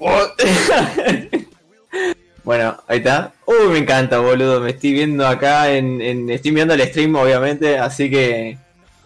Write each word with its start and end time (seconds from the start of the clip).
bueno, 2.44 2.82
ahí 2.88 2.98
está. 2.98 3.32
Uy, 3.44 3.68
me 3.68 3.78
encanta, 3.78 4.18
boludo. 4.18 4.60
Me 4.60 4.70
estoy 4.70 4.92
viendo 4.92 5.26
acá 5.26 5.70
en, 5.70 6.00
en, 6.00 6.30
Estoy 6.30 6.52
viendo 6.52 6.74
el 6.74 6.88
stream, 6.88 7.14
obviamente. 7.14 7.78
Así 7.78 8.10
que. 8.10 8.58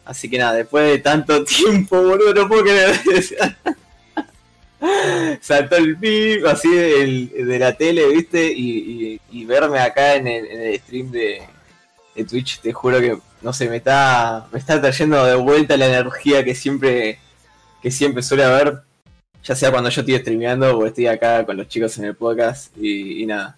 Así 0.05 0.29
que 0.29 0.39
nada, 0.39 0.53
después 0.53 0.91
de 0.91 0.99
tanto 0.99 1.45
tiempo, 1.45 2.01
boludo, 2.01 2.35
no 2.35 2.49
puedo 2.49 2.63
creer. 2.63 2.95
Saltó 5.41 5.77
el 5.77 5.97
pip 5.97 6.45
así 6.47 6.69
de 6.69 7.59
la 7.59 7.75
tele, 7.75 8.07
¿viste? 8.09 8.53
Y, 8.55 9.45
verme 9.47 9.79
acá 9.79 10.17
en 10.17 10.27
el, 10.27 10.79
stream 10.81 11.11
de, 11.11 11.43
de, 12.15 12.25
Twitch, 12.25 12.61
te 12.61 12.73
juro 12.73 13.01
que, 13.01 13.19
no 13.41 13.53
sé, 13.53 13.69
me 13.69 13.77
está, 13.77 14.47
me 14.53 14.59
está 14.59 14.81
trayendo 14.81 15.25
de 15.25 15.37
vuelta 15.37 15.77
la 15.77 15.87
energía 15.87 16.45
que 16.45 16.55
siempre, 16.55 17.19
que 17.83 17.91
siempre 17.91 18.23
suele 18.23 18.45
haber 18.45 18.83
ya 19.45 19.55
sea 19.55 19.71
cuando 19.71 19.91
yo 19.91 20.01
estoy 20.01 20.19
streameando 20.19 20.77
o 20.77 20.87
estoy 20.87 21.07
acá 21.07 21.45
con 21.45 21.57
los 21.57 21.69
chicos 21.69 21.97
en 21.99 22.07
el 22.07 22.17
podcast 22.17 22.77
y, 22.79 23.27
nada. 23.27 23.57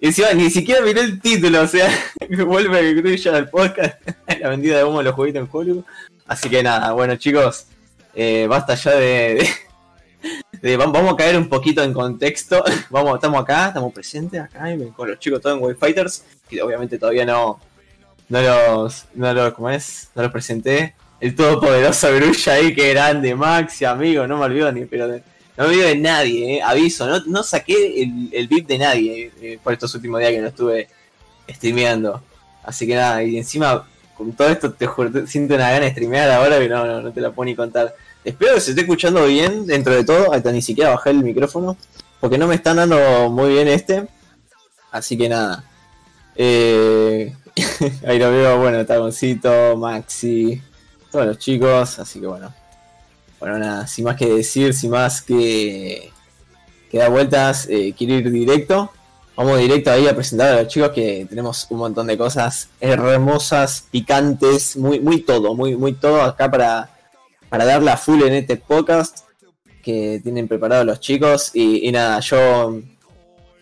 Y 0.00 0.06
encima 0.06 0.32
ni 0.32 0.50
siquiera 0.50 0.80
miré 0.80 1.02
el 1.02 1.20
título, 1.20 1.62
o 1.62 1.66
sea, 1.66 1.90
vuelve 2.46 2.78
a 2.78 3.02
que 3.02 3.16
ya 3.18 3.32
del 3.32 3.48
podcast, 3.48 3.96
la 4.40 4.48
vendida 4.48 4.78
de 4.78 4.84
humo 4.84 4.98
de 4.98 5.04
los 5.04 5.14
jueguitos 5.14 5.42
en 5.42 5.48
Hollywood. 5.50 5.84
Así 6.26 6.48
que 6.48 6.62
nada, 6.62 6.92
bueno 6.92 7.16
chicos, 7.16 7.66
eh, 8.14 8.46
basta 8.48 8.74
ya 8.74 8.92
de, 8.92 9.46
Vamos 10.62 11.12
a 11.12 11.16
caer 11.16 11.36
un 11.36 11.48
poquito 11.48 11.82
en 11.82 11.92
contexto. 11.92 12.64
Vamos, 12.90 13.14
estamos 13.14 13.40
acá, 13.40 13.68
estamos 13.68 13.92
presentes 13.92 14.40
acá 14.40 14.64
con 14.96 15.08
los 15.08 15.18
chicos 15.18 15.40
todos 15.40 15.56
en 15.56 15.62
Wave 15.62 15.76
Fighters, 15.76 16.24
que 16.48 16.60
obviamente 16.62 16.98
todavía 16.98 17.26
no, 17.26 17.60
no 18.28 18.40
los, 18.40 19.04
no 19.14 19.32
los, 19.32 19.52
¿cómo 19.52 19.70
es? 19.70 20.08
No 20.14 20.22
los 20.22 20.32
presenté 20.32 20.94
el 21.20 21.34
todopoderoso 21.34 22.14
Grulla 22.14 22.52
ahí, 22.52 22.74
que 22.74 22.92
grande, 22.92 23.34
Maxi, 23.34 23.84
amigo, 23.84 24.26
no 24.26 24.38
me 24.38 24.44
olvido 24.44 24.70
ni, 24.72 24.84
pero 24.84 25.08
no 25.08 25.14
me 25.58 25.64
olvido 25.64 25.86
de 25.86 25.96
nadie, 25.96 26.56
eh, 26.56 26.62
aviso, 26.62 27.06
no, 27.06 27.20
no 27.26 27.42
saqué 27.42 28.02
el, 28.02 28.28
el 28.32 28.48
VIP 28.48 28.66
de 28.66 28.78
nadie 28.78 29.32
eh, 29.40 29.58
por 29.62 29.72
estos 29.72 29.94
últimos 29.94 30.20
días 30.20 30.32
que 30.32 30.40
no 30.40 30.48
estuve 30.48 30.88
streameando. 31.48 32.22
Así 32.62 32.86
que 32.86 32.94
nada, 32.96 33.22
y 33.22 33.38
encima 33.38 33.86
con 34.16 34.32
todo 34.32 34.48
esto 34.48 34.72
te 34.72 34.86
juro, 34.86 35.26
siento 35.26 35.54
una 35.54 35.70
gana 35.70 35.84
de 35.84 35.90
streamear 35.90 36.30
ahora 36.30 36.58
que 36.58 36.68
no, 36.68 37.02
no, 37.02 37.12
te 37.12 37.20
la 37.20 37.30
puedo 37.32 37.46
ni 37.46 37.54
contar. 37.54 37.94
Espero 38.24 38.54
que 38.54 38.60
se 38.60 38.70
esté 38.70 38.82
escuchando 38.82 39.24
bien 39.26 39.66
dentro 39.66 39.94
de 39.94 40.04
todo, 40.04 40.32
hasta 40.32 40.50
ni 40.52 40.62
siquiera 40.62 40.90
bajé 40.90 41.10
el 41.10 41.22
micrófono, 41.22 41.76
porque 42.18 42.38
no 42.38 42.48
me 42.48 42.54
están 42.54 42.78
dando 42.78 43.30
muy 43.30 43.50
bien 43.50 43.68
este. 43.68 44.08
Así 44.90 45.16
que 45.16 45.28
nada. 45.28 45.64
Eh, 46.34 47.34
ahí 48.06 48.18
lo 48.18 48.30
veo, 48.30 48.58
bueno, 48.58 48.84
Tagoncito, 48.84 49.76
Maxi, 49.76 50.60
todos 51.16 51.28
los 51.28 51.38
chicos, 51.38 51.98
así 51.98 52.20
que 52.20 52.26
bueno. 52.26 52.52
Bueno, 53.40 53.58
nada, 53.58 53.86
sin 53.86 54.04
más 54.04 54.16
que 54.16 54.26
decir, 54.26 54.74
sin 54.74 54.90
más 54.90 55.22
que, 55.22 56.10
que 56.90 56.98
dar 56.98 57.10
vueltas, 57.10 57.66
eh, 57.70 57.94
quiero 57.96 58.14
ir 58.14 58.30
directo. 58.30 58.90
Vamos 59.34 59.58
directo 59.58 59.90
ahí 59.90 60.06
a 60.06 60.14
presentar 60.14 60.52
a 60.52 60.62
los 60.62 60.68
chicos 60.68 60.90
que 60.90 61.26
tenemos 61.26 61.66
un 61.70 61.78
montón 61.78 62.06
de 62.06 62.18
cosas 62.18 62.68
hermosas, 62.80 63.86
picantes, 63.90 64.76
muy, 64.76 65.00
muy 65.00 65.22
todo, 65.22 65.54
muy, 65.54 65.74
muy 65.74 65.94
todo 65.94 66.20
acá 66.20 66.50
para, 66.50 66.90
para 67.48 67.64
dar 67.64 67.82
la 67.82 67.96
full 67.96 68.22
en 68.22 68.34
este 68.34 68.56
podcast 68.56 69.20
que 69.82 70.20
tienen 70.22 70.48
preparado 70.48 70.84
los 70.84 71.00
chicos. 71.00 71.50
Y, 71.54 71.90
nada, 71.92 72.20
yo, 72.20 72.78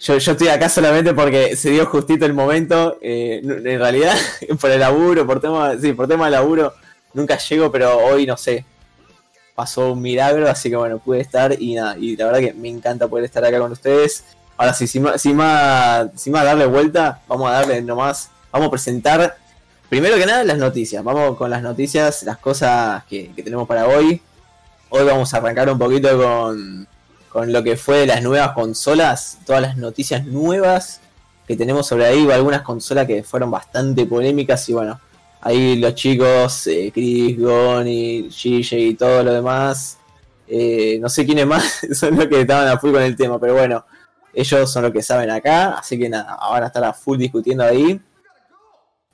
yo, 0.01 0.19
yo 0.19 0.33
estoy 0.33 0.49
acá 0.49 0.69
solamente 0.69 1.15
porque 1.15 1.55
se 1.55 1.71
dio 1.71 1.87
justito 1.87 2.27
el 2.27 2.35
momento. 2.35 2.99
Eh, 3.01 3.41
en 3.45 3.79
realidad, 3.79 4.17
por 4.61 4.73
el 4.73 4.81
laburo, 4.81 5.25
por 5.25 5.41
tema, 5.41 5.79
sí, 5.81 5.93
por 5.93 6.09
tema 6.09 6.25
de 6.25 6.33
laburo, 6.33 6.75
nunca 7.15 7.39
llego, 7.39 7.73
pero 7.73 7.97
hoy 7.99 8.27
no 8.27 8.37
sé. 8.37 8.65
Pasó 9.55 9.93
un 9.93 10.03
milagro, 10.03 10.51
así 10.51 10.69
que 10.69 10.77
bueno, 10.77 10.99
pude 10.99 11.21
estar 11.21 11.57
y 11.61 11.77
nada, 11.77 11.97
y 11.97 12.17
la 12.17 12.27
verdad 12.27 12.41
que 12.41 12.53
me 12.55 12.69
encanta 12.69 13.07
poder 13.07 13.25
estar 13.25 13.45
acá 13.45 13.59
con 13.59 13.73
ustedes. 13.73 14.25
Ahora 14.57 14.75
sí, 14.75 14.87
sin 14.87 15.03
más, 15.03 15.23
sin 15.23 15.37
más, 15.37 16.11
darle 16.27 16.67
vuelta, 16.67 17.23
vamos 17.29 17.49
a 17.49 17.55
darle 17.55 17.81
nomás, 17.83 18.31
vamos 18.53 18.69
a 18.69 18.71
presentar 18.71 19.37
primero 19.89 20.17
que 20.17 20.27
nada 20.27 20.45
las 20.45 20.59
noticias. 20.59 21.03
Vamos 21.03 21.37
con 21.37 21.51
las 21.51 21.63
noticias, 21.63 22.25
las 22.25 22.39
cosas 22.39 23.05
que, 23.05 23.33
tenemos 23.37 23.67
para 23.67 23.87
hoy. 23.87 24.21
Hoy 24.91 25.05
vamos 25.05 25.33
a 25.35 25.39
arrancar 25.39 25.71
un 25.71 25.79
poquito 25.79 26.17
con, 26.19 26.87
con 27.29 27.53
lo 27.53 27.63
que 27.63 27.77
fue 27.77 28.07
las 28.07 28.23
nuevas 28.23 28.53
consolas, 28.53 29.39
todas 29.47 29.63
las 29.63 29.77
noticias 29.77 30.25
nuevas 30.25 31.01
que 31.47 31.57
tenemos 31.57 31.87
sobre 31.87 32.07
ahí, 32.07 32.31
algunas 32.31 32.63
consolas 32.63 33.07
que 33.07 33.23
fueron 33.23 33.51
bastante 33.51 34.07
polémicas 34.07 34.69
y 34.69 34.73
bueno, 34.73 35.01
ahí 35.45 35.77
los 35.77 35.95
chicos, 35.95 36.67
eh, 36.67 36.91
Chris, 36.93 37.39
Goni, 37.39 38.29
Gigi 38.31 38.77
y 38.77 38.95
todo 38.95 39.23
lo 39.23 39.33
demás, 39.33 39.99
eh, 40.49 40.99
no 41.01 41.09
sé 41.09 41.25
quiénes 41.25 41.47
más 41.47 41.81
son 41.93 42.17
los 42.17 42.27
que 42.27 42.41
estaban 42.41 42.67
a 42.67 42.79
full 42.79 42.93
con 42.93 43.03
el 43.03 43.15
tema, 43.15 43.39
pero 43.39 43.55
bueno, 43.55 43.85
ellos 44.33 44.73
son 44.73 44.83
los 44.85 44.93
que 44.93 45.03
saben 45.03 45.31
acá, 45.31 45.75
así 45.75 45.99
que 45.99 46.09
nada, 46.09 46.33
ahora 46.33 46.67
están 46.67 46.85
a 46.85 46.95
full 46.95 47.19
discutiendo 47.19 47.63
ahí. 47.63 48.01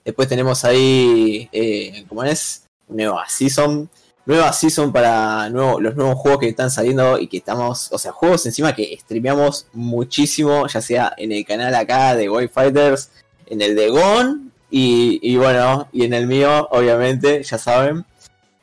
Después 0.05 0.29
tenemos 0.29 0.65
ahí, 0.65 1.49
eh, 1.53 2.05
¿cómo 2.09 2.25
es? 2.25 2.65
Nueva 2.89 3.25
Season. 3.29 3.91
Nueva 4.25 4.53
Season 4.53 4.93
para 4.93 5.51
nuevo, 5.51 5.81
los 5.81 5.97
nuevos 5.97 6.17
juegos 6.17 6.41
que 6.41 6.49
están 6.49 6.71
saliendo 6.71 7.19
y 7.19 7.27
que 7.27 7.39
estamos, 7.39 7.91
o 7.93 7.99
sea, 7.99 8.13
juegos 8.13 8.47
encima 8.47 8.75
que 8.75 8.97
streameamos 9.01 9.67
muchísimo, 9.73 10.67
ya 10.69 10.81
sea 10.81 11.13
en 11.17 11.33
el 11.33 11.45
canal 11.45 11.75
acá 11.75 12.15
de 12.15 12.29
Boy 12.29 12.49
Fighters, 12.49 13.11
en 13.47 13.61
el 13.61 13.75
de 13.75 13.89
Gone 13.91 14.50
y, 14.71 15.37
bueno, 15.37 15.89
y 15.93 16.05
en 16.05 16.15
el 16.15 16.27
mío, 16.27 16.69
obviamente, 16.71 17.43
ya 17.43 17.59
saben. 17.59 18.05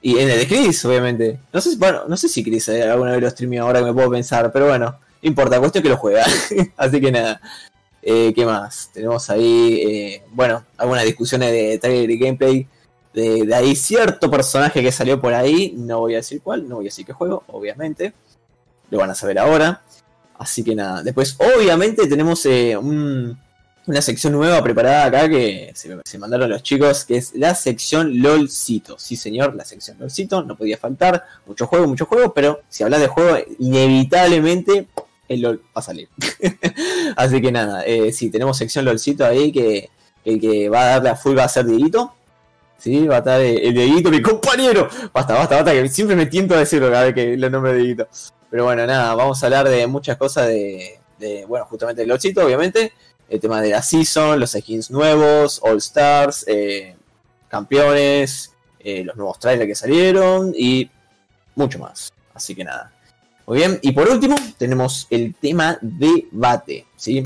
Y 0.01 0.19
en 0.19 0.29
el 0.29 0.39
de 0.39 0.47
Chris, 0.47 0.83
obviamente. 0.85 1.39
No 1.51 1.59
sé, 1.59 1.75
bueno, 1.77 2.03
no 2.07 2.15
sé 2.15 2.29
si 2.29 2.43
Chris 2.43 2.69
eh, 2.69 2.83
alguna 2.83 3.11
vez 3.11 3.21
lo 3.21 3.29
streamió 3.29 3.63
ahora 3.63 3.79
que 3.79 3.85
me 3.85 3.93
puedo 3.93 4.09
pensar, 4.11 4.51
pero 4.53 4.67
bueno, 4.67 4.85
no 5.21 5.27
importa, 5.27 5.59
cuestión 5.59 5.83
que 5.83 5.89
lo 5.89 5.97
juega. 5.97 6.25
Así 6.77 7.01
que 7.01 7.11
nada. 7.11 7.41
Eh, 8.01 8.31
¿Qué 8.33 8.45
más? 8.45 8.89
Tenemos 8.93 9.29
ahí, 9.29 9.81
eh, 9.85 10.23
bueno, 10.31 10.63
algunas 10.77 11.03
discusiones 11.03 11.51
de 11.51 11.77
trailer 11.77 12.09
y 12.09 12.17
gameplay. 12.17 12.67
De, 13.13 13.45
de, 13.45 13.55
ahí 13.55 13.75
cierto 13.75 14.29
personaje 14.29 14.81
que 14.81 14.91
salió 14.91 15.19
por 15.19 15.33
ahí. 15.33 15.73
No 15.75 15.99
voy 15.99 16.13
a 16.13 16.17
decir 16.17 16.41
cuál, 16.41 16.69
no 16.69 16.75
voy 16.75 16.85
a 16.85 16.87
decir 16.87 17.05
qué 17.05 17.13
juego, 17.13 17.43
obviamente. 17.47 18.13
Lo 18.91 18.99
van 18.99 19.09
a 19.09 19.15
saber 19.15 19.39
ahora. 19.39 19.81
Así 20.37 20.63
que 20.63 20.75
nada. 20.75 21.03
Después, 21.03 21.35
obviamente, 21.39 22.07
tenemos 22.07 22.45
un 22.45 23.37
una 23.87 24.01
sección 24.01 24.33
nueva 24.33 24.61
preparada 24.61 25.05
acá 25.05 25.29
que 25.29 25.71
se, 25.73 26.17
mandaron 26.17 26.49
los 26.49 26.61
chicos, 26.61 27.05
que 27.05 27.17
es 27.17 27.33
la 27.35 27.55
sección 27.55 28.21
LOLcito. 28.21 28.99
Sí, 28.99 29.15
señor, 29.15 29.55
la 29.55 29.63
sección 29.63 29.97
LOLcito, 29.97 30.43
no 30.43 30.57
podía 30.57 30.77
faltar. 30.77 31.23
Mucho 31.45 31.67
juego, 31.67 31.87
mucho 31.87 32.05
juego, 32.05 32.33
pero 32.33 32.61
si 32.67 32.83
hablas 32.83 32.99
de 32.99 33.07
juego, 33.07 33.37
inevitablemente 33.59 34.87
el 35.29 35.41
LOL 35.41 35.61
va 35.67 35.79
a 35.79 35.81
salir. 35.81 36.09
Así 37.15 37.41
que 37.41 37.51
nada, 37.51 37.83
eh, 37.85 38.11
sí, 38.11 38.29
tenemos 38.29 38.57
sección 38.57 38.83
LOLcito 38.83 39.25
ahí 39.25 39.53
que 39.53 39.89
el 40.25 40.39
que 40.41 40.67
va 40.67 40.81
a 40.81 40.85
darle 40.85 41.09
a 41.09 41.15
full 41.15 41.37
va 41.37 41.45
a 41.45 41.49
ser 41.49 41.65
Dieguito. 41.65 42.13
Sí, 42.77 43.07
va 43.07 43.15
a 43.15 43.19
estar 43.19 43.39
el, 43.39 43.73
Dieguito, 43.73 44.11
mi 44.11 44.21
compañero. 44.21 44.89
Basta, 45.13 45.33
basta, 45.33 45.55
basta, 45.55 45.71
que 45.71 45.87
siempre 45.87 46.17
me 46.17 46.25
tiento 46.25 46.55
a 46.55 46.59
decirlo 46.59 46.91
cada 46.91 47.05
vez 47.05 47.13
que 47.13 47.37
lo 47.37 47.49
nombre 47.49 47.71
de 47.71 47.79
Dieguito. 47.79 48.07
Pero 48.49 48.65
bueno, 48.65 48.85
nada, 48.85 49.15
vamos 49.15 49.41
a 49.41 49.45
hablar 49.45 49.69
de 49.69 49.87
muchas 49.87 50.17
cosas 50.17 50.47
de, 50.47 50.99
de 51.17 51.45
bueno, 51.45 51.65
justamente 51.65 52.01
el 52.01 52.09
LOLcito, 52.09 52.45
obviamente 52.45 52.91
el 53.29 53.39
tema 53.39 53.61
de 53.61 53.69
la 53.69 53.81
season, 53.81 54.39
los 54.39 54.51
skins 54.51 54.89
nuevos, 54.91 55.59
All 55.63 55.77
Stars, 55.77 56.45
eh, 56.47 56.95
campeones, 57.47 58.53
eh, 58.79 59.03
los 59.03 59.15
nuevos 59.15 59.39
trailers 59.39 59.67
que 59.67 59.75
salieron 59.75 60.53
y 60.55 60.89
mucho 61.55 61.79
más. 61.79 62.11
Así 62.33 62.55
que 62.55 62.63
nada. 62.63 62.93
Muy 63.45 63.57
bien, 63.59 63.79
y 63.81 63.91
por 63.91 64.09
último 64.09 64.35
tenemos 64.57 65.07
el 65.09 65.33
tema 65.35 65.77
debate, 65.81 66.85
¿sí? 66.95 67.19
El 67.19 67.25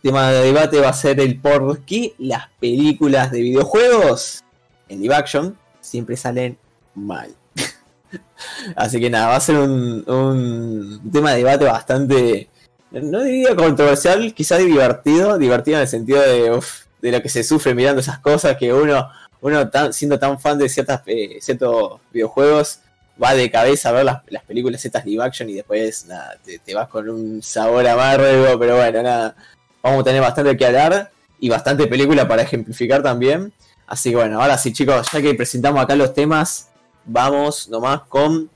tema 0.00 0.30
de 0.30 0.44
debate 0.46 0.80
va 0.80 0.88
a 0.88 0.92
ser 0.92 1.20
el 1.20 1.40
por 1.40 1.80
qué 1.80 2.14
las 2.18 2.48
películas 2.60 3.30
de 3.30 3.40
videojuegos 3.40 4.42
en 4.88 5.00
live 5.00 5.14
action 5.14 5.58
siempre 5.80 6.16
salen 6.16 6.58
mal. 6.94 7.34
Así 8.76 9.00
que 9.00 9.10
nada, 9.10 9.28
va 9.28 9.36
a 9.36 9.40
ser 9.40 9.56
un, 9.56 10.08
un 10.08 11.10
tema 11.10 11.32
de 11.32 11.38
debate 11.38 11.64
bastante 11.64 12.48
no 12.92 13.22
diría 13.24 13.56
controversial, 13.56 14.34
quizás 14.34 14.58
divertido, 14.58 15.38
divertido 15.38 15.78
en 15.78 15.82
el 15.82 15.88
sentido 15.88 16.20
de, 16.20 16.60
de 17.00 17.12
lo 17.12 17.22
que 17.22 17.28
se 17.28 17.42
sufre 17.42 17.74
mirando 17.74 18.00
esas 18.00 18.18
cosas, 18.18 18.56
que 18.56 18.72
uno, 18.72 19.08
uno 19.40 19.70
siendo 19.92 20.18
tan 20.18 20.38
fan 20.38 20.58
de 20.58 20.68
ciertas, 20.68 21.02
eh, 21.06 21.38
ciertos 21.40 22.00
videojuegos, 22.12 22.80
va 23.22 23.34
de 23.34 23.50
cabeza 23.50 23.90
a 23.90 23.92
ver 23.92 24.04
las, 24.04 24.22
las 24.28 24.42
películas 24.44 24.84
estas 24.84 25.04
live 25.04 25.22
action 25.22 25.48
y 25.48 25.54
después 25.54 26.06
nada, 26.06 26.36
te, 26.44 26.74
vas 26.74 26.88
con 26.88 27.08
un 27.08 27.42
sabor 27.42 27.86
amargo, 27.86 28.58
pero 28.58 28.76
bueno, 28.76 29.02
nada, 29.02 29.36
vamos 29.82 30.00
a 30.00 30.04
tener 30.04 30.20
bastante 30.20 30.56
que 30.56 30.66
hablar 30.66 31.10
y 31.40 31.48
bastante 31.48 31.86
película 31.86 32.26
para 32.26 32.42
ejemplificar 32.42 33.02
también. 33.02 33.52
Así 33.86 34.10
que 34.10 34.16
bueno, 34.16 34.40
ahora 34.40 34.56
sí 34.56 34.72
chicos, 34.72 35.08
ya 35.12 35.20
que 35.20 35.34
presentamos 35.34 35.82
acá 35.82 35.96
los 35.96 36.14
temas, 36.14 36.68
vamos 37.04 37.68
nomás 37.68 38.02
con 38.02 38.48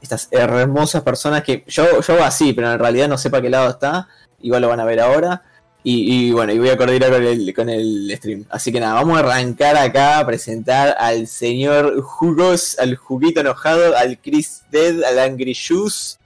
estas 0.00 0.28
hermosas 0.30 1.02
personas 1.02 1.42
que 1.42 1.64
yo, 1.66 2.00
yo 2.00 2.24
así, 2.24 2.52
pero 2.52 2.72
en 2.72 2.78
realidad 2.78 3.08
no 3.08 3.18
sé 3.18 3.30
para 3.30 3.42
qué 3.42 3.50
lado 3.50 3.70
está. 3.70 4.08
Igual 4.40 4.62
lo 4.62 4.68
van 4.68 4.80
a 4.80 4.84
ver 4.84 5.00
ahora. 5.00 5.42
Y, 5.90 6.32
bueno, 6.32 6.52
y 6.52 6.58
voy 6.58 6.68
a 6.68 6.76
coordinar 6.76 7.10
con 7.10 7.24
el, 7.24 7.54
con 7.54 7.68
el 7.70 8.12
stream. 8.14 8.44
Así 8.50 8.70
que 8.70 8.78
nada, 8.78 8.94
vamos 8.94 9.16
a 9.16 9.20
arrancar 9.20 9.74
acá 9.76 10.18
a 10.18 10.26
presentar 10.26 10.94
al 10.98 11.26
señor 11.26 12.02
Jugos, 12.02 12.78
al 12.78 12.96
Juguito 12.96 13.40
Enojado, 13.40 13.96
al 13.96 14.18
Chris 14.18 14.64
Dead, 14.70 15.02
al 15.02 15.18
Angry 15.18 15.54
Juice. 15.54 16.18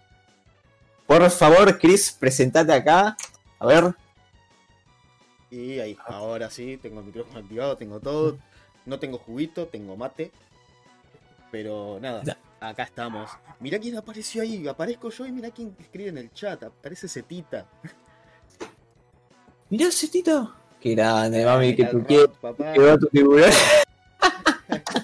Por 1.06 1.30
favor, 1.30 1.78
Chris, 1.78 2.16
presentate 2.18 2.72
acá. 2.72 3.16
A 3.60 3.66
ver. 3.66 3.94
Y 5.50 5.78
ahí, 5.78 5.96
ahora 6.06 6.50
sí, 6.50 6.78
tengo 6.82 6.98
el 6.98 7.06
micrófono 7.06 7.38
activado, 7.38 7.76
tengo 7.76 8.00
todo. 8.00 8.38
No 8.84 8.98
tengo 8.98 9.18
juguito, 9.18 9.66
tengo 9.66 9.96
mate. 9.96 10.32
Pero 11.52 11.98
nada, 12.00 12.22
Ya. 12.24 12.36
Acá 12.62 12.84
estamos. 12.84 13.30
Mirá 13.60 13.78
quién 13.78 13.96
apareció 13.96 14.42
ahí, 14.42 14.66
aparezco 14.66 15.10
yo 15.10 15.26
y 15.26 15.32
mirá 15.32 15.50
quién 15.50 15.74
escribe 15.78 16.10
en 16.10 16.18
el 16.18 16.32
chat. 16.32 16.62
Aparece 16.62 17.08
Cetita. 17.08 17.66
Mirá 19.68 19.88
ese 19.88 20.08
tito. 20.08 20.54
Qué 20.80 20.94
grande, 20.94 21.44
mami, 21.44 21.74
que 21.74 21.84
tú 21.86 22.04
quieres. 22.04 22.28
papá. 22.40 22.72
Que 22.72 22.80
veo 22.80 22.98
tu 22.98 23.06
tiburón. 23.06 23.50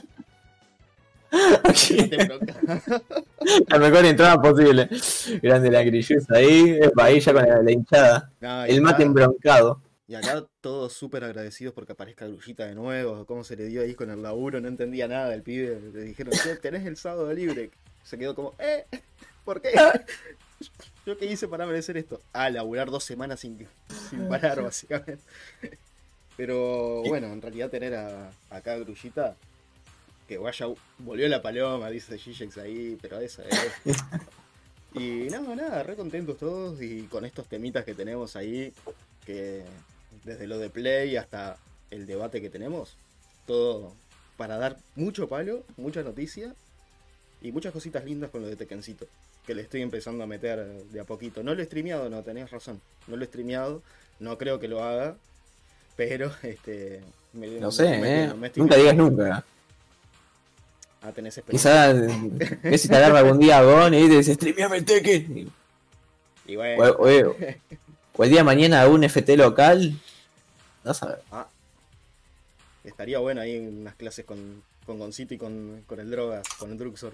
Preocupes. 1.31 2.57
La 3.69 3.79
mejor 3.79 4.05
entrada 4.05 4.41
posible. 4.41 4.89
Grande 5.43 5.71
la 5.71 5.83
grilluza 5.83 6.35
ahí. 6.35 6.79
Ya 6.81 7.33
con 7.33 7.47
la, 7.47 7.63
la 7.63 7.73
hinchada. 7.73 8.31
No, 8.41 8.65
El 8.65 8.81
mate 8.83 9.03
embroncado. 9.03 9.81
Y 10.09 10.15
acá 10.15 10.47
todos 10.63 10.95
súper 10.95 11.23
agradecidos 11.23 11.75
porque 11.75 11.93
aparezca 11.93 12.27
Grullita 12.27 12.65
de 12.65 12.75
nuevo, 12.75 13.27
cómo 13.27 13.45
se 13.45 13.57
le 13.57 13.67
dio 13.67 13.83
ahí 13.83 13.95
con 13.95 14.11
el 14.11 14.23
laburo, 14.23 14.59
no 14.59 14.67
entendía 14.67 15.07
nada 15.07 15.29
del 15.29 15.43
pibe. 15.43 15.79
Le 15.93 16.01
dijeron, 16.01 16.33
che, 16.33 16.57
tenés 16.57 16.87
el 16.87 16.97
sábado 16.97 17.31
libre. 17.35 17.71
Se 18.05 18.17
quedó 18.17 18.35
como, 18.35 18.55
¿eh? 18.59 18.87
¿Por 19.45 19.61
qué? 19.61 19.71
¿Yo 21.05 21.19
qué 21.19 21.27
hice 21.27 21.47
para 21.47 21.67
merecer 21.67 21.99
esto? 21.99 22.23
Ah, 22.33 22.49
laburar 22.49 22.91
dos 22.91 23.05
semanas 23.05 23.41
sin, 23.41 23.69
sin 24.09 24.27
parar, 24.29 24.63
básicamente. 24.63 25.23
Pero 26.39 27.03
bueno, 27.03 27.27
en 27.27 27.43
realidad 27.43 27.69
tener 27.69 27.95
a, 27.95 28.31
acá 28.49 28.73
a 28.73 28.79
Grullita, 28.79 29.37
que 30.27 30.39
vaya, 30.39 30.69
volvió 30.99 31.29
la 31.29 31.43
paloma, 31.43 31.91
dice 31.91 32.17
Gigex 32.17 32.57
ahí, 32.57 32.99
pero 33.03 33.21
eso 33.21 33.43
es. 33.43 33.59
Y 34.95 35.29
nada, 35.31 35.55
nada, 35.55 35.83
re 35.83 35.97
contentos 35.97 36.39
todos 36.39 36.81
y 36.81 37.03
con 37.05 37.27
estos 37.27 37.47
temitas 37.47 37.85
que 37.85 37.95
tenemos 37.95 38.37
ahí, 38.37 38.73
que 39.27 39.63
desde 40.25 40.47
lo 40.47 40.59
de 40.59 40.71
Play 40.71 41.17
hasta 41.17 41.57
el 41.91 42.07
debate 42.07 42.41
que 42.41 42.51
tenemos, 42.51 42.97
todo 43.47 43.93
para 44.37 44.57
dar 44.59 44.77
mucho 44.95 45.29
palo, 45.29 45.65
mucha 45.77 46.03
noticia 46.03 46.55
y 47.43 47.51
muchas 47.53 47.73
cositas 47.73 48.05
lindas 48.05 48.31
con 48.31 48.43
lo 48.43 48.49
de 48.49 48.57
Tekencito, 48.57 49.07
que 49.47 49.55
le 49.55 49.63
estoy 49.63 49.83
empezando 49.83 50.23
a 50.23 50.27
meter 50.27 50.65
de 50.65 51.01
a 51.01 51.05
poquito. 51.05 51.43
No 51.43 51.55
lo 51.55 51.63
he 51.63 51.65
streameado, 51.65 52.09
no, 52.09 52.23
tenías 52.23 52.51
razón, 52.51 52.81
no 53.07 53.17
lo 53.17 53.25
he 53.25 53.27
streameado, 53.27 53.83
no 54.21 54.39
creo 54.39 54.61
que 54.61 54.69
lo 54.69 54.85
haga, 54.85 55.17
pero 55.97 56.31
este... 56.43 57.01
me- 57.33 57.49
No 57.61 57.71
sé, 57.73 57.99
me- 57.99 58.25
eh. 58.25 58.35
me 58.35 58.53
Nunca 58.57 58.77
digas 58.77 58.97
nunca. 58.97 59.45
Ah, 61.01 61.13
tenés 61.13 61.39
experiencia. 61.39 61.95
Quizás 61.95 62.61
ves 62.63 62.83
si 62.83 62.89
te 62.89 62.97
agarra 62.97 63.21
algún 63.21 63.39
día 63.39 63.63
Gon 63.63 63.95
y 63.95 64.09
te 64.09 64.17
dice, 64.17 64.35
streameame 64.35 64.83
Tekken. 64.83 65.51
Y 66.47 66.57
O, 66.57 66.59
bueno, 66.59 66.85
o- 66.99 67.37
o 68.17 68.25
el 68.25 68.31
día 68.31 68.41
de 68.41 68.45
mañana 68.45 68.87
un 68.89 69.05
FT 69.05 69.37
local. 69.37 69.95
No 70.89 70.95
sabes. 70.95 71.19
estaría 72.85 73.19
bueno 73.19 73.41
ahí 73.43 73.59
unas 73.59 73.95
clases 73.97 74.25
con, 74.25 74.63
con 74.87 74.99
Goncito 74.99 75.35
y 75.35 75.39
con, 75.39 75.83
con 75.87 76.01
el 76.01 76.11
Drogas, 76.11 76.49
con 76.59 76.73
el 76.73 76.79
Druxor. 76.79 77.13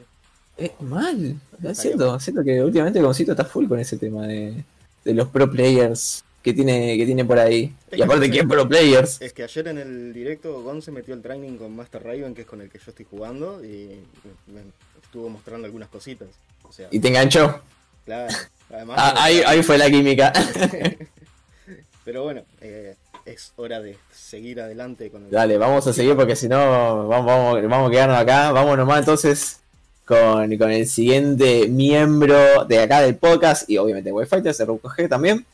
Eh, 0.56 0.72
mal. 0.80 1.36
Siento, 1.74 2.20
siento 2.20 2.44
que 2.44 2.62
últimamente 2.62 3.00
Goncito 3.02 3.32
está 3.32 3.44
full 3.44 3.66
con 3.66 3.80
ese 3.80 3.96
tema 3.96 4.26
de, 4.28 4.62
de 5.04 5.14
los 5.14 5.28
pro 5.28 5.50
players 5.50 6.22
que 6.42 6.52
tiene, 6.52 6.96
que 6.96 7.04
tiene 7.06 7.24
por 7.24 7.38
ahí. 7.40 7.74
Y 7.90 8.02
aparte, 8.02 8.30
¿quién 8.30 8.46
pro 8.46 8.68
players? 8.68 9.20
Es 9.20 9.32
que 9.32 9.42
ayer 9.42 9.66
en 9.66 9.78
el 9.78 10.12
directo 10.12 10.62
Gon 10.62 10.80
se 10.82 10.92
metió 10.92 11.14
el 11.14 11.22
training 11.22 11.56
con 11.56 11.74
Master 11.74 12.04
Raven, 12.04 12.34
que 12.34 12.42
es 12.42 12.46
con 12.46 12.60
el 12.60 12.70
que 12.70 12.78
yo 12.78 12.84
estoy 12.90 13.06
jugando, 13.10 13.64
y 13.64 14.00
me, 14.46 14.54
me 14.54 14.60
estuvo 15.02 15.28
mostrando 15.28 15.66
algunas 15.66 15.88
cositas. 15.88 16.28
O 16.62 16.70
sea, 16.72 16.86
Y 16.92 17.00
te 17.00 17.08
enganchó. 17.08 17.60
claro. 18.04 18.32
Además, 18.70 18.96
Ah, 19.00 19.14
ahí, 19.24 19.42
ahí 19.44 19.62
fue 19.64 19.76
la 19.76 19.90
química. 19.90 20.32
Pero 22.04 22.22
bueno, 22.22 22.42
eh, 22.60 22.94
es 23.24 23.52
hora 23.56 23.80
de 23.80 23.96
seguir 24.12 24.60
adelante 24.60 25.10
con 25.10 25.24
el. 25.24 25.30
Dale, 25.30 25.58
vamos 25.58 25.86
a 25.86 25.92
seguir 25.92 26.16
porque 26.16 26.36
si 26.36 26.48
no, 26.48 27.08
vamos, 27.08 27.26
vamos, 27.26 27.62
vamos 27.68 27.88
a 27.88 27.90
quedarnos 27.90 28.18
acá. 28.18 28.52
Vamos 28.52 28.76
nomás 28.76 29.00
entonces 29.00 29.60
con, 30.04 30.56
con 30.56 30.70
el 30.70 30.86
siguiente 30.86 31.68
miembro 31.68 32.64
de 32.66 32.80
acá 32.80 33.00
del 33.00 33.16
podcast 33.16 33.68
y 33.68 33.78
obviamente 33.78 34.12
Wi 34.12 34.26
Fighters, 34.26 34.58
de 34.58 34.66
G 34.66 35.08
también. 35.08 35.44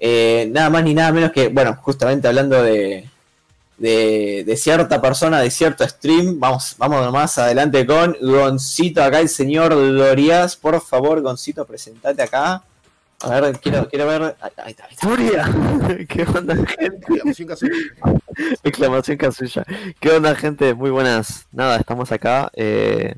Eh, 0.00 0.48
nada 0.50 0.68
más 0.68 0.82
ni 0.82 0.94
nada 0.94 1.12
menos 1.12 1.30
que, 1.30 1.48
bueno, 1.48 1.78
justamente 1.80 2.26
hablando 2.26 2.60
de, 2.60 3.08
de, 3.78 4.42
de 4.44 4.56
cierta 4.56 5.00
persona, 5.00 5.40
de 5.40 5.50
cierto 5.50 5.86
stream, 5.88 6.40
vamos, 6.40 6.74
vamos 6.76 7.04
nomás 7.04 7.38
adelante 7.38 7.86
con 7.86 8.16
Goncito, 8.20 9.02
acá 9.02 9.20
el 9.20 9.28
señor 9.28 9.70
Dorias. 9.70 10.56
Por 10.56 10.80
favor, 10.80 11.20
Goncito, 11.20 11.64
presentate 11.64 12.20
acá. 12.20 12.64
A 13.24 13.40
ver, 13.40 13.58
quiero, 13.60 13.88
quiero 13.88 14.06
ver. 14.06 14.22
Ahí 14.40 14.48
está, 14.50 14.64
ahí 14.64 14.70
está. 14.72 14.86
¡Furia! 14.98 15.54
¿Qué 16.08 16.22
onda, 16.24 16.54
gente? 16.56 16.86
Exclamación 16.96 17.48
casual. 17.48 17.72
Exclamación 18.64 19.16
casulla. 19.16 19.64
¿Qué 20.00 20.10
onda, 20.10 20.34
gente? 20.34 20.74
Muy 20.74 20.90
buenas. 20.90 21.46
Nada, 21.52 21.76
estamos 21.76 22.10
acá. 22.12 22.50
eh, 22.54 23.14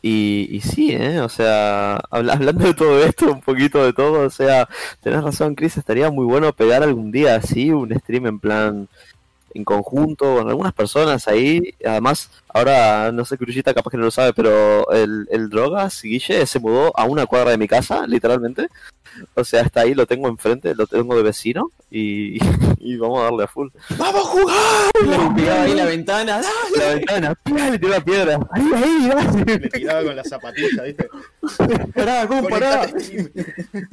y, 0.00 0.48
y 0.52 0.60
sí, 0.60 0.92
¿eh? 0.92 1.20
O 1.20 1.28
sea, 1.28 1.96
habla- 2.10 2.34
hablando 2.34 2.64
de 2.66 2.74
todo 2.74 3.02
esto, 3.04 3.32
un 3.32 3.40
poquito 3.40 3.84
de 3.84 3.92
todo, 3.92 4.26
o 4.26 4.30
sea, 4.30 4.68
tenés 5.02 5.24
razón, 5.24 5.56
Chris, 5.56 5.76
estaría 5.76 6.08
muy 6.10 6.24
bueno 6.24 6.52
pegar 6.52 6.84
algún 6.84 7.10
día 7.10 7.34
así, 7.34 7.72
un 7.72 7.92
stream 7.98 8.26
en 8.26 8.38
plan 8.38 8.88
en 9.54 9.64
conjunto, 9.64 10.36
con 10.36 10.48
algunas 10.48 10.72
personas 10.72 11.26
ahí. 11.26 11.74
Además, 11.84 12.30
ahora, 12.48 13.10
no 13.10 13.24
sé, 13.24 13.36
Crullita 13.36 13.74
capaz 13.74 13.90
que 13.90 13.96
no 13.96 14.04
lo 14.04 14.10
sabe, 14.12 14.32
pero 14.34 14.88
el, 14.92 15.26
el 15.32 15.48
Drogas, 15.48 16.00
Guille, 16.02 16.46
se 16.46 16.60
mudó 16.60 16.92
a 16.96 17.04
una 17.04 17.26
cuadra 17.26 17.50
de 17.50 17.58
mi 17.58 17.66
casa, 17.66 18.06
literalmente. 18.06 18.68
O 19.34 19.44
sea, 19.44 19.62
está 19.62 19.82
ahí, 19.82 19.94
lo 19.94 20.06
tengo 20.06 20.28
enfrente, 20.28 20.74
lo 20.74 20.86
tengo 20.86 21.16
de 21.16 21.22
vecino 21.22 21.70
y, 21.90 22.38
y 22.78 22.96
vamos 22.96 23.20
a 23.20 23.24
darle 23.24 23.44
a 23.44 23.48
full. 23.48 23.68
¡Vamos 23.96 24.22
a 24.22 24.26
jugar! 24.26 24.90
Le 25.02 25.40
pegaba 25.40 25.62
ahí 25.62 25.74
la 25.74 25.84
ventana. 25.84 26.40
¡dale! 26.40 26.76
La 26.76 26.94
ventana, 26.94 27.34
¡pia! 27.34 27.70
le 27.70 28.00
piedra. 28.00 28.38
Ahí, 28.50 28.70
ahí, 28.74 29.08
dale. 29.08 29.58
Le 29.58 29.68
tiraba 29.68 30.04
con 30.04 30.16
la 30.16 30.24
zapatilla, 30.24 30.82
¿viste? 30.82 31.08
Pará, 31.94 32.26
¿cómo 32.26 32.48
pará? 32.48 32.86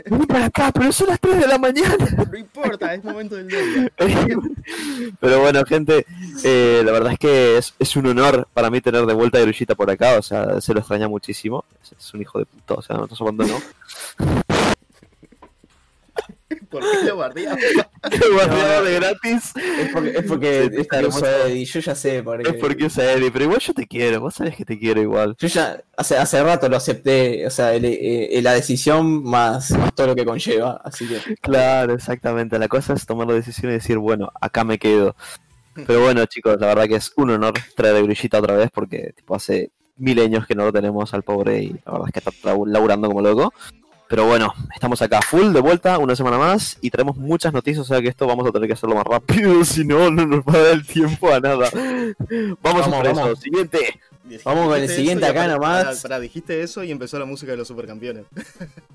Vení 0.05 0.25
para 0.25 0.45
acá, 0.45 0.71
pero 0.73 0.91
son 0.91 1.07
las 1.07 1.19
3 1.19 1.39
de 1.39 1.47
la 1.47 1.57
mañana. 1.57 1.95
No 2.31 2.37
importa, 2.37 2.93
es 2.93 3.03
momento 3.03 3.35
del 3.35 3.47
día. 3.47 3.91
Pero 5.19 5.39
bueno, 5.39 5.63
gente, 5.65 6.05
eh, 6.43 6.81
la 6.85 6.91
verdad 6.91 7.13
es 7.13 7.19
que 7.19 7.57
es, 7.57 7.73
es 7.79 7.95
un 7.95 8.07
honor 8.07 8.47
para 8.53 8.69
mí 8.69 8.81
tener 8.81 9.05
de 9.05 9.13
vuelta 9.13 9.37
a 9.37 9.41
Grullita 9.41 9.75
por 9.75 9.89
acá, 9.89 10.17
o 10.17 10.21
sea, 10.21 10.59
se 10.61 10.73
lo 10.73 10.79
extraña 10.79 11.07
muchísimo. 11.07 11.65
Es, 11.83 11.93
es 11.97 12.13
un 12.13 12.21
hijo 12.21 12.39
de 12.39 12.45
puta, 12.45 12.75
o 12.75 12.81
sea, 12.81 12.97
no 12.97 13.07
nos 13.07 13.21
abandonó. 13.21 13.57
¿Por 16.79 16.91
qué 16.91 17.05
lo 17.07 17.17
bardeaba? 17.17 17.57
Guardiado 18.33 18.83
de 18.83 18.93
gratis. 18.95 19.53
Es 19.79 19.89
porque, 19.91 20.09
es 20.17 20.23
porque 20.25 20.69
Sí. 21.11 21.21
Eddie, 21.51 21.65
yo 21.65 21.79
ya 21.79 21.95
sé 21.95 22.23
por 22.23 22.41
qué. 22.41 22.49
Es 22.49 22.55
porque 22.55 22.85
es 22.85 22.97
Eddie, 22.97 23.31
pero 23.31 23.45
igual 23.45 23.59
yo 23.59 23.73
te 23.73 23.87
quiero, 23.87 24.19
vos 24.21 24.35
sabés 24.35 24.55
que 24.55 24.65
te 24.65 24.77
quiero 24.77 25.01
igual. 25.01 25.35
Yo 25.39 25.47
ya 25.47 25.81
hace, 25.97 26.17
hace 26.17 26.43
rato 26.43 26.69
lo 26.69 26.77
acepté, 26.77 27.45
o 27.47 27.49
sea, 27.49 27.73
el- 27.73 27.85
eh, 27.85 28.39
la 28.41 28.53
decisión 28.53 29.23
más, 29.23 29.71
más 29.71 29.93
todo 29.95 30.07
lo 30.07 30.15
que 30.15 30.25
conlleva, 30.25 30.81
así 30.83 31.07
que 31.07 31.35
Claro, 31.41 31.93
exactamente. 31.93 32.59
La 32.59 32.67
cosa 32.67 32.93
es 32.93 33.05
tomar 33.05 33.27
la 33.27 33.33
decisión 33.33 33.71
y 33.71 33.75
decir, 33.75 33.97
bueno, 33.97 34.31
acá 34.41 34.63
me 34.63 34.77
quedo. 34.77 35.15
Pero 35.87 36.01
bueno, 36.03 36.25
chicos, 36.25 36.57
la 36.59 36.67
verdad 36.67 36.85
que 36.87 36.95
es 36.95 37.11
un 37.17 37.31
honor 37.31 37.53
traer 37.75 37.97
a 37.97 38.01
Grillita 38.01 38.39
otra 38.39 38.55
vez 38.55 38.69
porque 38.73 39.11
tipo 39.15 39.35
hace 39.35 39.71
mil 39.97 40.19
años 40.19 40.45
que 40.45 40.55
no 40.55 40.65
lo 40.65 40.71
tenemos 40.73 41.13
al 41.13 41.23
pobre 41.23 41.63
y 41.63 41.69
la 41.85 41.91
verdad 41.93 42.07
es 42.07 42.13
que 42.13 42.19
está 42.29 42.55
laburando 42.65 43.07
como 43.07 43.21
loco. 43.21 43.53
Pero 44.07 44.25
bueno, 44.27 44.53
estamos 44.73 45.01
acá 45.01 45.19
full 45.21 45.51
de 45.51 45.59
vuelta 45.61 45.97
una 45.97 46.15
semana 46.15 46.37
más 46.37 46.77
y 46.79 46.91
traemos 46.91 47.17
muchas 47.17 47.51
noticias, 47.53 47.81
o 47.81 47.87
sea 47.91 48.01
que 48.01 48.07
esto 48.07 48.27
vamos 48.27 48.47
a 48.47 48.51
tener 48.51 48.67
que 48.67 48.73
hacerlo 48.73 48.95
más 48.95 49.03
rápido, 49.05 49.65
si 49.65 49.83
no, 49.83 50.11
no 50.11 50.25
nos 50.27 50.41
va 50.41 50.53
a 50.53 50.57
dar 50.59 50.73
el 50.73 50.85
tiempo 50.85 51.33
a 51.33 51.39
nada. 51.39 51.69
Vamos, 51.73 52.57
Vamos, 52.61 52.87
a 52.87 52.91
por 52.91 53.07
eso. 53.07 53.15
vamos. 53.15 53.39
Siguiente. 53.39 53.99
Vamos 54.43 54.67
con 54.69 54.79
el 54.81 54.89
siguiente 54.89 55.25
acá 55.25 55.45
apare- 55.45 55.53
nomás. 55.53 55.83
pará, 55.85 56.01
pará, 56.01 56.19
dijiste 56.19 56.61
eso 56.61 56.83
y 56.83 56.91
empezó 56.91 57.17
la 57.19 57.25
música 57.25 57.51
de 57.51 57.57
los 57.59 57.67
supercampeones. 57.67 58.25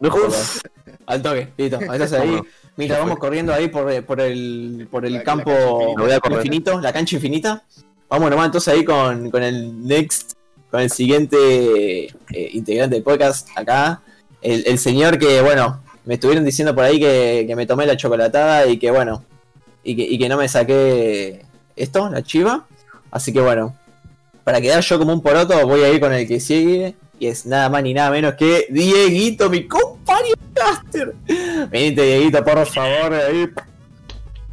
No 0.01 0.11
jodas. 0.11 0.61
al 1.07 1.23
toque, 1.23 1.49
listo, 1.57 1.81
estás 1.93 2.13
ahí. 2.15 2.41
Mira, 2.77 2.99
vamos 2.99 3.19
corriendo 3.19 3.53
ahí 3.53 3.69
por, 3.69 3.91
eh, 3.91 4.03
por 4.03 4.21
el, 4.21 4.89
por 4.91 5.05
el 5.07 5.15
La- 5.15 5.23
campo 5.25 5.51
infinita. 5.99 6.29
Infinito, 6.37 6.81
la 6.81 6.93
cancha 6.93 7.17
infinita. 7.17 7.65
Vamos 8.09 8.29
nomás 8.31 8.47
entonces 8.47 8.75
ahí 8.75 8.85
con, 8.85 9.31
con 9.31 9.43
el 9.43 9.87
next, 9.87 10.33
con 10.71 10.81
el 10.81 10.91
siguiente 10.91 12.07
eh, 12.07 12.51
integrante 12.53 12.97
del 12.97 13.05
podcast 13.05 13.49
acá. 13.57 14.03
El, 14.43 14.65
el 14.67 14.79
señor 14.79 15.19
que, 15.19 15.43
bueno, 15.43 15.83
me 16.05 16.15
estuvieron 16.15 16.45
diciendo 16.45 16.75
por 16.75 16.85
ahí 16.85 16.99
que, 16.99 17.45
que 17.47 17.57
me 17.57 17.67
tomé 17.67 17.87
la 17.87 17.97
chocolatada 17.97 18.67
y 18.67 18.79
que, 18.79 18.91
bueno, 18.91 19.25
y 19.85 19.97
que, 19.97 20.03
y 20.03 20.19
que 20.19 20.29
no 20.29 20.37
me 20.37 20.49
saqué 20.49 21.45
esto, 21.77 22.09
la 22.09 22.23
chiva. 22.23 22.67
Así 23.11 23.33
que, 23.33 23.41
bueno, 23.41 23.77
para 24.45 24.61
quedar 24.61 24.83
yo 24.83 24.99
como 24.99 25.13
un 25.13 25.23
poroto, 25.23 25.67
voy 25.67 25.83
a 25.83 25.91
ir 25.91 26.01
con 26.01 26.13
el 26.13 26.27
que 26.27 26.41
sigue. 26.41 26.95
Y 27.19 27.27
es 27.27 27.45
nada 27.45 27.69
más 27.69 27.83
ni 27.83 27.93
nada 27.93 28.11
menos 28.11 28.35
que 28.35 28.67
Dieguito, 28.71 29.51
mi 29.51 29.69
compañero 29.69 30.37
caster. 30.55 31.15
Venite, 31.71 32.03
Dieguito, 32.03 32.43
por 32.43 32.65
favor, 32.67 33.13
ahí. 33.15 33.47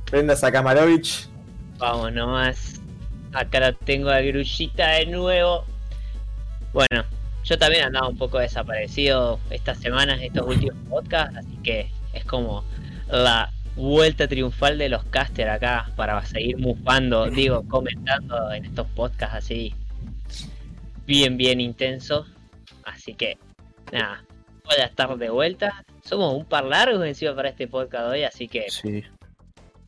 Prendas 0.05 0.43
a 0.43 0.51
Kamarovich. 0.51 1.29
Vamos 1.77 2.11
nomás. 2.11 2.73
Acá 3.33 3.59
lo 3.59 3.75
tengo 3.75 4.09
a 4.09 4.19
Grullita 4.19 4.87
de 4.91 5.05
nuevo. 5.05 5.63
Bueno, 6.73 7.05
yo 7.47 7.57
también 7.57 7.85
andaba 7.85 8.09
un 8.09 8.17
poco 8.17 8.39
desaparecido 8.39 9.39
estas 9.49 9.79
semanas, 9.79 10.19
estos 10.21 10.45
últimos 10.45 10.75
podcasts, 10.89 11.37
así 11.37 11.57
que 11.63 11.89
es 12.13 12.25
como 12.25 12.65
la 13.09 13.51
vuelta 13.75 14.27
triunfal 14.27 14.77
de 14.77 14.89
los 14.89 15.03
caster 15.05 15.47
acá 15.49 15.89
para 15.95 16.23
seguir 16.25 16.57
mufando, 16.57 17.27
digo, 17.29 17.63
comentando 17.69 18.51
en 18.51 18.65
estos 18.65 18.87
podcasts 18.87 19.35
así 19.35 19.73
bien, 21.05 21.37
bien 21.37 21.61
intensos. 21.61 22.27
Así 22.83 23.13
que, 23.13 23.37
nada, 23.91 24.23
voy 24.65 24.75
a 24.81 24.85
estar 24.85 25.17
de 25.17 25.29
vuelta. 25.29 25.85
Somos 26.03 26.33
un 26.33 26.45
par 26.45 26.65
largos 26.65 27.05
encima 27.05 27.33
para 27.35 27.49
este 27.49 27.67
podcast 27.67 28.11
hoy, 28.11 28.23
así 28.23 28.47
que 28.47 28.65
Sí. 28.69 29.03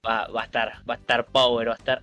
va, 0.06 0.28
va 0.28 0.42
a 0.42 0.46
estar, 0.46 0.82
va 0.90 0.94
a 0.94 0.98
estar 0.98 1.26
power, 1.26 1.68
va 1.68 1.74
a 1.74 1.78
estar 1.78 2.02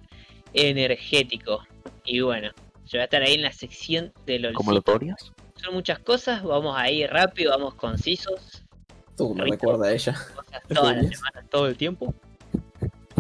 energético. 0.53 1.67
Y 2.05 2.21
bueno, 2.21 2.51
yo 2.87 2.93
voy 2.99 3.01
a 3.01 3.05
estar 3.05 3.23
ahí 3.23 3.35
en 3.35 3.43
la 3.43 3.53
sección 3.53 4.13
de 4.27 4.39
los 4.39 4.53
¿Cómo 4.53 4.73
lo 4.73 4.83
podrías? 4.83 5.33
Son 5.63 5.75
muchas 5.75 5.99
cosas, 5.99 6.43
vamos 6.43 6.77
a 6.79 6.91
ir 6.91 7.11
rápido, 7.11 7.51
vamos 7.51 7.75
concisos, 7.75 8.63
Tú 9.17 9.35
me 9.35 9.45
recuerda 9.45 9.87
a 9.87 9.93
ella. 9.93 10.13
cosas 10.35 10.63
todas 10.69 10.97
las 10.97 11.07
semanas, 11.09 11.45
todo 11.51 11.67
el 11.69 11.77
tiempo. 11.77 12.15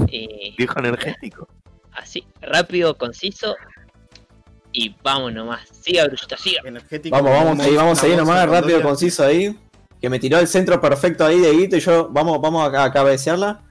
Y 0.08 0.54
Viejo 0.56 0.78
energético. 0.78 1.48
así, 1.92 2.24
rápido, 2.42 2.96
conciso. 2.98 3.56
Y 4.72 4.94
vamos 5.02 5.32
nomás. 5.32 5.66
Siga, 5.80 6.04
Bruchito, 6.06 6.36
siga. 6.36 6.60
Energético. 6.66 7.16
Vamos, 7.16 7.32
vamos, 7.32 7.60
ahí, 7.64 7.74
vamos 7.74 8.02
ahí 8.04 8.14
nomás, 8.14 8.46
rápido, 8.48 8.82
conciso 8.82 9.24
ahí. 9.24 9.58
Que 10.00 10.10
me 10.10 10.18
tiró 10.18 10.38
el 10.38 10.46
centro 10.46 10.78
perfecto 10.80 11.24
ahí 11.24 11.40
de 11.40 11.52
Guito 11.52 11.76
y 11.76 11.80
yo, 11.80 12.08
vamos, 12.10 12.38
vamos 12.42 12.74
a, 12.74 12.84
a 12.84 12.92
cabecearla. 12.92 13.62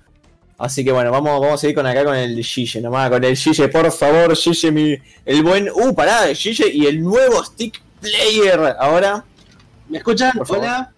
Así 0.58 0.84
que 0.84 0.92
bueno, 0.92 1.12
vamos, 1.12 1.40
vamos 1.40 1.64
a 1.64 1.68
ir 1.68 1.76
con 1.76 1.86
acá 1.86 2.04
con 2.04 2.16
el 2.16 2.44
Gille, 2.44 2.82
nomás, 2.82 3.10
con 3.12 3.24
el 3.24 3.36
Gille, 3.36 3.68
por 3.68 3.92
favor, 3.92 4.36
Gille, 4.36 4.72
mi, 4.72 4.98
el 5.26 5.44
buen. 5.44 5.70
Uh, 5.70 5.94
pará, 5.94 6.34
Gille 6.34 6.70
y 6.72 6.88
el 6.88 7.02
nuevo 7.04 7.44
stick 7.44 7.84
player. 8.12 8.76
Ahora, 8.80 9.24
¿Me 9.90 9.98
escuchan? 10.00 10.32
Hola. 10.48 10.92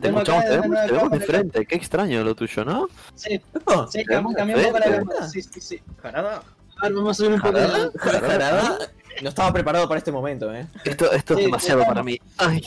Te 0.00 0.08
escuchamos, 0.08 0.44
te 0.44 0.50
vemos, 0.50 0.68
nueva 0.68 0.86
te 0.86 0.92
vemos 0.92 1.10
de 1.12 1.20
frente. 1.20 1.66
Qué 1.66 1.76
extraño 1.76 2.24
lo 2.24 2.34
tuyo, 2.34 2.64
¿no? 2.64 2.88
Sí, 3.14 3.40
oh, 3.66 3.86
sí, 3.86 4.04
un 4.10 4.22
poco 4.24 4.78
la 4.78 4.96
cámara. 4.96 5.28
Sí, 5.28 5.40
sí, 5.40 5.60
sí. 5.60 5.80
Jarada. 6.02 6.42
A 6.80 6.82
ver, 6.82 6.92
vamos 6.94 7.10
a 7.12 7.14
subir 7.14 7.32
un 7.34 7.40
poco 7.40 7.58
la... 7.58 7.90
jarada. 7.98 8.78
No 9.22 9.28
estaba 9.28 9.52
preparado 9.52 9.86
para 9.86 9.98
este 9.98 10.10
momento, 10.10 10.52
eh. 10.52 10.66
Esto, 10.84 11.12
esto 11.12 11.34
es 11.34 11.38
Sí, 11.38 11.44
demasiado 11.44 11.80
estamos. 11.82 11.94
para 11.94 12.02
mí. 12.04 12.18
Ay, 12.38 12.60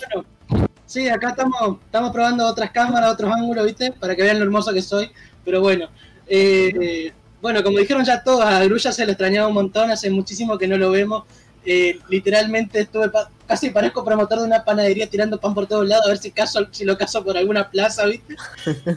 Sí, 0.86 1.10
acá 1.10 1.32
estamos, 1.32 1.80
estamos 1.84 2.12
probando 2.12 2.46
otras 2.48 2.72
cámaras, 2.72 3.12
otros 3.12 3.30
ángulos, 3.30 3.66
¿viste? 3.66 3.92
Para 3.92 4.16
que 4.16 4.24
vean 4.24 4.40
lo 4.40 4.46
hermoso 4.46 4.72
que 4.72 4.82
soy. 4.82 5.12
Pero 5.44 5.60
bueno, 5.60 5.90
eh, 6.28 7.12
bueno, 7.42 7.62
como 7.62 7.78
dijeron 7.78 8.06
ya 8.06 8.24
todos, 8.24 8.46
a 8.46 8.64
Grulla 8.64 8.94
se 8.94 9.06
lo 9.06 9.12
extrañaba 9.12 9.50
un 9.50 9.54
montón, 9.56 9.92
hace 9.92 10.10
muchísimo 10.10 10.58
que 10.58 10.68
no 10.70 10.78
lo 10.78 10.92
vemos. 10.92 11.26
Eh, 11.70 12.00
literalmente 12.08 12.80
estuve 12.80 13.10
pa- 13.10 13.30
casi 13.46 13.72
parezco 13.72 14.02
promotor 14.06 14.40
de 14.40 14.46
una 14.46 14.64
panadería 14.64 15.06
tirando 15.10 15.38
pan 15.38 15.54
por 15.54 15.68
todos 15.68 15.86
lados 15.86 16.06
a 16.06 16.10
ver 16.10 16.18
si 16.18 16.32
caso 16.32 16.66
si 16.72 16.86
lo 16.86 16.98
caso 16.98 17.22
por 17.26 17.36
alguna 17.38 17.70
plaza, 17.70 18.06
¿viste? 18.06 18.36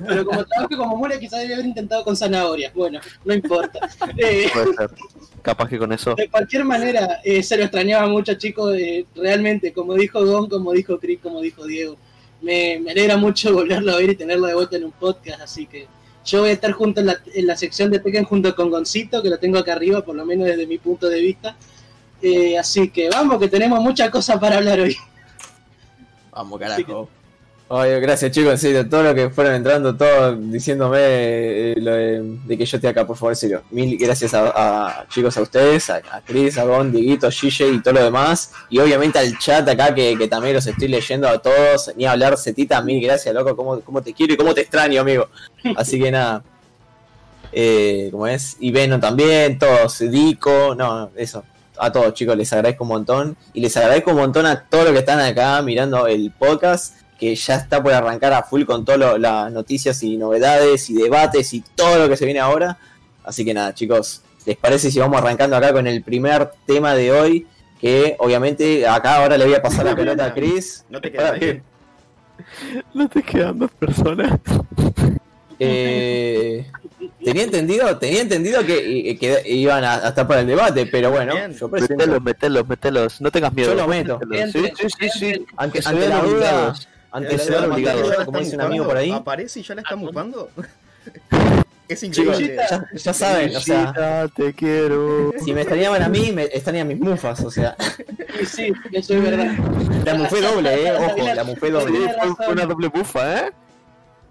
Pero 0.06 0.24
como 0.24 0.44
trabajo 0.44 0.76
como 0.76 0.96
mula 0.96 1.18
quizás 1.18 1.40
debe 1.40 1.54
haber 1.54 1.66
intentado 1.66 2.04
con 2.04 2.16
zanahorias. 2.16 2.72
Bueno, 2.72 3.00
no 3.24 3.34
importa. 3.34 3.80
Eh, 4.16 4.48
puede 4.52 4.74
ser. 4.76 4.90
Capaz 5.42 5.68
que 5.68 5.78
con 5.78 5.92
eso. 5.92 6.14
de 6.14 6.28
cualquier 6.28 6.64
manera, 6.64 7.20
eh, 7.24 7.42
se 7.42 7.56
lo 7.56 7.64
extrañaba 7.64 8.06
mucho, 8.06 8.34
chicos. 8.34 8.72
realmente, 9.16 9.72
como 9.72 9.94
dijo 9.94 10.24
Gon, 10.24 10.48
como 10.48 10.70
dijo 10.72 10.98
Chris, 11.00 11.18
como 11.20 11.40
dijo 11.40 11.64
Diego, 11.66 11.96
me, 12.40 12.78
me 12.78 12.92
alegra 12.92 13.16
mucho 13.16 13.52
volverlo 13.52 13.92
a 13.92 13.96
ver 13.96 14.10
y 14.10 14.14
tenerlo 14.16 14.46
de 14.46 14.54
vuelta 14.54 14.76
en 14.76 14.84
un 14.84 14.92
podcast. 14.92 15.40
Así 15.40 15.66
que 15.66 15.88
yo 16.24 16.40
voy 16.42 16.50
a 16.50 16.52
estar 16.52 16.70
junto 16.72 17.00
en 17.00 17.06
la, 17.06 17.20
en 17.34 17.46
la 17.48 17.56
sección 17.56 17.90
de 17.90 17.98
Tekken 17.98 18.24
junto 18.24 18.54
con 18.54 18.70
Goncito, 18.70 19.22
que 19.22 19.28
lo 19.30 19.38
tengo 19.38 19.58
acá 19.58 19.72
arriba, 19.72 20.04
por 20.04 20.14
lo 20.14 20.24
menos 20.24 20.46
desde 20.46 20.66
mi 20.68 20.78
punto 20.78 21.08
de 21.08 21.20
vista. 21.20 21.56
Eh, 22.22 22.58
así 22.58 22.88
que 22.90 23.08
vamos, 23.08 23.38
que 23.38 23.48
tenemos 23.48 23.80
muchas 23.80 24.10
cosas 24.10 24.38
para 24.38 24.56
hablar 24.58 24.80
hoy. 24.80 24.96
Vamos, 26.32 26.58
carajo. 26.60 27.08
Gracias 27.72 28.32
chicos, 28.32 28.50
en 28.50 28.58
serio, 28.58 28.88
todo 28.88 29.04
lo 29.04 29.14
que 29.14 29.30
fueron 29.30 29.54
entrando, 29.54 29.96
todo 29.96 30.34
diciéndome 30.34 30.98
eh, 31.00 31.74
lo 31.78 31.92
de, 31.92 32.20
de 32.44 32.58
que 32.58 32.66
yo 32.66 32.76
esté 32.78 32.88
acá, 32.88 33.06
por 33.06 33.16
favor, 33.16 33.30
en 33.32 33.36
serio. 33.36 33.62
Mil 33.70 33.96
gracias 33.96 34.34
a, 34.34 34.50
a- 35.02 35.06
chicos, 35.08 35.36
a 35.36 35.42
ustedes, 35.42 35.88
a, 35.88 36.02
a 36.10 36.20
Chris, 36.20 36.58
a 36.58 36.64
Gon, 36.64 36.90
Dieguito, 36.90 37.30
Gille 37.30 37.68
y 37.74 37.80
todo 37.80 37.94
lo 37.94 38.02
demás. 38.04 38.52
Y 38.70 38.80
obviamente 38.80 39.20
al 39.20 39.38
chat 39.38 39.68
acá, 39.68 39.94
que, 39.94 40.18
que 40.18 40.26
también 40.26 40.54
los 40.56 40.66
estoy 40.66 40.88
leyendo 40.88 41.28
a 41.28 41.38
todos. 41.38 41.92
Ni 41.96 42.06
hablar, 42.06 42.36
Cetita, 42.36 42.82
mil 42.82 43.00
gracias, 43.00 43.32
loco, 43.32 43.54
cómo, 43.54 43.80
cómo 43.82 44.02
te 44.02 44.12
quiero 44.14 44.34
y 44.34 44.36
cómo 44.36 44.52
te 44.52 44.62
extraño, 44.62 45.00
amigo. 45.02 45.28
Así 45.76 46.00
que 46.00 46.10
nada. 46.10 46.42
Eh, 47.52 48.08
como 48.10 48.26
es, 48.26 48.56
y 48.58 48.72
Venom 48.72 49.00
también, 49.00 49.58
todos, 49.60 49.98
Dico, 50.00 50.74
no, 50.76 51.10
eso. 51.16 51.44
A 51.82 51.90
todos 51.90 52.12
chicos, 52.12 52.36
les 52.36 52.52
agradezco 52.52 52.84
un 52.84 52.88
montón. 52.88 53.36
Y 53.54 53.60
les 53.60 53.76
agradezco 53.76 54.10
un 54.10 54.18
montón 54.18 54.46
a 54.46 54.68
todos 54.68 54.84
los 54.84 54.92
que 54.92 54.98
están 54.98 55.18
acá 55.18 55.62
mirando 55.62 56.06
el 56.06 56.30
podcast 56.30 56.94
que 57.18 57.34
ya 57.34 57.56
está 57.56 57.82
por 57.82 57.92
arrancar 57.92 58.32
a 58.32 58.42
full 58.42 58.64
con 58.64 58.84
todas 58.84 59.18
las 59.18 59.52
noticias 59.52 60.02
y 60.02 60.16
novedades 60.16 60.88
y 60.88 60.94
debates 60.94 61.52
y 61.52 61.62
todo 61.74 61.98
lo 61.98 62.08
que 62.08 62.16
se 62.16 62.24
viene 62.24 62.40
ahora. 62.40 62.78
Así 63.24 63.44
que 63.44 63.52
nada, 63.52 63.74
chicos, 63.74 64.22
¿les 64.46 64.56
parece 64.56 64.90
si 64.90 64.98
vamos 64.98 65.18
arrancando 65.18 65.54
acá 65.56 65.72
con 65.72 65.86
el 65.86 66.02
primer 66.02 66.50
tema 66.66 66.94
de 66.94 67.12
hoy? 67.12 67.46
Que 67.78 68.16
obviamente 68.18 68.86
acá 68.86 69.16
ahora 69.16 69.36
le 69.36 69.44
voy 69.44 69.54
a 69.54 69.62
pasar 69.62 69.84
la 69.84 69.94
pelota 69.96 70.24
a 70.24 70.34
Chris. 70.34 70.84
No 70.88 71.00
te 71.00 71.12
quedas 71.12 71.32
ahí. 71.40 71.62
No 72.94 73.08
te 73.08 73.22
quedan 73.22 73.58
dos 73.58 73.70
personas. 73.72 74.32
Eh, 75.62 76.66
tenía 77.22 77.42
entendido, 77.42 77.98
tenía 77.98 78.22
entendido 78.22 78.64
que, 78.64 79.16
que 79.20 79.42
iban 79.46 79.84
a, 79.84 79.96
a 79.96 80.08
estar 80.08 80.26
para 80.26 80.40
el 80.40 80.46
debate, 80.46 80.86
pero 80.86 81.10
bueno, 81.10 81.34
Bien. 81.34 81.54
yo 81.54 81.68
presento. 81.70 81.96
Metelos, 81.96 82.22
metelos, 82.22 82.68
metelos. 82.68 83.20
No 83.20 83.30
tengas 83.30 83.52
miedo. 83.52 83.70
Yo 83.70 83.74
lo 83.74 83.86
meto. 83.86 84.18
Sí, 84.52 84.70
sí, 84.74 84.86
sí, 84.98 85.08
sí. 85.10 85.46
Ante, 85.56 85.80
ante 85.84 86.00
vean 86.00 86.10
la 86.10 86.22
duda, 86.22 86.30
obligados. 86.30 86.88
ante 87.12 87.36
La 87.36 87.44
la 87.44 87.44
duda, 87.44 87.74
obligado, 87.74 88.24
como 88.24 88.38
dice 88.38 88.56
un 88.56 88.62
amigo 88.62 88.86
por 88.86 88.96
ahí. 88.96 89.10
Aparece 89.10 89.60
y 89.60 89.62
ya 89.62 89.74
la 89.74 89.82
está 89.82 89.96
mufando. 89.96 90.48
es 91.88 92.02
increíble. 92.02 92.56
ya, 92.70 92.86
ya 92.94 93.12
saben, 93.12 93.56
o 93.56 93.60
sea, 93.60 94.28
te 94.34 94.54
quiero. 94.54 95.32
si 95.44 95.52
me 95.52 95.62
extrañaban 95.62 96.02
a 96.02 96.08
mí, 96.08 96.32
me 96.32 96.44
extrañan 96.44 96.88
mis 96.88 96.98
mufas, 96.98 97.40
o 97.44 97.50
sea, 97.50 97.76
sí, 98.46 98.72
eso 98.92 99.14
es 99.14 99.22
verdad. 99.22 99.52
la 100.04 100.14
mufé 100.14 100.40
doble, 100.40 100.86
eh, 100.86 100.92
ojo, 100.92 101.34
la 101.34 101.44
mufé 101.44 101.70
doble. 101.70 101.98
Fue, 102.36 102.48
una 102.48 102.66
doble 102.66 102.88
bufa, 102.88 103.40
¿eh? 103.40 103.52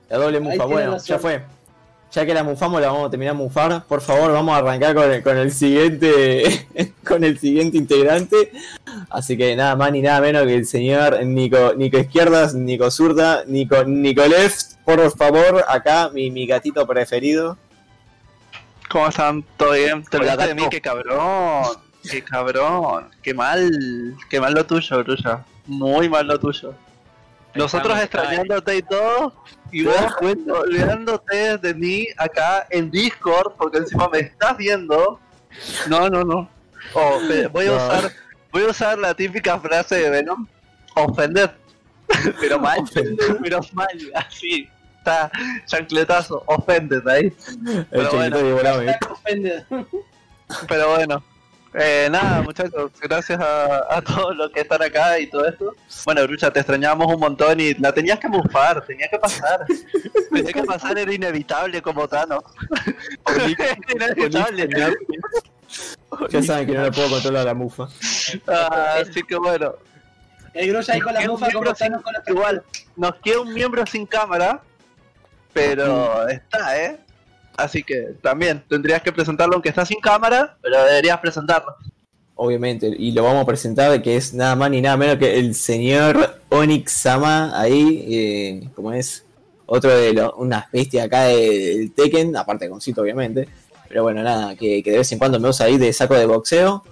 La 0.10 0.18
doble 0.18 0.40
mufa, 0.40 0.66
bueno, 0.66 0.98
ya 0.98 1.20
fue. 1.20 1.44
Ya 2.12 2.26
que 2.26 2.34
la 2.34 2.44
mufamos, 2.44 2.82
la 2.82 2.88
vamos 2.88 3.08
a 3.08 3.12
terminar 3.12 3.36
de 3.36 3.44
mufar. 3.44 3.84
Por 3.86 4.02
favor, 4.02 4.32
vamos 4.32 4.56
a 4.56 4.58
arrancar 4.58 4.96
con 4.96 5.12
el, 5.12 5.22
con 5.22 5.38
el 5.38 5.52
siguiente 5.52 6.68
con 7.08 7.24
el 7.24 7.38
siguiente 7.38 7.78
integrante. 7.78 8.52
Así 9.12 9.38
que 9.38 9.56
nada 9.56 9.76
más 9.76 9.92
ni 9.92 10.02
nada 10.02 10.20
menos 10.20 10.46
que 10.46 10.56
el 10.56 10.66
señor 10.66 11.24
Nico, 11.24 11.74
Nico 11.76 12.00
Izquierdas, 12.00 12.56
Nico 12.56 12.90
Zurda, 12.90 13.44
Nico, 13.46 13.84
Nico 13.84 14.26
Left. 14.26 14.78
Por 14.84 15.16
favor, 15.16 15.64
acá 15.68 16.10
mi, 16.12 16.32
mi 16.32 16.48
gatito 16.48 16.88
preferido. 16.88 17.58
¿Cómo 18.90 19.08
están? 19.08 19.44
¿Todo 19.56 19.74
bien? 19.74 20.04
¿Te 20.04 20.18
olvidaste 20.18 20.48
de 20.48 20.56
mí? 20.56 20.64
¡Qué 20.72 20.82
cabrón! 20.82 21.68
¡Qué 22.10 22.24
cabrón! 22.24 23.12
¡Qué 23.22 23.36
mal! 23.36 24.16
¡Qué 24.32 24.42
mal 24.42 24.56
lo 24.56 24.66
tuyo, 24.66 25.04
Brulla! 25.04 25.46
Muy 25.68 26.10
mal 26.10 26.26
lo 26.26 26.40
tuyo. 26.40 26.74
Nosotros 27.54 28.00
extrañándote 28.00 28.78
y 28.78 28.82
todo, 28.82 29.34
y 29.72 29.84
vos 29.84 29.96
olvidándote 30.22 31.58
de 31.58 31.74
mí 31.74 32.08
acá 32.18 32.68
en 32.70 32.90
Discord, 32.92 33.54
porque 33.58 33.80
encima 33.80 34.08
me 34.10 34.20
estás 34.20 34.58
viendo. 34.58 35.20
No, 35.88 36.10
no, 36.10 36.24
no. 36.24 36.50
Oh, 36.94 37.20
voy 37.52 37.66
a 37.68 37.70
No. 37.72 37.76
usar 37.76 38.12
voy 38.52 38.64
a 38.64 38.68
usar 38.68 38.98
la 38.98 39.14
típica 39.14 39.60
frase 39.60 39.96
de 39.96 40.10
Venom. 40.10 40.48
Ofender. 40.96 41.56
Pero 42.40 42.60
mal. 42.60 42.80
pero 43.44 43.60
mal, 43.74 43.88
así. 44.16 44.68
Está 44.98 45.32
chancletazo, 45.66 46.44
ofended 46.48 47.08
ahí. 47.08 47.32
Pero 47.92 48.12
bueno. 48.12 48.38
Está. 48.82 49.66
Pero 50.68 50.90
bueno, 50.96 51.24
eh, 51.74 52.08
nada, 52.12 52.42
muchachos, 52.42 52.92
gracias 53.00 53.40
a, 53.40 53.98
a 53.98 54.02
todos 54.02 54.36
los 54.36 54.52
que 54.52 54.62
están 54.62 54.82
acá 54.82 55.20
y 55.20 55.28
todo 55.28 55.48
esto. 55.48 55.76
Bueno, 56.06 56.24
Brucha, 56.24 56.52
te 56.52 56.60
extrañábamos 56.60 57.14
un 57.14 57.20
montón 57.20 57.60
y 57.60 57.74
la 57.76 57.92
tenías 57.92 58.20
que 58.20 58.28
mufar, 58.28 58.84
tenía 58.86 59.08
que 59.08 59.20
pasar. 59.20 59.66
tenía 60.32 60.52
que 60.52 60.64
pasar, 60.64 60.98
era 60.98 61.14
inevitable 61.14 61.82
como 61.82 62.08
Thanos. 62.08 62.44
era 63.28 64.10
inevitable. 64.10 64.70
Ya 66.30 66.42
saben 66.42 66.68
que 66.68 66.74
no 66.74 66.84
le 66.84 66.92
puedo 66.92 67.10
controlar 67.10 67.46
la 67.46 67.54
mufa. 67.54 67.88
Ah, 68.48 68.96
así 69.02 69.22
que 69.22 69.36
bueno, 69.36 69.76
El 70.54 70.70
Grulla 70.70 70.94
ahí 70.94 71.02
con 71.02 71.14
la 71.14 71.22
mufa 71.22 71.52
como 71.52 71.74
Thanos 71.74 72.02
con 72.02 72.14
la 72.14 72.24
igual, 72.26 72.64
nos 72.96 73.16
queda 73.16 73.42
un 73.42 73.54
miembro 73.54 73.86
sin 73.86 74.08
cámara, 74.08 74.62
pero 75.54 76.28
está, 76.28 76.84
¿eh? 76.84 77.00
Así 77.62 77.84
que 77.84 78.16
también 78.22 78.64
tendrías 78.68 79.02
que 79.02 79.12
presentarlo 79.12 79.54
aunque 79.56 79.70
está 79.70 79.86
sin 79.86 80.00
cámara, 80.00 80.58
pero 80.62 80.84
deberías 80.84 81.20
presentarlo. 81.20 81.76
Obviamente, 82.36 82.88
y 82.98 83.12
lo 83.12 83.24
vamos 83.24 83.44
a 83.44 83.46
presentar, 83.46 84.02
que 84.02 84.16
es 84.16 84.34
nada 84.34 84.56
más 84.56 84.72
ni 84.72 84.80
nada 84.82 84.96
menos 84.96 85.18
que 85.18 85.38
el 85.38 85.54
señor 85.56 86.40
Onyx 86.50 86.92
Sama, 86.92 87.60
ahí, 87.60 88.06
eh, 88.10 88.70
como 88.76 88.94
es 88.94 89.26
otro 89.66 89.96
de 89.96 90.14
los, 90.14 90.32
unas 90.38 90.72
bestias 90.72 91.06
acá 91.06 91.24
de- 91.26 91.78
del 91.78 91.92
Tekken, 91.92 92.36
aparte 92.38 92.66
de 92.66 92.72
Concito, 92.72 93.02
obviamente. 93.02 93.50
Pero 93.90 94.04
bueno, 94.04 94.24
nada, 94.24 94.56
que, 94.56 94.82
que 94.82 94.92
de 94.92 95.00
vez 95.00 95.12
en 95.12 95.20
cuando 95.20 95.40
me 95.40 95.50
usa 95.50 95.66
ahí 95.66 95.78
de 95.78 95.92
saco 95.92 96.14
de 96.16 96.26
boxeo. 96.26 96.84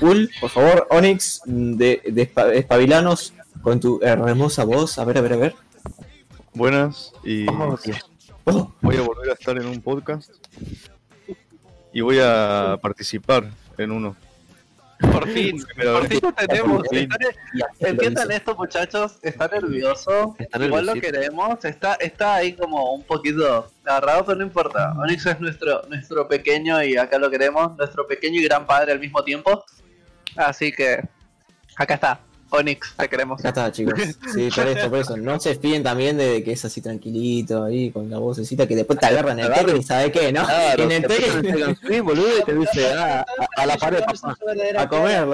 Full, 0.00 0.26
por 0.40 0.48
favor, 0.50 0.86
Onyx, 0.90 1.42
de, 1.44 2.00
de 2.06 2.32
espa- 2.32 2.52
espabilanos 2.54 3.34
con 3.60 3.80
tu 3.80 4.00
hermosa 4.02 4.64
voz. 4.64 4.98
A 4.98 5.04
ver, 5.04 5.18
a 5.18 5.20
ver, 5.20 5.32
a 5.34 5.36
ver. 5.36 5.54
Buenas 6.54 7.12
y 7.24 7.46
Oh. 7.48 7.76
Oh, 8.44 8.72
voy 8.82 8.96
a 8.96 9.02
volver 9.02 9.30
a 9.30 9.32
estar 9.34 9.56
en 9.56 9.66
un 9.66 9.80
podcast 9.80 10.30
y 11.92 12.00
voy 12.00 12.18
a 12.22 12.78
participar 12.82 13.50
en 13.78 13.90
uno. 13.90 14.16
Por 15.00 15.28
fin, 15.28 15.62
por 15.76 16.06
fin 16.06 16.20
lo 16.22 16.32
tenemos. 16.32 16.86
Entiendan 17.80 18.30
esto, 18.30 18.54
muchachos. 18.54 19.18
Está 19.22 19.48
nervioso. 19.48 20.34
Está 20.38 20.64
Igual 20.64 20.86
lo 20.86 20.94
queremos. 20.94 21.64
Está, 21.64 21.94
está 21.94 22.36
ahí 22.36 22.54
como 22.54 22.92
un 22.94 23.02
poquito 23.02 23.68
agarrado, 23.84 24.24
pero 24.24 24.38
no 24.38 24.44
importa. 24.44 24.92
Onyx 24.98 25.26
es 25.26 25.40
nuestro, 25.40 25.82
nuestro 25.88 26.28
pequeño 26.28 26.82
y 26.82 26.96
acá 26.96 27.18
lo 27.18 27.30
queremos. 27.30 27.76
Nuestro 27.76 28.06
pequeño 28.06 28.40
y 28.40 28.44
gran 28.44 28.66
padre 28.66 28.92
al 28.92 29.00
mismo 29.00 29.22
tiempo. 29.22 29.64
Así 30.36 30.72
que 30.72 31.02
acá 31.76 31.94
está. 31.94 32.20
Onyx, 32.54 32.94
te 32.96 33.08
queremos. 33.08 33.40
Acá 33.40 33.48
está, 33.48 33.72
chicos. 33.72 33.98
Sí, 34.32 34.48
por 34.54 34.66
eso, 34.68 34.90
por 34.90 34.98
eso. 34.98 35.16
No 35.16 35.38
se 35.40 35.54
fíen 35.56 35.82
también 35.82 36.16
de 36.16 36.42
que 36.42 36.52
es 36.52 36.64
así 36.64 36.80
tranquilito 36.80 37.64
ahí, 37.64 37.90
con 37.90 38.08
la 38.10 38.18
vocecita, 38.18 38.66
que 38.66 38.76
después 38.76 38.98
te 38.98 39.06
agarran 39.06 39.38
el 39.38 39.52
Tekken 39.52 39.76
y 39.76 39.82
sabe 39.82 40.10
qué, 40.12 40.32
¿no? 40.32 40.44
Claro, 40.44 40.82
en 40.84 40.92
el 40.92 41.02
te 41.02 41.08
Tekken 41.08 41.42
Tekken 41.42 41.76
Swing, 41.76 42.02
boludo, 42.02 42.38
y 42.38 42.42
te 42.44 42.54
dice, 42.54 42.92
ah, 42.94 43.24
a, 43.56 43.62
a 43.62 43.66
la 43.66 43.76
pared, 43.76 44.00
papá. 44.04 44.36
a 44.78 44.88
comer. 44.88 45.26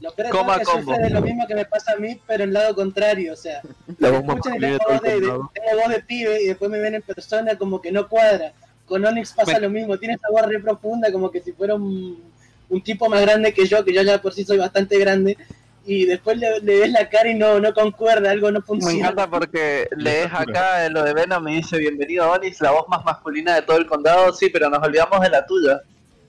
Lo 0.00 0.12
peor 0.12 0.28
Coma 0.30 0.58
que 0.58 0.64
combo. 0.64 0.92
de 0.98 1.08
lo 1.08 1.20
mismo 1.22 1.46
que 1.46 1.54
me 1.54 1.64
pasa 1.64 1.92
a 1.92 1.96
mí, 1.96 2.20
pero 2.26 2.44
en 2.44 2.52
lado 2.52 2.74
contrario, 2.74 3.32
o 3.32 3.36
sea. 3.36 3.62
La 3.98 4.10
bomba 4.10 4.34
escuchan 4.34 4.58
tengo 4.60 4.78
voz 4.88 5.00
de, 5.02 5.10
de- 5.12 5.20
tengo 5.20 5.82
voz 5.82 5.88
de 5.88 6.02
pibe 6.06 6.42
y 6.42 6.46
después 6.48 6.70
me 6.70 6.78
ven 6.80 6.96
en 6.96 7.02
persona 7.02 7.56
como 7.56 7.80
que 7.80 7.90
no 7.92 8.08
cuadra. 8.08 8.52
Con 8.86 9.04
Onyx 9.04 9.32
pasa 9.32 9.52
Me- 9.54 9.60
lo 9.60 9.70
mismo, 9.70 9.96
tiene 9.98 10.14
esa 10.14 10.28
voz 10.30 10.42
re 10.46 10.60
profunda 10.60 11.10
como 11.10 11.30
que 11.30 11.40
si 11.40 11.52
fuera 11.52 11.74
un, 11.74 12.22
un 12.68 12.82
tipo 12.82 13.08
más 13.08 13.22
grande 13.22 13.54
que 13.54 13.66
yo, 13.66 13.82
que 13.84 13.94
yo 13.94 14.02
ya 14.02 14.20
por 14.20 14.34
sí 14.34 14.44
soy 14.44 14.58
bastante 14.58 14.98
grande, 14.98 15.38
y 15.86 16.06
después 16.06 16.38
le, 16.38 16.60
le 16.60 16.80
ves 16.80 16.90
la 16.92 17.08
cara 17.08 17.30
y 17.30 17.34
no, 17.34 17.60
no 17.60 17.72
concuerda, 17.74 18.30
algo 18.30 18.50
no 18.50 18.60
Me 18.60 18.66
funciona. 18.66 18.98
encanta 19.10 19.28
porque 19.28 19.88
lees 19.96 20.28
acá 20.32 20.88
lo 20.88 21.02
de 21.02 21.14
Venom 21.14 21.46
y 21.48 21.56
dice 21.56 21.78
bienvenido 21.78 22.30
Onyx, 22.30 22.60
la 22.60 22.70
voz 22.72 22.88
más 22.88 23.04
masculina 23.04 23.54
de 23.54 23.62
todo 23.62 23.76
el 23.76 23.86
condado, 23.86 24.32
sí, 24.32 24.48
pero 24.50 24.68
nos 24.70 24.82
olvidamos 24.82 25.20
de 25.20 25.30
la 25.30 25.44
tuya. 25.46 25.80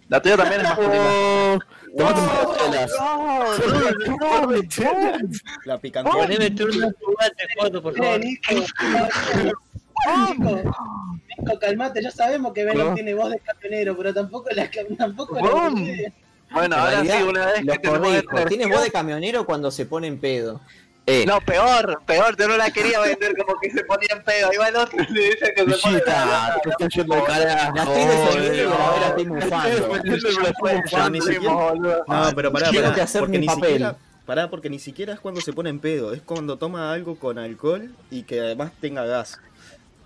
La 0.10 0.22
tuya 0.22 0.38
también 0.38 0.62
es 0.62 0.68
masculina. 0.68 1.60
Oh. 1.98 3.46
La 5.66 5.78
picante. 5.80 6.12
Poneme 6.12 6.52
turno 6.52 6.88
de 6.88 6.94
foto, 7.58 7.82
por 7.82 7.94
Eh, 7.94 7.98
favor. 7.98 8.20
Nico, 11.40 11.60
calmate, 11.60 12.02
ya 12.04 12.12
sabemos 12.12 12.54
que 12.54 12.66
Venom 12.66 12.90
No. 12.90 12.94
tiene 12.94 13.14
voz 13.14 13.32
de 13.32 13.40
camionero, 13.40 13.96
pero 13.98 14.14
tampoco 14.14 14.50
la 14.52 14.70
tampoco 14.98 15.36
la. 15.40 15.72
Bueno, 16.56 16.76
En 16.76 16.82
ahora 16.82 17.02
sí, 17.18 17.24
una 17.24 17.46
vez 17.46 17.54
que 17.66 17.78
tenemos 17.80 18.00
corrijo. 18.00 18.18
esta 18.38 18.46
Tiene 18.48 18.64
energía- 18.64 18.76
voz 18.78 18.84
de 18.86 18.92
camionero 18.92 19.46
cuando 19.46 19.70
se 19.72 19.86
pone 19.86 20.08
en 20.08 20.20
pedo. 20.20 20.62
Eh, 21.08 21.24
No, 21.28 21.40
peor, 21.42 22.02
peor, 22.08 22.36
yo 22.36 22.48
no 22.48 22.58
la 22.58 22.72
quería 22.72 23.00
vender 23.00 23.36
como 23.38 23.60
que 23.60 23.70
se 23.70 23.84
ponía 23.84 24.08
en 24.12 24.24
pedo. 24.24 24.50
Ahí 24.50 24.58
va 24.58 24.70
el 24.70 24.76
otro 24.76 24.98
y 25.08 25.14
le 25.14 25.22
dice 25.30 25.54
que 25.56 25.62
se 25.72 25.78
pone 25.78 26.02
te 26.02 26.70
estoy 26.72 26.88
yendo 26.90 27.16
de 27.16 27.24
carajo. 27.24 27.76
La 27.76 27.84
estoy 27.84 28.06
defendiendo 28.06 28.56
y 28.56 28.60
a 28.62 28.70
la 28.80 28.90
vez 28.92 29.02
la 29.02 29.08
estoy 29.10 29.26
mufando. 29.26 29.70
No, 32.08 32.32
pero 32.36 32.52
pará, 32.52 32.72
pará. 32.82 32.96
que 32.96 33.02
hacer 33.02 33.22
porque 33.22 33.38
mi 33.38 33.46
ni 33.46 33.48
papel. 33.48 33.64
siquiera. 33.72 33.96
Pará, 34.26 34.50
porque 34.50 34.70
ni 34.72 34.80
siquiera 34.80 35.14
es 35.14 35.20
cuando 35.20 35.40
se 35.42 35.54
pone 35.54 35.70
en 35.70 35.80
pedo, 35.80 36.12
es 36.12 36.22
cuando 36.24 36.58
toma 36.58 36.92
algo 36.92 37.16
con 37.20 37.38
alcohol 37.38 37.92
y 38.10 38.24
que 38.24 38.40
además 38.40 38.72
tenga 38.82 39.06
gas. 39.06 39.40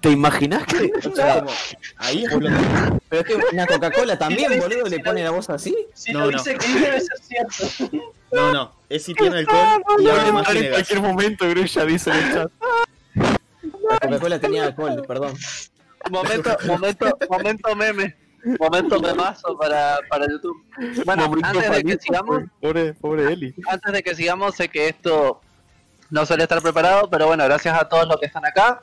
¿Te 0.01 0.09
imaginas 0.11 0.65
que 0.65 0.91
O 1.09 1.15
sea, 1.15 1.39
como, 1.41 1.51
ahí 1.97 2.23
explota. 2.23 2.99
Pero 3.09 3.21
es 3.21 3.27
que 3.27 3.35
una 3.53 3.67
Coca-Cola 3.67 4.17
también, 4.17 4.59
boludo, 4.59 4.85
le 4.85 4.99
pone 4.99 5.23
la 5.23 5.31
voz 5.31 5.49
así. 5.49 5.75
Si 5.93 6.13
No, 6.13 6.21
lo 6.21 6.31
no. 6.31 6.37
dice 6.37 6.55
que 6.57 6.67
debe 6.79 7.01
ser 7.01 7.17
cierto. 7.19 7.97
No, 8.31 8.53
no, 8.53 8.71
es 8.87 9.03
si 9.03 9.13
tiene 9.13 9.39
alcohol 9.39 9.83
y 9.99 10.07
además 10.07 10.47
en 10.47 10.53
tiene 10.53 10.67
gas. 10.69 10.75
cualquier 10.77 11.01
momento, 11.01 11.49
Grilla 11.49 11.85
dice 11.85 12.11
en 12.11 12.15
el 12.17 12.33
chat? 12.33 12.51
La 13.89 13.99
Coca-Cola 13.99 14.39
tenía 14.39 14.63
alcohol, 14.65 15.03
perdón. 15.07 15.33
Momento, 16.09 16.57
momento, 16.65 17.17
momento 17.29 17.75
meme. 17.75 18.15
Momento 18.57 19.01
memazo 19.01 19.57
para, 19.57 19.97
para 20.09 20.25
YouTube. 20.29 20.63
Bueno, 21.05 21.27
Momento 21.27 21.47
antes 21.49 21.71
de 21.71 21.83
que 21.83 21.97
sigamos, 21.99 22.43
Pobre, 22.61 22.93
pobre 22.93 23.33
Eli. 23.33 23.53
antes 23.67 23.91
de 23.91 24.01
que 24.01 24.15
sigamos, 24.15 24.55
sé 24.55 24.69
que 24.69 24.87
esto 24.87 25.41
no 26.09 26.25
suele 26.25 26.43
estar 26.43 26.61
preparado, 26.61 27.09
pero 27.09 27.27
bueno, 27.27 27.43
gracias 27.43 27.77
a 27.77 27.89
todos 27.89 28.07
los 28.07 28.17
que 28.17 28.27
están 28.27 28.45
acá. 28.45 28.81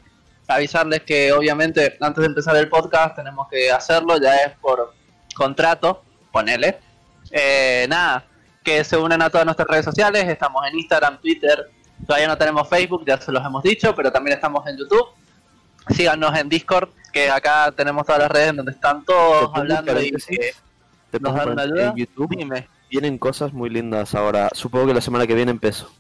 Avisarles 0.49 1.03
que 1.03 1.33
obviamente 1.33 1.97
antes 2.01 2.23
de 2.23 2.27
empezar 2.27 2.57
el 2.57 2.69
podcast 2.69 3.17
tenemos 3.17 3.49
que 3.49 3.71
hacerlo, 3.71 4.19
ya 4.21 4.37
es 4.37 4.53
por 4.59 4.95
contrato, 5.35 6.05
ponele. 6.31 6.79
Eh, 7.31 7.87
nada, 7.89 8.25
que 8.63 8.85
se 8.85 8.97
unan 8.97 9.23
a 9.23 9.31
todas 9.31 9.45
nuestras 9.45 9.69
redes 9.69 9.85
sociales, 9.85 10.25
estamos 10.29 10.63
en 10.69 10.79
Instagram, 10.79 11.21
Twitter, 11.21 11.71
todavía 12.07 12.29
no 12.29 12.39
tenemos 12.39 12.69
Facebook, 12.69 13.05
ya 13.07 13.21
se 13.21 13.33
los 13.33 13.45
hemos 13.45 13.63
dicho, 13.63 13.95
pero 13.95 14.13
también 14.13 14.37
estamos 14.37 14.67
en 14.67 14.77
YouTube. 14.77 15.09
Síganos 15.89 16.37
en 16.37 16.49
Discord, 16.49 16.89
que 17.13 17.31
acá 17.31 17.73
tenemos 17.77 18.05
todas 18.05 18.23
las 18.23 18.31
redes 18.31 18.57
donde 18.57 18.73
están 18.73 19.05
todos 19.05 19.51
hablando 19.55 20.01
y 20.01 20.11
que 20.11 21.21
nos 21.21 21.35
dan 21.35 21.51
una 21.51 21.63
en 21.65 21.73
ayuda. 21.73 21.95
YouTube. 21.97 22.37
Dime. 22.37 22.69
Vienen 22.91 23.19
cosas 23.19 23.53
muy 23.53 23.71
lindas 23.71 24.15
ahora. 24.15 24.49
Supongo 24.53 24.89
que 24.89 24.95
la 24.95 25.01
semana 25.01 25.27
que 25.27 25.35
viene 25.35 25.51
empezó. 25.51 25.91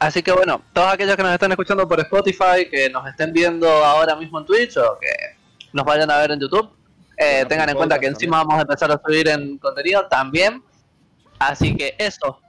Así 0.00 0.22
que 0.22 0.32
bueno, 0.32 0.62
todos 0.72 0.92
aquellos 0.94 1.14
que 1.14 1.22
nos 1.22 1.32
están 1.32 1.50
escuchando 1.52 1.86
por 1.86 2.00
Spotify, 2.00 2.66
que 2.70 2.88
nos 2.90 3.06
estén 3.06 3.32
viendo 3.32 3.68
ahora 3.68 4.16
mismo 4.16 4.40
en 4.40 4.46
Twitch 4.46 4.76
o 4.78 4.98
que 4.98 5.08
nos 5.72 5.84
vayan 5.84 6.10
a 6.10 6.16
ver 6.18 6.32
en 6.32 6.40
YouTube, 6.40 6.70
eh, 7.18 7.44
tengan 7.46 7.68
en 7.68 7.76
cuenta 7.76 7.98
que 7.98 8.06
encima 8.06 8.38
vamos 8.38 8.54
a 8.58 8.62
empezar 8.62 8.90
a 8.90 9.00
subir 9.04 9.28
en 9.28 9.58
contenido 9.58 10.06
también. 10.08 10.62
Así 11.38 11.76
que 11.76 11.94
eso, 11.98 12.40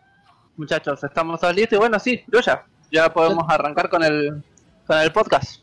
muchachos, 0.55 1.03
estamos 1.03 1.39
todos 1.41 1.53
listos. 1.55 1.75
Y 1.75 1.79
bueno, 1.79 1.99
sí, 1.99 2.23
Luya, 2.27 2.63
ya 2.89 3.11
podemos 3.13 3.43
arrancar 3.49 3.89
con 3.89 4.01
el, 4.03 4.41
con 4.87 4.97
el 4.99 5.11
podcast. 5.11 5.59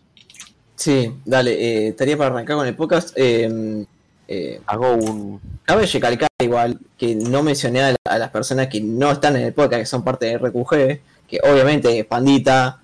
Sí, 0.77 1.13
dale, 1.25 1.53
eh, 1.53 1.89
estaría 1.89 2.17
para 2.19 2.31
arrancar 2.31 2.57
con 2.57 2.67
el 2.67 2.77
podcast. 2.77 3.13
Eh, 3.17 3.85
eh, 4.29 4.61
Hago 4.67 4.93
un. 4.93 5.41
cabe 5.65 5.87
recalcar 5.87 6.29
igual 6.39 6.79
que 6.99 7.15
no 7.15 7.43
mencioné 7.43 7.83
a, 7.83 7.91
la- 7.93 7.97
a 8.05 8.19
las 8.19 8.31
personas 8.31 8.67
que 8.69 8.81
no 8.83 9.11
están 9.11 9.37
en 9.37 9.43
el 9.45 9.55
podcast, 9.55 9.81
que 9.81 9.87
son 9.87 10.05
parte 10.05 10.27
de 10.27 10.37
RQG, 10.39 11.01
que 11.29 11.39
obviamente 11.45 12.03
Pandita, 12.05 12.81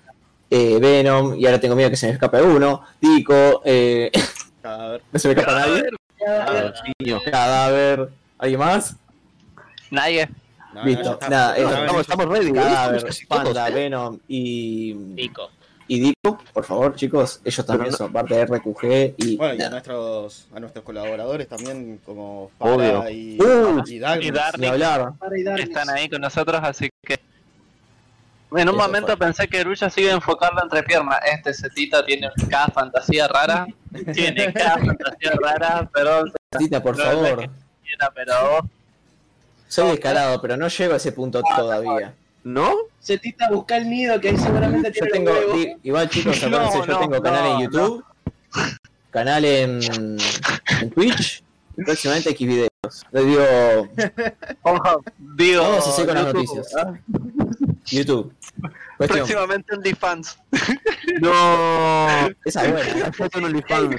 eh, 0.49 0.77
Venom, 0.79 1.35
y 1.35 1.45
ahora 1.45 1.59
tengo 1.59 1.75
miedo 1.75 1.89
que 1.89 1.95
se 1.97 2.07
me 2.07 2.13
escape 2.13 2.41
uno, 2.41 2.83
Tico, 2.99 3.61
eh, 3.65 4.11
no 5.11 5.19
se 5.19 5.27
me 5.27 5.33
escapa 5.33 5.59
nadie, 5.59 5.83
Ya, 6.19 6.43
a 6.43 6.51
ver, 6.51 6.73
Niño. 6.99 7.19
Cadáver, 7.29 8.09
¿alguien 8.37 8.59
más? 8.59 8.95
Nadie. 9.91 10.29
no, 10.73 10.83
Listo, 10.85 11.19
no, 11.21 11.29
nada, 11.29 11.57
Estamos, 11.57 12.01
estamos 12.01 12.25
ready, 12.29 12.49
¿eh? 12.49 12.53
Cadáver, 12.53 13.05
Panda, 13.27 13.69
¿eh? 13.69 13.73
Venom 13.73 14.19
y, 14.27 14.93
Pico. 15.15 15.49
y 15.87 15.99
Dico, 15.99 16.39
por 16.53 16.63
favor 16.63 16.95
chicos, 16.95 17.41
ellos 17.43 17.65
también 17.65 17.91
son 17.93 18.11
parte 18.11 18.35
de 18.35 18.45
RQG 18.45 19.15
y... 19.17 19.37
Bueno, 19.37 19.55
y 19.55 19.61
a 19.61 19.69
nuestros, 19.69 20.47
a 20.53 20.59
nuestros 20.59 20.83
colaboradores 20.85 21.47
también, 21.47 21.99
como 22.05 22.51
Obvio. 22.59 22.99
Para 22.99 23.11
y, 23.11 23.37
Uh, 23.39 23.81
y 23.87 23.99
Darkness. 23.99 24.27
y 24.27 24.31
Darkness. 24.31 24.71
hablar. 24.71 25.13
Están 25.57 25.89
ahí 25.89 26.09
con 26.09 26.21
nosotros, 26.21 26.59
así 26.63 26.89
que... 27.03 27.19
En 28.57 28.69
un 28.69 28.75
momento 28.77 29.07
fue. 29.07 29.17
pensé 29.17 29.47
que 29.47 29.63
Ruya 29.63 29.89
se 29.89 30.01
iba 30.01 30.11
a 30.11 30.15
enfocar 30.15 30.53
la 30.53 30.61
entrepierna. 30.63 31.17
Este 31.17 31.53
setita 31.53 32.05
tiene 32.05 32.29
cada 32.49 32.67
fantasía 32.67 33.27
rara. 33.27 33.65
tiene 34.13 34.51
cada 34.53 34.77
fantasía 34.77 35.31
rara, 35.41 35.89
pero 35.93 36.23
Tita, 36.57 36.81
por 36.81 36.97
No, 36.97 37.03
favor. 37.03 37.49
pero 38.13 38.69
Soy 39.67 39.91
descarado, 39.91 40.41
pero 40.41 40.57
no 40.57 40.67
llego 40.67 40.93
a 40.93 40.97
ese 40.97 41.11
punto 41.11 41.41
todavía. 41.55 42.13
¿No? 42.43 42.73
Setita, 42.99 43.49
busca 43.49 43.77
el 43.77 43.89
nido 43.89 44.19
que 44.21 44.29
ahí 44.29 44.37
seguramente 44.37 44.89
Yo 44.89 45.05
tiene 45.05 45.09
tengo, 45.11 45.33
di- 45.55 45.75
igual 45.83 46.07
chicos, 46.09 46.39
No, 46.49 46.57
acuérdense, 46.57 46.87
yo 46.87 46.93
no, 46.93 46.99
tengo 46.99 47.21
canal 47.23 47.43
no, 47.43 47.55
en 47.55 47.61
YouTube, 47.65 48.05
canal 49.09 49.45
en, 49.45 49.79
en 50.81 50.89
Twitch, 50.91 51.43
y 51.75 51.83
próximamente 51.85 52.29
X 52.29 52.47
Les 53.11 53.25
digo, 53.25 53.43
ojo, 54.63 55.03
digo, 55.17 55.61
Vamos 55.63 55.87
así 55.87 56.05
con 56.05 56.15
las 56.15 56.33
noticias. 56.33 56.75
¿ah? 56.77 56.93
YouTube. 57.85 58.33
Cuestión, 58.97 59.19
Próximamente 59.27 59.75
OnlyFans. 59.75 60.39
No. 61.21 62.27
esa 62.45 62.65
es 62.65 62.71
buena. 62.71 63.11
Foto 63.13 63.37
en 63.39 63.45
OnlyFans. 63.45 63.95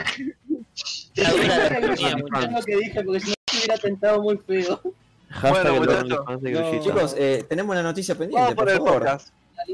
Lo 1.17 2.63
que 2.65 2.77
dije, 2.77 3.03
porque 3.05 3.21
si 3.21 3.31
no 3.31 3.35
se 3.51 3.57
hubiera 3.59 3.77
tentado 3.79 4.23
muy 4.23 4.39
feo. 4.39 4.81
Hashtag 5.29 5.51
Bueno, 5.79 5.81
muchachos. 5.81 6.43
No. 6.43 6.81
Chicos, 6.83 7.15
eh, 7.19 7.45
tenemos 7.49 7.73
una 7.75 7.83
noticia 7.83 8.15
Vamos 8.15 8.27
pendiente, 8.29 8.55
por 8.55 8.65
por 8.65 8.73
el 8.73 8.79
favor. 8.79 8.93
podcast. 9.01 9.29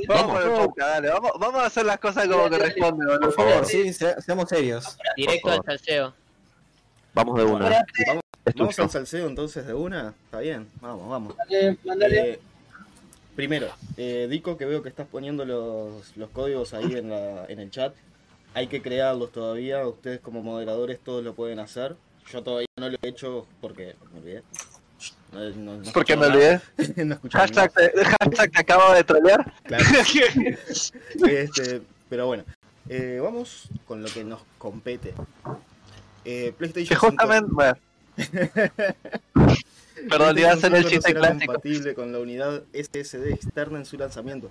Vamos, 0.08 0.26
Vamos. 0.26 0.32
por 0.32 0.42
el 0.52 0.66
podcast, 0.66 0.88
dale. 0.90 1.08
Vamos, 1.10 1.32
vamos 1.38 1.62
a 1.62 1.66
hacer 1.66 1.84
las 1.86 1.98
cosas 1.98 2.26
como 2.28 2.48
corresponde, 2.48 3.04
boludo. 3.06 3.20
Por 3.20 3.32
favor, 3.34 3.66
sí, 3.66 3.92
se- 3.92 4.20
seamos 4.22 4.48
serios. 4.48 4.96
Directo 5.16 5.50
al 5.50 5.62
salseo. 5.64 6.14
Vamos 7.14 7.36
de 7.38 7.44
una. 7.44 7.84
Es 8.44 8.54
Vamos 8.54 8.78
al 8.78 8.90
salseo 8.90 9.26
entonces 9.28 9.66
de 9.66 9.74
una. 9.74 10.14
Está 10.24 10.40
bien, 10.40 10.68
vamos, 10.80 11.08
vamos. 11.08 11.36
dale, 11.36 11.76
mandale. 11.84 12.30
Eh, 12.32 12.40
primero, 13.36 13.68
eh, 13.96 14.26
Dico, 14.28 14.56
que 14.56 14.64
veo 14.64 14.82
que 14.82 14.88
estás 14.88 15.06
poniendo 15.06 15.44
los, 15.44 16.16
los 16.16 16.30
códigos 16.30 16.74
ahí 16.74 16.92
en, 16.94 17.10
la, 17.10 17.44
en 17.46 17.60
el 17.60 17.70
chat. 17.70 17.94
Hay 18.54 18.66
que 18.66 18.82
crearlos 18.82 19.30
todavía. 19.32 19.86
Ustedes 19.86 20.20
como 20.20 20.42
moderadores 20.42 20.98
todos 20.98 21.22
lo 21.24 21.34
pueden 21.34 21.58
hacer. 21.60 21.94
Yo 22.30 22.42
todavía 22.42 22.66
no 22.78 22.88
lo 22.88 22.96
he 23.00 23.08
hecho 23.08 23.46
porque 23.60 23.94
me 24.12 24.18
olvidé. 24.18 24.42
No, 25.32 25.40
no- 25.50 25.76
no 25.78 25.92
Porque 25.92 26.16
me 26.16 26.26
olvidé. 26.26 26.60
Hashtag 27.32 27.72
te, 27.72 27.92
hashtag 28.20 28.50
te 28.52 28.60
acabo 28.60 28.92
de 28.92 29.04
trolear. 29.04 29.52
Claro. 29.62 29.84
Este, 31.28 31.80
pero 32.08 32.26
bueno, 32.26 32.44
eh, 32.88 33.18
vamos 33.22 33.68
con 33.86 34.02
lo 34.02 34.08
que 34.08 34.24
nos 34.24 34.40
compete. 34.58 35.14
Eh, 36.24 36.52
PlayStation 36.56 36.88
Que 36.88 36.94
5 36.94 37.06
justamente. 37.06 37.48
Bueno. 37.52 37.74
Perdón, 40.08 40.38
iba 40.38 40.50
a 40.50 40.54
hacer 40.54 40.74
el 40.74 40.84
PlayStation 40.84 40.84
5 40.84 40.84
no 40.84 40.88
chiste 40.88 41.14
clásico. 41.14 41.46
compatible 41.46 41.94
con 41.94 42.12
la 42.12 42.18
unidad 42.18 42.64
SSD 42.72 43.32
externa 43.32 43.78
en 43.78 43.84
su 43.84 43.96
lanzamiento. 43.96 44.50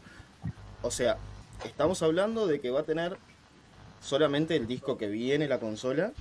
O 0.81 0.91
sea, 0.91 1.17
estamos 1.65 2.01
hablando 2.01 2.47
de 2.47 2.59
que 2.59 2.71
va 2.71 2.81
a 2.81 2.83
tener 2.83 3.17
solamente 4.01 4.55
el 4.55 4.67
disco 4.67 4.97
que 4.97 5.07
viene 5.07 5.47
la 5.47 5.59
consola 5.59 6.13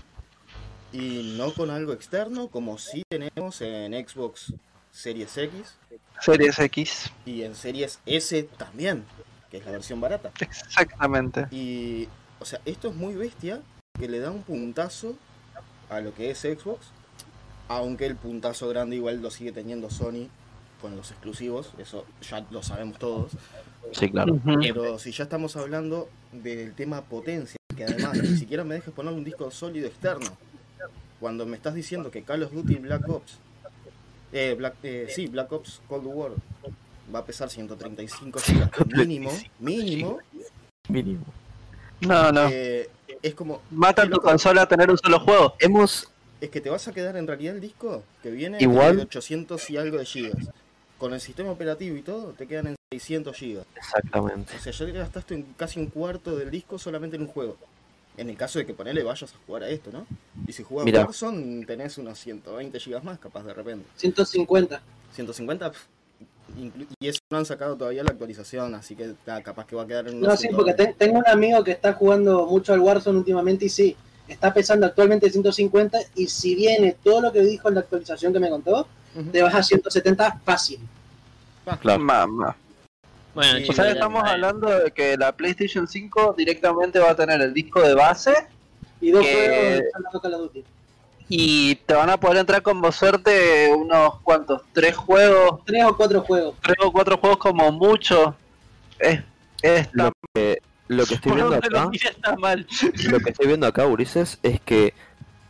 y 0.92 1.34
no 1.36 1.54
con 1.54 1.70
algo 1.70 1.92
externo 1.92 2.48
como 2.48 2.76
sí 2.78 3.04
tenemos 3.08 3.60
en 3.60 3.92
Xbox 4.06 4.52
Series 4.90 5.36
X 5.38 5.76
Series 6.20 6.58
X. 6.58 7.12
y 7.24 7.42
en 7.42 7.54
Series 7.54 8.00
S 8.04 8.42
también, 8.58 9.04
que 9.50 9.58
es 9.58 9.64
la 9.64 9.72
versión 9.72 10.00
barata. 10.00 10.30
Exactamente. 10.40 11.46
Y, 11.50 12.08
o 12.38 12.44
sea, 12.44 12.60
esto 12.64 12.88
es 12.88 12.94
muy 12.94 13.14
bestia 13.14 13.60
que 13.98 14.08
le 14.08 14.18
da 14.18 14.30
un 14.30 14.42
puntazo 14.42 15.16
a 15.88 16.00
lo 16.00 16.14
que 16.14 16.30
es 16.30 16.40
Xbox, 16.40 16.88
aunque 17.70 18.04
el 18.04 18.16
puntazo 18.16 18.68
grande 18.68 18.96
igual 18.96 19.22
lo 19.22 19.30
sigue 19.30 19.52
teniendo 19.52 19.90
Sony 19.90 20.26
con 20.82 20.96
los 20.96 21.12
exclusivos, 21.12 21.72
eso 21.78 22.04
ya 22.28 22.44
lo 22.50 22.64
sabemos 22.64 22.98
todos. 22.98 23.30
Sí, 23.92 24.10
claro. 24.10 24.40
Pero 24.60 24.98
si 24.98 25.12
ya 25.12 25.22
estamos 25.24 25.54
hablando 25.54 26.08
del 26.32 26.74
tema 26.74 27.02
potencia, 27.02 27.56
que 27.76 27.84
además 27.84 28.20
ni 28.20 28.36
siquiera 28.36 28.64
me 28.64 28.74
dejes 28.74 28.92
poner 28.92 29.12
un 29.14 29.22
disco 29.22 29.52
sólido 29.52 29.86
externo, 29.86 30.26
cuando 31.20 31.46
me 31.46 31.56
estás 31.56 31.74
diciendo 31.74 32.10
que 32.10 32.22
Call 32.24 32.42
of 32.42 32.52
Duty 32.52 32.74
Black 32.76 33.08
Ops, 33.08 33.38
eh, 34.32 34.54
Black, 34.58 34.74
eh, 34.82 35.06
sí, 35.08 35.28
Black 35.28 35.52
Ops 35.52 35.80
Cold 35.86 36.06
War 36.06 36.32
va 37.14 37.20
a 37.20 37.24
pesar 37.24 37.50
135 37.50 38.40
GB 38.40 38.96
mínimo, 38.96 39.30
mínimo, 39.60 40.18
Mínimo. 40.88 41.24
No, 42.00 42.32
no. 42.32 42.48
eh, 42.50 42.90
es 43.22 43.34
como, 43.34 43.60
Mata 43.70 44.08
tu 44.10 44.20
consola 44.20 44.62
a 44.62 44.66
tener 44.66 44.90
un 44.90 44.98
solo 44.98 45.20
juego. 45.20 45.54
Hemos. 45.60 46.08
Es 46.40 46.50
que 46.50 46.60
te 46.60 46.70
vas 46.70 46.88
a 46.88 46.92
quedar 46.92 47.16
en 47.16 47.26
realidad 47.26 47.54
el 47.54 47.60
disco 47.60 48.02
que 48.22 48.30
viene 48.30 48.58
Igual. 48.60 48.96
de 48.96 49.02
800 49.02 49.68
y 49.70 49.76
algo 49.76 49.98
de 49.98 50.04
gigas. 50.04 50.50
Con 50.98 51.12
el 51.14 51.20
sistema 51.20 51.50
operativo 51.50 51.96
y 51.96 52.02
todo, 52.02 52.32
te 52.32 52.46
quedan 52.46 52.68
en 52.68 52.76
600 52.92 53.36
gigas. 53.36 53.64
Exactamente. 53.74 54.54
O 54.56 54.58
sea, 54.60 54.72
ya 54.72 54.84
te 54.86 54.92
gastaste 54.92 55.34
un- 55.34 55.54
casi 55.56 55.80
un 55.80 55.86
cuarto 55.86 56.36
del 56.36 56.50
disco 56.50 56.78
solamente 56.78 57.16
en 57.16 57.22
un 57.22 57.28
juego. 57.28 57.56
En 58.16 58.28
el 58.28 58.36
caso 58.36 58.58
de 58.58 58.66
que 58.66 58.74
ponele 58.74 59.02
vayas 59.02 59.32
a 59.32 59.36
jugar 59.46 59.62
a 59.62 59.68
esto, 59.68 59.90
¿no? 59.92 60.06
Y 60.46 60.52
si 60.52 60.64
Mira. 60.84 61.04
Warzone, 61.04 61.64
tenés 61.64 61.96
unos 61.96 62.18
120 62.18 62.78
gigas 62.80 63.02
más, 63.04 63.18
capaz 63.18 63.44
de 63.44 63.54
repente. 63.54 63.86
150. 63.96 64.82
150, 65.14 65.70
pf, 65.70 65.86
inclu- 66.58 66.86
y 67.00 67.08
eso 67.08 67.20
no 67.30 67.38
han 67.38 67.46
sacado 67.46 67.76
todavía 67.76 68.02
la 68.04 68.10
actualización, 68.10 68.74
así 68.74 68.94
que 68.94 69.14
capaz 69.24 69.66
que 69.66 69.76
va 69.76 69.82
a 69.82 69.86
quedar 69.86 70.08
en 70.08 70.16
unos 70.16 70.28
No, 70.28 70.36
sí, 70.36 70.48
porque 70.48 70.72
120. 70.74 70.86
te- 70.98 71.06
tengo 71.06 71.18
un 71.20 71.26
amigo 71.28 71.64
que 71.64 71.70
está 71.70 71.92
jugando 71.94 72.46
mucho 72.46 72.72
al 72.74 72.80
Warzone 72.80 73.18
últimamente 73.18 73.64
y 73.66 73.68
sí, 73.68 73.96
está 74.32 74.52
pesando 74.54 74.86
actualmente 74.86 75.30
150 75.30 75.98
y 76.14 76.26
si 76.28 76.54
viene 76.54 76.96
todo 77.02 77.20
lo 77.20 77.32
que 77.32 77.40
dijo 77.40 77.68
en 77.68 77.74
la 77.74 77.80
actualización 77.80 78.32
que 78.32 78.40
me 78.40 78.48
contó, 78.50 78.86
te 79.32 79.42
vas 79.42 79.54
a 79.54 79.62
170 79.62 80.40
fácil. 80.44 80.78
Claro. 81.80 81.98
Mamá. 82.02 82.56
Bueno, 83.34 83.58
Sí, 83.58 83.66
O 83.68 83.72
sea, 83.72 83.90
estamos 83.90 84.24
hablando 84.24 84.68
de 84.68 84.90
que 84.90 85.16
la 85.16 85.32
PlayStation 85.32 85.86
5 85.86 86.34
directamente 86.36 86.98
va 86.98 87.10
a 87.10 87.14
tener 87.16 87.40
el 87.40 87.54
disco 87.54 87.80
de 87.80 87.94
base 87.94 88.32
Y 89.00 89.10
dos 89.12 89.24
Que- 89.24 89.32
juegos 90.22 90.52
de 90.52 90.64
y 91.32 91.76
te 91.76 91.94
van 91.94 92.10
a 92.10 92.18
poder 92.18 92.38
entrar 92.38 92.60
con 92.60 92.82
suerte 92.92 93.72
unos 93.72 94.18
cuantos, 94.22 94.62
tres 94.72 94.96
juegos, 94.96 95.60
Tres 95.64 95.84
o 95.84 95.96
cuatro 95.96 96.22
juegos. 96.22 96.56
tres 96.60 96.76
o 96.84 96.90
cuatro 96.90 97.16
juegos 97.18 97.38
como 97.38 97.70
mucho. 97.70 98.34
Es, 98.98 99.20
está, 99.62 99.88
Lo 99.92 100.10
que, 100.34 100.58
lo 100.90 101.06
que 101.06 101.14
estoy 101.14 101.32
viendo 101.32 101.54
acá. 101.54 101.88
mires 101.88 102.10
está 102.10 102.36
mal. 102.36 102.66
Lo 103.10 103.18
que 103.20 103.30
estoy 103.30 103.46
viendo 103.46 103.66
acá, 103.66 103.86
Ulises, 103.86 104.38
es 104.42 104.60
que 104.60 104.92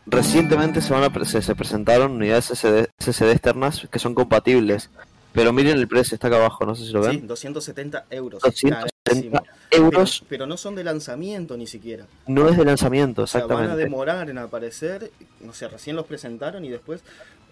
recientemente 0.05 0.81
se 0.81 0.93
van 0.93 1.03
a 1.03 1.11
pre- 1.11 1.25
se, 1.25 1.41
se 1.41 1.55
presentaron 1.55 2.11
unidades 2.13 2.45
SSD, 2.45 2.89
SSD 2.99 3.31
externas 3.31 3.87
que 3.91 3.99
son 3.99 4.13
compatibles. 4.15 4.89
Pero 5.33 5.53
miren 5.53 5.77
el 5.77 5.87
precio, 5.87 6.15
está 6.15 6.27
acá 6.27 6.35
abajo, 6.37 6.65
no 6.65 6.75
sé 6.75 6.85
si 6.85 6.91
lo 6.91 7.01
Sí, 7.03 7.09
ven. 7.17 7.27
270 7.27 8.05
euros. 8.09 8.41
270 8.41 8.91
carísimo. 9.03 9.43
euros 9.71 10.19
Pero, 10.19 10.29
pero 10.29 10.45
no 10.45 10.57
son 10.57 10.75
de 10.75 10.83
lanzamiento 10.83 11.55
ni 11.55 11.67
siquiera. 11.67 12.05
no 12.27 12.49
es 12.49 12.57
de 12.57 12.65
lanzamiento, 12.65 13.23
O 13.23 13.27
sea, 13.27 13.41
van 13.41 13.49
a 13.51 13.53
exactamente. 13.53 13.83
demorar 13.83 14.29
en 14.29 14.37
aparecer. 14.39 15.11
No 15.39 15.53
sé, 15.53 15.69
recién 15.69 15.95
los 15.95 16.05
presentaron 16.05 16.65
y 16.65 16.69
después. 16.69 17.01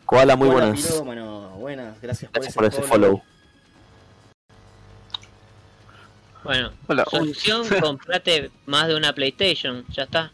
Koala, 0.06 0.36
muy 0.36 0.50
buenas. 0.50 1.02
buenas, 1.58 2.02
gracias 2.02 2.30
por 2.32 2.44
ese, 2.44 2.54
por 2.54 2.66
ese 2.66 2.82
follow. 2.82 2.90
follow. 3.12 3.24
Bueno, 6.50 6.72
Hola. 6.88 7.06
solución, 7.12 7.64
comprate 7.80 8.50
más 8.66 8.88
de 8.88 8.96
una 8.96 9.14
PlayStation, 9.14 9.86
ya 9.90 10.02
está. 10.06 10.32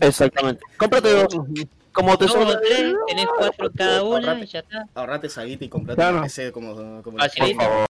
Exactamente. 0.00 0.62
Cómprate 0.76 1.10
dos. 1.12 1.26
Como 1.90 2.16
te 2.16 2.26
Dos 2.26 2.34
sobra. 2.34 2.60
tres, 2.60 2.94
tenés 3.08 3.26
cuatro 3.36 3.68
cada 3.76 4.04
una 4.04 4.18
Ahorrate. 4.28 4.44
y 4.44 4.46
ya 4.46 4.58
está. 4.60 4.86
Ahorrate 4.94 5.26
esa 5.26 5.42
guita 5.42 5.64
y 5.64 5.68
comprate 5.68 5.96
Claro. 6.00 6.22
PC 6.22 6.52
como, 6.52 7.02
como. 7.02 7.16
Por 7.18 7.30
favor. 7.30 7.86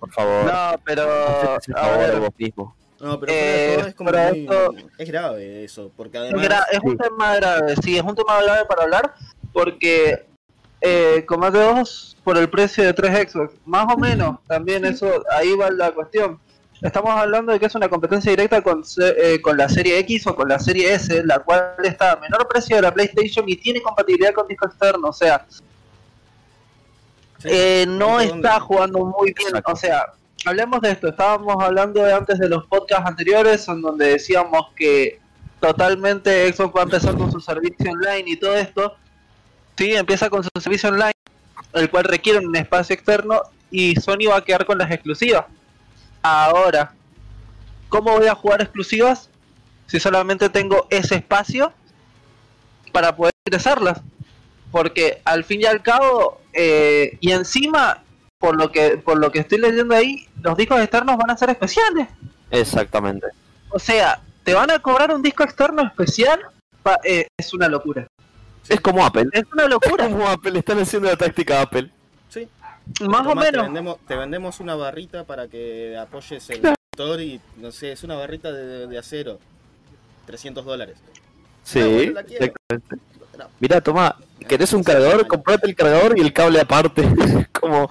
Por 0.00 0.10
favor. 0.12 0.44
No, 0.46 0.80
pero 0.82 1.02
Hacete 1.02 1.54
ese 1.60 1.72
a 1.72 1.76
favor 1.76 1.98
ver, 1.98 2.20
vos 2.20 2.30
mismo. 2.38 2.76
No, 3.00 3.20
pero 3.20 3.32
Eh, 3.36 3.74
todo 3.76 3.88
es 3.88 3.94
como 3.94 4.10
pero 4.10 4.28
muy- 4.30 4.40
esto- 4.40 4.74
Es 4.96 5.08
grave 5.10 5.64
eso, 5.64 5.90
porque 5.94 6.16
es, 6.16 6.24
además... 6.24 6.48
gra- 6.48 6.66
es 6.72 6.80
un 6.82 6.96
tema 6.96 7.34
grave, 7.36 7.74
sí, 7.82 7.98
es 7.98 8.02
un 8.02 8.14
tema 8.14 8.42
grave 8.42 8.64
para 8.64 8.84
hablar 8.84 9.14
porque 9.52 10.24
eh, 10.80 11.22
Command 11.26 11.54
2 11.54 12.16
por 12.24 12.38
el 12.38 12.48
precio 12.48 12.82
de 12.82 12.94
3 12.94 13.30
Xbox, 13.30 13.52
más 13.66 13.92
o 13.92 13.98
menos, 13.98 14.38
también 14.46 14.86
eso, 14.86 15.22
ahí 15.30 15.54
va 15.54 15.70
la 15.70 15.90
cuestión. 15.92 16.40
Estamos 16.80 17.10
hablando 17.10 17.52
de 17.52 17.58
que 17.58 17.66
es 17.66 17.74
una 17.74 17.88
competencia 17.88 18.30
directa 18.30 18.62
con, 18.62 18.84
eh, 19.00 19.40
con 19.42 19.56
la 19.56 19.68
serie 19.68 19.98
X 20.00 20.26
o 20.28 20.36
con 20.36 20.48
la 20.48 20.58
serie 20.60 20.94
S, 20.94 21.24
la 21.24 21.40
cual 21.40 21.74
está 21.82 22.12
a 22.12 22.16
menor 22.16 22.46
precio 22.46 22.76
de 22.76 22.82
la 22.82 22.94
PlayStation 22.94 23.48
y 23.48 23.56
tiene 23.56 23.82
compatibilidad 23.82 24.32
con 24.32 24.46
disco 24.46 24.66
externo, 24.66 25.08
o 25.08 25.12
sea, 25.12 25.44
Sí, 27.38 27.48
eh, 27.50 27.84
no 27.88 28.18
¿dónde? 28.18 28.24
está 28.26 28.60
jugando 28.60 28.98
muy 29.04 29.32
bien. 29.32 29.48
Exacto. 29.48 29.72
O 29.72 29.76
sea, 29.76 30.06
hablemos 30.44 30.80
de 30.80 30.90
esto. 30.90 31.08
Estábamos 31.08 31.56
hablando 31.62 32.02
de 32.02 32.12
antes 32.12 32.38
de 32.38 32.48
los 32.48 32.64
podcasts 32.66 33.06
anteriores, 33.06 33.68
en 33.68 33.80
donde 33.80 34.08
decíamos 34.08 34.66
que 34.76 35.20
totalmente 35.60 36.52
Xbox 36.52 36.76
va 36.76 36.80
a 36.80 36.84
empezar 36.84 37.16
con 37.16 37.30
su 37.30 37.40
servicio 37.40 37.90
online 37.92 38.24
y 38.26 38.36
todo 38.36 38.56
esto. 38.56 38.96
Sí, 39.76 39.94
empieza 39.94 40.28
con 40.28 40.42
su 40.42 40.50
servicio 40.60 40.88
online, 40.88 41.12
el 41.74 41.88
cual 41.90 42.04
requiere 42.04 42.44
un 42.44 42.54
espacio 42.56 42.94
externo 42.94 43.40
y 43.70 43.94
Sony 43.96 44.28
va 44.28 44.38
a 44.38 44.44
quedar 44.44 44.66
con 44.66 44.78
las 44.78 44.90
exclusivas. 44.90 45.44
Ahora, 46.30 46.92
¿cómo 47.88 48.12
voy 48.12 48.26
a 48.26 48.34
jugar 48.34 48.60
exclusivas 48.60 49.30
si 49.86 49.98
solamente 49.98 50.50
tengo 50.50 50.86
ese 50.90 51.14
espacio 51.14 51.72
para 52.92 53.16
poder 53.16 53.32
ingresarlas? 53.46 54.02
Porque 54.70 55.22
al 55.24 55.44
fin 55.44 55.62
y 55.62 55.64
al 55.64 55.80
cabo, 55.82 56.42
eh, 56.52 57.16
y 57.20 57.32
encima, 57.32 58.02
por 58.38 58.58
lo 58.58 58.70
que 58.70 58.98
por 58.98 59.18
lo 59.18 59.32
que 59.32 59.38
estoy 59.38 59.56
leyendo 59.56 59.94
ahí, 59.94 60.28
los 60.42 60.54
discos 60.58 60.78
externos 60.80 61.16
van 61.16 61.30
a 61.30 61.36
ser 61.38 61.48
especiales. 61.48 62.08
Exactamente. 62.50 63.28
O 63.70 63.78
sea, 63.78 64.20
te 64.44 64.52
van 64.52 64.70
a 64.70 64.80
cobrar 64.80 65.14
un 65.14 65.22
disco 65.22 65.44
externo 65.44 65.82
especial. 65.82 66.40
Eh, 67.04 67.26
es 67.38 67.54
una 67.54 67.68
locura. 67.68 68.06
Es 68.68 68.82
como 68.82 69.02
Apple. 69.02 69.30
Es 69.32 69.44
una 69.50 69.66
locura. 69.66 70.08
Como 70.10 70.28
Apple, 70.28 70.58
están 70.58 70.78
haciendo 70.78 71.08
la 71.08 71.16
táctica 71.16 71.62
Apple. 71.62 71.90
Más 73.08 73.26
o 73.26 73.30
Te 73.30 73.34
menos. 73.36 73.62
vendemos, 73.66 73.98
te 74.06 74.16
vendemos 74.16 74.60
una 74.60 74.74
barrita 74.74 75.24
para 75.24 75.48
que 75.48 75.96
apoyes 75.96 76.48
el 76.50 76.62
motor 76.92 77.20
y, 77.20 77.40
no 77.56 77.70
sé, 77.72 77.92
es 77.92 78.02
una 78.04 78.14
barrita 78.16 78.50
de, 78.52 78.86
de 78.86 78.98
acero. 78.98 79.38
300 80.26 80.64
dólares. 80.64 80.96
Sí, 81.64 81.80
Ah, 81.80 81.86
bueno, 81.86 82.12
la 82.12 82.22
quiero. 82.24 82.44
exactamente. 82.46 82.96
Mira, 83.60 83.80
toma, 83.80 84.16
¿querés 84.48 84.72
un 84.72 84.82
cargador? 84.82 85.26
Comprate 85.28 85.66
el 85.68 85.76
cargador 85.76 86.18
y 86.18 86.22
el 86.22 86.32
cable 86.32 86.60
aparte. 86.60 87.02
como, 87.60 87.88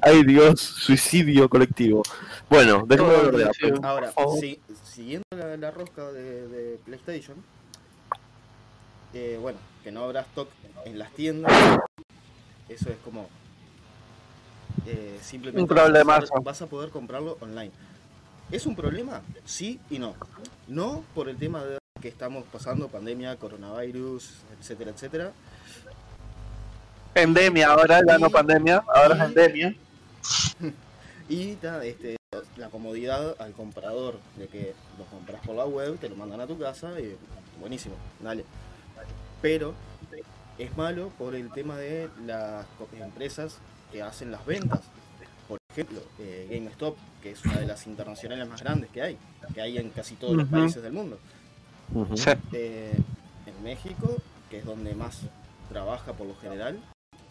ay 0.00 0.24
Dios, 0.24 0.60
suicidio 0.60 1.48
colectivo. 1.48 2.02
Bueno, 2.50 2.84
déjame 2.86 3.10
Todo 3.10 3.18
hablar 3.26 3.36
de 3.36 3.44
suicidio. 3.44 3.74
Apple. 3.76 3.88
Ahora, 3.88 4.12
si- 4.40 4.60
siguiendo 4.84 5.24
la, 5.30 5.56
la 5.56 5.70
rosca 5.70 6.10
de, 6.10 6.48
de 6.48 6.78
PlayStation, 6.84 7.36
eh, 9.14 9.38
bueno, 9.40 9.58
que 9.84 9.90
no 9.92 10.04
habrá 10.04 10.20
stock 10.22 10.48
en 10.84 10.98
las 10.98 11.10
tiendas, 11.12 11.52
eso 12.68 12.90
es 12.90 12.96
como 13.04 13.28
eh, 14.86 15.18
simplemente 15.22 15.60
Un 15.62 15.68
vas 15.68 16.24
a 16.24 16.26
poder- 16.26 16.44
vas 16.44 16.62
a 16.62 16.66
poder 16.66 16.90
comprarlo 16.90 17.36
online. 17.40 17.70
¿Es 18.50 18.66
un 18.66 18.74
problema? 18.76 19.22
Sí 19.44 19.78
y 19.90 19.98
no. 19.98 20.14
No 20.66 21.04
por 21.14 21.28
el 21.28 21.36
tema 21.36 21.64
de 21.64 21.78
que 22.00 22.08
estamos 22.08 22.44
pasando, 22.52 22.88
pandemia, 22.88 23.36
coronavirus, 23.36 24.30
etcétera, 24.60 24.90
etcétera. 24.92 25.32
Endemia, 27.14 27.68
ahora 27.72 28.00
ya 28.06 28.18
no 28.18 28.30
pandemia, 28.30 28.84
ahora 28.94 29.14
es 29.14 29.20
y- 29.20 29.24
endemia. 29.24 29.74
Y 31.30 31.56
ta, 31.56 31.84
este, 31.84 32.16
la 32.56 32.70
comodidad 32.70 33.36
al 33.38 33.52
comprador 33.52 34.18
de 34.36 34.46
que 34.46 34.74
lo 34.98 35.04
compras 35.04 35.42
por 35.44 35.54
la 35.56 35.66
web, 35.66 35.98
te 35.98 36.08
lo 36.08 36.16
mandan 36.16 36.40
a 36.40 36.46
tu 36.46 36.58
casa 36.58 36.98
y 36.98 37.16
buenísimo, 37.60 37.96
dale. 38.20 38.46
Pero 39.42 39.74
es 40.56 40.74
malo 40.78 41.10
por 41.18 41.34
el 41.34 41.52
tema 41.52 41.76
de 41.76 42.08
las 42.24 42.64
empresas 42.98 43.58
que 43.90 44.02
hacen 44.02 44.30
las 44.30 44.44
ventas. 44.44 44.80
Por 45.48 45.58
ejemplo, 45.70 46.00
eh, 46.18 46.46
GameStop, 46.50 46.96
que 47.22 47.30
es 47.32 47.44
una 47.44 47.58
de 47.60 47.66
las 47.66 47.86
internacionales 47.86 48.46
más 48.48 48.62
grandes 48.62 48.90
que 48.90 49.02
hay, 49.02 49.18
que 49.54 49.60
hay 49.60 49.78
en 49.78 49.90
casi 49.90 50.14
todos 50.16 50.34
los 50.36 50.48
países 50.60 50.82
del 50.82 50.92
mundo. 50.92 51.18
Eh, 52.52 52.92
en 53.46 53.62
México, 53.62 54.16
que 54.50 54.58
es 54.58 54.64
donde 54.64 54.94
más 54.94 55.20
trabaja 55.70 56.12
por 56.12 56.26
lo 56.26 56.34
general, 56.36 56.78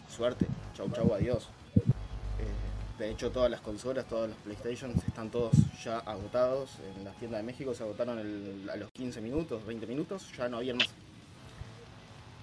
suerte, 0.08 0.46
chau 0.74 0.90
chau, 0.90 1.14
adiós. 1.14 1.48
Eh, 1.76 2.98
de 2.98 3.10
hecho, 3.10 3.30
todas 3.30 3.50
las 3.50 3.60
consolas, 3.60 4.06
todos 4.06 4.28
los 4.28 4.38
PlayStation 4.38 4.92
están 5.06 5.30
todos 5.30 5.52
ya 5.84 5.98
agotados. 5.98 6.70
En 6.96 7.04
las 7.04 7.14
tiendas 7.16 7.38
de 7.40 7.44
México 7.46 7.72
se 7.74 7.84
agotaron 7.84 8.18
el- 8.18 8.68
a 8.70 8.76
los 8.76 8.90
15 8.92 9.20
minutos, 9.20 9.64
20 9.64 9.86
minutos, 9.86 10.26
ya 10.36 10.48
no 10.48 10.56
habían 10.56 10.78
más. 10.78 10.88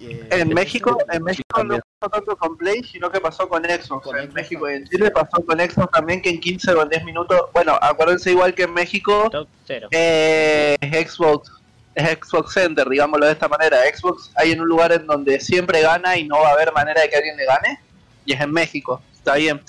Eh, 0.00 0.28
En 0.30 0.48
México, 0.52 0.98
en 1.10 1.22
México 1.22 1.64
no 1.64 1.78
pasó 1.98 2.10
tanto 2.10 2.36
con 2.36 2.56
Play, 2.56 2.82
sino 2.84 3.10
que 3.10 3.20
pasó 3.20 3.48
con 3.48 3.64
Xbox. 3.64 4.04
Con 4.04 4.16
en 4.16 4.24
Xbox 4.24 4.34
México 4.34 4.70
y 4.70 4.74
en. 4.74 4.84
Chile 4.88 5.10
pasó 5.10 5.42
con 5.44 5.58
Xbox 5.58 5.90
también 5.92 6.20
que 6.20 6.30
en 6.30 6.40
15 6.40 6.72
o 6.72 6.82
en 6.82 6.88
10 6.90 7.04
minutos. 7.04 7.40
Bueno, 7.52 7.78
acuérdense 7.80 8.30
igual 8.30 8.54
que 8.54 8.64
en 8.64 8.74
México 8.74 9.28
Top 9.30 9.48
0. 9.66 9.88
eh, 9.90 10.76
es 10.80 11.10
Xbox 11.10 11.50
es 11.94 12.18
Xbox 12.20 12.52
Center, 12.52 12.86
digámoslo 12.88 13.24
de 13.24 13.32
esta 13.32 13.48
manera. 13.48 13.78
Xbox 13.90 14.30
hay 14.36 14.52
en 14.52 14.60
un 14.60 14.68
lugar 14.68 14.92
en 14.92 15.06
donde 15.06 15.40
siempre 15.40 15.80
gana 15.80 16.16
y 16.18 16.24
no 16.28 16.38
va 16.40 16.50
a 16.50 16.52
haber 16.52 16.70
manera 16.74 17.00
de 17.00 17.08
que 17.08 17.16
alguien 17.16 17.36
le 17.38 17.46
gane. 17.46 17.80
Y 18.26 18.34
es 18.34 18.40
en 18.40 18.52
México, 18.52 19.00
está 19.14 19.36
bien. 19.36 19.62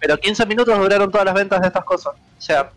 Pero 0.00 0.16
15 0.16 0.46
minutos 0.46 0.78
duraron 0.78 1.10
todas 1.10 1.26
las 1.26 1.34
ventas 1.34 1.60
de 1.60 1.66
estas 1.66 1.84
cosas. 1.84 2.14
O 2.14 2.40
sea, 2.40 2.70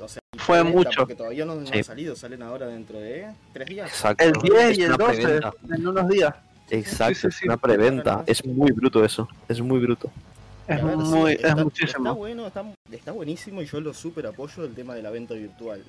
o 0.00 0.08
sea, 0.08 0.20
y 0.34 0.38
fue 0.38 0.58
preventa, 0.60 0.78
mucho. 0.78 1.00
Porque 1.00 1.14
todavía 1.14 1.44
no, 1.44 1.54
no 1.56 1.66
Sí. 1.66 1.78
han 1.78 1.84
salido, 1.84 2.16
salen 2.16 2.42
ahora 2.42 2.66
dentro 2.66 2.98
de 2.98 3.28
tres 3.52 3.68
días. 3.68 3.88
Exacto. 3.90 4.24
el 4.24 4.32
10 4.32 4.54
Es 4.70 4.78
y 4.78 4.82
el 4.82 4.88
una 4.94 4.96
12 5.06 5.22
preventa. 5.22 5.52
en 5.74 5.86
unos 5.86 6.08
días. 6.08 6.34
Exacto, 6.70 7.14
Sí, 7.14 7.20
sí, 7.20 7.26
es 7.28 7.42
una 7.44 7.56
preventa. 7.56 8.24
Es 8.26 8.44
muy 8.44 8.70
bruto 8.72 9.04
eso. 9.04 9.28
Es 9.48 9.60
muy 9.60 9.78
bruto. 9.80 10.10
Es 10.66 10.84
ver, 10.84 10.96
muy, 10.96 11.32
está, 11.32 11.46
es 11.46 11.50
Está 11.52 11.64
muchísimo. 11.64 12.14
bueno, 12.14 12.46
está, 12.46 12.62
está 12.92 13.12
buenísimo 13.12 13.62
y 13.62 13.66
yo 13.66 13.80
lo 13.80 13.94
super 13.94 14.26
apoyo 14.26 14.64
el 14.64 14.74
tema 14.74 14.94
de 14.94 15.02
la 15.02 15.10
venta 15.10 15.34
virtual. 15.34 15.82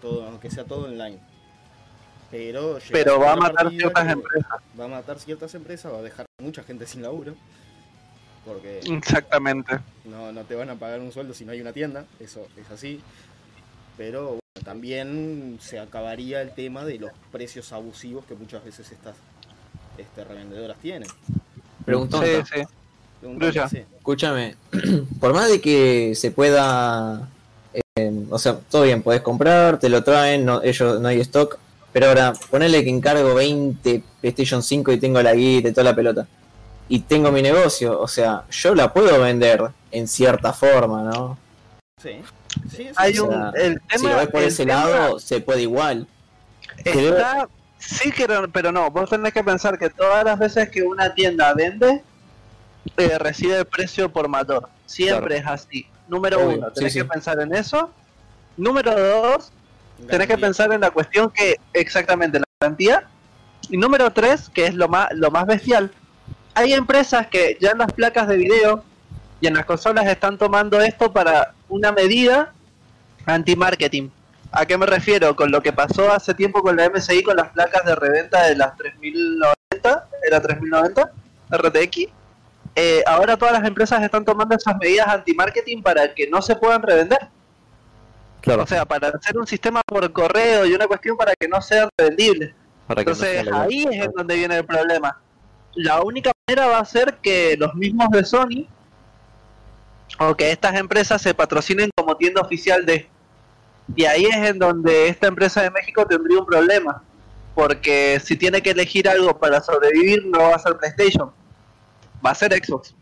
Todo, 0.00 0.24
aunque 0.26 0.48
sea 0.50 0.64
todo 0.64 0.84
online. 0.86 1.18
Pero, 2.30 2.78
Pero 2.90 3.20
va 3.20 3.32
a 3.32 3.36
matar 3.36 3.64
partida 3.64 3.78
ciertas 3.80 4.12
empresas. 4.12 4.50
Va 4.78 4.84
a 4.84 4.88
matar 4.88 5.18
ciertas 5.18 5.54
empresas, 5.54 5.92
va 5.92 5.98
a 5.98 6.02
dejar 6.02 6.26
mucha 6.42 6.62
gente 6.64 6.86
sin 6.86 7.02
laburo. 7.02 7.34
Porque 8.46 8.78
Exactamente. 8.78 9.78
no, 10.04 10.30
no 10.32 10.44
te 10.44 10.54
van 10.54 10.70
a 10.70 10.76
pagar 10.76 11.00
un 11.00 11.12
sueldo 11.12 11.34
si 11.34 11.44
no 11.44 11.52
hay 11.52 11.60
una 11.60 11.72
tienda, 11.72 12.06
eso 12.20 12.46
es 12.56 12.70
así. 12.70 13.00
Pero 13.96 14.24
bueno, 14.24 14.40
también 14.64 15.58
se 15.60 15.80
acabaría 15.80 16.40
el 16.40 16.52
tema 16.52 16.84
de 16.84 16.98
los 16.98 17.10
precios 17.32 17.72
abusivos 17.72 18.24
que 18.24 18.34
muchas 18.34 18.64
veces 18.64 18.92
estas 18.92 19.16
este, 19.98 20.24
revendedoras 20.24 20.78
tienen. 20.78 21.08
Preguntón. 21.84 22.24
Sí, 22.24 22.56
sí. 22.56 23.82
Escúchame, 23.96 24.54
por 25.20 25.34
más 25.34 25.48
de 25.48 25.60
que 25.60 26.14
se 26.14 26.30
pueda, 26.30 27.28
eh, 27.72 28.26
o 28.30 28.38
sea, 28.38 28.58
todo 28.70 28.82
bien, 28.82 29.02
podés 29.02 29.22
comprar, 29.22 29.78
te 29.78 29.88
lo 29.88 30.04
traen, 30.04 30.44
no, 30.44 30.62
ellos 30.62 31.00
no 31.00 31.08
hay 31.08 31.20
stock, 31.20 31.58
pero 31.92 32.08
ahora 32.08 32.34
ponele 32.50 32.84
que 32.84 32.90
encargo 32.90 33.34
20 33.34 34.02
PlayStation 34.20 34.62
5 34.62 34.92
y 34.92 34.98
tengo 34.98 35.20
la 35.22 35.34
guita 35.34 35.68
y 35.68 35.72
toda 35.72 35.84
la 35.84 35.96
pelota. 35.96 36.26
Y 36.88 37.00
tengo 37.00 37.32
mi 37.32 37.42
negocio, 37.42 38.00
o 38.00 38.06
sea, 38.08 38.44
yo 38.50 38.74
la 38.74 38.92
puedo 38.92 39.20
vender 39.20 39.70
en 39.90 40.06
cierta 40.06 40.52
forma, 40.52 41.02
¿no? 41.02 41.38
Sí. 42.00 42.22
Sí, 42.70 42.76
sí, 42.76 42.88
Hay 42.96 43.12
sí. 43.14 43.18
o 43.20 43.24
un, 43.26 43.32
sea, 43.32 43.52
el 43.62 43.80
tema, 43.82 43.98
si 43.98 44.06
lo 44.06 44.16
ves 44.16 44.28
por 44.28 44.42
ese 44.42 44.64
tema 44.66 44.84
lado, 44.86 45.18
se 45.18 45.40
puede 45.40 45.62
igual. 45.62 46.06
está, 46.84 47.48
sí 47.78 48.10
que 48.12 48.26
no- 48.28 48.48
pero 48.48 48.72
no, 48.72 48.90
vos 48.90 49.10
tenés 49.10 49.32
que 49.32 49.42
pensar 49.44 49.78
que 49.78 49.90
todas 49.90 50.24
las 50.24 50.38
veces 50.38 50.68
que 50.70 50.82
una 50.82 51.12
tienda 51.14 51.52
vende, 51.54 52.02
eh, 52.96 53.18
recibe 53.18 53.56
el 53.58 53.64
precio 53.66 54.10
por 54.12 54.28
mator. 54.28 54.68
Siempre 54.86 55.38
es 55.38 55.46
así. 55.46 55.86
Número 56.08 56.38
Obvio, 56.38 56.58
uno, 56.58 56.70
tenés 56.70 56.92
sí. 56.92 57.00
que 57.00 57.04
pensar 57.04 57.40
en 57.40 57.52
eso. 57.54 57.90
Número 58.56 58.92
dos, 58.92 59.50
tenés 59.96 60.08
que 60.08 60.16
Garantía. 60.18 60.36
pensar 60.38 60.72
en 60.72 60.80
la 60.80 60.90
cuestión 60.90 61.30
que 61.30 61.56
exactamente 61.72 62.38
la 62.38 62.44
garantía. 62.60 63.04
Y 63.68 63.76
número 63.76 64.10
tres, 64.12 64.48
que 64.48 64.66
es 64.66 64.74
lo 64.74 64.88
más, 64.88 65.08
lo 65.12 65.30
más 65.32 65.46
bestial, 65.46 65.90
hay 66.56 66.72
empresas 66.72 67.26
que 67.26 67.58
ya 67.60 67.72
en 67.72 67.78
las 67.78 67.92
placas 67.92 68.26
de 68.28 68.38
video 68.38 68.82
y 69.42 69.46
en 69.46 69.52
las 69.52 69.66
consolas 69.66 70.06
están 70.06 70.38
tomando 70.38 70.80
esto 70.80 71.12
para 71.12 71.52
una 71.68 71.92
medida 71.92 72.54
anti-marketing. 73.26 74.08
¿A 74.50 74.64
qué 74.64 74.78
me 74.78 74.86
refiero? 74.86 75.36
Con 75.36 75.50
lo 75.50 75.60
que 75.60 75.74
pasó 75.74 76.10
hace 76.10 76.32
tiempo 76.32 76.62
con 76.62 76.74
la 76.74 76.88
MSI 76.88 77.22
con 77.22 77.36
las 77.36 77.50
placas 77.50 77.84
de 77.84 77.94
reventa 77.94 78.46
de 78.46 78.56
las 78.56 78.74
3090, 78.74 80.08
era 80.26 80.40
3090 80.40 81.10
RTX. 81.50 82.08
Eh, 82.74 83.02
ahora 83.06 83.36
todas 83.36 83.52
las 83.52 83.68
empresas 83.68 84.02
están 84.02 84.24
tomando 84.24 84.56
esas 84.56 84.78
medidas 84.78 85.08
anti-marketing 85.08 85.82
para 85.82 86.14
que 86.14 86.26
no 86.26 86.40
se 86.40 86.56
puedan 86.56 86.80
revender. 86.80 87.18
Claro, 88.40 88.62
O 88.62 88.66
sea, 88.66 88.86
para 88.86 89.08
hacer 89.08 89.36
un 89.36 89.46
sistema 89.46 89.82
por 89.86 90.10
correo 90.10 90.64
y 90.64 90.72
una 90.72 90.86
cuestión 90.86 91.18
para 91.18 91.34
que 91.38 91.48
no 91.48 91.60
sean 91.60 91.90
revendibles. 91.98 92.54
para 92.86 93.04
que 93.04 93.10
no 93.10 93.14
sea 93.14 93.40
Entonces 93.40 93.62
ahí 93.62 93.86
es 93.90 94.06
en 94.06 94.12
donde 94.12 94.36
viene 94.36 94.56
el 94.56 94.64
problema. 94.64 95.20
La 95.76 96.02
única 96.02 96.32
manera 96.48 96.66
va 96.68 96.78
a 96.78 96.84
ser 96.84 97.18
que 97.22 97.56
los 97.58 97.74
mismos 97.74 98.08
de 98.10 98.24
Sony 98.24 98.66
o 100.18 100.34
que 100.34 100.50
estas 100.50 100.74
empresas 100.76 101.20
se 101.20 101.34
patrocinen 101.34 101.90
como 101.94 102.16
tienda 102.16 102.40
oficial 102.40 102.84
de... 102.86 103.08
Y 103.94 104.04
ahí 104.04 104.24
es 104.24 104.36
en 104.36 104.58
donde 104.58 105.08
esta 105.08 105.28
empresa 105.28 105.62
de 105.62 105.70
México 105.70 106.06
tendría 106.06 106.40
un 106.40 106.46
problema. 106.46 107.02
Porque 107.54 108.20
si 108.24 108.36
tiene 108.36 108.62
que 108.62 108.70
elegir 108.70 109.08
algo 109.08 109.38
para 109.38 109.62
sobrevivir, 109.62 110.26
no 110.26 110.38
va 110.38 110.56
a 110.56 110.58
ser 110.58 110.76
PlayStation. 110.76 111.30
Va 112.24 112.30
a 112.30 112.34
ser 112.34 112.52
Xbox. 112.52 112.94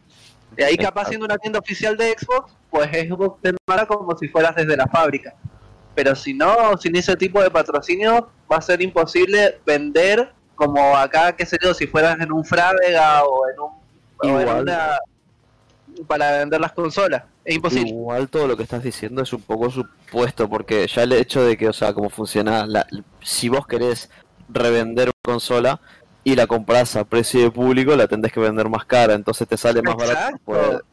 Y 0.57 0.63
ahí 0.63 0.77
capaz 0.77 1.07
siendo 1.07 1.27
una 1.27 1.39
tienda 1.39 1.59
oficial 1.59 1.97
de 1.97 2.15
Xbox, 2.19 2.53
pues 2.71 2.89
Xbox 2.91 3.41
te 3.41 3.55
mara 3.67 3.87
como 3.87 4.17
si 4.19 4.29
fueras 4.29 4.55
desde 4.55 4.77
la 4.77 4.87
fábrica. 4.87 5.35
Pero 5.95 6.15
si 6.15 6.35
no, 6.35 6.77
sin 6.77 6.97
ese 6.97 7.17
tipo 7.17 7.41
de 7.41 7.51
patrocinio, 7.51 8.31
va 8.51 8.57
a 8.57 8.61
ser 8.61 8.83
imposible 8.83 9.61
vender 9.65 10.33
como 10.55 10.97
acá, 10.97 11.35
qué 11.35 11.47
sé 11.47 11.57
yo, 11.63 11.75
si 11.75 11.87
fueras 11.87 12.19
en 12.21 12.33
un 12.33 12.45
Frávega 12.45 13.25
o 13.25 13.49
en 13.49 13.61
un... 13.61 13.71
o 14.19 14.39
en 14.41 14.41
Igual. 14.43 14.63
una- 14.63 14.99
para 16.09 16.39
vender 16.39 16.61
las 16.61 16.73
consolas. 16.73 17.23
Es 17.45 17.55
imposible. 17.55 17.91
Igual 17.91 18.29
todo 18.29 18.49
lo 18.49 18.57
que 18.57 18.65
estás 18.65 18.83
diciendo 18.83 19.23
es 19.23 19.33
un 19.33 19.43
poco 19.43 19.71
supuesto, 19.71 20.49
porque 20.49 20.87
ya 20.89 21.03
el 21.05 21.13
hecho 21.13 21.45
de 21.45 21.57
que, 21.57 21.69
o 21.69 21.73
sea, 21.73 21.93
cómo 21.95 22.11
funciona, 22.11 22.67
la- 22.67 22.87
si 23.23 23.49
vos 23.49 23.67
querés 23.67 24.11
revender 24.49 25.09
una 25.09 25.35
consola 25.35 25.81
y 26.25 26.35
la 26.35 26.47
compras 26.47 26.97
a 26.97 27.05
precio 27.05 27.43
de 27.43 27.51
público, 27.51 27.95
la 27.95 28.09
tendés 28.09 28.33
que 28.33 28.41
vender 28.41 28.69
más 28.69 28.85
cara, 28.87 29.15
entonces 29.15 29.47
te 29.47 29.57
sale 29.57 29.83
más 29.83 29.95
barato 29.95 30.37
poder 30.45 30.85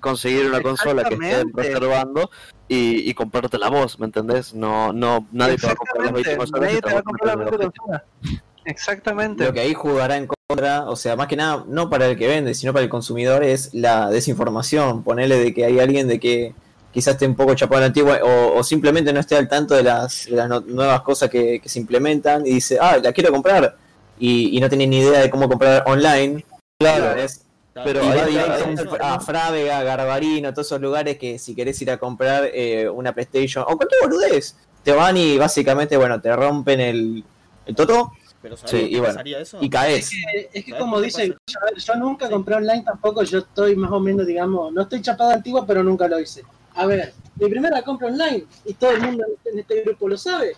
conseguir 0.00 0.46
una 0.46 0.60
consola 0.62 1.04
que 1.04 1.14
estén 1.14 1.52
reservando 1.52 2.30
y, 2.68 3.08
y 3.10 3.14
comprarte 3.14 3.58
la 3.58 3.68
voz, 3.68 3.98
¿me 3.98 4.06
entendés? 4.06 4.54
No, 4.54 4.92
no, 4.92 5.26
nadie 5.32 5.56
te 5.56 5.66
va 5.66 5.72
a 5.72 5.76
comprar 5.76 6.04
las 6.04 6.12
20 6.14 6.30
Exactamente, 6.32 6.36
consolas 6.36 6.60
nadie 6.62 6.80
te 6.80 6.92
va 6.94 6.98
a 6.98 7.02
comprar 7.02 7.36
las 7.36 7.50
20 7.50 7.64
comprar 7.66 8.02
consolas. 8.22 8.42
Exactamente. 8.66 9.44
Lo 9.44 9.52
que 9.52 9.60
ahí 9.60 9.72
jugará 9.74 10.16
en 10.16 10.26
contra, 10.26 10.88
o 10.90 10.96
sea, 10.96 11.16
más 11.16 11.28
que 11.28 11.36
nada, 11.36 11.64
no 11.66 11.88
para 11.88 12.06
el 12.06 12.18
que 12.18 12.26
vende, 12.28 12.52
sino 12.54 12.72
para 12.72 12.82
el 12.82 12.90
consumidor, 12.90 13.42
es 13.42 13.72
la 13.72 14.10
desinformación. 14.10 15.02
Ponerle 15.02 15.38
de 15.38 15.54
que 15.54 15.64
hay 15.64 15.78
alguien 15.80 16.08
de 16.08 16.20
que 16.20 16.52
quizás 16.92 17.14
esté 17.14 17.26
un 17.26 17.36
poco 17.36 17.54
chapado 17.54 17.78
a 17.78 17.80
la 17.80 17.86
antigua 17.86 18.18
o, 18.22 18.56
o 18.58 18.64
simplemente 18.64 19.12
no 19.12 19.20
esté 19.20 19.36
al 19.36 19.48
tanto 19.48 19.74
de 19.74 19.82
las, 19.82 20.26
de 20.26 20.36
las 20.36 20.48
no- 20.48 20.60
nuevas 20.60 21.00
cosas 21.02 21.30
que, 21.30 21.60
que 21.60 21.68
se 21.68 21.78
implementan 21.78 22.46
y 22.46 22.50
dice, 22.50 22.78
ah, 22.80 22.98
la 23.02 23.12
quiero 23.12 23.32
comprar. 23.32 23.76
Y, 24.18 24.56
y 24.56 24.60
no 24.60 24.68
tiene 24.68 24.86
ni 24.86 24.98
idea 24.98 25.20
de 25.20 25.30
cómo 25.30 25.48
comprar 25.48 25.84
online. 25.86 26.44
Claro, 26.78 27.04
¿entendés? 27.06 27.42
pero 27.84 28.02
y 28.02 28.08
va 28.08 28.24
directo 28.24 28.96
a 28.98 29.20
Frávega, 29.20 29.82
Garbarino, 29.82 30.52
todos 30.54 30.66
esos 30.68 30.80
lugares 30.80 31.18
que 31.18 31.38
si 31.38 31.54
querés 31.54 31.80
ir 31.82 31.90
a 31.90 31.98
comprar 31.98 32.48
eh, 32.54 32.88
una 32.88 33.12
PlayStation 33.12 33.64
o 33.68 33.76
cualquier 33.76 34.00
boludez, 34.02 34.56
te 34.82 34.92
van 34.92 35.18
y 35.18 35.36
básicamente, 35.36 35.98
bueno, 35.98 36.18
te 36.18 36.34
rompen 36.34 36.80
el, 36.80 37.22
el 37.66 37.74
toto 37.74 38.12
Pero 38.46 38.56
¿sabés 38.56 38.70
Sí, 38.70 38.90
bueno, 38.92 39.06
pasaría 39.06 39.40
eso? 39.40 39.58
y 39.60 39.68
caes. 39.68 40.08
Es 40.52 40.64
que 40.64 40.70
¿Sabes 40.70 40.74
como 40.78 40.92
por 40.92 41.00
qué 41.00 41.06
dice, 41.06 41.36
pasa? 41.46 41.58
a 41.60 41.64
ver, 41.64 41.82
yo 41.82 41.94
nunca 41.96 42.30
compré 42.30 42.54
online 42.54 42.82
tampoco, 42.84 43.24
yo 43.24 43.38
estoy 43.38 43.74
más 43.74 43.90
o 43.90 43.98
menos, 43.98 44.24
digamos, 44.24 44.72
no 44.72 44.82
estoy 44.82 45.02
chapado 45.02 45.30
antigua, 45.32 45.66
pero 45.66 45.82
nunca 45.82 46.06
lo 46.06 46.20
hice. 46.20 46.44
A 46.76 46.86
ver, 46.86 47.12
mi 47.40 47.48
primera 47.50 47.82
compra 47.82 48.06
online, 48.06 48.44
y 48.64 48.74
todo 48.74 48.92
el 48.92 49.00
mundo 49.00 49.24
en 49.46 49.58
este 49.58 49.82
grupo 49.82 50.06
lo 50.08 50.16
sabe, 50.16 50.52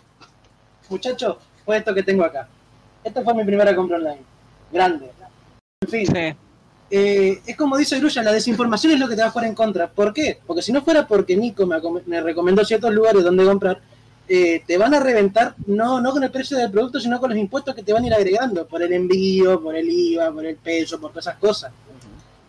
muchachos, 0.90 1.36
fue 1.64 1.78
esto 1.78 1.94
que 1.94 2.02
tengo 2.02 2.24
acá. 2.24 2.46
Esta 3.02 3.22
fue 3.22 3.32
mi 3.32 3.44
primera 3.44 3.74
compra 3.74 3.96
online, 3.96 4.20
grande. 4.70 5.10
En 5.80 5.88
fin, 5.88 6.06
Sí. 6.06 6.34
eh, 6.90 7.40
es 7.46 7.56
como 7.56 7.78
dice 7.78 7.98
Grulla, 7.98 8.22
la 8.22 8.32
desinformación 8.32 8.92
es 8.92 9.00
lo 9.00 9.08
que 9.08 9.14
te 9.16 9.22
va 9.22 9.28
a 9.28 9.30
jugar 9.30 9.46
en 9.46 9.54
contra. 9.54 9.88
¿Por 9.88 10.12
qué? 10.12 10.40
Porque 10.46 10.60
si 10.60 10.72
no 10.72 10.82
fuera 10.82 11.06
porque 11.06 11.38
Nico 11.38 11.64
me, 11.64 11.80
me 12.04 12.20
recomendó 12.20 12.62
ciertos 12.66 12.92
lugares 12.92 13.24
donde 13.24 13.46
comprar, 13.46 13.80
eh, 14.28 14.62
te 14.66 14.76
van 14.76 14.94
a 14.94 15.00
reventar 15.00 15.54
no, 15.66 16.00
no 16.00 16.12
con 16.12 16.22
el 16.22 16.30
precio 16.30 16.56
del 16.56 16.70
producto, 16.70 17.00
sino 17.00 17.18
con 17.18 17.30
los 17.30 17.38
impuestos 17.38 17.74
que 17.74 17.82
te 17.82 17.92
van 17.92 18.04
a 18.04 18.06
ir 18.08 18.14
agregando, 18.14 18.66
por 18.66 18.82
el 18.82 18.92
envío, 18.92 19.62
por 19.62 19.74
el 19.74 19.88
IVA, 19.88 20.30
por 20.30 20.44
el 20.44 20.56
peso, 20.56 21.00
por 21.00 21.10
todas 21.10 21.26
esas 21.26 21.38
cosas. 21.38 21.72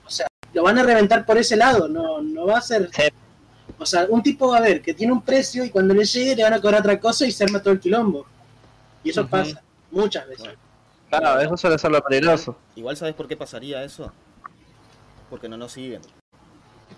O 0.05 0.09
sea, 0.09 0.27
lo 0.53 0.63
van 0.63 0.77
a 0.77 0.83
reventar 0.83 1.25
por 1.25 1.37
ese 1.37 1.55
lado, 1.55 1.87
no, 1.87 2.21
no 2.21 2.47
va 2.47 2.57
a 2.57 2.61
ser... 2.61 2.89
Sí. 2.93 3.03
O 3.77 3.85
sea, 3.85 4.07
un 4.09 4.21
tipo 4.21 4.49
va 4.49 4.57
a 4.57 4.61
ver 4.61 4.81
que 4.81 4.93
tiene 4.93 5.13
un 5.13 5.21
precio 5.21 5.63
y 5.63 5.69
cuando 5.69 5.93
le 5.93 6.03
llegue 6.03 6.35
le 6.35 6.43
van 6.43 6.53
a 6.53 6.59
cobrar 6.59 6.81
otra 6.81 6.99
cosa 6.99 7.25
y 7.25 7.31
se 7.31 7.45
arma 7.45 7.61
todo 7.61 7.73
el 7.73 7.79
quilombo. 7.79 8.25
Y 9.03 9.11
eso 9.11 9.25
pasa 9.25 9.61
muchas 9.89 10.27
veces. 10.27 10.49
Claro, 11.09 11.39
eso 11.39 11.55
suele 11.55 11.79
ser 11.79 11.91
lo 11.91 12.01
peligroso. 12.01 12.57
Igual 12.75 12.97
sabes 12.97 13.15
por 13.15 13.27
qué 13.27 13.37
pasaría 13.37 13.81
eso. 13.83 14.11
Porque 15.29 15.47
no 15.47 15.55
nos 15.55 15.71
siguen. 15.71 16.01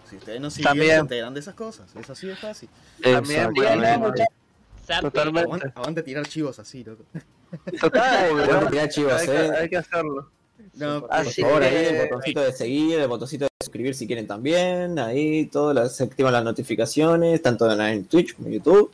Si 0.09 0.17
ustedes 0.17 0.41
nos 0.41 0.53
siguen, 0.53 0.69
También. 0.69 0.91
se 0.91 0.99
enteran 0.99 1.33
de 1.33 1.39
esas 1.39 1.53
cosas. 1.53 1.95
Es 1.95 2.09
así 2.09 2.27
de 2.27 2.35
fácil. 2.35 2.67
También, 3.01 3.53
Zapi, 4.95 5.04
Totalmente. 5.12 6.04
Tirar 6.04 6.27
chivos 6.27 6.60
así, 6.60 6.84
loco. 6.84 7.04
Total, 7.80 8.69
mirá, 8.69 8.88
chicos, 8.89 9.13
hay, 9.13 9.27
que, 9.27 9.34
eh. 9.34 9.51
hay 9.60 9.69
que 9.69 9.77
hacerlo. 9.77 10.30
No, 10.75 11.01
Por 11.01 11.13
Así 11.13 11.41
favor, 11.41 11.63
ahí 11.63 11.75
el 11.75 12.04
botoncito 12.04 12.41
de 12.41 12.54
seguir, 12.54 12.99
el 12.99 13.08
botoncito 13.08 13.45
de 13.45 13.49
suscribir 13.62 13.95
si 13.95 14.08
quieren 14.08 14.27
también, 14.27 14.99
ahí 14.99 15.47
todo, 15.47 15.73
las, 15.73 15.95
se 15.95 16.04
activan 16.04 16.34
las 16.34 16.43
notificaciones, 16.43 17.41
tanto 17.41 17.71
en, 17.71 17.82
en 17.82 18.06
Twitch 18.06 18.36
como 18.36 18.47
en 18.47 18.54
YouTube. 18.56 18.91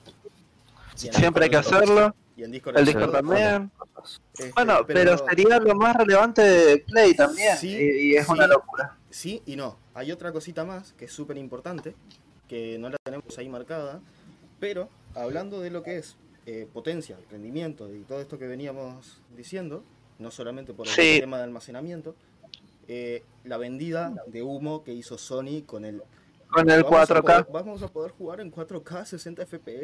en 1.04 1.14
Siempre 1.14 1.46
hay 1.46 1.50
que 1.50 1.58
hacerlo. 1.58 2.16
Y 2.36 2.44
en 2.44 2.52
Discord 2.52 2.78
El 2.78 2.86
Discord 2.86 3.12
también. 3.12 3.72
Este, 4.34 4.52
Bueno, 4.54 4.80
pero 4.86 5.18
sería 5.18 5.60
lo 5.60 5.76
más 5.76 5.96
relevante 5.96 6.42
de 6.42 6.78
Play 6.80 7.16
también. 7.16 7.58
Sí, 7.58 7.76
y, 7.76 8.12
y 8.12 8.16
es 8.16 8.26
sí. 8.26 8.32
una 8.32 8.48
locura. 8.48 8.96
Sí 9.10 9.42
y 9.46 9.56
no. 9.56 9.78
Hay 9.94 10.12
otra 10.12 10.32
cosita 10.32 10.64
más 10.64 10.94
que 10.94 11.06
es 11.06 11.12
súper 11.12 11.38
importante, 11.38 11.96
que 12.48 12.78
no 12.78 12.90
la 12.90 12.98
tenemos 13.04 13.36
ahí 13.38 13.50
marcada, 13.50 14.00
pero 14.60 14.90
hablando 15.18 15.60
de 15.60 15.70
lo 15.72 15.84
que 15.84 15.98
es 15.98 16.16
eh, 16.46 16.68
potencia, 16.72 17.18
rendimiento 17.30 17.94
y 17.94 18.04
todo 18.04 18.22
esto 18.22 18.38
que 18.40 18.48
veníamos 18.48 19.22
diciendo, 19.36 19.84
no 20.20 20.32
solamente 20.32 20.74
por 20.74 20.88
el 20.88 20.94
Sí. 20.94 21.20
tema 21.20 21.38
de 21.38 21.44
almacenamiento, 21.44 22.16
eh, 22.88 23.24
la 23.44 23.58
vendida 23.58 24.14
de 24.28 24.44
humo 24.44 24.84
que 24.84 24.94
hizo 24.94 25.18
Sony 25.18 25.64
con 25.66 25.84
el... 25.86 26.02
Con 26.50 26.70
el 26.70 26.84
vamos 26.84 27.00
a 27.12 27.16
4K. 27.16 27.22
poder- 27.22 27.48
vamos 27.52 27.84
a 27.84 27.88
poder 27.90 28.12
jugar 28.12 28.40
en 28.40 28.50
4K 28.52 29.06
60 29.06 29.46
FPS. 29.46 29.84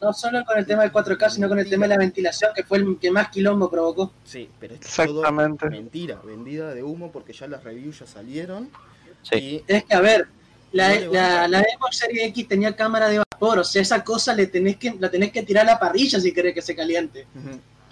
No 0.00 0.12
solo 0.12 0.44
con 0.46 0.58
el 0.58 0.66
tema 0.66 0.82
del 0.82 0.92
4K, 0.92 1.28
sino 1.30 1.48
con 1.48 1.58
el 1.58 1.68
tema 1.68 1.84
de 1.86 1.90
la 1.90 1.98
ventilación, 1.98 2.52
que 2.54 2.62
fue 2.62 2.78
el 2.78 2.98
que 2.98 3.10
más 3.10 3.28
quilombo 3.30 3.70
provocó. 3.70 4.12
Sí, 4.24 4.50
pero 4.58 4.74
esto 4.74 4.86
es 4.86 4.94
todo 4.96 5.20
Exactamente. 5.20 5.68
mentira, 5.70 6.20
vendida 6.24 6.74
de 6.74 6.82
humo 6.82 7.10
porque 7.12 7.32
ya 7.34 7.46
las 7.48 7.62
reviews 7.64 7.98
ya 8.00 8.06
salieron 8.06 8.70
Sí. 9.22 9.36
y 9.36 9.64
Es 9.66 9.84
que, 9.84 9.94
a 9.94 10.00
ver, 10.00 10.28
la, 10.72 10.98
No 11.00 11.12
la, 11.12 11.44
a- 11.44 11.48
la 11.48 11.60
Xbox 11.60 11.96
Series 11.98 12.28
X 12.28 12.48
tenía 12.48 12.74
cámara 12.76 13.08
de 13.08 13.22
vapor, 13.36 13.58
o 13.60 13.64
sea, 13.64 13.82
esa 13.82 14.02
cosa 14.02 14.34
le 14.34 14.46
tenés 14.46 14.76
que, 14.76 14.94
la 14.98 15.10
tenés 15.10 15.30
que 15.32 15.42
tirar 15.42 15.66
a 15.66 15.72
la 15.72 15.78
parrilla 15.78 16.18
si 16.20 16.32
querés 16.32 16.54
que 16.54 16.62
se 16.62 16.74
caliente. 16.74 17.26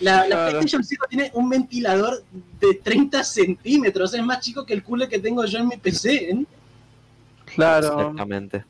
La, 0.00 0.20
la 0.22 0.26
Claro. 0.26 0.50
PlayStation 0.50 0.82
5 0.82 1.06
tiene 1.08 1.30
un 1.34 1.48
ventilador 1.48 2.24
de 2.60 2.74
30 2.82 3.22
centímetros, 3.22 4.12
es 4.14 4.22
más 4.22 4.40
chico 4.40 4.64
que 4.66 4.74
el 4.74 4.82
cooler 4.82 5.08
que 5.08 5.18
tengo 5.18 5.44
yo 5.44 5.58
en 5.58 5.68
mi 5.68 5.76
PC. 5.76 6.30
¿eh? 6.30 6.44
Claro. 7.54 8.00
Exactamente. 8.00 8.64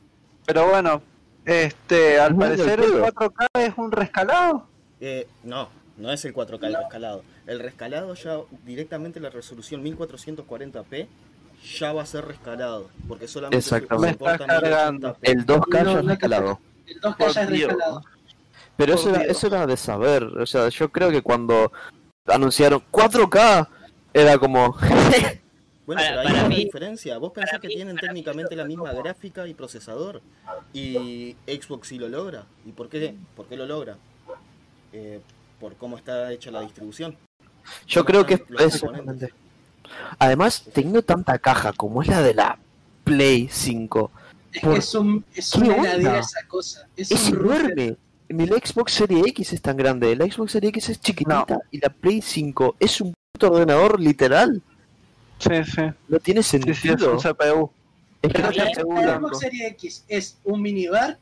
Pero 0.46 0.68
bueno, 0.68 1.02
este, 1.44 2.18
al 2.20 2.37
parecer 2.37 2.80
el 2.80 2.92
divertido. 2.92 3.32
4K 3.32 3.46
es 3.54 3.74
un 3.78 3.92
rescalado. 3.92 4.66
Eh, 5.00 5.26
no, 5.44 5.68
no 5.96 6.12
es 6.12 6.24
el 6.24 6.34
4K 6.34 6.66
el 6.66 6.74
rescalado. 6.76 7.24
El 7.46 7.60
rescalado 7.60 8.14
ya 8.14 8.38
directamente 8.64 9.20
la 9.20 9.30
resolución 9.30 9.82
1440p 9.84 11.06
ya 11.79 11.92
va 11.92 12.03
a 12.03 12.07
ser 12.07 12.24
rescalado. 12.27 12.88
Porque 13.09 13.27
solamente 13.29 13.59
Exactamente. 13.59 14.24
estás 14.24 14.46
cargando. 14.46 15.14
1080p. 15.16 15.18
El 15.22 15.46
2K 15.46 15.83
No, 15.85 15.92
ya 15.92 15.98
es 16.00 16.05
es 16.07 16.12
escalado. 16.12 16.61
El 16.87 17.00
2K 17.00 17.16
Por 17.16 17.33
ya 17.33 17.42
es 17.42 17.48
Dios. 17.50 17.68
rescalado. 17.72 18.03
Pero 18.77 18.94
eso 18.94 19.11
era, 19.11 19.22
eso 19.22 19.46
era 19.46 19.66
de 19.66 19.77
saber. 19.77 20.22
O 20.24 20.46
sea, 20.46 20.68
yo 20.68 20.88
creo 20.90 21.11
que 21.11 21.22
cuando 21.22 21.72
anunciaron 22.27 22.83
4K, 22.90 23.68
era 24.12 24.38
como. 24.38 24.77
Bueno, 25.87 26.00
Para- 26.00 26.09
pero 26.14 26.20
hay 26.22 26.27
para 26.29 26.38
una 26.40 26.48
mí- 26.48 26.64
diferencia. 26.64 27.18
Vos 27.18 27.31
pensás 27.35 27.61
que 27.61 27.68
mí- 27.68 27.74
tienen 27.74 27.94
mí 27.94 28.00
técnicamente 28.00 28.57
la 28.57 28.64
misma 28.64 28.90
gráfica 28.94 29.46
y 29.46 29.53
procesador. 29.53 30.22
Y 30.72 31.37
Xbox 31.46 31.88
sí 31.88 31.98
lo 31.98 32.09
logra. 32.09 32.46
¿Y 32.64 32.72
por 32.72 32.88
qué? 32.88 33.14
¿Por 33.37 33.44
qué 33.48 33.57
lo 33.59 33.66
logra? 33.66 33.98
Eh, 34.94 35.20
por 35.61 35.77
cómo 35.77 35.98
está 35.98 36.33
hecha 36.33 36.50
la 36.50 36.62
distribución. 36.62 37.18
Yo 37.87 38.03
¿Cómo 38.03 38.24
creo 38.24 38.27
que 38.27 38.42
es. 38.64 38.83
Además, 40.18 40.64
teniendo 40.73 41.03
tanta 41.03 41.38
caja 41.38 41.73
como 41.73 42.03
es 42.03 42.09
la 42.09 42.23
de 42.23 42.35
la 42.35 42.59
Play 43.05 43.49
5, 43.51 44.11
Es 44.53 44.61
Por- 44.62 44.73
que 44.75 44.79
es, 44.79 44.94
un, 44.94 45.25
es 45.35 45.51
¿Qué 45.51 45.59
una 45.59 45.75
onda? 45.75 45.92
heladera 45.94 46.18
esa 46.20 46.47
cosa. 46.47 46.87
Es, 46.97 47.11
es 47.11 47.29
un 47.31 47.35
router. 47.38 47.61
enorme. 47.79 47.97
Ni 48.29 48.47
la 48.47 48.57
Xbox 48.57 48.92
Series 48.92 49.27
X 49.29 49.53
es 49.53 49.61
tan 49.61 49.77
grande. 49.77 50.14
La 50.16 50.25
Xbox 50.27 50.53
Series 50.53 50.70
X 50.70 50.88
es 50.90 51.01
chiquitita 51.01 51.59
y 51.70 51.79
la 51.79 51.88
Play 51.90 52.23
5 52.23 52.77
es 52.81 53.01
un 53.01 53.12
puto 53.33 53.53
ordenador 53.53 54.01
literal. 54.01 54.62
Sí, 55.38 55.51
sí. 55.64 55.83
No 56.09 56.18
tiene 56.20 56.42
Sí, 56.42 56.59
sí, 56.62 56.70
es 56.70 56.79
sentido. 56.79 57.12
un 57.12 57.18
CPU. 57.18 57.70
Es 58.23 58.33
que 58.33 58.42
La, 58.42 58.51
no. 58.51 59.18
Xbox 59.18 59.38
Series 59.40 59.73
X 59.73 60.05
es 60.09 60.38
un 60.44 60.62
minibar 60.62 61.18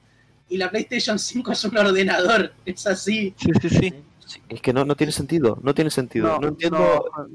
y 0.48 0.58
la 0.58 0.70
PlayStation 0.70 1.18
5 1.18 1.52
es 1.52 1.64
un 1.64 1.76
ordenador. 1.76 2.52
Es 2.64 2.86
así. 2.86 3.34
Sí, 3.36 3.50
sí, 3.60 3.68
sí. 3.70 3.94
Sí, 4.24 4.40
Es 4.48 4.60
que 4.62 4.72
no, 4.72 4.84
no 4.84 4.94
tiene 4.94 5.12
sentido. 5.12 5.58
No 5.62 5.74
tiene 5.74 5.90
sentido. 5.90 6.38
No, 6.40 6.48
entiendo. 6.48 6.78
no, 7.16 7.26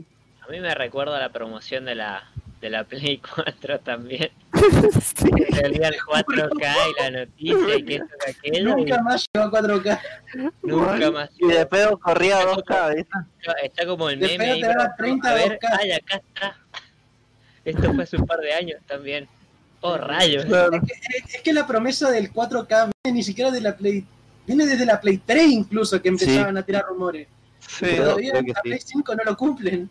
A 0.47 0.51
mí 0.51 0.59
me 0.59 0.73
recuerda 0.73 1.19
la 1.19 1.29
promoción 1.31 1.85
de 1.85 1.95
la, 1.95 2.23
de 2.61 2.69
la 2.69 2.83
Play 2.85 3.21
4 3.35 3.79
también. 3.79 4.29
Sí. 5.01 5.29
Que 5.35 5.55
salía 5.55 5.89
el 5.89 5.97
4K 5.99 6.75
y 6.97 7.01
la 7.03 7.19
noticia 7.19 7.75
y 7.77 7.83
que 7.85 7.95
esto 7.95 8.15
que 8.25 8.31
aquello. 8.31 8.57
y 8.59 8.63
Nunca 8.63 9.01
más 9.01 9.25
llegó 9.33 9.45
a 9.45 9.51
4K. 9.61 9.99
nunca 10.63 11.11
más. 11.11 11.29
Y 11.37 11.47
de 11.47 11.65
pedo 11.65 11.97
corría 11.99 12.41
2K, 12.43 12.95
¿viste? 12.95 13.09
Está, 13.39 13.51
está 13.63 13.85
como 13.85 14.09
el 14.09 14.19
De 14.19 14.27
meme 14.27 14.37
pedo 14.45 14.53
ahí. 14.53 14.61
te 14.61 14.67
pero- 14.67 14.93
30 14.97 15.29
a 15.29 15.33
ver, 15.33 15.59
2K. 15.59 15.77
ay, 15.79 15.91
acá 15.91 16.15
está. 16.17 16.57
Esto 17.65 17.93
fue 17.93 18.03
hace 18.03 18.15
un 18.17 18.25
par 18.25 18.39
de 18.39 18.53
años 18.53 18.79
también. 18.87 19.27
Oh, 19.81 19.97
rayos. 19.97 20.45
Claro. 20.45 20.77
Es 20.77 20.81
que, 21.27 21.37
es 21.37 21.41
que 21.43 21.53
la 21.53 21.67
promesa 21.67 22.09
del 22.09 22.31
4K 22.31 22.89
viene 23.03 23.17
ni 23.17 23.23
siquiera 23.23 23.51
de 23.51 23.61
la 23.61 23.75
Play. 23.75 24.05
Viene 24.45 24.65
desde 24.65 24.85
la 24.85 24.99
Play 25.01 25.17
3 25.17 25.45
incluso 25.51 26.01
que 26.01 26.07
empezaban 26.07 26.57
a 26.57 26.63
tirar 26.63 26.85
rumores. 26.87 27.27
Sí. 27.59 27.79
Pero- 27.81 28.03
Todavía 28.05 28.31
creo 28.31 28.43
que 28.43 28.51
la 28.53 28.61
sí. 28.63 28.69
Play 28.69 28.79
5 28.79 29.15
no 29.15 29.23
lo 29.25 29.35
cumplen. 29.37 29.89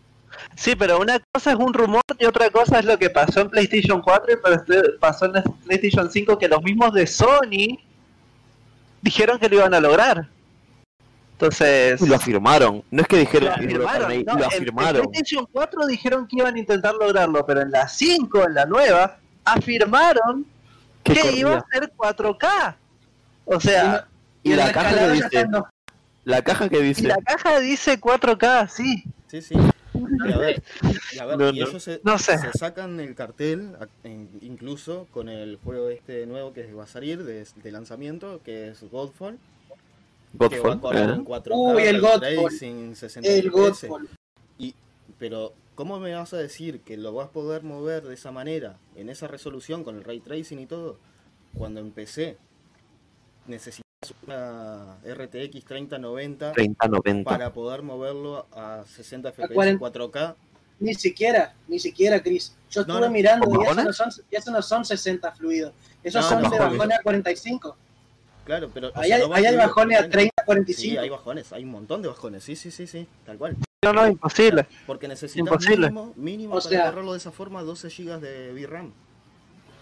Sí, 0.55 0.75
pero 0.75 0.99
una 0.99 1.19
cosa 1.33 1.51
es 1.51 1.57
un 1.57 1.73
rumor 1.73 2.01
y 2.19 2.25
otra 2.25 2.49
cosa 2.49 2.79
es 2.79 2.85
lo 2.85 2.97
que 2.97 3.09
pasó 3.09 3.41
en 3.41 3.49
PlayStation 3.49 4.01
4 4.01 4.33
y 4.33 4.35
pas- 4.37 4.99
pasó 4.99 5.25
en 5.25 5.43
PlayStation 5.65 6.09
5 6.11 6.37
que 6.37 6.47
los 6.47 6.61
mismos 6.63 6.93
de 6.93 7.05
Sony 7.07 7.79
dijeron 9.01 9.37
que 9.39 9.49
lo 9.49 9.57
iban 9.57 9.73
a 9.73 9.79
lograr. 9.79 10.27
Entonces, 11.33 12.01
Y 12.01 12.07
lo 12.07 12.15
afirmaron. 12.15 12.83
No 12.89 13.01
es 13.03 13.07
que 13.07 13.17
dijeron 13.17 13.49
lo 13.49 13.55
que 13.55 13.63
iban 13.73 13.81
a 13.81 13.89
afirmaron. 13.89 14.11
ahí, 14.11 14.23
¿no? 14.23 14.33
lo 14.33 14.39
En- 14.39 14.45
afirmaron. 14.45 14.95
En 15.03 15.11
PlayStation 15.11 15.47
4 15.51 15.85
dijeron 15.87 16.27
que 16.27 16.35
iban 16.37 16.55
a 16.55 16.59
intentar 16.59 16.95
lograrlo, 16.95 17.45
pero 17.45 17.61
en 17.61 17.71
la 17.71 17.87
5, 17.87 18.45
en 18.47 18.53
la 18.55 18.65
nueva, 18.65 19.17
afirmaron 19.45 20.45
Que 21.03 21.13
que 21.13 21.21
corría. 21.21 21.39
iba 21.39 21.55
a 21.57 21.65
ser 21.71 21.91
4K. 21.95 22.75
O 23.45 23.59
sea, 23.59 24.07
Y 24.43 24.53
la 24.53 24.71
caja 24.71 24.97
que 24.97 25.09
dice, 25.11 25.47
la 26.25 26.41
caja 26.41 26.69
que 26.69 26.79
y 26.79 26.83
dice, 26.83 27.03
la 27.07 27.17
caja 27.17 27.59
dice 27.59 27.99
4K, 27.99 28.67
sí. 28.67 29.03
Sí, 29.27 29.41
sí. 29.41 29.55
Y 30.27 30.31
a 30.31 30.37
ver, 30.37 30.63
y, 31.13 31.19
a 31.19 31.25
ver, 31.25 31.37
No, 31.37 31.49
y 31.49 31.59
no. 31.59 31.67
ellos 31.67 31.83
se, 31.83 32.01
No 32.03 32.17
sé. 32.17 32.37
se 32.37 32.51
sacan 32.57 32.99
el 32.99 33.15
cartel, 33.15 33.75
incluso 34.41 35.07
con 35.11 35.29
el 35.29 35.57
juego 35.63 35.89
este 35.89 36.25
nuevo 36.25 36.53
que 36.53 36.71
va 36.73 36.83
a 36.83 36.87
salir 36.87 37.23
de, 37.23 37.45
de 37.55 37.71
lanzamiento, 37.71 38.41
que 38.43 38.69
es 38.69 38.83
Godfall, 38.89 39.37
que 40.49 40.59
va 40.59 40.73
a 40.73 40.75
Godfall, 40.75 40.97
eh. 40.97 41.23
4K, 41.23 41.51
Uy, 41.75 41.83
el 41.83 42.01
ray 42.01 42.35
Godfall. 42.35 42.49
tracing, 42.49 42.95
60 42.95 43.29
El. 43.29 43.49
Godfall. 43.51 44.09
Y, 44.59 44.73
pero, 45.19 45.53
¿cómo 45.75 45.99
me 45.99 46.13
vas 46.13 46.33
a 46.33 46.37
decir 46.37 46.81
que 46.81 46.97
lo 46.97 47.13
vas 47.13 47.27
a 47.27 47.31
poder 47.31 47.63
mover 47.63 48.03
de 48.03 48.13
esa 48.15 48.31
manera, 48.31 48.77
en 48.95 49.09
esa 49.09 49.27
resolución, 49.27 49.83
con 49.83 49.95
el 49.97 50.03
ray 50.03 50.19
tracing 50.19 50.59
y 50.59 50.65
todo, 50.65 50.97
cuando 51.53 51.79
empecé 51.79 52.37
necesitas 53.47 53.86
una 54.25 54.97
RTX 55.03 55.63
3090 55.65 56.51
3090. 56.53 57.29
para 57.29 57.51
poder 57.53 57.81
moverlo 57.83 58.45
a 58.51 58.83
60 58.85 59.31
FPS 59.31 59.53
40. 59.53 59.79
4K? 59.85 60.35
Ni 60.79 60.93
siquiera, 60.93 61.55
ni 61.67 61.79
siquiera, 61.79 62.21
Chris. 62.21 62.55
Yo 62.69 62.81
No, 62.81 62.93
estuve 62.93 63.07
no. 63.07 63.11
mirando 63.13 63.47
y 63.49 63.63
eso 63.65 63.83
no, 63.83 63.93
son, 63.93 64.09
eso 64.29 64.51
no 64.51 64.61
son 64.61 64.85
60 64.85 65.31
fluidos. 65.31 65.73
Esos 66.03 66.21
No, 66.23 66.29
son 66.29 66.41
no, 66.43 66.49
de 66.51 66.59
bajones. 66.59 66.99
a 66.99 67.01
45. 67.01 67.77
Claro, 68.45 68.69
pero. 68.73 68.89
o 68.89 68.91
Ahí 68.95 69.07
sea, 69.07 69.15
hay, 69.17 69.21
no 69.23 69.29
va 69.29 69.37
ahí 69.37 69.45
hay 69.45 69.51
fluido, 69.53 69.67
bajones 69.67 69.97
a 69.97 69.99
obviamente. 70.01 70.17
30, 70.17 70.33
Sí, 70.41 70.45
45. 70.45 71.01
hay 71.01 71.09
bajones, 71.09 71.53
hay 71.53 71.63
un 71.63 71.71
montón 71.71 72.01
de 72.01 72.07
bajones. 72.09 72.43
Sí, 72.43 72.55
sí, 72.55 72.71
sí, 72.71 72.85
sí, 72.87 73.07
tal 73.25 73.37
cual. 73.37 73.57
No, 73.83 73.93
no, 73.93 74.07
imposible. 74.07 74.67
Porque 74.85 75.07
necesitas 75.07 75.39
Imposible. 75.39 75.87
mínimo, 75.89 76.13
mínimo 76.15 76.55
O 76.55 76.57
para 76.59 76.69
sea- 76.69 76.85
correrlo 76.91 77.11
de 77.13 77.17
esa 77.17 77.31
forma 77.31 77.63
12 77.63 77.89
GB 77.89 78.19
de 78.19 78.53
VRAM. 78.53 78.91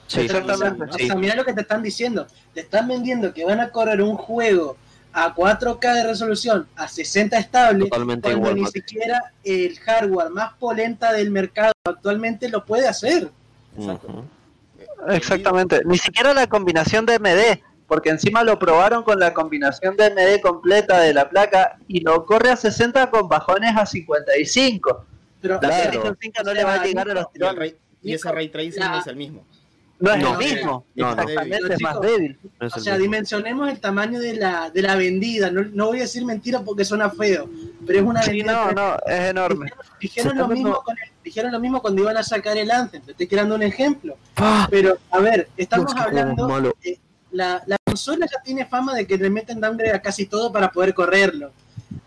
Sí, 0.07 0.21
Exactamente. 0.21 0.83
O 0.83 0.93
sea, 0.97 1.15
mira 1.15 1.35
lo 1.35 1.43
que 1.45 1.53
te 1.53 1.61
están 1.61 1.81
diciendo. 1.81 2.27
Te 2.53 2.61
están 2.61 2.87
vendiendo 2.87 3.33
que 3.33 3.43
van 3.45 3.59
a 3.59 3.69
correr 3.69 4.01
un 4.01 4.15
juego 4.15 4.77
a 5.13 5.33
4K 5.33 5.93
de 5.93 6.03
resolución, 6.03 6.67
a 6.75 6.87
60 6.87 7.37
estable, 7.37 7.85
Totalmente 7.85 8.21
cuando 8.29 8.39
igual, 8.39 8.55
ni 8.55 8.61
Mati. 8.63 8.79
siquiera 8.81 9.33
el 9.43 9.79
hardware 9.79 10.29
más 10.29 10.53
polenta 10.59 11.13
del 11.13 11.31
mercado 11.31 11.71
actualmente 11.85 12.49
lo 12.49 12.65
puede 12.65 12.87
hacer. 12.87 13.29
Exacto. 13.77 14.25
Exactamente. 15.07 15.81
Ni 15.85 15.97
siquiera 15.97 16.33
la 16.33 16.47
combinación 16.47 17.05
de 17.05 17.19
MD, 17.19 17.61
porque 17.87 18.09
encima 18.09 18.43
lo 18.43 18.57
probaron 18.59 19.03
con 19.03 19.19
la 19.19 19.33
combinación 19.33 19.95
de 19.95 20.09
MD 20.09 20.41
completa 20.41 20.99
de 20.99 21.13
la 21.13 21.29
placa 21.29 21.77
y 21.87 22.01
lo 22.01 22.25
corre 22.25 22.49
a 22.51 22.55
60 22.55 23.09
con 23.09 23.27
bajones 23.29 23.75
a 23.77 23.85
55. 23.85 25.05
Pero 25.41 25.55
La 25.55 25.59
Claro. 25.61 25.75
PlayStation 25.91 26.17
5 26.19 26.43
no 26.43 26.51
O 26.51 26.53
le 26.53 26.63
va 26.63 26.73
a 26.73 26.85
llegar 26.85 27.09
a 27.09 27.13
los 27.13 27.25
Y, 28.01 28.13
ese 28.13 28.31
ray 28.31 28.49
tracing 28.49 28.79
La- 28.81 28.99
es 28.99 29.07
el 29.07 29.15
mismo. 29.15 29.45
No 29.99 30.11
es 30.13 30.21
No, 30.21 30.31
el 30.33 30.37
mismo. 30.53 30.85
no, 30.95 31.15
no. 31.15 31.21
Exactamente, 31.21 31.73
es 31.73 31.81
más 31.81 32.01
débil. 32.01 32.37
No 32.59 32.67
es 32.67 32.75
O 32.75 32.79
sea, 32.79 32.93
mismo. 32.93 33.03
dimensionemos 33.03 33.69
el 33.69 33.79
tamaño 33.79 34.19
de 34.19 34.33
la, 34.35 34.69
de 34.69 34.81
la 34.81 34.95
vendida. 34.95 35.49
No, 35.51 35.63
no 35.73 35.87
voy 35.87 35.99
a 35.99 36.01
decir 36.01 36.25
mentira 36.25 36.59
porque 36.61 36.83
suena 36.83 37.09
feo, 37.09 37.49
pero 37.87 37.99
es 37.99 38.05
una 38.05 38.21
Sí, 38.21 38.31
vendida. 38.31 38.65
no, 38.65 38.71
no, 38.73 38.97
es 39.05 39.29
enorme. 39.29 39.71
Dijeron, 40.01 40.31
Se 40.33 40.37
lo 40.37 40.47
mismo 40.49 40.81
con 40.83 40.97
el- 40.97 41.11
dijeron 41.23 41.51
lo 41.51 41.59
mismo 41.59 41.81
cuando 41.81 42.01
iban 42.01 42.17
a 42.17 42.23
sacar 42.23 42.57
el 42.57 42.69
Anthem. 42.71 43.01
Te 43.03 43.11
estoy 43.11 43.27
creando 43.27 43.55
un 43.55 43.63
ejemplo. 43.63 44.17
¡Pah! 44.33 44.67
Pero, 44.69 44.97
a 45.11 45.19
ver, 45.19 45.47
estamos 45.55 45.95
hablando. 45.95 46.47
la, 47.31 47.63
la 47.65 47.77
consola 47.85 48.25
ya 48.31 48.41
tiene 48.43 48.65
fama 48.65 48.93
de 48.95 49.07
que 49.07 49.17
le 49.17 49.29
meten 49.29 49.59
downgrade 49.61 49.93
a 49.95 50.01
casi 50.01 50.25
todo 50.25 50.51
para 50.51 50.71
poder 50.71 50.93
correrlo. 50.93 51.51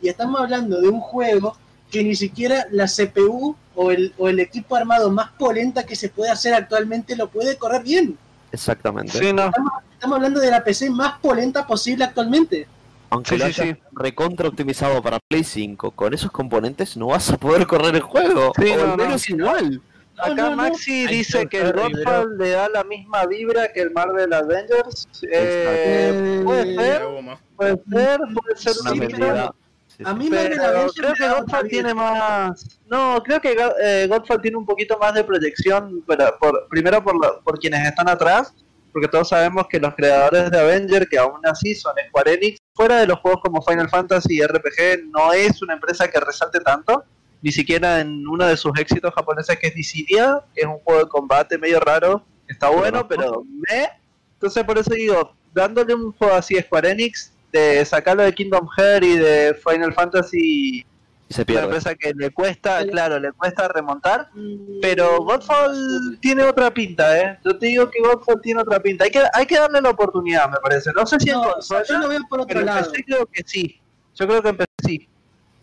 Y 0.01 0.09
estamos 0.09 0.41
hablando 0.41 0.81
de 0.81 0.89
un 0.89 1.01
juego 1.01 1.57
que 1.91 2.05
ni 2.05 2.15
siquiera 2.15 2.67
la 2.71 2.87
CPU 2.87 3.57
o 3.81 3.93
el, 3.93 4.13
o 4.19 4.29
el 4.29 4.41
equipo 4.41 4.75
armado 4.75 5.09
más 5.09 5.31
polenta 5.39 5.87
que 5.87 5.95
se 5.95 6.09
puede 6.09 6.33
hacer 6.33 6.53
actualmente 6.53 7.15
lo 7.15 7.29
puede 7.29 7.57
correr 7.57 7.85
bien. 7.85 8.19
Exactamente. 8.51 9.17
Sí, 9.17 9.33
no. 9.33 9.53
Estamos 9.93 10.17
hablando 10.17 10.41
de 10.41 10.51
la 10.51 10.65
PC 10.65 10.91
más 10.91 11.19
polenta 11.21 11.65
posible 11.65 12.05
actualmente. 12.05 12.67
Aunque 13.11 13.37
Sí, 13.37 13.39
lo 13.39 13.53
sí, 13.53 13.77
recontra 13.93 14.49
optimizado 14.49 15.01
para 15.01 15.19
Play 15.29 15.45
5, 15.45 15.93
con 15.93 16.13
esos 16.13 16.31
componentes 16.33 16.97
no 16.97 17.07
vas 17.07 17.31
a 17.31 17.37
poder 17.39 17.67
correr 17.69 17.95
el 17.95 18.01
juego. 18.03 18.53
Sí, 18.61 18.69
o 18.73 18.77
no, 18.77 18.83
al 18.83 18.89
no. 18.89 18.97
menos 18.97 19.31
igual. 19.31 19.81
No, 20.17 20.25
Acá. 20.25 20.51
Maxi 20.57 21.07
dice 21.07 21.47
que 21.47 21.61
el 21.61 21.73
Godfall 21.73 22.37
le 22.37 22.51
da 22.51 22.69
la 22.69 22.83
misma 22.83 23.25
vibra 23.27 23.73
que 23.73 23.83
el 23.83 23.93
Marvel 23.93 24.33
Avengers. 24.33 25.07
Eh, 25.31 26.43
puede 26.45 26.75
ser, 26.75 27.05
Goma. 27.05 27.39
puede 27.55 27.77
ser, 27.89 28.21
puede 28.35 28.57
ser 28.57 28.73
Una 28.81 28.91
una 28.91 29.01
medida. 29.07 29.55
Sí, 29.99 30.05
A 30.07 30.15
mí 30.15 30.29
Pero 30.31 30.63
Avengers 30.65 30.93
creo 30.97 31.13
que 31.15 31.29
Godfall 31.29 31.69
tiene 31.69 31.93
más. 31.93 32.79
No, 32.87 33.21
creo 33.25 33.41
que 33.41 33.57
eh, 33.83 34.07
Godfall 34.09 34.41
tiene 34.41 34.57
un 34.57 34.65
poquito 34.65 34.97
más 34.99 35.13
de 35.15 35.25
proyección. 35.25 36.05
Pero 36.07 36.37
por, 36.39 36.69
primero 36.69 37.03
por, 37.03 37.15
lo- 37.21 37.41
por 37.43 37.59
quienes 37.59 37.85
están 37.87 38.09
atrás, 38.09 38.55
porque 38.93 39.09
todos 39.09 39.29
sabemos 39.29 39.67
que 39.69 39.81
los 39.81 39.95
creadores 39.97 40.51
de 40.51 40.59
Avenger, 40.61 41.09
que 41.09 41.19
aún 41.19 41.41
así 41.45 41.75
son 41.75 41.95
Square 42.09 42.35
Enix, 42.35 42.59
fuera 42.75 42.97
de 43.01 43.07
los 43.09 43.19
juegos 43.19 43.41
como 43.43 43.61
Final 43.63 43.89
Fantasy 43.91 44.37
y 44.37 44.43
RPG, 44.47 45.05
no 45.11 45.33
es 45.33 45.61
una 45.63 45.75
empresa 45.75 46.09
que 46.09 46.21
resalte 46.21 46.61
tanto. 46.61 47.03
Ni 47.43 47.53
siquiera 47.53 48.01
en 48.01 48.27
uno 48.27 48.47
de 48.47 48.57
sus 48.57 48.73
éxitos 48.79 49.13
japoneses 49.15 49.59
que 49.59 49.69
es 49.69 49.75
Dissidia, 49.75 50.43
que 50.55 50.63
es 50.63 50.67
un 50.67 50.79
juego 50.81 51.05
de 51.05 51.09
combate 51.09 51.59
medio 51.59 51.79
raro, 51.81 52.25
está 52.49 52.69
bueno, 52.69 53.07
pero 53.07 53.43
me. 53.45 53.89
Entonces 54.35 54.63
por 54.65 54.79
eso 54.79 54.93
digo, 54.95 55.35
dándole 55.53 55.95
un 55.95 56.13
juego 56.13 56.35
así 56.35 56.57
a 56.59 56.63
Square 56.63 56.91
Enix, 56.91 57.33
de 57.53 57.85
sacarlo 57.85 58.23
de 58.23 58.33
Kingdom 58.35 58.69
Hearts 58.77 59.07
y 59.07 59.17
de 59.19 59.55
Final 59.67 59.93
Fantasy 59.95 60.87
Y 61.31 61.35
se 61.35 61.41
una 61.43 61.47
pierde. 61.47 61.63
empresa 61.65 61.95
que 61.95 62.13
le 62.15 62.31
cuesta, 62.31 62.87
claro, 62.87 63.19
le 63.19 63.33
cuesta 63.33 63.69
remontar, 63.69 64.29
Mm, 64.35 64.81
pero 64.83 65.23
Godfall 65.23 66.19
tiene 66.21 66.45
otra 66.45 66.73
pinta, 66.73 67.19
¿eh? 67.19 67.39
Yo 67.45 67.59
te 67.59 67.67
digo 67.67 67.91
que 67.91 68.01
Godfall 68.01 68.41
tiene 68.41 68.61
otra 68.63 68.81
pinta. 68.81 69.05
Hay 69.05 69.11
que, 69.11 69.23
hay 69.33 69.47
que 69.47 69.59
darle 69.59 69.81
la 69.81 69.91
oportunidad, 69.91 70.49
me 70.51 70.57
parece. 70.63 70.91
No 70.95 71.07
sé 71.07 71.19
si 71.21 71.31
en 71.31 71.37
No, 71.37 71.53
consola, 71.53 71.85
yo 71.89 71.99
lo 71.99 72.09
veo 72.09 72.21
por 72.29 72.41
otro 72.41 72.55
pero 72.55 72.65
lado. 72.67 72.91
PC 72.91 73.05
creo 73.05 73.27
que 73.27 73.43
sí. 73.47 73.81
Yo 74.15 74.27
creo 74.27 74.43
que 74.43 74.49
en 74.51 74.57
PC 74.57 74.69
sí. 74.87 75.09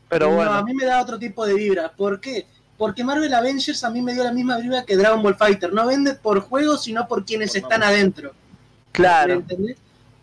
Pero 0.09 0.29
No, 0.29 0.35
bueno, 0.35 0.53
a 0.53 0.63
mí 0.63 0.73
me 0.73 0.85
da 0.85 1.01
otro 1.01 1.17
tipo 1.19 1.45
de 1.47 1.55
vibra. 1.55 1.91
¿Por 1.91 2.19
qué? 2.19 2.45
Porque 2.77 3.03
Marvel 3.03 3.33
Avengers 3.33 3.83
a 3.83 3.89
mí 3.89 4.01
me 4.01 4.13
dio 4.13 4.23
la 4.23 4.31
misma 4.33 4.57
vibra 4.57 4.85
que 4.85 4.95
Dragon 4.97 5.23
Ball 5.23 5.35
Fighter. 5.35 5.73
No 5.73 5.87
vende 5.87 6.13
por 6.15 6.41
juego, 6.41 6.77
sino 6.77 7.07
por 7.07 7.25
quienes 7.25 7.51
Por 7.51 7.57
están 7.61 7.81
adentro. 7.83 8.31
¿Me 8.31 8.91
claro. 8.91 9.33
entendés? 9.33 9.77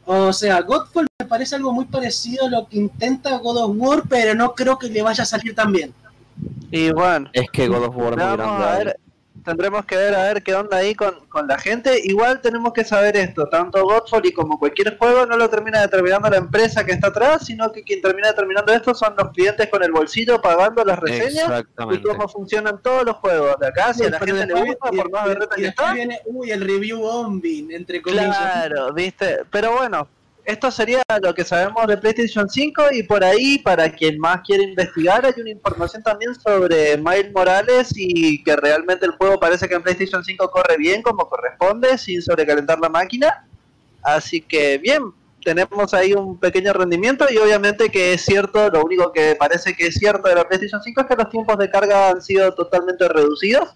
O 0.04 0.32
sea, 0.32 0.60
Godfall 0.60 1.06
parece 1.32 1.56
algo 1.56 1.72
muy 1.72 1.86
parecido 1.86 2.44
a 2.44 2.50
lo 2.50 2.68
que 2.68 2.76
intenta 2.76 3.38
God 3.38 3.56
of 3.56 3.72
War, 3.76 4.02
pero 4.06 4.34
no 4.34 4.54
creo 4.54 4.78
que 4.78 4.88
le 4.90 5.00
vaya 5.00 5.22
a 5.22 5.26
salir 5.26 5.54
tan 5.54 5.72
bien. 5.72 5.94
Y 6.70 6.90
bueno, 6.92 7.30
Es 7.32 7.48
que 7.50 7.68
God 7.68 7.84
of 7.84 7.96
War 7.96 8.12
es 8.12 8.18
muy 8.18 8.36
vamos 8.36 8.36
grande. 8.58 8.64
a 8.66 8.78
ver, 8.84 8.96
tendremos 9.42 9.86
que 9.86 9.96
ver 9.96 10.14
a 10.14 10.24
ver 10.24 10.42
qué 10.42 10.54
onda 10.54 10.76
ahí 10.76 10.94
con, 10.94 11.14
con 11.30 11.46
la 11.48 11.56
gente. 11.58 11.98
Igual 12.04 12.42
tenemos 12.42 12.74
que 12.74 12.84
saber 12.84 13.16
esto, 13.16 13.46
tanto 13.48 13.82
Godfall 13.82 14.26
y 14.26 14.32
como 14.32 14.58
cualquier 14.58 14.98
juego 14.98 15.24
no 15.24 15.38
lo 15.38 15.48
termina 15.48 15.80
determinando 15.80 16.28
la 16.28 16.36
empresa 16.36 16.84
que 16.84 16.92
está 16.92 17.08
atrás, 17.08 17.46
sino 17.46 17.72
que 17.72 17.82
quien 17.82 18.02
termina 18.02 18.28
determinando 18.28 18.70
esto 18.74 18.94
son 18.94 19.14
los 19.16 19.30
clientes 19.30 19.68
con 19.70 19.82
el 19.82 19.90
bolsillo 19.90 20.38
pagando 20.42 20.84
las 20.84 20.98
reseñas 20.98 21.32
y 21.34 21.38
Exactamente. 21.38 22.08
cómo 22.08 22.28
funcionan 22.28 22.78
todos 22.82 23.04
los 23.06 23.16
juegos 23.16 23.56
de 23.58 23.68
acá. 23.68 23.94
Si 23.94 24.04
a 24.04 24.10
la 24.10 24.18
gente 24.18 24.46
le 24.46 24.52
gusta, 24.64 24.88
y- 24.92 24.96
por 24.98 25.10
más 25.10 25.24
y- 25.24 25.28
berreta 25.30 25.54
y 25.56 25.62
que 25.62 25.68
está. 25.68 25.92
viene, 25.94 26.20
uy, 26.26 26.50
el 26.50 26.60
review 26.60 27.00
bombing, 27.00 27.72
entre 27.72 28.02
comillas. 28.02 28.36
Claro, 28.36 28.92
viste. 28.92 29.38
Pero 29.50 29.72
bueno, 29.78 30.06
esto 30.44 30.70
sería 30.70 31.02
lo 31.22 31.34
que 31.34 31.44
sabemos 31.44 31.86
de 31.86 31.96
PlayStation 31.96 32.48
5 32.48 32.84
y 32.92 33.04
por 33.04 33.22
ahí, 33.22 33.58
para 33.58 33.90
quien 33.92 34.18
más 34.18 34.40
quiere 34.42 34.64
investigar, 34.64 35.24
hay 35.24 35.34
una 35.40 35.50
información 35.50 36.02
también 36.02 36.34
sobre 36.34 36.96
Miles 36.96 37.32
Morales 37.32 37.92
y 37.94 38.42
que 38.42 38.56
realmente 38.56 39.06
el 39.06 39.12
juego 39.12 39.38
parece 39.38 39.68
que 39.68 39.74
en 39.74 39.82
PlayStation 39.82 40.24
5 40.24 40.50
corre 40.50 40.76
bien 40.76 41.02
como 41.02 41.28
corresponde, 41.28 41.96
sin 41.96 42.20
sobrecalentar 42.20 42.80
la 42.80 42.88
máquina. 42.88 43.46
Así 44.02 44.40
que 44.40 44.78
bien, 44.78 45.12
tenemos 45.44 45.94
ahí 45.94 46.12
un 46.12 46.38
pequeño 46.38 46.72
rendimiento 46.72 47.26
y 47.30 47.36
obviamente 47.38 47.90
que 47.90 48.14
es 48.14 48.24
cierto, 48.24 48.68
lo 48.68 48.82
único 48.84 49.12
que 49.12 49.36
parece 49.36 49.74
que 49.74 49.86
es 49.86 49.94
cierto 49.94 50.28
de 50.28 50.34
la 50.34 50.48
PlayStation 50.48 50.82
5 50.82 51.00
es 51.00 51.06
que 51.06 51.16
los 51.16 51.30
tiempos 51.30 51.58
de 51.58 51.70
carga 51.70 52.10
han 52.10 52.22
sido 52.22 52.52
totalmente 52.54 53.08
reducidos, 53.08 53.70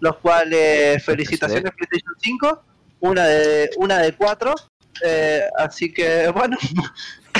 los 0.00 0.16
cuales 0.16 1.04
felicitaciones 1.04 1.72
PlayStation 1.74 2.14
5, 2.18 2.62
una 3.00 3.26
de 3.26 3.70
una 3.76 3.98
de 3.98 4.14
cuatro, 4.14 4.54
eh, 5.04 5.42
así 5.58 5.92
que 5.92 6.28
bueno, 6.34 6.56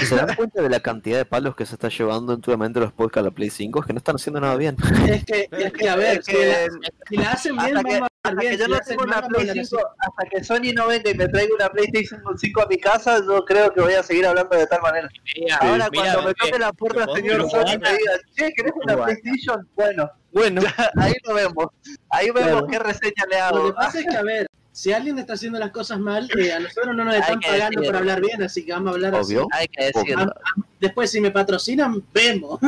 ¿Se 0.06 0.14
dan 0.14 0.34
cuenta 0.36 0.60
de 0.60 0.68
la 0.68 0.80
cantidad 0.80 1.16
de 1.16 1.24
palos 1.24 1.56
que 1.56 1.64
se 1.64 1.74
está 1.74 1.88
llevando 1.88 2.34
últimamente 2.34 2.78
los 2.78 2.92
podcasts 2.92 3.18
a 3.26 3.30
la 3.30 3.30
Play 3.30 3.48
5? 3.48 3.80
Es 3.80 3.86
que 3.86 3.92
no 3.94 3.98
están 3.98 4.16
haciendo 4.16 4.38
nada 4.42 4.54
bien. 4.56 4.76
Es 5.08 5.24
que, 5.24 5.48
es 5.50 5.72
que, 5.72 5.88
a 5.88 5.96
ver, 5.96 6.18
es 6.18 6.26
si, 6.26 6.32
que 6.32 6.46
la, 6.46 6.66
si 7.08 7.16
la 7.16 7.30
hacen 7.32 7.56
bien, 7.56 7.76
hasta 7.78 7.88
que, 7.88 7.94
vamos 7.94 8.08
a 8.22 8.28
hasta 8.28 8.40
que 8.42 8.56
yo 8.58 8.64
Si 8.66 8.70
no 8.70 8.78
tengo 8.80 9.02
una 9.04 9.22
Play 9.26 9.48
hablar 9.48 9.64
5, 9.66 9.76
así. 9.78 9.86
hasta 9.98 10.28
que 10.28 10.44
Sony 10.44 10.74
no 10.74 10.86
venga 10.88 11.10
y 11.10 11.14
me 11.14 11.28
traiga 11.28 11.54
una 11.54 11.68
PlayStation 11.70 12.20
5 12.36 12.60
a 12.62 12.66
mi 12.66 12.76
casa, 12.76 13.18
yo 13.26 13.42
creo 13.46 13.72
que 13.72 13.80
voy 13.80 13.94
a 13.94 14.02
seguir 14.02 14.26
hablando 14.26 14.54
de 14.54 14.66
tal 14.66 14.82
manera. 14.82 15.08
Mira, 15.34 15.56
Ahora 15.56 15.88
mira, 15.90 16.12
cuando 16.12 16.22
me 16.28 16.34
toque 16.34 16.58
la 16.58 16.72
puerta, 16.74 17.06
lo 17.06 17.14
señor 17.14 17.50
Sony, 17.50 17.78
me 17.80 17.88
diga, 17.96 18.12
che, 18.34 18.52
¿querés 18.52 18.72
una. 18.84 19.02
PlayStation? 19.02 19.66
Bueno, 19.76 20.10
Bueno, 20.32 20.60
ahí 20.98 21.14
lo 21.24 21.32
vemos. 21.34 21.66
Ahí 22.10 22.26
vemos 22.32 22.50
Claro. 22.50 22.66
qué 22.66 22.78
reseña 22.80 23.24
le 23.30 23.38
Lo 23.38 23.42
hago. 23.44 23.66
que 23.68 23.72
pasa 23.72 23.98
es 24.00 24.06
que, 24.06 24.16
a 24.16 24.22
ver, 24.22 24.46
si 24.76 24.92
alguien 24.92 25.18
está 25.18 25.32
haciendo 25.32 25.58
las 25.58 25.70
cosas 25.70 25.98
mal, 25.98 26.28
eh, 26.38 26.52
a 26.52 26.60
nosotros 26.60 26.94
no 26.94 27.02
nos 27.04 27.14
Hay 27.14 27.20
están 27.20 27.40
que 27.40 27.46
pagando 27.48 27.80
decirlo. 27.80 27.86
por 27.86 27.96
hablar 27.96 28.20
bien, 28.20 28.42
así 28.42 28.62
que 28.66 28.72
vamos 28.72 28.88
a 28.90 28.94
hablar 28.94 29.14
obvio. 29.14 29.46
Hay 29.52 29.68
que 29.68 29.84
así. 29.84 29.92
decirlo. 29.94 30.34
Después, 30.78 31.10
si 31.10 31.20
me 31.22 31.30
patrocinan, 31.30 32.04
vemos. 32.12 32.60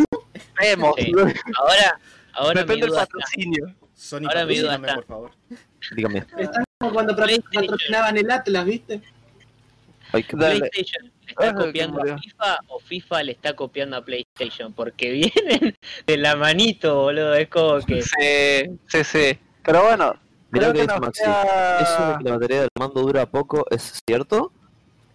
Vemos. 0.58 0.94
Sí. 0.96 1.12
Ahora, 1.58 2.00
ahora 2.32 2.54
mi 2.62 2.66
Depende 2.66 2.86
del 2.86 2.94
patrocinio. 2.94 3.74
Sony, 3.94 4.22
Ahora 4.26 4.46
mi 4.46 4.56
duda 4.58 4.74
está. 4.76 4.94
por 4.94 5.04
favor. 5.06 5.30
Dígame. 5.94 6.18
Están 6.38 6.64
como 6.78 6.92
cuando 6.94 7.14
patrocinaban 7.14 8.16
el 8.16 8.30
Atlas, 8.30 8.64
¿viste? 8.64 9.02
Ay, 10.12 10.22
qué- 10.24 10.36
Dale. 10.36 10.60
PlayStation 10.60 11.04
le 11.26 11.30
está 11.30 11.48
Ah, 11.50 11.54
copiando 11.54 12.02
que 12.02 12.10
a. 12.12 12.18
FIFA 12.18 12.58
o 12.68 12.80
FIFA 12.80 13.22
le 13.24 13.32
está 13.32 13.52
copiando 13.54 13.96
a 13.98 14.04
PlayStation 14.04 14.72
porque 14.72 15.10
vienen 15.10 15.74
de 16.06 16.16
la 16.16 16.36
manito, 16.36 17.02
boludo. 17.02 17.34
Es 17.34 17.48
como 17.48 17.78
que 17.84 18.00
Sí, 18.00 18.78
sí, 18.86 19.04
sí. 19.04 19.38
Pero 19.62 19.82
bueno, 19.84 20.14
creo 20.50 20.68
lo 20.68 20.72
que 20.72 20.78
que 20.80 20.86
dice 20.86 20.94
nos 20.94 21.00
Maxi. 21.00 21.22
Eso 21.22 22.08
de 22.12 22.18
que 22.18 22.24
la 22.24 22.30
batería 22.32 22.60
del 22.60 22.68
mando 22.78 23.00
dura 23.02 23.26
poco, 23.26 23.66
¿es 23.70 24.00
cierto? 24.06 24.52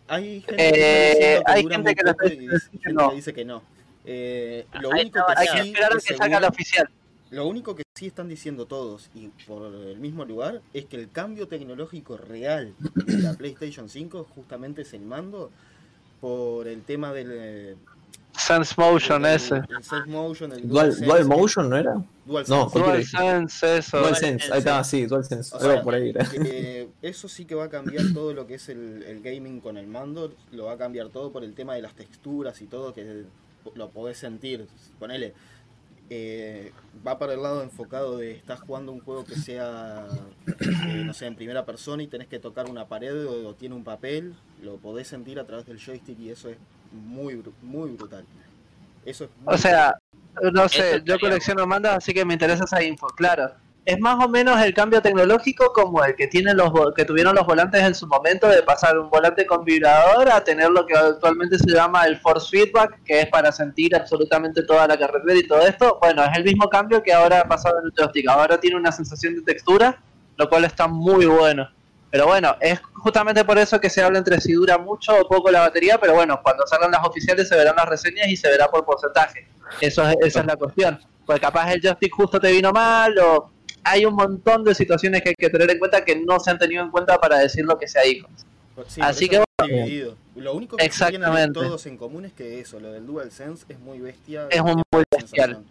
Hay 0.07 0.41
gente 0.41 0.55
Eh, 0.57 0.73
que, 1.17 1.33
está 1.35 1.53
diciendo 1.53 1.53
que 1.53 1.53
hay 1.53 1.63
dura 1.63 1.75
gente 1.75 1.95
que 1.95 2.03
poco 2.03 2.25
y 2.73 2.77
gente 2.77 2.93
no. 2.93 3.09
que 3.09 3.15
dice 3.15 3.33
que 3.33 3.45
no. 3.45 3.63
Eh, 4.05 4.65
lo, 4.81 4.91
Ahí 4.91 5.01
único 5.01 5.25
que 5.25 5.33
hay 5.37 5.47
que 5.47 5.61
sí, 5.63 5.67
esperar 5.69 5.91
a 5.93 5.95
que 5.95 6.17
salga 6.17 6.39
la 6.39 6.47
oficial. 6.49 6.89
lo 7.29 7.47
único 7.47 7.75
que 7.75 7.83
sí 7.95 8.07
están 8.07 8.27
diciendo 8.27 8.65
todos 8.65 9.09
y 9.15 9.29
por 9.47 9.73
el 9.73 9.97
mismo 9.99 10.25
lugar 10.25 10.61
es 10.73 10.85
que 10.85 10.97
el 10.97 11.09
cambio 11.09 11.47
tecnológico 11.47 12.17
real 12.17 12.73
de 12.79 13.17
la 13.19 13.33
PlayStation 13.33 13.89
5 13.89 14.27
justamente 14.35 14.81
es 14.81 14.93
el 14.93 15.01
mando 15.01 15.51
por 16.19 16.67
el 16.67 16.83
tema 16.83 17.13
del 17.13 17.29
eh, 17.31 17.75
Sense 18.35 18.73
Motion 18.77 19.25
el, 19.25 19.35
ese. 19.35 19.55
el 19.57 19.83
Sense 19.83 20.05
Motion, 20.09 20.51
el 20.53 20.67
Dual, 20.67 20.95
Dual 20.99 21.19
que- 21.19 21.23
Motion, 21.25 21.69
¿no 21.69 21.77
era? 21.77 22.03
DualSense. 22.25 22.51
No, 22.59 22.69
cualquiera. 22.69 22.97
DualSense, 23.21 23.77
eso. 23.77 23.99
DualSense, 23.99 24.51
ahí 24.53 24.59
está, 24.59 24.83
sí, 24.83 25.05
DualSense. 25.05 25.55
O 25.55 25.59
Algo 25.59 25.71
sea, 25.73 25.83
por 25.83 25.93
ahí 25.95 26.09
era. 26.09 26.25
Eh, 26.45 26.89
eso 27.01 27.27
sí 27.27 27.45
que 27.45 27.53
va 27.55 27.65
a 27.65 27.69
cambiar 27.69 28.05
todo 28.13 28.33
lo 28.33 28.47
que 28.47 28.55
es 28.55 28.69
el, 28.69 29.03
el 29.03 29.21
gaming 29.21 29.59
con 29.61 29.77
el 29.77 29.87
mando, 29.87 30.33
lo 30.51 30.65
va 30.65 30.73
a 30.73 30.77
cambiar 30.77 31.09
todo 31.09 31.31
por 31.31 31.43
el 31.43 31.53
tema 31.53 31.75
de 31.75 31.81
las 31.81 31.93
texturas 31.95 32.61
y 32.61 32.65
todo, 32.65 32.93
que 32.93 33.25
lo 33.75 33.89
podés 33.89 34.17
sentir. 34.17 34.67
Ponele, 34.99 35.33
eh, 36.09 36.71
va 37.05 37.17
para 37.19 37.33
el 37.33 37.41
lado 37.43 37.61
enfocado 37.61 38.17
de 38.17 38.31
estás 38.31 38.59
jugando 38.61 38.91
un 38.91 38.99
juego 39.01 39.25
que 39.25 39.35
sea, 39.35 40.07
eh, 40.47 41.03
no 41.05 41.13
sé, 41.13 41.25
en 41.27 41.35
primera 41.35 41.65
persona 41.65 42.03
y 42.03 42.07
tenés 42.07 42.27
que 42.27 42.39
tocar 42.39 42.69
una 42.69 42.87
pared 42.87 43.25
o, 43.25 43.49
o 43.49 43.53
tiene 43.53 43.75
un 43.75 43.83
papel, 43.83 44.33
lo 44.61 44.77
podés 44.77 45.07
sentir 45.07 45.39
a 45.39 45.45
través 45.45 45.65
del 45.65 45.77
joystick 45.79 46.19
y 46.19 46.29
eso 46.29 46.49
es 46.49 46.57
muy, 46.93 47.43
muy 47.61 47.91
brutal. 47.91 48.25
Eso 49.05 49.25
es 49.25 49.29
muy 49.41 49.53
O 49.53 49.57
sea, 49.57 49.95
no 50.53 50.67
sé, 50.69 51.01
yo 51.05 51.19
colecciono 51.19 51.67
mandas, 51.67 51.97
así 51.97 52.13
que 52.13 52.25
me 52.25 52.33
interesa 52.33 52.63
esa 52.63 52.83
info, 52.83 53.07
claro. 53.07 53.51
Es 53.85 53.99
más 53.99 54.23
o 54.23 54.29
menos 54.29 54.61
el 54.61 54.73
cambio 54.73 55.01
tecnológico 55.01 55.73
como 55.73 56.01
el 56.05 56.15
que 56.15 56.27
tienen 56.27 56.55
los 56.55 56.71
que 56.95 57.03
tuvieron 57.03 57.35
los 57.35 57.45
volantes 57.45 57.83
en 57.83 57.93
su 57.93 58.07
momento 58.07 58.47
de 58.47 58.63
pasar 58.63 58.97
un 58.97 59.09
volante 59.09 59.45
con 59.45 59.65
vibrador 59.65 60.29
a 60.29 60.41
tener 60.41 60.69
lo 60.69 60.85
que 60.85 60.95
actualmente 60.95 61.59
se 61.59 61.69
llama 61.69 62.05
el 62.05 62.17
force 62.17 62.47
feedback, 62.49 63.03
que 63.03 63.19
es 63.19 63.27
para 63.27 63.51
sentir 63.51 63.93
absolutamente 63.93 64.63
toda 64.63 64.87
la 64.87 64.97
carretera 64.97 65.37
y 65.37 65.45
todo 65.45 65.67
esto. 65.67 65.97
Bueno, 66.01 66.23
es 66.23 66.37
el 66.37 66.45
mismo 66.45 66.69
cambio 66.69 67.03
que 67.03 67.11
ahora 67.11 67.41
ha 67.41 67.47
pasado 67.47 67.79
en 67.79 67.87
el 67.87 67.91
joystick. 67.91 68.29
Ahora 68.29 68.57
tiene 68.57 68.77
una 68.77 68.91
sensación 68.93 69.35
de 69.35 69.41
textura, 69.41 70.01
lo 70.37 70.47
cual 70.47 70.63
está 70.63 70.87
muy 70.87 71.25
bueno. 71.25 71.67
Pero 72.13 72.27
bueno, 72.27 72.55
es 72.61 72.79
justamente 72.93 73.43
por 73.43 73.57
eso 73.57 73.81
que 73.81 73.89
se 73.89 74.03
habla 74.03 74.19
entre 74.19 74.39
si 74.39 74.53
dura 74.53 74.77
mucho 74.77 75.19
o 75.19 75.27
poco 75.27 75.49
la 75.49 75.61
batería, 75.61 75.97
pero 75.99 76.13
bueno, 76.13 76.39
cuando 76.43 76.63
salgan 76.67 76.91
las 76.91 77.03
oficiales 77.03 77.49
se 77.49 77.55
verán 77.55 77.75
las 77.75 77.89
reseñas 77.89 78.27
y 78.27 78.37
se 78.37 78.49
verá 78.49 78.67
por 78.69 78.85
porcentaje. 78.85 79.47
Eso 79.81 80.07
es, 80.07 80.15
esa 80.21 80.41
es 80.41 80.45
la 80.45 80.55
cuestión. 80.55 80.99
Pues 81.25 81.39
capaz 81.39 81.73
el 81.73 81.81
joystick 81.81 82.13
justo 82.13 82.39
te 82.39 82.51
vino 82.51 82.71
mal 82.71 83.17
o 83.17 83.49
hay 83.83 84.05
un 84.05 84.13
montón 84.13 84.63
de 84.63 84.75
situaciones 84.75 85.23
que 85.23 85.29
hay 85.29 85.35
que 85.35 85.49
tener 85.49 85.71
en 85.71 85.79
cuenta 85.79 86.05
que 86.05 86.15
no 86.15 86.39
se 86.39 86.51
han 86.51 86.59
tenido 86.59 86.83
en 86.83 86.91
cuenta 86.91 87.17
para 87.17 87.39
decir 87.39 87.65
lo 87.65 87.79
que 87.79 87.87
se 87.87 87.99
dijo. 88.03 88.27
Sí, 88.87 89.01
Así 89.01 89.27
que 89.27 89.41
dividido. 89.65 90.15
Lo 90.35 90.53
único 90.53 90.77
que 90.77 90.87
tienen 90.87 91.51
todos 91.51 91.83
en 91.87 91.97
común 91.97 92.25
es 92.25 92.33
que 92.33 92.59
eso, 92.59 92.79
lo 92.79 92.91
del 92.91 93.07
DualSense 93.07 93.65
es 93.69 93.79
muy 93.79 93.99
bestia. 93.99 94.45
Es 94.51 94.61
un 94.61 94.83
muy 94.91 95.03
bestial. 95.09 95.63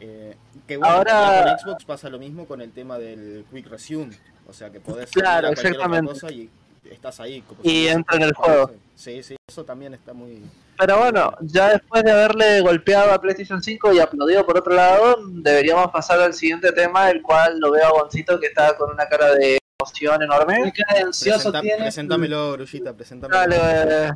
Eh, 0.00 0.34
que 0.66 0.78
bueno, 0.78 0.94
Ahora- 0.94 1.58
con 1.60 1.72
Xbox 1.72 1.84
pasa 1.84 2.08
lo 2.08 2.18
mismo 2.18 2.46
con 2.46 2.62
el 2.62 2.72
tema 2.72 2.98
del 2.98 3.44
Quick 3.52 3.66
Resume. 3.66 4.16
O 4.48 4.52
sea 4.52 4.70
que 4.70 4.80
podés 4.80 5.10
Claro, 5.10 5.48
cualquier 5.48 5.74
otra 5.74 5.84
exactamente. 5.84 6.12
cosa 6.12 6.32
y 6.32 6.50
estás 6.90 7.20
ahí. 7.20 7.42
como 7.42 7.60
Y 7.62 7.68
si- 7.70 7.88
entra 7.88 8.16
en 8.16 8.22
el 8.22 8.32
juego. 8.32 8.70
Sí, 8.94 9.22
sí, 9.22 9.36
eso 9.46 9.64
también 9.64 9.94
está 9.94 10.12
muy. 10.12 10.42
Pero 10.78 10.98
bueno, 10.98 11.32
ya 11.40 11.70
después 11.70 12.02
de 12.02 12.10
haberle 12.10 12.60
golpeado 12.60 13.12
a 13.12 13.20
PlayStation 13.20 13.62
5 13.62 13.92
y 13.92 13.98
aplaudido 14.00 14.44
por 14.46 14.58
otro 14.58 14.74
lado, 14.74 15.16
deberíamos 15.28 15.90
pasar 15.90 16.20
al 16.20 16.34
siguiente 16.34 16.72
tema, 16.72 17.10
el 17.10 17.20
cual 17.22 17.58
lo 17.60 17.70
veo 17.72 17.84
a 17.86 17.90
Goncito 17.90 18.38
que 18.40 18.46
está 18.46 18.76
con 18.76 18.90
una 18.90 19.06
cara 19.06 19.34
de 19.34 19.58
emoción 19.80 20.22
enorme. 20.22 20.72
cara 20.76 20.98
de 20.98 21.04
ansioso 21.06 21.50
Presenta- 21.52 21.60
tiene. 21.60 21.82
Preséntamelo, 21.82 22.52
Grullita, 22.52 22.92
preséntamelo. 22.92 23.38
Dale, 23.40 23.56
dale, 23.58 24.12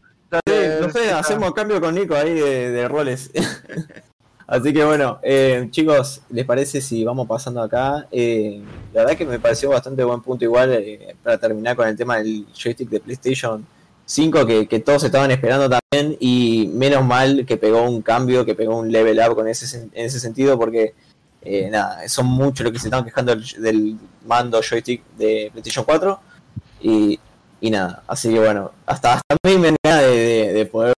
Sí, 0.46 0.52
no 0.80 0.88
sé, 0.90 1.12
hacemos 1.12 1.52
cambio 1.52 1.78
con 1.80 1.94
Nico 1.94 2.14
ahí 2.16 2.32
de, 2.32 2.70
de 2.70 2.88
roles. 2.88 3.30
Así 4.46 4.72
que 4.72 4.84
bueno, 4.84 5.18
eh, 5.22 5.68
chicos, 5.70 6.20
¿les 6.30 6.44
parece 6.44 6.80
si 6.80 7.04
vamos 7.04 7.26
pasando 7.26 7.62
acá? 7.62 8.06
Eh, 8.10 8.60
la 8.92 9.02
verdad 9.02 9.16
que 9.16 9.24
me 9.24 9.38
pareció 9.38 9.70
bastante 9.70 10.04
buen 10.04 10.20
punto 10.20 10.44
igual 10.44 10.72
eh, 10.72 11.14
para 11.22 11.38
terminar 11.38 11.76
con 11.76 11.88
el 11.88 11.96
tema 11.96 12.18
del 12.18 12.46
joystick 12.52 12.88
de 12.90 13.00
PlayStation 13.00 13.64
5 14.04 14.44
que, 14.46 14.66
que 14.66 14.80
todos 14.80 15.04
estaban 15.04 15.30
esperando 15.30 15.70
también 15.70 16.16
y 16.20 16.68
menos 16.74 17.04
mal 17.04 17.46
que 17.46 17.56
pegó 17.56 17.82
un 17.82 18.02
cambio, 18.02 18.44
que 18.44 18.54
pegó 18.54 18.76
un 18.76 18.90
level 18.92 19.20
up 19.26 19.34
con 19.36 19.48
ese, 19.48 19.78
en 19.78 19.90
ese 19.94 20.20
sentido 20.20 20.58
porque 20.58 20.92
eh, 21.40 21.68
nada, 21.70 22.06
son 22.08 22.26
muchos 22.26 22.64
los 22.64 22.72
que 22.72 22.78
se 22.78 22.88
estaban 22.88 23.04
quejando 23.04 23.34
del, 23.58 23.96
mando 24.26 24.60
joystick 24.62 25.02
de 25.16 25.48
PlayStation 25.52 25.84
4 25.84 26.20
y, 26.82 27.18
y 27.60 27.70
nada, 27.70 28.02
así 28.06 28.28
que 28.28 28.38
bueno, 28.40 28.72
hasta, 28.86 29.14
hasta 29.14 29.34
a 29.34 29.48
mí 29.48 29.56
me 29.56 29.72
de- 29.82 30.52
de 30.52 30.66
poder 30.66 30.94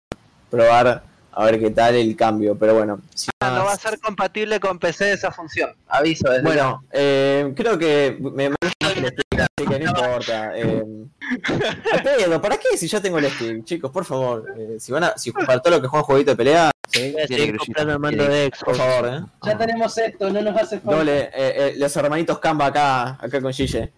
probar 0.49 1.03
a 1.35 1.45
ver 1.45 1.59
qué 1.59 1.69
tal 1.71 1.95
el 1.95 2.15
cambio, 2.15 2.55
pero 2.57 2.75
bueno. 2.75 2.99
si 3.13 3.29
Ah, 3.41 3.49
no 3.49 3.55
más- 3.57 3.65
va 3.67 3.71
a 3.73 3.77
ser 3.77 3.99
compatible 3.99 4.59
con 4.59 4.79
PC 4.79 5.11
esa 5.13 5.31
función. 5.31 5.71
Aviso. 5.87 6.29
desde 6.29 6.43
Bueno, 6.43 6.83
eh, 6.91 7.51
creo 7.55 7.77
que 7.77 8.17
me 8.19 8.47
así 8.47 9.67
que 9.67 9.79
no 9.79 9.89
importa. 9.89 10.51
Eh, 10.57 10.83
pedo, 12.03 12.41
¿para 12.41 12.57
qué 12.57 12.77
si 12.77 12.87
ya 12.87 13.01
tengo 13.01 13.17
el 13.17 13.29
stick? 13.29 13.65
Chicos, 13.65 13.91
por 13.91 14.05
favor, 14.05 14.45
eh, 14.57 14.77
si 14.79 14.91
van 14.91 15.03
a, 15.05 15.17
si 15.17 15.31
para 15.31 15.59
todo 15.59 15.75
lo 15.75 15.81
que 15.81 15.87
juegan 15.87 16.05
jueguito 16.05 16.31
de 16.31 16.37
pelea, 16.37 16.71
¿sí? 16.89 17.13
Comprando 17.57 17.93
el 17.93 17.99
mando 17.99 18.23
de 18.25 18.49
por 18.63 18.75
Xbox. 18.75 18.77
favor, 18.77 19.13
eh. 19.13 19.21
Ya 19.43 19.57
tenemos 19.57 19.97
esto, 19.97 20.29
no 20.29 20.41
nos 20.41 20.55
hace 20.55 20.79
falta. 20.79 20.97
Doble, 20.99 21.19
eh, 21.23 21.31
eh, 21.33 21.73
los 21.77 21.95
hermanitos 21.95 22.39
Canva 22.39 22.67
acá, 22.67 23.09
acá 23.19 23.41
con 23.41 23.51
Gille. 23.53 23.91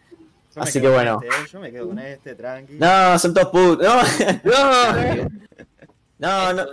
Yo 0.55 0.61
Así 0.61 0.79
que 0.79 0.87
bueno. 0.87 1.19
este, 1.21 1.35
eh, 1.35 1.47
yo 1.51 1.59
me 1.59 1.71
quedo 1.71 1.87
con 1.89 1.99
este, 1.99 2.33
tranqui. 2.33 2.73
No, 2.75 3.19
son 3.19 3.33
todos 3.33 3.49
put. 3.49 3.81
No, 6.17 6.53
no, 6.53 6.53
no, 6.53 6.63
no. 6.63 6.65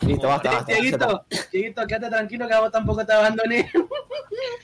Listo, 0.00 0.28
basta, 0.28 0.50
basta. 0.52 0.72
Dieguito, 0.72 1.24
Dieguito, 1.52 1.86
quédate 1.86 2.08
tranquilo 2.08 2.48
que 2.48 2.54
a 2.54 2.60
vos 2.60 2.70
tampoco 2.72 3.04
te 3.04 3.12
abandoné. 3.12 3.70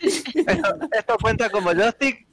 ¿Esto, 0.02 0.78
esto 0.92 1.16
cuenta 1.20 1.50
como 1.50 1.72
joystick? 1.72 2.26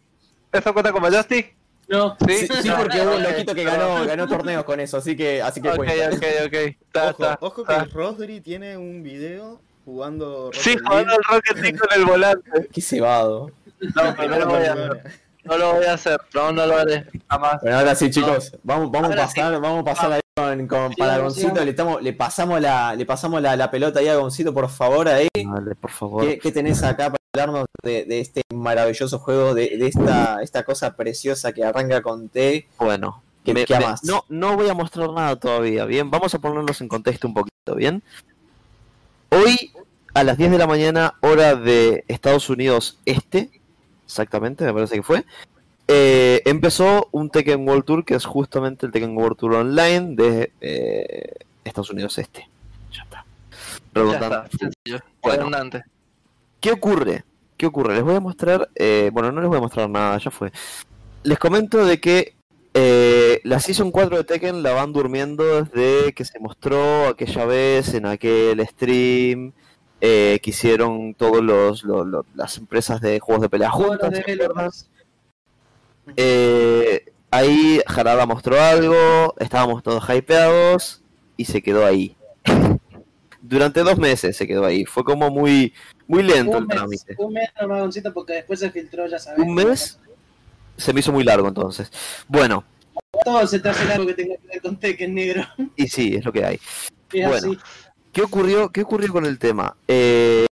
¿Esto 0.51 0.73
cuenta 0.73 0.91
como 0.91 1.07
joystick? 1.09 1.55
No. 1.87 2.15
Sí, 2.27 2.47
sí, 2.47 2.67
No, 2.67 2.77
porque 2.77 3.01
hubo 3.01 3.15
un 3.15 3.23
loquito 3.23 3.53
que 3.53 3.63
ganó, 3.63 4.05
ganó 4.05 4.27
torneos 4.27 4.63
con 4.63 4.79
eso, 4.79 4.97
así 4.97 5.15
que, 5.17 5.41
así 5.41 5.61
que 5.61 5.69
Ok, 5.69 5.75
cuenta. 5.75 6.09
ok, 6.09 6.23
ok. 6.47 6.53
Está, 6.53 7.09
Ojo, 7.09 7.37
ojo 7.41 7.63
que. 7.65 7.75
Rosary 7.93 8.39
tiene 8.41 8.77
un 8.77 9.03
video 9.03 9.59
jugando 9.83 10.49
Sí, 10.53 10.77
jugando 10.77 11.13
el 11.13 11.19
Rocket 11.29 11.57
League 11.57 11.77
con 11.77 11.89
el 11.99 12.05
volante. 12.05 12.69
Qué 12.71 12.81
cebado. 12.81 13.51
No, 13.81 14.15
pero 14.15 14.29
no 14.29 14.39
lo 14.39 14.45
voy 14.47 14.63
a 14.65 14.73
hacer. 14.73 15.03
No 15.43 15.57
lo 15.57 15.73
voy 15.73 15.85
a 15.85 15.93
hacer. 15.93 16.21
No, 16.33 16.51
no 16.53 16.65
lo 16.65 16.77
haré. 16.77 17.05
Jamás. 17.29 17.61
Bueno, 17.61 17.77
ahora 17.79 17.95
sí, 17.95 18.09
chicos, 18.09 18.55
vamos, 18.63 18.89
vamos 18.89 19.09
a 19.09 19.13
Ahora 19.13 19.23
pasar, 19.25 19.59
vamos 19.59 19.81
a 19.81 19.83
pasar 19.83 20.11
ahí 20.13 20.21
con, 20.35 20.67
con 20.67 20.89
Sí, 20.91 20.95
para 20.97 21.19
Goncito, 21.19 21.63
le 21.63 21.69
estamos, 21.71 22.01
le 22.01 22.13
pasamos 22.13 22.59
la, 22.59 22.95
le 22.95 23.05
pasamos 23.05 23.41
la, 23.41 23.55
la 23.55 23.69
pelota 23.69 23.99
ahí 23.99 24.07
a 24.07 24.15
Goncito, 24.15 24.53
por 24.53 24.67
favor, 24.69 25.07
ahí. 25.07 25.27
Dale, 25.35 25.75
por 25.75 25.91
favor. 25.91 26.25
¿Qué, 26.25 26.39
qué 26.39 26.51
tenés 26.51 26.81
acá 26.83 27.11
para 27.11 27.17
hablarnos 27.33 27.65
de, 27.83 28.05
de 28.05 28.19
este 28.19 28.41
maravilloso 28.53 29.19
juego, 29.19 29.53
de, 29.53 29.77
de 29.77 29.87
esta, 29.87 30.41
esta 30.41 30.63
cosa 30.63 30.95
preciosa 30.95 31.53
que 31.53 31.63
arranca 31.63 32.01
con 32.01 32.29
T? 32.29 32.67
Bueno, 32.79 33.21
¿Qué, 33.45 33.53
me- 33.53 33.65
no, 34.03 34.25
no 34.29 34.55
voy 34.55 34.69
a 34.69 34.73
mostrar 34.73 35.11
nada 35.11 35.35
todavía, 35.35 35.85
¿bien? 35.85 36.09
Vamos 36.09 36.33
a 36.33 36.39
ponernos 36.39 36.81
en 36.81 36.87
contexto 36.87 37.27
un 37.27 37.35
poquito, 37.35 37.75
¿bien? 37.75 38.01
Hoy, 39.29 39.71
a 40.15 40.23
las 40.23 40.37
10 40.37 40.49
de 40.51 40.57
la 40.57 40.67
mañana, 40.67 41.13
hora 41.21 41.55
de 41.55 42.05
Estados 42.07 42.49
Unidos 42.49 42.97
Este, 43.05 43.51
exactamente, 44.05 44.63
me 44.65 44.73
parece 44.73 44.95
que 44.95 45.03
fue, 45.03 45.25
eh, 45.87 46.41
empezó 46.45 47.07
un 47.11 47.29
Tekken 47.29 47.67
World 47.67 47.83
Tour, 47.85 48.05
que 48.05 48.15
es 48.15 48.25
justamente 48.25 48.85
el 48.85 48.91
Tekken 48.91 49.17
World 49.17 49.37
Tour 49.37 49.53
Online 49.55 50.15
de 50.15 50.51
eh, 50.61 51.31
Estados 51.63 51.89
Unidos 51.91 52.17
Este. 52.17 52.47
Ya 52.91 53.03
está. 53.03 53.25
Ya 53.51 54.01
Redundante. 54.01 54.25
está, 54.25 54.49
sencillo. 54.57 55.03
Bueno. 55.21 55.37
Redundante. 55.37 55.83
¿Qué 56.59 56.71
ocurre? 56.71 57.23
¿Qué 57.57 57.65
ocurre? 57.65 57.95
Les 57.95 58.03
voy 58.03 58.15
a 58.15 58.19
mostrar, 58.19 58.69
eh, 58.75 59.09
bueno, 59.13 59.31
no 59.31 59.41
les 59.41 59.49
voy 59.49 59.57
a 59.57 59.61
mostrar 59.61 59.89
nada, 59.89 60.17
ya 60.17 60.31
fue. 60.31 60.51
Les 61.23 61.37
comento 61.37 61.85
de 61.85 61.99
que 61.99 62.35
eh, 62.73 63.39
la 63.43 63.59
Season 63.59 63.91
4 63.91 64.17
de 64.17 64.23
Tekken 64.23 64.63
la 64.63 64.73
van 64.73 64.93
durmiendo 64.93 65.63
desde 65.63 66.13
que 66.13 66.25
se 66.25 66.39
mostró 66.39 67.07
aquella 67.07 67.45
vez 67.45 67.93
en 67.93 68.05
aquel 68.07 68.65
stream 68.67 69.51
eh, 70.01 70.39
que 70.41 70.49
hicieron 70.49 71.13
todos 71.13 71.41
los, 71.43 71.83
los- 71.83 72.07
los- 72.07 72.25
las 72.35 72.57
empresas 72.57 72.99
de 72.99 73.19
juegos 73.19 73.41
de 73.43 73.49
pelea 73.49 73.69
juntas. 73.69 74.09
¿Se 76.05 76.11
developers. 76.11 76.17
Eh, 76.17 77.11
ahí 77.31 77.81
Harada 77.85 78.25
mostró 78.25 78.59
algo, 78.61 79.33
estábamos 79.39 79.83
todos 79.83 80.03
hypeados 80.09 81.01
y 81.37 81.45
se 81.45 81.61
quedó 81.61 81.85
ahí. 81.85 82.15
Durante 83.41 83.81
dos 83.81 83.97
meses 83.97 84.37
se 84.37 84.47
quedó 84.47 84.65
ahí. 84.65 84.85
Fue 84.85 85.03
como 85.03 85.29
muy, 85.29 85.73
muy 86.07 86.23
lento 86.23 86.57
el 86.57 86.63
Un 86.63 86.67
mes, 86.67 86.77
trámite. 86.77 87.15
un 87.17 87.33
mes 87.33 87.49
nomás, 87.59 87.81
Goncito, 87.81 88.13
porque 88.13 88.33
después 88.33 88.59
se 88.59 88.71
filtró, 88.71 89.05
ya 89.07 89.19
sabes. 89.19 89.39
Un 89.39 89.53
mes 89.53 89.99
se 90.77 90.93
me 90.93 91.01
hizo 91.01 91.11
muy 91.11 91.23
largo 91.23 91.47
entonces. 91.47 91.91
Bueno, 92.27 92.63
Todo 93.25 93.45
se 93.47 93.59
te 93.59 93.69
hace 93.69 93.85
largo 93.85 94.05
que 94.07 94.13
tenga 94.13 94.35
que 94.37 94.47
ver 94.47 94.61
con 94.61 94.77
Tekken 94.79 95.13
negro. 95.13 95.43
y 95.75 95.87
sí, 95.87 96.15
es 96.15 96.23
lo 96.25 96.31
que 96.31 96.45
hay. 96.45 96.55
Es 97.11 97.27
Bueno. 97.27 97.33
así. 97.35 97.57
¿Qué 98.11 98.21
ocurrió, 98.21 98.69
qué 98.69 98.81
ocurrió 98.83 99.11
con 99.11 99.25
el 99.25 99.39
tema? 99.39 99.75
Eh, 99.87 100.45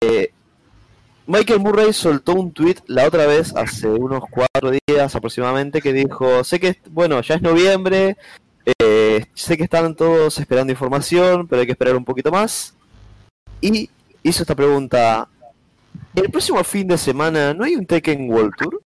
Michael 1.30 1.60
Murray 1.60 1.92
soltó 1.92 2.34
un 2.34 2.50
tweet 2.50 2.78
la 2.88 3.06
otra 3.06 3.24
vez, 3.24 3.54
hace 3.54 3.86
unos 3.86 4.24
cuatro 4.28 4.72
días 4.72 5.14
aproximadamente, 5.14 5.80
que 5.80 5.92
dijo, 5.92 6.42
sé 6.42 6.58
que, 6.58 6.76
bueno, 6.90 7.20
ya 7.20 7.36
es 7.36 7.42
noviembre, 7.42 8.16
eh, 8.80 9.26
sé 9.32 9.56
que 9.56 9.62
están 9.62 9.94
todos 9.94 10.40
esperando 10.40 10.72
información, 10.72 11.46
pero 11.46 11.60
hay 11.60 11.66
que 11.66 11.72
esperar 11.72 11.94
un 11.94 12.04
poquito 12.04 12.32
más. 12.32 12.74
Y 13.60 13.88
hizo 14.24 14.42
esta 14.42 14.56
pregunta, 14.56 15.28
¿el 16.16 16.30
próximo 16.30 16.64
fin 16.64 16.88
de 16.88 16.98
semana 16.98 17.54
no 17.54 17.62
hay 17.62 17.76
un 17.76 17.86
Tekken 17.86 18.28
World 18.28 18.54
Tour? 18.58 18.82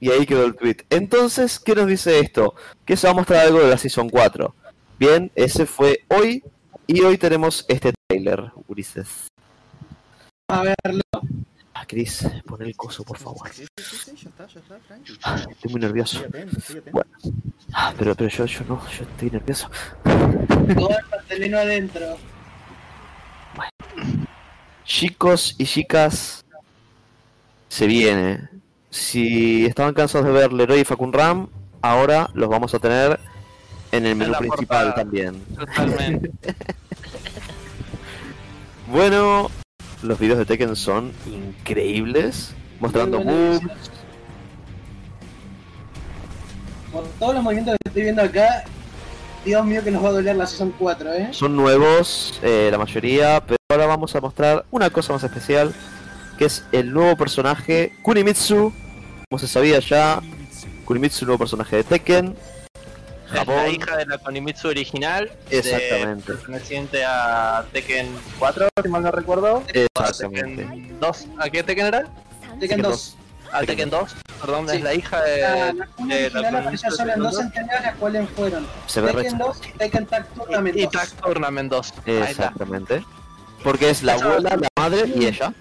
Y 0.00 0.10
ahí 0.10 0.26
quedó 0.26 0.44
el 0.44 0.56
tweet. 0.56 0.78
Entonces, 0.90 1.60
¿qué 1.60 1.76
nos 1.76 1.86
dice 1.86 2.18
esto? 2.18 2.56
Que 2.84 2.96
se 2.96 3.06
va 3.06 3.12
a 3.12 3.16
mostrar 3.16 3.46
algo 3.46 3.60
de 3.60 3.70
la 3.70 3.78
Season 3.78 4.10
4. 4.10 4.52
Bien, 4.98 5.30
ese 5.36 5.64
fue 5.64 6.00
hoy, 6.08 6.42
y 6.88 7.02
hoy 7.02 7.18
tenemos 7.18 7.64
este 7.68 7.92
trailer, 8.08 8.50
Ulises. 8.66 9.28
A 10.58 10.62
verlo. 10.62 11.02
Ah, 11.74 11.84
Chris, 11.86 12.26
pon 12.46 12.62
el 12.62 12.76
coso, 12.76 13.02
por 13.04 13.18
favor. 13.18 13.48
Sí, 13.52 13.64
sí, 13.76 13.84
sí, 13.84 13.96
sí, 13.96 14.16
ya 14.22 14.28
está, 14.30 14.46
ya 14.46 14.60
está, 14.60 14.78
tranqui. 14.78 15.12
Ah, 15.24 15.44
Estoy 15.50 15.72
muy 15.72 15.80
nervioso. 15.80 16.24
Estoy 16.24 16.40
atento, 16.40 16.58
estoy 16.58 16.78
atento. 16.78 16.90
Bueno. 16.92 17.10
Ah, 17.72 17.92
pero, 17.98 18.14
pero 18.14 18.30
yo, 18.30 18.44
yo 18.46 18.60
no, 18.68 18.80
yo 18.90 19.02
estoy 19.04 19.30
nervioso. 19.30 19.68
Todo 20.04 20.90
el 20.98 21.04
pastelino 21.10 21.58
adentro. 21.58 22.16
Chicos 24.84 25.56
y 25.58 25.64
chicas, 25.64 26.44
se 27.68 27.86
viene. 27.86 28.48
Si 28.90 29.64
estaban 29.66 29.94
cansados 29.94 30.26
de 30.26 30.32
ver 30.32 30.52
Leroy 30.52 30.80
y 30.80 30.84
Facunram, 30.84 31.48
ahora 31.82 32.30
los 32.34 32.48
vamos 32.48 32.74
a 32.74 32.78
tener 32.78 33.18
en 33.90 34.06
el 34.06 34.14
menú 34.14 34.34
principal 34.38 34.86
portada. 34.86 34.94
también. 34.94 35.42
Totalmente. 35.56 36.30
Bueno, 38.86 39.50
los 40.04 40.18
videos 40.18 40.38
de 40.38 40.44
Tekken 40.44 40.76
son 40.76 41.12
increíbles, 41.26 42.54
mostrando 42.78 43.20
moves. 43.20 43.60
Por 46.92 47.04
todos 47.18 47.34
los 47.34 47.42
movimientos 47.42 47.76
que 47.82 47.88
estoy 47.88 48.02
viendo 48.02 48.22
acá, 48.22 48.64
Dios 49.44 49.64
mío 49.64 49.82
que 49.82 49.90
nos 49.90 50.04
va 50.04 50.10
a 50.10 50.12
doler 50.12 50.36
la 50.36 50.46
Season 50.46 50.72
4, 50.78 51.12
¿eh? 51.14 51.28
Son 51.32 51.56
nuevos, 51.56 52.38
eh, 52.42 52.68
la 52.70 52.78
mayoría, 52.78 53.42
pero 53.44 53.56
ahora 53.70 53.86
vamos 53.86 54.14
a 54.14 54.20
mostrar 54.20 54.64
una 54.70 54.90
cosa 54.90 55.12
más 55.14 55.24
especial, 55.24 55.74
que 56.38 56.44
es 56.44 56.64
el 56.72 56.92
nuevo 56.92 57.16
personaje 57.16 57.96
Kunimitsu, 58.02 58.72
como 59.28 59.38
se 59.38 59.48
sabía 59.48 59.80
ya, 59.80 60.20
Kunimitsu, 60.84 61.24
nuevo 61.24 61.38
personaje 61.38 61.76
de 61.76 61.84
Tekken. 61.84 62.36
Es 63.26 63.32
la 63.32 63.38
Japón. 63.40 63.70
hija 63.74 63.96
de 63.96 64.06
la 64.06 64.18
Konimitsu 64.18 64.68
original. 64.68 65.30
Exactamente. 65.50 66.32
perteneciente 66.32 67.04
a 67.04 67.64
Tekken 67.72 68.08
4, 68.38 68.68
si 68.82 68.88
mal 68.88 69.02
no 69.02 69.10
recuerdo. 69.10 69.62
A 69.66 69.70
Exactamente. 69.72 70.64
Tekken 70.64 71.00
2. 71.00 71.26
¿A 71.38 71.50
qué 71.50 71.62
Tekken 71.62 71.86
era? 71.86 72.04
Tekken 72.60 72.82
2. 72.82 73.16
A 73.52 73.60
Tekken 73.62 73.90
2. 73.90 74.14
Perdón, 74.40 74.68
Sí. 74.68 74.76
es 74.76 74.82
la 74.82 74.94
hija 74.94 75.22
de. 75.22 75.40
la 75.40 75.72
la 75.72 75.86
original 75.86 76.44
apareció 76.44 76.90
Konimitsu 76.90 76.90
solo 76.90 77.12
en 77.14 77.18
dos 77.20 77.36
Tekken 77.36 77.46
entregas, 77.62 77.82
las 77.84 77.94
cuales 77.96 78.28
fueron 78.36 78.66
Se 78.86 79.00
ve 79.00 79.12
Tekken 79.12 79.38
re- 79.38 79.44
2 79.44 79.60
y 79.66 79.78
Tekken 79.78 80.06
Tag 80.06 80.26
Tournament 80.34 80.76
Y 80.76 80.82
2. 80.84 80.92
Tag 80.92 81.08
Tournament 81.22 81.70
2. 81.70 81.92
Ahí 81.92 81.98
está. 82.14 82.28
Exactamente. 82.30 83.04
Porque 83.62 83.90
es 83.90 84.02
la 84.02 84.14
abuela, 84.14 84.56
la 84.56 84.68
madre 84.78 85.10
y 85.14 85.26
ella. 85.26 85.54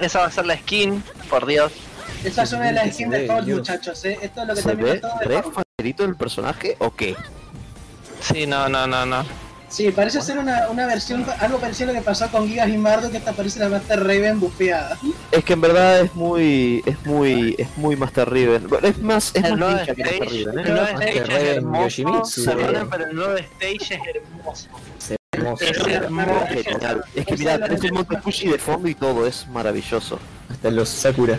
Esa 0.00 0.20
va 0.20 0.26
a 0.26 0.30
ser 0.30 0.46
la 0.46 0.56
skin, 0.56 1.02
por 1.30 1.46
Dios. 1.46 1.72
Esa 2.24 2.42
es 2.42 2.52
una 2.52 2.66
de 2.66 2.72
las 2.72 2.94
skins 2.94 3.10
de 3.12 3.26
todos 3.26 3.46
muchachos, 3.46 4.04
¿eh? 4.04 4.18
Esto 4.22 4.42
es 4.42 4.48
lo 4.48 4.54
que 4.54 4.62
¿Se 4.62 4.68
también 4.68 4.92
ve 4.94 4.98
todo 5.00 5.12
del 5.78 6.16
personaje 6.16 6.74
o 6.80 6.92
qué? 6.92 7.14
Sí, 8.20 8.48
no, 8.48 8.68
no, 8.68 8.88
no, 8.88 9.06
no. 9.06 9.24
Sí, 9.68 9.92
parece 9.92 10.20
ser 10.22 10.36
una, 10.38 10.68
una 10.70 10.86
versión, 10.86 11.24
algo 11.38 11.58
parecido 11.58 11.90
a 11.90 11.92
lo 11.92 12.00
que 12.00 12.04
pasó 12.04 12.28
con 12.32 12.48
Gigas 12.48 12.68
y 12.68 12.76
Mardo, 12.76 13.12
que 13.12 13.18
esta 13.18 13.32
parece 13.32 13.60
la 13.60 13.68
Master 13.68 14.00
Raven 14.00 14.40
bufeada. 14.40 14.98
Es 15.30 15.44
que 15.44 15.52
en 15.52 15.60
verdad 15.60 16.00
es 16.00 16.12
muy, 16.16 16.82
es 16.84 17.06
muy, 17.06 17.54
es 17.58 17.68
muy 17.76 17.94
Master. 17.94 18.28
Bueno, 18.28 18.88
es 18.88 18.98
más, 18.98 19.30
es 19.36 19.44
El 19.44 19.56
más 19.56 19.82
que 19.82 19.94
Master 19.94 20.28
el 20.28 20.48
¿eh? 20.48 20.52
nuevo 20.52 20.82
Más 20.82 21.00
que 21.00 21.08
stage 21.10 21.20
es 21.20 21.28
Raven 21.28 21.46
hermoso. 21.46 22.50
Eh. 22.50 22.86
pero 22.90 23.04
el 23.04 23.14
nuevo 23.14 23.36
stage 23.36 23.94
es 23.94 24.00
hermoso. 24.16 24.68
Hermoso. 25.30 25.64
Es 25.64 25.86
hermoso. 25.86 26.32
Es 27.14 27.24
que 27.24 27.36
mira, 27.36 27.58
tenés 27.60 27.84
el 27.84 27.92
Monte 27.92 28.20
Fuji 28.20 28.48
de 28.48 28.58
fondo 28.58 28.88
y 28.88 28.96
todo, 28.96 29.28
es 29.28 29.46
maravilloso. 29.46 30.18
Hasta 30.50 30.72
los 30.72 30.88
Sakura. 30.88 31.38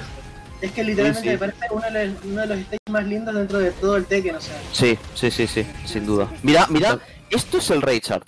Es 0.61 0.71
que 0.71 0.83
literalmente 0.83 1.21
Sí, 1.21 1.29
me 1.29 1.37
parece 1.37 1.57
uno 1.71 1.81
de, 1.91 2.07
los, 2.07 2.23
uno 2.25 2.41
de 2.41 2.47
los 2.47 2.59
stages 2.59 2.79
más 2.89 3.05
lindos 3.05 3.35
dentro 3.35 3.59
de 3.59 3.71
todo 3.71 3.95
el 3.95 4.05
Tekken, 4.05 4.35
o 4.35 4.41
sea. 4.41 4.61
Sí, 4.73 4.97
sí, 5.15 5.31
sí, 5.31 5.47
sí, 5.47 5.65
sin 5.85 6.05
duda. 6.05 6.29
Mira, 6.43 6.67
mira, 6.69 6.99
esto 7.29 7.59
es 7.59 7.69
el 7.69 7.81
Raychart. 7.81 8.27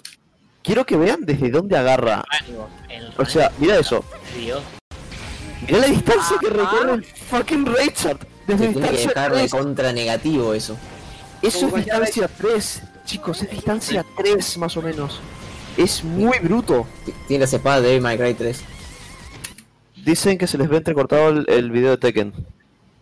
Quiero 0.63 0.85
que 0.85 0.95
vean 0.95 1.21
desde 1.21 1.49
dónde 1.49 1.77
agarra. 1.77 2.23
O 3.17 3.25
sea, 3.25 3.51
mira 3.57 3.77
eso. 3.79 4.03
Mira 4.35 5.77
la 5.79 5.87
distancia 5.87 6.37
que 6.39 6.49
recorre 6.49 6.93
el 6.93 7.05
fucking 7.05 7.65
Raychart. 7.65 8.23
Desde 8.47 8.69
tiene 8.69 8.87
que 8.89 8.97
dejar 8.97 9.31
de 9.31 9.39
3. 9.39 9.51
contra 9.51 9.93
negativo 9.93 10.53
eso. 10.53 10.77
Eso 11.41 11.67
es 11.67 11.73
distancia 11.73 12.27
3. 12.27 12.81
Chicos, 13.05 13.41
es 13.41 13.49
distancia 13.49 14.05
3 14.17 14.57
más 14.57 14.77
o 14.77 14.81
menos. 14.81 15.19
Es 15.77 16.03
muy 16.03 16.37
bruto. 16.39 16.85
Tiene 17.27 17.45
la 17.45 17.55
espada 17.55 17.81
de 17.81 17.87
Devil 17.87 18.01
May 18.01 18.17
Cry 18.17 18.33
3. 18.33 18.61
Dicen 20.03 20.37
que 20.37 20.47
se 20.47 20.57
les 20.57 20.67
ve 20.69 20.77
entrecortado 20.77 21.29
el, 21.29 21.45
el 21.47 21.71
video 21.71 21.91
de 21.91 21.97
Tekken. 21.97 22.33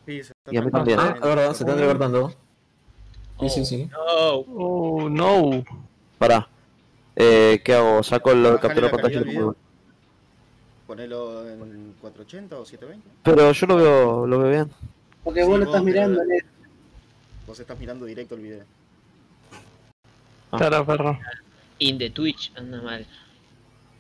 Sí, 0.06 0.24
se 0.24 0.34
está 0.34 0.52
Y 0.54 0.58
a 0.58 0.62
mí 0.62 0.72
también. 0.72 1.00
Ah, 1.00 1.16
verdad, 1.22 1.54
se 1.54 1.64
están 1.64 1.78
recortando. 1.80 2.34
Sí, 3.40 3.50
sí, 3.50 3.62
Oh, 3.62 3.66
sí. 3.66 3.90
No. 3.92 4.30
Oh, 4.56 5.10
no. 5.10 5.64
Pará. 6.18 6.48
Eh, 7.16 7.62
¿Qué 7.64 7.74
hago? 7.74 8.04
¿Saco 8.04 8.32
el 8.32 8.44
captura 8.60 8.74
de 8.76 8.82
la 8.82 8.92
pantalla? 8.92 9.54
Ponelo 10.88 11.48
en 11.48 11.94
480 12.02 12.58
o 12.60 12.66
720. 12.66 13.08
Pero 13.24 13.52
yo 13.52 13.68
lo 13.68 13.76
veo, 13.76 14.28
lo 14.28 14.40
veo 14.40 14.50
bien. 14.52 14.72
Porque 15.24 15.42
Sí, 15.42 15.48
vos 15.48 15.60
lo 15.60 15.66
vos, 15.66 15.76
estás 15.76 15.84
mirando, 15.84 16.22
¿eh? 16.24 16.46
Vos 17.46 17.60
estás 17.60 17.80
mirando 17.80 18.06
directo 18.06 18.36
el 18.36 18.42
video. 18.42 18.64
Ah. 20.52 20.58
Claro, 20.58 20.86
perro. 20.86 21.20
In 21.78 21.98
the 21.98 22.10
Twitch 22.10 22.52
anda 22.56 22.82
mal. 22.82 23.06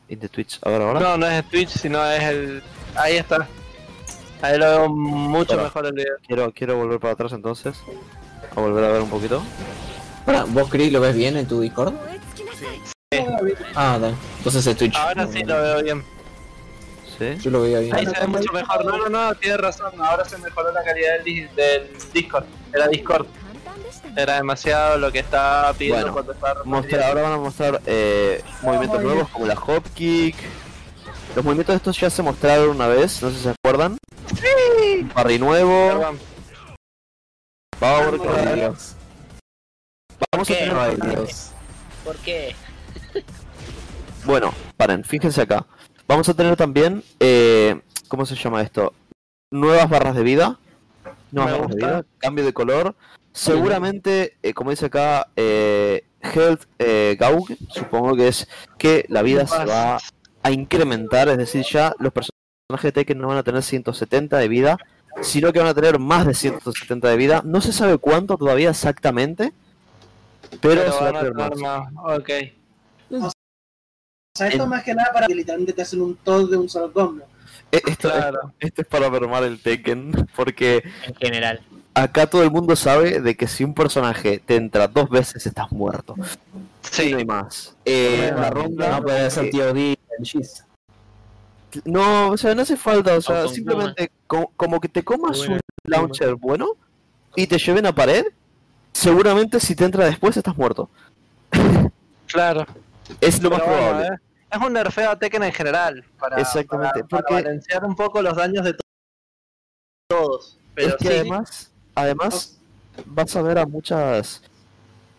In 0.09 0.19
the 0.19 0.27
Twitch. 0.27 0.59
A 0.63 0.69
ver, 0.69 0.81
ahora. 0.81 0.99
No, 0.99 1.17
no 1.17 1.27
es 1.27 1.33
el 1.33 1.43
Twitch, 1.45 1.69
sino 1.69 2.03
es 2.05 2.23
el. 2.23 2.63
Ahí 2.95 3.17
está. 3.17 3.47
Ahí 4.41 4.57
lo 4.57 4.65
veo 4.65 4.89
mucho 4.89 5.57
mejor 5.57 5.85
el 5.85 5.93
video. 5.93 6.15
Quiero, 6.25 6.51
quiero 6.51 6.77
volver 6.77 6.99
para 6.99 7.13
atrás 7.13 7.31
entonces. 7.33 7.77
A 8.55 8.59
volver 8.59 8.83
a 8.85 8.89
ver 8.89 9.01
un 9.01 9.09
poquito. 9.09 9.43
Pará, 10.25 10.45
¿vos, 10.47 10.69
Chris, 10.69 10.91
lo 10.91 11.01
ves 11.01 11.15
bien 11.15 11.37
en 11.37 11.47
tu 11.47 11.61
Discord? 11.61 11.93
Ah, 13.75 13.97
dale. 13.99 14.15
Entonces 14.37 14.65
es 14.65 14.77
Twitch. 14.77 14.95
Ahora 14.95 15.27
sí 15.27 15.43
lo 15.43 15.61
veo 15.61 15.83
bien. 15.83 16.03
Sí. 17.17 17.37
Yo 17.41 17.51
lo 17.51 17.61
veía 17.61 17.79
bien. 17.79 17.95
Ahí 17.95 18.05
se 18.05 18.19
ve 18.19 18.27
mucho 18.27 18.51
mejor. 18.53 18.85
No, 18.85 18.97
no, 18.97 19.09
no, 19.09 19.35
tienes 19.35 19.59
razón. 19.59 19.91
Ahora 19.99 20.23
se 20.25 20.37
mejoró 20.37 20.71
la 20.71 20.83
calidad 20.83 21.19
del, 21.23 21.49
del 21.55 21.89
Discord. 22.13 22.45
Era 22.73 22.87
Discord. 22.87 23.27
Era 24.15 24.35
demasiado 24.35 24.97
lo 24.97 25.11
que 25.11 25.19
estaba 25.19 25.73
pidiendo 25.73 25.97
Bueno, 26.11 26.13
cuando 26.13 26.31
estaba 26.33 26.63
Mostrar, 26.63 27.03
ahora 27.03 27.21
van 27.23 27.33
a 27.33 27.37
mostrar 27.37 27.81
eh, 27.85 28.43
movimientos 28.61 29.01
nuevos 29.01 29.29
como 29.29 29.45
la 29.45 29.53
hop 29.55 29.83
kick. 29.93 30.35
Los 31.35 31.45
movimientos 31.45 31.75
estos 31.75 31.99
ya 31.99 32.09
se 32.09 32.23
mostraron 32.23 32.69
una 32.69 32.87
vez, 32.87 33.21
no 33.21 33.29
sé 33.29 33.37
si 33.37 33.43
se 33.43 33.49
acuerdan. 33.51 33.97
Un 35.01 35.09
parry 35.09 35.39
nuevo. 35.39 36.17
Power. 37.79 38.19
Vamos 40.31 40.49
a 40.49 40.53
tener. 40.53 41.27
¿Por 42.03 42.15
qué? 42.17 42.55
Bueno, 44.25 44.53
paren, 44.75 45.05
fíjense 45.05 45.41
acá. 45.41 45.65
Vamos 46.05 46.27
a 46.27 46.33
tener 46.33 46.57
también, 46.57 47.03
eh, 47.21 47.79
¿cómo 48.09 48.25
se 48.25 48.35
llama 48.35 48.61
esto? 48.61 48.93
Nuevas 49.49 49.89
barras 49.89 50.13
de 50.13 50.23
vida. 50.23 50.59
Nuevas 51.31 51.53
Me 51.53 51.57
barras 51.57 51.67
de 51.69 51.73
gusta. 51.75 51.87
vida, 51.87 52.05
cambio 52.19 52.45
de 52.45 52.53
color. 52.53 52.95
Seguramente, 53.39 54.37
eh, 54.43 54.53
como 54.53 54.69
dice 54.71 54.87
acá, 54.87 55.27
eh, 55.35 56.03
Health 56.21 56.63
eh, 56.77 57.15
Gaug, 57.19 57.47
supongo 57.69 58.15
que 58.15 58.27
es 58.27 58.47
que 58.77 59.05
la 59.07 59.21
vida 59.21 59.47
se 59.47 59.63
va 59.65 59.97
a 60.43 60.51
incrementar, 60.51 61.29
es 61.29 61.37
decir, 61.37 61.63
ya 61.63 61.93
los 61.99 62.11
personajes 62.11 62.83
de 62.83 62.91
Tekken 62.91 63.17
no 63.17 63.27
van 63.29 63.37
a 63.37 63.43
tener 63.43 63.63
170 63.63 64.37
de 64.37 64.47
vida, 64.49 64.77
sino 65.21 65.53
que 65.53 65.59
van 65.59 65.69
a 65.69 65.73
tener 65.73 65.99
más 65.99 66.25
de 66.27 66.33
170 66.33 67.07
de 67.09 67.15
vida. 67.17 67.41
No 67.45 67.61
se 67.61 67.71
sabe 67.71 67.97
cuánto 67.97 68.37
todavía 68.37 68.71
exactamente, 68.71 69.53
pero, 70.61 70.81
Pero 70.81 70.91
se 70.91 70.99
va 71.03 71.09
a 71.09 71.11
van 71.11 71.15
a 71.15 71.19
tener 71.19 71.33
más. 71.35 71.57
más. 71.57 72.17
Ok. 72.19 72.29
O 73.11 73.31
sea, 74.37 74.47
esto 74.49 74.63
En- 74.63 74.69
más 74.69 74.83
que 74.83 74.93
nada 74.93 75.11
para 75.13 75.27
que 75.27 75.35
literalmente 75.35 75.73
te 75.73 75.81
hacen 75.81 76.01
un 76.01 76.15
todo 76.17 76.45
de 76.47 76.57
un 76.57 76.67
solo 76.69 76.91
combo. 76.91 77.25
Eh, 77.71 77.81
Esto, 77.85 78.09
Claro. 78.09 78.53
esto 78.59 78.81
es 78.81 78.87
para 78.87 79.09
mermar 79.09 79.43
el 79.43 79.61
Tekken, 79.61 80.27
porque 80.35 80.83
En 81.05 81.15
general. 81.15 81.61
Acá 82.03 82.27
todo 82.27 82.43
el 82.43 82.51
mundo 82.51 82.75
sabe 82.75 83.19
de 83.21 83.35
que 83.35 83.47
si 83.47 83.63
un 83.63 83.73
personaje 83.73 84.39
te 84.39 84.55
entra 84.55 84.87
dos 84.87 85.09
veces 85.09 85.45
estás 85.45 85.71
muerto. 85.71 86.15
Sí. 86.81 87.11
no 87.11 87.17
hay 87.17 87.25
más. 87.25 87.75
Eh, 87.85 88.31
la 88.35 88.49
ronda. 88.49 88.89
No 88.97 89.03
puede 89.03 89.29
ser 89.29 89.45
eh, 89.45 89.49
tío 89.51 89.73
D. 89.73 89.97
No, 91.85 92.29
o 92.31 92.37
sea, 92.37 92.55
no 92.55 92.63
hace 92.63 92.77
falta, 92.77 93.15
o 93.15 93.21
sea, 93.21 93.47
simplemente 93.47 94.11
co- 94.25 94.51
como 94.57 94.79
que 94.79 94.89
te 94.89 95.03
comas 95.03 95.39
un 95.47 95.59
launcher 95.83 96.33
bueno 96.35 96.69
y 97.35 97.45
te 97.45 97.59
lleven 97.59 97.85
a 97.85 97.93
pared, 97.93 98.25
seguramente 98.91 99.59
si 99.59 99.75
te 99.75 99.85
entra 99.85 100.05
después 100.05 100.35
estás 100.37 100.57
muerto. 100.57 100.89
Claro. 102.31 102.63
Es 103.21 103.41
lo 103.41 103.49
más 103.49 103.59
bueno, 103.59 103.73
probable. 103.75 104.07
eh, 104.07 104.19
Es 104.51 104.61
un 104.61 104.71
nerfeo 104.73 105.09
a 105.09 105.17
Tekken 105.17 105.41
en 105.43 105.51
general. 105.51 106.05
Para, 106.19 106.39
Exactamente, 106.39 107.03
para- 107.03 107.07
para 107.07 107.21
porque- 107.23 107.33
balancear 107.33 107.83
un 107.85 107.95
poco 107.95 108.21
los 108.21 108.35
daños 108.35 108.63
de 108.65 108.73
to- 108.73 108.83
todos. 110.07 110.57
Pero 110.75 110.89
es 110.89 110.95
que 110.97 111.07
sí, 111.07 111.13
además, 111.15 111.71
además 111.95 112.57
vas 113.05 113.35
a 113.35 113.41
ver 113.41 113.57
a 113.59 113.65
muchas 113.65 114.41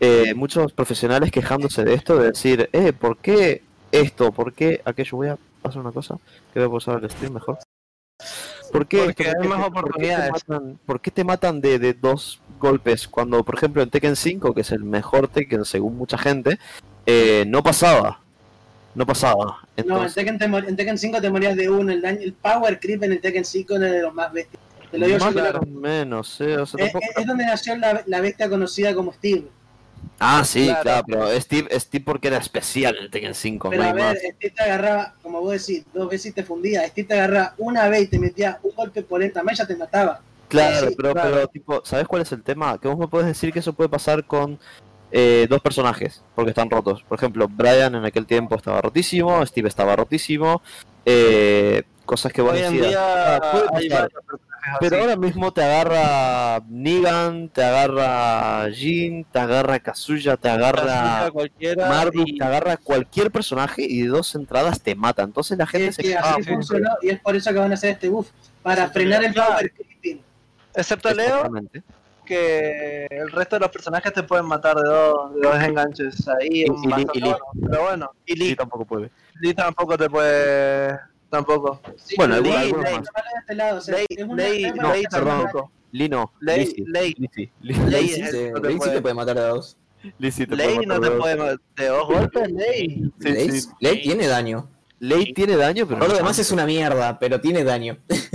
eh, 0.00 0.32
muchos 0.34 0.72
profesionales 0.72 1.30
quejándose 1.30 1.84
de 1.84 1.94
esto, 1.94 2.16
de 2.18 2.28
decir, 2.30 2.68
eh, 2.72 2.92
¿por 2.92 3.18
qué 3.18 3.62
esto? 3.92 4.32
¿Por 4.32 4.52
qué 4.54 4.80
aquello? 4.84 5.16
Voy 5.18 5.28
a 5.28 5.38
hacer 5.62 5.80
una 5.80 5.92
cosa, 5.92 6.16
que 6.54 6.60
voy 6.60 6.66
a 6.66 6.70
pausar 6.70 7.02
el 7.04 7.10
stream 7.10 7.34
mejor. 7.34 7.58
¿Por 8.72 8.86
qué 8.86 8.98
Porque 9.04 9.22
esto? 9.24 9.30
hay 9.30 9.34
¿Por 9.34 9.42
qué 9.42 9.48
más 9.48 9.58
te- 9.66 9.70
por 9.72 9.72
qué 9.72 9.80
te 9.82 9.88
oportunidades. 9.88 10.30
matan- 10.48 10.78
¿Por 10.86 11.00
qué 11.00 11.10
te 11.10 11.24
matan 11.24 11.60
de, 11.60 11.78
de 11.78 11.92
dos 11.94 12.40
golpes? 12.58 13.08
Cuando, 13.08 13.42
por 13.44 13.56
ejemplo, 13.56 13.82
en 13.82 13.90
Tekken 13.90 14.16
5, 14.16 14.54
que 14.54 14.60
es 14.62 14.70
el 14.70 14.84
mejor 14.84 15.28
Tekken 15.28 15.64
según 15.64 15.96
mucha 15.98 16.16
gente, 16.16 16.58
eh, 17.06 17.44
no 17.48 17.62
pasaba. 17.62 18.20
No 18.94 19.04
pasaba. 19.06 19.44
No, 19.44 19.58
en 19.76 19.84
Entonces, 19.84 20.14
Tekken, 20.14 20.38
te 20.38 20.44
en 20.44 20.76
Tekken 20.76 20.98
5 20.98 21.20
te 21.20 21.30
morías 21.30 21.56
de 21.56 21.68
uno. 21.68 21.92
El, 21.92 22.00
daño, 22.00 22.20
el 22.20 22.32
power 22.32 22.78
creep 22.80 23.02
en 23.04 23.12
el 23.12 23.20
Tekken 23.20 23.44
5 23.44 23.76
era 23.76 23.86
de 23.86 24.02
los 24.02 24.14
más 24.14 24.32
bestias. 24.32 24.62
Te 24.90 24.98
lo 24.98 25.06
digo 25.06 25.18
yo 25.18 25.24
más 25.24 25.34
que 25.34 25.52
lo- 25.52 25.58
o 25.60 25.66
menos, 25.66 26.40
eh, 26.40 26.56
o 26.58 26.66
sea, 26.66 26.84
es, 26.84 26.92
tampoco- 26.92 27.10
es- 27.12 27.18
es 27.20 27.26
donde 27.26 27.46
nació 27.46 27.76
la, 27.76 28.02
la 28.06 28.20
bestia 28.20 28.48
conocida 28.48 28.94
como 28.94 29.12
Steve. 29.12 29.44
Ah, 30.18 30.42
sí, 30.44 30.64
Claro. 30.66 30.82
claro, 30.82 31.04
pero 31.06 31.40
Steve, 31.40 31.80
Steve 31.80 32.04
porque 32.04 32.28
era 32.28 32.38
especial 32.38 32.96
en 33.00 33.10
Tekken 33.10 33.34
5, 33.34 33.70
Pero 33.70 33.82
no 33.82 33.88
a 33.88 33.92
ver, 33.92 34.04
más. 34.04 34.18
Steve 34.18 34.54
te 34.56 34.62
agarraba, 34.62 35.14
como 35.22 35.40
vos 35.40 35.52
decís, 35.66 35.84
dos 35.94 36.08
veces 36.10 36.26
y 36.26 36.32
te 36.34 36.42
fundía. 36.42 36.86
Steve 36.88 37.08
te 37.08 37.14
agarraba 37.14 37.54
una 37.58 37.88
vez 37.88 38.02
y 38.02 38.06
te 38.08 38.18
metía 38.18 38.58
un 38.62 38.74
golpe 38.74 39.02
por 39.02 39.22
esta 39.22 39.42
ya 39.52 39.66
te 39.66 39.76
mataba. 39.76 40.20
Claro, 40.48 40.88
sí, 40.88 40.94
pero, 40.96 41.12
claro. 41.12 41.30
pero 41.32 41.46
tipo, 41.48 41.82
¿sabes 41.84 42.08
cuál 42.08 42.22
es 42.22 42.32
el 42.32 42.42
tema? 42.42 42.78
Que 42.80 42.88
vos 42.88 42.98
me 42.98 43.06
puedes 43.08 43.28
decir 43.28 43.52
que 43.52 43.60
eso 43.60 43.72
puede 43.72 43.88
pasar 43.88 44.24
con 44.24 44.58
eh, 45.12 45.46
dos 45.48 45.60
personajes, 45.60 46.22
porque 46.34 46.50
están 46.50 46.70
rotos. 46.70 47.02
Por 47.02 47.18
ejemplo, 47.18 47.48
Brian 47.48 47.94
en 47.94 48.04
aquel 48.04 48.26
tiempo 48.26 48.56
estaba 48.56 48.80
rotísimo, 48.80 49.44
Steve 49.46 49.68
estaba 49.68 49.94
rotísimo, 49.96 50.60
eh, 51.04 51.82
cosas 52.10 52.32
que 52.32 52.42
vos 52.42 52.52
hoy 52.52 52.58
en 52.58 52.72
decías. 52.72 52.88
día 52.88 53.36
"Ah, 53.36 53.40
puede 53.52 53.64
hay 53.74 53.88
pasar". 53.88 54.02
varios 54.10 54.24
personajes 54.24 54.76
Pero 54.80 54.96
así. 54.96 55.04
ahora 55.04 55.16
mismo 55.16 55.52
te 55.52 55.62
agarra 55.62 56.62
Negan, 56.68 57.48
te 57.50 57.62
agarra 57.64 58.68
Jin, 58.72 59.24
te 59.24 59.38
agarra 59.38 59.78
Kazuya, 59.78 60.36
te 60.36 60.48
agarra 60.50 61.30
y- 61.58 62.36
te 62.38 62.44
agarra 62.44 62.76
cualquier 62.76 63.30
personaje 63.30 63.82
y 63.88 64.02
de 64.02 64.08
dos 64.08 64.34
entradas 64.34 64.80
te 64.80 64.94
mata. 64.94 65.22
Entonces 65.22 65.56
la 65.56 65.66
gente 65.66 65.88
Es 65.88 65.94
se 65.96 66.02
que 66.02 66.08
queja, 66.10 66.30
así 66.34 66.42
"Ah, 66.42 66.52
funcionó 66.54 66.90
y 67.02 67.10
es 67.10 67.20
por 67.20 67.36
eso 67.36 67.52
que 67.52 67.58
van 67.58 67.70
a 67.70 67.74
hacer 67.74 67.90
este 67.90 68.08
buff. 68.08 68.28
Para 68.62 68.88
frenar 68.90 69.24
el 69.24 69.32
power 69.32 69.72
creeping. 69.72 70.20
Excepto 70.74 71.10
Leo, 71.14 71.48
que 72.26 73.06
el 73.10 73.30
resto 73.30 73.56
de 73.56 73.60
los 73.60 73.70
personajes 73.70 74.12
te 74.12 74.22
pueden 74.22 74.46
matar 74.46 74.76
de 74.76 74.82
dos, 74.88 75.34
de 75.34 75.40
dos 75.40 75.62
enganches 75.62 76.28
ahí. 76.28 76.48
Y- 76.50 76.62
en 76.62 76.74
y 76.74 77.18
y. 77.18 77.34
Pero 77.68 77.82
bueno, 77.82 78.10
y 78.26 78.34
Lee, 78.36 78.54
tampoco 78.56 78.84
puede. 78.84 79.10
Lee 79.40 79.54
tampoco 79.54 79.96
te 79.98 80.08
puede. 80.10 80.98
Tampoco. 81.30 81.80
Sí, 81.96 82.14
Bueno, 82.16 82.34
algunos- 82.34 82.54
Ley, 82.58 82.64
algunos 82.66 82.84
Ley, 82.84 82.94
más. 82.98 83.04
de 83.04 83.38
este 83.40 83.54
lado, 83.54 83.78
o 83.78 83.80
sea, 83.80 83.94
Ley, 83.96 84.06
es 84.10 84.24
una- 84.24 84.42
Ley, 84.42 84.64
es 84.64 84.72
para 84.72 84.92
Ley 84.92 85.04
pasar 85.04 85.20
perdón. 85.24 85.42
tampoco. 85.42 85.72
Lino, 85.92 86.32
Ley, 86.40 86.84
Ley, 86.86 87.14
Ley 87.62 88.08
sí 88.08 88.22
te, 88.30 88.52
puede- 88.52 88.92
te 88.92 89.02
puede 89.02 89.14
matar 89.14 89.38
a 89.38 89.48
dos. 89.48 89.76
Lizzie 90.18 90.46
te 90.46 90.56
Ley 90.56 90.78
no 90.86 90.98
te 91.00 91.10
de 91.10 91.16
puede 91.16 91.36
matar 91.36 91.58
de 91.76 91.86
dos 91.86 92.06
golpes, 92.08 92.50
Ley. 92.52 93.12
Ley, 93.80 94.02
tiene 94.02 94.26
daño. 94.26 94.68
Ley 94.98 95.32
tiene 95.32 95.56
daño, 95.56 95.86
pero 95.86 95.98
Todo 95.98 96.08
lo 96.08 96.14
no 96.14 96.18
demás 96.18 96.38
es 96.38 96.50
una 96.52 96.64
mierda, 96.66 97.18
pero 97.18 97.40
tiene 97.40 97.64
daño. 97.64 97.96
De. 98.08 98.16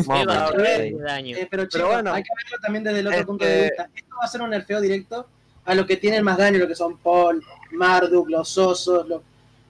Eh, 1.38 1.48
pero 1.50 1.68
bueno, 1.88 2.14
hay 2.14 2.24
que 2.24 2.30
verlo 2.44 2.58
también 2.62 2.84
desde 2.84 3.00
el 3.00 3.08
otro 3.08 3.20
este- 3.20 3.26
punto 3.28 3.46
de 3.46 3.62
vista. 3.64 3.90
Esto 3.96 4.16
va 4.20 4.24
a 4.26 4.28
ser 4.28 4.42
un 4.42 4.50
nerfeo 4.50 4.82
directo 4.82 5.28
a 5.66 5.76
lo 5.76 5.86
que 5.86 5.98
tienen 5.98 6.24
más 6.24 6.38
daño, 6.38 6.58
lo 6.60 6.68
que 6.68 6.76
son 6.76 6.98
Paul, 6.98 7.44
Marduk, 7.72 8.30
los 8.30 8.58
osos, 8.58 9.08
los 9.08 9.22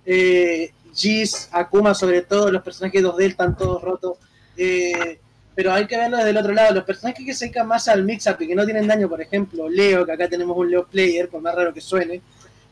eh, 0.05 0.71
Giz, 0.95 1.49
Akuma 1.51 1.93
sobre 1.93 2.21
todo, 2.21 2.49
los 2.51 2.61
personajes 2.63 3.03
2D 3.03 3.25
están 3.25 3.55
todos 3.57 3.81
rotos. 3.81 4.17
Eh, 4.57 5.19
pero 5.53 5.71
hay 5.71 5.87
que 5.87 5.97
verlo 5.97 6.17
desde 6.17 6.29
el 6.31 6.37
otro 6.37 6.53
lado. 6.53 6.73
Los 6.73 6.83
personajes 6.83 7.25
que 7.25 7.33
se 7.33 7.45
dedican 7.45 7.67
más 7.67 7.87
al 7.87 8.03
mix-up 8.03 8.37
y 8.41 8.47
que 8.47 8.55
no 8.55 8.65
tienen 8.65 8.87
daño, 8.87 9.07
por 9.09 9.21
ejemplo, 9.21 9.69
Leo, 9.69 10.05
que 10.05 10.11
acá 10.13 10.27
tenemos 10.27 10.55
un 10.57 10.69
Leo 10.69 10.85
Player, 10.85 11.29
por 11.29 11.41
más 11.41 11.55
raro 11.55 11.73
que 11.73 11.81
suene. 11.81 12.21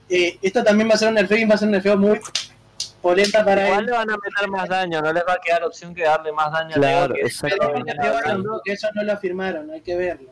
eh, 0.09 0.38
esto 0.41 0.63
también 0.63 0.89
va 0.89 0.93
a 0.95 0.97
ser 0.97 1.07
un 1.07 1.13
nerfeo 1.15 1.38
y 1.38 1.45
va 1.45 1.55
a 1.55 1.57
ser 1.57 1.67
un 1.67 1.71
nerfeo 1.71 1.97
muy 1.97 2.19
polenta 3.01 3.43
para 3.43 3.65
Igual 3.67 3.80
él. 3.82 3.86
le 3.88 3.91
van 3.93 4.09
a 4.09 4.17
meter 4.17 4.49
más 4.49 4.69
daño, 4.69 5.01
no 5.01 5.11
les 5.13 5.24
va 5.28 5.34
a 5.34 5.38
quedar 5.43 5.63
opción 5.63 5.95
que 5.95 6.03
darle 6.03 6.32
más 6.34 6.51
daño 6.51 6.74
Claro, 6.76 7.13
a 7.13 7.17
Leo. 7.17 7.26
que-. 7.26 7.32
Pero 7.41 8.61
eso 8.65 8.88
no 8.95 9.03
lo 9.03 9.13
afirmaron, 9.13 9.71
hay 9.71 9.82
que 9.82 9.95
verlo. 9.95 10.30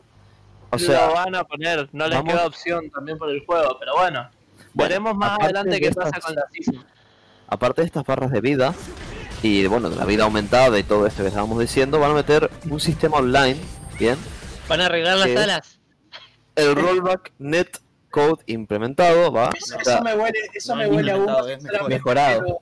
O 0.70 0.78
sea, 0.78 1.06
lo 1.08 1.14
van 1.14 1.34
a 1.34 1.44
poner, 1.44 1.88
no 1.92 2.06
les 2.06 2.16
vamos- 2.18 2.32
queda 2.32 2.46
opción 2.46 2.90
también 2.90 3.18
por 3.18 3.30
el 3.30 3.44
juego, 3.44 3.76
pero 3.78 3.94
bueno, 3.96 4.28
Bueno, 4.74 4.88
veremos 4.88 5.14
más 5.16 5.38
adelante 5.40 5.70
de 5.70 5.80
qué 5.80 5.90
pasa 5.90 6.18
con 6.20 6.34
la 6.34 6.44
season. 6.52 6.84
Aparte 7.52 7.82
de 7.82 7.86
estas 7.86 8.04
barras 8.04 8.30
de 8.30 8.40
vida 8.40 8.74
y 9.42 9.66
bueno, 9.66 9.90
de 9.90 9.96
la 9.96 10.04
vida 10.04 10.24
aumentada 10.24 10.78
y 10.78 10.82
todo 10.84 11.06
esto 11.06 11.22
que 11.22 11.28
estábamos 11.28 11.58
diciendo, 11.58 11.98
van 12.00 12.12
a 12.12 12.14
meter 12.14 12.50
un 12.70 12.80
sistema 12.80 13.18
online, 13.18 13.56
bien, 13.98 14.16
Van 14.68 14.80
a 14.80 14.86
arreglar 14.86 15.18
las 15.18 15.36
alas. 15.36 15.80
el 16.54 16.74
rollback 16.76 17.32
net 17.38 17.78
code 18.10 18.42
implementado, 18.46 19.32
va, 19.32 19.50
Eso, 19.56 19.76
o 19.76 19.80
eso 19.80 19.90
sea, 19.90 20.00
me 20.00 20.14
huele, 20.14 20.38
eso 20.54 20.74
no 20.76 20.82
me 20.82 20.88
huele 20.88 21.12
a 21.12 21.16
sinceramente, 21.44 21.88
mejorado. 21.94 22.40
pero- 22.40 22.60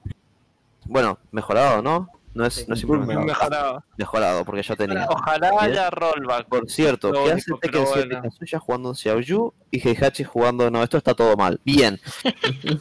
bueno, 0.87 1.19
mejorado, 1.31 1.83
¿no? 1.83 2.09
No 2.33 2.47
es, 2.47 2.67
no 2.69 2.75
es 2.75 2.83
implementado, 2.83 3.25
Mejorado. 3.27 3.85
mejorado 3.97 4.45
porque 4.45 4.63
ya 4.63 4.77
tenía. 4.77 5.05
Ojalá 5.09 5.51
Bien. 5.51 5.63
haya 5.63 5.91
rollback. 5.91 6.47
Por 6.47 6.71
cierto, 6.71 7.11
¿qué 7.13 7.33
hace 7.33 7.53
Tekken 7.61 7.87
7 7.87 8.07
bueno. 8.09 8.23
Kazuya 8.23 8.59
jugando 8.61 8.89
en 8.91 8.95
Xiaoyu 8.95 9.53
y 9.73 9.89
Heihachi 9.89 10.23
jugando? 10.25 10.71
No, 10.71 10.81
esto 10.83 10.97
está 10.97 11.13
todo 11.15 11.37
mal. 11.37 11.61
Bien, 11.65 12.01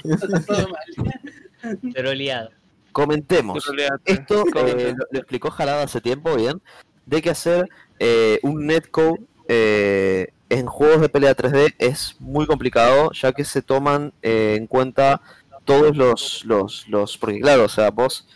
Eso 0.04 0.26
está 0.28 0.40
todo 0.46 0.68
mal. 0.70 1.14
Pero 1.94 2.14
liado. 2.14 2.50
comentemos. 2.92 3.64
Esto 4.06 4.44
eh, 4.56 4.94
lo, 4.98 5.06
lo 5.12 5.20
explicó 5.20 5.52
Jalada 5.52 5.84
hace 5.84 6.02
tiempo, 6.02 6.36
bien, 6.36 6.62
de 7.06 7.22
que 7.22 7.30
hacer 7.30 7.70
eh, 8.00 8.40
un 8.44 8.66
netcode 8.66 9.22
eh, 9.48 10.30
en 10.50 10.66
juegos 10.66 11.02
de 11.02 11.10
pelea 11.10 11.36
3D 11.36 11.76
es 11.78 12.16
muy 12.20 12.46
complicado, 12.46 13.12
ya 13.14 13.32
que 13.34 13.46
se 13.46 13.62
toman 13.62 14.14
eh, 14.22 14.56
en 14.58 14.68
cuenta 14.68 15.22
todos 15.66 15.96
los, 15.96 16.44
los, 16.46 16.88
los... 16.88 17.18
Porque 17.18 17.40
claro, 17.40 17.66
o 17.66 17.70
sea, 17.70 17.92
vos... 17.92 18.28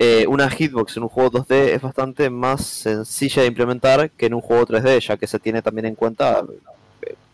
eh, 0.00 0.24
una 0.26 0.48
hitbox 0.50 0.96
en 0.96 1.02
un 1.04 1.08
juego 1.08 1.30
2D 1.30 1.54
es 1.74 1.82
bastante 1.82 2.30
más 2.30 2.64
sencilla 2.64 3.42
de 3.42 3.48
implementar 3.48 4.10
que 4.10 4.26
en 4.26 4.34
un 4.34 4.40
juego 4.40 4.66
3D, 4.66 4.98
ya 5.00 5.16
que 5.16 5.26
se 5.26 5.38
tiene 5.38 5.60
también 5.62 5.86
en 5.86 5.94
cuenta 5.94 6.42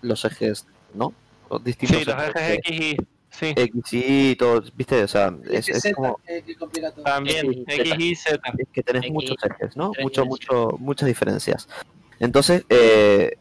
los 0.02 0.24
ejes, 0.24 0.66
¿no? 0.92 1.14
Los 1.48 1.62
distintos 1.62 1.98
Sí, 1.98 2.04
los 2.04 2.16
ejes 2.16 2.58
X 2.58 2.80
y. 2.80 2.96
Sí, 3.38 3.52
X 3.54 3.82
y 3.92 4.36
todo, 4.36 4.62
¿viste? 4.74 5.02
O 5.02 5.08
sea, 5.08 5.34
es, 5.50 5.68
es 5.68 5.82
Z, 5.82 5.94
como 5.94 6.18
también. 7.04 7.64
X 7.66 7.94
y 7.98 8.14
Z. 8.14 8.40
es 8.58 8.68
que 8.72 8.82
tenés 8.82 9.02
X, 9.02 9.12
muchos 9.12 9.36
ejes, 9.44 9.76
¿no? 9.76 9.92
Mucho, 10.00 10.24
mucho, 10.24 10.76
muchas 10.78 11.06
diferencias. 11.06 11.68
Entonces, 12.18 12.64
eh, 12.70 13.36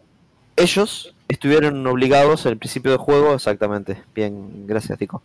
ellos 0.58 1.14
estuvieron 1.30 1.86
obligados 1.88 2.46
en 2.46 2.54
el 2.54 2.58
principio 2.58 2.92
del 2.92 3.00
juego, 3.00 3.34
exactamente. 3.34 4.02
Bien, 4.14 4.68
gracias, 4.68 5.00
Tico. 5.00 5.24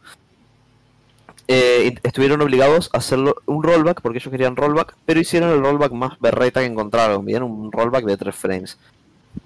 Eh, 1.49 1.97
estuvieron 2.05 2.41
obligados 2.43 2.91
a 2.93 2.99
hacerlo 2.99 3.35
un 3.47 3.65
rollback 3.65 4.03
porque 4.03 4.19
ellos 4.19 4.31
querían 4.31 4.55
rollback, 4.55 4.97
pero 5.05 5.19
hicieron 5.19 5.51
el 5.51 5.61
rollback 5.61 5.91
más 5.91 6.21
berreta 6.21 6.61
que 6.61 6.67
encontraron, 6.67 7.25
bien, 7.25 7.43
un 7.43 7.73
rollback 7.73 8.05
de 8.05 8.17
3 8.17 8.35
frames. 8.35 8.79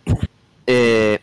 Eh, 0.66 1.18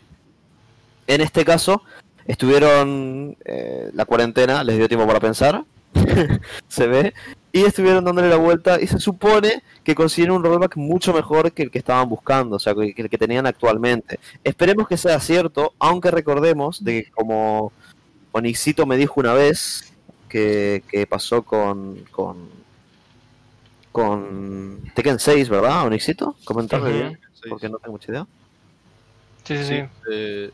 en 1.08 1.20
este 1.20 1.44
caso, 1.44 1.82
estuvieron 2.26 3.36
eh, 3.44 3.90
la 3.94 4.04
cuarentena, 4.04 4.64
les 4.64 4.76
dio 4.78 4.88
tiempo 4.88 5.06
para 5.06 5.20
pensar, 5.20 5.64
se 6.68 6.86
ve, 6.86 7.14
y 7.52 7.64
estuvieron 7.64 8.04
dándole 8.04 8.28
la 8.28 8.36
vuelta 8.36 8.80
y 8.80 8.86
se 8.86 8.98
supone 8.98 9.62
que 9.84 9.94
consiguieron 9.94 10.36
un 10.38 10.44
rollback 10.44 10.76
mucho 10.76 11.12
mejor 11.12 11.52
que 11.52 11.62
el 11.64 11.70
que 11.70 11.78
estaban 11.78 12.08
buscando, 12.08 12.56
o 12.56 12.58
sea, 12.58 12.74
que 12.74 12.94
que 12.94 13.02
el 13.02 13.10
que 13.10 13.18
tenían 13.18 13.46
actualmente. 13.46 14.18
Esperemos 14.44 14.88
que 14.88 14.96
sea 14.96 15.20
cierto, 15.20 15.74
aunque 15.78 16.10
recordemos 16.10 16.82
de 16.82 17.04
que 17.04 17.10
como 17.10 17.72
Onixito 18.32 18.86
me 18.86 18.96
dijo 18.96 19.20
una 19.20 19.34
vez 19.34 19.92
que, 20.28 20.82
que 20.88 21.06
pasó 21.06 21.42
con, 21.42 21.96
con 22.10 22.48
con 23.90 24.80
Tekken 24.94 25.18
6, 25.18 25.48
¿verdad, 25.50 25.84
Onixito? 25.86 26.34
Comentarle 26.44 26.92
bien, 26.92 27.20
porque 27.50 27.68
no 27.68 27.76
tengo 27.78 27.92
mucha 27.92 28.10
idea. 28.10 28.26
Sí, 29.44 29.58
sí, 29.58 29.64
Sí, 29.64 29.74
sí. 29.74 29.84
eh, 30.10 30.50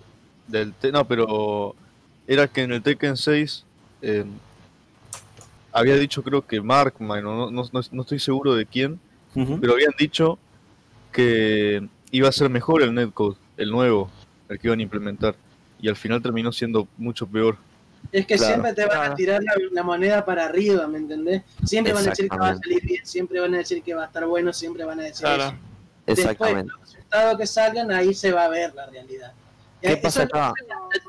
del 0.49 0.73
te- 0.75 0.91
no, 0.93 1.07
pero 1.07 1.75
era 2.27 2.49
que 2.49 2.63
en 2.63 2.73
el 2.73 2.83
Tekken 2.83 3.17
6 3.17 3.65
eh, 4.03 4.25
había 5.73 5.97
dicho 5.97 6.23
creo 6.23 6.47
que 6.47 6.61
Markman, 6.61 7.25
o 7.27 7.37
no, 7.37 7.51
no, 7.51 7.69
no- 7.73 7.81
no 7.93 8.03
estoy 8.03 8.19
seguro 8.19 8.55
de 8.55 8.67
quién, 8.67 8.99
pero 9.61 9.75
habían 9.75 9.93
dicho 9.99 10.39
que 11.13 11.87
iba 12.11 12.29
a 12.29 12.33
ser 12.33 12.49
mejor 12.51 12.83
el 12.83 12.93
netcode, 12.95 13.37
el 13.57 13.71
nuevo, 13.71 14.11
el 14.49 14.59
que 14.59 14.67
iban 14.69 14.81
a 14.81 14.83
implementar, 14.83 15.37
y 15.81 15.89
al 15.89 15.97
final 15.97 16.21
terminó 16.23 16.51
siendo 16.53 16.89
mucho 16.97 17.27
peor. 17.27 17.57
Es 18.13 18.27
que 18.27 18.37
Claro. 18.37 18.55
siempre 18.55 18.73
te 18.75 18.87
van 18.87 19.13
a 19.13 19.15
tirar 19.15 19.43
la, 19.43 19.53
la 19.71 19.83
moneda 19.83 20.25
para 20.25 20.47
arriba, 20.47 20.87
¿me 20.87 20.99
entendés? 20.99 21.43
Siempre 21.65 21.93
van 21.93 22.07
a 22.07 22.11
decir 22.11 22.29
que 22.29 22.37
va 22.39 22.51
a 22.51 22.57
salir 22.57 22.83
bien, 22.83 23.05
siempre 23.05 23.41
van 23.41 23.55
a 23.55 23.59
decir 23.59 23.83
que 23.83 23.95
va 23.95 24.05
a 24.05 24.07
estar 24.07 24.25
bueno, 24.27 24.53
siempre 24.53 24.85
van 24.85 25.01
a 25.01 25.03
decir 25.05 25.21
Claro. 25.27 25.43
eso. 25.45 25.55
Después, 26.07 26.19
Exactamente. 26.21 26.73
los 26.73 26.81
resultados 26.81 27.39
que 27.39 27.47
salgan, 27.47 27.91
ahí 27.93 28.15
se 28.15 28.33
va 28.33 28.45
a 28.45 28.49
ver 28.49 28.75
la 28.75 28.87
realidad. 28.87 29.33
¿Qué 29.81 29.93
Eso 29.93 30.03
pasa 30.03 30.23
es 30.25 30.29
acá? 30.29 30.53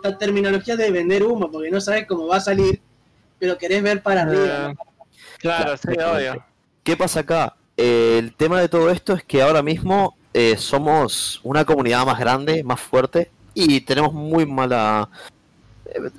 la, 0.03 0.09
la 0.11 0.17
terminología 0.17 0.75
de 0.75 0.91
vender 0.91 1.23
humo, 1.23 1.49
porque 1.51 1.71
no 1.71 1.81
sabes 1.81 2.05
cómo 2.07 2.27
va 2.27 2.37
a 2.37 2.41
salir, 2.41 2.81
pero 3.39 3.57
querés 3.57 3.81
ver 3.83 4.01
para 4.03 4.21
arriba. 4.23 4.71
Eh, 4.71 4.75
Claro, 5.39 5.77
sí, 5.77 5.87
obvio. 5.89 6.45
¿Qué 6.83 6.97
pasa 6.97 7.21
acá? 7.21 7.55
Eh, 7.77 8.17
el 8.19 8.35
tema 8.35 8.59
de 8.59 8.67
todo 8.67 8.89
esto 8.89 9.13
es 9.13 9.23
que 9.23 9.41
ahora 9.41 9.61
mismo 9.63 10.17
eh, 10.33 10.57
somos 10.57 11.39
una 11.43 11.63
comunidad 11.63 12.05
más 12.05 12.19
grande, 12.19 12.61
más 12.63 12.79
fuerte 12.81 13.31
y 13.53 13.79
tenemos 13.81 14.13
muy 14.13 14.45
mala... 14.45 15.09
eh, 15.85 16.09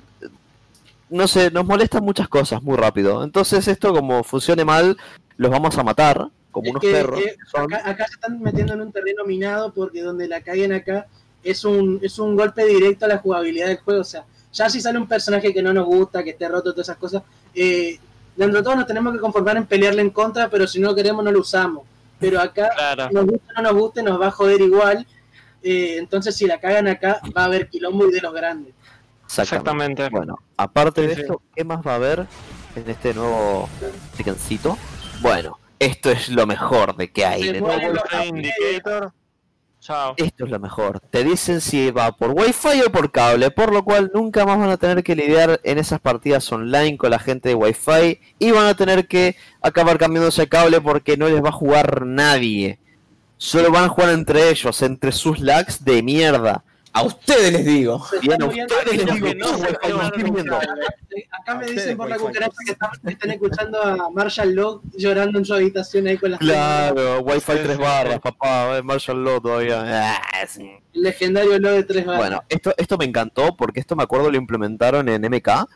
no 1.09 1.27
sé, 1.27 1.51
nos 1.51 1.65
molestan 1.65 2.03
muchas 2.03 2.27
cosas 2.29 2.63
muy 2.63 2.77
rápido. 2.77 3.23
Entonces 3.23 3.67
esto 3.67 3.93
como 3.93 4.23
funcione 4.23 4.65
mal, 4.65 4.97
los 5.37 5.51
vamos 5.51 5.77
a 5.77 5.83
matar 5.83 6.29
como 6.51 6.65
Es 6.65 6.71
unos 6.71 6.81
que, 6.81 6.91
perros. 6.91 7.19
que 7.21 7.35
acá, 7.59 7.81
acá 7.89 8.07
se 8.07 8.13
están 8.15 8.39
metiendo 8.41 8.73
en 8.73 8.81
un 8.81 8.91
terreno 8.91 9.23
minado 9.25 9.71
porque 9.73 10.01
donde 10.01 10.27
la 10.27 10.41
caguen 10.41 10.73
acá 10.73 11.07
es 11.43 11.63
un, 11.65 11.99
es 12.01 12.17
un 12.19 12.35
golpe 12.35 12.65
directo 12.65 13.05
a 13.05 13.09
la 13.09 13.17
jugabilidad 13.17 13.67
del 13.67 13.77
juego. 13.79 14.01
O 14.01 14.05
sea, 14.05 14.23
ya 14.53 14.69
si 14.69 14.81
sale 14.81 14.97
un 14.99 15.07
personaje 15.07 15.53
que 15.53 15.61
no 15.61 15.73
nos 15.73 15.85
gusta, 15.85 16.23
que 16.23 16.31
esté 16.31 16.47
roto, 16.47 16.71
todas 16.73 16.87
esas 16.87 16.97
cosas, 16.97 17.23
eh, 17.53 17.99
dentro 18.35 18.57
de 18.59 18.63
todo 18.63 18.75
nos 18.75 18.87
tenemos 18.87 19.13
que 19.13 19.19
conformar 19.19 19.57
en 19.57 19.65
pelearle 19.65 20.01
en 20.01 20.09
contra, 20.09 20.49
pero 20.49 20.67
si 20.67 20.79
no 20.79 20.89
lo 20.89 20.95
queremos 20.95 21.23
no 21.23 21.31
lo 21.31 21.39
usamos. 21.39 21.83
Pero 22.19 22.39
acá, 22.39 22.69
Claro. 22.75 23.09
nos 23.11 23.25
guste 23.25 23.43
o 23.49 23.61
no 23.61 23.61
nos 23.71 23.73
guste, 23.81 24.03
nos 24.03 24.21
va 24.21 24.27
a 24.27 24.31
joder 24.31 24.61
igual. 24.61 25.07
Eh, 25.63 25.97
entonces 25.99 26.35
si 26.35 26.45
la 26.47 26.59
cagan 26.59 26.87
acá, 26.87 27.21
va 27.35 27.43
a 27.43 27.45
haber 27.45 27.67
quilombo 27.69 28.07
y 28.07 28.11
de 28.11 28.21
los 28.21 28.33
grandes. 28.33 28.73
Exactamente. 29.25 30.03
Exactamente. 30.03 30.09
Bueno, 30.09 30.39
aparte 30.57 31.01
Sí, 31.01 31.07
de 31.07 31.15
sí. 31.15 31.21
esto, 31.21 31.41
¿qué 31.55 31.63
más 31.63 31.79
va 31.85 31.93
a 31.93 31.95
haber 31.95 32.25
en 32.75 32.89
este 32.89 33.13
nuevo 33.13 33.69
Tekkencito? 34.17 34.77
Bueno, 35.21 35.57
esto 35.79 36.11
es 36.11 36.29
lo 36.29 36.45
mejor 36.45 36.95
de 36.95 37.11
que 37.11 37.25
hay. 37.25 37.43
Se 37.43 37.53
de 37.53 37.59
todo. 37.61 37.71
Indicator. 38.25 39.13
Esto 40.17 40.45
es 40.45 40.51
lo 40.51 40.59
mejor. 40.59 40.99
Te 40.99 41.23
dicen 41.23 41.59
si 41.59 41.89
va 41.89 42.11
por 42.11 42.31
Wi-Fi 42.31 42.81
o 42.85 42.91
por 42.91 43.11
cable, 43.11 43.49
por 43.49 43.73
lo 43.73 43.83
cual 43.83 44.11
nunca 44.13 44.45
más 44.45 44.59
van 44.59 44.69
a 44.69 44.77
tener 44.77 45.03
que 45.03 45.15
lidiar 45.15 45.59
en 45.63 45.79
esas 45.79 45.99
partidas 45.99 46.51
online 46.51 46.97
con 46.97 47.09
la 47.09 47.17
gente 47.17 47.49
de 47.49 47.55
Wi-Fi 47.55 48.19
y 48.37 48.51
van 48.51 48.67
a 48.67 48.75
tener 48.75 49.07
que 49.07 49.35
acabar 49.59 49.97
cambiándose 49.97 50.43
a 50.43 50.47
cable 50.47 50.81
porque 50.81 51.17
no 51.17 51.27
les 51.27 51.43
va 51.43 51.49
a 51.49 51.53
jugar 51.53 52.05
nadie. 52.05 52.77
Solo 53.37 53.71
van 53.71 53.85
a 53.85 53.89
jugar 53.89 54.11
entre 54.11 54.51
ellos, 54.51 54.83
entre 54.83 55.11
sus 55.11 55.39
lags 55.39 55.83
de 55.83 56.03
mierda. 56.03 56.63
A 56.93 57.03
ustedes 57.03 57.53
les 57.53 57.65
digo. 57.65 58.05
Bien, 58.21 58.41
a 58.41 58.45
ustedes 58.45 58.97
les 58.97 59.13
digo, 59.13 59.27
que 59.27 59.35
no 59.35 59.51
no, 59.51 59.57
se 59.57 60.23
viendo. 60.23 60.59
Acá 61.31 61.55
me 61.55 61.65
dicen 61.67 61.95
por 61.95 62.09
la 62.09 62.17
cucaracha 62.17 62.57
que 62.65 62.71
están, 63.11 63.31
escuchando 63.31 63.81
a 63.81 64.09
Marshall 64.09 64.53
Log 64.53 64.81
llorando 64.97 65.39
en 65.39 65.45
su 65.45 65.53
habitación 65.53 66.07
ahí 66.07 66.17
con 66.17 66.31
las 66.31 66.39
Claro, 66.39 67.21
Wi-Fi 67.21 67.51
Sí, 67.53 67.59
3 67.63 67.75
sí, 67.77 67.81
barras, 67.81 68.19
papá, 68.19 68.77
eh, 68.77 68.83
Marshall 68.83 69.23
Law 69.23 69.39
todavía. 69.39 69.81
Ah, 69.83 70.21
el 70.57 70.79
legendario 70.93 71.57
Log 71.59 71.73
de 71.73 71.83
tres 71.83 72.05
barras. 72.05 72.21
Bueno, 72.21 72.43
esto, 72.49 72.73
esto 72.77 72.97
me 72.97 73.05
encantó 73.05 73.55
porque 73.55 73.79
esto 73.79 73.95
me 73.95 74.03
acuerdo 74.03 74.29
lo 74.29 74.37
implementaron 74.37 75.07
en 75.07 75.21
MK, 75.21 75.67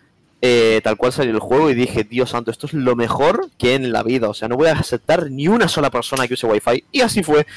eh, 0.41 0.81
tal 0.83 0.97
cual 0.97 1.13
salió 1.13 1.31
el 1.31 1.39
juego 1.39 1.69
y 1.69 1.75
dije, 1.75 2.03
Dios 2.03 2.31
santo, 2.31 2.51
esto 2.51 2.67
es 2.67 2.73
lo 2.73 2.95
mejor 2.95 3.49
que 3.57 3.75
en 3.75 3.93
la 3.93 4.03
vida. 4.03 4.27
O 4.27 4.33
sea, 4.33 4.49
no 4.49 4.57
voy 4.57 4.67
a 4.67 4.73
aceptar 4.73 5.31
ni 5.31 5.47
una 5.47 5.69
sola 5.69 5.89
persona 5.89 6.27
que 6.27 6.33
use 6.33 6.45
Wi-Fi. 6.45 6.83
Y 6.91 7.01
así 7.01 7.23
fue. 7.23 7.47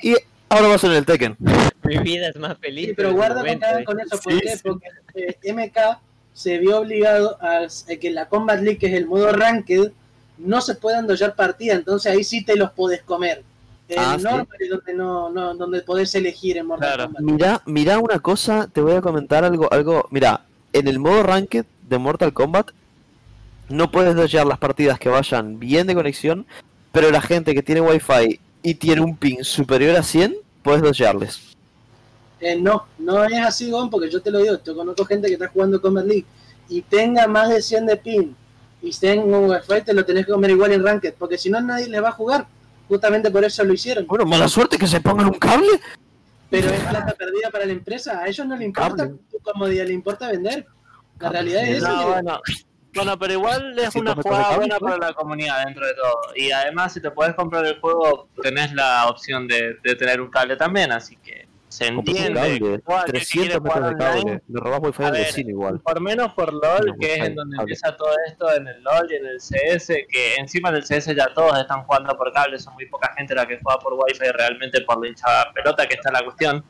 Y 0.00 0.16
ahora 0.52 0.68
va 0.68 0.74
a 0.74 0.78
ser 0.78 0.90
en 0.92 0.96
el 0.98 1.06
Tekken. 1.06 1.36
Mi 1.84 1.98
vida 1.98 2.28
es 2.28 2.36
más 2.36 2.56
feliz. 2.58 2.88
Sí, 2.88 2.94
pero 2.94 3.08
ese 3.08 3.16
guarda 3.16 3.40
con, 3.40 3.48
¿eh? 3.48 3.84
con 3.84 4.00
eso, 4.00 4.18
¿por 4.22 4.32
Sí, 4.32 4.40
qué? 4.40 4.56
sí. 4.56 4.60
Porque 4.62 4.86
eh, 5.14 5.52
MK 5.52 5.98
se 6.34 6.58
vio 6.58 6.78
obligado 6.80 7.36
a, 7.42 7.58
a 7.66 7.96
que 8.00 8.10
la 8.10 8.28
Combat 8.28 8.60
League, 8.60 8.78
que 8.78 8.86
es 8.86 8.94
el 8.94 9.06
modo 9.06 9.32
Ranked, 9.32 9.90
no 10.38 10.60
se 10.60 10.74
puedan 10.76 11.06
dollar 11.06 11.34
partida, 11.34 11.74
entonces 11.74 12.10
ahí 12.12 12.24
sí 12.24 12.44
te 12.44 12.56
los 12.56 12.70
podés 12.72 13.02
comer. 13.02 13.42
El 13.88 13.98
Ah, 13.98 14.14
sí. 14.16 14.24
normal 14.24 14.46
es 14.58 14.70
donde, 14.70 14.94
no, 14.94 15.30
no, 15.30 15.54
donde 15.54 15.82
podés 15.82 16.14
elegir 16.14 16.56
en 16.56 16.66
Mortal 16.66 16.94
Claro. 16.94 17.04
Kombat. 17.12 17.22
Mira, 17.22 17.62
mira 17.66 17.98
una 17.98 18.18
cosa, 18.20 18.68
te 18.72 18.80
voy 18.80 18.94
a 18.94 19.00
comentar 19.02 19.44
algo, 19.44 19.70
algo. 19.72 20.06
Mira, 20.10 20.44
en 20.72 20.88
el 20.88 20.98
modo 20.98 21.22
Ranked 21.22 21.66
de 21.88 21.98
Mortal 21.98 22.32
Kombat 22.32 22.70
no 23.68 23.90
puedes 23.90 24.14
dodgear 24.14 24.46
las 24.46 24.58
partidas 24.58 24.98
que 24.98 25.08
vayan 25.08 25.58
bien 25.58 25.86
de 25.86 25.94
conexión, 25.94 26.46
pero 26.92 27.10
la 27.10 27.20
gente 27.20 27.54
que 27.54 27.62
tiene 27.62 27.80
Wi-Fi 27.82 28.40
y 28.62 28.74
tiene 28.74 29.00
un 29.00 29.16
ping 29.16 29.42
superior 29.42 29.96
a 29.96 30.02
100, 30.02 30.36
puedes 30.62 30.82
dodgearles. 30.82 31.40
Eh, 32.40 32.56
no, 32.56 32.86
no 32.98 33.24
es 33.24 33.38
así, 33.38 33.70
Gon, 33.70 33.88
porque 33.90 34.10
yo 34.10 34.20
te 34.20 34.30
lo 34.30 34.38
digo, 34.40 34.58
yo 34.64 34.74
conozco 34.74 35.04
gente 35.04 35.28
que 35.28 35.34
está 35.34 35.48
jugando 35.48 35.80
Combat 35.80 36.04
League 36.04 36.24
y 36.68 36.82
tenga 36.82 37.26
más 37.26 37.48
de 37.50 37.62
100 37.62 37.86
de 37.86 37.96
pin 37.96 38.36
y 38.80 38.90
tenga 38.92 39.38
un 39.38 39.48
Wi-Fi, 39.50 39.82
te 39.84 39.94
lo 39.94 40.04
tenés 40.04 40.26
que 40.26 40.32
comer 40.32 40.50
igual 40.50 40.72
en 40.72 40.82
Ranked, 40.84 41.14
porque 41.18 41.38
si 41.38 41.50
no 41.50 41.60
nadie 41.60 41.88
le 41.88 42.00
va 42.00 42.08
a 42.08 42.12
jugar. 42.12 42.46
Justamente 42.88 43.30
por 43.30 43.42
eso 43.44 43.64
lo 43.64 43.72
hicieron. 43.72 44.06
Bueno, 44.06 44.26
mala 44.26 44.48
suerte 44.48 44.76
que 44.76 44.86
se 44.88 45.00
pongan 45.00 45.26
un 45.26 45.38
cable. 45.38 45.68
Pero 46.50 46.68
es 46.68 46.80
plata 46.80 47.14
perdida 47.16 47.48
para 47.50 47.64
la 47.64 47.72
empresa. 47.72 48.18
A 48.20 48.26
ellos 48.26 48.46
no 48.46 48.54
le 48.56 48.64
importa 48.66 49.04
Cable. 49.04 49.18
tu 49.30 49.38
comodidad, 49.38 49.86
le 49.86 49.94
importa 49.94 50.28
vender. 50.30 50.66
La 51.18 51.30
Cable, 51.30 51.38
realidad 51.52 51.62
es 51.62 51.76
esa. 51.78 51.88
No, 51.92 51.98
que- 52.00 52.04
bueno. 52.10 52.40
Bueno, 52.94 53.18
pero 53.18 53.32
igual 53.32 53.78
es 53.78 53.94
una 53.94 54.14
jugada 54.14 54.56
buena 54.56 54.78
para 54.78 54.98
la 54.98 55.12
comunidad 55.14 55.64
dentro 55.64 55.86
de 55.86 55.94
todo. 55.94 56.20
Y 56.36 56.50
además, 56.50 56.92
si 56.92 57.00
te 57.00 57.10
puedes 57.10 57.34
comprar 57.34 57.64
el 57.64 57.80
juego, 57.80 58.28
tenés 58.42 58.72
la 58.74 59.06
opción 59.08 59.48
de, 59.48 59.76
de 59.82 59.94
tener 59.96 60.20
un 60.20 60.28
cable 60.30 60.56
también, 60.56 60.92
así 60.92 61.16
que 61.16 61.48
se 61.68 61.86
entiende. 61.86 62.34
cable, 62.38 62.54
Igual, 62.74 63.10
que 63.10 63.20
si 63.20 63.38
quieres 63.38 63.58
300 63.58 63.62
metros 63.62 63.90
de 63.90 63.96
cable. 63.96 64.42
Le 64.46 64.60
robás 64.60 64.80
Wi-Fi 64.82 65.02
ver, 65.04 65.12
vecino 65.12 65.50
igual. 65.50 65.80
Por 65.80 66.00
menos 66.02 66.34
por 66.34 66.52
LOL, 66.52 66.86
No, 66.86 66.94
que 67.00 67.14
es 67.14 67.18
en 67.20 67.34
donde 67.34 67.56
cable. 67.56 67.62
empieza 67.72 67.96
todo 67.96 68.10
esto, 68.26 68.52
en 68.54 68.68
el 68.68 68.82
LOL 68.82 69.10
y 69.10 69.16
en 69.16 69.26
el 69.26 69.38
CS, 69.40 69.86
que 70.06 70.34
encima 70.36 70.70
del 70.70 70.82
CS 70.84 71.14
ya 71.16 71.32
todos 71.32 71.58
están 71.58 71.84
jugando 71.84 72.14
por 72.14 72.30
cable, 72.30 72.58
son 72.58 72.74
muy 72.74 72.84
poca 72.86 73.14
gente 73.16 73.34
la 73.34 73.46
que 73.46 73.58
juega 73.62 73.78
por 73.78 73.94
Wi-Fi 73.94 74.32
realmente 74.34 74.82
por 74.82 75.00
la 75.00 75.08
hinchada 75.08 75.50
pelota, 75.54 75.86
que 75.86 75.94
está 75.94 76.12
la 76.12 76.22
cuestión. 76.22 76.62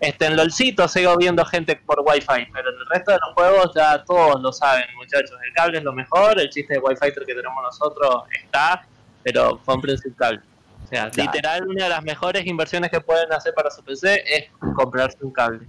Este, 0.00 0.26
en 0.26 0.36
LOLcito 0.36 0.88
sigo 0.88 1.14
viendo 1.18 1.44
gente 1.44 1.76
por 1.76 2.00
Wi-Fi, 2.00 2.48
pero 2.52 2.70
en 2.70 2.76
el 2.80 2.86
resto 2.88 3.12
de 3.12 3.18
los 3.18 3.34
juegos 3.34 3.70
ya 3.74 4.02
todos 4.04 4.40
lo 4.40 4.50
saben, 4.50 4.84
muchachos. 4.96 5.36
El 5.46 5.52
cable 5.52 5.78
es 5.78 5.84
lo 5.84 5.92
mejor, 5.92 6.40
el 6.40 6.48
chiste 6.48 6.74
de 6.74 6.80
Wi-Fi 6.80 7.12
que 7.12 7.34
tenemos 7.34 7.62
nosotros 7.62 8.24
está, 8.42 8.82
pero 9.22 9.60
compren 9.64 9.98
su 9.98 10.14
cable. 10.14 10.40
O 10.84 10.88
sea, 10.88 11.10
Claro. 11.10 11.30
literal, 11.30 11.68
una 11.68 11.84
de 11.84 11.90
las 11.90 12.02
mejores 12.02 12.46
inversiones 12.46 12.90
que 12.90 13.00
pueden 13.00 13.30
hacer 13.32 13.52
para 13.54 13.70
su 13.70 13.82
PC 13.84 14.24
es 14.26 14.44
comprarse 14.74 15.18
un 15.20 15.32
cable. 15.32 15.66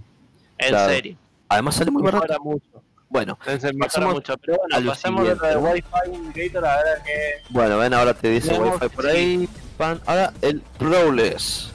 En 0.58 0.68
Claro. 0.70 0.92
serio. 0.92 1.16
Además 1.50 1.74
sale 1.76 1.90
muy 1.90 2.02
barato. 2.02 2.40
Mucho. 2.42 2.82
Bueno, 3.10 3.38
Pasemos 3.38 4.14
mucho. 4.14 4.38
Pero 4.38 4.56
bueno, 4.56 4.80
lo 4.80 4.90
pasemos 4.92 5.24
de 5.28 5.34
de. 5.34 5.56
Wi-Fi 5.58 6.56
a 6.56 6.60
ver 6.82 7.02
qué. 7.04 7.42
bueno, 7.50 7.76
ven, 7.76 7.92
ahora 7.92 8.14
te 8.14 8.28
dice 8.30 8.58
Wi-Fi 8.58 8.88
por 8.88 9.06
ahí. 9.06 9.46
Pan. 9.76 10.00
Ahora 10.06 10.32
el 10.40 10.62
Prowless. 10.78 11.71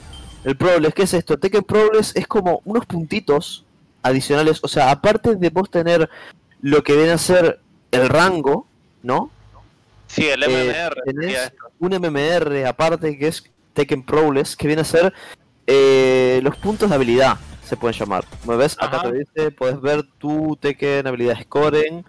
El 0.48 0.56
Prowless, 0.56 0.94
¿qué 0.94 1.02
es 1.02 1.12
esto? 1.12 1.38
Tekken 1.38 1.62
Prowless 1.62 2.16
es 2.16 2.26
como 2.26 2.62
unos 2.64 2.86
puntitos 2.86 3.66
adicionales. 4.02 4.60
O 4.62 4.68
sea, 4.68 4.90
aparte 4.90 5.36
de 5.36 5.50
vos 5.50 5.70
tener 5.70 6.08
lo 6.62 6.82
que 6.82 6.96
viene 6.96 7.10
a 7.10 7.18
ser 7.18 7.60
el 7.90 8.08
rango, 8.08 8.66
¿no? 9.02 9.30
Sí, 10.06 10.26
el 10.26 10.42
Eh, 10.44 10.48
MMR. 10.48 11.02
tenés 11.04 11.52
un 11.80 11.92
MMR 11.92 12.64
aparte 12.66 13.18
que 13.18 13.28
es 13.28 13.44
Tekken 13.74 14.02
Prowless, 14.02 14.56
que 14.56 14.66
viene 14.68 14.80
a 14.80 14.86
ser 14.86 15.12
eh, 15.66 16.40
los 16.42 16.56
puntos 16.56 16.88
de 16.88 16.94
habilidad, 16.94 17.36
se 17.62 17.76
pueden 17.76 17.98
llamar. 18.00 18.24
¿Me 18.46 18.56
ves? 18.56 18.74
Acá 18.80 18.96
Ajá. 19.00 19.10
te 19.10 19.18
dice, 19.18 19.50
puedes 19.50 19.78
ver 19.82 20.02
tu 20.16 20.56
Tekken 20.58 21.06
habilidad 21.08 21.42
scoring, 21.42 22.02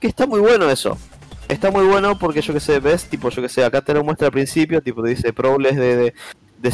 que 0.00 0.08
está 0.08 0.26
muy 0.26 0.40
bueno 0.40 0.68
eso. 0.68 0.98
Está 1.46 1.70
muy 1.70 1.86
bueno 1.86 2.18
porque 2.18 2.40
yo 2.42 2.52
que 2.52 2.58
sé, 2.58 2.80
ves, 2.80 3.04
tipo, 3.08 3.30
yo 3.30 3.40
que 3.40 3.48
sé, 3.48 3.64
acá 3.64 3.82
te 3.82 3.94
lo 3.94 4.02
muestra 4.02 4.26
al 4.26 4.32
principio, 4.32 4.82
tipo, 4.82 5.00
te 5.00 5.10
dice 5.10 5.32
Prowless 5.32 5.76
de, 5.76 5.96
de, 5.96 6.14
de 6.58 6.72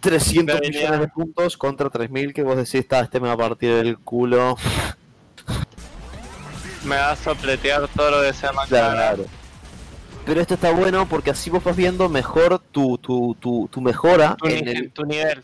300 0.00 0.46
De 0.46 0.52
habilidad. 0.66 0.80
millones 0.82 1.00
de 1.00 1.08
puntos 1.08 1.56
contra 1.56 1.90
3000 1.90 2.32
que 2.32 2.42
vos 2.42 2.56
decís, 2.56 2.74
está, 2.76 3.00
este 3.00 3.20
me 3.20 3.28
va 3.28 3.34
a 3.34 3.38
partir 3.38 3.70
el 3.72 3.98
culo. 3.98 4.56
Me 6.84 6.96
va 6.96 7.12
a 7.12 7.16
sopletear 7.16 7.88
todo 7.88 8.10
lo 8.10 8.22
que 8.22 8.32
sea 8.32 8.52
más 8.52 8.68
Claro. 8.68 9.24
Pero 10.24 10.40
esto 10.40 10.54
está 10.54 10.70
bueno 10.72 11.08
porque 11.08 11.30
así 11.30 11.50
vos 11.50 11.64
vas 11.64 11.74
viendo 11.76 12.08
mejor 12.08 12.58
tu, 12.70 12.98
tu, 12.98 13.34
tu, 13.40 13.68
tu 13.72 13.80
mejora 13.80 14.36
Tu, 14.38 14.46
en 14.46 14.64
ni- 14.64 14.70
el, 14.72 14.90
tu 14.92 15.04
nivel. 15.04 15.42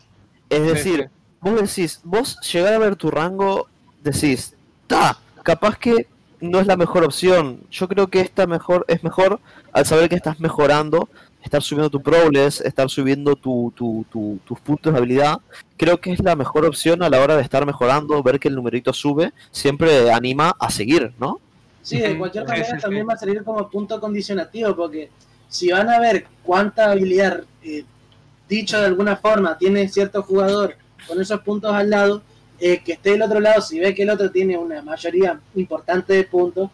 Es 0.51 0.59
Sí, 0.61 0.69
decir, 0.69 1.11
vos 1.41 1.61
decís, 1.61 2.01
vos 2.05 2.39
llegar 2.53 2.75
a 2.75 2.79
ver 2.79 2.97
tu 2.97 3.11
rango, 3.11 3.67
decís, 4.03 4.55
ta, 4.87 5.19
capaz 5.43 5.79
que 5.79 6.07
no 6.41 6.61
es 6.61 6.67
la 6.67 6.77
mejor 6.77 7.03
opción. 7.05 7.61
Yo 7.71 7.89
creo 7.89 8.09
que 8.09 8.21
esta 8.21 8.47
mejor 8.47 8.85
es 8.89 9.03
mejor 9.03 9.41
al 9.73 9.87
saber 9.87 10.09
que 10.11 10.17
estás 10.17 10.39
mejorando, 10.39 11.09
estar 11.45 11.63
subiendo 11.63 11.91
tu 11.91 12.01
progress, 12.03 12.61
estar 12.63 12.89
subiendo 12.89 13.37
tu, 13.37 13.73
tu- 13.77 14.05
tu- 14.11 14.39
tus 14.45 14.59
puntos 14.61 14.93
de 14.93 14.99
habilidad. 14.99 15.39
Creo 15.77 16.01
que 16.01 16.13
es 16.13 16.21
la 16.23 16.35
mejor 16.35 16.65
opción 16.65 17.03
a 17.03 17.11
la 17.11 17.21
hora 17.21 17.37
de 17.37 17.43
estar 17.43 17.65
mejorando, 17.67 18.23
ver 18.23 18.41
que 18.41 18.49
el 18.49 18.55
numerito 18.57 18.93
sube, 18.93 19.33
siempre 19.51 20.11
anima 20.11 20.55
a 20.59 20.71
seguir, 20.71 21.13
¿no? 21.21 21.41
Sí, 21.83 21.99
de 22.01 22.17
cualquier 22.17 22.47
manera 22.47 22.65
sí, 22.67 22.73
sí. 22.77 22.81
también 22.83 23.07
va 23.07 23.13
a 23.13 23.19
salir 23.19 23.45
como 23.45 23.69
punto 23.69 24.01
condicionativo, 24.01 24.75
porque 24.75 25.11
si 25.49 25.71
van 25.71 25.91
a 25.91 26.01
ver 26.01 26.27
cuánta 26.43 26.91
habilidad, 26.91 27.43
eh, 27.63 27.85
dicho 28.49 28.81
de 28.81 28.87
alguna 28.87 29.17
forma, 29.17 29.59
tiene 29.59 29.87
cierto 29.89 30.23
jugador 30.23 30.77
con 31.07 31.21
esos 31.21 31.41
puntos 31.43 31.73
al 31.75 31.91
lado, 31.91 32.23
eh, 32.59 32.81
que 32.83 32.93
esté 32.95 33.11
del 33.11 33.23
otro 33.23 33.39
lado, 33.39 33.61
si 33.61 33.79
ve 33.79 33.95
que 33.95 34.05
el 34.05 34.11
otro 34.11 34.31
tiene 34.31 34.57
una 34.57 34.81
mayoría 34.81 35.39
importante 35.57 36.15
de 36.15 36.25
puntos, 36.25 36.71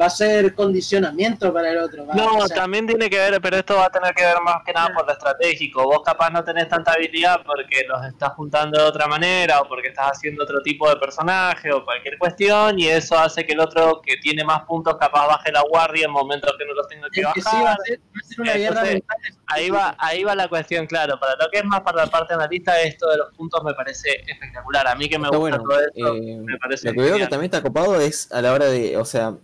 va 0.00 0.06
a 0.06 0.10
ser 0.10 0.54
condicionamiento 0.54 1.52
para 1.52 1.70
el 1.70 1.78
otro. 1.78 2.04
va- 2.06 2.14
No, 2.14 2.38
o 2.38 2.46
sea, 2.46 2.56
también 2.56 2.86
tiene 2.86 3.08
que 3.08 3.16
ver, 3.16 3.40
pero 3.40 3.56
esto 3.58 3.76
va 3.76 3.86
a 3.86 3.90
tener 3.90 4.12
que 4.14 4.24
ver 4.24 4.40
más 4.42 4.56
que 4.66 4.72
nada 4.72 4.92
por 4.92 5.06
lo 5.06 5.12
estratégico. 5.12 5.84
Vos 5.84 6.00
capaz 6.04 6.30
no 6.30 6.42
tenés 6.42 6.68
tanta 6.68 6.92
habilidad 6.92 7.40
porque 7.46 7.84
los 7.88 8.04
estás 8.06 8.32
juntando 8.34 8.80
de 8.80 8.86
otra 8.88 9.06
manera 9.06 9.60
o 9.60 9.68
porque 9.68 9.88
estás 9.88 10.12
haciendo 10.12 10.42
otro 10.44 10.60
tipo 10.62 10.88
de 10.88 10.96
personaje 10.96 11.72
o 11.72 11.84
cualquier 11.84 12.18
cuestión 12.18 12.78
y 12.78 12.88
eso 12.88 13.16
hace 13.18 13.46
que 13.46 13.52
el 13.52 13.60
otro 13.60 14.00
que 14.04 14.16
tiene 14.16 14.44
más 14.44 14.62
puntos 14.64 14.96
capaz 14.98 15.26
baje 15.28 15.52
la 15.52 15.62
guardia 15.62 16.06
en 16.06 16.10
momentos 16.10 16.52
que 16.58 16.64
no 16.64 16.74
los 16.74 16.88
tenga 16.88 17.08
que 17.12 17.20
es 17.20 17.26
que 17.34 17.40
sí, 17.42 17.48
va 17.56 17.62
bajar. 17.62 17.76
a 17.80 17.84
ser, 17.84 17.98
va 18.00 18.20
a 18.20 18.24
ser 18.26 18.40
una 18.40 18.52
guerra 18.54 18.68
Entonces, 18.80 18.92
mental. 18.94 19.16
Ahí 19.46 19.70
va, 19.70 19.94
ahí 19.98 20.24
va 20.24 20.34
la 20.34 20.48
cuestión, 20.48 20.86
claro. 20.86 21.20
Para 21.20 21.34
lo 21.36 21.48
que 21.50 21.58
es 21.58 21.64
más 21.64 21.82
para 21.82 22.04
la 22.04 22.10
parte 22.10 22.34
analista, 22.34 22.80
esto 22.80 23.08
de 23.10 23.18
los 23.18 23.32
puntos 23.34 23.62
me 23.62 23.74
parece 23.74 24.08
espectacular. 24.26 24.88
A 24.88 24.94
mí 24.96 25.08
que 25.08 25.18
me 25.18 25.26
Está 25.28 25.36
gusta 25.36 25.56
bueno. 25.58 25.68
todo 25.70 25.80
esto, 25.80 26.14
eh, 26.16 26.36
me 26.44 26.58
parece 26.58 26.88
lo 26.88 26.92
que 26.94 26.98
veo 26.98 27.06
que 27.06 27.12
genial. 27.12 27.28
también 27.28 27.44
está 27.52 27.62
copado 27.62 28.00
es 28.00 28.32
a 28.32 28.42
la 28.42 28.52
hora 28.52 28.66
de, 28.66 28.96
o 28.96 29.04
sea, 29.04 29.34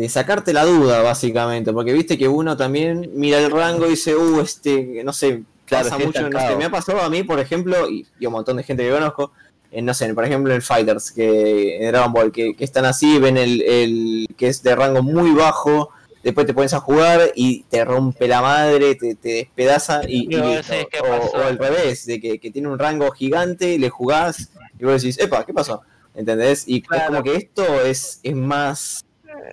de 0.00 0.08
sacarte 0.08 0.52
la 0.52 0.64
duda, 0.64 1.02
básicamente. 1.02 1.72
Porque 1.72 1.92
viste 1.92 2.16
que 2.18 2.28
uno 2.28 2.56
también 2.56 3.10
mira 3.14 3.38
el 3.38 3.50
rango 3.50 3.86
y 3.86 3.90
dice, 3.90 4.16
uh, 4.16 4.40
este, 4.40 5.02
no 5.04 5.12
sé, 5.12 5.42
Claro, 5.66 5.88
pasa 5.88 6.04
mucho. 6.04 6.28
No 6.28 6.40
sé, 6.40 6.56
me 6.56 6.64
ha 6.64 6.70
pasado 6.70 7.00
a 7.00 7.08
mí, 7.08 7.22
por 7.22 7.38
ejemplo, 7.38 7.88
y, 7.88 8.04
y 8.18 8.24
a 8.24 8.28
un 8.28 8.34
montón 8.34 8.56
de 8.56 8.64
gente 8.64 8.82
que 8.82 8.90
conozco, 8.90 9.30
en, 9.70 9.84
no 9.84 9.94
sé, 9.94 10.12
por 10.14 10.24
ejemplo, 10.24 10.52
en 10.52 10.62
Fighters, 10.62 11.12
que 11.12 11.76
en 11.84 11.92
Dragon 11.92 12.12
Ball, 12.12 12.32
que, 12.32 12.56
que 12.56 12.64
están 12.64 12.84
así, 12.86 13.18
ven 13.20 13.36
el, 13.36 13.62
el 13.62 14.26
que 14.36 14.48
es 14.48 14.62
de 14.64 14.74
rango 14.74 15.02
muy 15.02 15.30
bajo. 15.30 15.90
Después 16.24 16.46
te 16.46 16.52
pones 16.54 16.74
a 16.74 16.80
jugar 16.80 17.32
y 17.36 17.62
te 17.70 17.82
rompe 17.84 18.26
la 18.28 18.42
madre, 18.42 18.94
te, 18.96 19.14
te 19.14 19.28
despedaza 19.28 20.02
y, 20.06 20.26
y 20.28 20.34
Y 20.34 20.40
vos 20.40 20.48
listo. 20.56 20.72
decís, 20.74 20.86
¿qué 20.90 21.00
O, 21.00 21.36
al 21.42 21.56
revés, 21.56 22.04
de 22.04 22.20
que, 22.20 22.38
que 22.40 22.50
tiene 22.50 22.68
un 22.68 22.78
rango 22.78 23.10
gigante, 23.12 23.78
le 23.78 23.88
jugás 23.90 24.50
y 24.78 24.84
vos 24.84 25.00
decís, 25.00 25.18
epa, 25.20 25.46
¿qué 25.46 25.54
pasó? 25.54 25.80
¿Entendés? 26.14 26.64
Y 26.66 26.82
Claro. 26.82 27.02
es 27.04 27.08
como 27.08 27.22
que 27.22 27.36
esto 27.36 27.64
es, 27.84 28.18
es 28.24 28.34
más. 28.34 29.04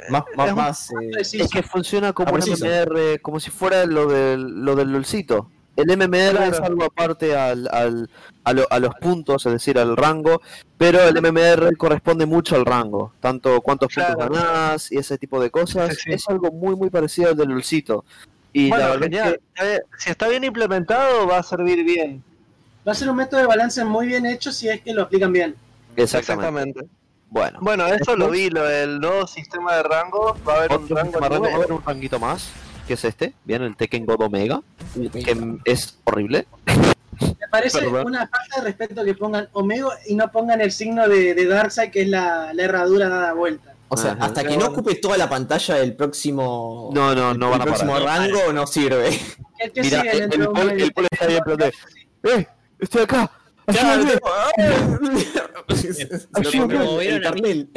Más, 0.10 0.24
más, 0.36 0.48
Es 0.50 0.56
más, 0.56 0.92
eh. 0.92 1.12
Es 1.44 1.50
que 1.52 1.64
funciona 1.64 2.14
como 2.14 2.34
un. 2.34 2.40
MMR, 2.40 3.20
como 3.22 3.40
si 3.40 3.52
fuera 3.52 3.86
lo 3.86 4.08
del, 4.08 4.64
lo 4.64 4.76
del 4.76 4.92
LOLcito. 4.92 5.50
El 5.76 5.96
MMR 5.96 6.32
Claro. 6.32 6.54
es 6.56 6.60
algo 6.60 6.86
aparte 6.86 7.36
al, 7.36 7.68
al- 7.72 8.10
a, 8.44 8.54
lo- 8.54 8.66
a 8.72 8.80
los 8.80 8.96
puntos, 8.96 9.46
es 9.46 9.52
decir, 9.54 9.78
al 9.78 9.96
rango, 9.96 10.42
pero 10.78 11.02
el 11.04 11.22
MMR 11.22 11.76
corresponde 11.78 12.26
mucho 12.26 12.56
al 12.56 12.66
rango, 12.66 13.14
tanto 13.20 13.62
cuántos 13.62 13.94
puntos 13.94 14.16
ganás 14.18 14.92
y 14.92 14.98
ese 14.98 15.18
tipo 15.20 15.40
de 15.40 15.52
cosas. 15.52 15.90
Sí, 15.96 16.02
sí. 16.06 16.12
Es 16.14 16.28
algo 16.30 16.52
muy 16.52 16.76
muy 16.76 16.90
parecido 16.90 17.30
al 17.30 17.38
del 17.38 17.50
LOLcito. 17.50 18.06
Y 18.54 18.70
Bueno, 18.70 18.86
la 18.86 18.90
verdad 18.92 19.04
es 19.04 19.10
genial. 19.20 19.40
que 19.54 19.76
Eh, 19.76 19.80
Si 20.00 20.10
está 20.10 20.28
bien 20.30 20.44
implementado, 20.46 21.28
va 21.28 21.38
a 21.40 21.44
servir 21.44 21.84
bien. 21.84 22.24
Va 22.88 22.94
a 22.94 22.96
ser 22.96 23.10
un 23.10 23.18
método 23.18 23.42
de 23.42 23.46
balance 23.48 23.84
muy 23.86 24.08
bien 24.08 24.26
hecho 24.26 24.52
si 24.52 24.70
es 24.70 24.82
que 24.82 24.94
lo 24.94 25.04
aplican 25.04 25.32
bien. 25.32 25.56
Exactamente. 25.96 26.48
Exactamente. 26.48 26.88
Bueno. 27.30 27.60
Bueno, 27.62 27.86
eso 27.88 28.16
lo 28.16 28.30
vi, 28.30 28.50
lo 28.50 28.64
del 28.64 29.00
nuevo 29.00 29.28
sistema 29.28 29.76
de 29.76 29.84
rango. 29.84 30.36
Va 30.48 30.54
a 30.54 30.58
haber 30.58 30.78
un 30.78 30.88
rango 30.90 31.20
va 31.20 31.28
a 31.28 31.56
haber 31.56 31.72
un 31.72 31.84
ranguito 31.84 32.20
más, 32.20 32.50
que 32.88 32.94
es 32.94 33.04
este, 33.04 33.34
bien, 33.44 33.62
el 33.64 33.76
Tekken 33.76 34.06
God 34.06 34.22
Omega, 34.22 34.62
que 35.14 35.58
es 35.66 36.00
horrible. 36.06 36.48
Me 37.20 37.48
parece 37.50 37.80
Perdón. 37.80 38.06
una 38.08 38.28
falta 38.28 38.58
de 38.58 38.62
respeto 38.62 39.04
que 39.04 39.14
pongan 39.16 39.50
Omega 39.54 39.88
y 40.08 40.16
no 40.16 40.32
pongan 40.32 40.62
el 40.62 40.72
signo 40.72 41.08
de, 41.08 41.34
de 41.34 41.46
Darkseid, 41.48 41.90
que 41.92 42.04
es 42.04 42.08
la, 42.08 42.54
la 42.54 42.64
herradura 42.64 43.10
dada 43.10 43.34
vuelta. 43.34 43.74
O 43.90 43.98
sea, 43.98 44.12
Ajá. 44.12 44.26
hasta 44.26 44.44
que 44.44 44.58
no 44.58 44.68
ocupe 44.68 44.96
toda 44.96 45.18
la 45.18 45.30
pantalla 45.30 45.76
del 45.76 45.96
próximo. 45.96 46.92
No, 46.94 47.16
no, 47.16 47.34
no 47.34 47.46
el 47.46 47.52
van 47.52 47.62
a 47.62 47.66
próximo 47.66 47.94
parar. 47.94 48.20
rango 48.30 48.54
no 48.54 48.68
sirve. 48.68 49.10
¿Qué, 49.60 49.72
qué 49.72 49.82
Mira, 49.82 50.02
sigue 50.02 50.12
el, 50.18 50.24
el, 50.34 50.82
el 50.82 50.94
Paul 50.94 51.08
está 51.10 51.26
bien, 51.28 51.42
pero 51.46 51.66
¡Eh! 52.24 52.48
¡Estoy 52.80 53.04
acá! 53.04 53.32
Claro, 53.68 54.02
¡Ayúdame! 54.58 55.20
Se 55.76 56.06
lo 56.08 56.20
Ayúdame. 56.34 56.60
comió 56.60 56.82
el 56.82 56.88
Movieron 56.88 57.28
a 57.28 57.32
mí. 57.32 57.70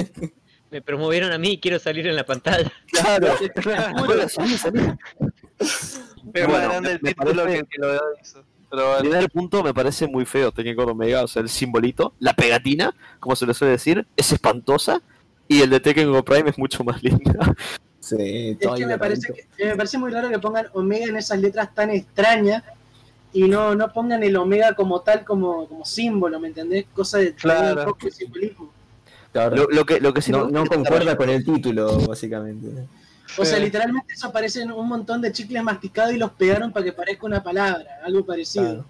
Me 0.71 0.81
promovieron 0.83 1.33
a 1.33 1.39
mí 1.39 1.49
y 1.53 1.59
quiero 1.61 1.79
salir 1.81 2.07
en 2.07 2.15
la 2.17 2.25
pantalla. 2.25 2.71
Claro. 2.91 3.35
Bueno, 4.07 4.29
salí, 4.29 4.57
salí. 4.57 4.81
Más 4.81 6.01
Bueno, 6.33 6.49
grande 6.69 6.93
el 6.93 7.01
me 7.03 7.13
título 7.15 7.43
parece- 7.43 7.67
que, 7.69 7.79
lo 7.79 7.95
hizo. 8.23 8.45
Pero 8.71 8.87
bueno. 8.87 9.01
Primer 9.01 9.31
punto 9.31 9.65
me 9.65 9.75
parece 9.75 10.07
muy 10.07 10.25
feo 10.25 10.53
God 10.55 10.91
Omega, 10.91 11.25
o 11.25 11.27
sea, 11.27 11.43
el 11.43 11.49
simbolito, 11.49 12.15
la 12.21 12.35
pegatina, 12.35 12.95
como 13.19 13.35
se 13.35 13.45
le 13.45 13.53
suele 13.53 13.73
decir, 13.73 14.07
es 14.17 14.31
espantosa. 14.33 15.03
Y 15.49 15.61
el 15.63 15.71
de 15.71 15.81
Tekken 15.81 16.13
God 16.13 16.23
Prime 16.23 16.51
es 16.51 16.57
mucho 16.59 16.85
más 16.85 17.03
linda. 17.03 17.53
Sí, 17.99 18.57
Es 18.61 18.69
que 18.77 18.87
me 18.87 18.97
parece, 18.97 19.33
que, 19.57 19.65
me 19.67 19.75
parece 19.77 19.99
muy 19.99 20.13
raro 20.13 20.29
que 20.31 20.39
pongan 20.39 20.69
Omega 20.73 21.07
en 21.07 21.17
esas 21.17 21.41
letras 21.41 21.75
tan 21.75 21.91
extrañas 21.91 22.63
y 23.33 23.45
no, 23.49 23.75
no 23.75 23.93
pongan 23.93 24.23
el 24.23 24.37
Omega 24.37 24.75
como 24.75 25.01
tal, 25.01 25.25
como, 25.25 25.67
como 25.69 25.85
símbolo, 25.85 26.41
¿me 26.41 26.49
entendés? 26.49 26.87
Cosa 26.95 27.19
de 27.19 27.35
Claro. 27.35 27.81
un 27.83 27.87
poco 27.87 28.07
de 28.07 28.11
simbolismo. 28.13 28.71
Claro. 29.33 29.57
Lo, 29.57 29.69
lo 29.71 29.85
que, 29.87 30.01
lo 30.01 30.13
que 30.13 30.23
sí 30.23 30.33
no, 30.33 30.49
no 30.51 30.67
concuerda 30.67 31.17
con 31.17 31.29
el 31.31 31.45
título, 31.45 31.99
básicamente. 32.07 32.67
O 33.39 33.45
sea, 33.45 33.61
literalmente 33.61 34.13
eso 34.13 34.27
aparece 34.27 34.63
en 34.63 34.73
un 34.73 34.89
montón 34.89 35.21
de 35.21 35.31
chicles 35.31 35.63
masticados 35.63 36.13
y 36.13 36.19
los 36.19 36.33
pegaron 36.33 36.73
para 36.73 36.85
que 36.85 36.93
parezca 36.93 37.27
una 37.27 37.43
palabra, 37.43 37.87
algo 38.05 38.25
parecido. 38.27 38.65
Claro. 38.65 38.85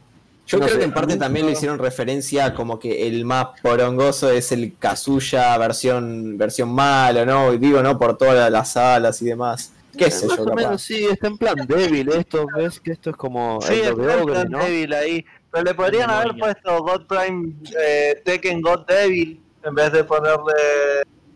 Yo 0.47 0.59
No 0.59 0.64
creo 0.64 0.74
sé, 0.74 0.78
que 0.80 0.84
en 0.86 0.95
parte 0.95 1.16
también 1.16 1.47
le 1.47 1.53
hicieron 1.53 1.78
referencia 1.78 2.55
como 2.55 2.78
que 2.78 3.07
el 3.07 3.24
más 3.24 3.49
porongoso 3.62 4.30
es 4.30 4.51
el 4.51 4.74
Kazuya 4.78 5.57
versión 5.59 6.36
versión 6.38 6.70
malo, 6.70 7.24
¿no? 7.26 7.53
Y 7.53 7.59
digo, 7.59 7.82
¿no? 7.82 7.99
Por 7.99 8.16
todas 8.16 8.51
las 8.51 8.72
salas 8.72 9.20
y 9.22 9.26
demás. 9.26 9.72
¿Qué 9.97 10.11
sé 10.11 10.26
Más 10.26 10.36
yo, 10.38 10.45
o 10.45 10.55
menos, 10.55 10.82
sí, 10.82 11.05
está 11.07 11.26
en 11.26 11.38
plan 11.38 11.55
débil 11.66 12.09
esto, 12.11 12.47
ves 12.57 12.80
que 12.80 12.93
esto 12.93 13.11
es 13.11 13.16
como 13.16 13.61
Sí, 13.61 13.74
el 13.74 13.80
está 13.80 13.91
en 14.14 14.22
Ogre, 14.22 14.32
plan 14.34 14.51
¿no? 14.51 14.59
débil 14.64 14.93
ahí. 14.95 15.24
Pero 15.51 15.64
le 15.64 15.74
podrían 15.74 16.11
haber 16.11 16.36
puesto 16.38 16.82
God 16.82 17.07
Prime 17.07 17.55
eh, 17.78 18.22
Tekken 18.24 18.62
God 18.62 18.86
Devil 18.86 19.43
en 19.64 19.74
vez 19.74 19.93
de 19.93 20.05
ponerle 20.05 20.53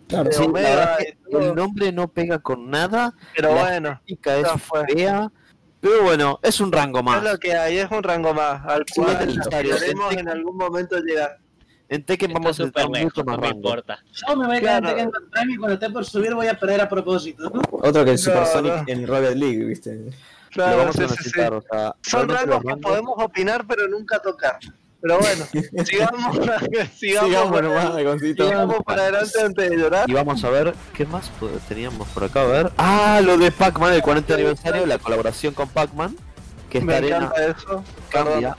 Claro, 0.07 0.30
eh, 0.30 0.32
Sí, 0.34 0.42
Omega. 0.44 0.96
es 0.96 1.14
que 1.30 1.36
el 1.36 1.55
nombre 1.55 1.90
no 1.92 2.09
pega 2.09 2.38
con 2.38 2.70
nada, 2.70 3.12
Pero 3.34 3.55
la 3.55 3.61
bueno, 3.62 4.00
es 4.07 4.62
fue. 4.62 4.84
fea, 4.86 5.32
pero 5.80 6.02
bueno, 6.05 6.38
es 6.42 6.61
un 6.61 6.70
rango 6.70 6.98
es 7.00 7.05
más. 7.05 7.22
lo 7.24 7.38
que 7.38 7.55
hay, 7.55 7.78
es 7.78 7.90
un 7.90 8.02
rango 8.02 8.32
más 8.34 8.62
al 8.66 8.84
Sí, 8.86 9.00
es 9.00 9.07
cual 9.07 9.26
necesario. 9.36 9.74
en 10.12 10.28
algún 10.28 10.57
momento 10.57 10.96
llegar. 11.00 11.38
En 11.89 12.03
Tekken 12.03 12.30
Está 12.30 12.41
vamos 12.41 12.61
a 12.61 12.64
lejos, 12.64 12.91
mucho 13.05 13.24
no 13.24 13.32
más 13.32 13.41
me 13.41 13.47
rango. 13.49 13.59
importa. 13.59 13.99
Yo 14.12 14.37
me 14.37 14.47
voy 14.47 14.57
a 14.57 14.61
quedar 14.61 14.82
Claro. 14.82 14.99
en 14.99 15.11
Tekken 15.11 15.30
Prime 15.30 15.53
y 15.53 15.57
cuando 15.57 15.74
esté 15.74 15.91
por 15.91 16.05
subir 16.05 16.35
voy 16.35 16.47
a 16.47 16.59
perder 16.59 16.80
a 16.80 16.89
propósito. 16.89 17.53
Otro 17.70 18.05
que 18.05 18.12
el 18.12 18.18
Super 18.18 18.41
No, 18.41 18.47
Sonic 18.47 18.72
no. 18.74 18.85
en 18.87 19.07
Rocket 19.07 19.37
League, 19.37 19.64
¿viste? 19.64 20.11
Lo 20.55 20.64
vamos 20.64 20.97
sí, 20.97 21.03
a 21.03 21.09
sí. 21.09 21.11
necesitar, 21.14 21.53
o 21.53 21.62
sea, 21.62 21.95
Son 22.03 22.28
rangos 22.28 22.62
que 22.64 22.76
podemos 22.76 23.14
opinar 23.18 23.66
pero 23.66 23.89
nunca 23.89 24.18
tocar. 24.20 24.59
Pero 25.03 25.18
bueno, 25.18 25.45
sigamos, 25.85 26.37
sigamos, 26.97 27.28
Sigamos 27.28 27.51
para- 27.53 27.68
nomás, 27.68 28.20
sigamos 28.20 28.76
para 28.87 29.03
adelante 29.03 29.41
antes 29.43 29.70
de 29.70 29.76
llorar. 29.76 30.09
Y 30.09 30.14
vamos 30.14 30.43
a 30.45 30.49
ver, 30.51 30.74
¿qué 30.95 31.05
más 31.05 31.30
teníamos 31.68 32.09
por 32.09 32.24
acá? 32.24 32.41
A 32.43 32.47
ver. 32.47 32.72
Ah, 32.78 33.20
lo 33.22 33.37
de 33.37 33.51
Pac-Man, 33.53 33.93
el 33.93 34.01
40 34.03 34.32
aniversario, 34.35 34.87
la 34.87 34.99
colaboración 34.99 35.53
con 35.53 35.68
Pac-Man. 35.68 36.16
Que 36.70 36.78
esta 36.78 36.87
Me 36.87 36.95
arena 36.97 37.16
encanta 37.16 37.47
eso. 37.47 37.85
cambia. 38.09 38.57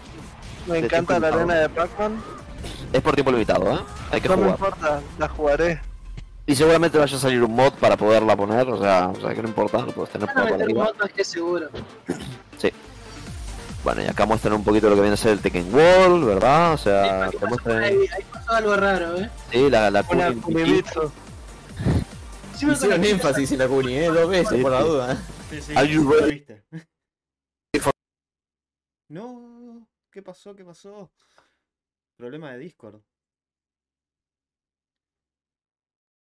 Me 0.67 0.77
encanta 0.79 1.19
la 1.19 1.27
arena 1.29 1.55
de 1.55 1.69
Pac-Man. 1.69 2.21
Es 2.95 3.01
por 3.01 3.13
tiempo 3.13 3.29
limitado, 3.31 3.73
¿eh? 3.73 3.79
Hay 4.09 4.21
que 4.21 4.29
No 4.29 4.37
me 4.37 4.43
jugar. 4.43 4.55
importa, 4.57 5.01
la 5.19 5.27
jugaré. 5.27 5.81
Y 6.45 6.55
seguramente 6.55 6.97
vaya 6.97 7.17
a 7.17 7.19
salir 7.19 7.43
un 7.43 7.53
mod 7.53 7.73
para 7.73 7.97
poderla 7.97 8.37
poner, 8.37 8.69
o 8.69 8.79
sea, 8.79 9.09
o 9.09 9.19
sea 9.19 9.33
que 9.33 9.41
no 9.41 9.49
importa, 9.49 9.79
lo 9.79 9.91
puedes 9.91 10.13
tener 10.13 10.27
Van 10.27 10.37
a 10.37 10.41
por 10.43 10.51
meter 10.51 10.63
arriba. 10.63 10.83
mods 10.85 10.97
más 10.99 11.11
que 11.11 11.23
seguro. 11.25 11.67
Bueno, 13.83 14.01
y 14.01 14.07
acá 14.07 14.25
muestran 14.25 14.53
un 14.53 14.63
poquito 14.63 14.89
lo 14.89 14.95
que 14.95 15.01
viene 15.01 15.13
a 15.13 15.17
ser 15.17 15.33
el 15.33 15.41
Tekken 15.41 15.71
World, 15.71 16.25
¿verdad? 16.25 16.73
O 16.73 16.77
sea, 16.77 17.25
Ahí 17.25 17.31
te 17.37 17.45
muestran 17.45 17.83
ahí- 17.83 18.07
ahí 18.17 18.23
pasó 18.33 18.51
algo 18.53 18.75
raro, 18.77 19.15
¿eh? 19.21 19.29
sí, 19.51 19.69
la, 19.69 19.91
la 19.91 20.03
Una. 20.09 20.33
Kumimitsu. 20.41 21.11
Sí 22.55 22.65
Hicieron 22.67 23.03
énfasis 23.05 23.51
en 23.51 23.59
la 23.59 23.67
Kuni, 23.67 23.93
¿eh? 23.93 24.07
Dos 24.07 24.27
veces, 24.27 24.49
Sí, 24.57 24.61
por 24.63 24.71
la 24.71 24.81
sí. 24.81 24.87
duda. 24.87 25.17
Sí, 25.51 25.61
sí, 25.61 25.73
Are 25.75 25.87
you 25.87 26.11
ready? 26.11 26.43
No, 29.07 29.87
¿qué 30.11 30.21
pasó? 30.23 30.55
¿Qué 30.55 30.63
pasó? 30.65 31.11
Problema 32.17 32.51
de 32.53 32.59
Discord. 32.59 33.01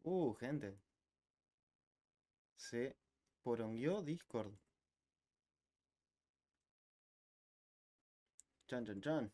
Uh, 0.04 0.34
gente. 0.34 0.76
Se 2.56 2.96
poronguió 3.42 4.02
Discord. 4.02 4.52
Chan, 8.68 8.84
chan, 8.84 9.00
chan. 9.00 9.32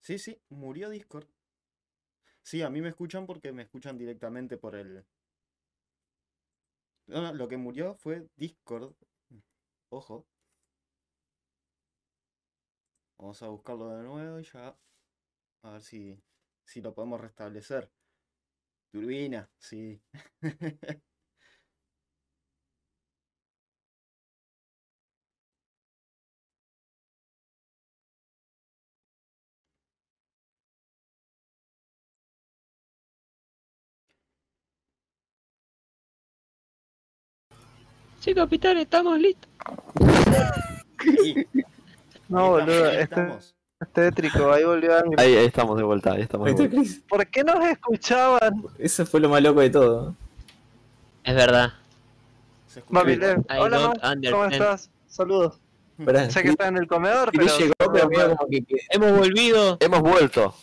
Sí, 0.00 0.18
sí, 0.18 0.40
murió 0.48 0.88
Discord. 0.88 1.28
Sí, 2.42 2.62
a 2.62 2.70
mí 2.70 2.80
me 2.80 2.88
escuchan 2.88 3.26
porque 3.26 3.52
me 3.52 3.62
escuchan 3.62 3.98
directamente 3.98 4.56
por 4.56 4.74
el... 4.74 5.04
No, 7.08 7.20
no, 7.22 7.32
lo 7.34 7.48
que 7.48 7.56
murió 7.56 7.94
fue 7.94 8.28
Discord. 8.36 8.94
Ojo. 9.90 10.26
Vamos 13.18 13.40
a 13.42 13.48
buscarlo 13.48 13.90
de 13.90 14.02
nuevo 14.02 14.40
y 14.40 14.44
ya. 14.44 14.76
A 15.62 15.72
ver 15.72 15.82
si, 15.82 16.22
si 16.64 16.80
lo 16.82 16.94
podemos 16.94 17.20
restablecer. 17.20 17.90
Turbina, 18.92 19.48
sí. 19.58 20.00
Sí, 38.20 38.34
capitán, 38.34 38.78
estamos 38.78 39.18
listos. 39.18 39.48
No, 42.28 42.50
boludo, 42.50 42.86
este 42.90 43.02
estamos. 43.02 43.54
es 43.80 43.88
tétrico, 43.92 44.52
ahí 44.52 44.64
volvió 44.64 44.96
Angry. 44.98 45.14
Ahí, 45.18 45.36
ahí 45.36 45.46
estamos 45.46 45.76
de 45.78 45.82
vuelta, 45.84 46.12
ahí 46.12 46.22
estamos 46.22 46.46
de 46.46 46.52
¿Viste, 46.52 46.68
vuelta. 46.76 46.94
¿Por 47.08 47.26
qué 47.28 47.44
nos 47.44 47.64
escuchaban? 47.66 48.64
Eso 48.78 49.06
fue 49.06 49.20
lo 49.20 49.28
más 49.28 49.42
loco 49.42 49.60
de 49.60 49.70
todo. 49.70 50.14
Es 51.24 51.34
verdad. 51.34 51.72
Mami, 52.90 53.18
hola, 53.58 53.94
Mam, 54.02 54.20
¿cómo 54.30 54.44
estás? 54.46 54.90
Saludos. 55.06 55.58
Sé 56.28 56.42
que 56.42 56.50
estás 56.50 56.68
en 56.68 56.76
el 56.76 56.86
comedor, 56.86 57.30
Chris 57.32 57.52
pero... 57.52 57.58
llegó, 57.58 58.08
pero 58.10 58.36
como 58.36 58.50
que... 58.50 58.64
Hemos 58.90 59.18
volvido. 59.18 59.76
Hemos 59.80 60.00
vuelto. 60.00 60.54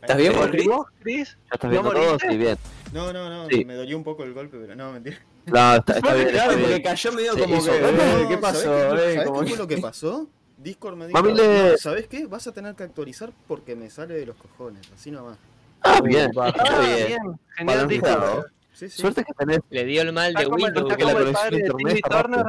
¿Estás 0.00 0.16
bien, 0.16 0.32
¿Te 0.32 0.38
Chris? 0.50 0.66
volvimos, 0.66 0.86
Chris? 1.00 1.36
¿Ya 1.46 1.54
estás 1.54 1.64
¿No 1.64 1.70
viendo 1.70 1.90
todo? 1.90 2.02
moriste? 2.04 2.28
Sí, 2.30 2.36
bien. 2.36 2.56
No, 2.92 3.12
no, 3.12 3.28
no, 3.30 3.48
Sí. 3.48 3.64
me 3.64 3.74
dolió 3.74 3.96
un 3.96 4.04
poco 4.04 4.22
el 4.24 4.34
golpe, 4.34 4.58
pero 4.60 4.76
no, 4.76 4.92
mentira. 4.92 5.18
No, 5.46 5.74
está, 5.76 5.92
está 5.94 6.14
bien, 6.14 6.28
Claro, 6.30 6.52
porque 6.52 6.66
bien. 6.68 6.82
cayó 6.82 7.12
medio 7.12 7.32
Sí, 7.34 7.40
como 7.40 7.56
hizo- 7.56 7.70
que... 7.72 7.78
Eh, 7.78 8.26
¿Qué 8.28 8.38
pasó? 8.38 8.60
¿Sabés 8.62 9.02
qué, 9.02 9.10
eh? 9.10 9.14
¿sabés 9.14 9.26
Como 9.26 9.40
qué 9.40 9.44
que- 9.46 9.50
fue 9.50 9.58
lo 9.58 9.66
que 9.68 9.78
pasó? 9.78 10.26
Discord 10.58 10.96
me 10.96 11.06
dijo, 11.08 11.20
Mami 11.22 11.34
le- 11.34 11.70
"No, 11.72 11.76
¿sabés 11.78 12.06
qué? 12.06 12.26
Vas 12.26 12.46
a 12.46 12.52
tener 12.52 12.74
que 12.76 12.84
actualizar 12.84 13.32
porque 13.48 13.74
me 13.74 13.90
sale 13.90 14.14
de 14.14 14.26
los 14.26 14.36
cojones, 14.36 14.82
así 14.94 15.10
nomás. 15.10 15.36
Ah, 15.82 16.00
bien. 16.04 16.30
va. 16.38 16.48
Está 16.50 16.62
Ah, 16.64 16.80
bien. 16.80 17.06
bien. 17.08 17.40
Genial. 17.56 17.88
Discord. 17.88 18.44
Sí, 18.72 18.88
sí. 18.88 19.00
Suerte 19.02 19.24
que 19.24 19.32
tenés 19.34 19.58
Le 19.70 19.84
dio 19.84 20.02
el 20.02 20.12
mal 20.12 20.32
de 20.32 20.46
Windows. 20.46 20.84
está 20.84 20.96
que 20.96 21.04
la 21.04 21.12
como 21.12 21.24
el 21.26 21.32
conexión 21.34 21.50
de 21.50 21.92
internet 21.92 22.46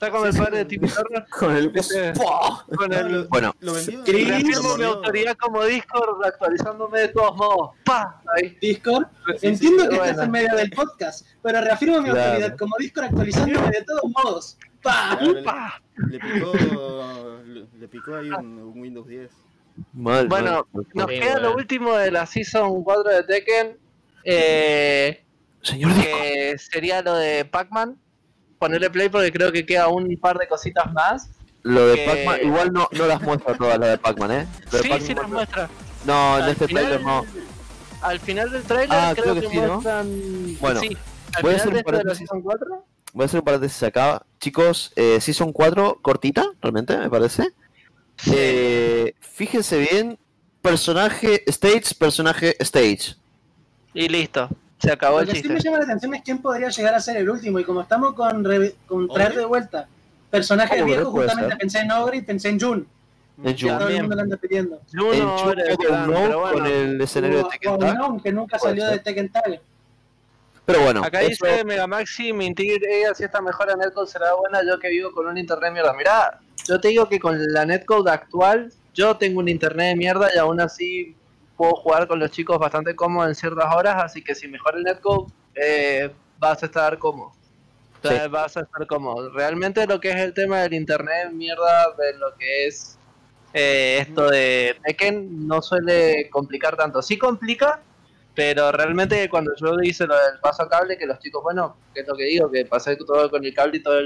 está 0.00 0.10
como 0.10 0.24
el 0.26 0.34
padre 0.36 0.58
de 0.58 0.64
Timmy 0.64 0.88
Turner. 0.88 1.26
Con 1.30 1.56
el... 1.56 1.72
¡Pah! 1.72 2.64
Con 2.74 2.88
No, 2.90 2.96
el... 2.96 3.28
Bueno. 3.28 3.54
lo 3.60 3.74
Reafirmo 3.74 4.76
mi 4.78 4.84
autoridad 4.84 5.36
como 5.36 5.62
Discord 5.64 6.24
actualizándome 6.24 7.00
de 7.00 7.08
todos 7.08 7.36
modos. 7.36 7.70
¡Pa! 7.84 8.22
Ahí. 8.34 8.56
Discord. 8.60 9.06
Sí, 9.38 9.48
Entiendo 9.48 9.82
sí, 9.84 9.88
que 9.90 9.96
bueno. 9.96 10.10
estás 10.10 10.24
en 10.26 10.30
medio 10.32 10.56
del 10.56 10.70
podcast, 10.70 11.26
pero 11.42 11.60
reafirmo 11.60 12.00
mi 12.00 12.10
Claro. 12.10 12.22
autoridad 12.30 12.56
como 12.58 12.76
Discord 12.78 13.04
actualizándome 13.04 13.70
de 13.70 13.84
todos 13.84 14.02
modos. 14.04 14.58
¡Pa! 14.82 15.16
Claro, 15.18 15.32
le, 15.34 15.42
¡Pa! 15.42 15.82
le 16.08 16.18
picó, 16.18 16.52
le, 17.78 17.88
picó 17.88 18.16
ahí 18.16 18.30
un, 18.30 18.58
un 18.58 18.80
Windows 18.80 19.06
10. 19.06 19.30
mal. 19.92 20.26
Bueno, 20.28 20.66
mal. 20.72 20.86
Nos 20.94 21.10
Sí, 21.10 21.20
queda 21.20 21.38
lo 21.40 21.54
último 21.54 21.94
de 21.96 22.10
la 22.10 22.24
Season 22.24 22.82
4 22.82 23.12
de 23.12 23.24
Tekken. 23.24 23.78
Eh, 24.24 25.22
Señor 25.62 25.92
Disco. 25.94 26.10
que 26.22 26.56
sería 26.58 27.02
lo 27.02 27.14
de 27.16 27.44
Pac-Man. 27.44 27.98
Ponerle 28.60 28.90
play 28.90 29.08
porque 29.08 29.32
creo 29.32 29.50
que 29.50 29.64
queda 29.66 29.88
un 29.88 30.14
par 30.18 30.38
de 30.38 30.46
cositas 30.46 30.92
más. 30.92 31.30
Lo 31.62 31.86
de 31.88 31.96
que- 31.96 32.04
Pac-Man, 32.04 32.38
igual 32.44 32.72
no, 32.72 32.88
no 32.92 33.06
las 33.06 33.20
muestra 33.22 33.56
todas 33.56 33.78
las 33.78 33.88
de 33.88 33.98
Pac-Man, 33.98 34.30
¿eh? 34.32 34.46
De 34.70 34.78
Sí, 34.82 34.88
Pac-Man- 34.90 35.00
sí 35.08 35.14
las 35.14 35.28
muestra. 35.28 35.70
No, 36.04 36.36
en 36.38 36.44
Al 36.44 36.50
este 36.50 36.68
final- 36.68 36.84
trailer 36.84 37.02
no. 37.04 37.24
Al 38.02 38.20
final 38.20 38.50
del 38.50 38.62
trailer 38.62 38.88
Ah, 38.98 39.10
creo, 39.14 39.24
creo 39.24 39.34
que 39.34 39.40
que, 39.40 39.48
sí, 39.48 39.56
¿no? 39.56 39.66
muestran... 39.72 40.08
Bueno, 40.60 40.80
sí. 40.80 40.96
Al 41.34 41.42
voy 41.42 41.52
a 41.52 41.56
hacer 41.56 41.66
de 41.66 41.72
un 41.72 41.78
esto 41.78 41.90
de 41.90 41.96
la 41.96 42.02
paréntesis. 42.02 42.18
Season 42.18 42.42
4, 42.42 42.84
Voy 43.12 43.22
a 43.22 43.26
hacer 43.26 43.40
un 43.40 43.44
paréntesis 43.44 43.82
acá. 43.82 44.22
Chicos, 44.38 44.92
eh, 44.94 45.18
Season 45.20 45.52
4, 45.52 45.98
cortita, 46.02 46.44
realmente, 46.62 46.96
me 46.98 47.10
parece. 47.10 47.48
Eh, 48.32 49.14
fíjense 49.20 49.78
bien, 49.78 50.18
personaje 50.62 51.42
stage, 51.50 51.94
personaje 51.98 52.56
stage. 52.60 53.16
y 53.94 54.08
listo. 54.08 54.48
Se 54.80 54.90
acabó 54.90 55.16
Lo 55.16 55.22
el 55.22 55.28
que 55.32 55.42
sí 55.42 55.48
me 55.48 55.60
llama 55.60 55.78
la 55.78 55.84
atención 55.84 56.14
es 56.14 56.22
quién 56.22 56.38
podría 56.40 56.68
llegar 56.70 56.94
a 56.94 57.00
ser 57.00 57.16
el 57.18 57.28
último. 57.28 57.58
Y 57.58 57.64
como 57.64 57.82
estamos 57.82 58.14
con, 58.14 58.44
re- 58.44 58.74
con 58.86 59.08
traer 59.08 59.34
de 59.34 59.44
vuelta 59.44 59.86
personajes 60.30 60.84
viejos, 60.84 61.08
justamente 61.08 61.56
pensé 61.56 61.80
en 61.80 61.90
Ogre 61.92 62.16
y 62.18 62.22
pensé 62.22 62.48
en 62.48 62.60
Jun. 62.60 62.88
En 63.42 63.58
Jun. 63.58 63.78
todo 63.78 63.88
el 63.88 64.00
mundo 64.00 64.16
le 64.16 64.22
anda 64.22 64.36
pidiendo. 64.36 64.80
Jun 64.92 65.10
pero 65.76 66.06
bueno. 66.40 66.52
con 66.52 66.66
el 66.66 67.00
escenario 67.00 67.38
de 67.38 67.44
Tekken 67.44 67.78
Tag. 67.78 68.22
Que 68.22 68.32
nunca 68.32 68.58
salió 68.58 68.86
de 68.86 68.98
Tekken 69.00 69.30
Tag. 69.32 69.60
Pero 70.64 70.80
bueno, 70.82 71.02
Acá 71.02 71.20
eso- 71.22 71.44
dice 71.46 71.64
Megamaxi, 71.64 72.32
mentir, 72.32 72.80
ella 72.88 73.12
si 73.14 73.24
esta 73.24 73.40
mejora 73.40 73.74
netcode 73.76 74.06
será 74.06 74.34
buena, 74.34 74.60
yo 74.64 74.78
que 74.78 74.88
vivo 74.88 75.10
con 75.12 75.26
un 75.26 75.36
internet 75.36 75.64
de 75.68 75.72
mierda. 75.72 75.92
Mirá, 75.94 76.38
yo 76.66 76.80
te 76.80 76.88
digo 76.88 77.08
que 77.08 77.18
con 77.18 77.52
la 77.52 77.66
netcode 77.66 78.10
actual, 78.10 78.72
yo 78.94 79.16
tengo 79.16 79.40
un 79.40 79.48
internet 79.48 79.88
de 79.88 79.96
mierda 79.96 80.28
y 80.34 80.38
aún 80.38 80.60
así 80.60 81.16
puedo 81.60 81.74
jugar 81.74 82.08
con 82.08 82.18
los 82.18 82.30
chicos 82.30 82.58
bastante 82.58 82.96
cómodo 82.96 83.28
en 83.28 83.34
ciertas 83.34 83.66
horas, 83.74 84.02
así 84.02 84.24
que 84.24 84.34
si 84.34 84.48
mejora 84.48 84.78
el 84.78 84.82
netcode, 84.82 85.30
eh, 85.54 86.10
vas 86.38 86.62
a 86.62 86.66
estar 86.66 86.98
cómodo. 86.98 87.32
O 88.02 88.08
sea, 88.08 88.28
Vas 88.28 88.56
a 88.56 88.60
estar 88.60 88.86
cómodo. 88.86 89.28
Realmente 89.28 89.86
lo 89.86 90.00
que 90.00 90.08
es 90.08 90.16
el 90.16 90.32
tema 90.32 90.62
del 90.62 90.72
internet 90.72 91.30
mierda, 91.32 91.94
de 91.98 92.16
lo 92.16 92.34
que 92.38 92.66
es 92.66 92.98
eh, 93.52 93.98
esto 94.00 94.30
de 94.30 94.74
Tekken, 94.86 95.46
no 95.46 95.60
suele 95.60 96.30
complicar 96.30 96.78
tanto. 96.78 97.02
Sí 97.02 97.18
complica, 97.18 97.82
pero 98.34 98.72
realmente 98.72 99.28
cuando 99.28 99.52
yo 99.56 99.74
hice 99.82 100.06
lo 100.06 100.14
del 100.14 100.40
paso 100.40 100.62
a 100.62 100.68
cable, 100.70 100.96
que 100.96 101.04
los 101.04 101.18
chicos, 101.18 101.42
bueno, 101.42 101.76
que 101.92 102.00
es 102.00 102.08
lo 102.08 102.16
que 102.16 102.24
digo, 102.24 102.50
que 102.50 102.64
pasé 102.64 102.96
todo 102.96 103.30
con 103.30 103.44
el 103.44 103.52
cable 103.52 103.76
y 103.76 103.82
toda 103.82 104.00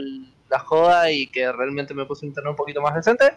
la 0.50 0.58
joda 0.58 1.08
y 1.08 1.28
que 1.28 1.52
realmente 1.52 1.94
me 1.94 2.04
puse 2.04 2.26
un 2.26 2.30
internet 2.30 2.50
un 2.50 2.56
poquito 2.56 2.82
más 2.82 2.96
decente, 2.96 3.36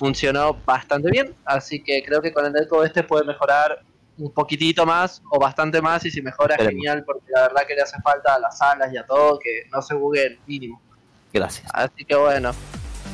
funcionó 0.00 0.56
bastante 0.64 1.10
bien. 1.10 1.34
Así 1.44 1.82
que 1.82 2.02
creo 2.02 2.22
que 2.22 2.32
con 2.32 2.46
el 2.46 2.52
netcode 2.54 2.86
este 2.86 3.02
puede 3.02 3.24
mejorar 3.26 3.82
un 4.16 4.32
poquitito 4.32 4.86
más 4.86 5.20
o 5.30 5.38
bastante 5.38 5.80
más 5.82 6.04
y 6.06 6.10
si 6.10 6.22
mejora 6.22 6.54
Esperemos. 6.54 6.72
genial 6.80 7.04
porque 7.04 7.26
la 7.34 7.42
verdad 7.42 7.62
que 7.68 7.74
le 7.74 7.82
hace 7.82 8.00
falta 8.02 8.34
a 8.34 8.38
las 8.38 8.56
salas 8.56 8.90
y 8.92 8.96
a 8.96 9.04
todo 9.06 9.38
que 9.38 9.64
no 9.70 9.82
se 9.82 9.94
bugue 9.94 10.26
el 10.26 10.38
mínimo. 10.46 10.80
gracias. 11.32 11.70
Así 11.74 12.04
que 12.06 12.14
bueno, 12.16 12.52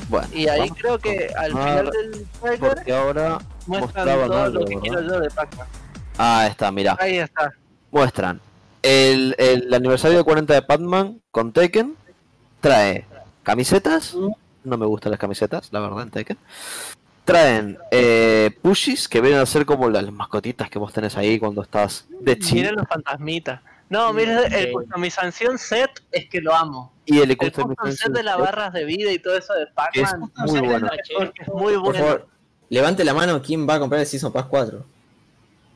Bueno, 0.09 0.29
y 0.33 0.47
ahí 0.49 0.71
creo 0.71 0.97
que 0.99 1.29
al 1.37 1.51
final 1.51 1.91
del 1.91 2.27
trailer 2.41 2.61
porque 2.75 2.93
ahora 2.93 3.39
muestran 3.67 4.05
todo 4.07 4.43
algo, 4.45 4.61
lo 4.61 4.65
que 4.65 4.77
¿verdad? 4.77 4.81
quiero 4.83 5.01
yo 5.03 5.21
de 5.21 5.31
Pac-Man. 5.31 5.67
Ah, 6.19 6.47
está, 6.49 6.71
mirá. 6.71 6.97
Ahí 7.01 7.19
está. 7.19 7.53
Muestran 7.91 8.41
el, 8.83 9.35
el 9.39 9.75
aniversario 9.75 10.19
de 10.19 10.25
40 10.25 10.55
de 10.55 10.61
Batman 10.61 11.21
con 11.33 11.53
Tekken. 11.53 11.97
Trae 12.61 13.05
camisetas. 13.43 14.15
Mm. 14.15 14.31
No 14.67 14.77
me 14.77 14.85
gustan 14.87 15.13
las 15.13 15.21
camisetas, 15.21 15.69
la 15.73 15.81
verdad, 15.81 16.03
en 16.03 16.11
Tekken. 16.11 16.39
Traen 17.25 17.79
eh, 17.91 18.51
pushies 18.63 19.09
que 19.09 19.21
vienen 19.21 19.41
a 19.41 19.47
ser 19.47 19.65
como 19.65 19.89
las 19.89 20.11
mascotitas 20.13 20.69
que 20.69 20.79
vos 20.79 20.93
tenés 20.93 21.17
ahí 21.17 21.39
cuando 21.39 21.63
estás 21.63 22.07
de 22.21 22.39
chill. 22.39 22.57
Miren 22.59 22.77
los 22.77 22.89
fantasmitas. 22.89 23.61
No, 23.89 24.13
miren 24.13 24.39
el 24.53 24.67
Sí. 24.67 24.73
customización 24.73 25.59
set 25.59 25.91
es 26.11 26.29
que 26.29 26.41
lo 26.41 26.55
amo. 26.55 26.93
Y 27.05 27.21
el 27.21 27.31
El 27.31 27.37
custom 27.37 27.69
custom 27.75 27.93
set 27.93 28.13
de 28.13 28.23
las 28.25 28.37
barras 28.39 28.73
de 28.73 28.85
vida 28.85 29.13
y 29.13 29.19
todo 29.21 29.37
eso 29.37 29.55
de 29.55 29.63
es 29.65 29.69
Pac-Man 29.73 30.31
muy 30.47 30.61
bueno. 30.61 30.91
es 30.93 31.49
muy 31.49 31.75
Por 31.75 31.83
bueno. 31.83 31.99
favor, 31.99 32.27
levante 32.69 33.05
la 33.05 33.15
mano 33.15 33.41
quién 33.43 33.69
va 33.69 33.75
a 33.75 33.79
comprar 33.79 34.01
el 34.01 34.07
Season 34.09 34.33
Pass 34.33 34.47
4. 34.47 34.85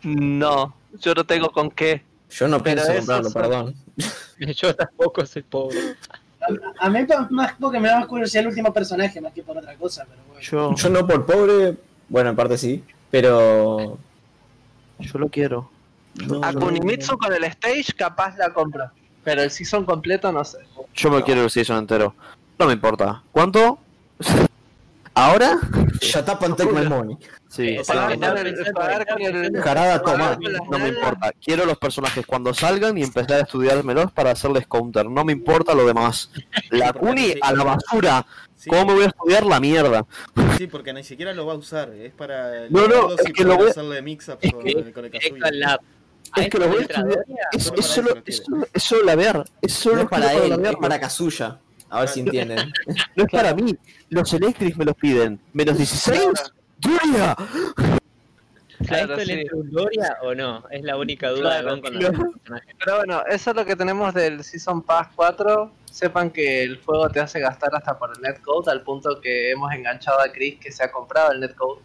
No, 0.03 0.75
yo 0.99 1.15
no 1.15 1.25
tengo 1.25 1.51
con 1.51 1.71
qué. 1.71 2.03
Yo 2.31 2.49
no 2.49 2.61
pienso 2.63 2.93
comprarlo, 2.93 3.31
son- 3.31 3.43
perdón. 3.43 3.75
Yo 4.57 4.75
tampoco 4.75 5.27
soy 5.27 5.43
pobre. 5.43 5.77
A 6.79 6.89
mí 6.89 6.99
más 7.31 7.55
porque 7.61 7.79
me 7.79 7.89
da 7.89 8.01
más 8.01 8.07
curiosidad 8.07 8.43
el 8.43 8.49
último 8.49 8.73
personaje, 8.73 9.21
más 9.21 9.33
que 9.33 9.43
por 9.43 9.59
otra 9.59 9.75
cosa, 9.75 10.07
pero 10.09 10.23
bueno. 10.27 10.41
Yo, 10.41 10.75
Yo 10.75 10.89
no 10.91 11.07
por 11.07 11.27
pobre, 11.27 11.77
bueno, 12.09 12.31
en 12.31 12.37
parte 12.37 12.57
sí, 12.57 12.83
pero 13.11 13.99
yo 14.99 15.19
lo 15.19 15.29
quiero. 15.29 15.71
no, 16.15 16.43
A 16.43 16.53
no, 16.53 16.61
Kunimitsu 16.61 17.19
con 17.19 17.33
el 17.33 17.45
stage 17.45 17.93
capaz 17.97 18.37
la 18.37 18.53
compro. 18.53 18.91
Pero 19.23 19.43
el 19.43 19.51
season 19.51 19.85
completo 19.85 20.33
no 20.33 20.43
sé. 20.45 20.59
Yo 20.95 21.11
me 21.11 21.23
quiero 21.23 21.43
el 21.43 21.51
season 21.51 21.77
entero. 21.79 22.15
No 22.59 22.67
me 22.67 22.73
importa. 22.73 23.23
¿Cuánto? 23.33 23.79
¿Ahora? 25.21 25.59
Shut 26.01 26.27
up 26.31 26.43
and 26.45 26.57
take 26.57 26.73
my 26.73 26.89
money. 26.89 27.19
Sí, 27.49 27.77
el- 27.77 27.85
Jarada, 29.63 30.01
toma. 30.03 30.39
no 30.71 30.79
me 30.79 30.89
importa. 30.89 31.33
Quiero 31.45 31.67
los 31.67 31.77
personajes 31.77 32.25
cuando 32.25 32.55
salgan 32.55 32.97
y 32.97 33.03
empezar 33.03 33.33
a 33.33 33.41
estudiármelos 33.41 34.11
para 34.13 34.31
hacerles 34.31 34.67
counter. 34.67 35.11
No 35.11 35.23
me 35.25 35.33
importa 35.35 35.75
lo 35.75 35.85
demás. 35.85 36.31
La 36.71 36.95
Kuni 36.95 37.35
a 37.43 37.53
la 37.53 37.65
basura. 37.65 38.27
¿Cómo 38.67 38.87
me 38.87 38.95
voy 38.95 39.05
a 39.05 39.09
estudiar 39.09 39.45
la 39.45 39.61
mierda? 39.61 40.07
sí, 40.57 40.67
porque 40.67 40.93
ni 40.95 41.05
siquiera 41.05 41.35
lo 41.35 41.45
va 41.47 41.53
a 41.53 41.57
usar. 41.57 41.91
Es 41.91 42.13
para. 42.15 42.69
No, 42.71 42.89
no, 42.89 43.13
es 43.13 43.33
que 43.33 43.45
lo 43.45 43.57
voy 43.57 43.67
a- 43.67 43.71
hacerle 43.71 44.01
mix-up 44.03 44.39
es 44.41 44.53
con, 44.53 44.67
el-. 44.67 44.79
Es 46.37 46.49
que 46.49 46.59
lo 46.59 46.69
voy 46.69 46.79
a 46.79 46.81
estudiar. 46.81 47.25
Es, 47.53 47.65
Solo 47.65 47.79
es 47.81 47.87
para 47.87 47.93
solo, 47.93 48.09
eso 48.73 48.97
lo 49.03 49.45
es 49.61 49.73
solo, 49.75 50.09
para 50.09 50.33
él, 50.33 50.77
para 50.81 50.99
Kazuya. 51.01 51.59
A 51.91 52.01
ver 52.01 52.09
si 52.09 52.21
entienden. 52.25 52.73
No 53.17 53.25
es 53.25 53.31
para 53.31 53.55
mí. 53.55 53.77
Los 54.09 54.33
Electrics 54.33 54.77
me 54.77 54.85
los 54.85 54.95
piden. 54.97 55.41
¿Menos 55.53 55.77
16? 55.77 56.29
¡Julia! 56.83 57.33
¿A 57.33 58.87
Claro, 58.87 59.13
esto 59.13 59.21
sí. 59.21 59.27
le 59.27 59.41
entra 59.43 59.57
un 59.59 59.71
Gloria 59.71 60.17
o 60.23 60.35
no? 60.35 60.65
Es 60.71 60.83
la 60.83 60.97
única 60.97 61.29
duda 61.29 61.61
Claro, 61.61 61.77
de 61.77 61.83
con 61.83 61.95
los. 62.03 62.13
Pero 62.83 62.97
bueno, 62.97 63.23
eso 63.29 63.51
es 63.51 63.57
lo 63.57 63.67
que 63.67 63.77
tenemos 63.77 64.15
del 64.15 64.43
Season 64.43 64.81
Pass 64.83 65.09
4. 65.15 65.71
Sepan 65.93 66.31
que 66.31 66.63
el 66.63 66.81
juego 66.83 67.11
te 67.11 67.21
hace 67.21 67.41
gastar 67.41 67.75
hasta 67.75 67.99
por 67.99 68.11
el 68.17 68.23
netcode, 68.23 68.71
al 68.71 68.81
punto 68.83 69.21
que 69.21 69.51
hemos 69.51 69.71
enganchado 69.75 70.21
a 70.21 70.33
Chris 70.33 70.59
que 70.59 70.73
se 70.73 70.83
ha 70.85 70.91
comprado 70.91 71.33
el 71.33 71.41
netcode. 71.41 71.83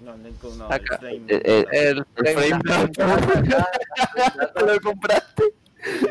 No, 0.00 0.16
Netcode 0.16 0.56
no. 0.56 0.64
Acá. 0.66 0.98
el 1.02 1.26
frame- 1.26 1.68
El, 1.72 2.04
El 2.16 2.28
frame 2.28 2.60
¿Lo 4.66 4.80
compraste? 4.80 5.42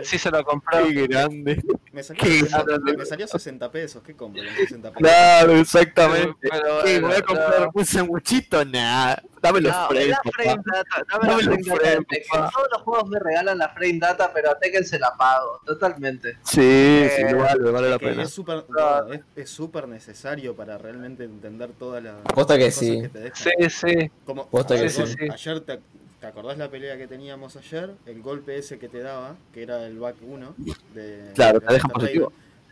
Sí 0.03 0.17
se 0.17 0.29
lo 0.29 0.43
compró. 0.43 0.85
Qué 0.87 1.07
grande. 1.07 1.61
me, 1.91 2.03
salió 2.03 2.23
qué 2.23 2.39
60, 2.39 2.63
grande. 2.63 2.97
me 2.97 3.05
salió 3.05 3.27
60 3.27 3.71
pesos. 3.71 4.03
¿Qué 4.03 4.15
compro 4.15 4.43
con 4.43 4.53
60 4.55 4.89
pesos? 4.91 5.01
Claro, 5.01 5.51
exactamente. 5.53 6.35
Pero 6.41 6.63
¿Qué? 6.83 6.99
bueno, 6.99 7.07
¿Voy 7.07 7.15
a 7.17 7.21
comprar 7.21 7.61
no. 7.61 7.71
un 7.73 7.85
sanguchito? 7.85 8.63
Nah. 8.65 9.15
Dame 9.41 9.59
los 9.61 9.73
No, 9.73 9.87
frames, 9.89 10.07
la 10.09 10.21
frame 10.31 10.61
data, 10.65 11.05
dame, 11.11 11.27
Dame 11.27 11.43
la 11.43 11.49
los 11.51 11.67
frame 11.67 12.05
data. 12.31 12.51
Todos 12.53 12.67
los 12.71 12.81
juegos 12.83 13.09
me 13.09 13.19
regalan 13.19 13.57
la 13.57 13.69
frame 13.69 13.99
data, 13.99 14.31
pero 14.33 14.51
a 14.51 14.57
Tekken 14.59 14.85
se 14.85 14.99
la 14.99 15.13
pago, 15.17 15.59
totalmente. 15.65 16.37
Sí, 16.43 16.61
sí, 16.61 16.61
Eh, 16.61 17.33
vale, 17.33 17.71
vale 17.71 17.89
la 17.89 17.99
pena. 17.99 18.23
es 18.23 18.29
súper 18.29 18.63
no, 18.69 19.11
es, 19.11 19.19
es 19.35 19.49
súper 19.49 19.87
necesario 19.89 20.55
para 20.55 20.77
realmente 20.77 21.25
entender 21.25 21.71
todas 21.77 22.01
las 22.01 22.15
Posta 22.33 22.57
que 22.57 22.65
cosas 22.65 22.79
sí. 22.79 23.01
que 23.01 23.09
te 23.09 23.19
dejan. 23.19 23.35
Sí, 23.35 23.69
sí. 23.69 24.11
Como, 24.25 24.47
Posta 24.47 24.75
a 24.75 24.77
que 24.77 24.89
sí. 24.89 25.03
ayer 25.29 25.59
te, 25.61 25.81
te 26.23 26.29
acordás 26.29 26.57
la 26.57 26.69
pelea 26.69 26.95
que 26.97 27.05
teníamos 27.05 27.57
ayer, 27.57 27.95
el 28.05 28.21
golpe 28.21 28.57
ese 28.57 28.79
que 28.79 28.87
te 28.87 29.01
daba, 29.01 29.35
que 29.53 29.61
era 29.61 29.85
el 29.85 29.99
back 29.99 30.15
1 30.25 30.55
de 30.95 31.31
Claro, 31.35 31.59
de 31.59 31.67
te 31.67 31.73
deja 31.73 31.87
positivo. 31.89 32.31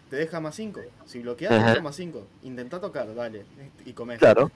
Te 0.10 0.16
deja 0.16 0.40
más 0.40 0.56
5. 0.56 0.80
Si 1.06 1.20
bloqueas, 1.20 1.52
Ajá. 1.52 1.64
te 1.66 1.70
deja 1.72 1.84
más 1.84 1.96
5. 1.98 2.26
Intenta 2.44 2.80
tocar, 2.80 3.14
dale, 3.14 3.44
y 3.86 3.92
comés. 3.92 4.20
Claro. 4.20 4.50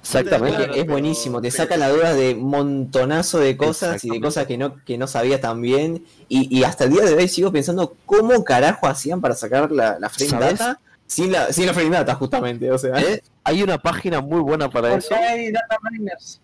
Exactamente. 0.00 0.56
Claro, 0.56 0.72
es 0.72 0.78
pero- 0.82 0.92
buenísimo, 0.92 1.42
te 1.42 1.50
pero- 1.50 1.64
saca 1.64 1.76
la 1.76 1.88
duda 1.88 2.14
de 2.14 2.36
montonazo 2.36 3.40
de 3.40 3.56
cosas 3.56 4.04
y 4.04 4.10
de 4.10 4.20
cosas 4.20 4.46
que 4.46 4.56
no, 4.56 4.76
que 4.84 4.96
no 4.98 5.08
sabía 5.08 5.40
tan 5.40 5.60
bien. 5.60 6.04
Y, 6.28 6.56
y 6.56 6.62
hasta 6.62 6.84
el 6.84 6.90
día 6.92 7.02
de 7.02 7.14
hoy 7.16 7.26
sigo 7.26 7.50
pensando 7.50 7.96
cómo 8.06 8.44
carajo 8.44 8.86
hacían 8.86 9.20
para 9.20 9.34
sacar 9.34 9.72
la, 9.72 9.98
la 9.98 10.08
frame 10.08 10.30
¿Sabes? 10.30 10.58
data 10.60 10.80
sin 11.08 11.32
la, 11.32 11.52
sin 11.52 11.66
la 11.66 11.74
frame 11.74 11.90
data, 11.90 12.14
justamente. 12.14 12.70
O 12.70 12.78
sea, 12.78 13.00
¿Eh? 13.02 13.20
Hay 13.42 13.64
una 13.64 13.78
página 13.78 14.20
muy 14.20 14.40
buena 14.40 14.70
para 14.70 14.90
Porque 14.90 15.06
eso. 15.06 15.14
hay 15.16 15.50
data 15.50 15.76
miners. 15.90 16.40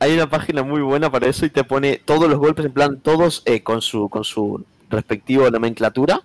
Hay 0.00 0.14
una 0.14 0.28
página 0.30 0.62
muy 0.62 0.80
buena 0.80 1.10
para 1.10 1.26
eso 1.28 1.44
y 1.46 1.50
te 1.50 1.64
pone 1.64 1.96
todos 2.04 2.28
los 2.28 2.38
golpes 2.38 2.64
en 2.66 2.72
plan, 2.72 3.00
todos 3.00 3.42
eh, 3.46 3.62
con 3.62 3.82
su 3.82 4.08
con 4.08 4.22
su 4.24 4.64
respectivo 4.90 5.50
nomenclatura 5.50 6.22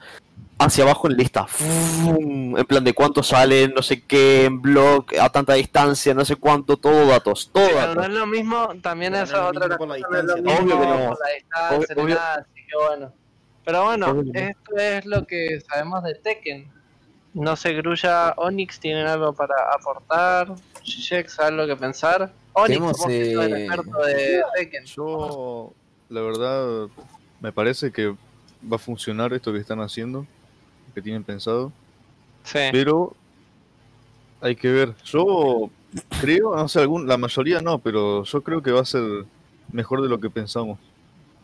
hacia 0.59 0.83
abajo 0.83 1.09
en 1.09 1.17
lista. 1.17 1.45
Fum, 1.47 2.55
En 2.57 2.65
plan 2.65 2.83
de 2.83 2.93
cuánto 2.93 3.23
salen, 3.23 3.73
no 3.75 3.81
sé 3.81 4.01
qué, 4.03 4.45
en 4.45 4.61
blog, 4.61 5.05
a 5.19 5.29
tanta 5.29 5.53
distancia, 5.55 6.13
no 6.13 6.23
sé 6.23 6.35
cuánto, 6.35 6.77
todo 6.77 7.07
datos, 7.07 7.49
todo 7.51 7.65
Pero 7.65 7.79
no 7.79 7.87
datos. 7.87 8.03
es 8.05 8.11
lo 8.13 8.27
mismo, 8.27 8.69
también 8.81 9.13
no 9.13 9.19
es 9.23 9.31
lo 9.31 9.47
otra 9.47 9.67
mismo 9.67 9.77
por 9.77 9.87
la 9.87 9.95
cosa, 9.95 10.07
no 10.11 10.17
es 10.19 10.23
lo 10.25 10.35
distancia, 10.35 10.61
mismo 10.61 10.75
obvio 10.75 10.81
que 10.81 10.87
no. 11.03 11.09
por 11.09 11.19
la 11.19 11.33
distancia, 11.33 11.77
Obvio- 11.77 11.95
ni 11.95 12.01
obvio. 12.03 12.15
nada, 12.15 12.33
así 12.35 12.61
que 12.67 12.77
bueno. 12.87 13.13
Pero 13.65 13.83
bueno, 13.85 14.05
Obvio 14.07 14.23
no. 14.33 14.39
esto 14.39 14.77
es 14.77 15.05
lo 15.05 15.25
que 15.25 15.61
sabemos 15.67 16.03
de 16.03 16.15
Tekken. 16.15 16.71
No 17.33 17.55
sé, 17.55 17.73
Grulla, 17.73 18.33
Onyx 18.37 18.79
tienen 18.79 19.07
algo 19.07 19.33
para 19.33 19.55
aportar, 19.73 20.53
Shek 20.83 21.27
algo 21.39 21.65
que 21.65 21.75
pensar. 21.75 22.31
Tenemos, 22.65 22.97
vos 22.97 23.07
el 23.07 23.53
eh, 23.53 23.65
experto 23.65 23.97
de 23.99 24.41
Tekken. 24.55 24.85
Yo, 24.85 25.73
la 26.09 26.21
verdad, 26.21 26.87
me 27.41 27.51
parece 27.51 27.91
que 27.91 28.07
va 28.71 28.75
a 28.75 28.79
funcionar 28.79 29.33
esto 29.33 29.51
que 29.51 29.59
están 29.59 29.81
haciendo, 29.81 30.25
que 30.93 31.01
tienen 31.01 31.23
pensado, 31.23 31.71
Sí. 32.43 32.59
pero 32.71 33.13
hay 34.41 34.55
que 34.55 34.69
ver. 34.69 34.93
Yo 35.05 35.69
creo, 36.21 36.55
no 36.55 36.67
sé, 36.67 36.79
algún, 36.79 37.07
la 37.07 37.17
mayoría 37.17 37.61
no, 37.61 37.79
pero 37.79 38.23
yo 38.23 38.41
creo 38.43 38.61
que 38.61 38.71
va 38.71 38.81
a 38.81 38.85
ser 38.85 39.03
mejor 39.71 40.01
de 40.01 40.09
lo 40.09 40.19
que 40.19 40.29
pensamos. 40.29 40.77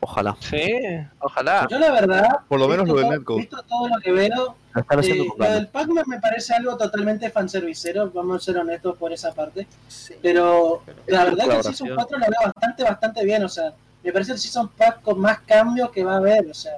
Ojalá. 0.01 0.35
Sí, 0.39 0.71
ojalá. 1.19 1.67
Yo 1.69 1.77
la 1.77 1.91
verdad, 1.91 2.29
Por 2.47 2.59
lo 2.59 2.67
menos 2.69 2.85
visto 2.85 2.95
lo 2.95 2.99
del 3.01 3.07
todo- 3.09 3.17
Netcode. 3.19 3.39
Visto 3.41 3.63
todo 3.63 3.87
lo 3.89 3.99
que 3.99 4.11
veo, 4.13 4.55
Lo 4.73 5.01
eh, 5.01 5.27
lo 5.37 5.51
del 5.51 5.67
Pac-Man 5.67 6.03
me 6.07 6.19
parece 6.21 6.53
algo 6.53 6.77
totalmente 6.77 7.29
fanservicero, 7.29 8.09
vamos 8.11 8.37
a 8.37 8.45
ser 8.45 8.57
honestos 8.57 8.97
por 8.97 9.11
esa 9.11 9.33
parte. 9.33 9.67
Sí. 9.87 10.13
Pero 10.21 10.81
Pero- 10.85 10.99
la 11.07 11.23
verdad 11.25 11.45
que 11.49 11.55
el. 11.57 11.63
Season 11.63 11.89
4 11.95 12.17
lo 12.17 12.25
veo 12.25 12.39
bastante, 12.45 12.83
bastante 12.83 13.25
bien. 13.25 13.43
O 13.43 13.49
sea, 13.49 13.73
me 14.03 14.13
parece 14.13 14.31
el 14.33 14.39
Season 14.39 14.69
Pack 14.69 15.01
con 15.01 15.19
más 15.19 15.39
cambios 15.41 15.89
que 15.91 16.03
va 16.03 16.13
a 16.13 16.17
haber. 16.17 16.47
O 16.49 16.53
sea, 16.53 16.73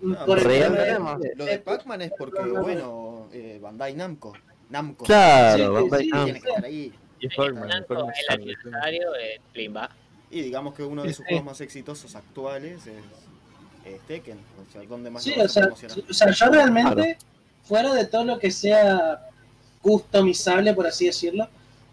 No, 0.00 0.26
por 0.26 0.38
el 0.38 0.44
real- 0.44 0.74
tema 0.76 1.16
de- 1.18 1.34
Lo 1.36 1.44
de 1.44 1.58
Pac-Man 1.60 2.02
es 2.02 2.12
porque, 2.18 2.42
bueno, 2.42 3.28
eh, 3.32 3.60
Bandai 3.62 3.94
Namco. 3.94 4.32
Namco. 4.68 5.04
Claro, 5.04 5.64
Sí, 5.64 5.70
Bandai 5.90 6.02
sí, 6.02 6.10
Namco. 6.10 6.24
Tiene 6.24 6.40
que 6.40 6.48
estar 6.48 6.64
ahí. 6.64 6.92
Y 7.20 7.26
el 7.26 7.32
sabe, 7.32 7.48
aniversario 8.30 9.12
de 9.12 9.40
Plimba. 9.52 9.88
Y 10.32 10.42
digamos 10.42 10.74
que 10.74 10.82
uno 10.82 11.02
de 11.02 11.10
sus 11.12 11.18
sí. 11.18 11.24
juegos 11.28 11.44
más 11.44 11.60
exitosos 11.60 12.16
actuales 12.16 12.86
es, 12.86 13.92
es 13.92 14.00
Tekken. 14.08 14.38
O 14.38 14.72
sea, 14.72 14.82
¿dónde 14.88 15.10
más 15.10 15.22
Sí, 15.22 15.34
o 15.38 15.48
sea, 15.48 15.68
o 16.08 16.12
sea, 16.14 16.30
yo 16.32 16.46
realmente, 16.46 17.18
fuera 17.64 17.92
de 17.94 18.06
todo 18.06 18.24
lo 18.24 18.38
que 18.38 18.50
sea 18.50 19.28
customizable, 19.82 20.72
por 20.74 20.86
así 20.86 21.06
decirlo, 21.06 21.48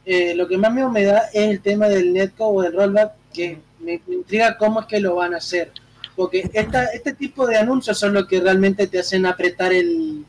eh, 0.05 0.33
lo 0.35 0.47
que 0.47 0.57
más 0.57 0.73
miedo 0.73 0.89
me 0.89 1.03
da 1.03 1.23
es 1.33 1.49
el 1.49 1.61
tema 1.61 1.87
del 1.89 2.13
netcode 2.13 2.57
o 2.57 2.61
del 2.61 2.73
rollback, 2.73 3.11
que 3.33 3.59
me, 3.79 4.01
me 4.07 4.15
intriga 4.15 4.57
cómo 4.57 4.79
es 4.81 4.85
que 4.87 4.99
lo 4.99 5.15
van 5.15 5.33
a 5.33 5.37
hacer. 5.37 5.71
Porque 6.15 6.49
esta, 6.53 6.85
este 6.85 7.13
tipo 7.13 7.45
de 7.45 7.57
anuncios 7.57 7.97
son 7.99 8.13
lo 8.13 8.27
que 8.27 8.39
realmente 8.39 8.87
te 8.87 8.99
hacen 8.99 9.25
apretar 9.25 9.73
el, 9.73 10.25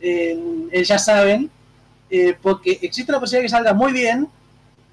el- 0.00 0.68
el 0.72 0.84
ya 0.84 0.98
saben, 0.98 1.50
eh, 2.10 2.36
porque 2.40 2.78
existe 2.82 3.12
la 3.12 3.20
posibilidad 3.20 3.42
de 3.42 3.46
que 3.46 3.50
salga 3.50 3.74
muy 3.74 3.92
bien, 3.92 4.28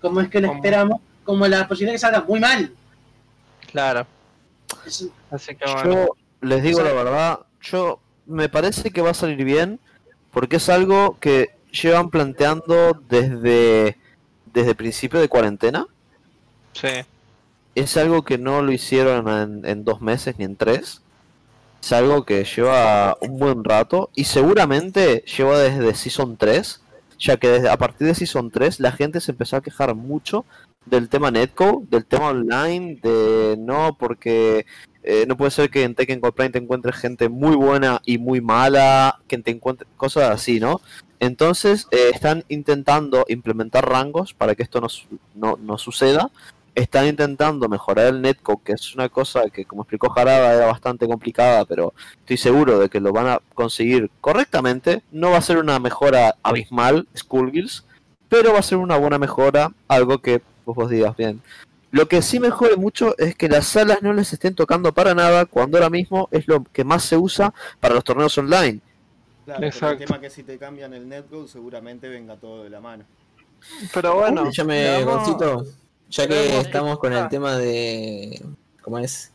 como 0.02 0.22
es 0.22 0.30
que 0.30 0.40
lo 0.42 0.48
¿Cómo? 0.48 0.58
esperamos, 0.60 1.02
como 1.24 1.48
la 1.48 1.68
posibilidad 1.68 1.92
de 1.94 1.96
que 1.96 2.00
salga 2.00 2.22
muy 2.28 2.40
mal. 2.40 2.72
Claro. 3.72 4.06
Es- 4.86 5.08
Así 5.30 5.56
que 5.56 5.66
bueno. 5.72 5.92
Yo 5.94 6.08
les 6.42 6.64
digo 6.64 6.80
O 6.80 6.84
sea- 6.84 6.94
la 6.94 7.04
verdad, 7.04 7.40
yo 7.62 8.00
me 8.26 8.50
parece 8.50 8.92
que 8.92 9.02
va 9.02 9.12
a 9.12 9.14
salir 9.14 9.44
bien 9.44 9.80
porque 10.32 10.58
es 10.58 10.70
algo 10.70 11.18
que 11.20 11.50
llevan 11.72 12.10
planteando 12.10 13.02
desde 13.10 13.98
desde 14.54 14.76
principio 14.76 15.20
de 15.22 15.30
cuarentena. 15.30 15.86
Sí. 16.74 16.90
Es 17.74 17.96
algo 17.96 18.24
que 18.24 18.38
no 18.38 18.62
lo 18.62 18.74
hicieron 18.74 19.30
en, 19.30 19.66
en 19.66 19.86
dos 19.86 20.02
meses 20.02 20.38
ni 20.38 20.44
en 20.44 20.58
tres. 20.58 21.02
Es 21.82 21.94
algo 21.94 22.26
que 22.26 22.44
lleva 22.44 23.18
un 23.22 23.40
buen 23.40 23.64
rato 23.64 24.10
y 24.14 24.26
seguramente 24.26 25.24
lleva 25.26 25.58
desde 25.58 25.96
Season 25.96 26.36
3, 26.36 26.81
ya 27.22 27.38
que 27.38 27.48
desde, 27.48 27.70
a 27.70 27.78
partir 27.78 28.08
de 28.08 28.16
Season 28.16 28.50
3 28.50 28.80
la 28.80 28.92
gente 28.92 29.22
se 29.22 29.32
empezó 29.32 29.56
a 29.58 29.62
quejar 29.62 29.96
mucho 29.96 30.46
del 30.86 31.08
tema 31.08 31.30
netcode, 31.30 31.86
del 31.90 32.06
tema 32.06 32.30
online, 32.30 33.00
de 33.02 33.56
no, 33.60 33.96
porque 33.98 34.66
eh, 35.04 35.26
no 35.28 35.38
puede 35.38 35.52
ser 35.52 35.70
que 35.70 35.84
en 35.84 35.94
Tekken 35.94 36.20
Prime 36.20 36.50
te 36.50 36.58
encuentres 36.58 36.96
gente 36.96 37.30
muy 37.30 37.56
buena 37.56 38.02
y 38.06 38.18
muy 38.18 38.42
mala, 38.42 39.20
que 39.28 39.38
te 39.38 39.52
encuentres 39.52 39.88
cosas 39.96 40.32
así, 40.32 40.60
¿no? 40.60 40.82
Entonces 41.20 41.88
eh, 41.92 42.10
están 42.12 42.44
intentando 42.50 43.26
implementar 43.28 43.88
rangos 43.88 44.34
para 44.34 44.56
que 44.56 44.64
esto 44.64 44.82
no, 44.82 44.88
no, 45.36 45.58
no 45.62 45.78
suceda. 45.78 46.32
Están 46.74 47.08
intentando 47.08 47.68
mejorar 47.68 48.08
el 48.08 48.22
netcode, 48.22 48.64
que 48.64 48.72
es 48.74 48.96
una 48.96 49.10
cosa 49.10 49.50
que, 49.50 49.66
como 49.66 49.82
explicó 49.82 50.10
Jarada, 50.10 50.54
era 50.54 50.68
bastante 50.68 51.06
complicada, 51.06 51.66
pero 51.66 51.94
estoy 52.20 52.38
seguro 52.38 52.80
de 52.80 52.90
que 52.90 53.02
lo 53.02 53.12
van 53.12 53.28
a 53.28 53.42
conseguir 53.54 54.10
correctamente. 54.22 55.04
No 55.12 55.32
va 55.32 55.38
a 55.38 55.42
ser 55.42 55.58
una 55.58 55.80
mejora 55.80 56.36
abismal, 56.44 57.08
Skullgirls, 57.16 57.86
pero 58.30 58.54
va 58.54 58.60
a 58.60 58.64
ser 58.64 58.78
una 58.78 58.98
buena 58.98 59.18
mejora, 59.18 59.74
algo 59.90 60.20
que 60.20 60.42
pues, 60.64 60.76
vos 60.76 60.90
digas 60.90 61.18
bien. 61.18 61.42
Lo 61.92 62.08
que 62.08 62.22
sí 62.22 62.40
me 62.40 62.50
jode 62.50 62.78
mucho 62.78 63.18
es 63.18 63.36
que 63.36 63.50
las 63.50 63.68
salas 63.68 64.02
no 64.02 64.14
les 64.14 64.32
estén 64.32 64.56
tocando 64.56 64.94
para 64.94 65.14
nada, 65.14 65.46
cuando 65.46 65.78
ahora 65.78 65.90
mismo 65.90 66.30
es 66.32 66.48
lo 66.48 66.64
que 66.64 66.86
más 66.86 67.04
se 67.04 67.18
usa 67.18 67.54
para 67.82 67.94
los 67.94 68.06
torneos 68.06 68.38
online. 68.38 68.80
Claro, 69.44 69.60
pero 69.60 69.68
el 69.68 69.74
Exacto. 69.74 70.06
tema 70.06 70.22
que 70.22 70.30
si 70.30 70.44
te 70.44 70.58
cambian 70.58 70.94
el 70.94 71.10
netcode 71.10 71.50
seguramente 71.50 72.08
venga 72.08 72.38
todo 72.38 72.64
de 72.64 72.70
la 72.70 72.80
mano. 72.80 73.04
Pero 73.94 74.16
bueno. 74.16 74.50
Ya 76.12 76.28
que 76.28 76.60
estamos 76.60 76.96
qué 76.98 77.00
con 77.00 77.14
el 77.14 77.20
pasa. 77.20 77.30
tema 77.30 77.58
de. 77.58 78.42
¿Cómo 78.82 79.00
es? 79.00 79.32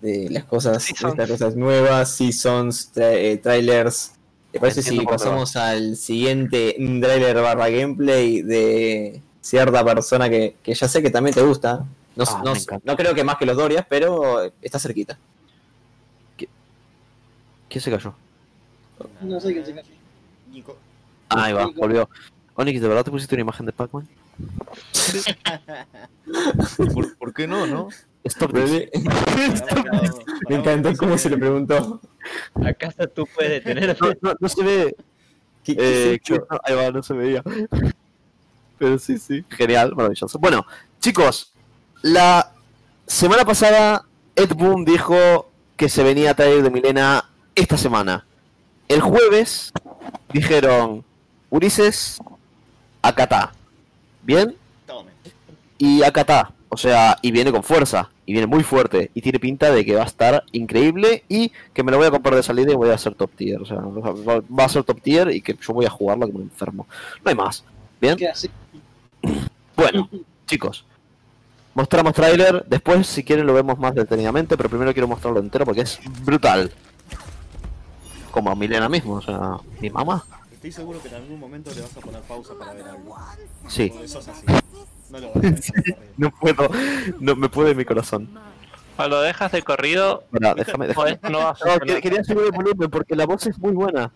De 0.00 0.28
las 0.30 0.44
cosas, 0.44 0.82
Seasons. 0.84 1.12
estas 1.12 1.30
cosas 1.30 1.56
nuevas, 1.56 2.10
seasons, 2.16 2.92
tra- 2.94 3.12
eh, 3.14 3.36
trailers. 3.38 4.12
¿Te 4.52 4.60
parece 4.60 4.82
si 4.82 5.00
pasamos 5.00 5.56
al 5.56 5.96
siguiente 5.96 6.74
trailer 7.00 7.36
barra 7.42 7.68
gameplay 7.68 8.42
de 8.42 9.20
cierta 9.40 9.84
persona 9.84 10.30
que, 10.30 10.56
que 10.62 10.74
ya 10.74 10.88
sé 10.88 11.02
que 11.02 11.10
también 11.10 11.34
te 11.34 11.42
gusta? 11.42 11.84
No, 12.16 12.24
Ah, 12.26 12.42
no- 12.44 12.54
no 12.84 12.96
creo 12.96 13.14
que 13.14 13.22
más 13.24 13.36
que 13.36 13.46
los 13.46 13.56
Dorias, 13.56 13.84
pero 13.88 14.42
está 14.62 14.78
cerquita. 14.78 15.18
¿Quién 17.68 17.82
se 17.82 17.90
cayó? 17.90 18.14
no 19.20 19.40
sé 19.40 19.52
qué 19.54 19.64
se 19.64 19.74
cayó. 19.74 19.88
Nico. 20.50 20.76
Ahí 21.28 21.52
va, 21.52 21.66
volvió. 21.76 22.08
Onix, 22.54 22.80
¿de 22.80 22.88
verdad 22.88 23.04
te 23.04 23.10
pusiste 23.10 23.34
una 23.34 23.42
imagen 23.42 23.66
de 23.66 23.72
Pac-Man? 23.72 24.08
¿Y 26.78 26.86
por, 26.94 27.16
por 27.16 27.34
qué 27.34 27.46
no, 27.46 27.66
no? 27.66 27.88
Stop. 28.24 28.52
Me 30.48 30.56
encantó 30.56 30.94
cómo 30.96 31.16
se 31.16 31.30
le 31.30 31.38
preguntó. 31.38 32.00
¿Acaso 32.64 33.08
tú 33.08 33.26
puedes 33.34 33.64
detener 33.64 33.96
No, 34.00 34.12
no, 34.20 34.34
no 34.38 34.48
se 34.48 34.62
ve. 34.62 34.96
¿Qué, 35.64 35.76
qué 35.76 36.24
Eh, 36.34 36.40
no, 36.50 36.60
ahí 36.62 36.74
va, 36.74 36.90
no 36.90 37.02
se 37.02 37.14
veía. 37.14 37.42
Pero 38.78 38.98
sí, 38.98 39.18
sí. 39.18 39.44
Genial, 39.48 39.94
maravilloso. 39.94 40.38
Bueno, 40.38 40.66
chicos, 41.00 41.52
la 42.02 42.52
semana 43.06 43.44
pasada 43.44 44.04
Ed 44.36 44.52
Boon 44.54 44.84
dijo 44.84 45.50
que 45.76 45.88
se 45.88 46.02
venía 46.02 46.32
a 46.32 46.34
traer 46.34 46.62
de 46.62 46.70
Milena 46.70 47.30
esta 47.54 47.76
semana. 47.76 48.26
El 48.88 49.00
jueves 49.00 49.72
dijeron 50.32 51.04
Ulises, 51.50 52.18
acatá. 53.02 53.52
¿Bien? 54.28 54.54
Tome. 54.86 55.10
Y 55.78 56.02
acatá. 56.02 56.52
O 56.68 56.76
sea, 56.76 57.16
y 57.22 57.32
viene 57.32 57.50
con 57.50 57.64
fuerza. 57.64 58.10
Y 58.26 58.32
viene 58.32 58.46
muy 58.46 58.62
fuerte. 58.62 59.10
Y 59.14 59.22
tiene 59.22 59.40
pinta 59.40 59.72
de 59.72 59.86
que 59.86 59.94
va 59.94 60.02
a 60.02 60.06
estar 60.06 60.44
increíble. 60.52 61.24
Y 61.30 61.50
que 61.72 61.82
me 61.82 61.90
lo 61.90 61.96
voy 61.96 62.06
a 62.06 62.10
comprar 62.10 62.34
de 62.34 62.42
salida 62.42 62.72
y 62.72 62.76
voy 62.76 62.90
a 62.90 62.94
hacer 62.94 63.14
top 63.14 63.30
tier. 63.34 63.62
O 63.62 63.64
sea, 63.64 63.78
va 63.78 64.64
a 64.64 64.68
ser 64.68 64.84
top 64.84 65.00
tier 65.00 65.30
y 65.30 65.40
que 65.40 65.56
yo 65.58 65.72
voy 65.72 65.86
a 65.86 65.90
jugarla 65.90 66.26
como 66.26 66.40
un 66.40 66.44
enfermo. 66.44 66.86
No 67.24 67.30
hay 67.30 67.34
más. 67.34 67.64
¿Bien? 68.02 68.18
Bueno, 69.74 70.10
chicos. 70.46 70.84
Mostramos 71.72 72.12
tráiler. 72.12 72.66
Después, 72.66 73.06
si 73.06 73.24
quieren, 73.24 73.46
lo 73.46 73.54
vemos 73.54 73.78
más 73.78 73.94
detenidamente. 73.94 74.58
Pero 74.58 74.68
primero 74.68 74.92
quiero 74.92 75.08
mostrarlo 75.08 75.40
entero 75.40 75.64
porque 75.64 75.80
es 75.80 75.98
brutal. 76.22 76.70
Como 78.30 78.50
a 78.50 78.54
Milena 78.54 78.90
mismo. 78.90 79.14
O 79.14 79.22
sea, 79.22 79.56
mi 79.80 79.88
mamá. 79.88 80.22
Estoy 80.58 80.72
seguro 80.72 81.00
que 81.00 81.06
en 81.06 81.14
algún 81.14 81.38
momento 81.38 81.70
le 81.72 81.82
vas 81.82 81.96
a 81.96 82.00
poner 82.00 82.20
pausa 82.22 82.52
para 82.58 82.72
ver 82.74 82.82
algo. 82.88 83.16
Sí. 83.68 83.92
Así. 84.02 84.44
No 85.08 85.18
lo 85.20 85.28
a. 85.28 85.32
No 86.16 86.30
puedo. 86.32 86.68
No 87.20 87.36
me 87.36 87.48
puede 87.48 87.76
mi 87.76 87.84
corazón. 87.84 88.28
O 88.96 89.06
lo 89.06 89.20
dejas 89.20 89.52
de 89.52 89.62
corrido, 89.62 90.24
Mira, 90.32 90.54
déjame, 90.56 90.86
o 90.86 90.88
déjame. 90.88 91.10
esto 91.12 91.30
no 91.30 91.38
va 91.38 91.50
a 91.50 91.56
No, 91.64 91.78
que- 91.78 92.00
quería 92.00 92.24
subir 92.24 92.46
el 92.46 92.50
volumen 92.50 92.90
porque 92.90 93.14
la 93.14 93.24
voz 93.24 93.46
es 93.46 93.56
muy 93.60 93.70
buena. 93.70 94.10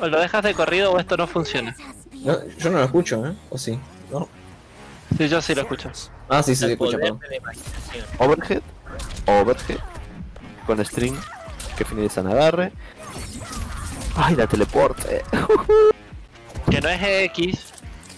O 0.00 0.06
lo 0.06 0.20
dejas 0.20 0.44
de 0.44 0.54
corrido 0.54 0.92
o 0.92 1.00
esto 1.00 1.16
no 1.16 1.26
funciona. 1.26 1.74
No, 2.12 2.36
yo 2.58 2.70
no 2.70 2.78
lo 2.78 2.84
escucho, 2.84 3.26
¿eh? 3.26 3.34
¿O 3.50 3.58
sí? 3.58 3.76
No. 4.12 4.28
Sí, 5.18 5.28
yo 5.28 5.42
sí 5.42 5.52
lo 5.56 5.62
escucho. 5.62 5.90
Ah, 6.28 6.44
sí, 6.44 6.54
sí, 6.54 6.64
se 6.64 6.72
escucha, 6.74 6.96
poder 6.96 7.14
perdón. 7.18 7.20
Overhead. 8.20 8.62
Overhead. 9.26 9.78
Con 10.64 10.84
string 10.84 11.16
que 11.76 11.84
finaliza 11.84 12.20
en 12.20 12.28
agarre. 12.28 12.72
Ay, 14.16 14.36
la 14.36 14.46
teleporte. 14.46 15.22
Que 16.70 16.80
no 16.80 16.88
es 16.88 17.02
X, 17.02 17.58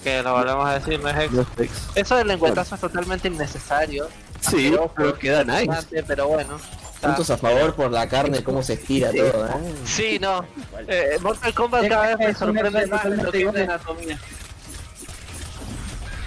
que 0.05 0.23
lo 0.23 0.35
volvemos 0.35 0.67
a 0.67 0.79
decir, 0.79 1.01
no 1.01 1.09
es 1.09 1.17
X. 1.59 1.89
Eso 1.95 2.15
del 2.17 2.29
lengüetazo 2.29 2.75
es 2.77 2.81
totalmente 2.81 3.27
innecesario. 3.27 4.07
Sí, 4.41 4.73
pero 4.95 5.19
queda 5.19 5.43
nice. 5.43 6.05
Pero 6.07 6.29
bueno. 6.29 6.59
Puntos 7.01 7.31
a 7.31 7.37
favor 7.37 7.75
por 7.75 7.91
la 7.91 8.07
carne, 8.09 8.45
cómo 8.45 8.63
se 8.63 8.75
estira 8.75 9.11
todo, 9.11 9.47
¿eh? 9.47 9.75
Sí, 9.85 10.19
no. 10.21 10.45
Eh, 10.87 11.17
Mortal 11.21 11.53
Kombat 11.55 11.89
cada 11.89 12.15
vez 12.17 12.19
me 12.29 12.35
sorprende 12.35 12.87
más 12.87 13.05
lo 13.07 13.11
que 13.17 13.27
es 13.27 13.33
de 13.33 13.41
igual. 13.41 13.57
anatomía. 13.63 14.19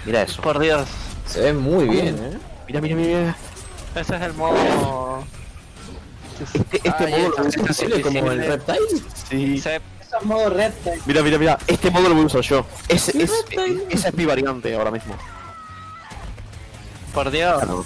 Mira 0.04 0.22
eso. 0.22 0.42
Por 0.42 0.58
Dios. 0.58 0.88
Se 1.26 1.40
ve 1.40 1.52
muy 1.52 1.88
bien, 1.88 2.16
¿eh? 2.18 2.38
Mira, 2.66 2.80
mira, 2.80 2.96
mira. 2.96 3.36
Ese 3.94 4.16
es 4.16 4.22
el 4.22 4.34
modo. 4.34 5.24
Este, 6.42 6.80
este 6.84 7.06
modo 7.06 7.28
lo 7.28 7.36
voy 7.36 7.52
sí 7.52 7.60
a 7.60 7.62
que 7.62 7.62
usar. 7.62 7.66
¿Posible 7.66 8.00
como 8.02 8.30
el. 8.32 8.46
Reptile? 8.46 8.78
Sí. 9.28 9.62
Es 9.64 10.24
modo. 10.24 10.50
Tag. 10.50 10.72
Mira, 11.06 11.22
mira, 11.22 11.38
mira. 11.38 11.58
Este 11.66 11.90
modo 11.90 12.08
lo 12.08 12.14
voy 12.14 12.24
a 12.24 12.26
usar 12.26 12.40
yo. 12.42 12.66
Ese, 12.88 13.22
es, 13.22 13.32
esa 13.90 14.08
es 14.08 14.14
mi 14.14 14.24
variante 14.24 14.74
ahora 14.74 14.90
mismo. 14.90 15.16
Por 17.12 17.30
Dios. 17.30 17.56
Claro. 17.62 17.84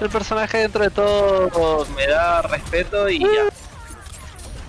El 0.00 0.10
personaje 0.10 0.58
dentro 0.58 0.82
de 0.82 0.90
todo 0.90 1.86
me 1.94 2.06
da 2.08 2.42
respeto 2.42 3.08
y 3.08 3.20
ya. 3.20 3.28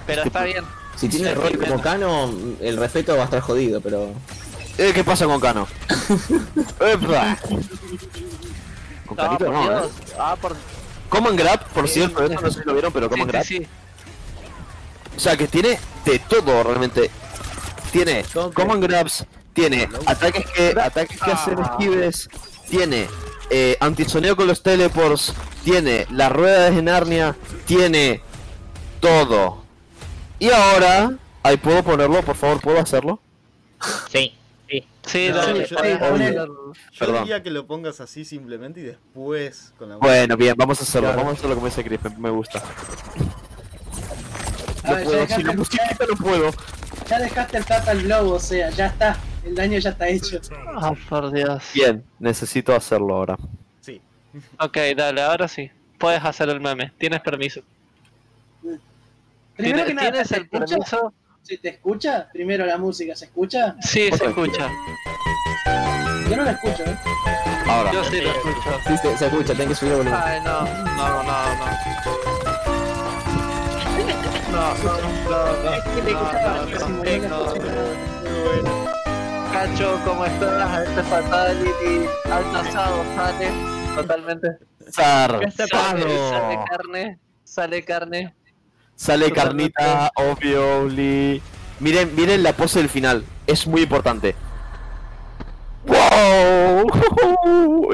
Pero 0.06 0.24
está 0.24 0.44
bien. 0.44 0.64
Si 0.96 1.10
tiene 1.10 1.34
rol 1.34 1.58
como 1.58 1.82
Cano, 1.82 2.32
el 2.62 2.78
respeto 2.78 3.16
va 3.16 3.24
a 3.24 3.26
estar 3.26 3.40
jodido, 3.40 3.82
pero. 3.82 4.12
Eh, 4.78 4.92
¿Qué 4.94 5.04
pasa 5.04 5.26
con 5.26 5.40
Cano? 5.40 5.68
Epa. 6.80 7.38
Con 9.08 9.18
No, 9.18 9.24
Canito 9.24 9.52
no, 9.52 9.86
¿eh? 9.86 9.90
Ah, 10.20 10.36
por... 10.40 10.56
Common 11.14 11.36
Grab, 11.36 11.64
por 11.70 11.88
cierto, 11.88 12.24
esto 12.24 12.42
no 12.42 12.52
sé 12.52 12.60
si 12.62 12.66
lo 12.66 12.74
vieron, 12.74 12.92
pero 12.92 13.08
Common 13.10 13.28
Sí, 13.28 13.32
Grab. 13.32 13.46
sí. 13.46 13.68
O 15.16 15.20
sea, 15.20 15.38
que 15.38 15.48
tiene 15.48 15.78
de 16.06 16.20
todo 16.20 16.64
realmente. 16.64 17.12
Tiene 17.92 18.26
Common 18.56 18.80
Grabs, 18.82 19.24
tiene 19.54 19.88
ataques 20.08 20.46
que 20.56 20.76
ataques 20.82 21.22
que 21.22 21.32
hacen 21.32 21.60
Ah. 21.60 21.70
esquives, 21.78 22.28
tiene 22.70 23.08
eh, 23.52 23.78
antisoneo 23.80 24.36
con 24.36 24.48
los 24.48 24.64
teleports, 24.64 25.34
tiene 25.64 26.08
la 26.10 26.30
rueda 26.30 26.72
de 26.72 26.82
Narnia, 26.82 27.36
tiene 27.66 28.22
todo. 29.00 29.64
Y 30.40 30.50
ahora, 30.50 31.12
ahí 31.44 31.58
puedo 31.58 31.84
ponerlo, 31.84 32.24
por 32.24 32.36
favor, 32.36 32.60
¿puedo 32.60 32.80
hacerlo? 32.80 33.20
Sí, 34.12 34.36
sí. 35.06 35.30
No, 35.30 35.36
dale, 35.38 35.66
yo- 35.66 35.78
hacer- 35.78 36.36
Yo 36.36 36.74
Perdón. 37.00 37.24
diría 37.24 37.44
que 37.44 37.52
lo 37.52 37.66
pongas 37.68 38.00
así 38.02 38.26
simplemente 38.26 38.80
y 38.80 38.84
después 38.84 39.74
con 39.78 39.90
la 39.90 39.98
Bueno, 39.98 40.36
bien, 40.38 40.56
vamos 40.58 40.80
a 40.80 40.84
hacerlo, 40.84 41.08
Claro. 41.10 41.18
vamos 41.22 41.34
a 41.34 41.38
hacerlo 41.38 41.56
como 41.56 41.68
dice 41.68 41.84
Chris, 41.84 42.00
me, 42.18 42.30
gusta. 42.30 42.60
A 44.84 44.90
No 44.90 44.96
ver, 44.96 45.04
ya 45.04 45.04
puedo, 45.06 45.12
dejaste, 45.22 45.36
sin 45.36 45.48
la 45.48 45.54
musiquita 45.54 46.06
no 46.10 46.16
puedo. 46.18 46.52
ya 47.08 47.20
dejaste 47.20 47.58
el 47.58 47.66
tapa 47.66 47.92
al 47.92 48.04
globo, 48.04 48.34
o 48.34 48.40
sea, 48.40 48.70
ya 48.72 48.88
está. 48.88 49.18
El 49.46 49.56
daño 49.56 49.78
ya 49.80 49.90
está 49.90 50.08
hecho. 50.08 50.40
Ah, 50.76 50.94
por 51.10 51.32
Dios. 51.32 51.64
Bien, 51.74 52.04
necesito 52.20 52.74
hacerlo 52.76 53.16
ahora. 53.16 53.38
Sí. 53.82 54.02
Ok, 54.60 54.78
dale, 54.96 55.22
ahora 55.22 55.48
sí. 55.48 55.70
Puedes 55.98 56.24
hacer 56.24 56.50
el 56.50 56.60
meme. 56.62 56.92
Tienes 56.98 57.20
permiso. 57.22 57.62
Primero 58.62 58.86
¿Tienes, 59.56 59.86
que 59.86 59.94
nada, 59.94 60.12
¿tienes 60.12 60.28
¿se 60.30 60.36
el 60.38 60.44
escucha? 60.44 60.66
permiso? 60.66 61.14
¿Se 61.44 61.58
te 61.58 61.70
escucha? 61.70 62.30
Primero 62.32 62.66
la 62.66 62.78
música, 62.78 63.16
¿se 63.16 63.26
escucha? 63.26 63.76
Sí, 63.82 64.10
se 64.12 64.26
escucha. 64.26 64.70
Yo 66.30 66.38
no 66.38 66.44
la 66.44 66.52
escucho, 66.52 66.84
¿eh? 66.86 66.98
Ahora. 67.68 67.92
Yo 67.92 68.04
sí 68.06 68.22
lo 68.22 68.30
escucho. 68.32 68.80
Sí, 68.88 68.98
se, 68.98 69.18
se 69.18 69.26
escucha, 69.26 69.54
tengo 69.54 69.70
que 69.70 69.76
subir 69.76 69.92
el 69.92 69.98
volumen. 70.00 70.20
Ay, 70.24 70.40
no, 70.42 70.62
no, 70.62 71.24
no, 71.24 71.24
no. 71.24 71.34
No, 74.52 74.74
no, 74.84 74.98
no, 75.30 75.40
no. 77.30 77.54
Cacho, 79.52 80.00
¿cómo 80.06 80.26
estás? 80.26 80.88
Este 80.88 81.04
Fatality 81.04 82.08
alto 82.32 82.58
asado 82.58 83.04
sale 83.16 83.52
totalmente. 83.96 84.48
Sale, 84.92 85.52
sale 85.52 86.60
carne, 86.70 87.20
sale 87.44 87.84
carne. 87.84 88.34
Sale 88.96 89.32
carnita, 89.32 90.12
obviously. 90.16 91.42
Miren, 91.80 92.16
miren 92.16 92.44
la 92.44 92.54
pose 92.54 92.80
del 92.80 92.90
final, 92.90 93.24
es 93.48 93.68
muy 93.68 93.82
importante. 93.82 94.36
¡Wow! 95.86 96.88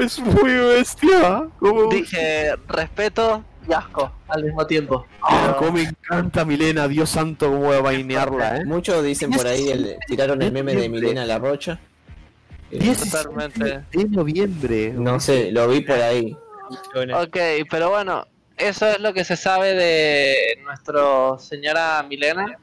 Es 0.00 0.18
muy 0.18 0.52
bestia. 0.52 1.48
¿Cómo, 1.58 1.90
Dije 1.90 2.54
respeto 2.68 3.44
y 3.68 3.72
asco 3.72 4.10
al 4.28 4.44
mismo 4.44 4.66
tiempo. 4.66 5.06
Ah, 5.22 5.56
cómo 5.58 5.72
me 5.72 5.82
encanta 5.82 6.44
Milena, 6.44 6.88
Dios 6.88 7.10
santo, 7.10 7.48
cómo 7.48 7.66
voy 7.66 7.76
a 7.76 7.80
bainearla, 7.80 8.58
eh. 8.58 8.64
Muchos 8.64 9.04
dicen 9.04 9.30
por 9.30 9.46
ahí, 9.46 9.68
el, 9.68 9.96
tiraron 10.06 10.40
el 10.42 10.52
meme 10.52 10.74
de 10.74 10.88
Milena 10.88 11.24
La 11.26 11.38
Rocha. 11.38 11.78
Eh, 12.70 12.78
17 12.78 13.24
Totalmente. 13.24 13.84
de 13.92 14.04
noviembre. 14.08 14.92
No 14.96 15.20
sé, 15.20 15.50
lo 15.52 15.68
vi 15.68 15.80
por 15.80 16.00
ahí. 16.00 16.36
Ok, 16.94 17.36
pero 17.68 17.90
bueno, 17.90 18.26
eso 18.60 18.86
es 18.86 19.00
lo 19.00 19.12
que 19.12 19.24
se 19.24 19.36
sabe 19.36 19.74
de 19.74 20.58
nuestro 20.62 21.38
señora 21.38 22.02
Milena. 22.02 22.58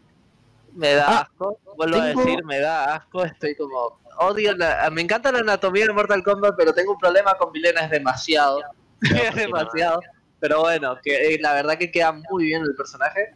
Me 0.73 0.93
da 0.93 1.05
Ah, 1.07 1.21
asco, 1.21 1.59
vuelvo 1.75 1.99
a 1.99 2.05
decir, 2.07 2.43
me 2.45 2.59
da 2.59 2.95
asco, 2.95 3.23
estoy 3.23 3.55
como... 3.55 3.99
Odio 4.19 4.55
la... 4.55 4.89
Me 4.91 5.01
encanta 5.01 5.31
la 5.31 5.39
anatomía 5.39 5.85
de 5.87 5.93
Mortal 5.93 6.23
Kombat, 6.23 6.55
pero 6.57 6.73
tengo 6.73 6.93
un 6.93 6.99
problema 6.99 7.33
con 7.35 7.51
Milena, 7.51 7.81
es 7.81 7.91
demasiado. 7.91 8.61
es 9.01 9.35
demasiado. 9.35 9.99
Pero 10.39 10.61
bueno, 10.61 10.97
que 11.03 11.33
eh, 11.33 11.39
la 11.39 11.53
verdad 11.53 11.77
que 11.77 11.89
queda 11.91 12.11
muy 12.11 12.45
bien 12.45 12.61
el 12.61 12.75
personaje. 12.75 13.33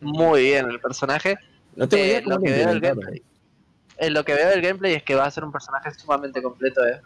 Muy 0.00 0.42
bien 0.42 0.70
el 0.70 0.80
personaje. 0.80 1.36
No 1.74 1.88
tengo 1.88 2.04
Eh, 2.04 2.06
idea 2.08 2.22
lo 2.24 2.38
que 2.40 2.50
veo 2.50 2.68
del 2.68 2.80
gameplay. 2.80 3.22
En 3.96 4.14
lo 4.14 4.24
que 4.24 4.34
veo 4.34 4.48
del 4.48 4.60
gameplay 4.62 4.94
es 4.94 5.02
que 5.02 5.14
va 5.14 5.24
a 5.24 5.30
ser 5.30 5.44
un 5.44 5.52
personaje 5.52 5.92
sumamente 5.94 6.42
completo, 6.42 6.84
eh. 6.86 7.00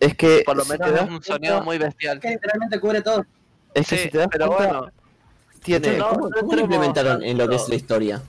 Es 0.00 0.14
que, 0.14 0.42
Por 0.44 0.56
lo 0.56 0.64
menos 0.64 0.90
es 0.90 1.08
un 1.08 1.22
sonido 1.22 1.62
muy 1.62 1.78
bestial. 1.78 2.20
Que 2.20 2.30
literalmente 2.30 2.80
cubre 2.80 3.00
todo. 3.02 3.24
Es 3.74 3.88
que 3.88 3.96
Sí, 3.96 4.02
si 4.04 4.10
te 4.10 4.18
das 4.18 4.28
pero 4.30 4.46
cuenta, 4.48 4.66
bueno, 4.80 4.92
tiene... 5.62 5.98
no- 5.98 6.08
¿Cómo, 6.10 6.28
no 6.28 6.36
cómo 6.40 6.54
lo 6.54 6.60
implementaron 6.62 7.22
en 7.22 7.36
lo 7.38 7.48
que 7.48 7.56
es 7.56 7.68
la 7.68 7.74
historia? 7.74 8.22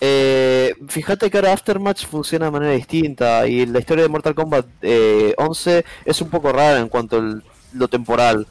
Eh, 0.00 0.74
fíjate 0.88 1.30
que 1.30 1.38
ahora 1.38 1.52
Aftermatch 1.54 2.06
funciona 2.06 2.46
de 2.46 2.50
manera 2.50 2.72
distinta 2.72 3.46
y 3.46 3.64
la 3.64 3.78
historia 3.78 4.02
de 4.02 4.08
Mortal 4.10 4.34
Kombat 4.34 4.66
eh, 4.82 5.34
11 5.38 5.84
es 6.04 6.20
un 6.20 6.28
poco 6.28 6.52
rara 6.52 6.80
en 6.80 6.88
cuanto 6.88 7.16
a 7.18 7.40
lo 7.72 7.88
temporal. 7.88 8.46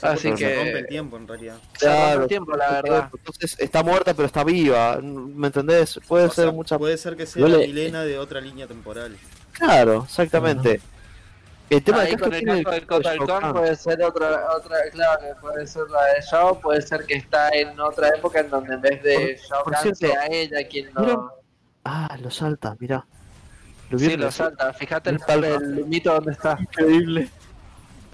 Así 0.00 0.28
porque 0.28 0.44
se 0.44 0.50
que- 0.50 0.56
rompe 0.56 0.78
el 0.80 0.86
tiempo 0.86 1.16
en 1.16 1.28
realidad. 1.28 1.56
se 1.78 1.86
rompe 1.88 2.22
el 2.22 2.28
tiempo, 2.28 2.56
la 2.56 2.70
verdad. 2.72 3.10
Entonces 3.14 3.56
está 3.58 3.82
muerta 3.82 4.12
pero 4.14 4.26
está 4.26 4.42
viva, 4.44 4.98
¿me 5.02 5.46
entendés? 5.48 5.98
Puede 6.08 6.26
O 6.26 6.30
ser 6.30 6.44
sea, 6.46 6.52
mucha... 6.52 6.78
Puede 6.78 6.96
ser 6.98 7.16
que 7.16 7.26
sea 7.26 7.42
la 7.46 7.58
le- 7.58 7.66
Milena 7.66 8.02
de 8.04 8.18
otra 8.18 8.40
línea 8.40 8.66
temporal. 8.66 9.16
Claro, 9.52 10.04
exactamente. 10.06 10.80
El 11.70 11.82
tema 11.82 12.00
Ahí 12.02 12.12
de 12.14 12.18
con 12.18 12.34
el 12.34 12.86
Kotal 12.86 13.18
Khan 13.26 13.52
puede 13.52 13.74
ser 13.74 14.02
otra, 14.02 14.52
otra, 14.54 14.76
claro, 14.92 15.20
que 15.20 15.34
puede 15.40 15.66
ser 15.66 15.84
la 15.90 16.04
de 16.06 16.20
Shao, 16.30 16.60
puede 16.60 16.82
ser 16.82 17.04
que 17.06 17.14
está 17.14 17.48
en 17.50 17.78
otra 17.80 18.08
época 18.10 18.40
en 18.40 18.50
donde 18.50 18.74
en 18.74 18.80
vez 18.82 19.02
de 19.02 19.14
Por- 19.14 19.48
Shao 19.48 19.64
por 19.64 19.72
Kahn 19.72 19.82
cierto, 19.82 19.98
sea 20.06 20.26
ella 20.26 20.68
quien 20.68 20.90
lo... 20.94 21.32
Ah, 21.84 22.16
lo 22.20 22.30
salta, 22.30 22.76
mirá. 22.78 23.04
Lo 23.90 23.98
Sí, 23.98 24.16
lo 24.16 24.30
salta, 24.30 24.72
fíjate 24.74 25.10
el, 25.10 25.18
salta. 25.20 25.46
el 25.48 25.84
mito 25.86 26.12
donde 26.14 26.32
está. 26.32 26.56
Increíble. 26.60 27.30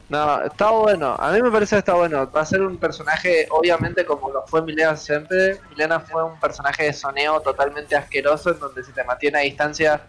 No, 0.08 0.42
está 0.42 0.70
bueno, 0.70 1.14
a 1.18 1.30
mí 1.30 1.40
me 1.40 1.50
parece 1.52 1.76
que 1.76 1.78
está 1.80 1.94
bueno. 1.94 2.28
Va 2.32 2.40
a 2.40 2.44
ser 2.46 2.62
un 2.62 2.78
personaje, 2.78 3.46
obviamente, 3.50 4.04
como 4.04 4.30
lo 4.30 4.44
fue 4.46 4.60
Milena 4.62 4.96
siempre. 4.96 5.60
Milena 5.70 6.00
fue 6.00 6.24
un 6.24 6.38
personaje 6.40 6.84
de 6.84 6.92
soneo 6.92 7.40
totalmente 7.40 7.94
asqueroso, 7.94 8.50
en 8.50 8.58
donde 8.58 8.82
si 8.82 8.90
te 8.92 9.04
mantiene 9.04 9.38
a 9.38 9.42
distancia, 9.42 10.00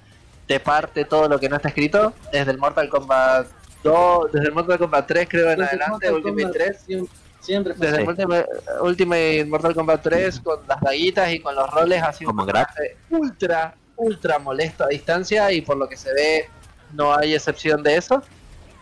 te 0.48 0.60
parte 0.60 1.06
todo 1.06 1.28
lo 1.30 1.40
que 1.40 1.50
no 1.50 1.56
está 1.58 1.70
escrito. 1.70 2.14
Desde 2.32 2.52
el 2.52 2.58
Mortal 2.58 2.90
Kombat 2.90 3.48
2, 3.84 4.32
desde 4.32 4.48
el 4.48 4.54
Mortal 4.54 4.78
Kombat 4.80 5.08
3, 5.08 5.28
creo, 5.30 5.52
en 5.52 5.60
Desde 5.60 5.70
adelante, 5.70 6.12
Ultimate 6.12 6.42
Kombat 6.44 6.54
3. 6.54 6.78
Siempre, 6.82 7.14
siempre 7.42 7.74
fue 7.74 7.86
Desde 7.88 7.98
así. 7.98 8.04
el 8.04 8.10
Ultimate, 8.10 8.46
Ultimate 8.82 9.46
Mortal 9.46 9.74
Kombat 9.76 10.02
3, 10.04 10.40
con 10.42 10.60
las 10.68 10.82
daguitas 10.82 11.32
y 11.32 11.40
con 11.40 11.56
los 11.56 11.70
roles, 11.72 12.04
ha 12.04 12.14
sido 12.14 12.32
ultra, 13.10 13.76
ultra 13.96 14.40
molesto 14.40 14.84
a 14.84 14.88
distancia. 14.88 15.52
Y 15.52 15.62
por 15.62 15.78
lo 15.78 15.88
que 15.88 15.96
se 15.98 16.14
ve, 16.14 16.50
no 16.94 17.16
hay 17.16 17.34
excepción 17.34 17.82
de 17.84 17.96
eso. 17.98 18.22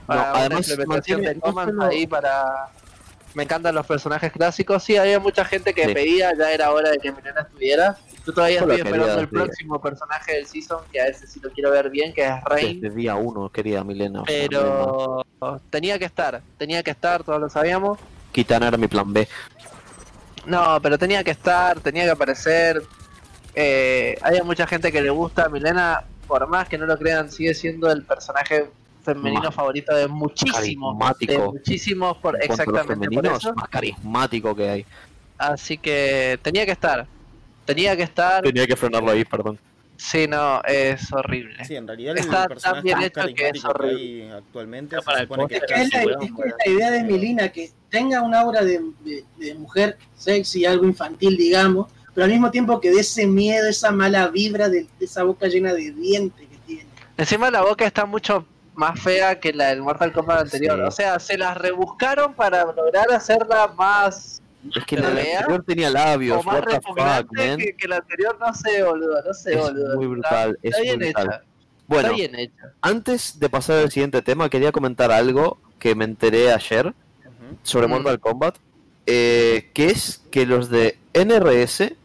Para 0.06 0.24
No, 0.24 0.30
una 0.32 0.40
además 0.40 0.68
implementación 0.70 1.20
mantiene- 1.22 1.28
de 1.30 1.36
no 1.36 1.42
Command 1.42 1.72
solo- 1.72 1.84
ahí 1.86 2.08
para. 2.08 2.70
Me 3.36 3.44
encantan 3.44 3.76
los 3.76 3.86
personajes 3.86 4.32
clásicos. 4.32 4.84
Sí, 4.84 4.98
había 4.98 5.20
mucha 5.20 5.46
gente 5.46 5.74
que 5.74 5.86
Sí. 5.86 5.94
pedía, 5.94 6.32
ya 6.38 6.52
era 6.52 6.72
hora 6.72 6.90
de 6.92 6.98
que 6.98 7.12
Milena 7.12 7.42
estuviera. 7.42 7.98
Yo 8.26 8.34
todavía 8.34 8.60
estoy 8.60 8.78
quería, 8.78 8.92
esperando 8.92 9.22
el 9.22 9.28
próximo 9.30 9.82
personaje 9.82 10.34
del 10.34 10.46
season, 10.48 10.80
que 10.92 11.00
a 11.00 11.08
ese 11.08 11.26
sí 11.28 11.40
lo 11.40 11.50
quiero 11.52 11.72
ver 11.72 11.90
bien, 11.90 12.14
que 12.14 12.26
es 12.26 12.44
Rain. 12.44 12.82
Desde 12.82 12.96
día 12.96 13.16
uno, 13.16 13.50
querida 13.50 13.84
Milena. 13.84 14.24
Pero 14.26 15.24
tenía 15.70 15.98
que 16.00 16.06
estar, 16.06 16.42
tenía 16.58 16.84
que 16.84 16.92
estar, 16.92 17.24
todos 17.24 17.40
lo 17.40 17.50
sabíamos. 17.50 18.00
Kitana 18.32 18.68
era 18.68 18.78
mi 18.78 18.88
plan 18.88 19.12
B. 19.14 19.28
No, 20.46 20.80
pero 20.82 20.98
tenía 20.98 21.24
que 21.24 21.32
estar, 21.32 21.80
tenía 21.80 22.06
que 22.06 22.12
aparecer. 22.12 22.82
Eh, 23.56 24.18
hay 24.22 24.42
mucha 24.42 24.66
gente 24.68 24.92
que 24.92 25.02
le 25.02 25.10
gusta 25.10 25.46
a 25.46 25.50
Milena, 25.50 26.04
por 26.28 26.48
más 26.48 26.68
que 26.68 26.78
no 26.78 26.86
lo 26.86 26.98
crean, 26.98 27.32
sigue 27.32 27.54
siendo 27.54 27.92
el 27.92 28.04
personaje 28.04 28.70
femenino 29.04 29.42
Más 29.44 29.56
favorito 29.56 29.96
de 29.96 30.08
muchísimos, 30.08 30.98
de 31.20 31.38
muchísimos, 31.40 32.18
por, 32.18 32.42
exactamente 32.44 33.10
por 33.10 33.26
eso. 33.26 33.54
más 33.54 33.70
carismático 33.70 34.56
que 34.56 34.70
hay. 34.70 34.86
Así 35.38 35.78
que 35.78 36.38
tenía 36.42 36.66
que 36.66 36.72
estar, 36.74 37.08
tenía 37.66 37.96
que 37.96 38.04
estar. 38.04 38.44
Tenía 38.44 38.68
que 38.68 38.76
frenarlo 38.76 39.12
ahí, 39.12 39.24
perdón. 39.26 39.58
Sí, 39.96 40.28
no, 40.28 40.62
es 40.64 41.12
horrible. 41.12 41.66
Sí, 41.66 41.76
en 41.76 41.86
realidad 41.86 42.18
Está 42.18 42.46
el 42.46 42.58
tan 42.62 42.82
bien 42.84 43.02
hecho 43.02 43.22
que 43.36 43.50
es 43.50 43.62
que, 43.62 43.68
horrible. 43.68 44.24
hay 44.24 44.32
actualmente 44.32 44.96
se 44.96 45.20
supone 45.22 45.48
que 45.48 45.56
Es 45.58 45.64
que 45.64 45.74
es 45.82 45.94
la, 45.94 46.04
es 46.04 46.32
que 46.64 46.72
idea 46.72 46.92
de 46.92 47.04
Milina, 47.04 47.50
que 47.50 47.72
tenga 47.90 48.22
un 48.22 48.34
aura 48.34 48.64
de, 48.64 48.80
de- 49.04 49.26
de 49.38 49.56
mujer 49.56 49.98
sexy, 50.16 50.66
algo 50.66 50.86
infantil, 50.86 51.36
digamos, 51.36 51.88
pero 52.14 52.24
al 52.26 52.32
mismo 52.32 52.50
tiempo 52.50 52.80
que 52.80 52.92
de 52.92 53.02
ese 53.02 53.28
miedo, 53.28 53.68
esa 53.68 53.92
mala 53.92 54.28
vibra 54.30 54.70
de, 54.70 54.88
de 55.00 55.06
esa 55.06 55.24
boca 55.24 55.48
llena 55.48 55.74
de 55.74 55.92
dientes 55.92 56.48
que 56.50 56.58
tiene. 56.66 56.86
Encima 57.18 57.52
la 57.52 57.62
boca 57.62 57.86
está 57.86 58.06
mucho 58.06 58.46
más 58.80 59.00
fea 59.00 59.40
que 59.40 59.52
la 59.54 59.68
del 59.68 59.82
Mortal 59.82 60.12
Kombat 60.14 60.42
anterior. 60.42 60.78
Sí. 60.78 60.82
O 60.84 60.92
sea, 60.92 61.20
se 61.20 61.38
las 61.38 61.56
rebuscaron 61.58 62.34
para 62.34 62.64
lograr 62.66 63.12
hacerla 63.12 63.68
más 63.78 64.42
Es 64.76 64.84
que 64.86 64.96
¿Te 64.96 65.02
la 65.02 65.10
vea? 65.12 65.40
anterior 65.40 65.64
tenía 65.68 65.90
labios, 65.90 66.40
o 66.40 66.44
más 66.44 66.62
repugnante 66.64 67.58
que, 67.58 67.76
que 67.76 67.88
la 67.88 67.98
anterior. 67.98 68.38
No 68.40 68.54
sé, 68.54 68.84
boludo, 68.84 69.22
no 69.26 69.34
sé, 69.34 69.54
Es 69.54 69.60
boludo. 69.60 69.96
muy 69.96 70.06
Está- 70.06 70.10
brutal, 70.46 70.60
es 70.64 70.72
está 70.72 70.82
bien 70.82 71.00
brutal. 71.00 71.28
hecha. 71.28 71.42
Bueno, 71.88 72.04
Está 72.10 72.16
bien 72.18 72.36
hecha. 72.36 72.74
antes 72.82 73.40
de 73.40 73.50
pasar 73.50 73.78
al 73.80 73.92
siguiente 73.92 74.22
tema, 74.22 74.50
quería 74.50 74.72
comentar 74.72 75.12
algo 75.12 75.60
que 75.80 75.96
me 75.96 76.06
enteré 76.06 76.52
ayer 76.54 76.94
sobre 77.64 77.88
Mm. 77.88 77.92
Mortal 77.92 78.20
Kombat, 78.20 78.58
eh, 79.06 79.70
que 79.74 79.88
es 79.88 80.22
que 80.32 80.46
los 80.46 80.70
de 80.70 80.98
NRS, 81.14 81.96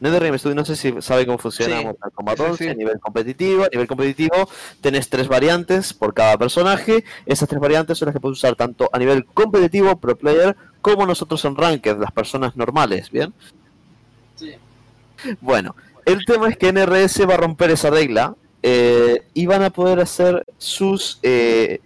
NetherRealm 0.00 0.38
Studios, 0.38 0.56
no 0.56 0.64
sé 0.64 0.76
si 0.76 0.94
sabe 1.00 1.24
cómo 1.26 1.38
funciona 1.38 1.78
Sí. 1.78 1.84
Mortal 1.84 2.12
Kombat 2.12 2.36
Sí, 2.36 2.42
sí, 2.42 2.50
11 2.50 2.64
sí. 2.64 2.70
a 2.70 2.74
nivel 2.74 3.00
competitivo. 3.00 3.64
A 3.64 3.68
nivel 3.68 3.86
competitivo 3.86 4.48
tenés 4.80 5.08
tres 5.08 5.28
variantes 5.28 5.92
por 5.94 6.12
cada 6.12 6.36
personaje. 6.36 7.04
Esas 7.24 7.48
tres 7.48 7.60
variantes 7.60 7.98
son 7.98 8.06
las 8.06 8.14
que 8.14 8.20
puedes 8.20 8.38
usar 8.38 8.56
tanto 8.56 8.88
a 8.92 8.98
nivel 8.98 9.24
competitivo, 9.24 9.96
pro 9.96 10.16
player, 10.16 10.56
como 10.80 11.06
nosotros 11.06 11.44
en 11.44 11.56
Ranked, 11.56 11.96
las 11.98 12.12
personas 12.12 12.56
normales, 12.56 13.10
¿bien? 13.10 13.32
Sí. 14.34 14.54
Bueno, 15.40 15.74
el 16.04 16.24
tema 16.24 16.48
es 16.48 16.56
que 16.56 16.72
NRS 16.72 17.26
va 17.28 17.34
a 17.34 17.38
romper 17.38 17.70
esa 17.70 17.90
regla 17.90 18.36
eh, 18.62 19.26
y 19.34 19.46
van 19.46 19.62
a 19.62 19.70
poder 19.70 20.00
hacer 20.00 20.44
sus 20.58 21.18
eh, 21.22 21.80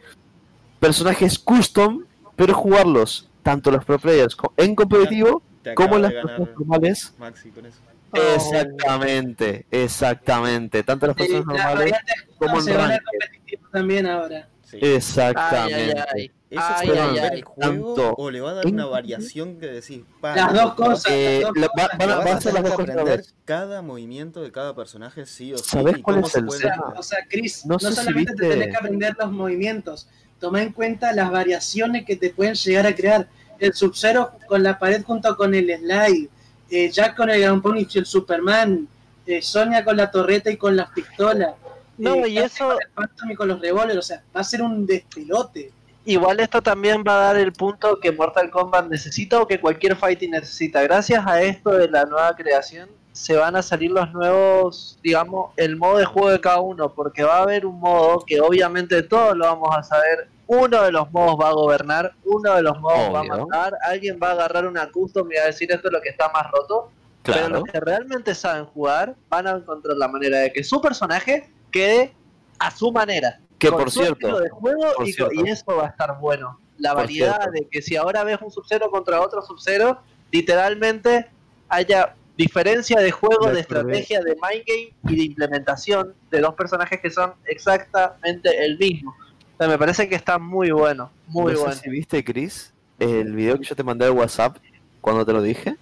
personajes 0.80 1.38
custom, 1.38 2.04
pero 2.36 2.54
jugarlos 2.54 3.28
tanto 3.42 3.70
los 3.70 3.84
pro 3.84 3.98
players 3.98 4.36
en 4.56 4.74
competitivo 4.74 5.42
como 5.74 5.98
las 5.98 6.12
personas 6.12 6.48
normales. 6.58 7.14
Maxi 7.18 7.50
con 7.50 7.66
eso. 7.66 7.78
Exactamente, 8.12 9.66
exactamente. 9.70 10.82
Tanto 10.82 11.06
las 11.06 11.16
Sí, 11.16 11.22
personas 11.22 11.46
normales 11.46 11.92
como 12.38 12.58
en 12.58 12.64
competitivo 13.04 13.68
también 13.72 14.06
ahora. 14.06 14.48
Sí. 14.64 14.78
Exactamente. 14.80 15.74
Ay, 15.74 15.90
ay, 15.90 16.04
ay. 16.14 16.30
¿Eso 16.50 16.62
Ay, 16.66 16.86
puede 16.88 17.00
ay, 17.00 17.06
romper 17.06 17.32
ay. 17.32 17.38
el 17.38 17.44
juego 17.44 17.94
Tanto 17.94 18.14
o 18.16 18.30
le 18.30 18.40
va 18.40 18.50
a 18.50 18.54
dar 18.54 18.66
una 18.66 18.86
variación 18.86 19.60
que 19.60 19.66
decís, 19.68 20.02
pa, 20.20 20.34
Las 20.34 20.52
loco, 20.52 20.62
dos 20.62 20.74
cosas. 20.74 21.12
Eh, 21.12 21.40
las 21.42 21.52
dos 21.54 21.68
va- 21.78 21.82
cosas. 21.88 21.98
van 21.98 22.10
a- 22.10 22.16
va 22.16 22.40
ser 22.40 22.52
tener 22.54 22.54
las 22.54 22.62
que 22.62 22.92
dos 22.92 23.04
cosas 23.04 23.34
cada 23.44 23.82
movimiento 23.82 24.42
de 24.42 24.50
cada 24.52 24.74
personaje 24.74 25.26
sí 25.26 25.52
o 25.52 25.58
sí. 25.58 25.64
¿Sabés 25.68 25.98
y 25.98 26.02
cuál 26.02 26.18
es 26.24 26.32
se 26.32 26.38
el 26.40 26.46
puede. 26.46 26.70
O 26.96 27.02
sea, 27.04 27.18
Chris, 27.28 27.64
No 27.66 27.74
no, 27.74 27.78
sé 27.78 27.88
si 27.90 27.94
solamente 27.94 28.34
te 28.34 28.48
tenés 28.48 28.68
que 28.68 28.76
aprender 28.76 29.16
los 29.18 29.30
movimientos, 29.30 30.08
toma 30.40 30.62
en 30.62 30.72
cuenta 30.72 31.12
las 31.12 31.30
variaciones 31.30 32.04
que 32.04 32.16
te 32.16 32.30
pueden 32.30 32.54
llegar 32.54 32.86
a 32.86 32.94
crear. 32.96 33.28
El 33.60 33.72
Sub-Zero 33.74 34.32
con 34.48 34.62
la 34.64 34.78
pared 34.78 35.02
junto 35.04 35.36
con 35.36 35.54
el 35.54 35.66
Slide, 35.78 36.30
eh, 36.70 36.90
Jack 36.90 37.16
con 37.16 37.30
el 37.30 37.40
Ground 37.40 37.62
Pound 37.62 37.78
y 37.94 37.98
el 37.98 38.06
Superman, 38.06 38.88
eh, 39.26 39.42
Sonia 39.42 39.84
con 39.84 39.96
la 39.96 40.10
torreta 40.10 40.50
y 40.50 40.56
con 40.56 40.76
las 40.76 40.90
pistolas. 40.90 41.54
No, 41.98 42.14
eh, 42.24 42.28
y 42.30 42.38
eso- 42.38 42.68
con 42.68 42.76
el 42.80 42.88
Phantom 42.94 43.30
y 43.30 43.34
con 43.34 43.48
los 43.48 43.60
revólveres, 43.60 43.98
o 43.98 44.02
sea, 44.02 44.22
va 44.34 44.40
a 44.40 44.44
ser 44.44 44.62
un 44.62 44.86
despelote. 44.86 45.72
Igual 46.06 46.40
esto 46.40 46.62
también 46.62 47.04
va 47.06 47.12
a 47.14 47.24
dar 47.26 47.36
el 47.36 47.52
punto 47.52 48.00
que 48.00 48.10
Mortal 48.10 48.50
Kombat 48.50 48.88
necesita 48.88 49.40
o 49.40 49.46
que 49.46 49.60
cualquier 49.60 49.96
fighting 49.96 50.30
necesita. 50.30 50.80
Gracias 50.82 51.26
a 51.26 51.42
esto 51.42 51.70
de 51.70 51.88
la 51.88 52.04
nueva 52.04 52.34
creación 52.34 52.88
se 53.12 53.36
van 53.36 53.54
a 53.56 53.60
salir 53.62 53.90
los 53.90 54.10
nuevos, 54.12 54.98
digamos, 55.02 55.50
el 55.56 55.76
modo 55.76 55.98
de 55.98 56.06
juego 56.06 56.30
de 56.30 56.40
cada 56.40 56.60
uno, 56.60 56.94
porque 56.94 57.22
va 57.22 57.38
a 57.38 57.42
haber 57.42 57.66
un 57.66 57.78
modo 57.78 58.24
que 58.26 58.40
obviamente 58.40 59.02
todos 59.02 59.36
lo 59.36 59.44
vamos 59.44 59.68
a 59.76 59.82
saber. 59.82 60.28
Uno 60.52 60.82
de 60.82 60.90
los 60.90 61.12
modos 61.12 61.36
va 61.40 61.50
a 61.50 61.52
gobernar, 61.52 62.12
uno 62.24 62.56
de 62.56 62.62
los 62.62 62.76
modos 62.80 63.14
va 63.14 63.20
a 63.20 63.22
matar, 63.22 63.72
alguien 63.82 64.18
va 64.20 64.30
a 64.30 64.32
agarrar 64.32 64.66
una 64.66 64.90
custom 64.90 65.30
y 65.30 65.36
va 65.36 65.42
a 65.42 65.46
decir 65.46 65.70
esto 65.70 65.86
es 65.86 65.92
lo 65.92 66.00
que 66.00 66.08
está 66.08 66.28
más 66.32 66.50
roto. 66.50 66.90
Pero 67.22 67.48
los 67.50 67.62
que 67.62 67.78
realmente 67.78 68.34
saben 68.34 68.64
jugar 68.64 69.14
van 69.28 69.46
a 69.46 69.52
encontrar 69.52 69.96
la 69.96 70.08
manera 70.08 70.38
de 70.38 70.52
que 70.52 70.64
su 70.64 70.80
personaje 70.80 71.48
quede 71.70 72.12
a 72.58 72.72
su 72.72 72.90
manera. 72.90 73.38
Que 73.60 73.68
con 73.68 73.78
por 73.78 73.92
su 73.92 74.00
cierto, 74.00 74.40
de 74.40 74.50
juego 74.50 74.92
por 74.96 75.06
y, 75.06 75.12
cierto. 75.12 75.34
y 75.34 75.48
eso 75.48 75.76
va 75.76 75.84
a 75.84 75.88
estar 75.90 76.18
bueno. 76.18 76.58
La 76.78 76.94
variedad 76.94 77.48
de 77.52 77.68
que 77.70 77.80
si 77.80 77.94
ahora 77.94 78.24
ves 78.24 78.38
un 78.42 78.50
Sub-Zero 78.50 78.90
contra 78.90 79.20
otro 79.20 79.42
Sub-Zero, 79.42 80.02
literalmente 80.32 81.30
haya 81.68 82.16
diferencia 82.36 82.98
de 82.98 83.12
juego, 83.12 83.52
de 83.52 83.60
estrategia, 83.60 84.20
de 84.20 84.34
mind 84.34 84.64
game 84.66 84.94
y 85.10 85.16
de 85.16 85.22
implementación 85.22 86.12
de 86.32 86.40
dos 86.40 86.54
personajes 86.54 86.98
que 87.00 87.10
son 87.10 87.34
exactamente 87.44 88.64
el 88.64 88.78
mismo. 88.78 89.14
Sea, 89.60 89.68
me 89.68 89.76
parece 89.76 90.08
que 90.08 90.14
está 90.14 90.38
muy 90.38 90.70
bueno, 90.70 91.10
muy 91.26 91.52
no 91.52 91.58
sé 91.58 91.64
bueno. 91.64 91.80
si 91.82 91.90
viste, 91.90 92.24
Chris, 92.24 92.72
el 92.98 93.34
video 93.34 93.58
que 93.58 93.66
yo 93.66 93.76
te 93.76 93.82
mandé 93.82 94.06
al 94.06 94.12
WhatsApp 94.12 94.56
cuando 95.02 95.26
te 95.26 95.34
lo 95.34 95.42
dije, 95.42 95.76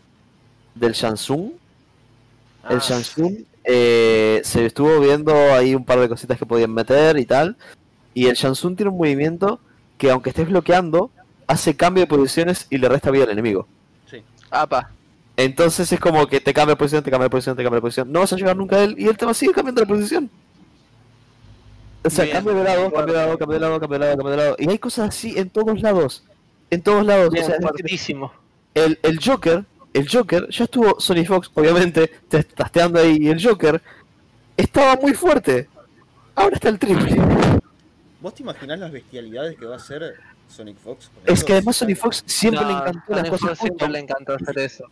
del 0.75 0.95
Shansung. 0.95 1.53
El 2.69 2.79
Ah, 2.79 2.83
Shansung 2.83 3.45
eh, 3.63 4.41
se 4.43 4.67
estuvo 4.67 4.99
viendo 4.99 5.33
ahí 5.53 5.77
un 5.77 5.85
par 5.85 6.01
de 6.01 6.09
cositas 6.09 6.37
que 6.37 6.45
podían 6.45 6.75
meter 6.75 7.19
y 7.19 7.25
tal. 7.25 7.57
Y 8.15 8.27
el 8.27 8.35
Shansung 8.35 8.75
tiene 8.75 8.91
un 8.91 8.99
movimiento 8.99 9.61
que 9.97 10.11
aunque 10.11 10.31
estés 10.31 10.49
bloqueando, 10.49 11.13
hace 11.47 11.77
cambio 11.77 12.03
de 12.03 12.09
posiciones 12.09 12.67
y 12.71 12.79
le 12.79 12.89
resta 12.89 13.13
vida 13.13 13.25
al 13.25 13.31
enemigo. 13.31 13.69
Apa, 14.51 14.91
Entonces 15.37 15.93
es 15.93 16.01
como 16.01 16.27
que 16.27 16.41
te 16.41 16.53
cambia 16.53 16.75
de 16.75 16.79
posición, 16.79 17.05
te 17.05 17.13
cambia 17.13 17.27
de 17.27 17.31
posición, 17.31 17.55
te 17.57 17.63
cambia 17.63 17.77
de 17.77 17.83
posición. 17.83 18.11
No 18.11 18.19
vas 18.19 18.33
a 18.33 18.37
llegar 18.37 18.57
nunca 18.57 18.75
a 18.75 18.83
él 18.83 18.97
y 18.99 19.07
él 19.07 19.17
te 19.17 19.25
va 19.25 19.31
a 19.31 19.35
seguir 19.35 19.55
cambiando 19.55 19.83
de 19.83 19.87
posición. 19.87 20.29
O 22.09 22.11
sea, 22.11 22.25
Bien, 22.25 22.37
cambia 22.37 22.55
de 22.55 22.65
lado, 22.65 22.93
cambia 22.93 23.15
de 23.15 23.21
lado, 23.21 23.39
cambia 23.39 23.55
de 23.55 23.61
lado, 23.61 23.81
cambia 23.81 23.99
de 23.99 24.05
lado, 24.05 24.17
cambia 24.17 24.31
de 24.31 24.37
lado. 24.43 24.57
Y 24.59 24.69
hay 24.71 24.79
cosas 24.79 25.09
así 25.11 25.39
en 25.39 25.51
todos 25.51 25.81
lados. 25.81 26.25
En 26.71 26.83
todos 26.83 27.05
lados. 27.05 27.29
O 27.29 27.31
bien, 27.31 27.45
sea, 27.45 27.55
es 27.57 27.61
decir, 27.61 27.71
fuertísimo. 27.77 28.33
el, 28.75 28.99
el 29.03 29.19
Joker, 29.23 29.65
el 29.93 30.09
Joker, 30.09 30.49
ya 30.51 30.65
estuvo 30.65 30.99
Sony 31.01 31.25
Fox, 31.27 31.51
obviamente, 31.55 32.09
te- 32.29 32.43
tasteando 32.45 32.99
ahí, 32.99 33.19
y 33.21 33.29
el 33.29 33.43
Joker 33.45 33.81
estaba 34.57 34.97
muy 34.97 35.15
fuerte. 35.15 35.69
Ahora 36.35 36.55
está 36.57 36.69
el 36.69 36.79
triple. 36.79 37.17
¿Vos 38.21 38.35
te 38.35 38.43
imaginás 38.43 38.79
las 38.79 38.91
bestialidades 38.93 39.57
que 39.57 39.65
va 39.67 39.75
a 39.75 39.77
hacer 39.79 40.15
Sonic 40.49 40.77
Fox? 40.79 41.09
con 41.15 41.23
Es 41.27 41.39
eso? 41.41 41.47
que 41.47 41.53
además 41.55 41.77
Sony 41.77 41.95
Fox 41.97 42.23
siempre 42.27 42.65
le 42.65 42.73
encantó 42.73 43.15
las 43.15 43.31
cosas 43.31 43.59
siempre 43.59 43.89
le 43.89 43.99
encantó 44.01 44.35
hacer 44.35 44.59
eso. 44.59 44.85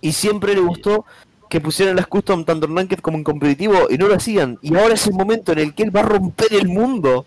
y 0.00 0.12
siempre 0.12 0.54
le 0.54 0.60
gustó 0.60 1.04
que 1.50 1.60
pusieran 1.60 1.96
las 1.96 2.06
custom 2.06 2.44
tanto 2.44 2.66
en 2.66 2.76
ranked 2.76 3.00
como 3.00 3.18
en 3.18 3.24
competitivo 3.24 3.88
y 3.90 3.98
no 3.98 4.06
lo 4.06 4.14
hacían. 4.14 4.56
Y 4.62 4.74
ahora 4.76 4.94
es 4.94 5.06
el 5.08 5.14
momento 5.14 5.50
en 5.52 5.58
el 5.58 5.74
que 5.74 5.82
él 5.82 5.94
va 5.94 6.00
a 6.00 6.04
romper 6.04 6.54
el 6.54 6.68
mundo. 6.68 7.26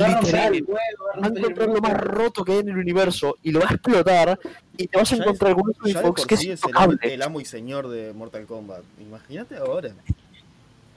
Va 0.00 0.20
Literal. 0.20 0.54
el 0.54 0.64
juego, 0.64 0.78
va 1.20 1.26
a 1.26 1.28
encontrar 1.28 1.68
lo 1.68 1.80
más 1.80 1.92
roto 1.94 2.44
que 2.44 2.52
hay 2.52 2.58
en 2.60 2.68
el 2.68 2.78
universo 2.78 3.36
y 3.42 3.50
lo 3.50 3.58
va 3.58 3.66
a 3.68 3.74
explotar 3.74 4.38
y 4.76 4.86
te 4.86 4.96
vas 4.96 5.10
a 5.10 5.16
encontrar 5.16 5.54
con 5.56 5.64
un 5.84 5.92
Fox 5.92 6.24
que 6.24 6.36
es 6.36 6.60
el 7.02 7.22
amo 7.22 7.40
y 7.40 7.44
señor 7.44 7.88
de 7.88 8.12
Mortal 8.12 8.46
Kombat. 8.46 8.82
Imagínate 9.00 9.56
ahora. 9.56 9.90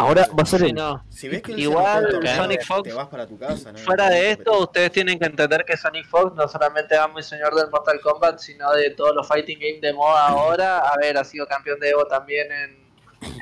Ahora 0.01 0.27
va 0.37 0.43
a 0.43 0.45
ser 0.45 0.63
el... 0.63 0.73
no. 0.73 1.03
Si 1.09 1.27
ves 1.27 1.41
que 1.41 1.53
él 1.53 1.59
Igual, 1.59 2.19
Sonic 2.35 2.65
Fox, 2.65 2.89
te 2.89 2.93
vas 2.93 3.07
para 3.07 3.27
tu 3.27 3.37
casa. 3.37 3.71
¿no? 3.71 3.77
Fuera 3.77 4.09
de 4.09 4.31
esto, 4.31 4.59
ustedes 4.61 4.91
tienen 4.91 5.19
que 5.19 5.25
entender 5.25 5.63
que 5.65 5.77
Sonic 5.77 6.07
Fox 6.07 6.35
no 6.35 6.47
solamente 6.47 6.97
amo 6.97 7.19
y 7.19 7.23
señor 7.23 7.53
del 7.55 7.69
Mortal 7.69 7.99
Kombat, 8.01 8.39
sino 8.39 8.71
de 8.71 8.89
todos 8.91 9.15
los 9.15 9.27
fighting 9.27 9.59
games 9.59 9.81
de 9.81 9.93
moda 9.93 10.27
ahora. 10.27 10.79
A 10.79 10.97
ver, 10.97 11.17
ha 11.17 11.23
sido 11.23 11.47
campeón 11.47 11.79
de 11.79 11.89
Evo 11.89 12.05
también 12.05 12.47
en, 12.51 12.91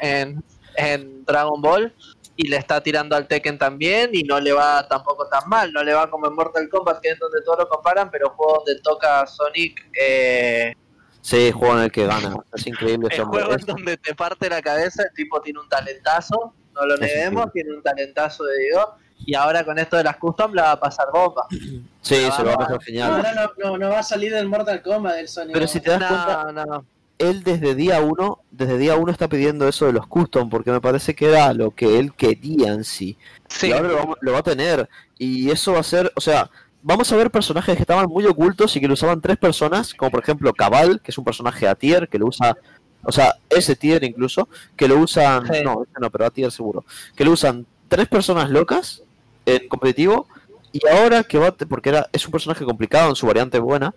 en, 0.02 0.44
en 0.76 1.26
Dragon 1.26 1.62
Ball 1.62 1.94
y 2.42 2.48
le 2.48 2.56
está 2.56 2.82
tirando 2.82 3.18
al 3.18 3.28
Tekken 3.28 3.58
también 3.58 4.12
y 4.14 4.24
no 4.24 4.40
le 4.40 4.54
va 4.54 4.88
tampoco 4.88 5.28
tan 5.28 5.48
mal. 5.50 5.74
No 5.74 5.84
le 5.84 5.94
va 5.94 6.10
como 6.10 6.28
en 6.28 6.34
Mortal 6.34 6.70
Kombat, 6.70 7.02
que 7.02 7.10
es 7.10 7.20
donde 7.20 7.42
todos 7.42 7.60
lo 7.60 7.68
comparan, 7.68 8.10
pero 8.10 8.30
juego 8.30 8.64
donde 8.66 8.82
toca 8.82 9.28
Sonic, 9.28 9.90
eh, 10.00 10.74
Sí, 11.22 11.52
juego 11.52 11.78
en 11.78 11.84
el 11.84 11.92
que 11.92 12.06
gana. 12.06 12.36
Es 12.54 12.66
increíble 12.68 13.08
el 13.12 13.22
hombre. 13.22 13.42
juego 13.42 13.56
Es- 13.56 13.66
donde 13.66 13.98
te 13.98 14.16
parte 14.16 14.50
la 14.50 14.62
cabeza. 14.62 15.04
El 15.04 15.14
tipo 15.14 15.42
tiene 15.42 15.60
un 15.60 15.70
talentazo, 15.70 16.54
no 16.74 16.86
lo 16.86 16.98
neguemos, 16.98 17.52
tiene 17.52 17.74
un 17.76 17.82
talentazo 17.84 18.44
de 18.46 18.58
Dios. 18.70 18.86
Y 19.26 19.36
ahora 19.36 19.66
con 19.66 19.78
esto 19.78 19.98
de 19.98 20.04
las 20.06 20.16
custom 20.18 20.54
la 20.54 20.62
va 20.64 20.72
a 20.72 20.80
pasar 20.80 21.08
bomba. 21.14 21.46
Sí, 22.02 22.16
se 22.16 22.42
lo 22.44 22.48
va 22.50 22.54
a 22.54 22.58
pasar 22.58 22.82
genial. 22.82 23.12
ahora 23.12 23.34
no, 23.34 23.52
no, 23.72 23.78
no 23.78 23.90
va 23.90 24.00
a 24.00 24.04
salir 24.04 24.34
del 24.34 24.48
Mortal 24.48 24.82
Kombat 24.82 25.16
del 25.18 25.28
Sony. 25.28 25.50
Pero 25.52 25.68
si 25.68 25.82
te 25.82 25.92
das 25.92 26.00
cuenta, 26.00 26.52
No, 26.54 26.66
no. 26.66 26.86
él 27.20 27.44
desde 27.44 27.76
día 27.76 28.00
uno, 28.00 28.40
desde 28.52 28.78
día 28.78 28.96
uno 28.96 29.12
está 29.12 29.28
pidiendo 29.28 29.68
eso 29.68 29.86
de 29.86 29.92
los 29.94 30.08
custom, 30.08 30.50
porque 30.50 30.72
me 30.72 30.80
parece 30.80 31.14
que 31.14 31.28
era 31.28 31.54
lo 31.54 31.72
que 31.72 32.00
él 32.00 32.14
quería 32.14 32.70
en 32.72 32.86
sí. 32.86 33.18
Sí, 33.50 33.68
Y 33.68 33.72
ahora 33.74 33.90
lo 34.22 34.32
va 34.32 34.40
a 34.40 34.44
tener. 34.44 34.90
Y 35.18 35.52
eso 35.52 35.74
va 35.74 35.80
a 35.80 35.84
ser, 35.84 36.12
o 36.16 36.22
sea, 36.22 36.50
vamos 36.82 37.12
a 37.12 37.16
ver 37.16 37.32
personajes 37.32 37.76
que 37.76 37.82
estaban 37.84 38.08
muy 38.08 38.26
ocultos 38.26 38.76
y 38.76 38.80
que 38.80 38.88
lo 38.88 38.94
usaban 38.94 39.22
tres 39.22 39.38
personas, 39.38 39.94
como 39.94 40.12
por 40.12 40.22
ejemplo 40.24 40.54
Cabal, 40.54 41.02
que 41.02 41.12
es 41.12 41.18
un 41.18 41.24
personaje 41.26 41.68
a 41.68 41.76
tier, 41.76 42.08
que 42.08 42.18
lo 42.20 42.28
usa, 42.28 42.58
o 43.04 43.12
sea, 43.12 43.36
ese 43.50 43.76
tier 43.76 44.04
incluso, 44.04 44.48
que 44.76 44.88
lo 44.88 44.98
usan, 44.98 45.46
Sí. 45.48 45.64
no, 45.64 45.84
ese 45.84 46.00
no, 46.00 46.10
pero 46.10 46.26
a 46.26 46.30
tier 46.32 46.52
seguro, 46.52 46.84
que 47.16 47.26
lo 47.26 47.32
usan 47.32 47.66
tres 47.88 48.08
personas 48.08 48.50
locas 48.50 49.04
en 49.46 49.68
competitivo, 49.68 50.28
y 50.72 50.88
ahora 50.88 51.24
que 51.24 51.40
va, 51.40 51.52
porque 51.52 51.90
era, 51.90 52.08
es 52.12 52.26
un 52.26 52.32
personaje 52.32 52.64
complicado 52.64 53.10
en 53.10 53.16
su 53.16 53.26
variante 53.26 53.60
buena, 53.60 53.94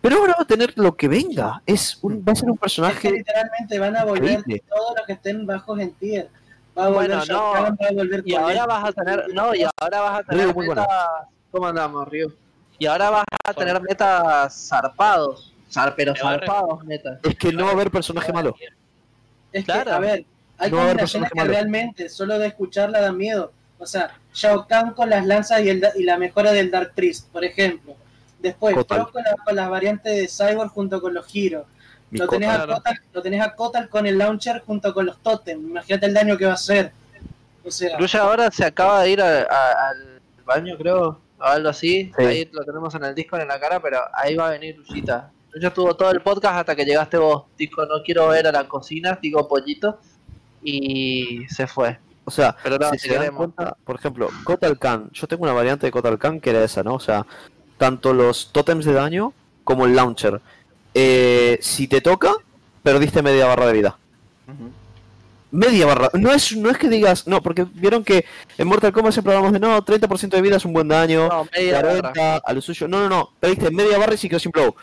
pero 0.00 0.18
ahora 0.18 0.34
va 0.38 0.44
a 0.44 0.46
tener 0.46 0.72
lo 0.76 0.96
que 0.96 1.08
venga, 1.08 1.62
es 1.66 1.98
un, 2.02 2.24
va 2.26 2.32
a 2.32 2.36
ser 2.36 2.48
un 2.48 2.54
Es 2.54 2.58
que 2.58 2.60
personaje 2.60 3.10
literalmente 3.10 3.78
van 3.78 3.96
a 3.96 4.04
volver 4.04 4.42
todos 4.68 4.94
los 4.96 5.06
que 5.06 5.14
estén 5.14 5.46
bajos 5.46 5.80
en 5.80 5.92
tier. 5.94 6.28
Va 6.78 6.84
a 6.84 6.88
volver 6.90 7.08
Bueno, 7.16 7.24
no. 7.26 7.52
Kahn, 7.52 7.78
va 7.82 7.88
a 7.88 7.92
volver 7.92 8.22
y 8.24 8.34
ahora 8.36 8.66
vas 8.66 8.84
a 8.84 8.92
tener, 8.92 9.34
no, 9.34 9.54
y 9.54 9.64
ahora 9.80 10.00
vas 10.00 10.20
a 10.20 10.22
tener 10.22 10.54
muy 10.54 10.68
¿cómo 11.50 11.66
andamos, 11.66 12.08
Ryu? 12.08 12.32
Y 12.78 12.86
ahora 12.86 13.10
vas 13.10 13.24
a 13.44 13.54
tener 13.54 13.80
metas 13.82 14.68
zarpados, 14.68 15.52
zar, 15.70 15.94
pero 15.96 16.14
zarpados 16.14 16.84
metas. 16.84 17.18
es 17.24 17.36
que 17.36 17.52
no 17.52 17.64
va 17.64 17.70
a 17.70 17.74
haber 17.74 17.90
personaje 17.90 18.32
malo. 18.32 18.54
Es 19.52 19.64
que, 19.64 19.72
Claro. 19.72 19.92
a 19.94 19.98
ver, 19.98 20.24
hay 20.58 20.70
No 20.70 20.76
va 20.76 20.82
a 20.82 20.84
haber 20.86 20.96
combinaciones 20.96 21.00
personaje 21.00 21.32
que 21.32 21.38
malo. 21.40 21.50
realmente 21.52 22.08
solo 22.08 22.38
de 22.38 22.46
escucharla 22.48 23.00
dan 23.00 23.16
miedo. 23.16 23.52
O 23.80 23.86
sea, 23.86 24.10
Shao 24.34 24.66
Kahn 24.66 24.92
con 24.92 25.08
las 25.10 25.24
lanzas 25.26 25.60
y, 25.62 25.68
el, 25.70 25.80
da- 25.80 25.92
y 25.96 26.02
la 26.04 26.18
mejora 26.18 26.52
del 26.52 26.70
Dark 26.70 26.92
Priest, 26.94 27.28
por 27.30 27.44
ejemplo. 27.44 27.94
Después, 28.40 28.74
Kotal. 28.74 29.08
Con, 29.10 29.22
la- 29.22 29.34
con 29.44 29.56
las 29.56 29.68
variantes 29.70 30.14
de 30.16 30.28
Cyborg 30.28 30.70
junto 30.70 31.00
con 31.00 31.14
los 31.14 31.26
giros. 31.26 31.64
Mi 32.10 32.18
Lo 32.20 32.28
tenés, 32.28 32.48
a 32.50 32.60
Kotal. 32.60 32.76
Kotal, 32.76 33.00
lo 33.12 33.22
tenés 33.22 33.40
a 33.42 33.54
Kotal 33.54 33.88
con 33.88 34.06
el 34.06 34.16
launcher 34.18 34.62
junto 34.64 34.94
con 34.94 35.06
los 35.06 35.18
totem. 35.18 35.58
Imagínate 35.60 36.06
el 36.06 36.14
daño 36.14 36.36
que 36.36 36.44
va 36.44 36.52
a 36.52 36.54
hacer. 36.54 36.92
O 37.64 37.70
sea, 37.70 37.98
Ruya 37.98 38.20
ahora 38.20 38.50
se 38.50 38.64
acaba 38.64 39.02
de 39.02 39.10
ir 39.10 39.20
a- 39.22 39.42
a- 39.42 39.88
al 39.90 40.20
baño, 40.44 40.76
creo. 40.78 41.20
O 41.38 41.44
algo 41.44 41.68
así. 41.68 42.12
Sí. 42.16 42.24
Ahí 42.24 42.48
lo 42.52 42.64
tenemos 42.64 42.94
en 42.94 43.04
el 43.04 43.14
Discord 43.14 43.42
en 43.42 43.48
la 43.48 43.60
cara, 43.60 43.80
pero 43.80 44.00
ahí 44.14 44.34
va 44.34 44.48
a 44.48 44.50
venir 44.50 44.76
Luchita. 44.76 45.30
Lucha 45.52 45.68
estuvo 45.68 45.94
todo 45.96 46.10
el 46.10 46.20
podcast 46.20 46.56
hasta 46.56 46.76
que 46.76 46.84
llegaste 46.84 47.16
vos. 47.16 47.44
Dijo, 47.56 47.84
no 47.86 48.02
quiero 48.02 48.28
ver 48.28 48.46
a 48.46 48.52
la 48.52 48.68
cocina, 48.68 49.18
digo 49.20 49.48
pollito. 49.48 49.98
Y 50.62 51.46
se 51.48 51.66
fue. 51.66 51.98
O 52.24 52.30
sea, 52.30 52.54
Pero 52.62 52.76
no, 52.76 52.90
si 52.90 52.98
se 52.98 53.14
dan 53.14 53.34
cuenta, 53.34 53.74
por 53.84 53.96
ejemplo, 53.96 54.28
Kotal 54.44 54.78
Khan, 54.78 55.08
yo 55.12 55.26
tengo 55.26 55.44
una 55.44 55.54
variante 55.54 55.86
de 55.86 55.92
Kotal 55.92 56.18
Khan 56.18 56.40
que 56.40 56.50
era 56.50 56.62
esa, 56.62 56.82
¿no? 56.82 56.94
O 56.94 57.00
sea, 57.00 57.24
tanto 57.78 58.12
los 58.12 58.52
tótems 58.52 58.84
de 58.84 58.92
daño 58.92 59.32
como 59.64 59.86
el 59.86 59.96
launcher. 59.96 60.40
Eh, 60.92 61.58
si 61.62 61.88
te 61.88 62.02
toca, 62.02 62.34
perdiste 62.82 63.22
media 63.22 63.46
barra 63.46 63.66
de 63.66 63.72
vida. 63.72 63.98
Ujú. 64.46 64.70
Media 65.50 65.86
barra. 65.86 66.10
No 66.12 66.30
es, 66.32 66.54
no 66.56 66.68
es 66.70 66.76
que 66.76 66.88
digas, 66.88 67.26
no, 67.26 67.42
porque 67.42 67.64
vieron 67.72 68.04
que 68.04 68.24
en 68.58 68.68
Mortal 68.68 68.92
Kombat 68.92 69.12
siempre 69.14 69.32
hablamos 69.34 69.52
de 69.52 69.60
no, 69.60 69.82
30% 69.84 70.28
de 70.28 70.42
vida 70.42 70.56
es 70.56 70.64
un 70.64 70.72
buen 70.74 70.88
daño, 70.88 71.26
No, 71.28 71.48
media 71.56 71.76
barra. 71.82 72.12
40 72.12 72.36
a 72.44 72.52
lo 72.52 72.60
suyo. 72.60 72.86
No, 72.88 73.00
no, 73.00 73.08
no, 73.08 73.30
perdiste 73.40 73.70
media 73.70 73.96
barra 73.98 74.14
y 74.14 74.18
sí 74.18 74.28
quedó 74.28 74.38
sin 74.40 74.52
blow. 74.52 74.74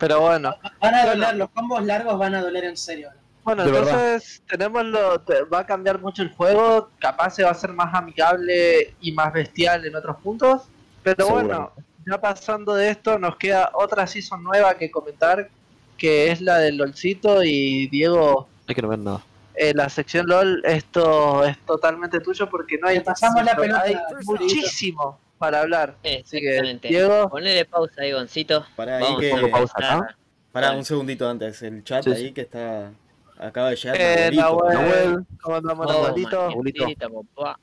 Pero 0.00 0.20
bueno. 0.20 0.54
Van 0.80 0.94
a 0.94 1.06
doler, 1.06 1.36
los 1.36 1.50
combos 1.50 1.84
largos 1.84 2.18
van 2.18 2.34
a 2.34 2.42
doler 2.42 2.64
en 2.64 2.76
serio. 2.76 3.10
Bueno, 3.44 3.64
De 3.64 3.70
verdad. 3.72 3.94
entonces 4.12 4.42
tenemos 4.46 4.84
lo, 4.84 5.20
te- 5.20 5.42
va 5.44 5.60
a 5.60 5.66
cambiar 5.66 5.98
mucho 6.00 6.22
el 6.22 6.30
juego, 6.34 6.90
capaz 6.98 7.30
se 7.30 7.44
va 7.44 7.50
a 7.50 7.54
ser 7.54 7.72
más 7.72 7.94
amigable 7.94 8.94
y 9.00 9.12
más 9.12 9.32
bestial 9.32 9.86
en 9.86 9.96
otros 9.96 10.16
puntos, 10.18 10.62
pero 11.02 11.28
bueno, 11.30 11.72
ya 12.06 12.20
pasando 12.20 12.74
de 12.74 12.90
esto 12.90 13.18
nos 13.18 13.36
queda 13.36 13.70
otra 13.72 14.06
season 14.06 14.42
nueva 14.44 14.74
que 14.76 14.90
comentar, 14.90 15.48
que 15.96 16.30
es 16.30 16.42
la 16.42 16.58
del 16.58 16.76
LOLcito 16.76 17.42
y 17.42 17.86
Diego, 17.88 18.48
Hay 18.68 18.74
que 18.74 18.82
no 18.82 18.88
ver 18.88 18.98
nada. 19.00 19.22
eh, 19.54 19.72
la 19.74 19.88
sección 19.88 20.26
LOL, 20.28 20.62
esto 20.64 21.44
es 21.44 21.58
totalmente 21.66 22.20
tuyo 22.20 22.48
porque 22.48 22.78
no 22.78 22.86
hay, 22.88 23.00
pasamos 23.00 23.44
la 23.44 23.56
pelota. 23.56 23.82
hay 23.82 23.96
muchísimo 24.24 25.18
para 25.38 25.60
hablar. 25.62 25.96
Así 26.00 26.40
que, 26.40 26.48
Exactamente. 26.48 26.88
Diego, 26.88 27.28
Ponele 27.28 27.64
pausa 27.64 28.02
ahí, 28.02 28.12
Goncito. 28.12 28.64
Ahí 28.76 29.16
que. 29.18 29.30
pongo 29.30 29.50
pausa 29.50 29.74
acá. 29.76 30.16
Pará 30.52 30.72
un 30.72 30.84
segundito 30.84 31.28
antes. 31.28 31.60
El 31.62 31.82
chat 31.84 32.04
Sí, 32.04 32.10
ahí 32.10 32.32
que 32.32 32.42
está. 32.42 32.92
Acaba 33.38 33.70
de 33.70 33.76
llegar. 33.76 33.96
eh. 34.00 34.30
Nahuel, 34.34 34.74
Nahuel. 34.74 35.26
¿cómo 35.40 35.56
andamos, 35.56 35.86
oh. 35.88 37.54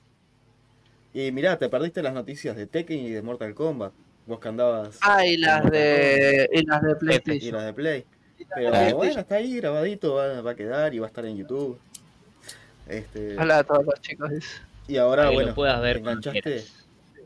Y 1.13 1.31
mirá, 1.31 1.57
te 1.57 1.69
perdiste 1.69 2.01
las 2.01 2.13
noticias 2.13 2.55
de 2.55 2.67
Tekken 2.67 2.99
y 2.99 3.09
de 3.09 3.21
Mortal 3.21 3.53
Kombat. 3.53 3.93
Vos 4.25 4.39
que 4.39 4.47
andabas. 4.47 4.97
Ah, 5.01 5.25
y 5.25 5.37
las 5.37 5.69
de, 5.69 6.49
y 6.51 6.65
las 6.65 6.81
de 6.81 6.91
y 6.91 6.95
PlayStation. 6.95 7.55
las 7.55 7.65
de 7.65 7.73
Play. 7.73 8.05
Pero 8.53 8.95
bueno, 8.97 9.19
está 9.19 9.35
ahí 9.35 9.55
grabadito, 9.57 10.13
va, 10.15 10.41
va 10.41 10.51
a 10.51 10.55
quedar 10.55 10.93
y 10.93 10.99
va 10.99 11.07
a 11.07 11.09
estar 11.09 11.25
en 11.25 11.37
YouTube. 11.37 11.79
Este, 12.87 13.37
Hola 13.39 13.59
a 13.59 13.63
todos 13.63 13.85
los 13.85 14.01
chicos. 14.01 14.31
y 14.87 14.97
ahora, 14.97 15.29
que 15.29 15.33
bueno, 15.33 15.49
lo 15.49 15.55
puedas 15.55 15.81
ver 15.81 15.97
¿te 15.97 16.03
cuando 16.03 16.29
enganchaste? 16.29 16.65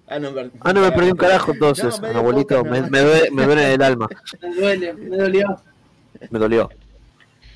Ah, 0.07 0.19
no, 0.19 0.31
me- 0.31 0.49
Ah, 0.61 0.73
no, 0.73 0.81
me 0.81 0.91
perdí 0.91 1.11
un 1.11 1.17
carajo 1.17 1.51
entonces, 1.51 1.99
No, 2.01 2.07
abuelito. 2.19 2.63
Me, 2.63 2.81
me, 2.89 2.99
duele, 3.01 3.31
me 3.31 3.45
duele 3.45 3.73
el 3.73 3.81
alma. 3.83 4.07
Me 4.41 4.55
duele, 4.55 4.93
me 4.93 5.17
dolió. 5.17 5.61
Me 6.31 6.39
dolió. 6.39 6.69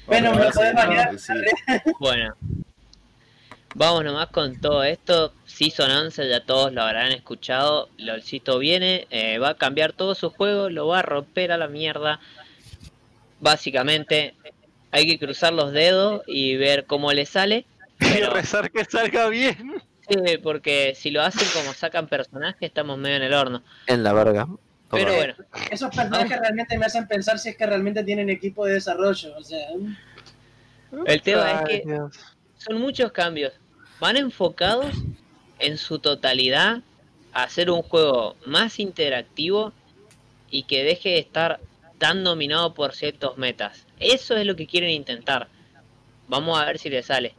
Bueno, 0.06 0.32
Vamos, 0.32 0.46
me 0.46 0.52
podés 0.52 0.70
sí, 0.70 0.76
banear. 0.76 1.20
sí. 1.20 1.34
Bueno, 2.00 2.36
vamos 3.74 4.04
nomás 4.04 4.28
con 4.28 4.60
todo 4.60 4.84
esto. 4.84 5.34
Season 5.46 5.90
11, 5.90 6.30
ya 6.30 6.44
todos 6.46 6.72
lo 6.74 6.82
habrán 6.84 7.12
escuchado. 7.12 7.90
LOLcito 7.98 8.60
viene, 8.60 9.08
eh, 9.10 9.40
va 9.40 9.50
a 9.50 9.56
cambiar 9.56 9.94
todo 9.94 10.14
su 10.14 10.30
juego, 10.30 10.70
lo 10.70 10.88
va 10.88 11.00
a 11.00 11.04
romper 11.04 11.52
a 11.52 11.58
la 11.58 11.68
mierda. 11.68 12.20
Básicamente, 13.44 14.36
hay 14.90 15.06
que 15.06 15.20
cruzar 15.20 15.52
los 15.52 15.74
dedos 15.74 16.22
y 16.28 16.56
ver 16.56 16.86
cómo 16.86 17.12
le 17.12 17.26
sale. 17.26 17.66
Y 18.00 18.22
rezar 18.22 18.72
que 18.72 18.86
salga 18.86 19.28
bien. 19.28 19.82
sí, 20.08 20.38
porque 20.42 20.94
si 20.96 21.12
lo 21.12 21.22
hacen 21.22 21.46
como 21.54 21.74
sacan 21.74 22.08
personajes, 22.08 22.62
estamos 22.62 22.98
medio 22.98 23.18
en 23.18 23.24
el 23.24 23.34
horno. 23.34 23.62
En 23.88 24.02
la 24.02 24.14
verga. 24.14 24.48
Pero 24.90 25.14
bueno, 25.14 25.34
Esos 25.72 25.94
personajes 25.94 26.40
realmente 26.40 26.78
me 26.78 26.86
hacen 26.86 27.06
pensar 27.06 27.38
si 27.38 27.50
es 27.50 27.58
que 27.58 27.66
realmente 27.66 28.02
tienen 28.04 28.30
equipo 28.30 28.66
de 28.66 28.76
desarrollo. 28.76 29.36
O 29.36 29.44
sea, 29.44 29.68
el 31.06 31.22
tema 31.22 31.52
es 31.52 31.70
que 31.70 31.84
Dios. 31.86 32.18
son 32.58 32.80
muchos 32.80 33.12
cambios. 33.12 33.52
Van 34.00 34.16
enfocados 34.16 34.94
en 35.60 35.78
su 35.78 36.00
totalidad 36.00 36.82
a 37.34 37.44
hacer 37.44 37.70
un 37.70 37.82
juego 37.82 38.38
más 38.46 38.80
interactivo 38.80 39.74
y 40.50 40.64
que 40.64 40.84
deje 40.84 41.10
de 41.10 41.20
estar 41.20 41.60
tan 42.04 42.26
dominado 42.26 42.74
por 42.74 42.94
ciertos 42.94 43.38
metas. 43.38 43.88
Eso 43.98 44.36
es 44.36 44.46
lo 44.46 44.58
que 44.58 44.68
quieren 44.68 44.90
intentar. 44.90 45.48
Vamos 46.28 46.60
a 46.60 46.66
ver 46.66 46.78
si 46.78 46.90
le 46.90 47.02
sale. 47.02 47.34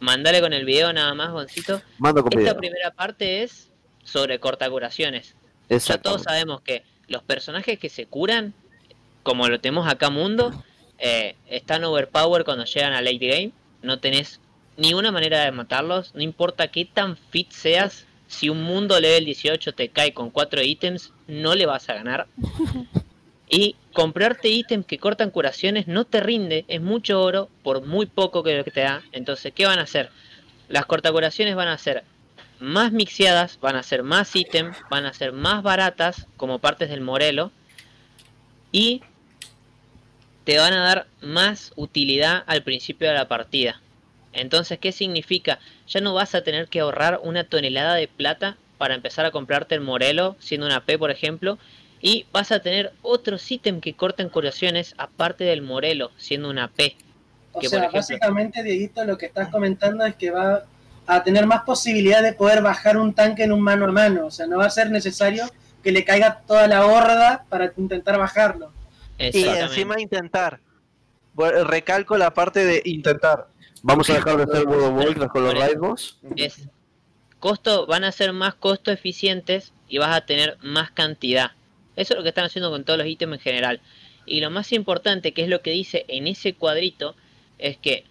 Mandale 0.00 0.40
con 0.40 0.52
el 0.52 0.64
video 0.64 0.92
nada 0.92 1.14
más, 1.14 1.30
Goncito. 1.30 1.80
Mando 1.98 2.20
con 2.20 2.32
Esta 2.32 2.54
video. 2.54 2.56
primera 2.58 2.90
parte 2.90 3.44
es 3.44 3.70
sobre 4.02 4.40
cortacuraciones. 4.40 5.36
Ya 5.68 5.98
todos 5.98 6.24
sabemos 6.24 6.60
que 6.62 6.82
los 7.06 7.22
personajes 7.22 7.78
que 7.78 7.88
se 7.88 8.06
curan, 8.06 8.52
como 9.22 9.46
lo 9.46 9.60
tenemos 9.60 9.86
acá 9.86 10.10
Mundo, 10.10 10.60
eh, 10.98 11.36
están 11.46 11.84
overpower 11.84 12.44
cuando 12.44 12.64
llegan 12.64 12.94
a 12.94 13.02
late 13.02 13.18
game. 13.18 13.52
No 13.82 14.00
tenés 14.00 14.40
ni 14.76 14.92
una 14.92 15.12
manera 15.12 15.44
de 15.44 15.52
matarlos. 15.52 16.16
No 16.16 16.22
importa 16.22 16.66
qué 16.66 16.84
tan 16.84 17.16
fit 17.16 17.52
seas. 17.52 18.06
Si 18.26 18.48
un 18.48 18.60
mundo 18.64 18.98
level 18.98 19.24
18 19.24 19.72
te 19.72 19.88
cae 19.90 20.12
con 20.12 20.30
4 20.30 20.62
ítems, 20.62 21.12
no 21.28 21.54
le 21.54 21.66
vas 21.66 21.88
a 21.88 21.94
ganar. 21.94 22.26
Y 23.50 23.74
comprarte 23.92 24.48
ítems 24.48 24.86
que 24.86 24.98
cortan 24.98 25.30
curaciones 25.30 25.88
no 25.88 26.04
te 26.04 26.20
rinde. 26.20 26.64
Es 26.68 26.80
mucho 26.80 27.20
oro 27.20 27.48
por 27.64 27.84
muy 27.84 28.06
poco 28.06 28.44
que 28.44 28.56
lo 28.56 28.64
que 28.64 28.70
te 28.70 28.82
da. 28.82 29.02
Entonces, 29.12 29.52
¿qué 29.52 29.66
van 29.66 29.80
a 29.80 29.82
hacer? 29.82 30.08
Las 30.68 30.86
cortacuraciones 30.86 31.56
van 31.56 31.68
a 31.68 31.76
ser 31.76 32.04
más 32.60 32.92
mixeadas, 32.92 33.58
van 33.60 33.74
a 33.74 33.82
ser 33.82 34.04
más 34.04 34.36
ítems, 34.36 34.78
van 34.88 35.04
a 35.04 35.12
ser 35.12 35.32
más 35.32 35.64
baratas 35.64 36.28
como 36.36 36.60
partes 36.60 36.90
del 36.90 37.00
Morelo 37.00 37.50
y 38.70 39.02
te 40.44 40.58
van 40.58 40.72
a 40.72 40.84
dar 40.84 41.06
más 41.20 41.72
utilidad 41.74 42.44
al 42.46 42.62
principio 42.62 43.08
de 43.08 43.14
la 43.14 43.28
partida. 43.28 43.80
Entonces, 44.32 44.78
¿qué 44.78 44.92
significa? 44.92 45.58
Ya 45.88 46.00
no 46.00 46.14
vas 46.14 46.34
a 46.34 46.42
tener 46.42 46.68
que 46.68 46.80
ahorrar 46.80 47.20
una 47.24 47.44
tonelada 47.44 47.94
de 47.94 48.06
plata 48.06 48.56
para 48.78 48.94
empezar 48.94 49.26
a 49.26 49.30
comprarte 49.30 49.74
el 49.74 49.80
Morelo, 49.80 50.36
siendo 50.38 50.66
una 50.66 50.84
P, 50.84 50.98
por 50.98 51.10
ejemplo, 51.10 51.58
y 52.00 52.26
vas 52.32 52.50
a 52.52 52.60
tener 52.60 52.92
otros 53.02 53.50
ítems 53.50 53.82
que 53.82 53.94
corten 53.94 54.28
curaciones 54.28 54.94
aparte 54.98 55.44
del 55.44 55.62
Morelo, 55.62 56.10
siendo 56.16 56.48
una 56.50 56.68
P. 56.68 56.96
o 57.52 57.60
Que, 57.60 57.68
sea 57.68 57.78
por 57.80 57.88
ejemplo- 57.88 57.98
básicamente, 58.00 58.62
Dieguito, 58.62 59.04
lo 59.04 59.18
que 59.18 59.26
estás 59.26 59.48
comentando 59.48 60.04
es 60.06 60.14
que 60.14 60.30
va 60.30 60.64
a 61.06 61.22
tener 61.24 61.46
más 61.46 61.62
posibilidad 61.62 62.22
de 62.22 62.32
poder 62.32 62.62
bajar 62.62 62.96
un 62.96 63.12
tanque 63.12 63.42
en 63.42 63.52
un 63.52 63.60
mano 63.60 63.86
a 63.86 63.92
mano. 63.92 64.26
O 64.26 64.30
sea, 64.30 64.46
no 64.46 64.58
va 64.58 64.66
a 64.66 64.70
ser 64.70 64.90
necesario 64.90 65.44
que 65.82 65.90
le 65.92 66.04
caiga 66.04 66.42
toda 66.46 66.68
la 66.68 66.86
horda 66.86 67.44
para 67.48 67.72
intentar 67.76 68.18
bajarlo. 68.18 68.72
Y 69.18 69.44
encima 69.44 70.00
intentar. 70.00 70.60
Recalco 71.36 72.16
la 72.16 72.32
parte 72.32 72.64
de 72.64 72.82
intentar. 72.84 73.48
Vamos 73.82 74.08
a 74.10 74.14
dejar 74.14 74.36
de 74.36 74.42
hacer 74.44 74.66
World 74.66 74.84
of 74.84 75.04
Warcraft 75.04 75.32
con 75.32 75.42
los 75.44 75.54
Por 75.54 75.62
eso. 75.62 75.66
raid 75.68 75.78
boss. 75.78 76.18
es 76.36 76.68
costo, 77.38 77.86
van 77.86 78.04
a 78.04 78.12
ser 78.12 78.32
más 78.34 78.54
costo 78.54 78.90
eficientes 78.92 79.72
y 79.88 79.98
vas 79.98 80.14
a 80.14 80.20
tener 80.26 80.58
más 80.62 80.90
cantidad. 80.90 81.52
Eso 82.00 82.14
es 82.14 82.16
lo 82.16 82.22
que 82.22 82.30
están 82.30 82.46
haciendo 82.46 82.70
con 82.70 82.84
todos 82.84 82.98
los 82.98 83.06
ítems 83.06 83.34
en 83.34 83.40
general. 83.40 83.80
Y 84.24 84.40
lo 84.40 84.50
más 84.50 84.72
importante, 84.72 85.32
que 85.32 85.42
es 85.42 85.48
lo 85.48 85.60
que 85.60 85.70
dice 85.70 86.04
en 86.08 86.26
ese 86.26 86.54
cuadrito, 86.54 87.14
es 87.58 87.76
que 87.76 88.04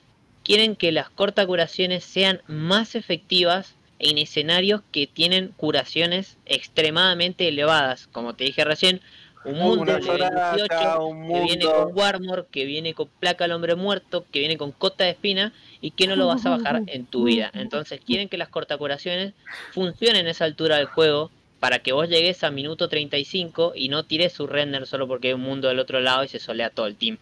quieren 0.44 0.76
que 0.76 0.92
las 0.92 1.10
corta 1.10 1.46
curaciones 1.46 2.04
sean 2.04 2.42
más 2.48 2.94
efectivas 2.96 3.76
en 3.98 4.18
escenarios 4.18 4.82
que 4.92 5.08
tienen 5.08 5.50
curaciones 5.58 6.38
extremadamente 6.46 7.48
elevadas. 7.48 8.08
Como 8.08 8.36
te 8.36 8.44
dije 8.46 8.64
recién, 8.64 9.02
un 9.44 9.58
mundo 9.58 10.02
Soraka, 10.02 10.56
18 10.56 11.06
un 11.06 11.28
que 11.28 11.42
viene 11.42 11.66
con 11.66 11.98
Warmore, 11.98 12.46
que 12.52 12.66
viene 12.66 12.94
con 12.94 13.08
placa 13.08 13.46
al 13.46 13.54
hombre 13.54 13.76
muerto, 13.76 14.26
que 14.32 14.40
viene 14.40 14.58
con 14.58 14.72
cota 14.72 15.06
de 15.06 15.12
espina 15.12 15.54
y 15.82 15.92
que 15.92 16.08
no 16.08 16.16
lo 16.16 16.28
vas 16.28 16.46
a 16.46 16.52
bajar 16.52 16.84
en 16.88 17.06
tu 17.06 17.24
vida. 17.24 17.50
Entonces 17.54 18.02
quieren 18.06 18.30
que 18.30 18.38
las 18.38 18.50
cortacuraciones 18.50 19.34
funcionen 19.72 20.28
a 20.28 20.32
esa 20.32 20.46
altura 20.46 20.78
del 20.78 20.88
juego 20.88 21.32
para 21.60 21.80
que 21.80 21.92
vos 21.92 22.08
llegues 22.08 22.44
a 22.44 22.52
minuto 22.52 22.88
35 22.90 23.74
y 23.76 23.90
no 23.90 24.06
tires 24.06 24.34
su 24.34 24.48
render 24.48 24.88
solo 24.88 25.08
porque 25.08 25.30
hay 25.30 25.34
un 25.34 25.42
mundo 25.42 25.68
del 25.68 25.80
otro 25.80 26.00
lado 26.00 26.24
y 26.24 26.28
se 26.28 26.40
solea 26.40 26.70
todo 26.70 26.88
el 26.88 26.96
team. 26.96 27.18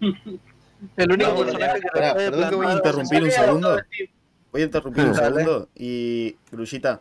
El 0.96 1.12
único 1.12 1.30
No, 1.30 1.36
personaje 1.38 1.80
que 1.80 1.88
puede 1.92 2.14
perdón 2.14 2.50
que 2.50 2.56
voy 2.56 2.66
a 2.66 2.72
interrumpir 2.72 3.22
un 3.22 3.30
segundo. 3.30 3.80
Voy 4.52 4.60
a 4.60 4.64
interrumpir 4.64 5.04
un 5.04 5.14
segundo. 5.14 5.68
Y, 5.74 6.36
Grullita, 6.50 7.00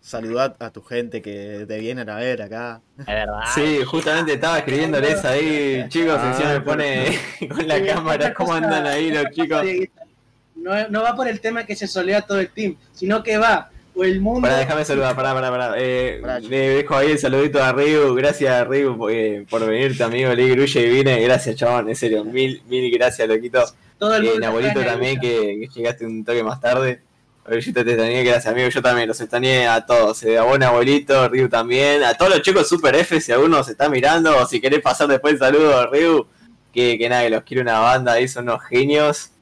saludad 0.00 0.56
a 0.58 0.70
tu 0.70 0.80
gente 0.82 1.20
que 1.20 1.66
te 1.68 1.78
vienen 1.78 2.08
a 2.08 2.16
ver 2.16 2.40
acá. 2.40 2.80
Es 2.98 3.06
verdad. 3.06 3.42
Sí, 3.54 3.82
justamente 3.84 4.34
estaba 4.34 4.58
escribiéndoles 4.58 5.22
ahí, 5.24 5.84
chicos, 5.88 6.16
Ah, 6.18 6.30
encima 6.30 6.52
me 6.54 6.60
pone 6.62 7.18
con 7.54 7.68
la 7.68 7.84
cámara, 7.84 8.32
¿cómo 8.32 8.54
andan 8.54 8.86
ahí 8.86 9.10
los 9.10 9.24
chicos? 9.32 9.62
No, 10.54 10.88
no 10.88 11.02
va 11.02 11.14
por 11.14 11.28
el 11.28 11.40
tema 11.40 11.64
que 11.66 11.76
se 11.76 11.86
solea 11.86 12.22
todo 12.22 12.40
el 12.40 12.48
team, 12.48 12.76
sino 12.92 13.22
que 13.22 13.36
va 13.38 13.70
o 13.94 14.04
el 14.04 14.20
mundo. 14.20 14.42
Pará, 14.42 14.58
déjame 14.58 14.84
saludar, 14.84 15.14
pará, 15.16 15.34
pará, 15.34 15.50
pará. 15.50 15.74
Eh, 15.76 16.20
le 16.48 16.58
dejo 16.70 16.96
ahí 16.96 17.10
el 17.12 17.18
saludito 17.18 17.62
a 17.62 17.72
Riu, 17.72 18.14
gracias 18.14 18.66
Riu 18.66 18.96
por, 18.96 19.10
eh, 19.12 19.44
por 19.48 19.64
venirte 19.66 20.02
amigo, 20.02 20.32
Lee 20.34 20.50
Grulla 20.50 20.80
y 20.80 20.88
vine, 20.88 21.20
gracias 21.22 21.56
chabón, 21.56 21.88
en 21.88 21.96
serio, 21.96 22.24
mil, 22.24 22.62
mil 22.68 22.90
gracias 22.92 23.28
loquito. 23.28 23.64
todo 23.98 24.14
el 24.16 24.26
Eh, 24.26 24.30
mundo 24.40 24.60
en 24.80 24.86
también 24.86 25.20
que, 25.20 25.58
que 25.60 25.68
llegaste 25.74 26.06
un 26.06 26.24
toque 26.24 26.42
más 26.42 26.60
tarde. 26.60 27.02
Grullita 27.44 27.82
te 27.82 27.90
extrañé, 27.90 28.22
gracias 28.22 28.46
amigo, 28.46 28.68
yo 28.68 28.80
también 28.82 29.08
los 29.08 29.20
extrañé 29.20 29.66
a 29.66 29.84
todos, 29.84 30.22
eh, 30.22 30.38
a 30.38 30.44
buen 30.44 30.62
abuelito, 30.62 31.28
Ryu 31.28 31.48
también, 31.48 32.04
a 32.04 32.14
todos 32.14 32.30
los 32.32 32.42
chicos 32.42 32.68
Super 32.68 32.94
F, 32.94 33.20
si 33.20 33.32
alguno 33.32 33.64
se 33.64 33.72
está 33.72 33.88
mirando, 33.88 34.36
o 34.36 34.46
si 34.46 34.60
querés 34.60 34.80
pasar 34.80 35.08
después 35.08 35.32
el 35.34 35.38
saludo, 35.40 35.90
Ryu, 35.90 36.26
que, 36.72 36.96
que 36.96 37.08
nada, 37.08 37.22
que 37.24 37.30
los 37.30 37.42
quiere 37.42 37.62
una 37.62 37.80
banda, 37.80 38.12
ahí 38.12 38.28
son 38.28 38.44
unos 38.44 38.62
genios. 38.68 39.32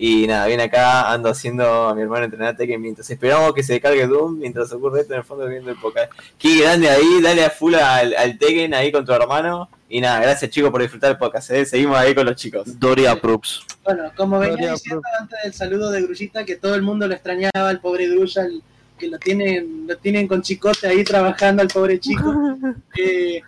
Y 0.00 0.28
nada, 0.28 0.46
viene 0.46 0.62
acá, 0.62 1.10
ando 1.12 1.28
haciendo 1.28 1.88
a 1.88 1.94
mi 1.94 2.02
hermano 2.02 2.24
entrenar 2.26 2.56
Tekken 2.56 2.80
mientras 2.80 3.10
esperamos 3.10 3.52
que 3.52 3.64
se 3.64 3.72
descargue 3.74 4.06
Doom, 4.06 4.38
mientras 4.38 4.72
ocurre 4.72 5.00
esto 5.00 5.12
en 5.14 5.18
el 5.18 5.24
fondo 5.24 5.46
viendo 5.48 5.70
el 5.72 5.76
podcast. 5.76 6.12
Qué 6.38 6.60
grande 6.62 6.88
ahí, 6.88 7.20
dale 7.20 7.44
a 7.44 7.50
full 7.50 7.74
al, 7.74 8.14
al 8.14 8.38
Tekken 8.38 8.74
ahí 8.74 8.92
con 8.92 9.04
tu 9.04 9.12
hermano. 9.12 9.68
Y 9.88 10.00
nada, 10.00 10.20
gracias 10.20 10.50
chicos 10.50 10.70
por 10.70 10.82
disfrutar 10.82 11.10
el 11.10 11.18
podcast, 11.18 11.50
¿eh? 11.50 11.64
seguimos 11.64 11.96
ahí 11.96 12.14
con 12.14 12.26
los 12.26 12.36
chicos. 12.36 12.78
Doria 12.78 13.20
Props. 13.20 13.62
Bueno, 13.84 14.12
como 14.16 14.38
venía 14.38 14.72
diciendo 14.72 15.02
antes 15.18 15.38
del 15.42 15.52
saludo 15.54 15.90
de 15.90 16.02
Grullita, 16.02 16.44
que 16.44 16.56
todo 16.56 16.74
el 16.74 16.82
mundo 16.82 17.08
lo 17.08 17.14
extrañaba, 17.14 17.70
el 17.70 17.80
pobre 17.80 18.06
Grulla, 18.08 18.44
el- 18.44 18.62
que 18.98 19.08
lo 19.08 19.18
tienen, 19.18 19.86
lo 19.86 19.96
tienen 19.96 20.26
con 20.28 20.42
chicote 20.42 20.88
ahí 20.88 21.04
trabajando, 21.04 21.62
al 21.62 21.68
pobre 21.68 21.98
chico. 21.98 22.32
Eh, 22.98 23.40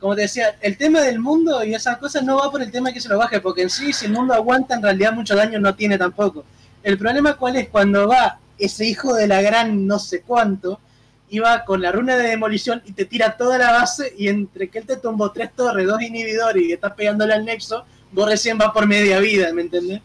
como 0.00 0.16
te 0.16 0.22
decía, 0.22 0.56
el 0.62 0.76
tema 0.76 1.02
del 1.02 1.18
mundo 1.18 1.62
y 1.62 1.74
esas 1.74 1.98
cosas 1.98 2.22
no 2.24 2.38
va 2.38 2.50
por 2.50 2.62
el 2.62 2.70
tema 2.72 2.88
de 2.88 2.94
que 2.94 3.00
se 3.00 3.08
lo 3.08 3.18
baje, 3.18 3.40
porque 3.40 3.62
en 3.62 3.70
sí, 3.70 3.92
si 3.92 4.06
el 4.06 4.12
mundo 4.12 4.32
aguanta, 4.32 4.74
en 4.74 4.82
realidad 4.82 5.12
mucho 5.12 5.36
daño 5.36 5.60
no 5.60 5.74
tiene 5.74 5.98
tampoco. 5.98 6.44
El 6.82 6.96
problema 6.96 7.34
cuál 7.36 7.56
es 7.56 7.68
cuando 7.68 8.08
va 8.08 8.38
ese 8.58 8.86
hijo 8.86 9.14
de 9.14 9.26
la 9.26 9.42
gran 9.42 9.86
no 9.86 9.98
sé 9.98 10.22
cuánto, 10.22 10.80
y 11.28 11.38
va 11.38 11.64
con 11.64 11.80
la 11.80 11.92
runa 11.92 12.16
de 12.16 12.28
demolición 12.28 12.82
y 12.84 12.92
te 12.92 13.04
tira 13.04 13.36
toda 13.36 13.58
la 13.58 13.72
base, 13.72 14.14
y 14.16 14.28
entre 14.28 14.68
que 14.68 14.80
él 14.80 14.86
te 14.86 14.96
tumbó 14.96 15.30
tres 15.32 15.54
torres, 15.54 15.86
dos 15.86 16.00
inhibidores 16.02 16.62
y 16.62 16.72
estás 16.72 16.92
pegándole 16.94 17.34
al 17.34 17.44
nexo, 17.44 17.84
vos 18.10 18.28
recién 18.28 18.58
vas 18.58 18.72
por 18.72 18.86
media 18.86 19.20
vida, 19.20 19.52
¿me 19.52 19.62
entendés? 19.62 20.00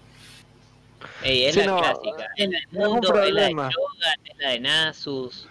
Ey, 1.23 1.45
es 1.45 1.55
Sí, 1.55 1.61
la 1.61 1.65
no, 1.67 1.77
clásica. 1.77 2.27
Es 2.35 2.49
la 2.49 2.57
es 2.57 2.71
del 2.71 2.87
un 2.87 2.93
mundo, 2.93 3.07
es 3.07 3.13
la 3.13 3.21
de 3.21 3.29
problema. 3.31 3.69
Shogun, 3.69 3.97
es 4.25 4.37
la 4.37 4.49
de 4.49 4.59
Nasus. 4.59 5.47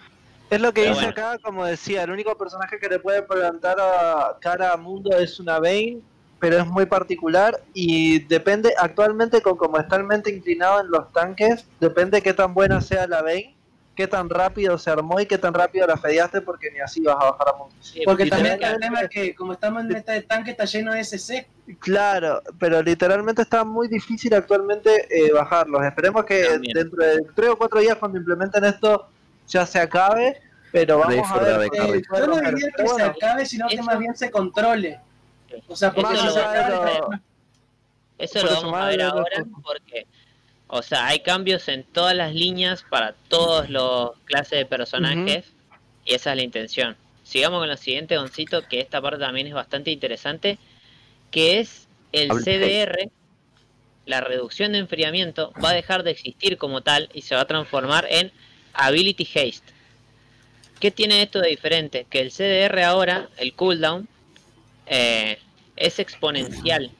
Es 0.55 0.61
lo 0.61 0.73
que 0.73 0.81
Pero 0.83 0.93
dice 0.95 1.05
bueno. 1.07 1.21
acá, 1.21 1.37
como 1.43 1.65
decía, 1.65 2.03
el 2.03 2.11
único 2.11 2.37
personaje 2.37 2.79
que 2.79 2.87
le 2.87 2.99
puede 2.99 3.21
plantar 3.23 3.77
a 3.79 4.37
cara 4.39 4.71
a 4.71 4.77
mundo 4.77 5.11
es 5.17 5.37
una 5.39 5.59
Vayne, 5.59 5.99
pero 6.39 6.57
es 6.59 6.65
muy 6.65 6.85
particular 6.85 7.59
y 7.73 8.19
depende, 8.19 8.73
actualmente 8.77 9.41
con 9.41 9.57
como 9.57 9.77
está 9.77 9.97
el 9.97 10.05
mente 10.05 10.31
inclinado 10.33 10.79
en 10.79 10.91
los 10.91 11.11
tanques, 11.11 11.65
depende 11.81 12.21
qué 12.21 12.33
tan 12.33 12.53
buena 12.53 12.79
sea 12.79 13.05
la 13.05 13.21
Vayne, 13.21 13.53
qué 13.97 14.07
tan 14.07 14.29
rápido 14.29 14.77
se 14.77 14.89
armó 14.89 15.19
y 15.19 15.25
qué 15.25 15.37
tan 15.37 15.53
rápido 15.53 15.87
la 15.87 15.97
fedeaste 15.97 16.39
porque 16.39 16.71
ni 16.71 16.79
así 16.79 17.01
vas 17.01 17.17
a 17.19 17.31
bajar 17.31 17.49
a 17.49 17.57
mundo. 17.57 17.75
Sí, 17.81 18.01
Porque 18.05 18.25
también 18.27 18.57
el 18.61 18.79
tema 18.79 19.01
es 19.01 19.09
que 19.09 19.35
como 19.35 19.51
estamos 19.53 19.81
en 19.81 19.89
meta 19.89 20.13
de 20.13 20.21
tanque 20.21 20.51
está 20.51 20.63
lleno 20.65 20.93
de 20.93 21.01
SC. 21.03 21.47
Claro, 21.79 22.41
pero 22.59 22.81
literalmente 22.81 23.41
está 23.41 23.65
muy 23.65 23.87
difícil 23.89 24.33
actualmente 24.33 25.07
eh, 25.09 25.31
bajarlos. 25.33 25.83
Esperemos 25.83 26.23
que 26.23 26.43
También. 26.45 26.73
dentro 26.73 27.03
de 27.03 27.25
tres 27.35 27.49
o 27.49 27.57
cuatro 27.57 27.79
días 27.81 27.97
cuando 27.97 28.17
implementen 28.19 28.63
esto 28.65 29.07
ya 29.47 29.65
se 29.65 29.79
acabe, 29.79 30.41
pero 30.71 30.99
vamos 30.99 31.19
a 31.29 31.33
for 31.33 31.45
the 31.45 31.57
ver. 31.57 31.69
Eh, 31.73 32.01
yo 32.17 32.27
no 32.27 32.35
diría 32.37 32.67
que 32.75 32.87
se 32.87 33.01
acabe, 33.03 33.45
sino 33.45 33.67
que 33.67 33.75
eso- 33.75 33.83
más 33.83 33.99
bien 33.99 34.15
se 34.15 34.31
controle. 34.31 34.99
O 35.67 35.75
sea, 35.75 35.91
porque 35.91 36.13
Más 36.13 36.21
si 36.21 36.27
se 36.29 36.35
lo- 36.35 37.09
Eso 38.17 38.39
Por 38.39 38.43
lo 38.43 38.51
eso, 38.51 38.61
vamos 38.71 38.79
a 38.81 38.85
ver 38.85 38.99
no 38.99 39.09
ahora 39.09 39.45
porque, 39.63 40.07
o 40.67 40.81
sea, 40.81 41.07
hay 41.07 41.19
cambios 41.19 41.67
en 41.67 41.83
todas 41.83 42.15
las 42.15 42.33
líneas 42.33 42.85
para 42.89 43.13
todos 43.27 43.69
los 43.69 44.11
clases 44.23 44.57
de 44.59 44.65
personajes 44.65 45.45
y 46.05 46.13
esa 46.13 46.31
es 46.31 46.35
la 46.37 46.43
intención. 46.43 46.95
Sigamos 47.23 47.59
con 47.59 47.67
lo 47.67 47.75
siguiente, 47.75 48.15
Goncito, 48.17 48.61
que 48.67 48.79
esta 48.79 49.01
parte 49.01 49.19
también 49.19 49.47
es 49.47 49.53
bastante 49.53 49.91
interesante, 49.91 50.57
que 51.31 51.59
es 51.59 51.87
el. 52.13 52.29
CDR, 52.31 53.09
la 54.05 54.21
reducción 54.21 54.71
de 54.73 54.77
enfriamiento, 54.79 55.51
va 55.63 55.71
a 55.71 55.73
dejar 55.73 56.03
de 56.03 56.11
existir 56.11 56.57
como 56.57 56.81
tal 56.81 57.09
y 57.13 57.23
se 57.23 57.35
va 57.35 57.41
a 57.41 57.45
transformar 57.45 58.05
en 58.09 58.31
Ability 58.77 59.23
Haste. 59.25 59.73
¿Qué 60.79 60.91
tiene 60.91 61.21
esto 61.21 61.39
de 61.39 61.49
diferente? 61.49 62.05
Que 62.09 62.19
el 62.21 62.31
CDR 62.31 62.83
ahora, 62.83 63.29
el 63.37 63.53
cooldown, 63.53 64.07
eh, 64.87 65.39
es 65.75 65.99
exponencial. 65.99 66.91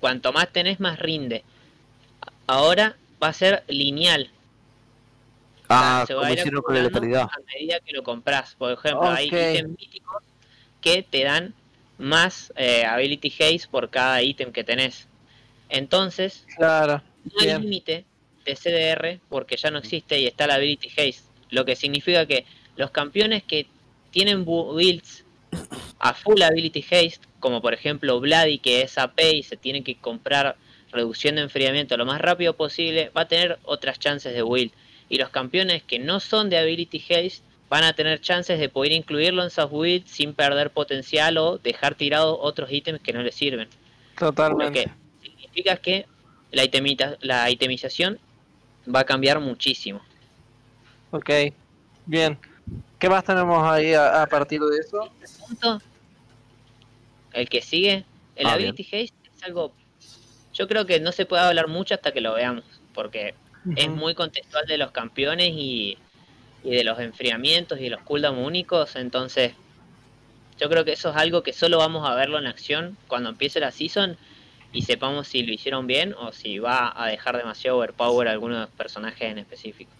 Cuanto 0.00 0.32
más 0.32 0.48
tenés, 0.52 0.80
más 0.80 0.98
rinde. 0.98 1.44
Ahora 2.46 2.96
va 3.22 3.28
a 3.28 3.32
ser 3.32 3.62
lineal. 3.68 4.30
Ah, 5.68 6.04
se 6.06 6.14
va 6.14 6.22
como 6.22 6.32
a 6.32 6.34
ir 6.34 6.52
con 6.62 6.74
la 6.74 6.82
letalidad. 6.82 7.22
a 7.22 7.38
medida 7.54 7.78
que 7.80 7.92
lo 7.92 8.02
compras. 8.02 8.56
Por 8.58 8.72
ejemplo, 8.72 9.08
hay 9.08 9.28
ítems 9.28 9.78
míticos 9.78 10.22
que 10.80 11.02
te 11.02 11.22
dan 11.22 11.54
más 11.98 12.52
eh, 12.56 12.84
Ability 12.84 13.28
Haze 13.38 13.68
por 13.70 13.88
cada 13.90 14.20
ítem 14.22 14.50
que 14.52 14.64
tenés. 14.64 15.06
Entonces, 15.68 16.44
Claro. 16.56 17.02
no 17.24 17.40
hay 17.40 17.58
límite 17.60 18.04
de 18.44 18.54
CDR 18.56 19.20
porque 19.28 19.56
ya 19.56 19.70
no 19.70 19.78
existe 19.78 20.18
y 20.20 20.26
está 20.26 20.46
la 20.46 20.54
Ability 20.54 20.88
Haze. 20.88 21.22
Lo 21.50 21.64
que 21.64 21.76
significa 21.76 22.26
que 22.26 22.44
los 22.76 22.90
campeones 22.90 23.42
que 23.42 23.66
tienen 24.10 24.44
bu- 24.46 24.74
builds 24.76 25.24
a 25.98 26.14
full 26.14 26.40
Ability 26.42 26.80
Haste, 26.90 27.20
como 27.40 27.60
por 27.60 27.74
ejemplo 27.74 28.20
Bloody 28.20 28.58
que 28.58 28.82
es 28.82 28.98
AP 28.98 29.20
y 29.34 29.42
se 29.42 29.56
tiene 29.56 29.82
que 29.82 29.96
comprar 29.96 30.56
reducción 30.92 31.36
de 31.36 31.42
enfriamiento 31.42 31.96
lo 31.96 32.06
más 32.06 32.20
rápido 32.20 32.54
posible, 32.56 33.10
va 33.16 33.22
a 33.22 33.28
tener 33.28 33.58
otras 33.64 33.98
chances 33.98 34.32
de 34.34 34.42
build. 34.42 34.72
Y 35.08 35.18
los 35.18 35.30
campeones 35.30 35.82
que 35.82 35.98
no 35.98 36.20
son 36.20 36.50
de 36.50 36.58
Ability 36.58 36.98
Haste 36.98 37.42
van 37.68 37.84
a 37.84 37.92
tener 37.92 38.20
chances 38.20 38.58
de 38.58 38.68
poder 38.68 38.92
incluirlo 38.92 39.42
en 39.44 39.50
sus 39.50 39.70
builds 39.70 40.10
sin 40.10 40.34
perder 40.34 40.70
potencial 40.70 41.36
o 41.38 41.58
dejar 41.58 41.94
tirados 41.94 42.36
otros 42.40 42.70
ítems 42.72 43.00
que 43.00 43.12
no 43.12 43.22
les 43.22 43.34
sirven. 43.34 43.68
Lo 44.20 44.26
Totalmente. 44.32 44.84
que 44.84 44.90
significa 45.28 45.76
que 45.76 46.06
la, 46.52 46.64
itemita- 46.64 47.16
la 47.20 47.48
itemización 47.50 48.18
va 48.92 49.00
a 49.00 49.04
cambiar 49.04 49.40
muchísimo. 49.40 50.00
Ok. 51.10 51.30
Bien. 52.06 52.38
¿Qué 52.98 53.08
más 53.08 53.24
tenemos 53.24 53.66
ahí 53.68 53.94
a, 53.94 54.22
a 54.22 54.26
partir 54.26 54.60
de 54.60 54.78
eso? 54.78 55.10
Punto. 55.46 55.80
El 57.32 57.48
que 57.48 57.62
sigue, 57.62 58.04
el 58.36 58.46
Ah, 58.46 58.52
Ability 58.52 58.82
Haste 58.84 59.14
es 59.36 59.42
algo. 59.44 59.72
Yo 60.52 60.68
creo 60.68 60.86
que 60.86 61.00
no 61.00 61.12
se 61.12 61.26
puede 61.26 61.42
hablar 61.42 61.68
mucho 61.68 61.94
hasta 61.94 62.12
que 62.12 62.20
lo 62.20 62.34
veamos, 62.34 62.64
porque 62.92 63.34
es 63.76 63.88
muy 63.88 64.14
contextual 64.14 64.66
de 64.66 64.78
los 64.78 64.90
campeones 64.90 65.48
y, 65.52 65.96
y 66.64 66.70
de 66.70 66.84
los 66.84 66.98
enfriamientos 66.98 67.78
y 67.78 67.84
de 67.84 67.90
los 67.90 68.02
cooldowns 68.02 68.44
únicos. 68.44 68.96
Entonces, 68.96 69.52
yo 70.58 70.68
creo 70.68 70.84
que 70.84 70.92
eso 70.92 71.10
es 71.10 71.16
algo 71.16 71.42
que 71.42 71.52
solo 71.52 71.78
vamos 71.78 72.08
a 72.08 72.14
verlo 72.14 72.38
en 72.38 72.46
acción 72.46 72.96
cuando 73.06 73.30
empiece 73.30 73.60
la 73.60 73.70
season 73.70 74.16
y 74.72 74.82
sepamos 74.82 75.26
si 75.28 75.42
lo 75.42 75.52
hicieron 75.52 75.86
bien 75.86 76.14
o 76.14 76.32
si 76.32 76.58
va 76.58 76.92
a 76.96 77.08
dejar 77.08 77.36
demasiado 77.36 77.78
overpower 77.78 78.28
a 78.28 78.32
algunos 78.32 78.68
personajes 78.70 79.22
en 79.30 79.38
específico. 79.38 79.90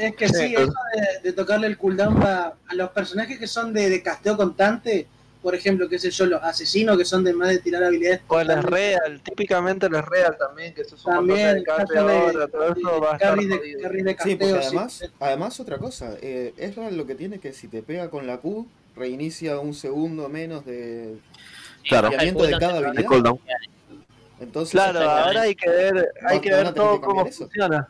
Es 0.00 0.14
que 0.14 0.28
Sí, 0.28 0.54
eso 0.54 0.72
de, 0.94 1.20
de 1.22 1.32
tocarle 1.32 1.66
el 1.66 1.76
cooldown 1.76 2.20
va 2.22 2.54
a 2.68 2.74
los 2.74 2.90
personajes 2.90 3.38
que 3.38 3.46
son 3.46 3.72
de, 3.72 3.88
de 3.90 4.02
casteo 4.02 4.36
constante, 4.36 5.06
por 5.42 5.54
ejemplo, 5.54 5.88
qué 5.88 5.98
sé 5.98 6.10
yo, 6.10 6.26
los 6.26 6.42
asesinos 6.42 6.96
que 6.98 7.04
son 7.04 7.24
de 7.24 7.32
más 7.32 7.48
de 7.48 7.58
tirar 7.58 7.82
habilidades. 7.82 8.20
O 8.28 8.38
el 8.38 8.50
es 8.50 8.54
constantes, 8.56 8.70
real, 8.70 9.20
típicamente 9.22 9.86
el 9.86 9.94
es 9.94 10.04
real 10.04 10.36
también, 10.38 10.74
que 10.74 10.82
eso 10.82 10.94
es 10.94 11.04
un 11.04 11.14
montón 11.14 11.28
También, 11.36 11.54
de 11.56 11.64
cartas 11.64 11.88
de- 11.88 12.48
todo 12.48 12.64
eso 12.74 13.00
va 13.00 13.10
a 13.10 13.14
estar 13.14 13.18
carry 13.18 13.46
de, 13.46 13.58
de 13.58 14.10
Sí, 14.10 14.14
casteo. 14.16 14.38
porque 14.38 14.62
sí. 14.62 14.66
además, 14.66 15.04
además 15.18 15.60
otra 15.60 15.78
cosa, 15.78 16.14
eh, 16.20 16.52
es 16.56 16.76
real 16.76 16.96
lo 16.96 17.06
que 17.06 17.14
tiene 17.14 17.40
que 17.40 17.52
si 17.52 17.68
te 17.68 17.82
pega 17.82 18.10
con 18.10 18.26
la 18.26 18.36
Q, 18.38 18.68
reinicia 18.94 19.58
un 19.58 19.74
segundo 19.74 20.28
menos 20.28 20.64
de... 20.66 21.16
Claro. 21.88 22.10
de 22.10 22.32
cooldown 22.32 22.60
cada 22.60 22.78
habilidad. 22.78 23.08
Entonces, 24.40 24.72
Claro, 24.72 25.00
ahora 25.08 25.42
hay 25.42 25.54
que 25.54 25.68
ver, 25.68 26.08
hay 26.26 26.40
que 26.40 26.50
ver 26.50 26.72
todo 26.72 27.00
que 27.00 27.06
cómo 27.06 27.26
eso. 27.26 27.44
funciona. 27.44 27.88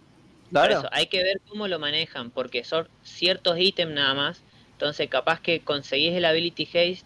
Claro. 0.51 0.79
eso, 0.81 0.89
hay 0.91 1.07
que 1.07 1.23
ver 1.23 1.41
cómo 1.49 1.69
lo 1.69 1.79
manejan, 1.79 2.31
porque 2.31 2.65
son 2.65 2.89
ciertos 3.05 3.57
ítems 3.59 3.93
nada 3.95 4.15
más. 4.15 4.43
Entonces, 4.73 5.09
capaz 5.09 5.41
que 5.41 5.61
conseguís 5.61 6.13
el 6.15 6.25
Ability 6.25 6.65
Haste, 6.65 7.03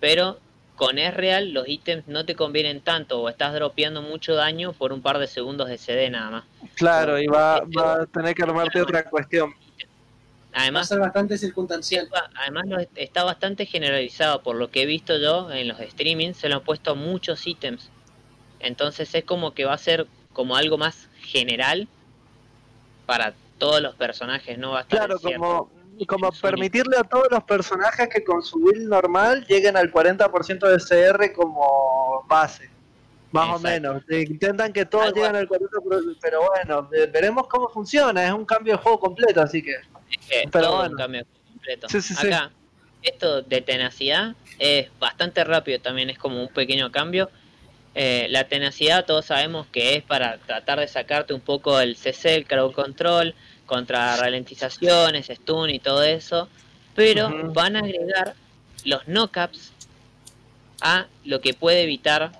pero 0.00 0.38
con 0.74 0.98
es 0.98 1.14
real 1.14 1.52
los 1.52 1.68
ítems 1.68 2.08
no 2.08 2.24
te 2.24 2.34
convienen 2.34 2.80
tanto 2.80 3.20
o 3.20 3.28
estás 3.28 3.52
dropeando 3.52 4.00
mucho 4.02 4.34
daño 4.34 4.72
por 4.72 4.92
un 4.92 5.02
par 5.02 5.18
de 5.18 5.26
segundos 5.26 5.68
de 5.68 5.76
CD 5.78 6.08
nada 6.10 6.30
más. 6.30 6.44
Claro, 6.74 7.18
y 7.20 7.26
va, 7.26 7.60
va 7.78 8.02
a 8.02 8.06
tener 8.06 8.34
que 8.34 8.42
armarte 8.42 8.80
otra 8.80 9.04
cuestión. 9.04 9.50
Va 9.50 10.58
a 10.58 10.62
Además, 10.62 10.88
ser 10.88 10.98
bastante 10.98 11.38
circunstancial. 11.38 12.08
además 12.34 12.64
está 12.96 13.22
bastante 13.22 13.66
generalizado 13.66 14.42
por 14.42 14.56
lo 14.56 14.68
que 14.70 14.82
he 14.82 14.86
visto 14.86 15.16
yo 15.18 15.52
en 15.52 15.68
los 15.68 15.78
streamings, 15.78 16.38
se 16.38 16.48
lo 16.48 16.56
han 16.56 16.64
puesto 16.64 16.96
muchos 16.96 17.46
ítems. 17.46 17.88
Entonces 18.60 19.14
es 19.14 19.24
como 19.24 19.52
que 19.54 19.64
va 19.64 19.74
a 19.74 19.78
ser 19.78 20.06
como 20.32 20.56
algo 20.56 20.78
más 20.78 21.08
general 21.22 21.88
para 23.06 23.34
todos 23.58 23.80
los 23.82 23.94
personajes, 23.94 24.58
no 24.58 24.72
va 24.72 24.78
a 24.78 24.82
estar 24.82 25.06
Claro, 25.06 25.20
como, 25.20 25.70
como 26.06 26.32
permitirle 26.32 26.96
a 26.96 27.04
todos 27.04 27.26
los 27.30 27.44
personajes 27.44 28.08
que 28.08 28.24
con 28.24 28.42
su 28.42 28.58
build 28.58 28.88
normal 28.88 29.44
lleguen 29.46 29.76
al 29.76 29.92
40% 29.92 30.68
de 30.68 30.78
CR 30.78 31.32
como 31.32 32.24
base. 32.28 32.70
Más 33.32 33.56
o 33.56 33.58
menos. 33.60 34.02
Intentan 34.10 34.72
que 34.72 34.84
todos 34.86 35.06
Algo 35.06 35.16
lleguen 35.16 35.36
al 35.36 35.48
40%, 35.48 36.16
pero 36.20 36.40
bueno, 36.48 36.88
veremos 37.12 37.46
cómo 37.46 37.68
funciona. 37.68 38.26
Es 38.26 38.32
un 38.32 38.44
cambio 38.44 38.72
de 38.72 38.82
juego 38.82 38.98
completo, 38.98 39.40
así 39.40 39.62
que. 39.62 39.72
Es 39.72 40.26
que 40.28 40.48
Pero 40.50 40.64
todo 40.64 40.76
bueno. 40.78 40.90
un 40.92 40.96
cambio 40.96 41.26
completo. 41.52 41.88
Sí, 41.88 42.00
sí, 42.00 42.14
sí. 42.14 42.26
Acá, 42.26 42.50
esto 43.02 43.42
de 43.42 43.60
tenacidad 43.60 44.34
es 44.58 44.88
bastante 44.98 45.44
rápido, 45.44 45.80
también 45.80 46.10
es 46.10 46.18
como 46.18 46.42
un 46.42 46.48
pequeño 46.48 46.90
cambio. 46.90 47.30
Eh, 48.02 48.28
la 48.30 48.44
tenacidad 48.44 49.04
todos 49.04 49.26
sabemos 49.26 49.66
que 49.66 49.94
es 49.94 50.02
para 50.02 50.38
tratar 50.38 50.80
de 50.80 50.88
sacarte 50.88 51.34
un 51.34 51.42
poco 51.42 51.80
el 51.80 51.96
CC, 51.96 52.34
el 52.34 52.46
crowd 52.46 52.72
control, 52.72 53.34
contra 53.66 54.16
ralentizaciones, 54.16 55.26
stun 55.26 55.68
y 55.68 55.80
todo 55.80 56.02
eso, 56.02 56.48
pero 56.94 57.52
van 57.52 57.76
a 57.76 57.80
agregar 57.80 58.36
los 58.86 59.06
knockups 59.06 59.72
a 60.80 61.08
lo 61.24 61.42
que 61.42 61.52
puede 61.52 61.82
evitar 61.82 62.32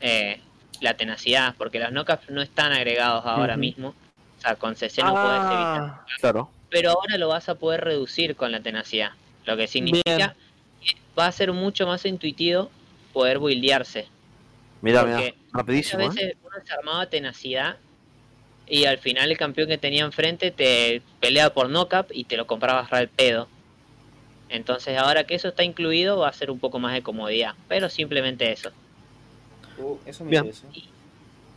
eh, 0.00 0.40
la 0.80 0.94
tenacidad, 0.94 1.54
porque 1.56 1.78
los 1.78 1.92
knockups 1.92 2.28
no 2.30 2.42
están 2.42 2.72
agregados 2.72 3.24
ahora 3.26 3.56
mismo. 3.56 3.90
O 3.90 4.40
sea, 4.40 4.56
con 4.56 4.74
CC 4.74 5.04
no 5.04 5.12
puedes 5.12 5.38
evitar. 5.38 5.82
Ah, 5.82 6.06
Claro. 6.18 6.50
Pero 6.68 6.90
ahora 6.90 7.16
lo 7.16 7.28
vas 7.28 7.48
a 7.48 7.54
poder 7.54 7.84
reducir 7.84 8.34
con 8.34 8.50
la 8.50 8.58
tenacidad. 8.58 9.12
Lo 9.44 9.56
que 9.56 9.68
significa 9.68 10.34
que 10.82 10.96
va 11.16 11.28
a 11.28 11.32
ser 11.32 11.52
mucho 11.52 11.86
más 11.86 12.04
intuitivo 12.06 12.72
poder 13.12 13.38
buildearse. 13.38 14.08
Mira, 14.82 15.00
Porque 15.00 15.16
mira. 15.16 15.34
Rapidísimo, 15.52 16.02
Muchas 16.04 16.22
¿eh? 16.22 16.26
veces 16.26 16.38
uno 16.42 16.56
se 16.64 16.72
armaba 16.72 17.06
tenacidad 17.06 17.76
y 18.66 18.84
al 18.84 18.98
final 18.98 19.30
el 19.30 19.38
campeón 19.38 19.68
que 19.68 19.78
tenía 19.78 20.04
enfrente 20.04 20.50
te 20.50 21.02
pelea 21.20 21.52
por 21.54 21.68
knockup 21.68 22.06
y 22.10 22.24
te 22.24 22.36
lo 22.36 22.46
comprabas 22.46 22.92
al 22.92 23.08
pedo. 23.08 23.48
Entonces 24.48 24.96
ahora 24.98 25.24
que 25.24 25.34
eso 25.34 25.48
está 25.48 25.64
incluido 25.64 26.18
va 26.18 26.28
a 26.28 26.32
ser 26.32 26.50
un 26.50 26.58
poco 26.58 26.78
más 26.78 26.92
de 26.92 27.02
comodidad, 27.02 27.54
pero 27.68 27.88
simplemente 27.88 28.52
eso. 28.52 28.70
Uh, 29.78 29.96
eso 30.06 30.24
me 30.24 30.30
Bien. 30.30 30.46
interesa. 30.46 30.66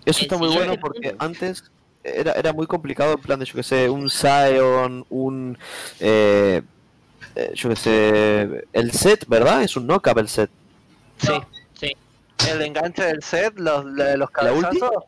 Eso 0.06 0.20
el 0.20 0.24
está 0.24 0.38
muy 0.38 0.50
bueno 0.50 0.78
porque 0.80 1.16
antes 1.20 1.64
era, 2.04 2.32
era 2.34 2.54
muy 2.54 2.68
complicado 2.68 3.14
en 3.14 3.22
plan 3.22 3.40
de, 3.40 3.46
yo 3.46 3.54
que 3.54 3.64
sé, 3.64 3.90
un 3.90 4.10
Zion, 4.10 5.06
un... 5.10 5.58
eh, 6.00 6.62
eh, 7.36 7.52
yo 7.54 7.70
que 7.70 7.76
sé... 7.76 8.66
El 8.74 8.91
set, 8.91 9.26
¿verdad? 9.28 9.62
Es 9.64 9.76
un 9.76 9.86
knockup 9.86 10.18
el 10.18 10.28
set. 10.30 10.50
sí. 11.18 11.28
Sí. 11.28 11.59
El 12.48 12.61
enganche 12.61 13.03
del 13.03 13.22
set, 13.24 13.57
los, 13.60 13.86
la- 13.86 14.16
los 14.16 14.30
¿La 14.30 14.34
cabezazos. 14.34 15.03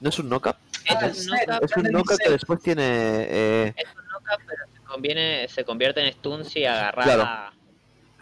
¿No 0.00 0.08
es 0.08 0.18
un 0.18 0.28
knockup? 0.28 0.56
Es 0.84 0.96
Ah, 0.96 1.06
un 1.06 1.14
set. 1.14 1.46
knockup, 1.46 1.64
Es 1.64 1.76
un 1.76 1.82
knockup 1.84 2.18
que 2.18 2.30
después 2.30 2.62
tiene... 2.62 2.82
eh, 2.84 3.74
es 3.76 3.84
un 3.94 4.04
knockup, 4.06 4.46
pero 4.46 4.62
se, 4.72 4.80
conviene, 4.86 5.48
se 5.48 5.64
convierte 5.64 6.00
en 6.06 6.12
stun 6.12 6.44
si 6.44 6.64
agarra 6.64 7.02
Claro. 7.02 7.28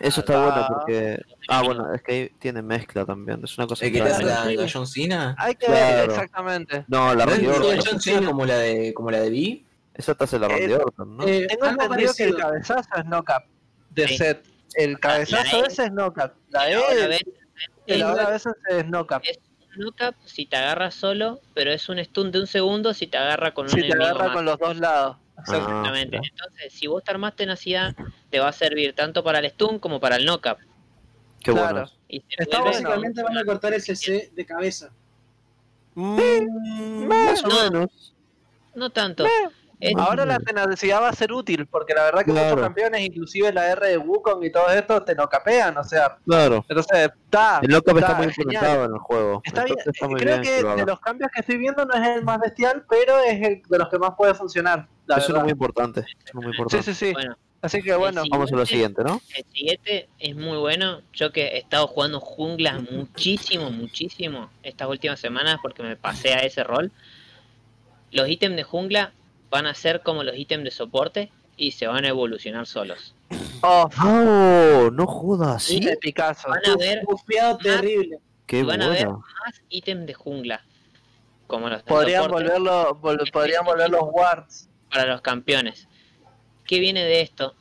eso 0.01 0.21
está 0.21 0.35
Ah. 0.35 0.45
bueno 0.47 0.67
porque... 0.69 1.23
Ah, 1.49 1.63
bueno, 1.63 1.95
es 1.95 2.03
que 2.03 2.13
ahí 2.13 2.29
tiene 2.39 2.63
mezcla 2.63 3.05
también. 3.05 3.41
Es 3.45 3.57
una 3.59 3.67
cosa... 3.67 3.85
¿El 3.87 3.93
que 3.93 4.01
te 4.01 4.09
hace 4.11 4.23
extraña. 4.23 4.45
la, 4.57 4.63
la 4.63 4.71
John 4.73 4.87
Cena? 4.87 5.35
Hay 5.39 5.55
que 5.55 5.67
Claro. 5.67 5.97
ver 5.97 6.11
exactamente. 6.11 6.85
No, 6.89 7.15
la 7.15 7.27
¿No 7.27 7.33
es 7.33 7.43
la. 7.43 7.83
John 7.91 8.01
Cena 8.01 8.27
como 8.27 8.45
la 8.47 8.57
de, 8.59 8.93
como 8.95 9.11
la 9.11 9.21
de 9.21 9.31
Vi? 9.31 9.65
Esa 9.95 10.15
te 10.15 10.25
hace 10.25 10.39
la 10.39 10.49
Randy 10.49 10.73
Eh, 10.73 10.77
Orton, 10.77 11.17
¿no? 11.17 11.27
Eh, 11.27 11.47
Tengo 11.49 11.67
entendido 11.67 12.13
que 12.15 12.25
el 12.25 12.31
parecido. 12.35 12.39
cabezazo 12.39 12.89
es 12.97 13.05
knockup 13.05 13.43
de 13.91 14.09
Sí. 14.09 14.17
set. 14.19 14.45
El 14.75 15.01
cabezazo 15.01 15.57
la 15.59 15.65
E- 15.65 15.67
ese 15.69 15.85
es 15.85 15.91
knockup. 15.93 16.33
La 16.51 16.71
Y 16.71 16.75
ahora 16.75 16.95
E, 17.17 17.21
el 17.95 18.01
es 18.01 18.07
ahora 18.07 18.27
a 18.27 18.31
veces 18.31 18.53
es 18.71 18.85
knockup. 18.87 19.23
es 19.25 19.39
un 19.77 19.83
knockup 19.85 20.15
si 20.25 20.47
te 20.47 20.57
agarra 20.57 20.91
solo, 20.91 21.41
pero 21.55 21.71
es 21.73 21.89
un 21.89 21.99
stun 22.05 22.31
de 22.33 22.41
un 22.41 22.47
segundo 22.47 22.95
si 22.95 23.07
te 23.07 23.17
agarra 23.19 23.53
con 23.55 23.65
un 23.67 23.71
Si 23.71 23.77
te 23.81 23.87
enemigo 23.87 24.05
agarra 24.05 24.25
más. 24.27 24.35
con 24.37 24.45
los 24.45 24.59
dos 24.59 24.77
lados. 24.79 25.17
Ah, 25.37 25.41
Exactamente. 25.43 26.17
Entonces, 26.17 26.73
si 26.73 26.87
vos 26.89 27.05
te 27.05 27.11
armás 27.13 27.37
tenacidad, 27.37 27.95
te 28.31 28.41
va 28.41 28.49
a 28.49 28.53
servir 28.53 28.93
tanto 28.95 29.23
para 29.23 29.39
el 29.39 29.49
stun 29.51 29.79
como 29.79 30.01
para 30.01 30.17
el 30.17 30.25
knockup. 30.25 30.59
Qué 31.41 31.53
claro. 31.53 31.73
bueno. 31.75 31.91
Y 32.09 32.25
Está. 32.37 32.61
Básicamente 32.63 33.23
van 33.23 33.39
a 33.39 33.45
cortar 33.45 33.73
el 33.73 33.81
CC 33.81 34.31
de 34.35 34.45
cabeza. 34.45 34.91
Mm, 35.95 37.07
más 37.07 37.45
o 37.45 37.49
no. 37.49 37.63
menos. 37.71 38.15
No 38.75 38.91
tanto. 38.91 39.25
Es- 39.81 39.95
Ahora 39.97 40.27
la 40.27 40.39
tenacidad 40.41 41.01
va 41.03 41.09
a 41.11 41.13
ser 41.13 41.33
útil, 41.33 41.67
porque 41.67 41.95
la 41.95 42.03
verdad 42.05 42.25
que 42.25 42.33
Claro. 42.33 42.49
muchos 42.57 42.63
campeones, 42.63 43.01
inclusive 43.03 43.53
la 43.53 43.71
R 43.71 43.87
de 43.89 43.99
Wukong 43.99 44.43
y 44.45 44.51
todo 44.51 44.69
esto, 44.71 45.03
te 45.05 45.15
no 45.15 45.29
capean, 45.29 45.77
o 45.79 45.85
sea, 45.85 46.17
Claro. 46.27 46.65
entonces 46.69 47.11
está. 47.25 47.61
El 47.63 47.69
knockup 47.71 47.97
está, 47.99 48.09
está 48.13 48.15
muy 48.23 48.33
genial. 48.33 48.55
implementado 48.55 48.85
en 48.87 48.93
el 48.95 48.99
juego. 48.99 49.43
Está 49.45 49.65
bien, 49.65 49.77
Entonces 49.79 49.95
está 49.95 50.09
muy 50.09 50.21
creo 50.21 50.41
bien 50.41 50.57
que 50.57 50.63
lo 50.63 50.77
de 50.77 50.85
los 50.87 51.01
cambios 51.01 51.31
que 51.33 51.41
estoy 51.41 51.59
viendo 51.59 51.85
no 51.85 51.95
es 51.95 52.09
el 52.09 52.25
más 52.25 52.41
bestial, 52.41 52.85
pero 52.91 53.19
es 53.21 53.41
el 53.41 53.63
de 53.69 53.79
los 53.79 53.89
que 53.89 53.99
más 53.99 54.11
puede 54.17 54.35
funcionar. 54.35 54.89
La 55.07 55.19
Eso 55.19 55.37
es 55.37 55.43
muy 55.43 55.53
importante. 55.53 56.01
eso 56.01 56.09
es 56.27 56.35
muy 56.35 56.43
Sí, 56.45 56.49
importante. 56.51 56.83
sí, 56.83 56.95
sí. 56.95 57.13
Bueno, 57.13 57.37
Así 57.61 57.83
que 57.83 57.93
bueno, 57.97 58.23
Sí. 58.23 58.29
Vamos 58.31 58.53
a 58.53 58.55
lo 58.57 58.65
siguiente, 58.67 59.03
¿no? 59.03 59.21
el 59.37 59.45
siguiente 59.53 60.09
es 60.21 60.37
muy 60.37 60.59
bueno. 60.59 61.03
Yo 61.13 61.33
que 61.33 61.43
he 61.49 61.59
estado 61.59 61.89
jugando 61.89 62.21
junglas 62.21 62.81
muchísimo, 62.93 63.71
muchísimo 63.73 64.49
estas 64.63 64.89
últimas 64.89 65.19
semanas 65.19 65.59
porque 65.61 65.83
me 65.83 65.97
pasé 65.97 66.35
a 66.35 66.39
ese 66.39 66.63
rol. 66.63 66.93
Los 68.13 68.29
ítems 68.29 68.55
de 68.55 68.63
jungla 68.63 69.13
van 69.51 69.67
a 69.67 69.75
ser 69.75 70.03
como 70.03 70.23
los 70.23 70.37
ítems 70.37 70.65
de 70.65 70.71
soporte 70.71 71.31
y 71.57 71.73
se 71.73 71.87
van 71.87 72.05
a 72.05 72.09
evolucionar 72.09 72.67
solos. 72.67 73.15
oh, 73.63 73.89
¡Oh! 74.05 74.91
No 74.93 75.07
jodas, 75.07 75.65
¿sí? 75.65 75.81
de 75.81 75.97
Picasso. 75.97 76.49
Van 76.49 76.61
a 76.67 76.77
ver 76.77 77.05
Bufeado 77.05 77.59
terrible. 77.59 78.19
Qué 78.47 78.61
y 78.61 78.63
van 78.63 78.81
a 78.83 78.89
ver 78.89 79.09
más 79.09 79.63
ítems 79.69 80.07
de 80.07 80.15
jungla. 80.15 80.65
Como 81.47 81.69
los 81.69 81.83
Podrían 81.83 82.25
soporte. 82.25 82.45
volverlo, 82.45 82.95
vol- 83.01 83.31
podrían 83.33 83.65
volver 83.65 83.91
los 83.91 84.03
wards. 84.13 84.69
para 84.91 85.07
los 85.07 85.21
campeones. 85.23 85.89
¿Qué 86.65 86.79
viene 86.79 87.05
de 87.05 87.21
esto? 87.23 87.55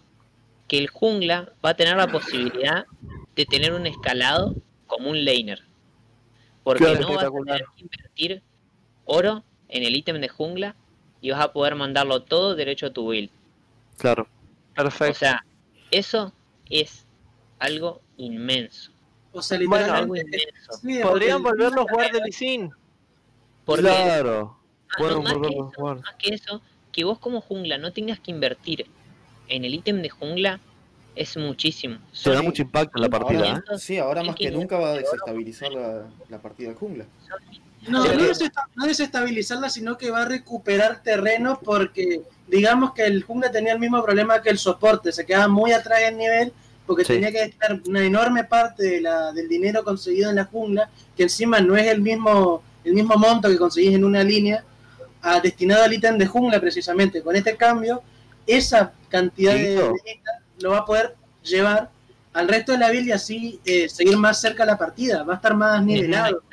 Que 0.68 0.78
el 0.78 0.88
jungla 0.90 1.54
va 1.66 1.70
a 1.72 1.74
tener 1.76 1.96
la 1.98 2.08
posibilidad 2.08 2.86
de 3.36 3.46
tener 3.46 3.74
un 3.74 3.88
escalado 3.88 4.56
como 4.88 5.10
un 5.10 5.24
laner. 5.26 5.64
Porque 6.64 6.84
no 7.00 7.14
vas 7.16 7.24
a 7.24 7.32
tener 7.32 7.66
que 7.76 7.82
invertir 7.82 8.44
oro 9.06 9.44
en 9.70 9.84
el 9.84 9.96
ítem 9.96 10.20
de 10.20 10.28
jungla 10.28 10.76
y 11.22 11.32
vas 11.32 11.42
a 11.42 11.52
poder 11.52 11.76
mandarlo 11.76 12.24
todo 12.24 12.56
derecho 12.56 12.88
a 12.88 12.90
tu 12.94 13.08
build. 13.10 13.30
Claro. 13.98 14.28
O 14.72 14.76
Perfecto. 14.76 15.20
sea, 15.20 15.46
eso 15.92 16.34
es 16.70 17.06
algo 17.60 18.02
inmenso. 18.18 18.92
O 19.32 19.42
sea, 19.42 19.58
Bueno, 19.68 19.94
Algo 19.94 20.14
literalmente. 20.16 20.50
inmenso. 20.50 20.74
sí, 20.74 21.00
Podrían 21.02 21.44
porque- 21.44 21.64
volver 21.64 21.74
los 21.74 21.86
wards 21.92 22.12
de 22.14 22.72
Claro. 23.66 24.58
ah, 24.90 24.96
Bueno, 25.00 25.16
no, 25.16 25.22
más, 25.24 25.34
por 25.34 25.42
que 25.48 25.54
eso, 25.54 25.72
jugar. 25.76 25.96
más 25.98 26.16
que 26.18 26.34
eso, 26.34 26.62
que 26.92 27.04
vos 27.04 27.20
como 27.20 27.42
jungla 27.42 27.78
no 27.78 27.92
tengas 27.92 28.20
que 28.20 28.32
invertir 28.32 28.86
en 29.48 29.66
el 29.66 29.74
ítem 29.74 30.02
de 30.02 30.10
jungla 30.10 30.60
es 31.16 31.36
muchísimo. 31.38 31.98
Se 32.12 32.30
da 32.32 32.42
mucho 32.42 32.62
impacto 32.62 32.98
en 32.98 33.02
la 33.02 33.10
partida, 33.10 33.48
¿eh? 33.48 33.50
Ahora, 33.52 33.78
sí, 33.80 33.98
ahora 33.98 34.24
más 34.24 34.36
que 34.36 34.46
1500 34.52 34.62
nunca 34.62 34.78
va 34.80 34.90
a 34.94 34.98
desestabilizar 34.98 35.72
la, 35.72 36.08
la 36.30 36.42
partida 36.42 36.70
de 36.70 36.76
jungla. 36.76 37.06
No, 37.88 38.04
Sí, 38.04 38.10
no, 38.18 38.24
desesta- 38.24 38.68
no 38.76 38.86
desestabilizarla, 38.86 39.70
sino 39.70 39.98
que 39.98 40.12
va 40.12 40.24
a 40.24 40.26
recuperar 40.26 41.02
terreno 41.04 41.60
porque 41.64 42.22
digamos 42.48 42.94
que 42.94 43.06
el 43.06 43.24
jungla 43.24 43.52
tenía 43.52 43.74
el 43.74 43.80
mismo 43.80 44.04
problema 44.04 44.42
que 44.42 44.50
el 44.50 44.58
soporte, 44.58 45.12
se 45.12 45.26
quedaba 45.26 45.48
muy 45.48 45.72
atrás 45.72 46.02
en 46.02 46.18
nivel 46.18 46.54
porque 46.86 47.04
Sí. 47.04 47.14
tenía 47.14 47.32
que 47.32 47.44
estar 47.44 47.80
una 47.88 48.04
enorme 48.04 48.44
parte 48.46 48.84
de 48.84 49.02
la, 49.02 49.32
del 49.34 49.48
dinero 49.50 49.84
conseguido 49.84 50.30
en 50.30 50.38
la 50.38 50.46
jungla, 50.46 50.90
que 51.16 51.24
encima 51.24 51.60
no 51.60 51.76
es 51.76 51.88
el 51.88 52.02
mismo, 52.02 52.64
el 52.86 52.94
mismo 52.94 53.16
monto 53.18 53.50
que 53.50 53.58
conseguís 53.58 53.94
en 53.96 54.06
una 54.06 54.24
línea, 54.24 54.64
a, 55.22 55.40
destinado 55.42 55.84
al 55.84 55.92
ítem 55.94 56.18
de 56.18 56.26
jungla 56.28 56.62
precisamente. 56.62 57.22
Con 57.22 57.36
este 57.36 57.58
cambio, 57.58 58.02
esa 58.46 58.94
cantidad 59.10 59.54
de, 59.54 59.76
de 59.76 59.92
lo 60.62 60.72
va 60.72 60.78
a 60.80 60.86
poder 60.86 61.16
llevar 61.44 61.90
al 62.38 62.48
resto 62.48 62.72
de 62.74 62.78
la 62.78 62.90
build 62.92 63.08
y 63.08 63.12
así 63.12 63.60
eh, 63.66 63.90
seguir 63.90 64.16
más 64.18 64.40
cerca 64.40 64.64
la 64.64 64.78
partida, 64.78 65.24
va 65.24 65.34
a 65.34 65.36
estar 65.38 65.56
más 65.56 65.84
nivelado. 65.84 66.44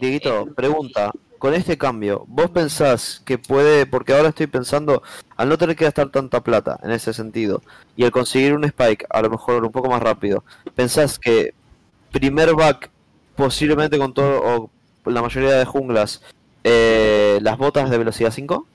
Dieguito, 0.00 0.46
pregunta. 0.54 1.10
Con 1.38 1.54
este 1.54 1.78
cambio, 1.78 2.24
¿vos 2.26 2.50
pensás 2.50 3.22
que 3.24 3.38
puede, 3.38 3.86
porque 3.86 4.12
ahora 4.12 4.30
estoy 4.30 4.48
pensando, 4.48 5.02
al 5.36 5.48
no 5.48 5.56
tener 5.56 5.76
que 5.76 5.84
gastar 5.84 6.08
tanta 6.08 6.42
plata 6.42 6.80
en 6.82 6.90
ese 6.90 7.12
sentido, 7.12 7.62
y 7.94 8.02
al 8.04 8.10
conseguir 8.10 8.54
un 8.54 8.64
spike 8.64 9.06
a 9.08 9.22
lo 9.22 9.30
mejor 9.30 9.64
un 9.64 9.70
poco 9.70 9.88
más 9.88 10.02
rápido, 10.02 10.42
¿pensás 10.74 11.16
que 11.16 11.54
primer 12.10 12.54
back, 12.54 12.90
posiblemente 13.36 13.98
con 13.98 14.12
todo, 14.14 14.70
o 15.04 15.10
la 15.10 15.22
mayoría 15.22 15.52
de 15.52 15.64
junglas, 15.64 16.22
eh, 16.64 17.38
las 17.40 17.56
botas 17.56 17.88
de 17.88 17.98
velocidad 17.98 18.32
5? 18.32 18.66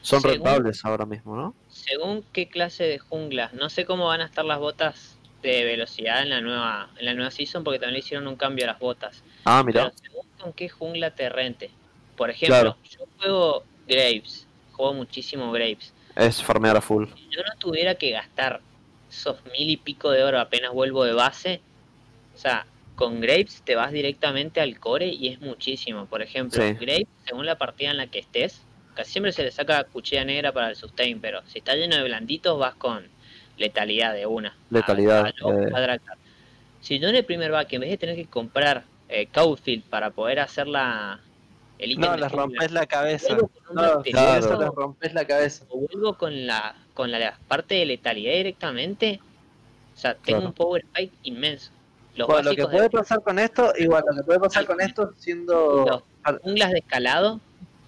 Son 0.00 0.22
Según- 0.22 0.36
rentables 0.36 0.82
ahora 0.86 1.04
mismo, 1.04 1.36
¿no? 1.36 1.54
Según 1.88 2.24
qué 2.32 2.48
clase 2.48 2.84
de 2.84 2.98
jungla, 2.98 3.50
no 3.54 3.70
sé 3.70 3.84
cómo 3.86 4.06
van 4.06 4.20
a 4.20 4.26
estar 4.26 4.44
las 4.44 4.58
botas 4.58 5.16
de 5.42 5.64
velocidad 5.64 6.22
en 6.22 6.30
la 6.30 6.40
nueva 6.40 6.90
en 6.98 7.04
la 7.06 7.14
nueva 7.14 7.30
season 7.30 7.62
porque 7.64 7.78
también 7.78 7.94
le 7.94 8.00
hicieron 8.00 8.26
un 8.26 8.36
cambio 8.36 8.64
a 8.64 8.68
las 8.68 8.78
botas. 8.80 9.22
Ah, 9.44 9.62
Pero 9.64 9.84
mira. 9.84 9.92
según 10.02 10.26
con 10.38 10.52
qué 10.52 10.68
jungla 10.68 11.12
te 11.12 11.28
rente. 11.28 11.70
Por 12.16 12.30
ejemplo, 12.30 12.56
Claro. 12.60 12.76
yo 12.90 13.06
juego 13.18 13.64
Graves, 13.86 14.46
juego 14.72 14.94
muchísimo 14.94 15.50
Graves. 15.52 15.94
Es 16.16 16.42
farmear 16.42 16.76
a 16.76 16.80
full. 16.80 17.06
Si 17.14 17.28
yo 17.30 17.40
no 17.42 17.58
tuviera 17.58 17.94
que 17.94 18.10
gastar 18.10 18.60
esos 19.08 19.36
mil 19.52 19.70
y 19.70 19.76
pico 19.76 20.10
de 20.10 20.24
oro 20.24 20.40
apenas 20.40 20.72
vuelvo 20.72 21.04
de 21.04 21.12
base, 21.12 21.60
o 22.34 22.38
sea, 22.38 22.66
con 22.96 23.20
Graves 23.20 23.62
te 23.64 23.76
vas 23.76 23.92
directamente 23.92 24.60
al 24.60 24.78
core 24.80 25.06
y 25.06 25.28
es 25.28 25.40
muchísimo. 25.40 26.06
Por 26.06 26.20
ejemplo, 26.22 26.60
Sí. 26.62 26.74
Graves, 26.74 27.06
según 27.24 27.46
la 27.46 27.56
partida 27.56 27.92
en 27.92 27.96
la 27.96 28.08
que 28.08 28.18
estés, 28.18 28.60
casi 28.98 29.12
siempre 29.12 29.30
se 29.30 29.44
le 29.44 29.52
saca 29.52 29.84
cuchilla 29.84 30.24
negra 30.24 30.50
para 30.52 30.70
el 30.70 30.76
sustain, 30.76 31.20
pero 31.20 31.40
si 31.46 31.58
está 31.58 31.74
lleno 31.76 31.94
de 31.96 32.02
blanditos 32.02 32.58
vas 32.58 32.74
con 32.74 33.06
letalidad 33.56 34.12
de 34.12 34.26
una. 34.26 34.56
Letalidad, 34.70 35.26
A- 35.26 35.28
a 35.28 35.32
lo- 35.38 35.92
eh. 35.94 36.00
Si 36.80 36.98
yo 36.98 37.08
en 37.08 37.14
el 37.14 37.24
primer 37.24 37.52
back, 37.52 37.72
en 37.74 37.82
vez 37.82 37.90
de 37.90 37.96
tener 37.96 38.16
que 38.16 38.26
comprar 38.26 38.84
eh, 39.08 39.28
Cowfield 39.32 39.84
para 39.84 40.10
poder 40.10 40.40
hacer 40.40 40.66
la, 40.66 41.20
el 41.78 41.92
ítem 41.92 42.10
No, 42.10 42.16
les 42.16 42.32
rompes 42.32 42.72
la 42.72 42.86
cabeza. 42.86 43.36
No, 43.72 44.02
eso 44.02 44.58
les 44.60 44.68
rompes 44.70 45.14
la 45.14 45.24
cabeza. 45.24 45.64
o 45.68 45.78
vuelvo 45.78 46.14
con 46.18 46.46
la 46.46 46.74
con 46.94 47.12
la, 47.12 47.20
la 47.20 47.38
parte 47.46 47.76
de 47.76 47.86
letalidad 47.86 48.32
directamente, 48.32 49.20
o 49.94 49.96
sea, 49.98 50.14
tengo 50.14 50.38
Claro. 50.40 50.46
un 50.48 50.52
power 50.54 50.84
spike 50.86 51.14
inmenso. 51.22 51.70
Los 52.16 52.26
Bueno, 52.26 52.50
lo 52.50 52.56
que 52.56 52.64
puede 52.64 52.82
de 52.82 52.90
pasar 52.90 53.22
con 53.22 53.38
esto, 53.38 53.72
igual, 53.78 54.02
lo 54.10 54.16
que 54.16 54.22
puede 54.24 54.40
pasar 54.40 54.66
con 54.66 54.80
esto 54.80 55.12
siendo... 55.18 55.84
los 56.26 56.40
junglas 56.42 56.72
de 56.72 56.78
escalado 56.80 57.40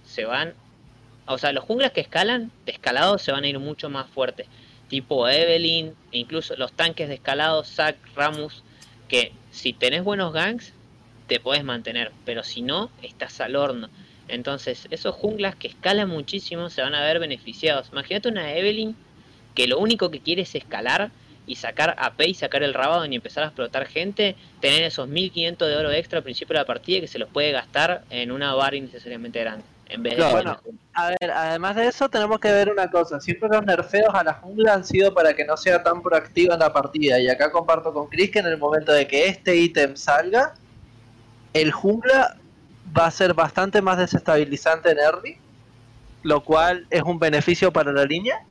se 0.07 0.24
van 0.24 0.55
o 1.31 1.39
sea, 1.39 1.52
los 1.52 1.65
junglas 1.65 1.93
que 1.93 2.01
escalan, 2.01 2.51
de 2.66 2.73
escalado 2.73 3.16
se 3.19 3.31
van 3.31 3.44
a 3.44 3.48
ir 3.48 3.59
mucho 3.59 3.89
más 3.89 4.09
fuertes. 4.11 4.47
Tipo 4.89 5.28
Evelyn, 5.28 5.94
e 6.11 6.19
incluso 6.19 6.57
los 6.57 6.73
tanques 6.73 7.09
de 7.09 7.15
escalado, 7.15 7.62
Zack, 7.62 7.97
Ramus, 8.16 8.65
que 9.09 9.32
si 9.52 9.73
tenés 9.73 10.02
buenos 10.02 10.32
ganks, 10.32 10.73
te 11.28 11.39
puedes 11.39 11.62
mantener, 11.62 12.11
pero 12.24 12.43
si 12.43 12.62
no, 12.62 12.90
estás 13.02 13.40
al 13.40 13.55
horno. 13.55 13.89
Entonces, 14.27 14.89
esos 14.90 15.15
junglas 15.15 15.55
que 15.55 15.69
escalan 15.69 16.09
muchísimo 16.09 16.69
se 16.69 16.82
van 16.82 16.94
a 16.94 17.05
ver 17.05 17.20
beneficiados. 17.20 17.90
Imagínate 17.93 18.28
una 18.28 18.52
Evelyn 18.55 18.97
que 19.55 19.69
lo 19.69 19.78
único 19.78 20.11
que 20.11 20.20
quiere 20.20 20.43
es 20.43 20.55
escalar 20.57 21.12
y 21.47 21.57
sacar 21.57 21.94
AP 21.98 22.23
y 22.27 22.35
sacar 22.35 22.65
el 22.65 22.74
Rabadon 22.74 23.12
y 23.12 23.16
empezar 23.16 23.44
a 23.44 23.47
explotar 23.47 23.86
gente, 23.86 24.35
tener 24.61 24.82
esos 24.82 25.09
1500 25.09 25.69
de 25.69 25.77
oro 25.77 25.93
extra 25.93 26.19
al 26.19 26.24
principio 26.24 26.55
de 26.55 26.61
la 26.61 26.66
partida 26.66 27.01
que 27.01 27.09
se 27.09 27.19
los 27.19 27.28
puede 27.28 27.52
gastar 27.52 28.05
en 28.11 28.32
una 28.32 28.55
bar 28.55 28.74
innecesariamente 28.74 29.40
grande. 29.40 29.65
En 29.91 30.03
vez 30.03 30.15
Claro. 30.15 30.37
de 30.37 30.43
Bueno, 30.43 30.61
A 30.95 31.09
ver, 31.09 31.31
además 31.31 31.77
de 31.77 31.87
eso 31.87 32.09
tenemos 32.09 32.41
que 32.41 32.53
ver 32.53 32.71
una 32.71 32.91
cosa, 32.91 33.21
siempre 33.21 33.49
los 33.49 33.65
nerfeos 33.65 34.15
a 34.15 34.25
la 34.25 34.35
jungla 34.35 34.75
han 34.75 34.85
sido 34.85 35.15
para 35.15 35.35
que 35.35 35.45
no 35.45 35.57
sea 35.57 35.83
tan 35.83 36.03
proactiva 36.03 36.55
en 36.55 36.61
la 36.61 36.73
partida 36.73 37.19
y 37.19 37.29
acá 37.29 37.51
comparto 37.51 37.93
con 37.93 38.09
Chris 38.09 38.31
que 38.31 38.41
en 38.41 38.47
el 38.47 38.59
momento 38.59 38.93
de 38.93 39.07
que 39.07 39.29
este 39.29 39.57
ítem 39.57 39.97
salga, 39.97 40.55
el 41.53 41.73
jungla 41.73 42.37
va 42.97 43.07
a 43.07 43.11
ser 43.11 43.35
bastante 43.35 43.83
más 43.83 43.99
desestabilizante 43.99 44.91
en 44.91 44.99
early, 44.99 45.37
lo 46.23 46.43
cual 46.43 46.87
es 46.91 47.03
un 47.03 47.19
beneficio 47.19 47.73
para 47.73 47.93
la 47.93 48.05
línea. 48.05 48.45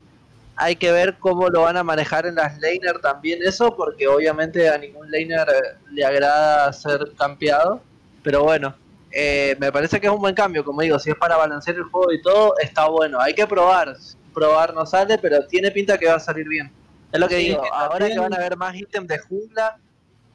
Hay 0.56 0.76
que 0.76 0.92
ver 0.92 1.16
cómo 1.18 1.48
lo 1.48 1.62
van 1.62 1.76
a 1.76 1.84
manejar 1.84 2.26
en 2.26 2.34
las 2.34 2.58
laner 2.60 3.00
también 3.00 3.40
eso, 3.42 3.74
porque 3.76 4.06
obviamente 4.08 4.68
a 4.68 4.76
ningún 4.76 5.10
laner 5.10 5.48
eh, 5.48 5.78
le 5.92 6.04
agrada 6.04 6.72
ser 6.72 7.12
campeado, 7.16 7.80
pero 8.22 8.42
bueno, 8.42 8.74
eh, 9.12 9.56
me 9.60 9.72
parece 9.72 10.00
que 10.00 10.06
es 10.06 10.12
un 10.12 10.20
buen 10.20 10.34
cambio, 10.34 10.64
como 10.64 10.80
digo, 10.82 10.98
si 10.98 11.10
es 11.10 11.16
para 11.16 11.36
balancear 11.36 11.76
el 11.76 11.84
juego 11.84 12.12
y 12.12 12.22
todo, 12.22 12.54
está 12.60 12.88
bueno. 12.88 13.20
Hay 13.20 13.34
que 13.34 13.46
probar. 13.46 13.96
Probar 14.34 14.72
no 14.74 14.86
sale, 14.86 15.18
pero 15.18 15.46
tiene 15.46 15.70
pinta 15.70 15.98
que 15.98 16.06
va 16.06 16.14
a 16.14 16.20
salir 16.20 16.46
bien. 16.48 16.70
Es 17.12 17.18
lo 17.18 17.26
que 17.28 17.38
Sí, 17.38 17.48
digo, 17.48 17.62
ahora 17.74 17.98
también- 17.98 18.12
que 18.12 18.18
van 18.20 18.32
a 18.34 18.36
haber 18.36 18.56
más 18.56 18.76
ítems 18.76 19.08
de 19.08 19.18
jungla, 19.18 19.76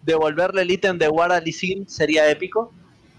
devolverle 0.02 0.62
el 0.64 0.72
ítem 0.72 0.98
de 0.98 1.08
guarda 1.08 1.38
a 1.38 1.40
Lee 1.40 1.54
Sin 1.54 1.88
sería 1.90 2.30
épico, 2.30 2.74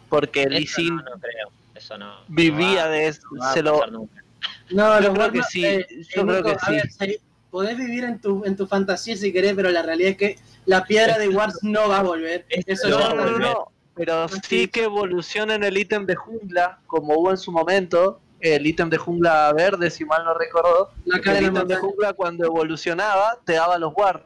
porque 0.08 0.46
Lee 0.46 0.64
Eso 0.64 0.74
Sin 0.76 0.96
no, 0.96 1.02
no 1.02 1.18
creo. 1.20 1.48
Eso 1.74 1.96
no. 1.98 2.14
vivía 2.28 2.84
no 2.84 2.88
va- 2.88 2.88
de 2.90 3.06
eso, 3.08 3.20
no 3.32 3.40
va 3.40 3.50
a 3.50 3.54
se 3.54 3.62
lo... 3.62 3.86
nunca. 3.88 4.22
No, 4.70 5.00
Yo 5.00 5.08
los 5.08 5.18
creo 5.18 5.32
que 5.32 5.42
sí, 5.42 5.64
eh, 5.64 5.86
yo 6.14 6.26
creo 6.26 6.42
que 6.42 6.50
a 6.52 6.58
sí. 6.58 6.72
ver, 6.72 7.20
podés 7.50 7.76
vivir 7.78 8.04
en 8.04 8.20
tu, 8.20 8.44
en 8.44 8.56
tu 8.56 8.66
fantasía 8.66 9.16
si 9.16 9.32
querés, 9.32 9.54
pero 9.54 9.70
la 9.70 9.82
realidad 9.82 10.10
es 10.10 10.16
que 10.16 10.36
la 10.66 10.84
piedra 10.84 11.18
de 11.18 11.28
Wars 11.28 11.58
no 11.62 11.88
va 11.88 11.98
a 11.98 12.02
volver. 12.02 12.44
Eso 12.50 12.88
No 12.88 12.98
ya 13.00 13.06
va 13.06 13.10
a 13.10 13.14
No, 13.14 13.24
no, 13.24 13.30
volver. 13.32 13.40
no, 13.40 13.72
pero 13.96 14.28
sí 14.28 14.68
que 14.68 14.84
evolucionen 14.84 15.64
el 15.64 15.76
ítem 15.76 16.04
de 16.06 16.14
jungla, 16.14 16.78
como 16.86 17.14
hubo 17.18 17.30
en 17.30 17.38
su 17.38 17.50
momento, 17.50 18.20
el 18.40 18.66
ítem 18.66 18.90
de 18.90 18.98
jungla 18.98 19.52
verde, 19.54 19.90
si 19.90 20.04
mal 20.04 20.22
no 20.24 20.34
recuerdo, 20.34 20.90
la 21.06 21.16
el 21.16 21.44
ítem 21.46 21.66
de 21.66 21.76
jungla 21.76 22.12
cuando 22.12 22.44
evolucionaba 22.46 23.38
te 23.44 23.54
daba 23.54 23.78
los 23.78 23.92
wards. 23.96 24.24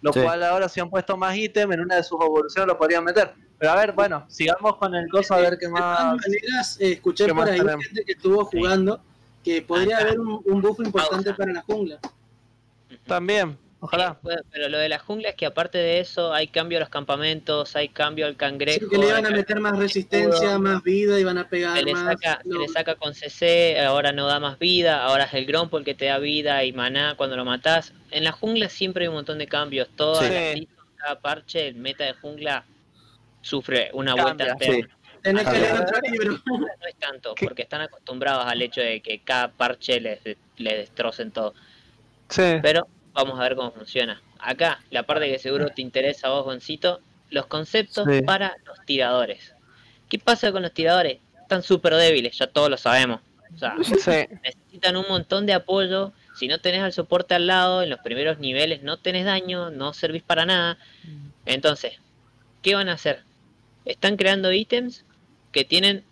Lo 0.00 0.12
Sí. 0.12 0.20
cual 0.22 0.44
ahora 0.44 0.68
si 0.68 0.78
han 0.78 0.88
puesto 0.88 1.16
más 1.16 1.36
ítem, 1.36 1.72
en 1.72 1.80
una 1.80 1.96
de 1.96 2.04
sus 2.04 2.20
evoluciones 2.24 2.68
lo 2.68 2.78
podrían 2.78 3.02
meter. 3.02 3.34
Pero 3.58 3.72
a 3.72 3.74
ver, 3.74 3.90
bueno, 3.92 4.24
sigamos 4.28 4.76
con 4.76 4.94
el 4.94 5.08
coso 5.10 5.34
a 5.34 5.38
ver 5.38 5.58
qué 5.58 5.66
De 5.66 5.72
todas 5.72 6.04
más. 6.04 6.16
maneras, 6.24 6.76
eh, 6.80 6.92
escuché 6.92 7.26
¿Qué 7.26 7.34
por 7.34 7.40
más 7.44 7.50
ahí 7.50 7.58
tenemos? 7.58 7.84
gente 7.84 8.04
que 8.04 8.12
estuvo 8.12 8.44
jugando 8.44 9.00
que 9.42 9.60
podría 9.62 9.98
haber 9.98 10.20
un, 10.20 10.40
un 10.44 10.62
buff 10.62 10.78
importante 10.78 11.24
Pausa. 11.30 11.36
para 11.36 11.52
la 11.52 11.62
jungla. 11.62 11.98
También, 13.06 13.58
ojalá. 13.80 14.12
Sí, 14.14 14.18
puede- 14.22 14.42
pero 14.50 14.68
lo 14.68 14.78
de 14.78 14.88
la 14.88 14.98
jungla 14.98 15.30
es 15.30 15.34
que 15.36 15.46
aparte 15.46 15.78
de 15.78 16.00
eso 16.00 16.32
hay 16.34 16.48
cambio 16.48 16.78
a 16.78 16.80
los 16.80 16.88
campamentos, 16.88 17.76
hay 17.76 17.88
cambio 17.88 18.26
al 18.26 18.36
cangrejo. 18.36 18.80
Sí, 18.80 18.88
que 18.90 18.98
le 18.98 19.08
iban 19.08 19.26
a 19.26 19.30
meter 19.30 19.60
más 19.60 19.78
resistencia, 19.78 20.58
más 20.58 20.82
vida 20.82 21.18
y 21.18 21.24
van 21.24 21.38
a 21.38 21.48
pegar 21.48 21.76
se 21.78 21.84
le, 21.84 21.92
más. 21.92 22.04
saca, 22.04 22.40
se 22.42 22.58
le 22.58 22.68
saca 22.68 22.94
con 22.96 23.14
CC, 23.14 23.80
ahora 23.80 24.12
no 24.12 24.26
da 24.26 24.40
más 24.40 24.58
vida, 24.58 25.04
ahora 25.04 25.24
es 25.24 25.34
el 25.34 25.46
Grompo 25.46 25.78
el 25.78 25.84
que 25.84 25.94
te 25.94 26.06
da 26.06 26.18
vida 26.18 26.64
y 26.64 26.72
maná 26.72 27.14
cuando 27.16 27.36
lo 27.36 27.44
matás. 27.44 27.92
En 28.10 28.24
la 28.24 28.32
jungla 28.32 28.68
siempre 28.68 29.04
hay 29.04 29.08
un 29.08 29.14
montón 29.14 29.38
de 29.38 29.46
cambios, 29.46 29.88
todas 29.96 30.26
Sí. 30.26 30.32
las 30.60 30.66
cada 30.96 31.20
parche, 31.20 31.68
el 31.68 31.76
meta 31.76 32.04
de 32.04 32.12
jungla 32.14 32.64
sufre 33.40 33.90
una 33.92 34.14
Cambia, 34.16 34.54
vuelta. 34.56 34.86
Tenés 35.22 35.46
que 35.48 35.58
leer 35.58 35.80
otro 35.80 36.00
libro. 36.10 36.38
No 36.46 36.66
es 36.88 36.96
tanto, 36.96 37.34
¿Qué? 37.34 37.46
porque 37.46 37.62
están 37.62 37.80
acostumbrados 37.82 38.46
al 38.46 38.60
hecho 38.62 38.80
de 38.80 39.00
que 39.00 39.20
cada 39.20 39.48
parche 39.48 40.00
les, 40.00 40.20
les 40.56 40.76
destrocen 40.78 41.30
todo. 41.30 41.54
Sí. 42.28 42.42
Pero 42.62 42.86
vamos 43.24 43.38
a 43.38 43.42
ver 43.42 43.56
cómo 43.56 43.72
funciona. 43.72 44.20
Acá, 44.38 44.80
la 44.90 45.02
parte 45.02 45.28
que 45.28 45.38
seguro 45.38 45.68
te 45.70 45.82
interesa 45.82 46.28
a 46.28 46.30
vos, 46.30 46.44
Goncito, 46.44 47.00
los 47.30 47.46
conceptos 47.46 48.06
Sí. 48.10 48.22
para 48.22 48.56
los 48.64 48.84
tiradores. 48.86 49.54
¿Qué 50.08 50.18
pasa 50.18 50.52
con 50.52 50.62
los 50.62 50.72
tiradores? 50.72 51.18
Están 51.42 51.62
súper 51.62 51.94
débiles, 51.94 52.38
ya 52.38 52.46
todos 52.46 52.70
lo 52.70 52.76
sabemos. 52.76 53.20
O 53.54 53.58
sea, 53.58 53.74
Sí. 53.82 54.34
necesitan 54.42 54.96
un 54.96 55.06
montón 55.08 55.46
de 55.46 55.54
apoyo. 55.54 56.12
Si 56.36 56.46
no 56.46 56.58
tenés 56.60 56.82
al 56.82 56.92
soporte 56.92 57.34
al 57.34 57.46
lado, 57.46 57.82
en 57.82 57.90
los 57.90 57.98
primeros 58.00 58.38
niveles 58.38 58.82
no 58.82 58.98
tenés 58.98 59.24
daño, 59.24 59.70
no 59.70 59.92
servís 59.92 60.22
para 60.22 60.46
nada. 60.46 60.78
Entonces, 61.46 61.94
¿qué 62.62 62.74
van 62.74 62.88
a 62.88 62.92
hacer? 62.92 63.22
Están 63.84 64.16
creando 64.16 64.52
ítems 64.52 65.04
que 65.50 65.64
tienen 65.64 66.04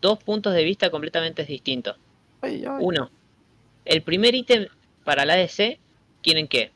dos 0.00 0.18
puntos 0.22 0.54
de 0.54 0.64
vista 0.64 0.90
completamente 0.90 1.44
distintos. 1.44 1.96
Ay, 2.40 2.64
ay. 2.66 2.76
Uno, 2.80 3.10
el 3.84 4.02
primer 4.02 4.34
ítem 4.34 4.66
para 5.04 5.24
la 5.24 5.34
ADC 5.34 5.78
quieren 6.28 6.46
que 6.46 6.70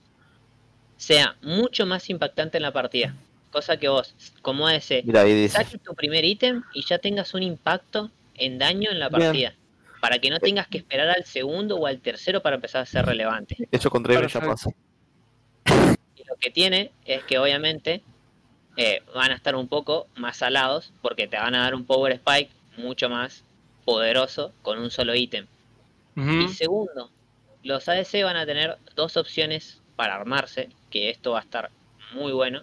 sea 0.97 1.37
mucho 1.43 1.85
más 1.85 2.09
impactante 2.09 2.57
en 2.57 2.63
la 2.63 2.73
partida. 2.73 3.15
Cosa 3.51 3.77
que 3.77 3.89
vos, 3.89 4.15
como 4.41 4.67
dice. 4.69 5.05
saques 5.51 5.79
tu 5.83 5.95
primer 5.95 6.25
ítem 6.25 6.63
y 6.73 6.87
ya 6.87 6.99
tengas 6.99 7.35
un 7.35 7.43
impacto 7.43 8.11
en 8.37 8.59
daño 8.59 8.91
en 8.91 8.99
la 8.99 9.11
Bien. 9.11 9.21
partida. 9.21 9.55
Para 10.01 10.19
que 10.19 10.31
no 10.31 10.41
tengas 10.41 10.69
que 10.69 10.79
esperar 10.79 11.11
al 11.11 11.25
segundo 11.25 11.77
o 11.77 11.87
al 11.87 12.01
tercero 12.01 12.41
para 12.41 12.57
empezar 12.57 12.81
a 12.83 12.87
ser 12.87 13.05
relevante. 13.05 13.69
Eso 13.71 13.91
con 13.91 14.03
Draven 14.03 14.27
ya 14.27 14.41
pasa. 14.41 14.71
Y 16.17 16.25
lo 16.25 16.37
que 16.41 16.51
tiene 16.51 16.93
es 17.05 17.23
que 17.25 17.39
obviamente 17.39 18.03
eh, 18.79 19.03
van 19.15 19.33
a 19.33 19.35
estar 19.35 19.55
un 19.55 19.69
poco 19.69 20.07
más 20.17 20.39
salados 20.39 20.95
porque 21.03 21.29
te 21.29 21.37
van 21.37 21.55
a 21.55 21.65
dar 21.65 21.75
un 21.75 21.85
power 21.85 22.13
spike 22.13 22.51
mucho 22.79 23.11
más 23.11 23.45
poderoso 23.85 24.53
con 24.63 24.79
un 24.79 24.91
solo 24.91 25.15
ítem. 25.15 25.47
Y 26.17 26.49
segundo, 26.49 27.11
los 27.63 27.89
ADC 27.89 28.25
van 28.25 28.37
a 28.37 28.47
tener 28.47 28.79
dos 28.95 29.17
opciones 29.17 29.81
para 29.97 30.15
armarse, 30.15 30.69
que 30.91 31.11
esto 31.11 31.33
va 31.33 31.41
a 31.41 31.43
estar 31.43 31.71
muy 32.15 32.33
bueno 32.33 32.63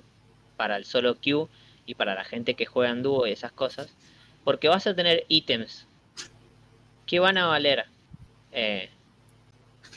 para 0.58 0.76
el 0.76 0.86
solo 0.86 1.16
Q 1.16 1.50
y 1.86 1.96
para 1.96 2.16
la 2.16 2.24
gente 2.24 2.54
que 2.54 2.66
juega 2.66 2.92
en 2.92 3.04
dúo 3.04 3.26
y 3.26 3.32
esas 3.32 3.52
cosas, 3.52 3.90
porque 4.44 4.68
vas 4.68 4.86
a 4.88 4.96
tener 4.96 5.26
ítems 5.28 5.88
que 7.06 7.20
van 7.20 7.38
a 7.38 7.48
valer 7.48 7.86
eh, 8.52 8.90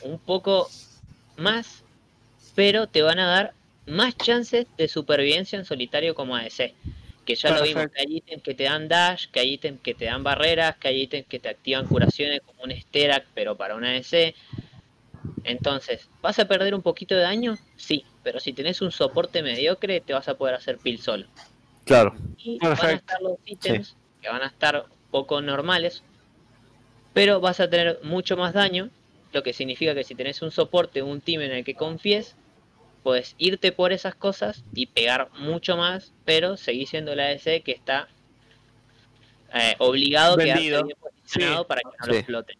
un 0.01 0.17
poco 0.19 0.69
más, 1.37 1.83
pero 2.55 2.87
te 2.87 3.01
van 3.01 3.19
a 3.19 3.27
dar 3.27 3.53
más 3.85 4.17
chances 4.17 4.65
de 4.77 4.87
supervivencia 4.87 5.59
en 5.59 5.65
solitario 5.65 6.15
como 6.15 6.35
ADC. 6.35 6.73
Que 7.25 7.35
ya 7.35 7.51
lo 7.51 7.63
vimos, 7.63 7.87
que 7.87 8.01
hay 8.01 8.17
ítems 8.17 8.43
que 8.43 8.53
te 8.53 8.63
dan 8.63 8.89
dash, 8.89 9.27
que 9.27 9.39
hay 9.39 9.53
ítems 9.53 9.79
que 9.81 9.93
te 9.93 10.05
dan 10.05 10.23
barreras, 10.23 10.75
que 10.75 10.89
hay 10.89 11.03
ítems 11.03 11.25
que 11.27 11.39
te 11.39 11.49
activan 11.49 11.87
curaciones 11.87 12.41
como 12.41 12.63
un 12.63 12.71
Sterak, 12.71 13.25
pero 13.33 13.55
para 13.55 13.75
un 13.75 13.85
ADC. 13.85 14.35
Entonces, 15.43 16.09
¿vas 16.21 16.39
a 16.39 16.47
perder 16.47 16.73
un 16.75 16.81
poquito 16.81 17.15
de 17.15 17.21
daño? 17.21 17.57
Sí, 17.75 18.05
pero 18.23 18.39
si 18.39 18.53
tenés 18.53 18.81
un 18.81 18.91
soporte 18.91 19.43
mediocre, 19.43 20.01
te 20.01 20.13
vas 20.13 20.27
a 20.27 20.35
poder 20.35 20.55
hacer 20.55 20.77
peel 20.77 20.99
solo. 20.99 21.27
Claro. 21.85 22.15
Y 22.37 22.59
van 22.59 22.77
a 22.79 22.91
estar 22.93 23.21
los 23.21 23.37
ítems 23.45 23.95
que 24.21 24.29
van 24.29 24.41
a 24.41 24.47
estar 24.47 24.85
poco 25.11 25.41
normales, 25.41 26.03
pero 27.13 27.39
vas 27.39 27.59
a 27.59 27.69
tener 27.69 27.99
mucho 28.03 28.37
más 28.37 28.53
daño, 28.53 28.89
lo 29.33 29.43
que 29.43 29.53
significa 29.53 29.93
que 29.93 30.03
si 30.03 30.15
tenés 30.15 30.41
un 30.41 30.51
soporte, 30.51 31.01
un 31.01 31.21
team 31.21 31.41
en 31.41 31.51
el 31.51 31.63
que 31.63 31.75
confíes, 31.75 32.35
puedes 33.03 33.35
irte 33.37 33.71
por 33.71 33.91
esas 33.91 34.15
cosas 34.15 34.63
y 34.73 34.87
pegar 34.87 35.29
mucho 35.37 35.75
más, 35.75 36.13
pero 36.23 36.55
seguir 36.57 36.87
siendo 36.87 37.13
la 37.15 37.27
ADC 37.27 37.63
que 37.63 37.71
está 37.71 38.07
eh, 39.53 39.75
obligado 39.79 40.35
a 40.35 40.37
quedarte 40.37 40.61
bien 40.61 40.97
posicionado 40.99 41.67
para 41.67 41.81
que 41.81 41.89
no 41.99 42.23
lo 42.27 42.43
Sí. 42.43 42.53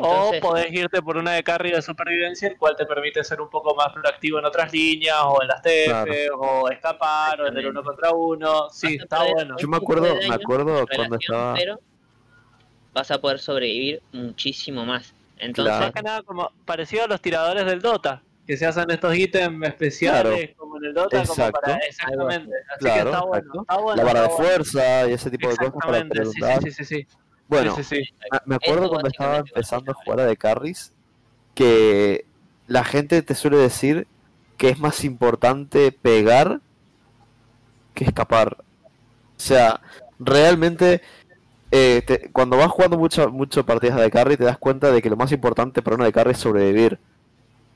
O 0.00 0.32
podés 0.40 0.72
irte 0.72 1.02
por 1.02 1.16
una 1.16 1.32
de 1.32 1.42
carry 1.42 1.72
de 1.72 1.82
supervivencia, 1.82 2.48
el 2.48 2.56
cual 2.56 2.76
te 2.76 2.86
permite 2.86 3.24
ser 3.24 3.40
un 3.40 3.50
poco 3.50 3.74
más 3.74 3.92
proactivo 3.92 4.38
en 4.38 4.44
otras 4.44 4.72
líneas, 4.72 5.16
o 5.24 5.42
en 5.42 5.48
las 5.48 5.60
TF, 5.62 6.30
o 6.38 6.68
escapar, 6.70 7.40
o 7.40 7.48
en 7.48 7.56
el 7.56 7.66
uno 7.66 7.82
contra 7.82 8.12
uno. 8.12 8.70
Sí, 8.70 8.98
está 9.00 9.24
bueno. 9.24 9.56
Yo 9.58 9.66
me 9.66 9.76
acuerdo, 9.78 10.14
me 10.28 10.34
acuerdo 10.34 10.86
cuando 10.94 11.16
estaba. 11.16 11.54
pero 11.54 11.80
vas 12.92 13.10
a 13.10 13.20
poder 13.20 13.38
sobrevivir 13.40 14.00
muchísimo 14.12 14.84
más. 14.84 15.12
Entonces, 15.38 15.70
Claro. 15.72 15.86
Más 15.86 15.94
que 15.94 16.02
nada 16.02 16.22
como 16.22 16.52
parecido 16.64 17.04
a 17.04 17.08
los 17.08 17.20
tiradores 17.20 17.64
del 17.64 17.80
Dota, 17.80 18.22
que 18.46 18.56
se 18.56 18.66
hacen 18.66 18.90
estos 18.90 19.16
ítems 19.16 19.66
especiales 19.66 20.34
Claro. 20.34 20.54
como 20.56 20.76
en 20.76 20.84
el 20.84 20.94
Dota, 20.94 21.22
como 21.22 21.32
Exacto. 21.32 21.60
para 21.62 21.76
exactamente. 21.78 22.52
Así 22.68 22.78
Claro, 22.84 22.94
que 23.04 23.08
está 23.10 23.20
bueno, 23.24 23.36
exacto. 23.46 23.60
está 23.62 23.76
bueno. 23.76 23.96
La 23.96 24.04
vara 24.04 24.22
de 24.22 24.28
fuerza 24.30 25.08
y 25.08 25.12
ese 25.14 25.30
tipo 25.30 25.48
de 25.48 25.56
cosas 25.56 25.72
para 25.80 25.98
Exactamente, 25.98 26.24
sí, 26.26 26.32
preguntar. 26.40 26.62
sí, 26.62 26.70
sí, 26.70 26.84
sí, 26.84 26.96
sí. 26.96 27.06
Bueno, 27.50 27.74
Sí, 27.74 27.82
sí, 27.82 28.04
sí. 28.04 28.10
me- 28.46 28.54
acuerdo 28.54 28.84
Esto 28.84 28.90
cuando 28.90 29.08
estaba 29.08 29.38
empezando 29.38 29.90
a 29.90 29.94
jugar 29.94 30.20
a 30.20 30.24
de 30.26 30.36
carries 30.36 30.92
que 31.54 32.24
la 32.68 32.84
gente 32.84 33.20
te 33.22 33.34
suele 33.34 33.56
decir 33.58 34.06
que 34.56 34.68
es 34.68 34.78
más 34.78 35.04
importante 35.04 35.90
pegar 35.90 36.60
que 37.92 38.04
escapar. 38.04 38.56
O 39.36 39.40
sea, 39.42 39.80
realmente 40.20 41.02
eh, 41.72 42.02
te- 42.06 42.30
cuando 42.30 42.56
vas 42.56 42.68
jugando 42.70 42.96
mucho, 42.98 43.30
mucho 43.30 43.66
partidas 43.66 44.00
de 44.00 44.10
carry, 44.10 44.36
te 44.36 44.44
das 44.44 44.58
cuenta 44.58 44.92
de 44.92 45.02
que 45.02 45.10
lo 45.10 45.16
más 45.16 45.32
importante 45.32 45.82
para 45.82 45.96
uno 45.96 46.04
de 46.04 46.12
carry 46.12 46.30
es 46.32 46.38
sobrevivir. 46.38 47.00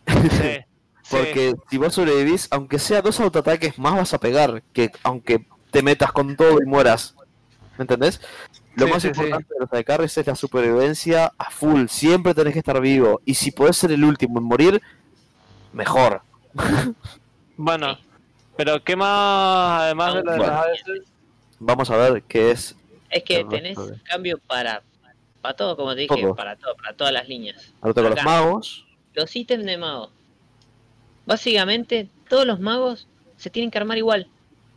Sí. 0.07 0.15
sí. 0.31 0.65
Porque 1.11 1.55
si 1.69 1.79
vos 1.79 1.95
sobrevivís, 1.95 2.47
aunque 2.53 2.79
sea 2.79 3.03
dos 3.03 3.19
autoataques 3.19 3.79
más 3.79 3.95
vas 3.97 4.15
a 4.15 4.19
pegar, 4.19 4.63
que 4.73 4.93
aunque 5.03 5.47
te 5.73 5.83
metas 5.83 6.13
con 6.13 6.37
todo 6.37 6.59
y 6.63 6.67
mueras. 6.67 7.17
¿Me 7.79 7.83
entendés? 7.83 8.21
Lo 8.77 8.87
Sí, 8.87 8.93
más 8.93 9.03
sí, 9.03 9.09
sí. 9.13 9.21
importante 9.21 9.55
de 9.55 9.61
los 9.61 9.71
de 9.71 9.85
carry 9.85 10.05
es 10.05 10.27
la 10.27 10.35
supervivencia 10.35 11.33
a 11.39 11.51
full. 11.51 11.87
Siempre 11.89 12.35
tenés 12.35 12.53
que 12.53 12.59
estar 12.61 12.81
vivo. 12.81 13.21
Y 13.25 13.35
si 13.35 13.51
podés 13.51 13.77
ser 13.77 13.93
el 13.93 14.05
último 14.05 14.39
en 14.39 14.45
morir, 14.45 14.83
mejor. 15.73 16.23
Bueno, 17.57 17.99
pero 18.57 18.83
¿qué 18.83 18.97
más, 18.97 19.83
además 19.83 20.15
de 20.15 20.23
lo 20.25 20.33
de 20.33 20.39
Bueno. 20.39 20.53
las 20.53 20.65
ADCs? 20.67 21.03
Vamos 21.61 21.91
a 21.91 21.97
ver 21.97 22.23
qué 22.25 22.51
es. 22.51 22.77
Es 23.11 23.23
que 23.23 23.45
tenés 23.45 23.77
de- 23.79 23.99
cambio 24.05 24.39
para, 24.47 24.83
para 25.41 25.55
todo, 25.55 25.77
como 25.77 25.95
te 25.95 26.01
dije, 26.03 26.35
para 26.35 26.57
todo, 26.57 26.75
para 26.77 26.93
todas 26.97 27.13
las 27.13 27.29
líneas. 27.29 27.73
Ahorita 27.81 28.03
con 28.03 28.11
los 28.15 28.25
magos. 28.25 28.87
Los 29.15 29.35
ítems 29.37 29.65
de 29.65 29.79
mago. 29.79 30.11
Básicamente, 31.27 32.09
todos 32.29 32.45
los 32.47 32.61
magos 32.61 33.07
se 33.37 33.51
tienen 33.51 33.71
que 33.71 33.79
armar 33.79 33.99
igual. 33.99 34.27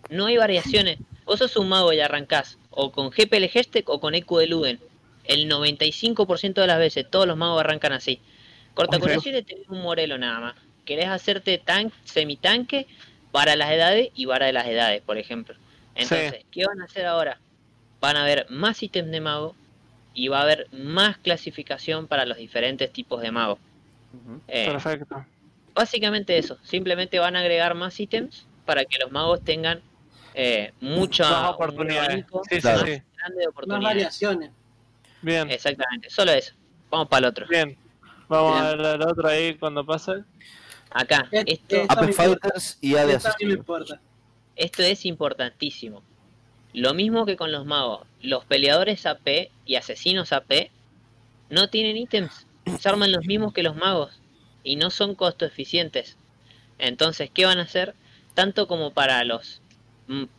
No 0.09 0.27
hay 0.27 0.37
variaciones. 0.37 0.99
Vos 1.25 1.39
sos 1.39 1.57
un 1.57 1.67
mago 1.69 1.91
y 1.93 1.99
arrancás 1.99 2.57
o 2.79 2.91
con 2.91 3.09
GPL 3.09 3.49
Gestek 3.49 3.89
o 3.89 3.99
con 3.99 4.13
EQ 4.13 4.37
de 4.37 4.47
Luden. 4.47 4.79
El 5.23 5.49
95% 5.49 6.53
de 6.53 6.67
las 6.67 6.77
veces 6.77 7.09
todos 7.09 7.25
los 7.25 7.35
magos 7.35 7.59
arrancan 7.59 7.91
así. 7.91 8.21
Corta 8.75 8.99
tenés 8.99 9.67
un 9.67 9.81
morelo 9.81 10.19
nada 10.19 10.39
más. 10.39 10.55
Querés 10.85 11.07
hacerte 11.07 11.57
tan, 11.57 11.91
semitanque 12.05 12.85
para 13.31 13.55
las 13.55 13.71
edades 13.71 14.11
y 14.13 14.27
para 14.27 14.51
las 14.51 14.67
edades, 14.67 15.01
por 15.01 15.17
ejemplo. 15.17 15.55
Entonces, 15.95 16.45
¿qué 16.51 16.67
van 16.67 16.79
a 16.79 16.85
hacer 16.85 17.07
ahora? 17.07 17.39
Van 17.99 18.15
a 18.15 18.21
haber 18.21 18.45
más 18.51 18.83
ítems 18.83 19.09
de 19.09 19.21
mago 19.21 19.55
y 20.13 20.27
va 20.27 20.39
a 20.39 20.43
haber 20.43 20.67
más 20.71 21.17
clasificación 21.17 22.05
para 22.05 22.27
los 22.27 22.37
diferentes 22.37 22.93
tipos 22.93 23.23
de 23.23 23.31
magos. 23.31 23.57
Eh, 24.47 24.67
Perfecto. 24.67 25.25
básicamente 25.73 26.37
eso, 26.37 26.59
simplemente 26.61 27.17
van 27.17 27.35
a 27.35 27.39
agregar 27.39 27.73
más 27.73 27.99
ítems 27.99 28.45
para 28.65 28.85
que 28.85 28.99
los 28.99 29.11
magos 29.11 29.43
tengan 29.43 29.81
eh, 30.39 30.71
mucha 30.81 31.23
Más 31.29 31.49
un 31.49 31.55
oportunidades. 31.55 32.25
Sí, 32.49 32.55
sí, 32.55 32.61
Claro. 32.61 32.79
sí. 32.85 33.01
grande 33.17 33.39
de 33.39 33.45
Más 33.45 33.47
oportunidades. 33.47 33.83
variaciones. 33.83 34.51
Bien, 35.21 35.49
Exactamente, 35.49 36.09
solo 36.11 36.31
eso. 36.31 36.53
Vamos 36.91 37.07
para 37.07 37.19
el 37.19 37.31
otro. 37.31 37.47
bien. 37.47 37.75
Vamos 38.29 38.53
Bien. 38.53 38.65
a 38.65 38.75
ver 38.75 38.95
el 38.95 39.01
otro 39.01 39.27
ahí 39.27 39.55
cuando 39.55 39.85
pase. 39.85 40.23
Acá, 40.91 41.27
esto, 41.31 41.75
eh, 41.75 41.85
AP 41.89 42.01
me 42.05 42.13
Fighters 42.13 42.77
y 42.81 42.95
AD 42.95 43.09
Esto 43.15 43.29
esto 44.55 44.83
es 44.83 45.05
importantísimo. 45.05 46.03
Lo 46.73 46.93
mismo 46.93 47.25
que 47.25 47.35
con 47.37 47.51
los 47.51 47.65
magos, 47.65 48.05
los 48.21 48.45
peleadores 48.45 49.05
AP 49.05 49.49
y 49.65 49.75
asesinos 49.75 50.33
AP 50.33 50.69
no 51.49 51.69
tienen 51.69 51.97
ítems, 51.97 52.45
se 52.79 52.89
arman 52.89 53.11
los 53.11 53.25
mismos 53.25 53.53
que 53.53 53.63
los 53.63 53.75
magos 53.75 54.19
y 54.63 54.75
no 54.75 54.89
son 54.91 55.15
costo 55.15 55.45
eficientes. 55.45 56.17
Entonces, 56.77 57.29
¿qué 57.33 57.45
van 57.45 57.59
a 57.59 57.63
hacer? 57.63 57.95
Tanto 58.33 58.67
como 58.67 58.91
para 58.93 59.23
los 59.23 59.61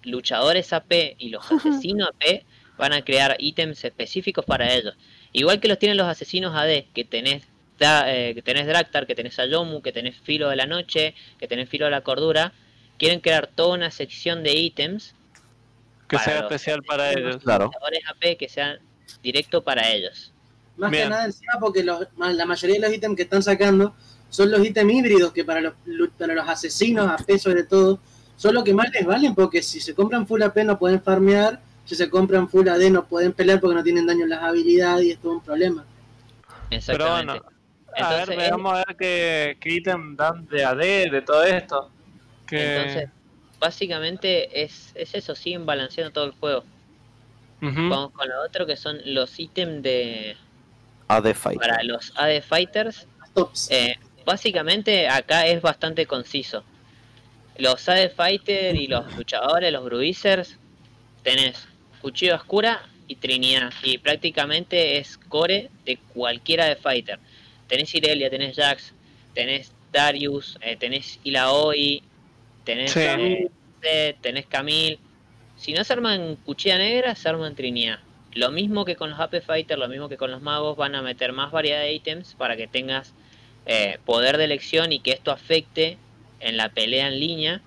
luchadores 0.02 0.72
AP 0.72 1.16
y 1.18 1.28
los 1.30 1.50
asesinos 1.52 2.08
AP, 2.08 2.44
van 2.76 2.92
a 2.92 3.04
crear 3.04 3.36
ítems 3.38 3.84
específicos 3.84 4.44
para 4.44 4.72
ellos. 4.72 4.94
Igual 5.32 5.60
que 5.60 5.68
los 5.68 5.78
tienen 5.78 5.96
los 5.98 6.06
asesinos 6.06 6.54
AD, 6.54 6.84
que 6.94 7.04
tenés, 7.04 7.44
da- 7.78 8.12
eh, 8.14 8.34
que 8.34 8.42
tenés 8.42 8.66
Draktar, 8.66 9.06
que 9.06 9.14
tenés 9.14 9.38
Ayomu, 9.38 9.82
que 9.82 9.92
tenés 9.92 10.16
Filo 10.16 10.48
de 10.48 10.56
la 10.56 10.66
Noche, 10.66 11.14
que 11.38 11.48
tenés 11.48 11.68
Filo 11.68 11.84
de 11.86 11.90
la 11.90 12.00
Cordura, 12.02 12.52
quieren 12.98 13.20
crear 13.20 13.46
toda 13.48 13.74
una 13.74 13.90
sección 13.90 14.42
de 14.42 14.54
ítems 14.54 15.14
Que 16.08 16.18
sea 16.18 16.34
los- 16.34 16.42
especial 16.44 16.82
para 16.82 17.12
ellos. 17.12 17.42
Claro. 17.42 17.66
luchadores 17.66 18.00
AP 18.08 18.36
que 18.38 18.48
sean 18.48 18.78
directo 19.22 19.62
para 19.62 19.90
ellos. 19.90 20.32
Más 20.76 20.90
Bien. 20.92 21.04
que 21.04 21.10
nada 21.10 21.24
encima 21.24 21.54
porque 21.60 21.82
los- 21.82 22.06
ma- 22.16 22.32
la 22.32 22.46
mayoría 22.46 22.76
de 22.76 22.82
los 22.82 22.92
ítems 22.96 23.16
que 23.16 23.22
están 23.24 23.42
sacando 23.42 23.94
son 24.30 24.50
los 24.50 24.64
ítems 24.64 24.92
híbridos 24.92 25.32
que 25.32 25.44
para 25.44 25.60
los, 25.60 25.74
para 26.16 26.34
los 26.34 26.48
asesinos 26.48 27.08
AP 27.10 27.38
sobre 27.38 27.64
todo 27.64 28.00
son 28.38 28.54
los 28.54 28.62
que 28.62 28.72
más 28.72 28.90
les 28.92 29.04
valen 29.04 29.34
porque 29.34 29.62
si 29.62 29.80
se 29.80 29.94
compran 29.94 30.26
full 30.26 30.40
AP 30.42 30.58
no 30.58 30.78
pueden 30.78 31.02
farmear, 31.02 31.60
si 31.84 31.96
se 31.96 32.08
compran 32.08 32.48
full 32.48 32.68
AD 32.68 32.88
no 32.90 33.04
pueden 33.04 33.32
pelear 33.32 33.60
porque 33.60 33.74
no 33.74 33.82
tienen 33.82 34.06
daño 34.06 34.22
en 34.22 34.30
las 34.30 34.42
habilidades 34.42 35.06
y 35.06 35.10
es 35.10 35.18
todo 35.18 35.32
un 35.32 35.40
problema. 35.40 35.84
Pero 36.70 36.78
Exactamente. 36.78 37.32
bueno, 37.32 37.44
a 37.96 38.14
ver, 38.14 38.36
veamos 38.36 38.72
a 38.72 38.76
ver 38.76 38.96
qué, 38.96 39.56
qué 39.60 39.70
ítem 39.74 40.14
dan 40.14 40.46
de 40.46 40.64
AD, 40.64 41.10
de 41.10 41.22
todo 41.26 41.42
esto. 41.42 41.90
Que... 42.46 42.76
Entonces, 42.76 43.10
básicamente 43.58 44.62
es, 44.62 44.92
es 44.94 45.14
eso, 45.16 45.34
siguen 45.34 45.66
balanceando 45.66 46.12
todo 46.12 46.26
el 46.26 46.32
juego. 46.32 46.64
Vamos 47.60 48.12
con 48.12 48.28
lo 48.28 48.40
otro 48.44 48.66
que 48.66 48.76
son 48.76 49.00
los 49.04 49.36
ítems 49.40 49.82
de 49.82 50.36
AD 51.08 51.34
Fighter. 51.34 51.68
para 51.68 51.82
los 51.82 52.12
AD 52.16 52.40
Fighters. 52.42 53.08
Eh, 53.70 53.96
básicamente 54.24 55.08
acá 55.08 55.44
es 55.44 55.60
bastante 55.60 56.06
conciso. 56.06 56.62
Los 57.58 57.88
AD 57.88 58.10
Fighter 58.14 58.74
y 58.76 58.86
los 58.86 59.14
luchadores, 59.16 59.72
los 59.72 59.84
bruisers, 59.84 60.56
tenés 61.22 61.66
cuchillo 62.00 62.36
oscura 62.36 62.86
y 63.08 63.16
Trinidad. 63.16 63.72
Y 63.82 63.98
prácticamente 63.98 64.98
es 64.98 65.18
core 65.18 65.68
de 65.84 65.96
cualquiera 66.14 66.66
de 66.66 66.76
Fighter. 66.76 67.18
Tenés 67.66 67.94
Irelia, 67.94 68.30
tenés 68.30 68.56
Jax, 68.56 68.94
tenés 69.34 69.72
Darius, 69.92 70.56
eh, 70.62 70.76
tenés 70.76 71.18
Ilaoi, 71.24 72.02
tenés 72.64 72.92
Sí. 72.92 73.00
eh, 73.82 74.16
tenés 74.20 74.46
Camille. 74.46 74.98
Si 75.56 75.72
no 75.72 75.82
se 75.82 75.92
arman 75.92 76.36
cuchilla 76.36 76.78
negra, 76.78 77.14
se 77.14 77.28
arman 77.28 77.54
Trinidad. 77.56 77.98
Lo 78.34 78.50
mismo 78.52 78.84
que 78.84 78.94
con 78.94 79.10
los 79.10 79.18
AP 79.18 79.40
Fighter, 79.40 79.78
lo 79.78 79.88
mismo 79.88 80.08
que 80.08 80.16
con 80.16 80.30
los 80.30 80.42
magos, 80.42 80.76
van 80.76 80.94
a 80.94 81.02
meter 81.02 81.32
más 81.32 81.50
variedad 81.50 81.80
de 81.80 81.92
ítems 81.92 82.34
para 82.34 82.56
que 82.56 82.68
tengas 82.68 83.12
eh, 83.66 83.98
poder 84.04 84.36
de 84.38 84.44
elección 84.44 84.92
y 84.92 85.00
que 85.00 85.10
esto 85.12 85.30
afecte 85.32 85.98
en 86.40 86.56
la 86.56 86.68
pelea 86.68 87.08
en 87.08 87.18
línea 87.18 87.60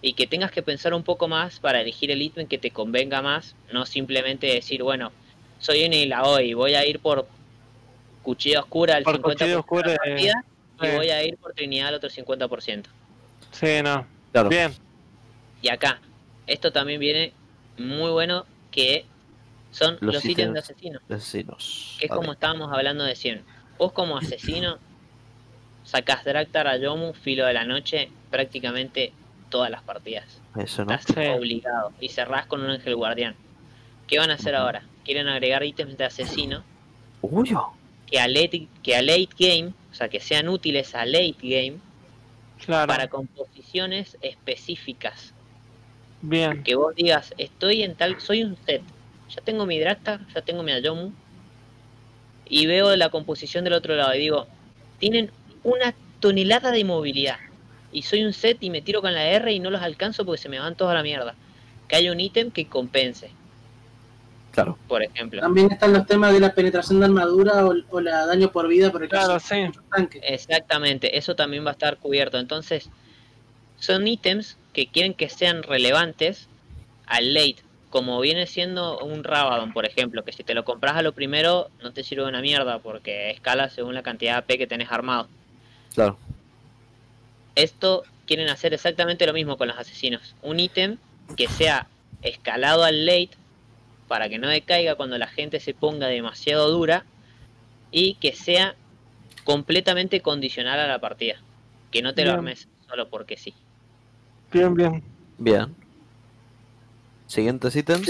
y 0.00 0.12
que 0.12 0.26
tengas 0.26 0.50
que 0.50 0.62
pensar 0.62 0.94
un 0.94 1.02
poco 1.02 1.28
más 1.28 1.58
para 1.58 1.80
elegir 1.80 2.10
el 2.10 2.22
ítem 2.22 2.46
que 2.46 2.58
te 2.58 2.70
convenga 2.70 3.20
más, 3.22 3.56
no 3.72 3.84
simplemente 3.84 4.46
decir, 4.46 4.82
bueno, 4.82 5.12
soy 5.58 5.84
un 5.84 5.92
Ilaoi, 5.92 6.54
voy 6.54 6.74
a 6.74 6.86
ir 6.86 7.00
por 7.00 7.26
cuchilla 8.22 8.60
oscura 8.60 8.96
al 8.96 9.02
Por 9.02 9.20
50% 9.20 9.64
cuchillo 9.64 9.82
de 9.82 9.96
la 9.96 10.06
eh, 10.16 10.92
y 10.92 10.96
voy 10.96 11.10
a 11.10 11.24
ir 11.24 11.36
por 11.38 11.52
Trinidad 11.54 11.88
al 11.88 11.94
otro 11.94 12.08
50%. 12.08 12.84
Sí, 13.50 13.82
no. 13.82 14.06
Claro. 14.32 14.48
Bien. 14.48 14.72
Y 15.62 15.68
acá, 15.68 16.00
esto 16.46 16.70
también 16.70 17.00
viene 17.00 17.32
muy 17.78 18.10
bueno 18.10 18.46
que 18.70 19.04
son 19.70 19.98
Los 20.00 20.16
los, 20.16 20.24
ítems 20.24 20.54
de. 20.54 20.58
Asesinos. 21.14 21.96
Que 21.98 22.06
es 22.06 22.12
como 22.12 22.32
estábamos 22.32 22.72
hablando 22.72 23.04
de 23.04 23.16
100. 23.16 23.42
Vos 23.78 23.92
como 23.92 24.16
asesino 24.16 24.78
sacás 25.88 26.22
Draktar 26.22 26.66
a 26.68 26.76
Yomu, 26.76 27.14
filo 27.14 27.46
de 27.46 27.54
la 27.54 27.64
noche, 27.64 28.10
prácticamente 28.30 29.12
todas 29.48 29.70
las 29.70 29.82
partidas. 29.82 30.26
Eso, 30.58 30.84
¿no? 30.84 30.92
Estás 30.92 31.16
Sí. 31.24 31.30
obligado. 31.30 31.92
Y 31.98 32.10
cerrás 32.10 32.44
con 32.46 32.60
un 32.62 32.68
ángel 32.70 32.94
guardián. 32.94 33.34
¿Qué 34.06 34.18
van 34.18 34.30
a 34.30 34.34
hacer 34.34 34.54
ahora? 34.54 34.82
Quieren 35.04 35.28
agregar 35.28 35.64
ítems 35.64 35.96
de 35.96 36.04
asesino 36.04 36.62
Uy, 37.22 37.54
oh. 37.54 37.72
que 38.06 38.20
a 38.20 38.28
late, 38.28 38.68
que 38.82 38.94
a 38.96 39.00
late 39.02 39.30
game, 39.38 39.72
o 39.90 39.94
sea, 39.94 40.08
que 40.10 40.20
sean 40.20 40.48
útiles 40.48 40.94
a 40.94 41.06
late 41.06 41.36
game 41.40 41.78
Claro. 42.64 42.86
para 42.88 43.08
composiciones 43.08 44.18
específicas. 44.20 45.32
Bien. 46.20 46.62
Que 46.64 46.74
vos 46.74 46.94
digas, 46.94 47.32
estoy 47.38 47.82
en 47.82 47.94
tal, 47.94 48.20
soy 48.20 48.42
un 48.42 48.56
set. 48.66 48.82
Ya 49.34 49.40
tengo 49.42 49.64
mi 49.64 49.78
Draktar, 49.78 50.20
ya 50.34 50.42
tengo 50.42 50.62
mi 50.62 50.72
Ayomu. 50.72 51.12
Y 52.46 52.66
veo 52.66 52.94
la 52.96 53.08
composición 53.10 53.64
del 53.64 53.74
otro 53.74 53.94
lado 53.94 54.14
y 54.14 54.18
digo, 54.18 54.46
tienen 54.98 55.30
una 55.68 55.94
tonelada 56.20 56.70
de 56.72 56.84
movilidad. 56.84 57.36
Y 57.92 58.02
soy 58.02 58.22
un 58.24 58.32
set 58.32 58.58
y 58.60 58.70
me 58.70 58.82
tiro 58.82 59.00
con 59.00 59.14
la 59.14 59.24
R 59.28 59.52
y 59.52 59.60
no 59.60 59.70
los 59.70 59.80
alcanzo 59.82 60.24
porque 60.24 60.40
se 60.42 60.48
me 60.48 60.58
van 60.58 60.74
todos 60.74 60.90
a 60.90 60.94
la 60.94 61.02
mierda. 61.02 61.34
Que 61.88 61.96
haya 61.96 62.12
un 62.12 62.20
ítem 62.20 62.50
que 62.50 62.66
compense, 62.66 63.30
Claro. 64.52 64.76
por 64.88 65.02
ejemplo. 65.02 65.40
También 65.40 65.70
están 65.70 65.92
los 65.92 66.06
temas 66.06 66.32
de 66.32 66.40
la 66.40 66.52
penetración 66.52 66.98
de 67.00 67.06
armadura 67.06 67.64
o, 67.66 67.74
o 67.90 68.00
la 68.00 68.26
daño 68.26 68.50
por 68.50 68.66
vida 68.68 68.90
por 68.90 69.02
el 69.02 69.08
Claro, 69.08 69.34
caso 69.34 69.54
sí. 69.54 69.70
tanque. 69.90 70.20
Exactamente, 70.22 71.16
eso 71.16 71.34
también 71.36 71.64
va 71.64 71.70
a 71.70 71.72
estar 71.72 71.96
cubierto. 71.98 72.38
Entonces, 72.38 72.90
son 73.78 74.06
ítems 74.08 74.56
que 74.72 74.86
quieren 74.88 75.14
que 75.14 75.28
sean 75.30 75.62
relevantes 75.62 76.48
al 77.06 77.32
late, 77.32 77.56
como 77.90 78.20
viene 78.20 78.46
siendo 78.46 78.98
un 78.98 79.24
Rabadon, 79.24 79.72
por 79.72 79.86
ejemplo, 79.86 80.24
que 80.24 80.32
si 80.32 80.42
te 80.44 80.52
lo 80.54 80.64
compras 80.64 80.96
a 80.96 81.02
lo 81.02 81.12
primero 81.12 81.70
no 81.82 81.92
te 81.92 82.02
sirve 82.04 82.24
una 82.24 82.42
mierda 82.42 82.80
porque 82.80 83.30
escala 83.30 83.70
según 83.70 83.94
la 83.94 84.02
cantidad 84.02 84.32
de 84.32 84.38
AP 84.38 84.58
que 84.58 84.66
tenés 84.66 84.90
armado. 84.92 85.28
Claro. 85.98 86.16
Esto 87.56 88.04
quieren 88.24 88.48
hacer 88.50 88.72
exactamente 88.72 89.26
lo 89.26 89.32
mismo 89.32 89.56
con 89.56 89.66
los 89.66 89.76
asesinos. 89.76 90.36
Un 90.42 90.60
ítem 90.60 90.96
que 91.36 91.48
sea 91.48 91.88
escalado 92.22 92.84
al 92.84 93.04
late 93.04 93.30
para 94.06 94.28
que 94.28 94.38
no 94.38 94.46
decaiga 94.46 94.94
cuando 94.94 95.18
la 95.18 95.26
gente 95.26 95.58
se 95.58 95.74
ponga 95.74 96.06
demasiado 96.06 96.70
dura 96.70 97.04
y 97.90 98.14
que 98.14 98.32
sea 98.32 98.76
completamente 99.42 100.20
condicional 100.20 100.78
a 100.78 100.86
la 100.86 101.00
partida. 101.00 101.40
Que 101.90 102.00
no 102.00 102.14
te 102.14 102.24
lo 102.24 102.34
armes 102.34 102.68
solo 102.88 103.08
porque 103.08 103.36
sí. 103.36 103.52
Bien, 104.52 104.74
bien. 104.74 105.02
Bien. 105.36 105.74
Siguientes 107.26 107.74
ítems. 107.74 108.06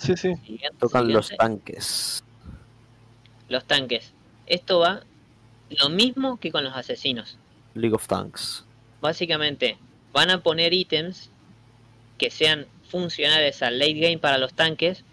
Sí, 0.00 0.16
sí. 0.16 0.34
Siguiente, 0.44 0.76
Tocan 0.80 1.12
los 1.12 1.28
tanques. 1.28 2.24
Los 3.48 3.64
tanques. 3.64 4.12
Esto 4.46 4.80
va 4.80 5.04
lo 5.78 5.88
mismo 5.88 6.38
que 6.38 6.50
con 6.50 6.64
los 6.64 6.74
asesinos. 6.74 7.38
League 7.74 7.94
of 7.94 8.06
Tanks. 8.06 8.64
Básicamente, 9.00 9.78
van 10.12 10.30
a 10.30 10.42
poner 10.42 10.72
ítems 10.72 11.30
que 12.18 12.30
sean 12.30 12.66
funcionales 12.88 13.62
al 13.62 13.78
late 13.78 13.94
game 13.94 14.18
para 14.18 14.38
los 14.38 14.54
tanques 14.54 15.04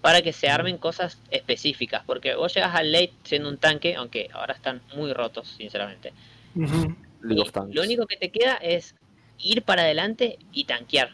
para 0.00 0.22
que 0.22 0.32
se 0.32 0.48
armen 0.48 0.78
cosas 0.78 1.20
específicas. 1.30 2.02
Porque 2.06 2.34
vos 2.34 2.54
llegas 2.54 2.74
al 2.74 2.92
late 2.92 3.12
siendo 3.24 3.48
un 3.48 3.58
tanque, 3.58 3.94
aunque 3.96 4.28
ahora 4.32 4.54
están 4.54 4.80
muy 4.94 5.12
rotos, 5.12 5.54
sinceramente. 5.56 6.12
League 6.54 7.42
of 7.42 7.52
Tanks. 7.52 7.74
lo 7.74 7.82
único 7.82 8.06
que 8.06 8.16
te 8.16 8.30
queda 8.30 8.54
es 8.54 8.94
ir 9.38 9.62
para 9.62 9.82
adelante 9.82 10.38
y 10.52 10.64
tanquear. 10.64 11.10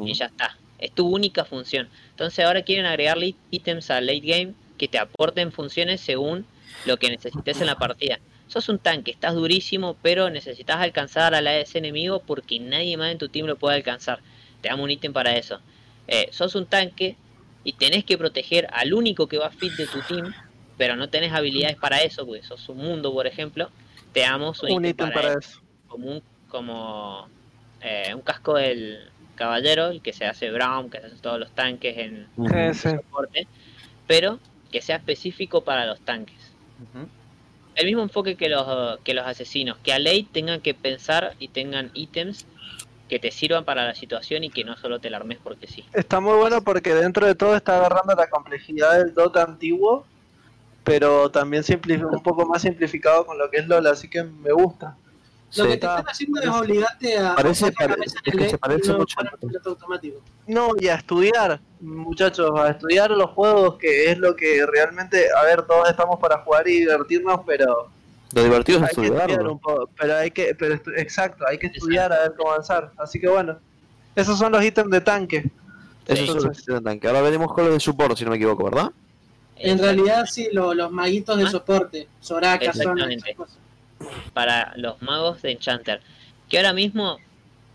Y 0.00 0.14
ya 0.14 0.26
está. 0.26 0.56
Es 0.78 0.92
tu 0.92 1.06
única 1.08 1.44
función. 1.44 1.88
Entonces 2.10 2.44
ahora 2.44 2.62
quieren 2.62 2.86
agregarle 2.86 3.34
ítems 3.50 3.90
al 3.90 4.06
late 4.06 4.20
game 4.20 4.54
que 4.78 4.88
te 4.88 4.98
aporten 4.98 5.52
funciones 5.52 6.00
según 6.00 6.46
lo 6.84 6.96
que 6.96 7.10
necesites 7.10 7.60
en 7.60 7.66
la 7.66 7.76
partida. 7.76 8.18
Sos 8.48 8.68
un 8.68 8.78
tanque, 8.78 9.10
estás 9.10 9.34
durísimo, 9.34 9.96
pero 10.02 10.30
necesitas 10.30 10.76
alcanzar 10.76 11.34
a 11.34 11.40
la 11.40 11.56
ese 11.58 11.78
enemigo 11.78 12.20
porque 12.20 12.60
nadie 12.60 12.96
más 12.96 13.10
en 13.10 13.18
tu 13.18 13.28
team 13.28 13.46
lo 13.46 13.56
puede 13.56 13.76
alcanzar. 13.76 14.20
Te 14.60 14.68
damos 14.68 14.84
un 14.84 14.90
ítem 14.90 15.12
para 15.12 15.36
eso. 15.36 15.60
Eh, 16.06 16.28
sos 16.30 16.54
un 16.54 16.66
tanque 16.66 17.16
y 17.64 17.72
tenés 17.72 18.04
que 18.04 18.16
proteger 18.16 18.68
al 18.72 18.94
único 18.94 19.26
que 19.26 19.38
va 19.38 19.50
fit 19.50 19.72
de 19.72 19.86
tu 19.86 20.00
team, 20.02 20.32
pero 20.78 20.94
no 20.94 21.08
tenés 21.08 21.32
habilidades 21.32 21.76
para 21.76 22.02
eso, 22.02 22.24
porque 22.24 22.42
sos 22.44 22.68
un 22.68 22.78
mundo, 22.78 23.12
por 23.12 23.26
ejemplo. 23.26 23.70
Te 24.12 24.20
damos 24.20 24.62
un, 24.62 24.72
Un 24.72 24.84
ítem 24.84 25.12
para 25.12 25.30
eso 25.30 25.38
eso. 25.40 25.60
como 25.88 26.06
un, 26.12 26.22
como 26.48 27.28
eh, 27.80 28.14
un 28.14 28.22
casco 28.22 28.54
del 28.54 29.10
caballero, 29.34 29.88
el 29.88 30.00
que 30.00 30.12
se 30.12 30.24
hace 30.24 30.50
Brown, 30.50 30.90
que 30.90 31.00
se 31.00 31.06
hace 31.06 31.16
todos 31.16 31.38
los 31.38 31.50
tanques 31.52 31.98
en 31.98 32.26
sí. 32.74 32.88
soporte, 32.90 33.46
pero 34.06 34.40
que 34.70 34.80
sea 34.80 34.96
específico 34.96 35.62
para 35.62 35.86
los 35.86 36.00
tanques. 36.00 36.45
El 37.74 37.86
mismo 37.86 38.02
enfoque 38.02 38.36
que 38.36 38.48
los, 38.48 38.98
que 39.00 39.14
los 39.14 39.26
asesinos, 39.26 39.78
que 39.82 39.92
a 39.92 39.98
ley 39.98 40.22
tengan 40.22 40.60
que 40.60 40.74
pensar 40.74 41.34
y 41.38 41.48
tengan 41.48 41.90
ítems 41.94 42.46
que 43.08 43.18
te 43.18 43.30
sirvan 43.30 43.64
para 43.64 43.84
la 43.84 43.94
situación 43.94 44.44
y 44.44 44.50
que 44.50 44.64
no 44.64 44.76
solo 44.76 44.98
te 44.98 45.10
la 45.10 45.18
armes 45.18 45.38
porque 45.42 45.66
sí. 45.66 45.84
Está 45.92 46.20
muy 46.20 46.36
bueno 46.36 46.62
porque 46.62 46.94
dentro 46.94 47.26
de 47.26 47.34
todo 47.34 47.54
está 47.54 47.76
agarrando 47.76 48.14
la 48.14 48.28
complejidad 48.28 48.98
del 48.98 49.14
Dota 49.14 49.42
antiguo, 49.42 50.04
pero 50.84 51.30
también 51.30 51.62
un 52.10 52.22
poco 52.22 52.46
más 52.46 52.62
simplificado 52.62 53.26
con 53.26 53.38
lo 53.38 53.50
que 53.50 53.58
es 53.58 53.68
LOL, 53.68 53.86
así 53.86 54.08
que 54.08 54.24
me 54.24 54.52
gusta. 54.52 54.96
Lo 55.54 55.64
que 55.64 55.70
te 55.70 55.74
están 55.86 56.04
haciendo 56.08 56.40
es 56.40 56.48
obligarte 56.48 57.18
a 57.18 57.34
Parece- 57.34 57.66
es 57.68 58.12
que 58.36 58.50
se 58.50 58.58
parece 58.58 58.92
no 58.92 58.98
mucho 58.98 59.16
automático. 59.64 60.20
No, 60.46 60.70
y 60.78 60.88
a 60.88 60.96
estudiar, 60.96 61.60
muchachos, 61.80 62.50
a 62.58 62.70
estudiar 62.70 63.10
los 63.12 63.30
juegos, 63.30 63.76
que 63.76 64.10
es 64.10 64.18
lo 64.18 64.34
que 64.36 64.66
realmente, 64.66 65.26
a 65.32 65.42
ver, 65.44 65.62
todos 65.62 65.88
estamos 65.88 66.18
para 66.18 66.38
jugar 66.38 66.66
y 66.68 66.80
divertirnos, 66.80 67.40
pero 67.46 67.88
Lo 68.32 68.42
divertido 68.42 68.78
es 68.78 68.84
hay 68.84 68.88
que 68.94 69.00
estudiar 69.02 69.20
estudiarlo. 69.22 69.52
un 69.52 69.58
poco, 69.60 69.88
pero 69.98 70.16
hay 70.16 70.30
que, 70.30 70.54
pero 70.58 70.74
estu- 70.74 70.92
exacto, 70.96 71.44
hay 71.48 71.58
que 71.58 71.68
estudiar 71.68 72.12
a 72.12 72.20
ver 72.22 72.34
cómo 72.36 72.50
avanzar. 72.50 72.90
Así 72.98 73.20
que 73.20 73.28
bueno, 73.28 73.58
esos 74.14 74.38
son 74.38 74.52
los 74.52 74.62
ítems 74.64 74.90
de 74.90 75.00
tanque. 75.00 75.50
Eso 76.06 76.22
Sí. 76.24 76.36
es 76.38 76.44
lo 76.44 76.50
que 76.50 76.54
se 76.54 76.80
tanque. 76.80 77.06
Ahora 77.08 77.22
veremos 77.22 77.52
con 77.52 77.64
los 77.64 77.72
de 77.74 77.80
support, 77.80 78.16
si 78.16 78.24
no 78.24 78.30
me 78.30 78.36
equivoco, 78.36 78.64
¿verdad? 78.64 78.90
En 79.56 79.78
realidad, 79.78 80.26
sí, 80.26 80.48
lo- 80.52 80.74
los 80.74 80.90
maguitos 80.92 81.38
de 81.38 81.44
Ah. 81.44 81.50
soporte, 81.50 82.08
Soraka, 82.20 82.66
Exactamente. 82.66 83.14
esas 83.16 83.36
cosas. 83.36 83.58
Para 84.32 84.72
los 84.76 85.00
magos 85.02 85.42
de 85.42 85.52
Enchanter. 85.52 86.00
Que 86.48 86.58
ahora 86.58 86.72
mismo, 86.72 87.18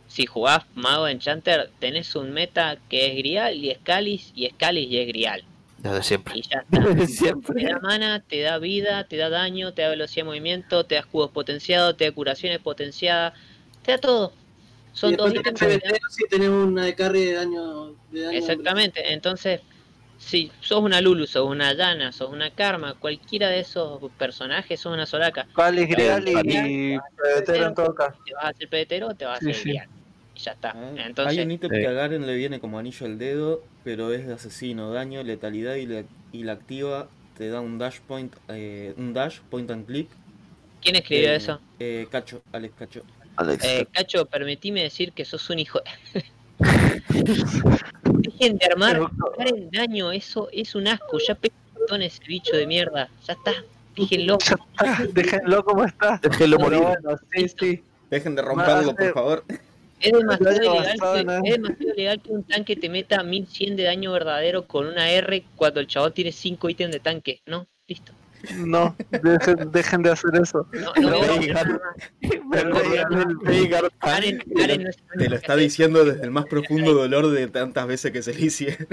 si 0.07 0.25
jugás 0.25 0.63
mago 0.75 1.05
de 1.05 1.13
Enchanter, 1.13 1.69
tenés 1.79 2.15
un 2.15 2.31
meta 2.31 2.77
que 2.89 3.07
es 3.07 3.17
Grial 3.17 3.55
y 3.55 3.73
Scalis, 3.75 4.31
y 4.35 4.47
Scalis 4.49 4.89
y 4.89 4.97
es 4.97 5.07
Grial. 5.07 5.43
Desde 5.79 6.03
siempre. 6.03 6.37
Y 6.37 6.41
ya 6.43 6.59
está. 6.71 6.79
Desde 6.79 6.95
Te 6.95 7.07
siempre. 7.07 7.63
da 7.63 7.79
mana, 7.79 8.19
te 8.21 8.41
da 8.41 8.57
vida, 8.59 9.03
te 9.05 9.17
da 9.17 9.29
daño, 9.29 9.73
te 9.73 9.81
da 9.81 9.89
velocidad 9.89 10.23
de 10.23 10.29
movimiento, 10.29 10.85
te 10.85 10.95
da 10.95 11.01
escudos 11.01 11.31
potenciados, 11.31 11.97
te 11.97 12.05
da 12.05 12.11
curaciones 12.11 12.59
potenciadas, 12.59 13.33
te 13.83 13.93
da 13.93 13.97
todo. 13.97 14.33
Son 14.93 15.13
y 15.13 15.15
dos 15.15 15.33
ítems 15.33 15.59
sí 15.59 16.23
tenés 16.29 16.49
una 16.49 16.85
de 16.85 16.95
carry 16.95 17.23
de 17.25 17.33
daño. 17.33 17.95
De 18.11 18.21
daño 18.23 18.37
Exactamente, 18.37 19.13
entonces, 19.13 19.61
si 20.23 20.51
sos 20.61 20.81
una 20.81 21.01
Lulu, 21.01 21.25
sos 21.25 21.49
una 21.49 21.73
Yana, 21.73 22.11
sos 22.11 22.29
una 22.29 22.51
Karma, 22.51 22.93
cualquiera 22.93 23.49
de 23.49 23.59
esos 23.59 23.99
personajes, 24.17 24.79
sos 24.79 24.93
una 24.93 25.05
Soraka, 25.05 25.47
Calis, 25.55 25.87
Grial 25.89 26.27
y 26.27 26.33
Grial. 26.33 27.01
Pebetero 27.21 27.65
en 27.67 27.73
todo 27.75 27.95
caso. 27.95 28.17
te 28.25 28.33
vas 28.35 28.43
a 28.45 28.47
hacer 28.49 28.69
pedetero 28.69 29.07
o 29.07 29.15
te 29.15 29.25
vas 29.25 29.35
a 29.35 29.37
hacer 29.39 29.55
sí. 29.55 29.71
Y 30.35 30.39
ya 30.39 30.51
está. 30.53 30.73
Entonces, 30.95 31.37
Hay 31.39 31.43
un 31.43 31.51
ítem 31.51 31.69
Sí. 31.71 31.77
que 31.81 31.87
a 31.87 31.91
Garen 31.91 32.25
le 32.25 32.35
viene 32.35 32.59
como 32.59 32.79
anillo 32.79 33.05
al 33.05 33.17
dedo, 33.17 33.63
pero 33.83 34.13
es 34.13 34.25
de 34.27 34.33
asesino, 34.35 34.91
daño, 34.93 35.23
letalidad 35.23 35.75
y, 35.75 35.85
la- 35.87 36.03
y 36.31 36.43
la 36.43 36.53
activa 36.53 37.09
te 37.37 37.49
da 37.49 37.59
un 37.59 37.77
dash 37.79 37.99
point, 38.07 38.33
eh, 38.49 38.93
un 38.97 39.13
dash 39.13 39.39
point 39.49 39.69
and 39.71 39.85
click. 39.87 40.07
¿quién 40.81 40.95
escribió 40.95 41.29
eh, 41.31 41.35
eso? 41.35 41.59
eh, 41.79 42.07
Cacho, 42.11 42.41
Alex 42.53 42.73
Cacho. 42.77 43.01
Alex. 43.35 43.63
Eh, 43.65 43.87
Cacho, 43.91 44.25
permitime 44.25 44.83
decir 44.83 45.11
que 45.13 45.25
sos 45.25 45.49
un 45.49 45.59
hijo. 45.59 45.81
Dejen 48.41 48.57
de 48.57 48.65
armar, 48.65 48.99
dar 49.37 49.47
el 49.47 49.69
daño, 49.69 50.11
eso 50.11 50.49
es 50.51 50.73
un 50.73 50.87
asco. 50.87 51.19
Ya 51.19 51.35
pegó 51.35 51.53
ese 51.99 52.23
bicho 52.27 52.57
de 52.57 52.65
mierda. 52.65 53.07
Ya 53.27 53.33
está, 53.33 53.53
déjenlo. 53.95 54.39
Déjenlo 55.13 55.63
como 55.63 55.83
está. 55.85 56.19
Déjenlo 56.23 56.57
morir. 56.57 56.79
bueno, 56.79 57.19
sí, 57.31 57.47
sí. 57.59 57.83
Dejen 58.09 58.33
de 58.33 58.41
romperlo, 58.41 58.95
por 58.95 59.13
favor. 59.13 59.43
Es 59.99 60.11
demasiado, 60.11 60.75
basado 60.75 61.13
que, 61.13 61.49
es 61.49 61.53
demasiado 61.53 61.93
ilegal 61.93 62.21
que 62.23 62.31
un 62.31 62.43
tanque 62.43 62.75
te 62.75 62.89
meta 62.89 63.21
1100 63.21 63.75
de 63.75 63.83
daño 63.83 64.11
verdadero 64.11 64.65
con 64.65 64.87
una 64.87 65.11
R 65.11 65.45
cuando 65.55 65.79
el 65.79 65.85
chabón 65.85 66.11
tiene 66.11 66.31
5 66.31 66.67
ítems 66.67 66.93
de 66.93 66.99
tanque. 66.99 67.41
No, 67.45 67.67
listo. 67.85 68.11
No, 68.57 68.95
dejen, 69.09 69.71
dejen 69.71 70.03
de 70.03 70.11
hacer 70.11 70.31
eso. 70.41 70.67
No, 70.71 70.93
no 71.01 71.09
no 71.09 71.23
es 71.23 71.39
Te 75.17 75.29
lo 75.29 75.35
está 75.35 75.55
diciendo 75.55 76.05
desde 76.05 76.23
el 76.23 76.31
más 76.31 76.45
profundo 76.45 76.93
dolor 76.93 77.29
de 77.31 77.47
tantas 77.47 77.87
veces 77.87 78.11
que 78.11 78.21
se 78.21 78.33
le 78.33 78.41
hicieron. 78.41 78.87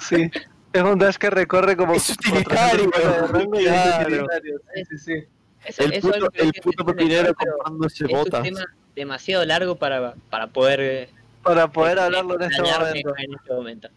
Sí. 0.00 0.30
Es 0.72 0.82
un 0.82 0.98
dash 0.98 1.16
que 1.16 1.30
recorre 1.30 1.76
como. 1.76 1.94
Es 1.94 2.10
utilitario, 2.10 2.90
como 2.90 2.92
300 2.92 3.32
de 3.32 3.38
rango 3.38 3.60
y 3.60 3.64
es 3.64 3.72
claro. 3.72 4.06
utilitario. 4.06 4.60
Sí, 4.74 4.84
sí, 4.90 4.98
sí. 4.98 5.12
Eso- 5.64 5.82
El 5.84 5.92
eso 5.94 6.08
es 6.10 6.14
puto, 6.18 6.30
que 6.30 6.42
el 6.42 6.52
puto 6.62 6.84
tener 6.84 6.96
pepinero 6.96 7.22
claro, 7.22 7.36
pero 7.38 7.52
comprándose 7.56 8.04
Es 8.04 8.10
un 8.12 8.18
botas. 8.18 8.42
tema 8.42 8.60
demasiado 8.94 9.44
largo 9.44 9.76
para, 9.76 10.14
para 10.30 10.46
poder 10.48 10.80
eh, 10.80 11.08
Para 11.42 11.70
poder 11.72 11.98
hablarlo 11.98 12.34
en 12.36 12.42
este 12.50 12.62
momento. 12.62 13.14
en 13.18 13.34
este 13.34 13.52
momento. 13.54 13.88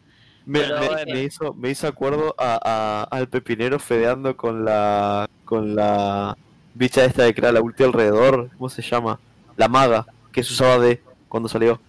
Me, 0.45 0.59
Pero 0.61 0.79
me- 0.79 0.87
bueno. 0.87 1.13
me 1.13 1.23
hizo, 1.23 1.53
me 1.53 1.69
hizo 1.69 1.87
acuerdo 1.87 2.33
a, 2.37 2.59
a- 2.63 3.03
al 3.15 3.27
pepinero 3.29 3.79
fedeando 3.79 4.35
con 4.35 4.65
la 4.65 5.29
con 5.45 5.75
la 5.75 6.35
bicha 6.73 7.03
esta 7.05 7.23
de 7.23 7.33
que 7.33 7.41
era 7.41 7.51
la 7.51 7.61
ulti 7.61 7.83
alrededor, 7.83 8.49
¿cómo 8.57 8.69
se 8.69 8.81
llama? 8.81 9.19
La 9.57 9.67
maga, 9.67 10.05
que 10.31 10.43
se 10.43 10.53
usaba 10.53 10.79
de 10.79 11.01
cuando 11.27 11.47
salió. 11.49 11.79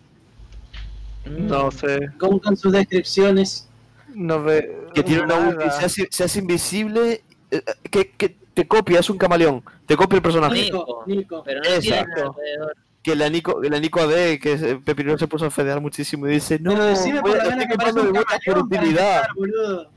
No 1.26 1.70
sé. 1.70 2.10
Con, 2.18 2.38
con 2.40 2.56
sus 2.56 2.72
descripciones. 2.72 3.68
No 4.14 4.42
ve. 4.42 4.76
Que 4.94 5.02
tiene 5.02 5.22
una 5.22 5.36
ulti, 5.36 5.64
se 5.70 5.84
hace, 5.86 6.08
se 6.10 6.24
hace 6.24 6.40
invisible, 6.40 7.22
eh, 7.50 7.62
que, 7.90 8.10
que 8.10 8.36
te 8.52 8.66
copia, 8.66 9.00
es 9.00 9.08
un 9.08 9.16
camaleón, 9.18 9.62
te 9.86 9.96
copia 9.96 10.16
el 10.16 10.22
personaje. 10.22 10.62
Nico, 10.62 11.04
Nico. 11.06 11.42
Pero 11.44 11.60
no 11.60 11.78
tiene 11.78 11.98
Exacto. 12.00 12.34
alrededor. 12.36 12.76
Que 13.02 13.16
la 13.16 13.28
Nico, 13.28 13.60
que 13.60 13.68
la 13.68 13.80
Nico 13.80 14.00
AD, 14.00 14.38
que 14.38 14.52
el 14.52 14.80
pepinero 14.82 15.18
se 15.18 15.26
puso 15.26 15.46
a 15.46 15.50
fedear 15.50 15.80
muchísimo 15.80 16.28
y 16.28 16.32
dice, 16.34 16.58
no, 16.60 16.70
Pero 16.72 16.84
decime 16.84 17.20
por 17.20 17.30
a- 17.32 17.44
lo 17.44 17.50
menos 17.50 17.62
estoy 17.64 17.68
que 17.68 17.76
parece 17.76 18.50
un 18.52 18.58
utilidad. 18.58 19.16
empezar, 19.16 19.34
boludo. 19.34 19.90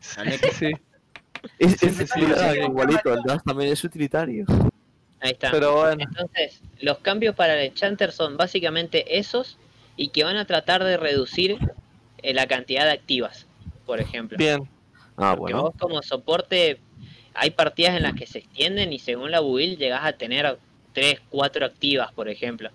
Sí. 0.53 0.71
Es, 1.59 1.83
utilidad, 1.83 2.53
igualito, 2.55 3.13
el 3.13 3.21
Dash 3.23 3.41
también 3.45 3.71
es 3.71 3.83
utilitario. 3.83 4.45
Ahí 5.19 5.31
está. 5.31 5.51
Pero 5.51 5.75
bueno. 5.75 6.03
Entonces, 6.03 6.61
los 6.81 6.97
cambios 6.99 7.35
para 7.35 7.53
el 7.59 7.67
Enchanter 7.67 8.11
son 8.11 8.37
básicamente 8.37 9.19
esos 9.19 9.57
y 9.95 10.09
que 10.09 10.23
van 10.23 10.37
a 10.37 10.45
tratar 10.45 10.83
de 10.83 10.97
reducir 10.97 11.57
eh, 12.23 12.33
la 12.33 12.47
cantidad 12.47 12.85
de 12.85 12.91
activas, 12.91 13.45
por 13.85 13.99
ejemplo. 14.01 14.37
Bien. 14.39 14.67
Ah, 15.17 15.35
Porque 15.37 15.53
bueno. 15.53 15.61
vos 15.69 15.73
como 15.79 16.01
soporte 16.01 16.79
hay 17.35 17.51
partidas 17.51 17.95
en 17.95 18.03
las 18.03 18.13
que 18.15 18.25
se 18.25 18.39
extienden 18.39 18.91
y 18.91 18.97
según 18.99 19.29
la 19.29 19.39
build 19.41 19.77
llegás 19.77 20.03
a 20.03 20.13
tener 20.13 20.57
3, 20.93 21.21
4 21.29 21.65
activas, 21.67 22.11
por 22.13 22.27
ejemplo. 22.29 22.69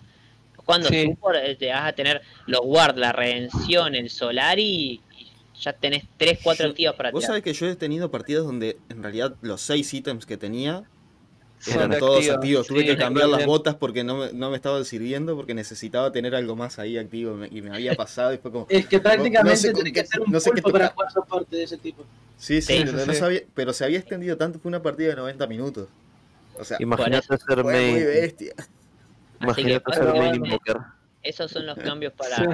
Cuando 0.70 0.88
Sí. 0.88 1.06
support 1.06 1.36
eh, 1.42 1.56
llegás 1.59 1.84
a 1.86 1.92
tener 1.92 2.22
los 2.47 2.60
ward, 2.64 2.97
la 2.97 3.12
redención, 3.12 3.94
el 3.94 4.09
solar 4.10 4.59
y, 4.59 5.01
y 5.18 5.30
ya 5.60 5.72
tenés 5.72 6.05
3, 6.16 6.38
4 6.42 6.64
Yo- 6.66 6.70
activas 6.70 6.94
para 6.94 7.10
Vos 7.10 7.20
tirar. 7.20 7.30
sabés 7.30 7.42
que 7.42 7.52
yo 7.52 7.66
he 7.66 7.76
tenido 7.76 8.10
partidas 8.10 8.44
donde 8.44 8.78
en 8.88 9.02
realidad 9.02 9.34
los 9.42 9.60
seis 9.60 9.92
ítems 9.92 10.26
que 10.26 10.36
tenía 10.36 10.84
eran 11.66 11.90
todos 11.98 12.16
activos, 12.20 12.36
activos. 12.36 12.66
Tuve 12.68 12.80
sí, 12.80 12.86
que 12.86 12.97
cambiar 12.97 13.28
las 13.28 13.44
botas 13.44 13.74
porque 13.74 14.02
no 14.02 14.16
me, 14.16 14.32
no 14.32 14.48
me 14.51 14.56
estaban 14.56 14.84
sirviendo 14.86 15.36
porque 15.36 15.52
necesitaba 15.55 16.10
tener 16.10 16.34
algo 16.34 16.56
más 16.56 16.78
ahí 16.78 16.97
activo 16.97 17.38
y 17.51 17.60
me 17.60 17.70
había 17.74 17.94
pasado 17.97 18.32
y 18.32 18.38
fue 18.38 18.51
como... 18.51 18.66
Es 18.70 18.86
que 18.86 18.98
prácticamente 19.01 19.51
No 19.51 19.56
sé 19.56 19.72
tenés 19.74 19.92
qué- 19.92 20.01
que 20.02 20.06
ser 20.06 20.20
un 20.22 20.32
no 20.32 20.40
sé 20.40 20.51
qué 20.55 20.62
pulpo 20.62 20.78
para 20.78 20.88
jugar 20.88 21.12
soporte 21.12 21.56
de 21.56 21.64
ese 21.64 21.76
tipo. 21.76 22.05
Sí, 22.38 22.62
sí, 22.62 22.78
Sí, 22.78 22.82
pero, 22.86 22.98
sí, 23.01 23.06
no 23.09 23.12
sabía- 23.14 23.42
pero 23.55 23.72
se 23.74 23.84
había 23.84 23.98
extendido 23.98 24.38
tanto, 24.38 24.59
fue 24.59 24.70
una 24.70 24.80
partida 24.82 25.09
de 25.10 25.16
90 25.16 25.47
minutos. 25.47 25.88
O 26.59 26.64
sea, 26.64 26.78
Imagínate 26.80 27.26
ser 27.36 27.62
muy 27.62 27.72
bestia. 28.05 28.55
Así 29.40 29.54
que 29.64 29.70
imagínate 29.72 29.92
ser 29.92 30.04
main 30.04 30.14
básicamente 30.14 30.48
invoker. 30.48 30.76
esos 31.22 31.50
son 31.50 31.66
los 31.66 31.78
cambios 31.78 32.12
para, 32.12 32.36
Sí. 32.36 32.44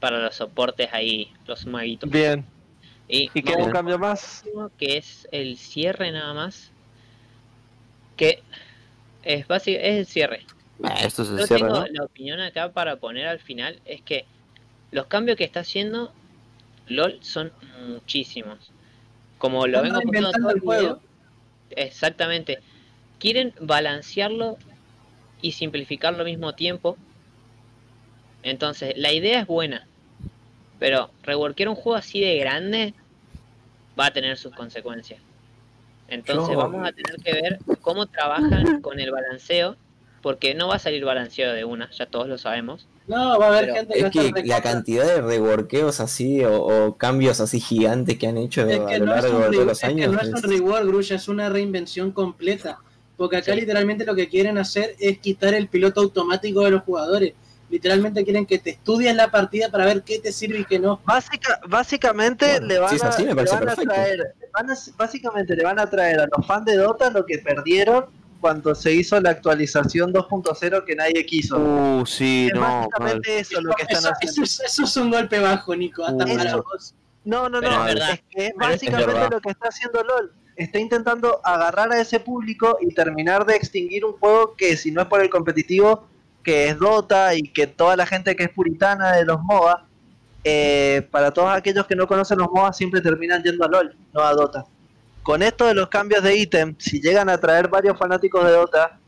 para 0.00 0.18
los 0.18 0.34
soportes 0.34 0.88
ahí, 0.92 1.32
los 1.46 1.66
maguitos. 1.66 2.08
Bien. 2.10 2.44
Y, 3.08 3.30
¿Y 3.34 3.42
queda 3.42 3.52
vamos 3.56 3.66
un 3.68 3.72
cambio 3.72 3.98
más? 3.98 4.44
que 4.78 4.96
es 4.96 5.28
el 5.32 5.56
cierre 5.58 6.12
nada 6.12 6.32
más. 6.34 6.70
Que 8.16 8.42
es 9.22 9.46
básico, 9.46 9.78
es 9.80 9.98
el 9.98 10.06
cierre. 10.06 10.46
Ah, 10.84 10.96
esto 11.04 11.24
Yo 11.24 11.46
cierra, 11.46 11.66
tengo 11.66 11.80
¿no? 11.80 11.86
la 11.86 12.04
opinión 12.04 12.40
acá 12.40 12.72
para 12.72 12.96
poner 12.96 13.26
al 13.26 13.38
final 13.40 13.80
es 13.84 14.02
que 14.02 14.24
los 14.90 15.06
cambios 15.06 15.36
que 15.36 15.44
está 15.44 15.60
haciendo 15.60 16.12
LOL 16.88 17.18
son 17.22 17.52
muchísimos. 17.88 18.70
Como 19.38 19.66
lo 19.66 19.82
vengo 19.82 20.00
poniendo 20.00 20.30
todo 20.32 20.50
el 20.50 20.56
el 20.56 20.62
juego. 20.62 20.82
video, 20.82 21.00
exactamente. 21.70 22.60
Quieren 23.18 23.52
balancearlo 23.60 24.56
y 25.42 25.52
simplificarlo 25.52 26.20
al 26.20 26.24
mismo 26.26 26.54
tiempo. 26.54 26.96
Entonces, 28.42 28.94
la 28.96 29.12
idea 29.12 29.40
es 29.40 29.46
buena. 29.46 29.86
Pero 30.78 31.10
reworkear 31.22 31.68
un 31.68 31.74
juego 31.76 31.96
así 31.96 32.20
de 32.20 32.36
grande 32.38 32.94
va 33.98 34.06
a 34.06 34.10
tener 34.12 34.36
sus 34.36 34.52
consecuencias. 34.54 35.20
Entonces 36.08 36.52
Yo- 36.54 36.58
vamos 36.58 36.86
a 36.86 36.92
tener 36.92 37.16
que 37.22 37.32
ver 37.32 37.58
cómo 37.80 38.06
trabajan 38.06 38.80
con 38.82 38.98
el 38.98 39.10
balanceo, 39.12 39.76
porque 40.22 40.54
no 40.54 40.68
va 40.68 40.76
a 40.76 40.78
salir 40.78 41.04
balanceado 41.04 41.54
de 41.54 41.64
una, 41.64 41.90
ya 41.90 42.06
todos 42.06 42.28
lo 42.28 42.36
sabemos. 42.38 42.86
No, 43.06 43.38
va 43.38 43.46
a 43.46 43.48
haber 43.48 43.64
Pero 43.64 43.74
gente 43.74 43.94
que 43.94 44.00
Es 44.00 44.32
que 44.32 44.42
la 44.46 44.62
cantidad 44.62 45.04
de 45.04 45.20
reworkeos 45.20 45.98
así 46.00 46.44
o, 46.44 46.62
o 46.64 46.96
cambios 46.96 47.40
así 47.40 47.60
gigantes 47.60 48.16
que 48.18 48.28
han 48.28 48.36
hecho 48.38 48.64
Es 48.68 48.78
a 48.78 48.98
lo 48.98 49.06
no 49.06 49.12
largo 49.14 49.38
de 49.50 49.64
los 49.64 49.72
es 49.72 49.80
que 49.80 49.86
años. 49.86 50.12
no 50.12 50.20
es 50.20 50.28
un 50.32 50.42
reward, 50.42 50.86
Grulla, 50.86 51.16
es 51.16 51.28
una 51.28 51.48
reinvención 51.48 52.12
completa. 52.12 52.78
Porque 53.22 53.36
acá 53.36 53.52
Sí. 53.54 53.60
literalmente 53.60 54.04
lo 54.04 54.16
que 54.16 54.28
quieren 54.28 54.58
hacer 54.58 54.96
es 54.98 55.18
quitar 55.18 55.54
el 55.54 55.68
piloto 55.68 56.00
automático 56.00 56.64
de 56.64 56.72
los 56.72 56.82
jugadores. 56.82 57.34
Literalmente 57.70 58.24
quieren 58.24 58.44
que 58.46 58.58
te 58.58 58.70
estudies 58.70 59.14
la 59.14 59.30
partida 59.30 59.70
para 59.70 59.84
ver 59.84 60.02
qué 60.02 60.18
te 60.18 60.32
sirve 60.32 60.58
y 60.58 60.64
qué 60.64 60.80
no. 60.80 61.00
Básica, 61.04 61.60
básicamente 61.68 62.46
Bueno, 62.50 62.66
le 62.66 62.78
van, 62.80 62.90
si 62.90 62.96
es 62.96 63.04
así, 63.04 63.22
a, 63.22 63.26
le 63.26 63.34
van 63.44 63.68
a 63.68 63.76
traer, 63.76 64.34
van 64.52 64.70
a- 64.72 64.76
básicamente 64.96 65.54
le 65.54 65.62
van 65.62 65.78
a 65.78 65.88
traer 65.88 66.18
a 66.18 66.26
los 66.36 66.44
fans 66.44 66.64
de 66.64 66.74
Dota 66.78 67.10
lo 67.10 67.24
que 67.24 67.38
perdieron 67.38 68.06
cuando 68.40 68.74
se 68.74 68.92
hizo 68.92 69.20
la 69.20 69.30
actualización 69.30 70.12
2.0 70.12 70.84
que 70.84 70.96
nadie 70.96 71.24
quiso. 71.24 71.58
Uh, 71.60 72.04
sí, 72.04 72.48
es 72.48 72.54
no. 72.56 72.60
mal. 72.62 72.88
básicamente 72.88 73.38
eso 73.38 73.60
lo 73.60 73.72
que 73.74 73.82
están 73.84 73.98
Eso, 73.98 74.10
haciendo. 74.10 74.42
eso 74.42 74.42
es- 74.42 74.60
eso 74.72 74.82
es 74.82 74.96
un 74.96 75.10
golpe 75.12 75.38
bajo, 75.38 75.76
Nico. 75.76 76.04
Hasta 76.04 76.24
Uh, 76.24 76.36
para 76.36 76.48
eso- 76.50 76.64
vos. 76.72 76.94
No, 77.24 77.48
no, 77.48 77.60
no, 77.60 77.68
es 77.68 77.76
es, 77.76 77.84
verdad. 77.94 78.18
que 78.30 78.46
es 78.46 78.50
es 78.50 78.56
básicamente 78.56 79.06
verdad. 79.12 79.30
lo 79.30 79.40
que 79.40 79.50
está 79.50 79.68
haciendo 79.68 80.02
LOL. 80.02 80.32
Está 80.56 80.78
intentando 80.78 81.40
agarrar 81.44 81.92
a 81.92 82.00
ese 82.00 82.20
público 82.20 82.78
y 82.80 82.92
terminar 82.94 83.46
de 83.46 83.56
extinguir 83.56 84.04
un 84.04 84.12
juego 84.12 84.54
que 84.54 84.76
si 84.76 84.90
no 84.90 85.00
es 85.00 85.08
por 85.08 85.20
el 85.20 85.30
competitivo, 85.30 86.06
que 86.42 86.68
es 86.68 86.78
Dota 86.78 87.34
y 87.34 87.42
que 87.42 87.66
toda 87.66 87.96
la 87.96 88.06
gente 88.06 88.36
que 88.36 88.44
es 88.44 88.50
puritana 88.50 89.12
de 89.12 89.24
los 89.24 89.40
MOBA, 89.40 89.86
eh, 90.44 91.06
para 91.10 91.30
todos 91.30 91.50
aquellos 91.52 91.86
que 91.86 91.94
no 91.94 92.06
conocen 92.06 92.38
los 92.38 92.48
MOBA 92.50 92.72
siempre 92.72 93.00
terminan 93.00 93.42
yendo 93.42 93.64
a 93.64 93.68
LOL, 93.68 93.96
no 94.12 94.20
a 94.20 94.32
Dota. 94.32 94.66
Con 95.22 95.42
esto 95.42 95.66
de 95.66 95.74
los 95.74 95.88
cambios 95.88 96.22
de 96.22 96.36
ítem, 96.36 96.74
si 96.78 97.00
llegan 97.00 97.28
a 97.28 97.38
traer 97.38 97.68
varios 97.68 97.96
fanáticos 97.96 98.44
de 98.44 98.50
Dota, 98.50 98.98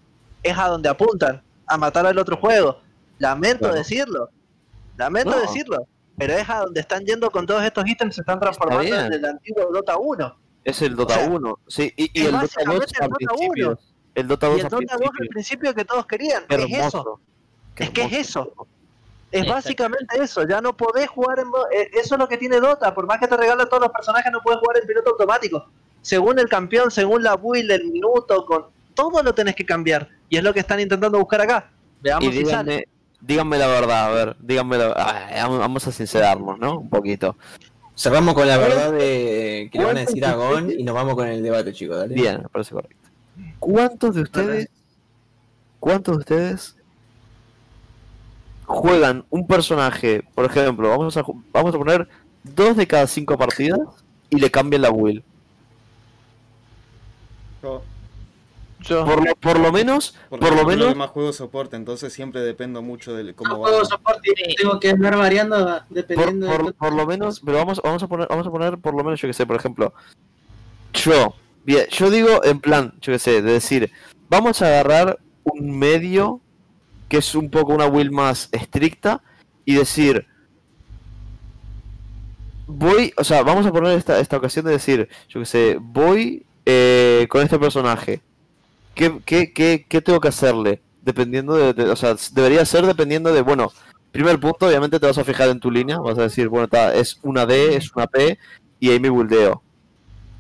es 0.43 0.57
a 0.57 0.69
donde 0.69 0.89
apuntan, 0.89 1.43
a 1.67 1.77
matar 1.77 2.07
al 2.07 2.19
otro 2.19 2.37
juego. 2.37 2.81
Lamento 3.19 3.73
decirlo, 3.73 4.31
lamento 4.97 5.31
No. 5.33 5.41
decirlo, 5.41 5.89
pero 6.17 6.35
es 6.35 6.49
a 6.49 6.61
donde 6.61 6.81
están 6.81 7.05
yendo 7.05 7.31
con 7.31 7.47
todos 7.47 7.65
estos 7.65 7.87
ítems, 7.87 8.15
se 8.15 8.21
están 8.21 8.39
transformando 8.39 8.95
en 8.95 9.13
el 9.13 9.25
antiguo 9.25 9.71
Dota 9.73 9.97
1. 9.97 10.44
Es 10.65 10.81
el 10.83 10.97
Dota 10.97 11.15
O 11.15 11.19
sea, 11.19 11.29
1. 11.29 11.59
Sí, 11.69 11.93
y, 11.97 12.11
y 12.21 12.27
el 12.27 12.33
Dota 12.33 12.41
2 12.65 12.79
básicamente 12.79 12.95
el 12.99 13.03
al 13.05 13.09
Dota 13.11 13.17
principio. 13.17 13.69
1. 13.69 13.79
El 14.15 14.29
Dota 14.29 14.47
2 14.47 14.57
Y 14.57 14.61
el 14.61 14.65
al 14.67 14.71
Dota 14.71 14.97
2 14.97 15.11
al 15.21 15.29
principio. 15.29 15.75
que 15.75 15.85
todos 15.85 16.07
querían, 16.07 16.45
Qué 16.49 16.55
es 16.57 16.87
eso. 16.87 17.21
Qué 17.75 17.85
Es 17.85 17.91
que 17.91 18.03
es 18.05 18.13
eso. 18.13 18.53
Es 19.33 19.49
básicamente 19.49 20.17
eso, 20.23 20.47
ya 20.47 20.61
no 20.61 20.77
podés 20.77 21.09
jugar 21.09 21.41
en... 21.41 21.49
eh, 21.73 21.91
Eso 21.95 22.15
es 22.15 22.19
lo 22.21 22.29
que 22.29 22.37
tiene 22.39 22.61
Dota, 22.61 22.95
por 22.95 23.05
más 23.07 23.19
que 23.19 23.27
te 23.27 23.37
regalen 23.37 23.69
todos 23.69 23.83
los 23.83 23.91
personajes, 23.91 24.31
no 24.31 24.41
puedes 24.41 24.61
jugar 24.61 24.79
en 24.81 24.87
piloto 24.87 25.11
automático. 25.11 25.67
Según 26.03 26.39
el 26.39 26.49
campeón, 26.49 26.91
según 26.93 27.25
la 27.25 27.35
build, 27.37 27.69
el 27.73 27.91
minuto, 27.91 28.47
con 28.47 28.67
todo 28.95 29.23
lo 29.25 29.35
tenés 29.35 29.57
que 29.57 29.67
cambiar. 29.67 30.09
Y 30.29 30.37
es 30.37 30.45
lo 30.45 30.55
que 30.55 30.61
están 30.61 30.79
intentando 30.79 31.19
buscar 31.19 31.41
acá. 31.41 31.71
Veamos 32.01 32.29
Y 32.29 32.33
si 32.33 32.45
sale. 32.47 32.71
díganme, 32.73 32.89
díganme 33.21 33.59
la 33.59 33.67
verdad, 33.67 34.05
a 34.07 34.11
ver, 34.11 34.37
díganme 34.39 34.79
la 34.79 34.93
ah, 34.97 35.29
vamos- 35.43 35.59
Vamos 35.59 35.87
a 35.89 35.91
sincerarnos, 35.93 36.59
¿no? 36.61 36.79
Un 36.79 36.89
poquito. 36.89 37.37
Cerramos 37.97 38.35
con 38.35 38.47
la 38.49 38.59
verdad 38.59 38.93
de 38.93 39.69
que 39.71 39.79
le 39.79 39.85
van 39.85 39.97
a 39.97 40.01
decir 40.01 40.25
a 40.25 40.35
Gon 40.35 40.71
y 40.71 40.83
nos 40.83 40.95
vamos 40.95 41.15
con 41.15 41.29
el 41.29 41.43
debate, 41.43 41.73
chicos. 41.73 41.97
Dale. 41.97 42.15
Bien, 42.15 42.43
me 42.43 42.49
parece 42.49 42.75
correcto. 42.75 43.09
¿Cuántos 43.61 44.15
de 44.15 44.23
ustedes, 44.23 44.69
cuántos 45.79 46.17
de 46.17 46.19
ustedes 46.21 46.77
juegan 48.67 49.25
un 49.31 49.47
personaje, 49.47 50.25
por 50.35 50.45
ejemplo, 50.45 50.89
vamos 50.89 51.17
a, 51.17 51.25
vamos 51.53 51.75
a 51.75 51.79
poner 51.79 52.09
dos 52.43 52.77
de 52.77 52.87
cada 52.87 53.07
cinco 53.07 53.39
partidas 53.39 53.79
y 54.29 54.39
le 54.39 54.51
cambian 54.51 54.83
la 54.83 54.91
will? 54.91 55.23
Yo, 57.63 57.83
Yo- 58.87 59.05
Por 59.05 59.25
lo, 59.27 59.35
por 59.37 59.59
lo 59.59 59.73
menos, 59.73 60.15
porque 60.29 60.47
por 60.47 60.57
lo 60.57 60.65
menos, 60.67 60.95
más 60.95 61.11
juego 61.11 61.33
soporte, 61.33 61.75
entonces 61.77 62.13
siempre 62.13 62.43
dependo 62.43 62.83
mucho 62.83 63.15
de 63.15 63.33
cómo 63.35 63.57
juego 63.57 63.79
va. 63.79 63.85
soporte 63.85 64.31
y 64.37 64.51
Sí. 64.51 64.57
tengo 64.57 64.79
que 64.79 64.91
andar 64.91 65.17
variando 65.17 65.57
por, 65.57 65.83
dependiendo 65.89 66.47
por- 66.49 66.67
de 66.67 66.73
por 66.75 66.93
lo 66.93 67.07
menos, 67.07 67.41
pero 67.45 67.57
vamos, 67.59 67.81
vamos 67.83 68.03
a 68.03 68.09
poner, 68.09 68.27
vamos 68.29 68.47
a 68.47 68.51
poner 68.51 68.79
por 68.79 68.95
lo 68.95 69.03
menos, 69.03 69.21
yo 69.21 69.27
que 69.29 69.33
sé, 69.33 69.47
por 69.47 69.57
ejemplo, 69.57 69.95
yo, 70.93 71.35
bien, 71.65 71.87
yo 71.91 72.11
digo 72.11 72.45
en 72.45 72.61
plan, 72.61 72.93
yo 73.01 73.13
que 73.13 73.19
sé, 73.19 73.41
de 73.41 73.53
decir, 73.53 73.91
vamos 74.29 74.61
a 74.61 74.67
agarrar 74.67 75.19
un 75.45 75.79
medio 75.79 76.41
que 77.09 77.19
es 77.19 77.35
un 77.35 77.51
poco 77.51 77.73
una 77.73 77.87
will 77.87 78.11
más 78.11 78.49
estricta 78.53 79.23
y 79.65 79.77
decir, 79.77 80.27
voy, 82.67 83.13
o 83.17 83.25
sea, 83.25 83.43
vamos 83.43 83.65
a 83.67 83.73
poner 83.73 83.97
esta, 83.97 84.21
esta 84.21 84.37
ocasión 84.37 84.65
de 84.65 84.73
decir, 84.73 85.09
yo 85.29 85.41
que 85.41 85.47
sé, 85.47 85.79
voy 85.81 86.45
eh, 86.67 87.27
con 87.31 87.43
este 87.43 87.59
personaje, 87.59 88.23
¿qué, 88.95 89.21
qué, 89.25 89.53
qué, 89.53 89.87
qué 89.89 90.01
tengo 90.01 90.21
que 90.21 90.29
hacerle? 90.29 90.81
Dependiendo 91.03 91.55
de, 91.55 91.73
de- 91.75 91.91
o 91.91 91.97
sea, 91.97 92.17
debería 92.33 92.65
ser 92.65 92.87
dependiendo 92.87 93.33
de, 93.33 93.43
bueno, 93.43 93.71
primer 94.13 94.39
punto, 94.41 94.67
obviamente 94.67 94.99
te 95.01 95.07
vas 95.07 95.19
a 95.19 95.25
fijar 95.25 95.49
en 95.49 95.61
tu 95.61 95.71
línea, 95.71 95.99
vas 95.99 96.19
a 96.19 96.23
decir, 96.23 96.49
bueno, 96.49 96.69
ta, 96.69 96.95
es 96.95 97.19
una 97.23 97.45
D, 97.47 97.77
es 97.77 97.93
una 97.95 98.07
P, 98.07 98.39
y 98.81 98.91
ahí 98.91 99.01
me 99.01 99.09
buildeo. 99.11 99.63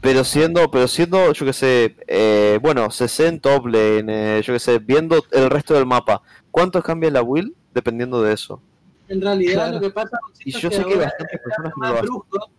Pero 0.00 0.22
siendo, 0.22 0.70
pero 0.70 0.86
siendo, 0.86 1.32
yo 1.32 1.46
que 1.46 1.52
sé, 1.54 1.96
eh, 2.06 2.58
bueno, 2.60 2.90
60 2.90 3.40
top 3.40 3.66
lane, 3.68 4.38
eh, 4.38 4.42
yo 4.42 4.52
que 4.52 4.60
sé, 4.60 4.78
viendo 4.78 5.24
el 5.32 5.48
resto 5.48 5.72
del 5.74 5.86
mapa, 5.86 6.20
¿cuánto 6.50 6.82
cambia 6.82 7.10
la 7.10 7.22
build? 7.22 7.52
Dependiendo 7.72 8.22
de 8.22 8.34
eso. 8.34 8.60
En 9.08 9.20
realidad 9.20 9.54
Claro. 9.54 9.72
lo 9.74 9.80
que 9.80 9.90
pasa 9.90 10.18
Y 10.44 10.52
yo 10.52 10.68
es 10.68 10.76
sé 10.76 10.84
que 10.84 10.96
bastantes 10.96 11.32
el 11.32 11.40
personas 11.40 11.72
cambio 11.72 11.72
no 11.76 11.76
lo 11.76 11.78
más 11.78 11.92
hacen. 11.94 12.04
brusco, 12.06 12.50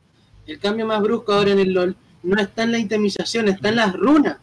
el 0.47 0.59
cambio 0.59 0.85
más 0.87 1.01
brusco 1.01 1.33
ahora 1.33 1.51
en 1.51 1.59
el 1.59 1.73
LOL 1.73 1.95
no 2.23 2.41
está 2.41 2.63
en 2.63 2.71
la 2.71 2.77
itemización, 2.79 3.47
está 3.47 3.69
en 3.69 3.75
las 3.77 3.93
runas. 3.93 4.37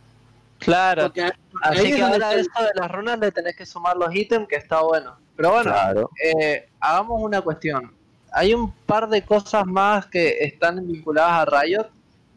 Claro. 0.58 1.02
Porque, 1.04 1.28
Así 1.62 1.93
que 1.93 2.02
ahora 2.02 2.16
está 2.16 2.32
el- 2.34 2.40
eso 2.40 2.51
de 2.62 2.80
las 2.80 2.90
runas 2.90 3.18
le 3.18 3.30
tenés 3.32 3.56
que 3.56 3.64
sumar 3.66 3.97
los 3.97 4.14
ítems, 4.14 4.48
que 4.48 4.56
está 4.56 4.80
bueno. 4.82 5.16
Pero 5.36 5.51
bueno, 5.52 5.70
Claro. 5.72 6.10
eh, 6.24 6.68
hagamos 6.80 7.22
una 7.22 7.40
cuestión. 7.40 7.94
Hay 8.32 8.55
un 8.55 8.70
par 8.72 9.09
de 9.09 9.22
cosas 9.24 9.64
más 9.66 10.06
que 10.06 10.39
están 10.44 10.86
vinculadas 10.86 11.47
a 11.48 11.60
Riot 11.62 11.86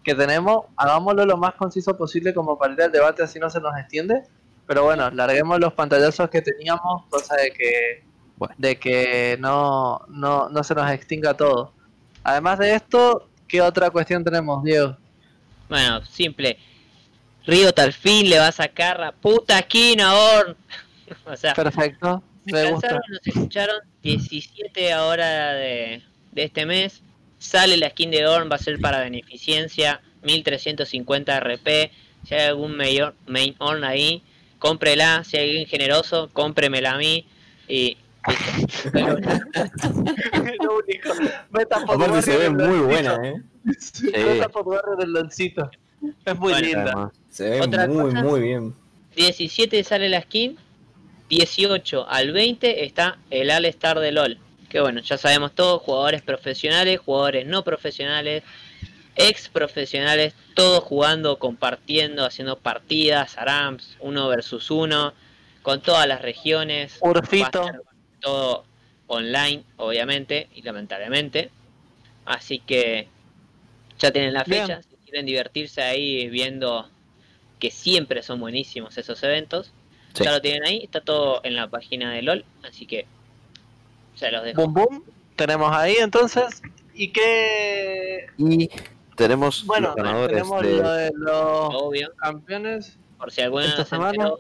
que 0.03 0.14
tenemos. 0.14 0.65
Hagámoslo 0.76 1.26
lo 1.26 1.38
más 1.38 1.53
conciso 1.56 1.97
posible 1.97 2.34
como 2.34 2.57
para 2.57 2.73
ir 2.73 2.81
al 2.84 2.91
debate, 2.91 3.23
así 3.23 3.39
no 3.39 3.49
se 3.49 3.60
nos 3.60 3.77
extiende. 3.77 4.23
Pero 4.68 4.84
bueno, 4.84 5.10
larguemos 5.11 5.60
los 5.60 5.73
pantallazos 5.73 6.30
que 6.30 6.41
teníamos, 6.41 7.06
cosa 7.10 7.35
de 7.35 7.52
que 7.52 8.03
Bueno. 8.38 8.53
de 8.57 8.76
que 8.77 9.38
no, 9.39 10.02
no, 10.10 10.49
no 10.49 10.64
se 10.64 10.76
nos 10.76 10.89
extinga 10.91 11.34
todo. 11.35 11.72
Además 12.23 12.60
de 12.60 12.76
esto, 12.76 13.30
¿qué 13.47 13.61
otra 13.61 13.89
cuestión 13.89 14.23
tenemos, 14.23 14.64
Diego? 14.64 14.97
Bueno, 15.69 16.03
simple. 16.06 16.57
Riot 17.47 17.77
al 17.80 17.93
fin 17.93 18.30
le 18.30 18.39
va 18.39 18.47
a 18.47 18.51
sacar 18.51 18.99
la 18.99 19.11
puta 19.11 19.59
skin 19.61 20.01
a 20.01 20.13
Orn. 20.13 20.55
o 21.26 21.35
sea, 21.38 21.53
Perfecto, 21.53 22.23
me 22.45 22.72
gusta. 22.72 22.88
descansaron, 22.88 23.01
nos 23.09 23.27
escucharon 23.27 23.81
17 24.01 24.93
ahora 24.93 25.53
de, 25.53 26.01
de 26.31 26.43
este 26.43 26.65
mes. 26.65 27.01
Sale 27.38 27.77
la 27.77 27.89
skin 27.89 28.11
de 28.11 28.26
Orn, 28.26 28.49
va 28.49 28.55
a 28.55 28.59
ser 28.59 28.80
para 28.80 28.99
beneficencia, 29.01 30.01
1350 30.23 31.39
RP. 31.39 31.91
Si 32.27 32.34
hay 32.34 32.47
algún 32.47 32.76
main, 32.76 33.03
main 33.27 33.55
Orn 33.59 33.84
ahí, 33.84 34.23
cómprela. 34.57 35.23
Si 35.23 35.38
hay 35.38 35.49
alguien 35.49 35.67
generoso, 35.67 36.30
cómpremela 36.34 36.93
a 36.93 36.97
mí. 36.97 37.27
Y 37.67 37.97
lo 40.63 40.77
único. 40.77 41.09
Meta 41.51 41.85
por 41.85 41.95
Aparte 41.95 42.22
se 42.22 42.38
ve 42.38 42.49
muy 42.49 42.80
buena. 42.80 43.19
¿eh? 43.23 43.35
Warrior 44.63 44.97
del 44.97 45.13
LOLcito. 45.13 45.69
Es 46.26 46.36
muy 46.38 46.52
Bueno, 46.53 46.68
linda. 46.68 46.82
Además. 46.91 47.11
Se 47.30 47.49
ve 47.49 47.61
Otra 47.61 47.88
muy, 47.88 48.11
cosa. 48.11 48.23
muy 48.23 48.41
bien. 48.41 48.73
17 49.15 49.84
sale 49.84 50.10
la 50.10 50.22
skin, 50.22 50.57
18 51.30 52.07
al 52.10 52.32
20 52.32 52.86
está 52.86 53.18
el 53.30 53.49
All 53.52 53.65
Star 53.65 53.99
de 53.99 54.11
LOL. 54.11 54.38
Que 54.69 54.82
bueno, 54.82 55.02
ya 55.02 55.18
sabemos 55.18 55.53
todos, 55.53 55.82
jugadores 55.82 56.22
profesionales, 56.22 56.99
jugadores 56.99 57.45
no 57.45 57.64
profesionales, 57.64 58.44
ex 59.15 59.48
profesionales, 59.49 60.34
todos 60.53 60.84
jugando, 60.84 61.40
compartiendo, 61.40 62.26
haciendo 62.26 62.57
partidas, 62.57 63.38
ARAMS, 63.38 63.98
uno 64.02 64.27
versus 64.27 64.69
uno, 64.72 65.14
con 65.61 65.82
todas 65.82 66.07
las 66.07 66.22
regiones. 66.22 66.98
Urfito. 67.02 67.65
todo 68.19 68.65
online, 69.07 69.64
obviamente, 69.77 70.49
y 70.53 70.61
lamentablemente. 70.61 71.49
Así 72.26 72.60
que 72.60 73.07
ya 73.99 74.11
tienen 74.11 74.34
la 74.34 74.44
fecha. 74.44 74.82
Quieren 75.15 75.25
divertirse 75.27 75.81
ahí 75.81 76.27
viendo 76.29 76.89
que 77.57 77.71
siempre 77.71 78.21
son 78.21 78.41
buenísimos 78.41 78.97
esos 78.97 79.23
eventos, 79.23 79.71
Sí. 80.13 80.23
ya 80.25 80.31
lo 80.33 80.41
tienen 80.41 80.63
ahí. 80.65 80.81
Está 80.83 80.99
todo 81.01 81.39
en 81.43 81.55
la 81.55 81.67
página 81.69 82.11
de 82.13 82.21
LOL. 82.21 82.45
Así 82.63 82.85
que 82.85 83.05
se 84.15 84.29
los 84.31 84.43
dejo. 84.43 84.61
Boom 84.61 84.73
boom. 84.73 85.03
Tenemos 85.37 85.73
ahí 85.75 85.95
entonces. 85.99 86.61
¿Y 86.93 87.11
qué? 87.11 88.27
Y 88.37 88.69
tenemos 89.17 89.65
Bueno, 89.65 89.87
los 89.87 89.95
ganadores 89.97 90.37
tenemos 90.37 90.61
de... 90.61 90.77
lo 90.77 90.91
de 90.91 91.11
los 91.15 91.73
Obvio. 91.75 92.13
campeones. 92.17 92.97
Por 93.17 93.31
si 93.31 93.41
alguna 93.41 93.73
se 93.75 93.83
semana. 93.85 94.11
enteró, 94.11 94.39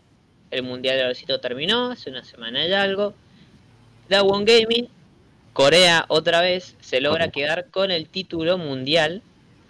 el 0.51 0.63
Mundial 0.63 0.97
de 0.97 1.03
LOLcito 1.05 1.39
terminó 1.41 1.91
hace 1.91 2.09
una 2.09 2.23
semana 2.23 2.65
y 2.65 2.71
algo. 2.73 3.13
Dawon 4.09 4.43
Gaming, 4.45 4.87
Corea 5.53 6.05
otra 6.09 6.39
vez, 6.41 6.75
se 6.81 6.99
logra 7.01 7.31
quedar 7.31 7.69
con 7.69 7.91
el 7.91 8.07
título 8.07 8.57
mundial 8.57 9.21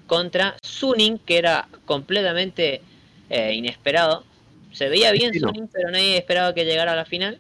contra 0.08 0.56
Suning, 0.62 1.18
que 1.20 1.38
era 1.38 1.68
completamente 1.86 2.82
eh, 3.30 3.54
inesperado. 3.54 4.24
Se 4.72 4.90
veía 4.90 5.12
bien 5.12 5.28
Argentino. 5.28 5.50
Suning, 5.50 5.68
pero 5.68 5.92
nadie 5.92 6.18
esperaba 6.18 6.54
que 6.54 6.66
llegara 6.66 6.94
a 6.94 6.96
la 6.96 7.06
final. 7.06 7.40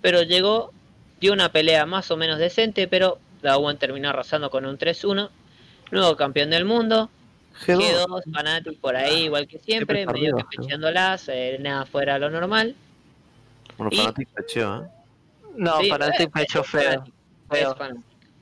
Pero 0.00 0.22
llegó, 0.22 0.72
dio 1.20 1.32
una 1.32 1.50
pelea 1.50 1.86
más 1.86 2.10
o 2.10 2.16
menos 2.16 2.38
decente, 2.38 2.88
pero 2.88 3.18
Dawon 3.42 3.78
terminó 3.78 4.08
arrasando 4.10 4.50
con 4.50 4.66
un 4.66 4.78
3-1. 4.78 5.30
Nuevo 5.90 6.16
campeón 6.16 6.48
del 6.50 6.64
mundo, 6.64 7.10
G2. 7.66 8.06
G2, 8.06 8.22
Fnatic 8.24 8.80
por 8.80 8.96
ahí, 8.96 9.24
igual 9.24 9.46
que 9.46 9.58
siempre, 9.58 9.98
Siempre 9.98 10.20
medio 10.20 10.36
que 10.38 10.56
pecheándolas, 10.56 11.28
eh, 11.28 11.58
nada 11.60 11.84
fuera 11.84 12.14
de 12.14 12.20
lo 12.20 12.30
normal. 12.30 12.74
Bueno, 13.76 13.90
Y- 13.92 13.96
Fnatic 14.00 14.28
pecheó, 14.30 14.84
¿eh? 14.84 14.88
No, 15.56 15.80
Sí, 15.80 15.88
para 15.90 16.08
eh, 16.08 16.28
feo. 16.34 16.62
Es 16.62 16.70
feo. 17.50 17.76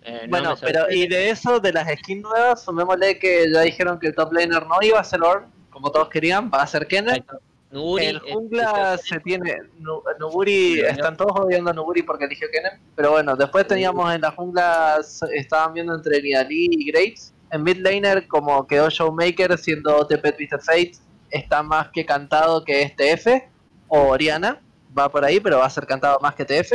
Eh, 0.02 0.22
no 0.24 0.30
Bueno, 0.30 0.54
pero 0.60 0.90
y 0.90 1.06
de 1.06 1.30
eso, 1.30 1.60
de 1.60 1.72
las 1.72 1.88
skins 1.98 2.22
nuevas, 2.22 2.62
sumémosle 2.62 3.18
que 3.18 3.50
ya 3.52 3.60
dijeron 3.60 3.98
que 3.98 4.08
el 4.08 4.14
top 4.14 4.32
laner 4.32 4.66
no 4.66 4.76
iba 4.80 4.98
a 4.98 5.04
ser 5.04 5.22
Ornn, 5.22 5.46
como 5.70 5.90
todos 5.90 6.08
querían, 6.08 6.50
va 6.52 6.62
a 6.62 6.66
ser 6.66 6.86
Kenneth. 6.86 7.24
En 7.72 8.16
eh, 8.16 8.20
jungla 8.32 8.98
se 8.98 9.20
tiene. 9.20 9.58
Nu- 9.78 10.02
Nuburi, 10.18 10.80
están 10.80 11.16
todos 11.16 11.32
odiando 11.38 11.70
a 11.70 11.72
Nuburi 11.72 12.02
porque 12.02 12.24
eligió 12.24 12.48
Kenneth. 12.52 12.80
Pero 12.96 13.12
bueno, 13.12 13.36
después 13.36 13.66
teníamos 13.68 14.12
en 14.12 14.22
la 14.22 14.32
jungla, 14.32 14.98
estaban 15.34 15.74
viendo 15.74 15.94
entre 15.94 16.20
Nidalee 16.20 16.68
y 16.70 16.90
Graves. 16.90 17.32
En 17.52 17.62
mid 17.62 17.76
laner, 17.78 18.26
como 18.26 18.66
quedó 18.66 18.88
Showmaker 18.88 19.56
siendo 19.58 19.96
OTP 19.98 20.36
Twisted 20.36 20.60
Fate, 20.60 20.92
está 21.30 21.62
más 21.62 21.90
que 21.90 22.04
cantado 22.04 22.64
que 22.64 22.82
es 22.82 22.96
TF. 22.96 23.44
O 23.86 24.00
Oriana, 24.08 24.60
va 24.96 25.08
por 25.08 25.24
ahí, 25.24 25.38
pero 25.40 25.58
va 25.58 25.66
a 25.66 25.70
ser 25.70 25.86
cantado 25.86 26.18
más 26.20 26.34
que 26.34 26.44
TF. 26.44 26.72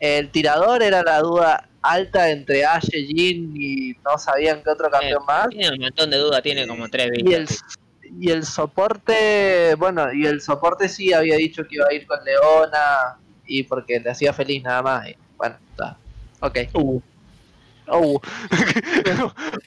El 0.00 0.30
tirador 0.30 0.82
era 0.82 1.02
la 1.02 1.20
duda 1.20 1.68
alta 1.82 2.30
entre 2.30 2.64
Ashe, 2.64 3.06
Jin 3.06 3.54
y 3.56 3.94
no 4.04 4.18
sabían 4.18 4.62
qué 4.62 4.70
otro 4.70 4.90
campeón 4.90 5.24
más. 5.26 5.48
Tiene 5.48 5.70
un 5.70 5.80
montón 5.80 6.10
de 6.10 6.18
dudas, 6.18 6.42
tiene 6.42 6.66
como 6.66 6.88
tres 6.88 7.10
Y 7.14 7.32
el, 7.32 7.48
y 8.20 8.42
soporte, 8.42 9.74
bueno, 9.76 10.12
y 10.12 10.26
el 10.26 10.40
soporte 10.40 10.88
sí 10.88 11.12
había 11.12 11.36
dicho 11.36 11.66
que 11.66 11.76
iba 11.76 11.86
a 11.90 11.94
ir 11.94 12.06
con 12.06 12.24
Leona 12.24 13.18
y 13.46 13.62
porque 13.64 14.00
le 14.00 14.10
hacía 14.10 14.32
feliz 14.32 14.62
nada 14.62 14.82
más. 14.82 15.08
y 15.08 15.16
bueno, 15.36 15.56
está. 15.70 15.96
Ok. 16.40 16.58
Uh. 16.74 17.00
Uh. 17.90 18.18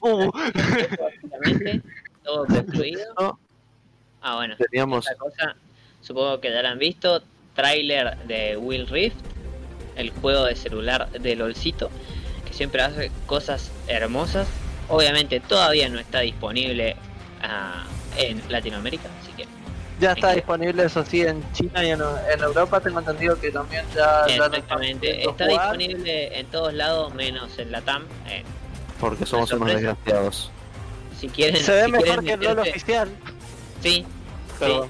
Uh. 0.00 0.30
Todo 2.22 2.46
concluido. 2.46 3.02
No. 3.18 3.38
Ah, 4.20 4.36
bueno. 4.36 4.56
Teníamos... 4.56 5.06
Cosa, 5.18 5.56
supongo 6.00 6.40
que 6.40 6.50
ya 6.50 6.62
la 6.62 6.70
han 6.70 6.78
visto, 6.78 7.22
tráiler 7.54 8.16
de 8.26 8.56
Will 8.56 8.86
Rift, 8.86 9.16
el 9.96 10.10
juego 10.10 10.44
de 10.44 10.56
celular 10.56 11.10
de 11.10 11.36
LOLcito, 11.36 11.90
que 12.46 12.52
siempre 12.54 12.82
hace 12.82 13.10
cosas 13.26 13.70
hermosas. 13.88 14.46
Obviamente 14.88 15.40
todavía 15.40 15.88
no 15.88 15.98
está 15.98 16.20
disponible 16.20 16.96
ah, 17.42 17.84
en 18.16 18.42
Latinoamérica, 18.48 19.08
así 19.22 19.32
que 19.32 19.46
Ya 20.00 20.12
está 20.12 20.32
disponible, 20.32 20.84
eso 20.84 21.04
sí, 21.04 21.22
en 21.22 21.42
China 21.52 21.84
y 21.84 21.90
en, 21.90 22.00
en 22.32 22.40
Europa. 22.42 22.80
Tengo 22.80 22.98
entendido 22.98 23.38
que 23.40 23.50
también 23.50 23.84
ya. 23.94 24.24
exactamente 24.26 25.22
está 25.28 25.46
jugar. 25.46 25.76
disponible 25.78 26.38
en 26.38 26.46
todos 26.46 26.74
lados 26.74 27.14
menos 27.14 27.58
en 27.58 27.70
Latam. 27.72 28.04
Eh, 28.28 28.42
Porque 29.00 29.24
somos 29.24 29.50
unos 29.52 29.68
desgraciados. 29.68 30.50
si 31.18 31.28
quieren, 31.28 31.62
Se 31.62 31.72
ve 31.72 31.84
si 31.84 31.90
mejor 31.92 32.04
quieren 32.22 32.24
que 32.24 32.32
el 32.32 32.40
LOL 32.56 32.58
oficial. 32.68 33.08
Sí, 33.82 34.04
Pero 34.58 34.88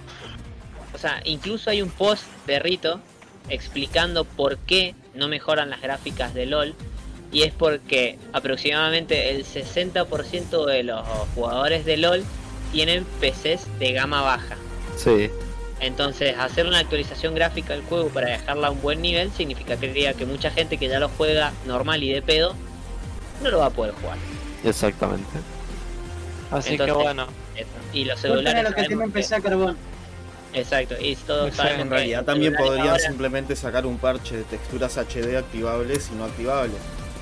O 0.94 0.98
sea, 0.98 1.20
incluso 1.24 1.70
hay 1.70 1.80
un 1.82 1.90
post 1.90 2.24
de 2.46 2.58
Rito 2.58 3.00
explicando 3.48 4.24
por 4.24 4.58
qué 4.58 4.94
no 5.14 5.28
mejoran 5.28 5.70
las 5.70 5.80
gráficas 5.80 6.34
de 6.34 6.46
LOL. 6.46 6.74
Y 7.30 7.42
es 7.42 7.52
porque 7.52 8.18
aproximadamente 8.32 9.30
el 9.30 9.44
60% 9.44 10.66
de 10.66 10.82
los 10.82 11.06
jugadores 11.34 11.84
de 11.84 11.96
LOL 11.96 12.24
tienen 12.72 13.04
PCs 13.20 13.66
de 13.78 13.92
gama 13.92 14.22
baja. 14.22 14.56
Sí. 14.96 15.30
Entonces, 15.80 16.36
hacer 16.38 16.66
una 16.66 16.78
actualización 16.78 17.34
gráfica 17.34 17.72
del 17.72 17.82
juego 17.82 18.08
para 18.08 18.28
dejarla 18.28 18.68
a 18.68 18.70
un 18.70 18.80
buen 18.80 19.02
nivel 19.02 19.32
significaría 19.32 20.14
que 20.14 20.26
mucha 20.26 20.50
gente 20.50 20.78
que 20.78 20.88
ya 20.88 21.00
lo 21.00 21.08
juega 21.08 21.52
normal 21.66 22.02
y 22.02 22.12
de 22.12 22.22
pedo 22.22 22.54
no 23.42 23.50
lo 23.50 23.58
va 23.58 23.66
a 23.66 23.70
poder 23.70 23.92
jugar. 23.94 24.16
Exactamente. 24.64 25.26
Así 26.50 26.72
Entonces, 26.72 26.96
que 26.96 27.02
bueno. 27.02 27.26
Eso. 27.56 27.68
Y 27.92 28.04
los 28.04 28.20
celulares. 28.20 28.62
lo 28.62 28.68
que 28.70 28.74
tiene 28.74 28.86
sabemos 28.86 29.06
empecé 29.06 29.34
a 29.34 29.40
carbón. 29.40 29.76
Exacto, 30.54 30.94
y 31.00 31.14
sabemos 31.16 31.80
En 31.80 31.90
realidad 31.90 32.24
también 32.24 32.54
podrían 32.54 32.88
ahora- 32.88 32.98
simplemente 32.98 33.56
sacar 33.56 33.86
un 33.86 33.98
parche 33.98 34.36
de 34.36 34.44
texturas 34.44 34.96
HD 34.98 35.36
activables 35.38 36.10
y 36.12 36.16
no 36.16 36.24
activables. 36.24 36.76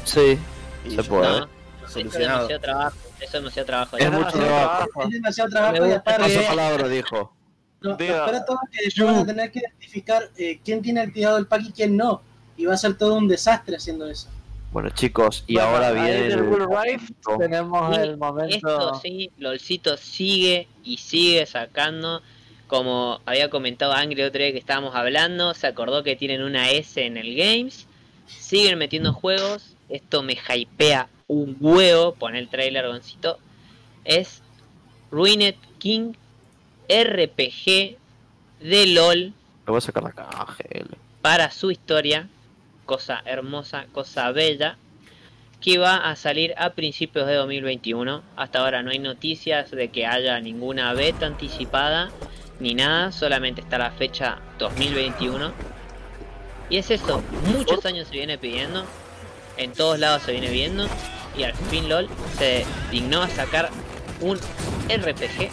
Sí, 0.05 0.39
Y 0.85 0.97
Se 0.97 1.05
puede. 1.05 1.29
No, 1.29 1.37
eso 1.39 1.47
es 1.87 1.93
Solucionado. 1.93 2.49
demasiado 2.49 2.61
trabajo. 2.61 2.97
Eso 3.19 3.25
es 3.27 3.33
demasiado 3.33 3.67
trabajo. 3.67 3.97
Es 3.99 4.11
mucho 4.11 4.31
trabajo. 4.39 5.03
Es 5.03 5.11
demasiado 5.11 5.51
trabajo 5.51 5.87
y 5.87 5.93
aparte, 5.93 6.39
palabra, 6.49 6.89
dijo. 6.89 7.37
no, 7.83 7.97
de 7.97 8.07
todo 8.47 8.59
que 8.73 8.85
después 8.87 9.07
van 9.07 9.17
a 9.19 9.27
tener 9.27 9.53
que 9.53 9.59
identificar 9.61 10.31
eh, 10.39 10.59
quién 10.65 10.81
tiene 10.83 11.01
activado 11.01 11.37
el 11.37 11.47
pack 11.47 11.63
y 11.69 11.73
quién 11.73 11.97
no. 11.97 12.23
Y 12.57 12.65
va 12.67 12.75
a 12.75 12.77
ser 12.79 12.95
todo 12.97 13.15
un 13.15 13.29
desastre 13.29 13.77
haciendo 13.77 14.07
eso. 14.09 14.29
Bueno, 14.73 14.89
chicos, 14.91 15.45
y 15.47 15.55
Bueno, 15.55 15.69
ahora 15.69 15.91
viene 15.93 16.27
el 16.29 16.39
Rift 16.49 17.11
tenemos 17.39 17.95
Sí, 17.97 18.01
el 18.03 18.17
momento. 18.17 18.55
Esto 18.55 18.95
sí, 19.03 19.31
LOLcito 19.39 19.97
sigue 19.97 20.69
y 20.85 20.97
sigue 20.97 21.45
sacando. 21.45 22.23
Como 22.71 23.21
había 23.27 23.51
comentado 23.51 23.95
Angry 23.95 24.23
otro 24.23 24.41
día 24.41 24.53
que 24.53 24.59
estábamos 24.59 24.95
hablando, 24.95 25.55
se 25.55 25.67
acordó 25.67 26.05
que 26.05 26.15
tienen 26.15 26.41
una 26.41 26.71
S 26.71 27.05
en 27.05 27.17
el 27.17 27.35
Games. 27.35 27.89
Siguen 28.29 28.79
metiendo 28.79 29.13
juegos. 29.13 29.75
Esto 29.89 30.23
me 30.23 30.35
hypea 30.35 31.09
un 31.27 31.57
huevo. 31.59 32.15
Pon 32.15 32.37
el 32.37 32.49
trailer, 32.49 32.87
Goncito. 32.87 33.41
Es 34.05 34.41
Ruined 35.11 35.57
King 35.81 36.13
RPG 36.89 37.97
de 38.61 38.87
LOL 38.87 39.19
Le 39.19 39.33
voy 39.67 39.79
a 39.79 39.81
sacar 39.81 40.05
la 40.05 40.13
caja, 40.13 40.57
GL. 40.57 40.95
para 41.23 41.51
su 41.51 41.73
historia, 41.73 42.29
cosa 42.87 43.21
hermosa, 43.25 43.87
cosa 43.91 44.31
bella, 44.31 44.77
que 45.61 45.79
va 45.79 46.09
a 46.09 46.15
salir 46.15 46.55
a 46.57 46.71
principios 46.71 47.27
de 47.27 47.35
2021. 47.35 48.23
Hasta 48.37 48.61
ahora 48.61 48.85
no 48.85 48.93
hay 48.93 49.01
noticias 49.01 49.73
de 49.73 49.89
que 49.89 50.07
haya 50.07 50.39
ninguna 50.39 50.95
beta 50.95 51.27
anticipada 51.27 52.13
ni 52.61 52.75
nada, 52.75 53.11
solamente 53.11 53.63
está 53.63 53.79
la 53.79 53.91
fecha 53.91 54.39
2021. 54.59 55.53
Y 56.69 56.77
es 56.79 56.91
eso, 56.91 57.23
muchos 57.47 57.85
años 57.85 58.07
se 58.09 58.15
viene 58.15 58.39
pidiendo, 58.39 58.85
en 59.57 59.73
todos 59.73 59.99
lados 59.99 60.23
se 60.23 60.33
viene 60.33 60.51
viendo, 60.51 60.87
y 61.37 61.43
al 61.43 61.55
fin 61.55 61.89
LOL 61.89 62.09
se 62.39 62.65
dignó 62.91 63.23
a 63.23 63.29
sacar 63.29 63.71
un 64.21 64.37
RPG 64.89 65.51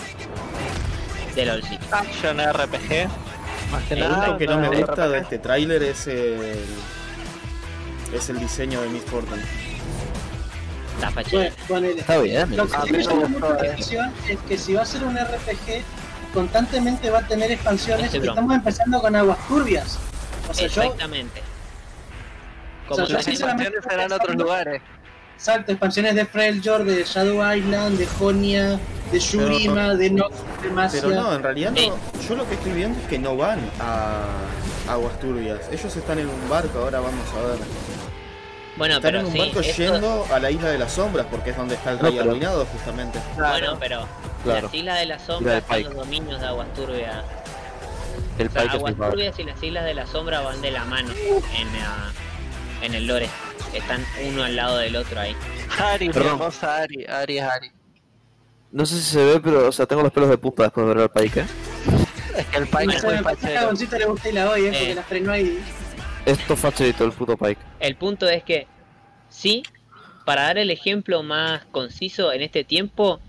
de 1.35 1.45
LOLcito. 1.45 1.85
Action 1.91 2.37
RPG. 2.39 3.07
Más 3.71 3.83
que 3.83 3.95
Lo 3.95 4.09
nada. 4.09 4.23
único 4.23 4.37
que 4.37 4.47
no 4.47 4.59
me 4.59 4.67
RPG. 4.69 4.85
gusta 4.85 5.09
de 5.09 5.19
este 5.19 5.39
tráiler 5.39 5.83
es 5.83 6.07
el 6.07 6.65
es 8.13 8.29
el 8.29 8.39
diseño 8.39 8.81
de 8.81 8.89
Miss 8.89 9.03
Fortune. 9.03 9.41
Está. 10.95 11.49
Bueno. 11.67 11.87
Está 11.87 12.19
bien. 12.19 12.55
Lo 12.55 12.67
que 12.67 12.91
me 12.91 13.03
gustó, 13.03 13.53
la 13.53 13.75
es 13.75 14.39
que 14.47 14.57
si 14.57 14.73
va 14.73 14.81
a 14.81 14.85
ser 14.85 15.03
un 15.03 15.15
RPG, 15.15 15.83
constantemente 16.41 17.09
va 17.09 17.19
a 17.19 17.27
tener 17.27 17.51
expansiones. 17.51 18.11
Broma. 18.11 18.27
estamos 18.27 18.55
empezando 18.55 19.01
con 19.01 19.15
aguas 19.15 19.39
turbias. 19.47 19.97
O 20.49 20.53
sea, 20.53 20.67
yo, 20.67 20.81
Exactamente. 20.83 21.41
O 22.89 22.95
sea, 22.95 23.05
Como 23.05 23.07
yo 23.07 23.13
Las 23.15 23.27
expansiones 23.27 23.83
serán 23.83 24.05
en 24.05 24.13
otros 24.13 24.35
lugares. 24.35 24.81
exacto, 25.35 25.71
expansiones 25.71 26.13
de 26.15 26.25
Freljord, 26.27 26.85
de 26.85 27.03
Shadow 27.03 27.53
Island, 27.55 27.97
de 27.97 28.05
Jonia, 28.05 28.79
de 29.11 29.19
Shurima, 29.19 29.95
de 29.95 30.11
Nox, 30.11 30.35
de 30.61 30.69
Masia. 30.69 31.01
Pero 31.01 31.15
no, 31.15 31.33
en 31.33 31.41
realidad 31.41 31.71
Sí. 31.75 31.89
no. 31.89 32.21
Yo 32.29 32.35
lo 32.35 32.47
que 32.47 32.53
estoy 32.53 32.71
viendo 32.73 32.99
es 32.99 33.07
que 33.07 33.17
no 33.17 33.35
van 33.35 33.59
a 33.81 34.25
aguas 34.89 35.19
turbias. 35.19 35.59
Ellos 35.71 35.95
están 35.95 36.19
en 36.19 36.29
un 36.29 36.49
barco, 36.49 36.77
ahora 36.79 36.99
vamos 36.99 37.25
a 37.33 37.47
ver. 37.47 37.57
Bueno, 38.77 38.97
Están 38.97 39.07
pero 39.11 39.19
en 39.21 39.25
un 39.25 39.31
sí, 39.33 39.39
barco 39.39 39.59
esto- 39.61 39.83
yendo 39.91 40.27
a 40.31 40.37
la 40.39 40.51
isla 40.51 40.69
de 40.69 40.77
las 40.77 40.91
sombras, 40.93 41.25
porque 41.31 41.49
es 41.49 41.57
donde 41.57 41.73
está 41.73 41.89
el 41.93 41.97
No, 41.97 42.03
rey 42.03 42.11
pero- 42.15 42.29
arruinado, 42.29 42.65
justamente. 42.67 43.19
Bueno, 43.35 43.75
pero 43.79 44.05
Claro. 44.51 44.67
las 44.67 44.73
Islas 44.73 44.99
de 44.99 45.05
la 45.05 45.19
Sombra 45.19 45.61
Pike. 45.61 45.83
los 45.83 45.95
dominios 45.95 46.39
de 46.41 46.47
Aguas 46.47 46.73
Turbias. 46.73 47.23
El 48.37 48.47
O 48.47 48.51
sea, 48.51 48.61
Pike 48.63 48.75
Aguas. 48.77 48.95
Turbias 48.95 49.39
y 49.39 49.43
las 49.43 49.63
Islas 49.63 49.85
de 49.85 49.93
la 49.93 50.05
Sombra 50.07 50.41
van 50.41 50.61
de 50.61 50.71
la 50.71 50.83
mano 50.85 51.09
en, 51.13 51.67
la- 51.79 52.11
en 52.81 52.93
el 52.93 53.07
lore. 53.07 53.29
están 53.73 54.03
uno 54.27 54.43
al 54.43 54.55
lado 54.55 54.77
del 54.77 54.95
otro 54.95 55.19
ahí. 55.19 55.35
Ari, 55.79 56.09
Perdón. 56.09 56.33
hermosa 56.33 56.77
Ari, 56.77 57.05
Ari 57.05 57.37
es 57.39 57.43
Ari. 57.43 57.71
No 58.71 58.85
sé 58.85 58.95
si 58.95 59.01
se 59.03 59.23
ve, 59.23 59.39
pero 59.39 59.67
o 59.67 59.71
sea, 59.71 59.85
tengo 59.85 60.01
los 60.03 60.11
pelos 60.11 60.29
de 60.29 60.37
punta 60.37 60.63
después 60.63 60.87
de 60.87 60.93
ver 60.93 61.03
al 61.03 61.09
Pike, 61.11 61.39
¿eh? 61.41 61.45
Es 62.37 62.45
que 62.47 62.57
el 62.57 62.67
país 62.67 62.87
Bueno, 62.87 62.97
es 62.97 63.03
muy 63.03 63.13
a 63.55 63.97
le 63.99 64.05
gusta 64.05 64.29
y 64.29 64.31
la 64.33 64.49
hoy, 64.49 64.65
eh, 64.65 64.67
porque 64.69 64.91
Eh. 64.91 64.95
la 64.95 65.03
frenó 65.03 65.31
ahí. 65.31 65.59
Esto 66.25 66.53
es 66.53 66.59
facherito, 66.59 67.03
el 67.05 67.11
puto 67.13 67.35
Pike. 67.37 67.59
El 67.79 67.95
punto 67.95 68.27
es 68.27 68.43
que, 68.43 68.67
sí, 69.29 69.63
para 70.25 70.43
dar 70.43 70.57
el 70.57 70.69
ejemplo 70.69 71.23
más 71.23 71.63
conciso 71.71 72.31
en 72.33 72.41
este 72.41 72.63
tiempo, 72.63 73.19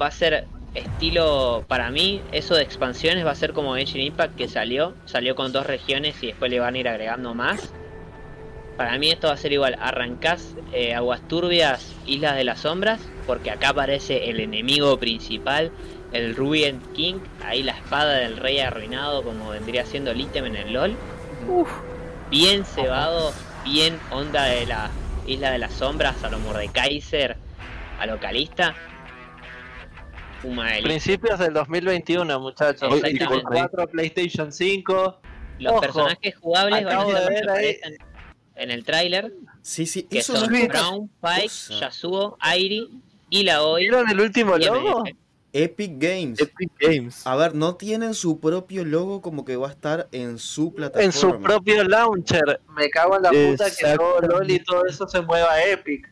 va 0.00 0.06
a 0.06 0.10
ser 0.10 0.46
estilo, 0.74 1.64
para 1.68 1.90
mí, 1.90 2.22
eso 2.32 2.54
de 2.54 2.62
expansiones 2.62 3.24
va 3.24 3.30
a 3.30 3.34
ser 3.34 3.52
como 3.52 3.74
Genshin 3.74 4.02
Impact 4.02 4.36
que 4.36 4.48
salió, 4.48 4.94
salió 5.04 5.34
con 5.34 5.52
dos 5.52 5.66
regiones 5.66 6.22
y 6.22 6.28
después 6.28 6.50
le 6.50 6.60
van 6.60 6.74
a 6.74 6.78
ir 6.78 6.88
agregando 6.88 7.34
más. 7.34 7.72
Para 8.76 8.98
mí 8.98 9.10
esto 9.10 9.28
va 9.28 9.32
a 9.32 9.38
ser 9.38 9.52
igual, 9.52 9.76
arrancás 9.80 10.54
eh, 10.72 10.94
Aguas 10.94 11.26
Turbias, 11.28 11.94
Islas 12.06 12.36
de 12.36 12.44
las 12.44 12.60
Sombras, 12.60 13.00
porque 13.26 13.50
acá 13.50 13.70
aparece 13.70 14.28
el 14.28 14.38
enemigo 14.38 14.98
principal, 14.98 15.72
el 16.12 16.36
Rubian 16.36 16.80
King, 16.94 17.20
ahí 17.44 17.62
la 17.62 17.72
espada 17.72 18.14
del 18.14 18.36
rey 18.36 18.58
arruinado 18.58 19.22
como 19.22 19.48
vendría 19.48 19.86
siendo 19.86 20.10
el 20.10 20.20
ítem 20.20 20.44
en 20.46 20.56
el 20.56 20.72
LOL. 20.74 20.96
Bien 22.30 22.64
cebado, 22.64 23.32
bien 23.64 23.98
onda 24.10 24.44
de 24.44 24.66
la 24.66 24.90
Isla 25.26 25.50
de 25.50 25.58
las 25.58 25.72
Sombras, 25.72 26.22
a 26.22 26.30
lo 26.30 26.38
Mordekaiser, 26.38 27.36
a 27.98 28.06
lo 28.06 28.20
Calista. 28.20 28.74
Fuma 30.42 30.68
Principios 30.82 31.38
del 31.38 31.52
2021, 31.54 32.40
muchachos. 32.40 32.88
PlayStation 32.88 33.18
disculpa, 33.18 33.68
4, 33.68 33.86
PlayStation 33.88 34.52
5. 34.52 35.20
Los 35.58 35.72
ojo, 35.72 35.80
personajes 35.80 36.36
jugables 36.36 36.84
van 36.84 36.92
a 36.94 36.96
acabo 37.00 37.12
ser 37.12 37.26
ahí- 37.30 37.38
aparecen 37.42 37.96
en 38.56 38.70
el 38.70 38.84
tráiler, 38.84 39.32
Sí, 39.62 39.86
sí, 39.86 40.02
que 40.04 40.18
eso 40.18 40.36
son 40.36 40.50
no 40.52 40.56
es 40.58 40.68
Brown, 40.68 41.10
Pike. 41.20 41.74
Yasuo, 41.80 42.36
Airi 42.40 42.88
y 43.30 43.42
la 43.42 43.62
Oi. 43.62 43.82
¿Vieron 43.82 44.08
el 44.08 44.20
último 44.20 44.56
logo? 44.56 45.04
Epic 45.52 45.92
Games. 45.96 46.38
Epic 46.40 46.70
Games. 46.78 47.26
A 47.26 47.34
ver, 47.36 47.54
no 47.54 47.76
tienen 47.76 48.12
su 48.14 48.38
propio 48.40 48.84
logo 48.84 49.22
como 49.22 49.44
que 49.44 49.56
va 49.56 49.68
a 49.68 49.70
estar 49.70 50.06
en 50.12 50.38
su 50.38 50.74
plataforma. 50.74 51.04
En 51.06 51.12
su 51.12 51.40
propio 51.40 51.82
launcher. 51.84 52.60
Me 52.76 52.90
cago 52.90 53.16
en 53.16 53.22
la 53.22 53.30
puta 53.30 53.70
que 53.70 53.96
todo 53.96 54.20
LOL 54.20 54.50
y 54.50 54.58
todo 54.60 54.84
eso 54.84 55.08
se 55.08 55.22
mueva 55.22 55.52
a 55.52 55.64
Epic. 55.64 56.10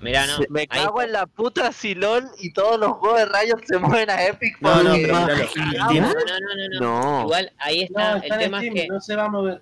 Mirá, 0.00 0.26
no, 0.26 0.38
Me 0.48 0.60
ahí- 0.62 0.66
cago 0.66 1.02
en 1.02 1.12
la 1.12 1.26
puta 1.26 1.72
si 1.72 1.94
LOL 1.94 2.24
y 2.38 2.52
todos 2.52 2.80
los 2.80 2.92
juegos 2.92 3.18
de 3.20 3.26
Riot 3.26 3.60
se 3.66 3.78
mueven 3.78 4.08
a 4.10 4.24
Epic. 4.26 4.56
No, 4.60 4.82
no, 4.82 4.92
pero 4.94 5.12
no, 5.12 5.26
no, 5.26 6.80
no, 6.80 6.80
no. 6.80 7.20
Igual 7.22 7.52
ahí 7.58 7.82
está, 7.82 8.16
No, 8.16 8.22
el 8.22 8.38
tema 8.38 8.58
Steam, 8.60 8.76
es 8.76 8.82
que 8.82 8.88
no 8.88 9.00
se 9.00 9.16
va 9.16 9.24
a 9.24 9.28
mover. 9.28 9.60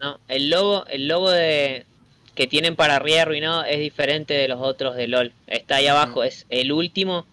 no, 0.00 0.18
el 0.28 0.50
logo, 0.50 0.84
el 0.86 1.06
logo 1.08 1.30
de 1.30 1.86
que 2.34 2.46
tienen 2.46 2.76
para 2.76 2.96
arriba 2.96 3.22
arruinado 3.22 3.64
es 3.64 3.78
diferente 3.80 4.34
de 4.34 4.48
los 4.48 4.60
otros 4.60 4.94
de 4.96 5.08
LOL. 5.08 5.32
Está 5.46 5.76
ahí 5.76 5.86
abajo, 5.88 6.22
es 6.24 6.46
el 6.50 6.70
último, 6.72 7.26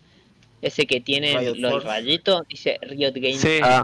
ese 0.65 0.87
que 0.87 0.99
tiene 0.99 1.37
Riot 1.37 1.55
los 1.57 1.71
Force. 1.73 1.87
rayitos, 1.87 2.47
dice 2.47 2.79
Riot 2.81 3.11
Games 3.15 3.39
Sí. 3.39 3.59
Ah. 3.61 3.83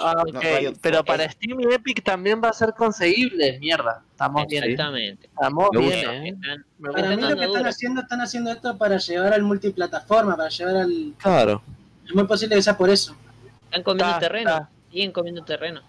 Ah, 0.00 0.22
No, 0.32 0.72
pero 0.80 1.04
para 1.04 1.28
Steam 1.30 1.60
y 1.60 1.74
Epic 1.74 2.02
también 2.04 2.40
va 2.42 2.50
a 2.50 2.52
ser 2.52 2.74
conseguible, 2.74 3.58
mierda. 3.58 4.02
Estamos 4.12 4.46
bien, 4.46 4.64
Exactamente. 4.64 5.26
estamos 5.26 5.68
Me 5.72 5.78
bien, 5.80 5.90
gusta. 5.92 6.14
eh. 6.16 6.92
Para 6.92 7.16
mí 7.16 7.22
lo 7.22 7.36
que 7.36 7.44
están 7.44 7.66
haciendo, 7.66 8.00
están 8.02 8.20
haciendo 8.20 8.52
esto 8.52 8.78
para 8.78 8.98
llevar 8.98 9.32
al 9.34 9.42
multiplataforma, 9.42 10.36
para 10.36 10.48
llevar 10.48 10.76
al... 10.76 11.14
Claro. 11.18 11.62
Es 12.06 12.14
muy 12.14 12.24
posible 12.24 12.54
que 12.56 12.62
sea 12.62 12.76
por 12.76 12.88
eso. 12.90 13.16
Están 13.64 13.82
comiendo 13.82 14.06
Está, 14.14 14.20
terreno, 14.20 14.50
está. 14.50 14.70
siguen 14.92 15.12
comiendo 15.12 15.42
terreno. 15.44 15.80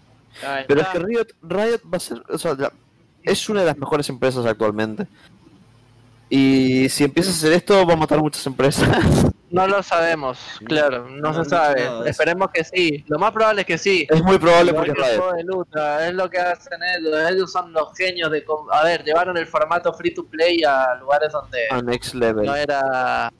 Pero 0.66 0.80
es 0.80 0.88
que 0.88 0.98
Riot, 0.98 1.26
Riot 1.42 1.80
va 1.92 1.96
a 1.96 2.00
ser, 2.00 2.22
o 2.28 2.38
sea, 2.38 2.54
la- 2.54 2.72
es 3.22 3.48
una 3.48 3.60
de 3.60 3.66
las 3.66 3.78
mejores 3.78 4.08
empresas 4.08 4.44
actualmente. 4.46 5.06
Y 6.28 6.88
si 6.88 7.04
empieza 7.04 7.30
a 7.30 7.34
hacer 7.34 7.52
esto, 7.52 7.86
va 7.86 7.92
a 7.92 7.96
matar 7.96 8.18
muchas 8.18 8.44
empresas. 8.46 8.88
No 9.52 9.66
lo 9.68 9.82
sabemos, 9.82 10.38
claro, 10.64 11.08
no, 11.10 11.34
se 11.34 11.48
sabe. 11.48 11.86
Esperemos 12.06 12.48
que 12.52 12.64
sí. 12.64 13.04
Lo 13.06 13.18
más 13.18 13.32
probable 13.32 13.60
es 13.60 13.66
que 13.66 13.76
sí. 13.78 14.06
es 14.10 14.22
muy 14.22 14.38
probable 14.38 14.72
porque 14.72 14.92
de 14.92 15.44
lucha, 15.44 16.08
es 16.08 16.14
lo 16.14 16.28
que 16.30 16.38
hacen 16.38 16.78
ellos. 16.96 17.14
Ellos 17.30 17.52
son 17.52 17.72
los 17.72 17.94
genios 17.96 18.30
de. 18.30 18.42
com- 18.44 18.66
A 18.72 18.82
ver, 18.84 19.04
llevaron 19.04 19.36
el 19.36 19.46
formato 19.46 19.92
free 19.92 20.14
to 20.14 20.24
play 20.26 20.62
a 20.64 20.94
lugares 20.98 21.30
donde 21.32 21.58
A 21.70 21.82
next 21.82 22.14
level. 22.14 22.46
no 22.46 22.56
era. 22.56 23.30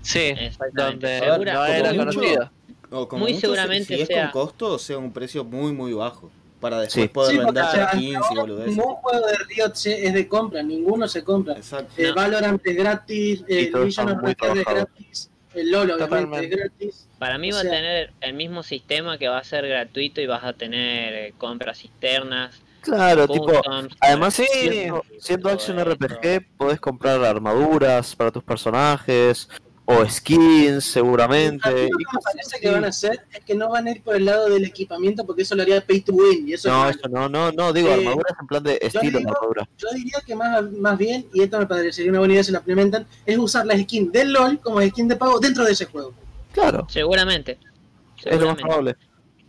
Sí, 0.00 0.34
donde 0.72 1.20
Segura- 1.20 1.52
no 1.52 1.64
era 1.66 1.92
mucho. 1.92 1.98
conocido. 2.18 2.50
O 2.90 3.08
como 3.08 3.22
Muy 3.24 3.32
mucho, 3.34 3.40
si- 3.48 3.54
seguramente 3.54 3.94
si, 3.96 4.00
es 4.02 4.08
sea- 4.08 4.30
con 4.30 4.42
costo, 4.46 4.78
sea 4.78 4.98
un 4.98 5.12
precio 5.12 5.44
muy, 5.44 5.72
muy 5.72 5.92
bajo. 5.92 6.30
Para 6.60 6.78
después 6.80 7.02
Sí. 7.04 7.08
poder 7.08 7.32
Sí, 7.32 7.38
o 7.38 7.48
hasta 7.48 7.70
ahora 7.70 7.90
boludeces. 8.36 8.76
Ningún 8.76 8.94
juego 8.94 9.26
de 9.26 9.34
Riot 9.48 9.72
es 9.84 10.14
de 10.14 10.28
compra, 10.28 10.62
ninguno 10.62 11.08
se 11.08 11.24
compra. 11.24 11.54
Exacto. 11.54 11.92
El 11.96 12.14
Valorant 12.14 12.60
es 12.64 12.76
gratis, 12.76 13.44
el 13.48 13.66
Vision 13.66 13.88
están 13.88 14.08
of 14.10 14.30
es 14.58 14.64
gratis, 14.64 15.30
el 15.54 15.70
LoL 15.70 15.90
obviamente 15.92 16.44
es 16.44 16.50
gratis. 16.50 17.08
Para 17.18 17.38
mí 17.38 17.50
O 17.52 17.54
va 17.54 17.60
a 17.60 17.64
tener 17.64 18.12
el 18.20 18.34
mismo 18.34 18.62
sistema 18.62 19.18
que 19.18 19.28
va 19.28 19.38
a 19.38 19.44
ser 19.44 19.66
gratuito 19.68 20.20
y 20.20 20.26
vas 20.26 20.44
a 20.44 20.52
tener 20.52 21.14
eh, 21.14 21.34
compras 21.38 21.78
cisternas. 21.78 22.60
Claro, 22.82 23.28
tipo, 23.28 23.52
además 24.00 24.34
Sí. 24.34 24.44
siendo, 24.50 25.04
siendo 25.20 25.48
Action. 25.50 25.78
RPG, 25.78 26.56
podés 26.56 26.80
comprar 26.80 27.24
armaduras 27.24 28.16
para 28.16 28.32
tus 28.32 28.42
personajes, 28.42 29.48
o 29.84 30.06
skins 30.08 30.76
A 30.76 30.80
seguramente. 30.92 31.68
mí 31.70 31.80
lo 31.90 31.98
que 31.98 32.04
me 32.16 32.20
parece 32.22 32.60
que 32.60 32.70
van 32.70 32.84
a 32.84 32.88
hacer 32.88 33.20
es 33.32 33.44
que 33.44 33.54
no 33.54 33.68
van 33.68 33.86
a 33.86 33.90
ir 33.90 34.02
por 34.02 34.14
el 34.16 34.24
lado 34.24 34.48
del 34.48 34.64
equipamiento 34.64 35.26
porque 35.26 35.42
eso 35.42 35.54
lo 35.54 35.62
haría 35.62 35.80
pay 35.84 36.00
to 36.00 36.12
win 36.12 36.48
y 36.48 36.52
eso 36.54 36.68
No, 36.70 36.88
es 36.88 36.96
eso 36.96 37.08
no, 37.08 37.28
no, 37.28 37.50
no, 37.52 37.72
digo 37.72 37.88
Eh, 37.88 37.94
armaduras 37.94 38.32
en 38.40 38.46
plan 38.46 38.62
de 38.62 38.78
estilo 38.80 39.18
de 39.18 39.18
digo- 39.18 39.30
armadura. 39.36 39.68
Yo 39.78 39.88
diría 39.94 40.18
que 40.24 40.34
más, 40.36 40.70
más 40.72 40.96
bien, 40.96 41.26
y 41.34 41.42
esto 41.42 41.58
me 41.58 41.66
parecería 41.66 42.10
una 42.10 42.20
buena 42.20 42.34
idea 42.34 42.44
si 42.44 42.52
la 42.52 42.58
implementan, 42.58 43.06
es 43.26 43.36
usar 43.38 43.66
la 43.66 43.76
skin 43.78 44.12
del 44.12 44.32
LOL 44.32 44.60
como 44.60 44.80
skin 44.82 45.08
de 45.08 45.16
pago 45.16 45.38
dentro 45.40 45.64
de 45.64 45.72
ese 45.72 45.86
juego. 45.86 46.14
Claro, 46.52 46.86
Seguramente. 46.88 47.52
es 47.52 47.58
lo 47.60 48.30
más 48.30 48.30
Seguramente. 48.56 48.62
probable. 48.62 48.96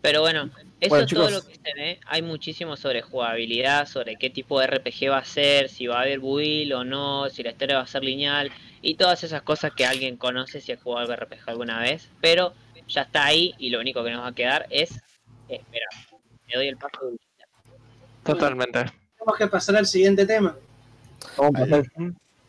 Pero 0.01 0.19
bueno, 0.21 0.49
eso 0.81 0.89
Bueno, 0.89 1.05
es 1.05 1.13
todo 1.13 1.27
chicos. 1.29 1.31
lo 1.31 1.47
que 1.47 1.55
se 1.55 1.73
ve. 1.79 1.99
Hay 2.07 2.21
muchísimo 2.23 2.75
sobre 2.75 3.01
jugabilidad, 3.01 3.87
sobre 3.87 4.15
qué 4.17 4.29
tipo 4.29 4.59
de 4.59 4.67
RPG 4.67 5.09
va 5.11 5.19
a 5.19 5.25
ser, 5.25 5.69
si 5.69 5.87
va 5.87 5.99
a 5.99 6.01
haber 6.01 6.19
build 6.19 6.73
o 6.73 6.83
no, 6.83 7.29
si 7.29 7.41
la 7.43 7.51
historia 7.51 7.77
va 7.77 7.83
a 7.83 7.87
ser 7.87 8.03
lineal 8.03 8.51
y 8.83 8.95
todas 8.95 9.23
esas 9.23 9.41
cosas 9.41 9.71
que 9.75 9.85
alguien 9.85 10.17
conoce 10.17 10.61
si 10.61 10.71
ha 10.73 10.77
jugado 10.77 11.11
algo 11.11 11.25
RPG 11.25 11.39
alguna 11.49 11.79
vez. 11.79 12.09
Pero 12.21 12.53
ya 12.87 13.01
está 13.03 13.25
ahí 13.25 13.55
y 13.57 13.69
lo 13.71 13.79
único 13.79 14.03
que 14.03 14.11
nos 14.11 14.21
va 14.21 14.27
a 14.27 14.35
quedar 14.35 14.67
es 14.69 14.91
esperar. 15.47 15.89
Le 16.47 16.57
doy 16.57 16.67
el 16.67 16.77
paso 16.77 17.05
de 17.09 17.17
Totalmente. 18.23 18.79
Tenemos 19.17 19.37
que 19.37 19.47
pasar 19.47 19.75
al 19.77 19.85
siguiente 19.87 20.25
tema. 20.25 20.55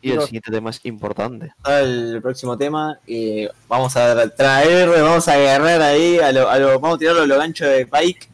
Y 0.01 0.11
el 0.11 0.21
siguiente 0.21 0.51
tema 0.51 0.69
es 0.69 0.79
importante. 0.85 1.51
el 1.67 2.19
próximo 2.21 2.57
tema 2.57 2.99
y 3.07 3.47
vamos 3.67 3.95
a 3.97 4.29
traer, 4.29 4.87
vamos 4.89 5.27
a 5.27 5.33
agarrar 5.33 5.81
ahí 5.81 6.19
a 6.19 6.31
lo, 6.31 6.49
a 6.49 6.59
lo- 6.59 6.79
vamos 6.79 6.97
a 6.97 6.99
tirarlo 6.99 7.23
a 7.23 7.25
lo 7.25 7.37
gancho 7.39 7.65
de 7.65 7.87
Pike. 7.87 8.27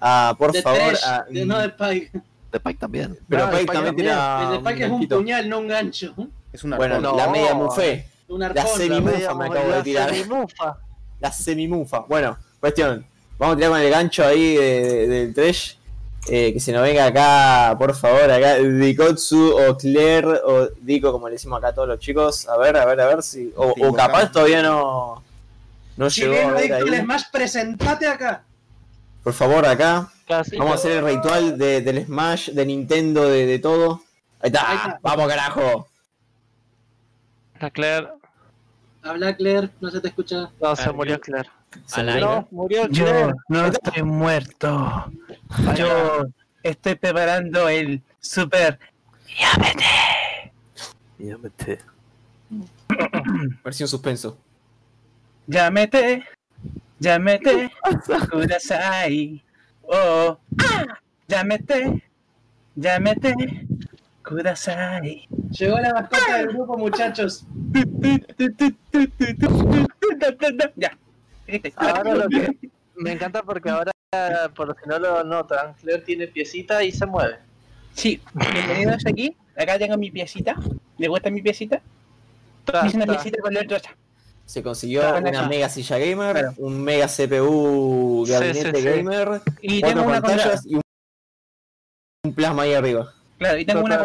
Ah, 0.00 0.34
por 0.38 0.52
de 0.52 0.62
favor, 0.62 0.78
Thresh, 0.80 1.00
ah, 1.04 1.24
de, 1.28 1.44
no 1.44 1.58
de 1.58 1.70
Pike. 1.70 2.12
De 2.52 2.60
Pike 2.60 2.78
también. 2.78 3.18
pero 3.28 3.46
No, 3.46 3.50
Pike 3.50 3.62
Pike 3.62 3.72
también 3.72 3.96
también. 3.96 4.14
tira 4.16 4.42
el 4.44 4.62
de 4.62 4.70
Pike 4.70 4.84
es 4.84 4.90
un 4.92 5.08
puñal, 5.08 5.48
no 5.48 5.58
un 5.58 5.68
gancho. 5.68 6.14
Es 6.58 6.64
una 6.64 6.76
Bueno, 6.76 7.00
No. 7.00 7.16
la 7.16 7.28
media 7.28 7.54
mufé, 7.54 8.08
Un 8.26 8.40
la 8.40 8.66
semimufa 8.66 9.32
me 9.34 9.46
acabo 9.46 9.70
de 9.70 9.82
tirar. 9.84 10.10
Semimufa. 10.12 10.76
La 11.20 11.32
semimufa. 11.32 12.00
Bueno, 12.08 12.36
cuestión, 12.60 13.06
vamos 13.38 13.54
a 13.54 13.56
tirar 13.56 13.70
con 13.72 13.80
el 13.80 13.90
gancho 13.90 14.24
ahí 14.24 14.56
de- 14.56 14.82
de- 14.82 15.06
del 15.08 15.34
Thresh. 15.34 15.76
Eh, 16.28 16.52
que 16.52 16.60
se 16.60 16.72
nos 16.72 16.82
venga 16.82 17.06
acá, 17.06 17.76
por 17.78 17.94
favor, 17.94 18.28
acá 18.30 18.56
Dikotsu 18.56 19.56
o 19.56 19.76
Claire 19.76 20.26
o 20.44 20.68
Dico, 20.80 21.10
como 21.12 21.28
le 21.28 21.34
decimos 21.34 21.58
acá 21.58 21.68
a 21.68 21.74
todos 21.74 21.88
los 21.88 22.00
chicos. 22.00 22.48
A 22.48 22.56
ver, 22.58 22.76
a 22.76 22.84
ver, 22.84 23.00
a 23.00 23.06
ver 23.06 23.22
si. 23.22 23.52
O, 23.56 23.92
capaz 23.94 24.30
todavía 24.32 24.62
no. 24.62 25.22
No 25.96 26.08
llegó 26.08 26.34
a 26.50 26.58
ahí. 26.58 26.68
Smash, 27.02 27.22
presentate 27.32 28.06
acá. 28.08 28.42
Por 29.24 29.32
favor, 29.32 29.64
acá. 29.64 30.08
Casi. 30.26 30.56
Vamos 30.56 30.72
a 30.72 30.74
hacer 30.76 30.92
el 30.98 31.04
ritual 31.04 31.56
de- 31.56 31.80
del 31.82 32.04
Smash, 32.04 32.50
de 32.50 32.66
Nintendo, 32.66 33.28
de, 33.28 33.46
de 33.46 33.58
todo. 33.60 34.02
Ahí 34.40 34.48
está. 34.48 34.70
Ahí 34.70 34.76
está. 34.76 34.98
Vamos, 35.02 35.28
carajo. 35.28 35.88
La 37.60 37.70
Claire. 37.70 38.08
Habla 39.02 39.36
Claire, 39.36 39.70
no 39.80 39.90
se 39.90 40.00
te 40.00 40.08
escucha. 40.08 40.50
No, 40.60 40.76
se 40.76 40.92
murió 40.92 41.20
Claire. 41.20 41.48
Se 41.86 42.02
murió. 42.02 42.20
No, 42.20 42.48
murió 42.50 42.88
Yo 42.88 43.32
no 43.48 43.66
estoy 43.66 44.02
muerto. 44.02 45.12
Yo 45.76 46.26
estoy 46.62 46.94
preparando 46.94 47.68
el 47.68 48.02
super. 48.20 48.78
Llámete. 51.18 51.78
Versión 53.64 53.88
suspenso. 53.88 54.38
Llámete. 55.46 56.24
Llámete. 56.98 57.70
Kudasai. 58.30 59.42
Oh. 59.82 60.38
ah, 60.62 60.84
Llámete. 61.26 62.04
Llámete. 62.76 63.34
Kudasai. 64.24 65.28
Llegó 65.50 65.78
la 65.78 65.92
mascota 65.94 66.38
del 66.38 66.48
grupo, 66.48 66.76
muchachos. 66.76 67.44
Ya. 70.76 70.96
Ahora 71.76 72.14
lo 72.14 72.28
que 72.28 72.56
me 72.96 73.12
encanta 73.12 73.42
porque 73.42 73.70
ahora, 73.70 73.92
por 74.54 74.76
si 74.82 74.88
no 74.88 74.98
lo 74.98 75.24
notan, 75.24 75.74
Claire 75.80 76.02
tiene 76.02 76.26
piecita 76.28 76.82
y 76.84 76.92
se 76.92 77.06
mueve. 77.06 77.36
Sí, 77.94 78.20
bienvenidos 78.34 79.04
aquí 79.06 79.36
acá 79.56 79.78
tengo 79.78 79.96
mi 79.96 80.10
piecita. 80.10 80.54
¿Le 80.98 81.08
gusta 81.08 81.30
mi 81.30 81.42
piecita? 81.42 81.80
Ta, 82.64 82.86
Hice 82.86 82.96
una 82.96 83.06
ta. 83.06 83.12
piecita 83.12 83.42
con 83.42 83.54
la 83.54 83.60
otra. 83.60 83.80
Se 84.44 84.62
consiguió 84.62 85.00
Claro, 85.00 85.18
una 85.28 85.48
mega 85.48 85.68
silla 85.68 85.98
gamer, 85.98 86.32
Claro. 86.32 86.54
un 86.58 86.82
mega 86.82 87.06
CPU 87.06 88.24
gabinete 88.28 88.72
sí, 88.74 88.82
sí. 88.82 88.88
gamer, 88.88 89.40
Y 89.60 89.80
cuatro 89.80 89.96
tengo 90.00 90.10
una 90.10 90.20
pantallas 90.22 90.66
y 90.66 90.74
un, 90.76 92.34
plasma 92.34 92.62
ahí 92.62 92.74
arriba. 92.74 93.12
Claro, 93.38 93.58
y 93.58 93.64
tengo 93.66 93.82
una 93.84 93.98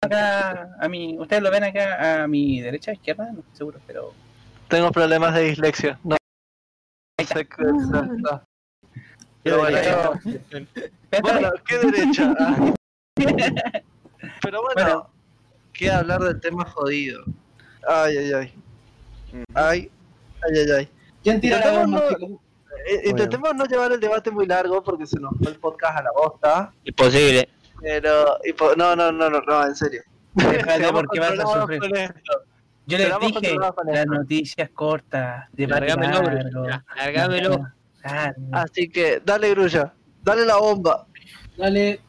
Acá 0.00 0.76
a 0.80 0.88
mi. 0.88 1.18
Ustedes 1.18 1.42
lo 1.42 1.50
ven 1.50 1.64
acá 1.64 2.22
a 2.22 2.26
mi 2.28 2.60
derecha, 2.60 2.92
izquierda, 2.92 3.24
no 3.32 3.40
estoy 3.40 3.56
seguro, 3.56 3.80
pero. 3.86 4.12
Tengo 4.68 4.90
problemas 4.90 5.34
de 5.34 5.42
dislexia. 5.44 5.98
No 6.04 6.16
Ahí 7.18 7.24
está. 7.24 7.38
sé 7.38 7.46
qué 7.46 7.62
está. 8.16 8.44
Pero 9.46 9.58
bueno, 9.60 9.78
bueno, 11.22 11.50
¿qué 11.68 11.78
derecha? 11.78 12.34
Pero 13.14 14.62
bueno, 14.62 14.74
Bueno. 14.74 15.10
queda 15.72 15.98
hablar 16.00 16.20
del 16.22 16.40
tema 16.40 16.64
jodido. 16.64 17.22
Ay, 17.88 18.16
ay, 18.18 18.32
ay. 18.32 18.54
Ay, 19.54 19.90
ay, 20.42 20.58
ay, 20.58 20.70
ay. 20.78 20.88
¿Quién 21.22 21.40
tira 21.40 21.58
la 21.60 21.64
Intentemos 21.66 22.00
bomba, 22.00 22.10
no- 22.10 22.16
chicos? 22.26 22.40
Eh, 22.88 23.02
Intentemos 23.10 23.54
no 23.54 23.64
llevar 23.66 23.92
el 23.92 24.00
debate 24.00 24.30
muy 24.32 24.46
largo 24.46 24.82
porque 24.82 25.06
se 25.06 25.18
nos 25.20 25.32
fue 25.38 25.52
el 25.52 25.58
podcast 25.60 25.98
a 25.98 26.02
la 26.02 26.10
bosta. 26.12 26.72
Imposible. 26.84 27.48
Pero, 27.80 28.38
y 28.44 28.52
po- 28.52 28.74
no, 28.76 28.96
no, 28.96 29.12
no, 29.12 29.28
no, 29.30 29.40
no, 29.40 29.66
en 29.66 29.74
serio. 29.74 30.02
Déjate 30.34 30.76
Seamos 30.78 31.02
porque 31.02 31.20
vas 31.20 31.38
a 31.38 31.60
sufrir. 31.60 31.80
Yo 32.88 32.98
les 32.98 33.18
dije, 33.20 33.56
las 33.92 34.06
noticias 34.06 34.70
cortas, 34.70 35.46
debate 35.52 35.88
Largámelo, 35.88 36.22
largo. 36.22 36.66
Largámelo. 36.96 37.66
Así 38.52 38.88
que, 38.88 39.20
dale, 39.24 39.50
Grulla. 39.50 39.92
Dale 40.22 40.44
la 40.46 40.56
bomba. 40.56 41.06
Dale. 41.56 42.00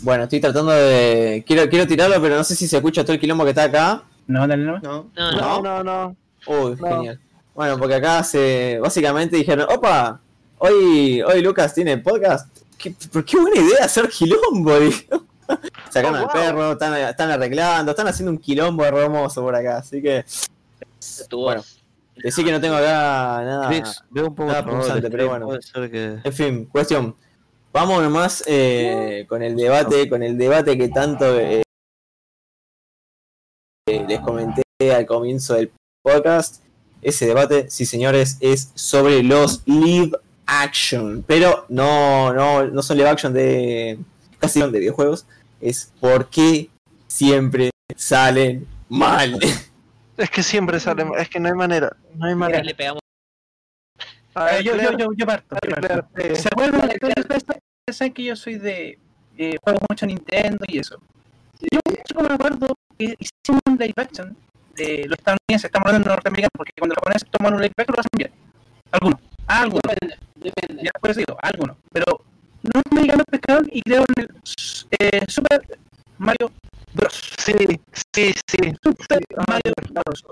Bueno, 0.00 0.24
estoy 0.24 0.40
tratando 0.40 0.72
de. 0.72 1.44
Quiero, 1.46 1.68
quiero 1.68 1.86
tirarlo, 1.86 2.20
pero 2.20 2.36
no 2.36 2.44
sé 2.44 2.56
si 2.56 2.66
se 2.66 2.76
escucha 2.76 3.02
todo 3.04 3.12
el 3.12 3.20
quilombo 3.20 3.44
que 3.44 3.50
está 3.50 3.64
acá. 3.64 4.02
No, 4.26 4.46
dale. 4.48 4.64
No, 4.64 4.78
No, 4.80 5.10
no. 5.14 5.32
No, 5.32 5.62
no, 5.62 5.84
no. 5.84 6.16
Uy, 6.46 6.76
No. 6.80 6.88
genial. 6.88 7.20
Bueno, 7.54 7.78
porque 7.78 7.94
acá 7.96 8.24
se. 8.24 8.78
Básicamente 8.82 9.36
dijeron: 9.36 9.66
Opa, 9.70 10.20
hoy, 10.58 11.22
hoy 11.22 11.40
Lucas 11.42 11.72
tiene 11.74 11.98
podcast. 11.98 12.61
¿Qué, 12.78 12.94
¿Por 13.12 13.24
qué 13.24 13.38
buena 13.38 13.60
idea 13.60 13.84
hacer 13.84 14.08
quilombo? 14.08 14.78
Dijo. 14.78 15.26
Sacaron 15.90 16.20
Oh, 16.20 16.24
al 16.24 16.28
perro, 16.28 16.72
están, 16.72 16.94
están 16.94 17.30
arreglando, 17.30 17.90
están 17.90 18.08
haciendo 18.08 18.32
un 18.32 18.38
quilombo 18.38 18.84
hermoso 18.84 19.42
por 19.42 19.54
acá. 19.54 19.78
Así 19.78 20.02
que. 20.02 20.24
Bueno, 21.30 21.62
decir 22.16 22.44
que 22.44 22.52
no 22.52 22.60
tengo 22.60 22.76
acá 22.76 23.42
nada. 23.44 23.68
Chris, 23.68 24.02
veo 24.10 24.28
un 24.28 24.34
poco 24.34 24.48
nada 24.48 24.64
punzante, 24.64 25.10
pero 25.10 25.28
bueno. 25.28 25.48
Que. 25.72 26.18
En 26.22 26.32
fin, 26.32 26.64
cuestión. 26.66 27.16
Vamos 27.72 28.02
nomás 28.02 28.44
eh, 28.46 29.24
con 29.28 29.42
el 29.42 29.56
debate, 29.56 30.06
con 30.08 30.22
el 30.22 30.36
debate 30.36 30.76
que 30.76 30.90
tanto 30.90 31.40
eh, 31.40 31.62
eh, 33.88 34.04
les 34.06 34.20
comenté 34.20 34.62
al 34.94 35.06
comienzo 35.06 35.54
del 35.54 35.72
podcast. 36.02 36.62
Ese 37.00 37.26
debate, 37.26 37.70
sí 37.70 37.86
señores, 37.86 38.36
es 38.40 38.72
sobre 38.74 39.22
los 39.22 39.62
live 39.66 40.12
action. 40.60 41.24
Pero 41.26 41.66
no, 41.68 42.32
no, 42.32 42.64
no 42.66 42.82
son 42.82 42.96
live 42.96 43.08
action 43.08 43.32
de 43.32 43.98
casi 44.38 44.60
de 44.60 44.68
videojuegos. 44.68 45.26
Es 45.60 45.92
por 46.00 46.28
qué 46.28 46.68
siempre 47.06 47.70
salen 47.96 48.66
mal. 48.88 49.38
Es 50.16 50.30
que 50.30 50.42
siempre 50.42 50.78
sale. 50.78 51.06
Es 51.18 51.28
que 51.28 51.40
no 51.40 51.48
hay 51.48 51.54
manera. 51.54 51.96
No 52.14 52.26
hay 52.26 52.34
manera. 52.34 52.62
le 52.62 52.74
pegamos. 52.74 53.00
A 54.34 54.44
ver, 54.44 54.62
yo, 54.62 54.76
yo, 54.76 54.96
yo, 54.96 55.08
yo 55.16 55.26
parto. 55.26 55.56
¿Se 56.34 56.48
acuerdan? 56.48 56.90
Saben 57.90 58.12
que 58.12 58.24
yo 58.24 58.36
soy 58.36 58.56
de. 58.56 58.98
Eh, 59.38 59.56
juego 59.62 59.78
mucho 59.88 60.06
Nintendo 60.06 60.64
y 60.68 60.78
eso. 60.78 60.98
Yo 61.60 61.80
mucho 61.88 62.28
me 62.28 62.34
acuerdo 62.34 62.74
que 62.98 63.16
hicimos 63.18 63.62
un 63.66 63.78
live 63.78 63.94
action 63.96 64.36
de 64.74 65.04
los 65.06 65.18
estadounidenses, 65.18 65.64
estamos 65.64 65.86
hablando 65.86 66.08
de 66.08 66.14
norteamericanos, 66.14 66.50
porque 66.56 66.72
cuando 66.78 66.94
los 66.94 67.00
japoneses 67.00 67.28
toman 67.30 67.54
un 67.54 67.60
live 67.62 67.72
action 67.76 67.94
lo 67.96 68.00
hacen 68.00 68.18
bien. 68.18 68.30
Algunos. 68.90 69.20
Algunos. 69.46 70.31
Depende. 70.42 70.82
Ya 70.82 70.90
por 71.00 71.14
digo, 71.14 71.36
algunos. 71.42 71.76
Pero 71.92 72.06
los 72.62 72.72
norteamericanos 72.74 73.26
pescaron 73.30 73.68
y 73.72 73.82
crearon 73.82 74.06
el 74.16 74.28
eh, 74.98 75.24
Super 75.28 75.78
Mario 76.18 76.52
Bros. 76.94 77.20
Sí, 77.38 77.54
sí, 78.14 78.32
sí. 78.46 78.74
Super 78.82 79.18
Sí, 79.18 79.36
Mario 79.48 79.72
Bros. 79.90 80.24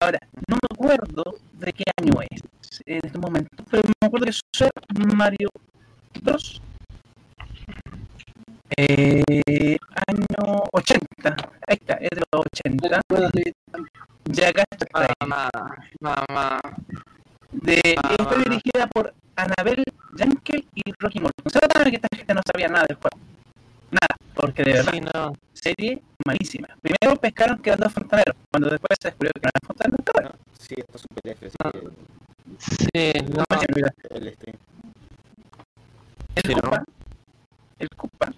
Ahora, 0.00 0.18
no 0.48 0.56
me 0.56 0.68
acuerdo 0.74 1.38
de 1.54 1.72
qué 1.72 1.84
año 2.00 2.20
es 2.30 2.40
en 2.84 3.00
este 3.02 3.18
momento, 3.18 3.48
pero 3.70 3.82
me 4.00 4.06
acuerdo 4.06 4.24
que 4.24 4.30
es 4.30 4.40
Super 4.52 4.70
Mario 5.14 5.48
Bros. 6.22 6.60
Eh, 8.76 9.76
año 10.08 10.64
80, 10.72 11.36
ahí 11.68 11.78
está, 11.80 11.94
es 11.94 12.10
de 12.10 12.22
los 12.32 12.44
80. 12.52 13.00
Bueno, 13.08 13.28
sí. 13.32 13.42
Ya 14.24 14.48
acá 14.48 14.64
está. 14.70 15.06
Mamá, 15.20 15.50
mamá. 16.00 16.60
De. 17.52 17.80
Fue 18.28 18.38
dirigida 18.38 18.86
por 18.88 19.14
Anabel 19.36 19.84
Jankel 20.16 20.66
y 20.74 20.92
Rocky 20.98 21.20
Morton. 21.20 21.50
Se 21.50 21.58
notaba 21.60 21.84
que 21.84 21.96
esta 21.96 22.08
gente 22.16 22.34
no 22.34 22.40
sabía 22.50 22.68
nada 22.68 22.86
del 22.88 22.96
juego. 22.96 23.18
Nada, 23.90 24.16
porque 24.34 24.64
de 24.64 24.72
verdad, 24.72 24.92
Sí, 24.92 25.00
no. 25.00 25.32
serie 25.52 26.02
malísima. 26.24 26.68
Primero 26.82 27.20
pescaron 27.20 27.58
que 27.58 27.70
eran 27.70 27.80
dos 27.80 27.92
fontaneros, 27.92 28.34
cuando 28.50 28.70
después 28.70 28.98
se 29.00 29.08
descubrió 29.08 29.32
que 29.34 29.40
eran 29.40 29.66
fontaneros. 29.66 30.04
cabrón. 30.04 30.32
sí, 30.58 30.74
está 30.78 30.98
súper 30.98 31.32
F, 31.32 31.50
sí, 31.50 31.56
Sí, 32.58 33.12
no. 33.28 33.44
No, 33.50 33.60
se 33.60 33.66
me 33.68 33.72
olvida. 33.74 33.94
el 34.10 34.34
stream. 34.34 34.56
El 36.34 36.42
Sí, 36.44 36.54
¿no? 36.54 36.84
El 37.78 37.88
Koopa. 37.90 38.32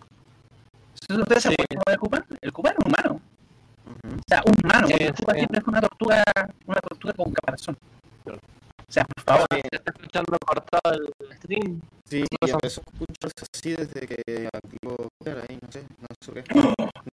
¿Ustedes 1.10 1.42
se 1.42 1.48
Sí. 1.50 1.54
acuerdan 1.54 1.82
del 1.86 1.98
Koopa? 1.98 2.24
El 2.40 2.52
Koopa 2.52 2.70
era 2.70 2.78
un 2.84 2.92
humano. 2.92 3.20
O 4.04 4.22
sea, 4.28 4.42
un 4.44 4.54
humano. 4.64 4.86
Sí, 4.88 4.94
el 4.98 5.16
sí. 5.16 5.24
siempre 5.34 5.60
fue 5.60 5.72
una 5.72 5.80
tortuga, 5.80 6.24
una 6.66 6.80
tortuga 6.80 7.12
con 7.14 7.32
caparazón. 7.32 7.76
O 8.88 8.92
sea, 8.92 9.04
por 9.04 9.22
favor. 9.24 9.46
Se 9.52 9.76
está 9.76 9.90
escuchando 9.90 10.38
cortado 10.46 10.94
el 10.94 11.36
stream. 11.36 11.80
Sí, 12.08 12.20
No 12.20 12.26
y 12.40 12.48
son- 12.48 12.54
empezó 12.54 12.80
a 12.80 12.84
escucharse 12.90 13.44
así 13.52 13.70
desde 13.76 14.06
que 14.06 14.48
activó 14.52 14.96
ahí, 15.26 15.58
no 15.60 15.70
sé, 15.72 15.82
no 16.00 16.06
sé 16.20 16.32
qué. 16.32 16.44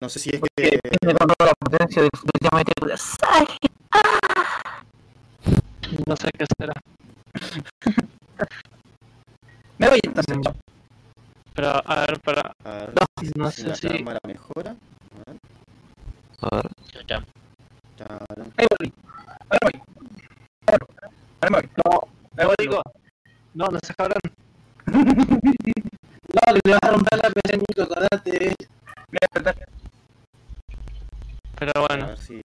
No 0.00 0.08
sé 0.08 0.18
si 0.20 0.30
es 0.30 0.40
Porque 0.40 0.70
que 0.70 0.90
tiene 1.00 1.14
control 1.18 1.48
la 1.48 1.54
potencia 1.58 2.02
de 2.02 2.08
definitivamente 2.12 2.72
No 6.06 6.16
sé 6.16 6.30
qué 6.38 6.46
será. 6.58 6.72
Me 9.78 9.88
voy 9.88 10.00
entonces. 10.04 10.36
chao. 10.42 10.54
Pero, 11.54 11.68
a 11.84 12.00
ver, 12.06 12.20
para. 12.20 12.52
a 12.64 12.70
ver, 12.70 12.94
No 13.36 13.50
si 13.50 13.62
sé 13.62 13.68
la 13.68 13.74
si. 13.74 13.88
cámara 13.88 14.18
mejora. 14.26 14.70
A 14.70 15.30
ver, 15.30 15.38
A 16.40 16.56
ver. 16.56 16.66
Chao, 16.92 17.02
chao. 17.06 17.22
tarán. 17.96 18.52
Ahí 18.56 18.66
volví. 18.70 18.92
Ahora 19.16 19.58
voy. 19.62 19.82
Ahora 20.66 20.86
ahora 20.88 21.08
me 21.08 21.08
voy. 21.08 21.13
No, 21.50 22.00
voy. 22.46 22.54
digo. 22.58 22.82
No, 23.54 23.66
no 23.68 23.78
se 23.82 23.94
cabrón. 23.94 24.20
No, 26.34 26.52
le 26.52 26.60
vas 26.72 26.80
a 26.82 26.90
romper 26.90 27.20
la 27.22 27.30
PC, 27.30 27.56
Nico, 27.58 27.82
acordate. 27.82 28.30
Voy 28.32 28.48
a 29.12 29.18
despertar. 29.20 29.54
Pero 31.58 31.72
A 31.76 31.80
bueno, 31.86 32.06
ver 32.08 32.18
si. 32.18 32.40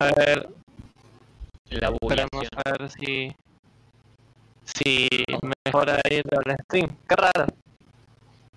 a 0.00 0.04
ver, 0.16 0.48
La 1.70 1.88
esperemos 1.90 2.48
a 2.56 2.70
ver 2.72 2.90
si. 2.90 3.36
Si 4.64 5.08
mejora 5.64 6.00
ahí 6.04 6.16
el 6.16 6.56
stream. 6.64 6.96
Qué 7.08 7.14
raro. 7.16 7.46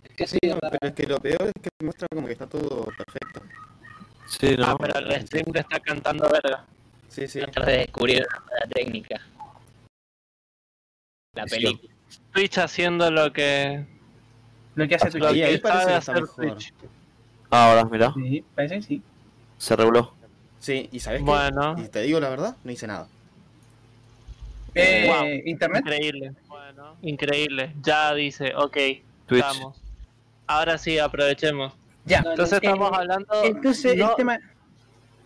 Es 0.03 0.15
que 0.15 0.25
sí, 0.27 0.39
No, 0.47 0.57
pero 0.59 0.77
es 0.81 0.93
que 0.93 1.03
lo 1.05 1.19
peor 1.19 1.43
es 1.43 1.53
que 1.61 1.69
muestra 1.85 2.07
como 2.11 2.25
que 2.25 2.33
está 2.33 2.47
todo 2.47 2.85
perfecto. 2.97 3.41
Sí, 4.27 4.55
Ah, 4.63 4.71
no. 4.71 4.77
pero 4.77 4.99
el 4.99 5.21
stream 5.27 5.45
te 5.51 5.59
está 5.59 5.79
cantando 5.79 6.27
verga. 6.29 6.65
Sí, 7.07 7.27
sí. 7.27 7.39
Tratar 7.41 7.65
de 7.67 7.77
descubrir 7.79 8.25
la 8.59 8.67
técnica. 8.73 9.21
La 11.33 11.45
película. 11.45 11.93
Twitch 12.33 12.57
haciendo 12.57 13.09
lo 13.09 13.31
que. 13.31 13.85
Lo 14.75 14.87
que 14.87 14.95
hace 14.95 15.09
Twitch. 15.11 15.23
Ahí- 15.23 15.35
que 15.35 15.45
ahí 15.45 15.57
parece 15.59 15.81
sabe 15.83 15.91
que 15.93 15.97
está 15.99 16.13
mejor. 16.13 16.35
Twitch. 16.57 16.73
Ahora, 17.49 17.85
mirá. 17.85 18.13
Sí, 18.13 18.43
parece 18.55 18.75
que 18.75 18.81
sí. 18.81 19.01
Se 19.57 19.75
reguló. 19.75 20.13
Sí, 20.59 20.89
y 20.91 20.99
sabes 20.99 21.21
Bueno, 21.21 21.75
qué? 21.75 21.83
Y 21.83 21.87
te 21.87 22.01
digo 22.01 22.19
la 22.19 22.29
verdad, 22.29 22.55
no 22.63 22.71
hice 22.71 22.85
nada. 22.87 23.07
Eh, 24.75 25.05
Wow. 25.07 25.25
Internet. 25.45 25.81
increíble. 25.85 26.33
Bueno, 26.47 26.95
increíble. 27.01 27.73
Ya 27.81 28.13
dice, 28.13 28.53
ok, 28.55 28.77
Twitch. 29.25 29.43
estamos. 29.45 29.77
Ahora 30.47 30.77
sí, 30.77 30.99
aprovechemos. 30.99 31.73
Ya. 32.05 32.21
No, 32.21 32.31
Entonces 32.31 32.53
Eh, 32.61 32.65
estamos 32.65 32.91
hablando. 32.93 33.43
Entonces, 33.43 33.97
no- 33.97 34.09
el 34.11 34.15
tema. 34.15 34.37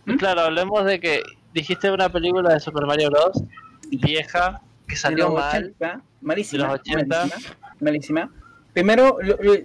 ¿Mm? 0.04 0.16
Claro, 0.16 0.42
hablemos 0.42 0.84
de 0.84 1.00
que 1.00 1.22
dijiste 1.52 1.90
una 1.90 2.08
película 2.10 2.54
de 2.54 2.60
Super 2.60 2.86
Mario 2.86 3.10
Bros. 3.10 3.42
vieja 3.88 4.60
que 4.86 4.96
salió 4.96 5.24
los 5.26 5.34
mal. 5.34 5.64
80, 5.64 6.02
malísima, 6.22 6.62
de 6.64 6.68
los 6.70 6.80
80. 6.80 7.16
malísima, 7.26 7.56
malísima. 7.80 8.30
Primero, 8.72 9.18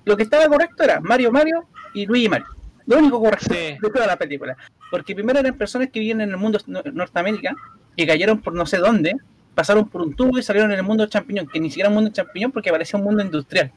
lo, 0.05 0.17
que 0.17 0.23
estaba 0.23 0.47
correcto 0.47 0.83
era 0.83 0.99
Mario 1.01 1.31
Mario 1.31 1.65
y 1.93 2.05
Luigi 2.05 2.29
Mario. 2.29 2.47
Lo 2.87 2.97
único 2.97 3.19
correcto 3.19 3.53
Sí. 3.53 3.77
de 3.81 3.89
toda 3.93 4.07
la 4.07 4.17
película. 4.17 4.55
Porque 4.89 5.13
primero 5.15 5.39
eran 5.39 5.55
personas 5.57 5.89
que 5.89 5.99
vivían 5.99 6.21
en 6.21 6.29
el 6.31 6.37
mundo 6.37 6.59
no- 6.67 6.81
Norteamérica, 6.93 7.55
que 7.95 8.07
cayeron 8.07 8.39
por 8.41 8.53
no 8.53 8.65
sé 8.65 8.77
dónde, 8.77 9.15
pasaron 9.53 9.87
por 9.89 10.01
un 10.01 10.15
tubo 10.15 10.37
y 10.39 10.43
salieron 10.43 10.71
en 10.71 10.77
el 10.77 10.83
mundo 10.83 11.05
champiñón, 11.07 11.47
que 11.47 11.59
ni 11.59 11.69
siquiera 11.69 11.89
un 11.89 11.95
mundo 11.95 12.11
champiñón 12.11 12.51
porque 12.51 12.71
parecía 12.71 12.97
un 12.97 13.05
mundo 13.05 13.21
industrial. 13.23 13.71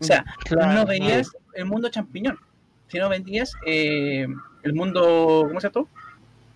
O 0.00 0.04
sea, 0.04 0.24
Claro, 0.44 0.72
no 0.72 0.86
veías 0.86 1.30
el 1.54 1.64
mundo 1.64 1.88
champiñón. 1.88 2.38
si 2.88 2.98
no 2.98 3.08
Ben 3.08 3.22
10, 3.24 3.52
eh, 3.66 4.26
el 4.64 4.72
mundo, 4.74 5.44
¿cómo 5.46 5.60
se 5.60 5.70
llama? 5.70 5.86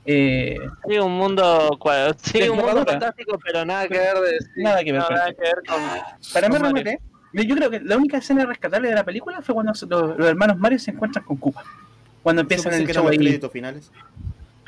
Eh, 0.06 0.56
Sí, 0.89 0.98
un 0.98 1.12
mundo, 1.16 1.78
sí, 2.22 2.43
un 2.48 2.59
mundo 2.59 2.85
fantástico, 2.85 3.39
pero 3.44 3.64
nada 3.64 3.89
que 3.89 3.98
ver 3.98 4.16
de, 4.18 4.39
sí, 4.40 4.62
Nada 4.62 4.85
que 4.85 4.93
ver 4.93 5.02
nada 5.02 5.32
que 5.32 5.40
ver 5.43 5.62
con 5.66 5.81
para 6.32 6.48
mí 6.48 6.52
Mario. 6.59 6.72
realmente, 6.74 7.01
yo 7.32 7.56
creo 7.56 7.70
que 7.70 7.81
la 7.81 7.97
única 7.97 8.18
escena 8.18 8.44
rescatable 8.47 8.89
de 8.89 8.94
la 8.94 9.05
película 9.05 9.40
fue 9.43 9.55
cuando 9.55 9.72
los, 9.72 10.18
los 10.18 10.28
hermanos 10.28 10.59
Mario 10.59 10.78
se 10.78 10.90
encuentran 10.90 11.24
con 11.24 11.36
Koopa. 11.36 11.62
Cuando 12.22 12.43
empiezan 12.43 12.74
el 12.74 12.86
show 12.86 13.06
ahí. 13.09 13.40
finales. 13.52 13.90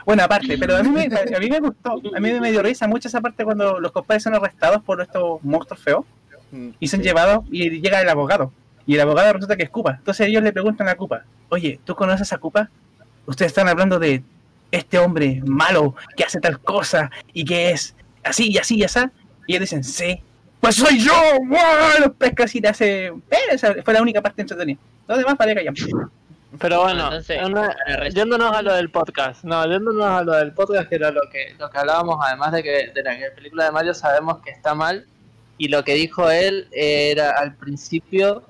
Bueno, 0.05 0.23
aparte, 0.23 0.57
pero 0.59 0.77
a 0.77 0.83
mí, 0.83 0.91
me, 0.91 1.05
a 1.05 1.41
mí 1.41 1.51
me 1.51 1.61
gustó, 1.61 1.93
a 2.17 2.21
mí 2.21 2.33
me 2.41 2.51
dio 2.51 2.63
risa 2.63 2.87
mucho 2.87 3.09
esa 3.09 3.21
parte 3.21 3.45
cuando 3.45 3.81
los 3.81 3.93
compadres 3.93 4.23
son 4.23 4.35
arrestados 4.35 4.83
por 4.83 5.01
estos 5.03 5.43
monstruos 5.43 5.83
feos 5.83 6.05
Mm, 6.53 6.69
y 6.79 6.87
son 6.87 7.01
sí. 7.01 7.07
llevados 7.07 7.45
y 7.51 7.81
llega 7.81 8.01
el 8.01 8.09
abogado. 8.09 8.53
Y 8.87 8.95
el 8.95 9.01
abogado 9.01 9.33
resulta 9.33 9.57
que 9.57 9.65
es 9.65 9.71
Koopa. 9.71 9.97
Entonces 9.99 10.29
ellos 10.29 10.45
le 10.45 10.53
preguntan 10.53 10.89
a 10.89 10.95
Koopa, 10.95 11.25
oye, 11.49 11.81
¿tú 11.85 11.97
conoces 11.97 12.33
a 12.33 12.39
Koopa? 12.39 12.71
Ustedes 13.27 13.51
están 13.51 13.67
hablando 13.69 13.99
de 13.99 14.23
este 14.71 14.99
hombre 14.99 15.41
malo 15.45 15.95
que 16.17 16.25
hace 16.25 16.41
tal 16.41 16.61
cosa 16.61 17.11
y 17.33 17.45
que 17.45 17.71
es 17.71 17.95
así 18.25 18.51
y 18.51 18.59
así 18.59 18.77
y 18.77 18.85
así. 18.85 19.01
Y 19.47 19.53
ellos 19.53 19.61
dicen, 19.71 19.85
sí. 19.85 20.21
Pues 20.61 20.75
soy 20.77 20.99
yo, 20.99 21.13
¡Wow! 21.47 22.01
Los 22.01 22.11
pesca 22.17 22.45
así 22.45 22.61
le 22.61 22.69
hace... 22.69 23.07
Eh, 23.07 23.15
esa 23.53 23.75
fue 23.85 23.95
la 23.95 24.03
única 24.03 24.21
parte 24.21 24.43
entretenida. 24.43 24.79
Lo 25.07 25.17
demás 25.17 25.37
vale 25.37 25.55
callar. 25.55 25.75
Pero 26.59 26.83
bueno, 26.83 27.05
Entonces, 27.05 27.39
una- 27.45 27.77
para 27.87 28.09
yéndonos 28.09 28.57
a 28.57 28.63
lo 28.63 28.75
del 28.75 28.91
podcast, 28.91 29.45
no, 29.45 29.63
yéndonos 29.67 30.05
a 30.05 30.23
lo 30.23 30.33
del 30.33 30.53
podcast, 30.53 30.89
que 30.89 30.95
era 30.95 31.11
lo 31.11 31.21
que, 31.31 31.55
lo 31.59 31.69
que 31.71 31.79
hablábamos, 31.79 32.19
además 32.27 32.53
de 32.53 32.63
que 32.63 32.91
de 32.95 33.03
la 33.03 33.15
película 33.35 33.65
de 33.67 33.73
Mario 33.73 33.95
sabemos 33.95 34.39
que 34.43 34.51
está 34.51 34.75
mal, 34.75 35.07
y 35.59 35.69
lo 35.69 35.85
que 35.85 35.95
dijo 35.95 36.31
él 36.31 36.69
era 36.73 37.33
al 37.33 37.55
principio 37.57 38.43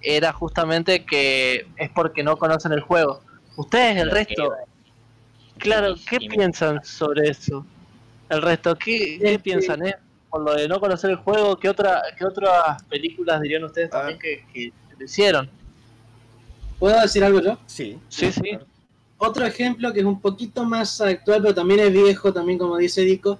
era 0.00 0.32
justamente 0.32 1.04
que 1.04 1.66
es 1.76 1.90
porque 1.90 2.22
no 2.24 2.36
conocen 2.36 2.72
el 2.72 2.80
juego. 2.80 3.22
Ustedes, 3.56 3.96
el 3.96 4.10
resto, 4.10 4.52
claro, 5.62 5.94
¿qué 6.08 6.18
piensan 6.18 6.84
sobre 6.84 7.30
eso? 7.30 7.64
El 8.28 8.42
resto, 8.42 8.74
¿qué, 8.76 9.18
qué 9.20 9.38
piensan, 9.38 9.86
eh? 9.86 9.94
Por 10.30 10.42
lo 10.42 10.54
de 10.54 10.66
no 10.66 10.80
conocer 10.80 11.10
el 11.10 11.16
juego, 11.16 11.58
¿qué, 11.58 11.68
otra, 11.68 12.02
qué 12.18 12.24
otras 12.24 12.82
películas 12.84 13.40
dirían 13.40 13.64
ustedes 13.64 13.90
también 13.90 14.18
que, 14.18 14.44
que 14.52 14.72
lo 14.98 15.04
hicieron? 15.04 15.50
¿Puedo 16.78 17.00
decir 17.00 17.22
algo 17.22 17.40
yo? 17.40 17.58
Sí. 17.66 17.98
Sí, 18.08 18.32
sí. 18.32 18.58
Otro 19.18 19.46
ejemplo 19.46 19.92
que 19.92 20.00
es 20.00 20.06
un 20.06 20.20
poquito 20.20 20.64
más 20.64 21.00
actual, 21.00 21.42
pero 21.42 21.54
también 21.54 21.80
es 21.80 21.92
viejo, 21.92 22.32
también 22.32 22.58
como 22.58 22.76
dice 22.76 23.02
Dico, 23.02 23.38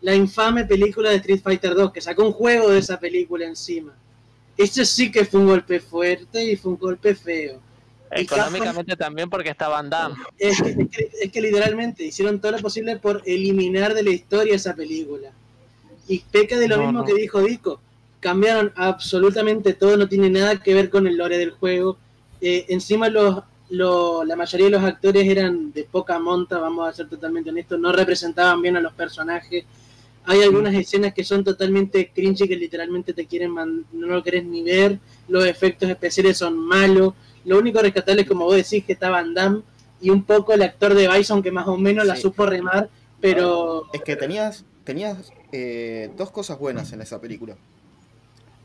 la 0.00 0.14
infame 0.14 0.64
película 0.64 1.10
de 1.10 1.16
Street 1.16 1.40
Fighter 1.42 1.74
2, 1.74 1.92
que 1.92 2.00
sacó 2.00 2.24
un 2.24 2.32
juego 2.32 2.70
de 2.70 2.78
esa 2.78 2.98
película 2.98 3.46
encima. 3.46 3.94
Ese 4.56 4.84
sí 4.84 5.10
que 5.12 5.24
fue 5.24 5.40
un 5.40 5.46
golpe 5.46 5.78
fuerte 5.78 6.42
y 6.44 6.56
fue 6.56 6.72
un 6.72 6.78
golpe 6.78 7.14
feo. 7.14 7.60
Y 8.16 8.22
Económicamente 8.22 8.96
también 8.96 9.30
porque 9.30 9.50
está 9.50 9.68
Van 9.68 9.88
Damme. 9.88 10.16
Es 10.38 10.60
que, 10.60 10.70
es 10.70 10.76
que- 10.90 11.10
es 11.22 11.32
que 11.32 11.40
literalmente 11.40 12.04
hicieron 12.04 12.40
todo 12.40 12.52
lo 12.52 12.58
posible 12.58 12.96
por 12.96 13.22
eliminar 13.24 13.94
de 13.94 14.02
la 14.02 14.10
historia 14.10 14.54
esa 14.56 14.74
película. 14.74 15.30
Y 16.08 16.18
peca 16.20 16.58
de 16.58 16.66
lo 16.66 16.76
No, 16.76 16.82
mismo 16.84 16.98
no. 17.00 17.04
que 17.04 17.14
dijo 17.14 17.40
Dico. 17.42 17.80
Cambiaron 18.18 18.72
absolutamente 18.76 19.74
todo, 19.74 19.96
no 19.96 20.08
tiene 20.08 20.28
nada 20.28 20.60
que 20.60 20.74
ver 20.74 20.90
con 20.90 21.06
el 21.06 21.16
lore 21.16 21.38
del 21.38 21.52
juego. 21.52 21.96
Eh, 22.40 22.66
encima 22.68 23.08
los, 23.08 23.42
lo- 23.70 24.24
la 24.24 24.34
mayoría 24.34 24.66
de 24.66 24.72
los 24.72 24.82
actores 24.82 25.28
eran 25.28 25.72
de 25.72 25.84
poca 25.84 26.18
monta, 26.18 26.58
vamos 26.58 26.88
a 26.88 26.92
ser 26.92 27.08
totalmente 27.08 27.50
honestos, 27.50 27.78
no 27.78 27.92
representaban 27.92 28.60
bien 28.60 28.76
a 28.76 28.80
los 28.80 28.92
personajes. 28.92 29.64
Hay 30.24 30.42
algunas 30.42 30.74
escenas 30.74 31.14
que 31.14 31.24
son 31.24 31.44
totalmente 31.44 32.10
cringy 32.14 32.46
que 32.48 32.56
literalmente 32.56 33.12
te 33.14 33.24
quieren 33.26 33.54
no 33.54 34.06
lo 34.06 34.22
querés 34.22 34.44
ni 34.44 34.62
ver, 34.62 34.98
los 35.28 35.46
efectos 35.46 35.88
especiales 35.88 36.36
son 36.36 36.58
malos. 36.58 37.14
Lo 37.44 37.58
único 37.58 37.80
rescatable 37.80 38.22
es 38.22 38.28
como 38.28 38.44
vos 38.44 38.56
decís 38.56 38.84
que 38.84 38.92
está 38.92 39.08
Van 39.10 39.34
Damme 39.34 39.62
y 40.00 40.10
un 40.10 40.24
poco 40.24 40.52
el 40.52 40.62
actor 40.62 40.94
de 40.94 41.08
Bison 41.08 41.42
que 41.42 41.50
más 41.52 41.66
o 41.68 41.76
menos 41.76 42.06
la 42.06 42.16
supo 42.16 42.46
remar, 42.46 42.88
pero 43.20 43.84
Es 43.92 44.02
que 44.02 44.16
tenías, 44.16 44.64
tenías 44.84 45.32
eh, 45.52 46.10
dos 46.16 46.30
cosas 46.30 46.58
buenas 46.58 46.92
en 46.92 47.00
esa 47.02 47.20
película. 47.20 47.56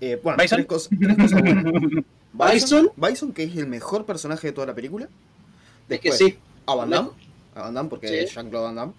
Eh, 0.02 0.20
bueno, 0.22 0.38
¿Bison? 0.42 0.58
tres, 0.58 0.68
cosas, 0.68 0.90
tres 1.00 1.18
cosas 1.18 1.42
buenas. 1.42 1.66
Bison, 2.54 2.92
Bison, 2.98 3.32
que 3.34 3.44
es 3.44 3.56
el 3.56 3.68
mejor 3.68 4.06
personaje 4.06 4.48
de 4.48 4.54
toda 4.54 4.68
la 4.68 4.76
película. 4.76 5.06
es 5.90 6.00
que 6.00 6.10
Después, 6.10 6.18
sí. 6.18 6.38
a 6.66 6.76
Van 6.76 6.90
Damme, 6.90 7.10
a 7.56 7.62
Van 7.62 7.74
Damme 7.74 7.90
porque 7.90 8.08
Sí. 8.10 8.16
es 8.16 8.34
Jean-Claude 8.34 8.66
Van 8.66 8.76
Damme. 8.76 8.94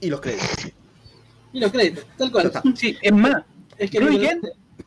Y 0.00 0.08
los 0.10 0.20
créditos. 0.20 0.48
Y 1.52 1.60
los 1.60 1.70
créditos, 1.72 2.04
tal 2.16 2.30
cual. 2.32 2.46
está. 2.46 2.62
Sí, 2.74 2.96
es 3.00 3.12
más, 3.12 3.42
Es 3.78 3.90
que 3.90 3.98
Ken, 3.98 4.40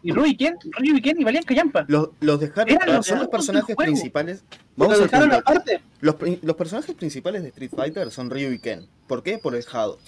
y 0.03 0.11
Ryu 0.11 0.25
y 0.25 0.37
Ken, 0.37 0.55
Ryu 0.77 0.97
y 0.97 1.01
Ken 1.01 1.19
y 1.19 1.23
Valían 1.23 1.43
Callampa. 1.43 1.85
Los, 1.87 2.09
los 2.19 2.39
dejaron, 2.39 2.73
Eran 2.73 2.95
los 2.95 3.05
son 3.05 3.19
los 3.19 3.27
personajes 3.27 3.75
principales. 3.75 4.43
¿Lo 4.75 4.85
Vamos 4.87 4.95
al 4.95 5.03
dejaron 5.03 5.33
aparte? 5.33 5.81
Los, 5.99 6.15
los 6.41 6.55
personajes 6.55 6.95
principales 6.95 7.43
de 7.43 7.49
Street 7.49 7.71
Fighter 7.75 8.11
son 8.11 8.29
Ryu 8.29 8.51
y 8.51 8.59
Ken. 8.59 8.87
¿Por 9.07 9.23
qué? 9.23 9.37
Por 9.37 9.55
el 9.55 9.63
Hado. 9.71 9.99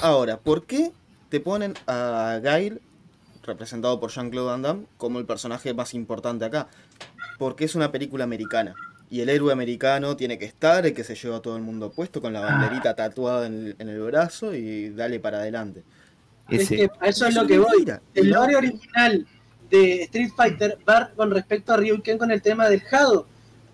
Ahora, 0.00 0.38
¿por 0.38 0.64
qué 0.64 0.92
te 1.28 1.40
ponen 1.40 1.74
a 1.86 2.40
Gail, 2.42 2.80
representado 3.42 4.00
por 4.00 4.10
Jean-Claude 4.10 4.48
Van 4.48 4.62
Damme, 4.62 4.86
como 4.96 5.18
el 5.18 5.26
personaje 5.26 5.74
más 5.74 5.94
importante 5.94 6.44
acá? 6.44 6.68
Porque 7.38 7.64
es 7.64 7.74
una 7.74 7.92
película 7.92 8.24
americana. 8.24 8.74
Y 9.10 9.20
el 9.20 9.30
héroe 9.30 9.52
americano 9.52 10.16
tiene 10.16 10.38
que 10.38 10.44
estar, 10.44 10.84
el 10.84 10.92
que 10.92 11.04
se 11.04 11.14
lleva 11.14 11.36
a 11.36 11.40
todo 11.40 11.56
el 11.56 11.62
mundo 11.62 11.90
puesto, 11.90 12.20
con 12.20 12.32
la 12.32 12.40
banderita 12.40 12.94
tatuada 12.94 13.46
en 13.46 13.66
el, 13.68 13.76
en 13.78 13.88
el 13.88 14.00
brazo 14.00 14.54
y 14.54 14.90
dale 14.90 15.18
para 15.18 15.38
adelante. 15.38 15.82
Es 16.48 16.68
que 16.68 16.90
a 17.00 17.08
eso 17.08 17.26
es 17.26 17.34
lo 17.34 17.46
que 17.46 17.58
voy. 17.58 17.86
El 18.14 18.30
lore 18.30 18.56
original 18.56 19.26
de 19.70 20.02
Street 20.04 20.30
Fighter 20.34 20.78
va 20.88 21.10
con 21.14 21.30
respecto 21.30 21.72
a 21.72 21.76
Ryuken 21.76 22.18
con 22.18 22.30
el 22.30 22.42
tema 22.42 22.68
del 22.68 22.82
Hado. 22.90 23.26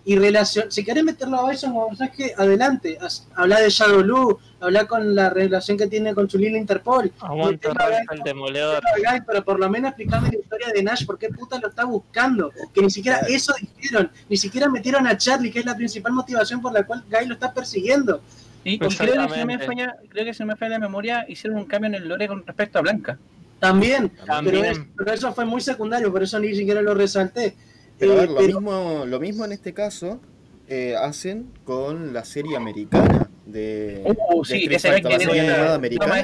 Y 0.07 0.17
relación, 0.17 0.71
si 0.71 0.83
querés 0.83 1.03
meterlo 1.03 1.39
a 1.39 1.49
Bison 1.49 1.73
como 1.73 1.87
personaje, 1.87 2.31
adelante. 2.37 2.99
Habla 3.33 3.59
de 3.59 3.71
Shadow 3.71 4.03
Lu, 4.03 4.37
habla 4.59 4.85
con 4.85 5.15
la 5.15 5.31
relación 5.31 5.79
que 5.79 5.87
tiene 5.87 6.13
con 6.13 6.27
Chulila 6.27 6.59
Interpol. 6.59 7.11
Aguanta 7.21 7.69
el 8.11 8.19
demoledor. 8.23 8.83
pero 9.25 9.43
por 9.43 9.59
lo 9.59 9.67
menos 9.67 9.89
explícame 9.89 10.29
la 10.29 10.37
historia 10.37 10.67
de 10.75 10.83
Nash, 10.83 11.07
por 11.07 11.17
qué 11.17 11.29
puta 11.29 11.57
lo 11.57 11.69
está 11.69 11.85
buscando. 11.85 12.51
Que 12.71 12.81
ni 12.81 12.91
siquiera 12.91 13.21
eso 13.27 13.51
dijeron, 13.59 14.11
ni 14.29 14.37
siquiera 14.37 14.69
metieron 14.69 15.07
a 15.07 15.17
Charlie, 15.17 15.51
que 15.51 15.59
es 15.59 15.65
la 15.65 15.75
principal 15.75 16.13
motivación 16.13 16.61
por 16.61 16.71
la 16.71 16.85
cual 16.85 17.03
Guy 17.09 17.25
lo 17.25 17.33
está 17.33 17.51
persiguiendo. 17.51 18.21
Y, 18.65 18.73
y 18.73 18.79
creo, 18.79 18.89
que 18.89 19.33
si 19.33 19.39
no 19.39 19.45
me 19.45 19.59
falla, 19.59 19.95
creo 20.09 20.25
que 20.25 20.33
si 20.33 20.39
no 20.43 20.47
me 20.47 20.55
falla 20.57 20.71
la 20.71 20.79
memoria, 20.79 21.25
hicieron 21.29 21.59
un 21.59 21.65
cambio 21.65 21.87
en 21.87 21.95
el 21.95 22.07
lore 22.09 22.27
con 22.27 22.45
respecto 22.45 22.79
a 22.79 22.81
Blanca. 22.81 23.17
También, 23.59 24.09
Pero, 24.09 24.25
También. 24.25 24.65
es- 24.65 24.81
pero 24.97 25.13
eso 25.13 25.33
fue 25.33 25.45
muy 25.45 25.61
secundario, 25.61 26.11
por 26.11 26.21
eso 26.23 26.37
ni 26.39 26.53
siquiera 26.53 26.81
lo 26.81 26.93
resalté. 26.93 27.55
Pero 27.97 28.11
a 28.11 28.15
Eh, 28.15 28.19
ver, 28.21 28.29
lo, 28.31 28.35
pero- 28.35 28.47
mismo, 28.59 29.05
lo 29.07 29.19
mismo 29.21 29.45
en 29.45 29.51
este 29.53 29.73
caso 29.73 30.19
eh, 30.67 30.95
hacen 30.99 31.45
con 31.63 32.11
la 32.11 32.25
serie 32.25 32.57
americana 32.57 33.29
de, 33.45 34.01
Uh, 34.03 34.43
de 34.43 34.45
sí, 34.45 34.67
Fighter, 34.67 35.03
la 35.03 35.19
serie 35.19 35.39
animada 35.41 35.75
americana. 35.75 36.23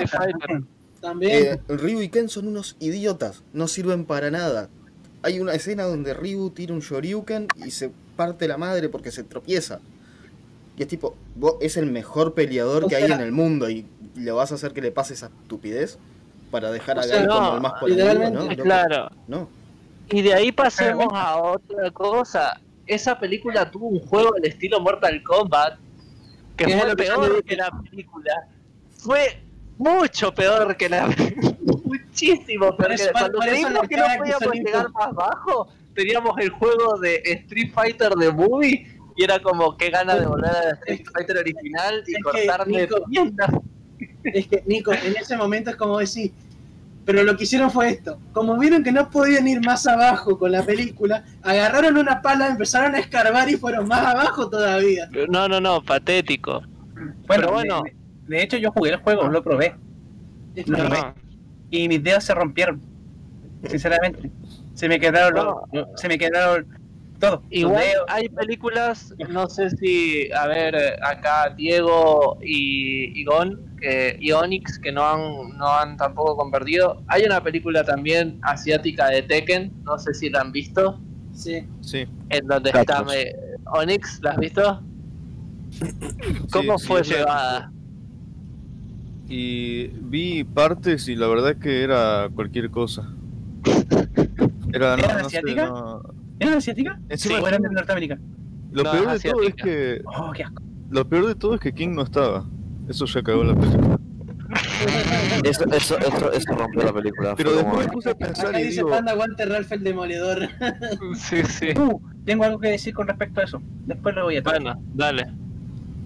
También. 0.99 1.31
Eh, 1.45 1.59
Ryu 1.67 2.01
y 2.01 2.09
Ken 2.09 2.27
son 2.29 2.47
unos 2.47 2.75
idiotas, 2.79 3.43
no 3.53 3.67
sirven 3.67 4.03
para 4.05 4.29
nada. 4.31 4.67
Hay 5.23 5.39
una 5.39 5.53
escena 5.53 5.83
donde 5.83 6.13
Ryu 6.15 6.49
tira 6.49 6.73
un 6.73 6.79
Shoryuken 6.79 7.47
y 7.65 7.71
se 7.71 7.91
parte 8.15 8.47
la 8.47 8.57
madre 8.57 8.89
porque 8.89 9.11
se 9.11 9.23
tropieza. 9.23 9.79
Y 10.77 10.82
es 10.83 10.88
tipo, 10.88 11.16
vos 11.35 11.56
es 11.61 11.77
el 11.77 11.85
mejor 11.85 12.33
peleador 12.33 12.85
O 12.85 12.88
que 12.88 12.95
hay 12.95 13.06
sea- 13.08 13.16
en 13.16 13.22
el 13.22 13.32
mundo 13.32 13.69
y 13.69 13.85
le 14.16 14.32
vas 14.32 14.51
a 14.51 14.56
hacer 14.56 14.74
que 14.74 14.82
le 14.82 14.91
pase 14.91 15.14
esa 15.14 15.27
estupidez 15.27 15.98
para 16.50 16.72
dejar 16.72 17.00
a 17.00 17.03
sea, 17.03 17.19
Guy 17.19 17.27
como 17.27 17.41
no, 17.41 17.56
el 17.56 17.61
más 17.61 17.74
literalmente, 17.85 18.56
¿no? 18.58 18.64
Claro. 18.64 19.09
No. 19.27 19.50
Y 20.09 20.22
de 20.22 20.33
ahí 20.33 20.51
pasemos 20.51 21.08
a 21.14 21.38
otra 21.38 21.91
cosa. 21.91 22.59
Esa 22.88 23.17
película 23.19 23.69
tuvo 23.72 23.88
un 23.88 24.00
juego 24.00 24.32
del 24.33 24.45
estilo 24.45 24.80
Mortal 24.82 25.22
Kombat 25.24 25.77
que 26.58 26.67
fue 26.77 26.88
lo 26.90 26.95
peor 26.95 27.43
que 27.43 27.56
la 27.56 27.69
película. 27.90 28.33
Fue 28.98 29.41
mucho 29.77 30.33
peor 30.33 30.75
que 30.75 30.90
la 30.90 31.08
Muchísimo 31.85 32.75
peor 32.75 32.91
eso- 32.91 33.06
que 33.06 33.11
por- 33.11 33.19
Cuando 33.22 33.40
creímos 33.40 33.74
la 33.74 33.88
que 33.88 33.98
no 33.98 34.03
podíamos 34.17 34.53
llegar 34.56 34.91
más 34.91 35.14
bajo, 35.14 35.67
teníamos 35.95 36.38
el 36.40 36.50
juego 36.50 36.98
de 37.00 37.22
Street 37.25 37.72
Fighter 37.74 38.14
de 38.16 38.32
Movie 38.32 38.88
y 39.22 39.24
era 39.24 39.40
como 39.40 39.77
qué 39.77 39.90
gana 39.90 40.16
de 40.16 40.25
volver 40.25 40.50
a 40.51 40.69
Street 40.72 41.03
Fighter 41.14 41.38
original 41.38 42.03
y 42.08 42.11
Es 42.11 42.17
que, 42.17 42.24
cortarme 42.24 42.82
Nico. 42.82 42.95
Es 44.24 44.48
que, 44.48 44.64
Nico, 44.66 44.91
en 44.93 45.16
ese 45.16 45.38
momento 45.38 45.69
es 45.69 45.75
como 45.75 46.00
decir, 46.00 46.32
pero 47.06 47.24
lo 47.24 47.35
que 47.38 47.43
hicieron 47.43 47.69
fue 47.72 47.90
esto. 47.90 48.19
Como 48.33 48.58
vieron 48.58 48.83
que 48.83 48.91
no 48.91 49.09
podían 49.09 49.48
ir 49.48 49.64
más 49.66 49.85
abajo 49.88 50.38
con 50.38 50.51
la 50.51 50.64
película, 50.64 51.24
agarraron 51.41 51.98
una 51.98 52.22
pala, 52.22 52.48
empezaron 52.48 52.95
a 52.95 53.00
escarbar 53.00 53.50
y 53.50 53.58
fueron 53.58 53.88
más 53.88 54.06
abajo 54.06 54.50
todavía. 54.50 55.09
No, 55.30 55.48
no, 55.48 55.59
no, 55.59 55.82
patético. 55.83 56.61
Bueno, 56.93 57.14
Pero 57.27 57.51
bueno. 57.51 57.82
De, 57.83 57.95
de 58.38 58.43
hecho 58.43 58.58
yo 58.58 58.72
jugué 58.72 58.91
el 58.91 58.98
juego, 58.98 59.27
lo 59.27 59.43
probé. 59.43 59.75
No, 60.67 60.75
que- 60.77 60.82
no. 60.83 61.16
Y 61.69 61.88
mis 61.88 62.03
dedos 62.03 62.24
se 62.24 62.33
rompieron. 62.35 62.82
Sinceramente. 63.67 64.30
Se 64.74 64.88
me 64.88 65.00
quedaron 65.00 65.33
los- 65.72 65.85
se 65.95 66.08
me 66.08 66.17
quedaron 66.17 66.66
todo. 67.22 67.41
Igual 67.50 67.85
hay 68.09 68.27
películas, 68.30 69.14
no 69.30 69.48
sé 69.48 69.69
si, 69.69 70.30
a 70.33 70.48
ver, 70.48 70.75
acá 71.03 71.53
Diego 71.56 72.38
y, 72.41 73.17
y 73.19 73.24
Gon, 73.24 73.75
que, 73.80 74.17
y 74.19 74.32
Onyx, 74.32 74.77
que 74.80 74.91
no 74.91 75.06
han, 75.06 75.58
no 75.58 75.67
han 75.67 75.95
tampoco 75.98 76.35
convertido. 76.35 77.01
Hay 77.08 77.24
una 77.24 77.41
película 77.41 77.83
también 77.85 78.40
asiática 78.41 79.08
de 79.08 79.22
Tekken, 79.22 79.72
no 79.83 79.98
sé 79.98 80.14
si 80.14 80.30
la 80.30 80.41
han 80.41 80.51
visto, 80.51 81.00
sí. 81.33 81.66
Sí. 81.82 82.06
en 82.30 82.48
donde 82.48 82.72
está... 82.72 83.06
eh, 83.16 83.33
Onyx, 83.74 84.19
¿la 84.22 84.32
has 84.32 84.38
visto? 84.38 84.82
¿Cómo 86.51 86.77
Sí, 86.77 86.88
fue 86.88 87.03
sí, 87.03 87.14
llevada? 87.14 87.72
Y 89.30 89.88
vi 89.88 90.43
partes 90.43 91.08
y 91.08 91.16
la 91.16 91.27
verdad 91.27 91.56
que 91.56 91.83
era 91.83 92.30
cualquier 92.35 92.69
cosa. 92.69 93.08
Era, 94.74 94.98
no, 94.98 95.03
¿Era 95.06 95.22
no 95.22 95.30
sé, 95.30 95.38
asiática? 95.38 95.66
no- 95.67 96.01
¿Era 96.41 96.57
asiática? 96.57 96.99
Encima- 97.09 97.39
¿O 97.41 97.47
era 97.47 97.57
de 97.57 97.69
Norteamérica? 97.69 98.17
Lo 98.71 98.83
No, 98.83 98.91
peor 98.91 99.11
de 99.11 99.19
todo 99.29 99.43
es 99.43 99.55
que 99.55 100.01
Oh, 100.05 100.31
qué 100.33 100.43
asco. 100.43 100.63
lo 100.89 101.07
peor 101.07 101.27
de 101.27 101.35
todo 101.35 101.55
es 101.55 101.61
que 101.61 101.73
King 101.73 101.89
no 101.89 102.01
estaba. 102.03 102.45
Eso 102.89 103.05
ya 103.05 103.21
cagó 103.21 103.43
la 103.43 103.55
película. 103.55 103.97
Eso, 105.43 105.63
eso, 105.71 105.97
eso, 105.99 106.31
eso 106.31 106.51
rompió 106.55 106.83
la 106.83 106.93
película. 106.93 107.35
Pero 107.35 107.53
después 107.53 107.85
me 107.87 107.91
puse 107.93 108.09
a 108.09 108.15
pensar 108.15 108.47
Acá 108.47 108.59
y 108.59 108.63
dice 108.65 108.77
digo, 108.77 108.89
Panda 108.89 109.11
aguante 109.13 109.45
Ralph 109.45 109.71
el 109.71 109.83
demoledor. 109.83 110.39
Sí, 111.15 111.43
sí. 111.43 111.67
Uh, 111.77 111.99
tengo 112.25 112.43
algo 112.43 112.59
que 112.59 112.69
decir 112.69 112.93
con 112.93 113.07
respecto 113.07 113.41
a 113.41 113.43
eso. 113.45 113.61
Después 113.85 114.15
lo 114.15 114.23
voy 114.23 114.37
a 114.37 114.43
tocar. 114.43 114.61
Bueno, 114.61 114.81
dale. 114.93 115.27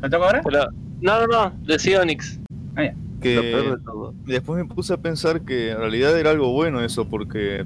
¿Lo 0.01 0.09
toco 0.09 0.25
ahora? 0.25 0.41
Pero, 0.43 0.67
no, 1.01 1.21
no, 1.21 1.27
no, 1.27 1.53
decí 1.65 1.95
Onyx. 1.95 2.39
Lo 2.39 2.73
peor 2.75 2.93
que 3.21 3.31
de 3.71 3.77
todo. 3.83 4.13
después 4.25 4.63
me 4.63 4.71
puse 4.71 4.93
a 4.93 4.97
pensar 4.97 5.41
que 5.41 5.71
en 5.71 5.77
realidad 5.79 6.17
era 6.19 6.29
algo 6.29 6.51
bueno 6.51 6.81
eso 6.83 7.07
porque 7.09 7.65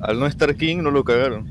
al 0.00 0.18
no 0.18 0.26
estar 0.26 0.54
King 0.56 0.78
no 0.82 0.90
lo 0.90 1.02
cagaron. 1.04 1.46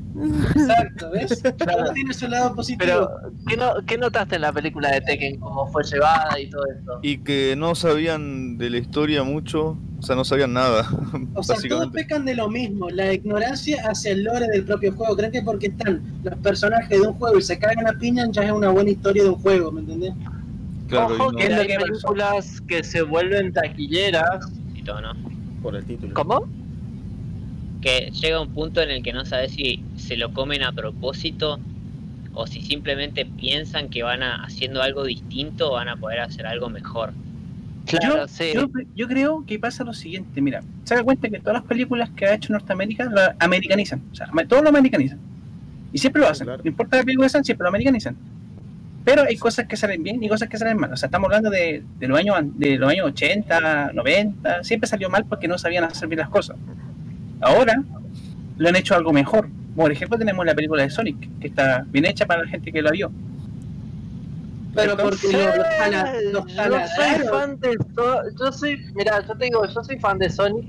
Exacto, 0.54 1.10
¿ves? 1.10 1.42
Todo 1.58 1.92
tiene 1.92 2.14
su 2.14 2.28
lado 2.28 2.54
positivo. 2.54 2.80
Pero, 2.80 3.10
¿qué, 3.46 3.56
no, 3.56 3.74
¿qué 3.86 3.98
notaste 3.98 4.36
en 4.36 4.42
la 4.42 4.52
película 4.52 4.90
de 4.90 5.00
Tekken? 5.00 5.38
¿Cómo 5.38 5.66
fue 5.70 5.82
llevada 5.84 6.38
y 6.40 6.48
todo 6.50 6.62
esto? 6.66 6.98
Y 7.02 7.18
que 7.18 7.54
no 7.56 7.74
sabían 7.74 8.58
de 8.58 8.70
la 8.70 8.78
historia 8.78 9.22
mucho, 9.22 9.76
o 9.98 10.02
sea, 10.02 10.16
no 10.16 10.24
sabían 10.24 10.52
nada, 10.52 10.88
O 11.34 11.42
sea, 11.42 11.56
todos 11.68 11.90
pecan 11.92 12.24
de 12.24 12.34
lo 12.34 12.48
mismo, 12.48 12.88
la 12.90 13.12
ignorancia 13.12 13.82
hacia 13.88 14.12
el 14.12 14.24
lore 14.24 14.46
del 14.48 14.64
propio 14.64 14.92
juego. 14.92 15.16
Creen 15.16 15.32
que 15.32 15.42
porque 15.42 15.66
están 15.68 16.02
los 16.24 16.34
personajes 16.38 16.88
de 17.00 17.06
un 17.06 17.14
juego 17.14 17.38
y 17.38 17.42
se 17.42 17.58
cagan 17.58 17.86
a 17.86 17.92
piña 17.98 18.26
ya 18.30 18.44
es 18.44 18.52
una 18.52 18.70
buena 18.70 18.90
historia 18.90 19.22
de 19.24 19.28
un 19.30 19.36
juego, 19.36 19.70
¿me 19.72 19.80
entendés? 19.80 20.14
Claro, 20.88 21.14
Ojo 21.14 21.30
que 21.32 21.48
no- 21.50 21.56
hay 21.56 21.66
que 21.66 21.74
pasó? 21.74 21.86
películas 21.86 22.60
que 22.62 22.82
se 22.82 23.02
vuelven 23.02 23.52
taquilleras. 23.52 24.50
Y 24.74 24.82
todo, 24.82 25.00
¿no? 25.02 25.12
Por 25.62 25.76
el 25.76 25.84
título. 25.84 26.14
¿Cómo? 26.14 26.48
Que 27.80 28.10
llega 28.10 28.40
un 28.40 28.48
punto 28.54 28.80
en 28.82 28.90
el 28.90 29.02
que 29.02 29.12
no 29.12 29.24
sabes 29.24 29.52
si 29.52 29.82
se 29.96 30.16
lo 30.16 30.32
comen 30.32 30.62
a 30.62 30.72
propósito 30.72 31.60
o 32.34 32.46
si 32.46 32.62
simplemente 32.62 33.24
piensan 33.24 33.88
que 33.88 34.02
van 34.02 34.22
a 34.22 34.44
haciendo 34.44 34.82
algo 34.82 35.04
distinto 35.04 35.70
o 35.70 35.74
van 35.74 35.88
a 35.88 35.96
poder 35.96 36.20
hacer 36.20 36.46
algo 36.46 36.68
mejor. 36.68 37.12
Claro, 37.86 38.16
yo, 38.22 38.28
sí. 38.28 38.50
yo, 38.54 38.68
yo 38.94 39.08
creo 39.08 39.44
que 39.46 39.58
pasa 39.58 39.82
lo 39.82 39.94
siguiente, 39.94 40.40
mira, 40.42 40.62
se 40.84 40.94
da 40.94 41.02
cuenta 41.02 41.28
que 41.30 41.38
todas 41.38 41.54
las 41.54 41.62
películas 41.62 42.10
que 42.10 42.26
ha 42.26 42.34
hecho 42.34 42.52
Norteamérica 42.52 43.06
la 43.06 43.34
americanizan, 43.38 44.02
o 44.12 44.14
sea, 44.14 44.26
ama- 44.30 44.44
todo 44.46 44.60
lo 44.62 44.68
americanizan. 44.68 45.18
Y 45.92 45.98
siempre 45.98 46.20
lo 46.20 46.28
hacen, 46.28 46.46
Claro. 46.46 46.62
no 46.62 46.68
importa 46.68 46.98
la 46.98 47.04
película 47.04 47.28
sean, 47.30 47.44
siempre 47.44 47.62
lo 47.64 47.68
americanizan. 47.70 48.14
Pero 49.06 49.22
hay 49.22 49.36
cosas 49.38 49.66
que 49.66 49.76
salen 49.78 50.02
bien 50.02 50.22
y 50.22 50.28
cosas 50.28 50.50
que 50.50 50.58
salen 50.58 50.76
mal. 50.76 50.92
O 50.92 50.96
sea, 50.98 51.06
estamos 51.06 51.26
hablando 51.28 51.48
de, 51.48 51.82
de 51.98 52.08
los, 52.08 52.18
años, 52.18 52.36
de 52.58 52.76
los 52.76 52.90
años 52.90 53.06
80, 53.06 53.92
90, 53.94 54.64
siempre 54.64 54.86
salió 54.86 55.08
mal 55.08 55.24
porque 55.24 55.48
no 55.48 55.56
sabían 55.56 55.84
hacer 55.84 56.08
bien 56.08 56.18
las 56.18 56.28
cosas. 56.28 56.56
Ahora 57.40 57.82
lo 58.56 58.68
han 58.68 58.76
hecho 58.76 58.94
algo 58.94 59.12
mejor. 59.12 59.48
Por 59.76 59.92
ejemplo, 59.92 60.18
tenemos 60.18 60.44
la 60.44 60.54
película 60.54 60.82
de 60.82 60.90
Sonic, 60.90 61.38
que 61.40 61.48
está 61.48 61.84
bien 61.88 62.04
hecha 62.06 62.26
para 62.26 62.42
la 62.42 62.48
gente 62.48 62.72
que 62.72 62.82
la 62.82 62.90
vio. 62.90 63.10
Pero 64.74 64.96
porque 64.96 65.32
los, 65.32 65.56
los 65.56 65.66
tala- 65.78 66.12
los 66.32 66.46
yo 66.54 66.62
soy 66.96 67.28
fan 67.28 67.58
de 67.60 67.76
So- 67.94 68.22
yo 68.38 68.52
soy, 68.52 68.76
mira, 68.94 69.24
yo 69.26 69.34
te 69.36 69.44
digo, 69.46 69.66
yo 69.66 69.82
soy 69.84 69.98
fan 69.98 70.18
de 70.18 70.30
Sonic 70.30 70.66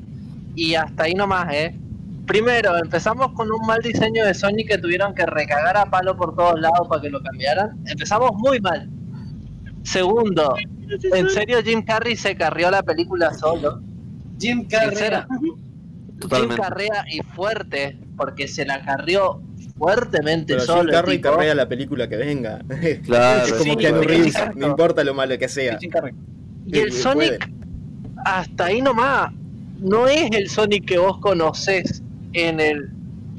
y 0.56 0.76
hasta 0.76 1.04
ahí 1.04 1.14
nomás, 1.14 1.52
eh. 1.54 1.76
Primero, 2.26 2.78
empezamos 2.78 3.32
con 3.34 3.52
un 3.52 3.66
mal 3.66 3.82
diseño 3.82 4.24
de 4.26 4.34
Sonic 4.34 4.68
que 4.68 4.78
tuvieron 4.78 5.14
que 5.16 5.26
recagar 5.26 5.76
a 5.78 5.86
palo 5.86 6.16
por 6.16 6.36
todos 6.36 6.60
lados 6.60 6.88
para 6.88 7.02
que 7.02 7.10
lo 7.10 7.22
cambiaran. 7.22 7.78
Empezamos 7.86 8.32
muy 8.36 8.60
mal. 8.60 8.88
Segundo, 9.84 10.56
en 11.14 11.30
serio 11.30 11.60
Jim 11.64 11.82
Carrey 11.84 12.16
se 12.16 12.36
carrió 12.36 12.70
la 12.70 12.84
película 12.84 13.34
solo. 13.34 13.82
Jim 14.40 14.68
Carrey. 14.68 14.96
Sincera. 16.20 16.40
Jim 16.42 16.50
Totalmente. 16.50 16.62
carrea 16.62 17.06
y 17.10 17.20
fuerte, 17.22 17.98
porque 18.18 18.48
se 18.48 18.66
la 18.66 18.84
carrió 18.84 19.42
fuertemente 19.78 20.54
Pero 20.54 20.66
solo. 20.66 20.80
Jim 20.82 20.90
el 20.90 20.96
Carrey 20.96 21.18
tipo. 21.18 21.32
carrea 21.32 21.56
la 21.56 21.68
película 21.70 22.08
que 22.10 22.18
venga. 22.18 22.60
Claro, 23.04 23.46
es 23.46 23.54
como 23.54 23.64
sí, 23.64 23.86
sí, 23.86 23.92
Reeves, 23.92 24.36
no 24.56 24.68
importa 24.68 25.04
lo 25.04 25.14
malo 25.14 25.38
que 25.38 25.48
sea. 25.48 25.78
Y 26.66 26.80
el 26.80 26.92
Sí, 26.92 27.02
Sonic, 27.02 27.50
hasta 28.26 28.66
ahí 28.66 28.82
nomás, 28.82 29.32
no 29.80 30.08
es 30.08 30.30
el 30.32 30.50
Sonic 30.50 30.86
que 30.86 30.98
vos 30.98 31.18
conocés 31.20 32.04
en 32.34 32.60
el... 32.60 32.90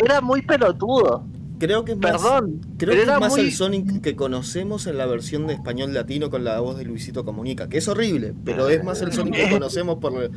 Era 0.02 0.20
muy 0.22 0.40
pelotudo, 0.42 1.22
Creo 1.60 1.84
que 1.84 1.92
es 1.92 1.98
más, 1.98 2.12
perdón. 2.12 2.60
creo 2.76 2.76
pero 2.78 2.92
que 2.92 2.98
es 2.98 3.04
era 3.04 3.20
más 3.20 3.30
muy... 3.32 3.40
el 3.42 3.52
Sonic 3.52 4.00
que 4.00 4.16
conocemos 4.16 4.86
en 4.88 4.98
la 4.98 5.06
versión 5.06 5.46
de 5.46 5.54
español 5.54 5.94
latino 5.94 6.28
con 6.30 6.42
la 6.42 6.58
voz 6.58 6.76
de 6.78 6.84
Luisito 6.84 7.24
Comunica, 7.24 7.68
que 7.68 7.78
es 7.78 7.86
horrible, 7.86 8.34
pero 8.44 8.68
es 8.68 8.82
más 8.82 9.00
el 9.02 9.12
Sonic 9.12 9.34
que 9.34 9.50
conocemos 9.50 9.98
por 9.98 10.30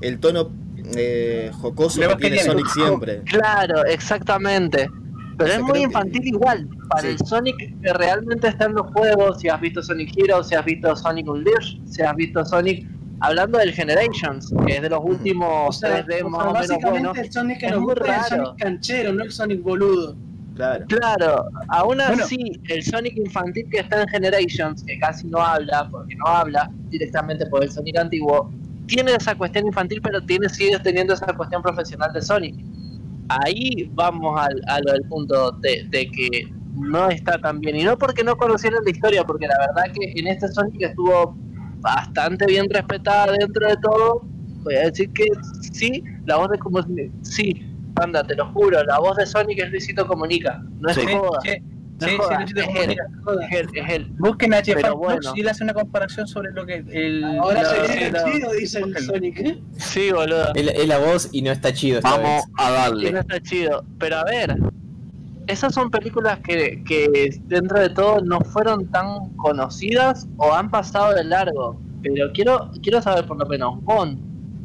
el 0.00 0.18
tono 0.20 0.50
eh, 0.96 1.50
jocoso 1.52 2.00
que 2.00 2.16
tiene. 2.16 2.38
Sonic 2.38 2.66
siempre. 2.68 3.22
Claro, 3.24 3.84
exactamente. 3.84 4.88
Pero 5.36 5.44
O 5.50 5.52
sea, 5.52 5.56
es 5.56 5.62
muy 5.62 5.72
que- 5.78 5.84
infantil 5.84 6.26
igual. 6.26 6.68
Para 6.88 7.02
Sí. 7.02 7.08
el 7.08 7.18
Sonic 7.26 7.56
que 7.82 7.92
realmente 7.92 8.48
está 8.48 8.64
en 8.66 8.74
los 8.74 8.86
juegos, 8.92 9.40
si 9.40 9.48
has 9.48 9.60
visto 9.60 9.82
Sonic 9.82 10.10
Heroes, 10.16 10.48
si 10.48 10.54
has 10.54 10.64
visto 10.64 10.96
Sonic 10.96 11.28
Unleashed, 11.28 11.78
si 11.86 12.02
has 12.02 12.16
visto 12.16 12.44
Sonic... 12.44 12.86
Hablando 13.20 13.58
del 13.58 13.72
Generations, 13.72 14.54
que 14.64 14.76
es 14.76 14.82
de 14.82 14.90
los 14.90 15.00
últimos 15.02 15.70
O 15.70 15.72
sea, 15.72 16.06
3D 16.06 16.22
o 16.24 16.28
más 16.30 16.40
sea, 16.40 16.50
o 16.50 16.52
menos 16.52 16.68
básicamente 16.68 16.90
buenos. 17.08 17.18
el 17.18 17.32
Sonic 17.32 17.58
que 17.58 17.66
Es 17.66 17.72
nos 17.72 17.80
muy 17.80 17.94
gusta 17.94 18.16
es 18.16 18.32
el. 18.32 18.38
Sonic 18.38 18.58
canchero, 18.62 19.12
no 19.12 19.24
el 19.24 19.32
Sonic 19.32 19.62
boludo. 19.64 20.16
Claro. 20.58 20.84
Claro, 20.88 21.44
aún 21.68 21.98
Bueno. 21.98 22.24
así, 22.24 22.50
el 22.68 22.82
Sonic 22.82 23.16
infantil 23.16 23.64
que 23.70 23.78
está 23.78 24.02
en 24.02 24.08
Generations, 24.08 24.82
que 24.82 24.98
casi 24.98 25.28
no 25.28 25.38
habla, 25.38 25.88
porque 25.88 26.16
no 26.16 26.26
habla 26.26 26.68
directamente 26.88 27.46
por 27.46 27.62
el 27.62 27.70
Sonic 27.70 27.96
antiguo, 27.96 28.50
tiene 28.88 29.12
esa 29.14 29.36
cuestión 29.36 29.68
infantil, 29.68 30.00
pero 30.02 30.20
tiene 30.22 30.48
sigue 30.48 30.76
teniendo 30.80 31.14
esa 31.14 31.26
cuestión 31.26 31.62
profesional 31.62 32.12
de 32.12 32.22
Sonic. 32.22 32.56
Ahí 33.28 33.88
vamos 33.94 34.40
al, 34.40 34.60
a 34.66 34.80
lo 34.80 34.92
del 34.94 35.02
punto 35.02 35.52
de, 35.52 35.86
de 35.90 36.10
que 36.10 36.48
no 36.74 37.08
está 37.08 37.38
tan 37.38 37.60
bien. 37.60 37.76
Y 37.76 37.84
no 37.84 37.96
porque 37.96 38.24
no 38.24 38.36
conocieran 38.36 38.82
la 38.84 38.90
historia, 38.90 39.22
porque 39.22 39.46
la 39.46 39.58
verdad 39.58 39.92
que 39.94 40.18
en 40.18 40.26
este 40.26 40.48
Sonic 40.48 40.82
estuvo 40.82 41.36
bastante 41.80 42.46
bien 42.46 42.66
respetada 42.68 43.32
dentro 43.32 43.68
de 43.68 43.76
todo. 43.76 44.22
Voy 44.64 44.74
a 44.74 44.86
decir 44.86 45.08
que 45.12 45.26
sí, 45.72 46.02
la 46.26 46.36
voz 46.38 46.50
de 46.50 46.58
como 46.58 46.80
sí, 47.22 47.62
Panda, 47.98 48.22
te 48.24 48.34
lo 48.34 48.46
juro, 48.52 48.82
la 48.84 48.98
voz 48.98 49.16
de 49.16 49.26
Sonic 49.26 49.58
es 49.62 49.70
Luisito 49.70 50.06
Comunica, 50.06 50.62
no 50.80 50.88
es 50.90 50.96
Sí. 50.96 51.06
joda. 51.06 51.40
Sí, 51.42 51.50
No 52.00 52.06
sí, 52.06 52.16
sí, 52.46 52.54
es 52.60 52.66
Comunica. 52.66 53.06
Joda. 53.24 53.46
Es 53.46 53.52
él, 53.60 53.68
es 53.74 53.90
él. 53.92 54.06
Busquen 54.18 54.54
a 54.54 54.62
Jeff 54.62 54.80
bueno. 54.96 55.20
y 55.34 55.40
él 55.40 55.48
hace 55.48 55.64
una 55.64 55.74
comparación 55.74 56.28
sobre 56.28 56.52
lo 56.52 56.64
que 56.64 56.76
el. 56.92 57.24
Ahora 57.24 57.62
la- 57.62 57.68
se 57.68 57.80
viene 57.98 58.18
chido, 58.32 58.52
dice 58.52 58.78
el. 58.78 58.96
Sonic. 58.98 59.38
¿eh? 59.40 59.58
Sí, 59.78 60.12
boludo. 60.12 60.54
Es, 60.54 60.64
la- 60.64 60.72
es 60.72 60.86
la 60.88 60.98
voz 60.98 61.28
y 61.32 61.42
no 61.42 61.50
está 61.50 61.72
chido 61.72 61.98
esta 61.98 62.10
Vamos 62.10 62.24
vez. 62.28 62.44
a 62.56 62.66
Sí, 62.66 62.70
no 62.70 62.72
darle. 62.78 63.18
está 63.18 63.40
chido. 63.40 63.84
Pero 63.98 64.16
a 64.18 64.24
ver, 64.24 64.56
esas 65.48 65.74
son 65.74 65.90
películas 65.90 66.38
que, 66.40 66.84
que 66.86 67.30
dentro 67.46 67.80
de 67.80 67.90
todo 67.90 68.20
no 68.20 68.38
fueron 68.42 68.86
tan 68.92 69.30
conocidas 69.36 70.28
o 70.36 70.52
han 70.54 70.70
pasado 70.70 71.14
de 71.14 71.24
largo. 71.24 71.80
Pero 72.02 72.30
quiero 72.32 72.70
quiero 72.80 73.02
saber 73.02 73.26
por 73.26 73.38
lo 73.38 73.46
menos, 73.46 73.82
Bon, 73.82 74.16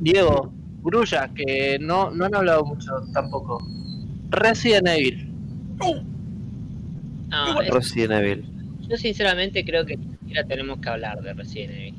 Diego, 0.02 0.53
Grulla, 0.84 1.30
que 1.34 1.78
no, 1.80 2.12
no 2.12 2.26
han 2.26 2.36
hablado 2.36 2.66
mucho 2.66 2.92
tampoco. 3.14 3.66
Resident 4.30 4.88
Evil. 4.88 5.30
No, 7.30 7.62
es- 7.62 7.70
Resident 7.70 8.12
Evil. 8.14 8.45
yo 8.88 8.98
sinceramente 8.98 9.64
creo 9.66 9.86
que 9.86 9.98
ni 9.98 10.18
siquiera 10.18 10.44
tenemos 10.45 10.80
que 10.80 10.90
hablar 10.90 11.22
de 11.22 11.34
Resident 11.34 11.72
Evil. 11.74 11.95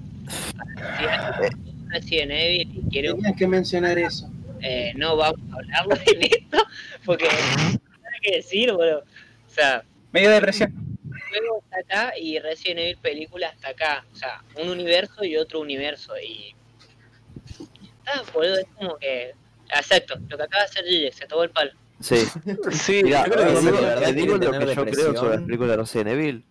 Si 0.98 1.04
alguien 1.06 1.88
Resident 1.90 2.30
Evil 2.32 2.84
y 2.90 3.02
Tenías 3.02 3.36
que 3.36 3.46
mencionar 3.48 3.98
eso. 3.98 4.30
eh, 4.60 4.92
no 4.96 5.16
vamos 5.16 5.40
a 5.52 5.56
hablarlo 5.56 5.94
en 6.12 6.22
esto, 6.22 6.58
porque 7.04 7.24
no 7.24 7.30
hay 7.30 7.72
nada 7.74 8.16
que 8.22 8.36
decir, 8.36 8.72
boludo. 8.72 9.00
O 9.00 9.50
sea, 9.50 9.82
Medio 10.12 10.30
depresión. 10.30 10.72
está 11.64 11.78
acá 11.80 12.12
y 12.20 12.38
Resident 12.38 12.78
Evil 12.80 12.96
película 13.02 13.48
está 13.48 13.68
acá. 13.70 14.04
O 14.12 14.16
sea, 14.16 14.42
un 14.62 14.68
universo 14.70 15.24
y 15.24 15.36
otro 15.36 15.60
universo. 15.60 16.12
Y. 16.18 16.54
Ah, 18.06 18.22
boludo, 18.32 18.58
es 18.58 18.66
como 18.76 18.96
que. 18.98 19.32
Exacto, 19.74 20.14
lo 20.28 20.36
que 20.36 20.42
acaba 20.42 20.62
de 20.64 20.68
hacer 20.70 20.84
Gille, 20.84 21.12
se 21.12 21.26
tomó 21.26 21.42
el 21.44 21.50
palo. 21.50 21.70
Sí. 22.00 22.16
Sí, 22.72 23.00
Mira, 23.04 23.24
yo 23.26 23.32
creo 23.32 23.46
que 23.46 23.56
si 23.56 23.64
digo, 23.66 23.78
te 23.78 24.12
digo 24.12 24.38
quieren 24.38 24.60
lo 24.60 24.66
que 24.66 24.74
yo 24.74 24.84
creo 24.84 25.16
sobre 25.16 25.36
la 25.38 25.44
película 25.44 25.70
de 25.70 25.76
Resident 25.78 26.08
Evil. 26.10 26.44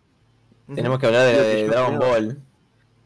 Tenemos 0.73 0.99
que 0.99 1.05
hablar 1.07 1.25
de, 1.27 1.33
de 1.43 1.67
Dragon 1.67 1.97
creo. 1.97 2.09
Ball. 2.09 2.41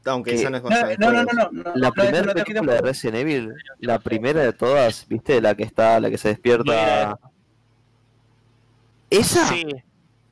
Aunque 0.06 0.32
Que- 0.32 0.38
esa 0.38 0.50
no 0.50 0.58
es 0.58 0.64
No, 0.64 0.70
no, 0.70 0.78
no, 0.78 1.24
no, 1.24 1.26
juegos. 1.26 1.52
no, 1.54 1.64
no. 1.64 1.76
La 1.76 1.88
no, 1.90 1.94
primera 1.94 2.34
película 2.34 2.74
de 2.76 2.82
Resident 2.82 3.18
Evil, 3.18 3.54
la 3.80 4.00
primera 4.00 4.42
de 4.42 4.54
todas, 4.54 5.06
¿viste? 5.10 5.42
La 5.42 5.56
que 5.56 5.64
está, 5.64 6.00
la 6.00 6.10
que 6.10 6.18
se 6.18 6.30
despierta. 6.30 7.20
Esa 9.10 9.48
sí. 9.48 9.66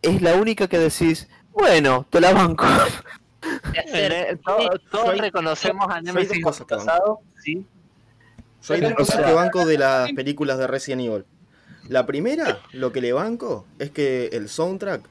es 0.01 0.21
la 0.21 0.35
única 0.35 0.67
que 0.67 0.77
decís, 0.79 1.27
bueno, 1.51 2.05
te 2.09 2.21
la 2.21 2.33
banco. 2.33 2.65
Eh, 3.93 4.37
to- 4.45 4.79
todos 4.91 5.17
reconocemos 5.17 5.85
a 5.89 6.01
Nemesis 6.01 6.43
pasado, 6.67 7.19
sí. 7.43 7.65
Yo 8.67 8.73
hay 8.75 8.81
dos 8.81 8.93
cosas 8.93 9.25
que 9.25 9.31
banco 9.31 9.65
de 9.65 9.77
las 9.77 10.11
películas 10.13 10.57
de 10.57 10.67
Resident 10.67 11.01
Evil. 11.01 11.25
La 11.87 12.05
primera, 12.05 12.59
lo 12.73 12.91
que 12.91 13.01
le 13.01 13.13
banco 13.13 13.65
es 13.79 13.91
que 13.91 14.27
el 14.33 14.49
soundtrack 14.49 15.01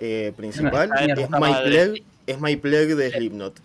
eh, 0.00 0.32
principal 0.36 0.90
es 0.98 1.30
My. 1.30 1.38
Plague, 1.38 2.04
es 2.26 2.40
My 2.40 2.56
Plague 2.56 2.94
de 2.96 3.10
Slipknot. 3.12 3.60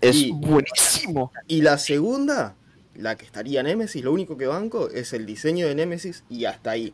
Es 0.00 0.16
Y- 0.16 0.32
buenísimo. 0.32 1.32
Y 1.46 1.62
la 1.62 1.78
segunda, 1.78 2.54
la 2.94 3.16
que 3.16 3.24
estaría 3.24 3.62
Nemesis, 3.62 4.04
lo 4.04 4.12
único 4.12 4.36
que 4.36 4.46
banco 4.46 4.90
es 4.90 5.12
el 5.12 5.24
diseño 5.24 5.66
de 5.66 5.74
Nemesis 5.74 6.24
y 6.28 6.44
hasta 6.44 6.72
ahí. 6.72 6.92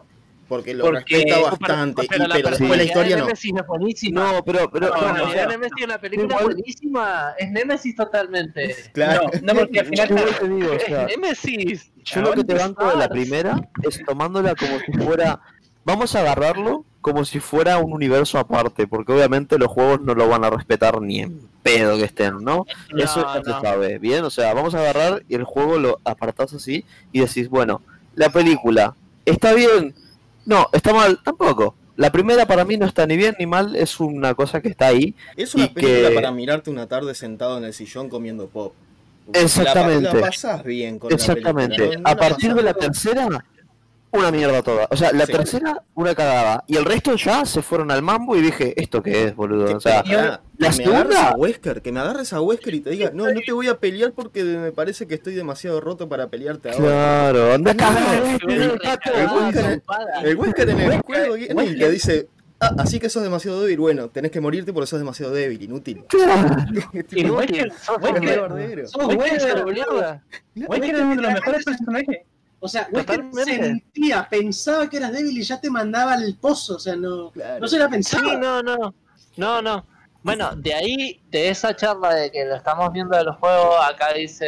Porque 0.49 0.75
lo 0.75 0.85
Porque- 0.85 1.17
respeta 1.17 1.35
Pero- 1.37 1.51
bastante, 1.59 2.05
y- 2.05 2.09
pero 2.09 2.27
la 2.27 2.35
después 2.37 2.85
historia 2.85 3.17
de 3.17 3.21
no. 3.23 3.27
Nemesis 3.27 3.53
es 3.57 3.67
buenísima. 3.67 4.33
No, 4.33 4.45
pero, 4.45 4.71
pero, 4.71 4.89
La 4.91 4.95
No, 4.97 5.01
bueno, 5.03 5.19
no, 5.19 5.25
o 5.25 5.27
personalidad 5.27 5.33
sea, 5.35 5.43
de 5.47 5.49
Nemesis 5.53 5.75
es 5.79 5.85
una 5.87 5.99
película 5.99 6.27
igual- 6.29 6.45
buenísima. 6.45 7.35
Es 7.39 7.51
Nemesis 7.51 7.97
totalmente. 7.97 8.77
Claro. 8.93 9.31
No, 9.43 9.53
no, 9.55 9.61
porque 9.61 9.81
al 9.81 9.87
final. 9.87 10.09
te 10.09 10.49
digo, 10.49 10.73
o 10.75 10.79
sea, 10.87 11.05
Es 11.07 11.17
Nemesis. 11.17 11.93
Yo 12.05 12.21
lo 12.21 12.33
que 12.33 12.45
te 12.45 12.55
banco 12.55 12.87
de 12.91 12.97
la 12.97 13.09
primera 13.09 13.69
es 13.83 14.03
tomándola 14.07 14.55
como 14.55 14.79
si 14.81 14.93
fuera. 14.93 15.41
Vamos 15.87 16.15
a 16.15 16.21
agarrarlo 16.21 16.85
como 17.01 17.25
si 17.27 17.41
fuera 17.41 17.77
un 17.79 17.93
universo 17.93 18.39
aparte, 18.39 18.87
porque 18.87 19.13
obviamente 19.13 19.59
los 19.59 19.69
juegos 19.69 20.01
no 20.01 20.15
lo 20.15 20.27
van 20.29 20.43
a 20.45 20.51
respetar 20.51 21.01
ni 21.03 21.21
en 21.21 21.41
pedo 21.63 21.97
que 21.99 22.05
estén, 22.05 22.43
¿no? 22.43 22.65
Eso 22.97 23.21
No, 23.21 23.35
ya 23.35 23.43
se 23.43 23.51
no. 23.51 23.61
sabe, 23.61 23.99
bien, 23.99 24.25
o 24.25 24.31
sea, 24.31 24.55
vamos 24.55 24.75
a 24.75 24.79
agarrar 24.81 25.23
y 25.29 25.35
el 25.35 25.45
juego 25.45 25.79
lo 25.79 26.01
apartás 26.05 26.55
así 26.55 26.85
y 27.13 27.21
decís, 27.21 27.51
bueno, 27.51 27.83
la 28.15 28.31
película, 28.31 28.95
¿está 29.27 29.53
bien? 29.53 29.95
No, 30.47 30.69
está 30.73 30.93
mal, 30.93 31.19
tampoco. 31.25 31.75
La 31.97 32.11
primera 32.11 32.45
para 32.47 32.65
mí 32.65 32.77
no 32.77 32.87
está 32.87 33.07
ni 33.07 33.17
bien 33.17 33.37
ni 33.39 33.47
mal, 33.47 33.77
es 33.77 34.01
una 34.01 34.35
cosa 34.35 34.61
que 34.61 34.69
está 34.69 34.89
ahí. 34.89 35.15
Es 35.37 35.55
una 35.55 35.67
y 35.67 35.69
película 35.69 36.09
que- 36.09 36.15
para 36.15 36.31
mirarte 36.33 36.71
una 36.71 36.87
tarde 36.89 37.15
sentado 37.15 37.57
en 37.59 37.65
el 37.65 37.73
sillón 37.73 38.09
comiendo 38.09 38.47
pop. 38.49 38.73
La, 39.33 39.41
Exactamente. 39.41 40.09
pa- 40.11 40.15
la 40.17 40.21
pasás 40.27 40.65
bien 40.65 40.99
con 40.99 41.11
la 41.11 41.17
Exactamente. 41.17 41.77
película, 41.77 41.97
no- 41.99 42.03
no 42.03 42.09
a 42.09 42.15
la 42.15 42.21
partir 42.21 42.55
de 42.55 42.63
la 42.63 42.75
tercera, 42.75 43.45
una 44.19 44.31
mierda 44.31 44.63
toda. 44.63 44.87
O 44.91 44.97
sea, 44.97 45.13
la 45.13 45.27
Sí. 45.27 45.33
tercera, 45.33 45.83
una 45.95 46.15
cagada. 46.15 46.65
Y 46.67 46.77
el 46.77 46.85
resto 46.85 47.15
ya 47.17 47.45
se 47.45 47.63
fueron 47.63 47.91
al 47.91 48.03
mambo 48.03 48.37
y 48.37 48.41
dije, 48.41 48.81
¿esto 48.81 49.03
qué 49.03 49.25
es, 49.25 49.37
boludo? 49.37 49.77
O 49.77 49.81
sea, 49.81 50.03
la 50.07 50.41
que 50.59 50.67
me 50.67 50.73
segunda- 50.73 50.99
agarres 51.01 51.19
a 51.19 51.33
Wesker, 51.37 51.83
que 51.83 51.93
me 51.93 52.01
agarres 52.01 52.33
a 52.33 52.41
Wesker 52.41 52.75
y 52.75 52.81
te 52.81 52.91
diga, 52.91 53.11
no, 53.13 53.29
no 53.29 53.41
te 53.45 53.53
voy 53.53 53.69
a 53.69 53.79
pelear 53.79 54.13
porque 54.13 54.45
me 54.45 54.73
parece 54.73 55.07
que 55.07 55.15
estoy 55.15 55.35
demasiado 55.35 55.81
roto 55.81 56.09
para 56.09 56.29
pelearte 56.29 56.71
ahora. 56.71 56.85
claro, 56.85 57.53
anda 57.55 57.73
a 57.73 57.77
cagar. 57.77 58.23
El 58.49 59.29
Wesker, 59.29 59.83
el 60.25 60.37
Wesker 60.37 60.71
en 60.71 60.81
el 60.81 61.01
juego 61.01 61.35
te 61.37 61.91
dice, 61.91 62.29
ah, 62.61 62.75
así 62.79 62.99
que 63.01 63.09
sos 63.09 63.23
demasiado 63.23 63.63
débil, 63.63 63.79
bueno, 63.81 64.09
tenés 64.09 64.31
que 64.31 64.41
morirte 64.41 64.73
porque 64.73 64.87
sos 64.87 64.99
demasiado 64.99 65.33
débil, 65.33 65.63
inútil. 65.63 66.05
Sos 66.11 66.21
Wesker. 67.31 67.73
Sos 68.89 69.05
boludo. 69.05 70.21
Wesker 70.69 70.95
es 70.95 71.01
uno 71.03 71.17
de 71.17 71.23
los 71.23 71.33
mejores 71.33 71.65
personajes. 71.65 72.19
O 72.65 72.69
sea, 72.69 72.89
Wesker 72.91 73.23
sentía, 73.45 74.27
pensaba 74.31 74.89
que 74.89 74.97
eras 74.97 75.13
débil 75.13 75.37
y 75.37 75.43
ya 75.43 75.61
te 75.61 75.69
mandaba 75.69 76.15
al 76.15 76.35
pozo. 76.41 76.77
O 76.77 76.79
sea, 76.79 76.97
no, 76.97 77.31
Claro. 77.31 77.61
no 77.61 77.69
se 77.69 77.79
la 77.79 77.85
Sí, 77.87 77.91
pensaba. 77.91 78.37
no, 78.37 78.63
no. 78.63 78.95
No, 79.37 79.61
no. 79.61 79.87
Bueno, 80.23 80.57
de 80.57 80.73
ahí, 80.73 81.21
de 81.31 81.51
esa 81.51 81.77
charla 81.77 82.15
de 82.15 82.31
que 82.33 82.47
lo 82.47 82.55
estamos 82.57 82.91
viendo 82.91 83.15
de 83.19 83.25
los 83.25 83.37
juegos, 83.37 83.75
acá 83.87 84.15
dice, 84.15 84.47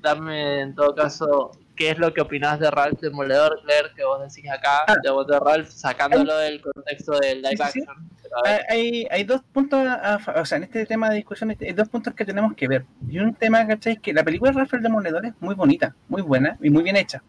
dame 0.00 0.60
en 0.60 0.74
todo 0.76 0.94
caso, 0.94 1.50
¿qué 1.74 1.90
es 1.90 1.98
lo 1.98 2.14
que 2.14 2.20
opinás 2.20 2.60
de 2.60 2.70
Ralph 2.70 3.00
Demoledor, 3.00 3.60
Claire, 3.64 3.88
que 3.96 4.04
vos 4.04 4.20
decís 4.20 4.48
acá, 4.48 4.84
Ah. 4.86 4.94
de 5.02 5.10
voz 5.10 5.26
de 5.26 5.40
Ralph, 5.40 5.68
sacándolo 5.68 6.36
del 6.36 6.60
contexto 6.62 7.18
del 7.18 7.42
live 7.42 7.56
Sí, 7.56 7.62
sí, 7.64 7.70
sí. 7.72 7.80
action? 7.80 8.08
Ver, 8.44 8.64
Hay, 8.68 9.08
hay 9.10 9.24
dos 9.24 9.40
puntos, 9.52 9.84
a 9.84 10.20
o 10.40 10.44
sea, 10.44 10.58
en 10.58 10.64
este 10.64 10.86
tema 10.86 11.08
de 11.10 11.16
discusión 11.16 11.50
hay 11.60 11.72
dos 11.72 11.88
puntos 11.88 12.14
que 12.14 12.24
tenemos 12.24 12.54
que 12.54 12.68
ver. 12.68 12.84
Y 13.08 13.18
un 13.18 13.34
tema, 13.34 13.66
¿cachai? 13.66 13.96
Que 13.96 14.12
la 14.12 14.22
película 14.22 14.52
de 14.52 14.58
Rafael 14.60 14.82
Demoledor 14.84 15.26
es 15.26 15.32
muy 15.40 15.56
bonita, 15.56 15.96
muy 16.08 16.22
buena 16.22 16.56
y 16.62 16.70
muy 16.70 16.84
bien 16.84 16.94
hecha. 16.96 17.20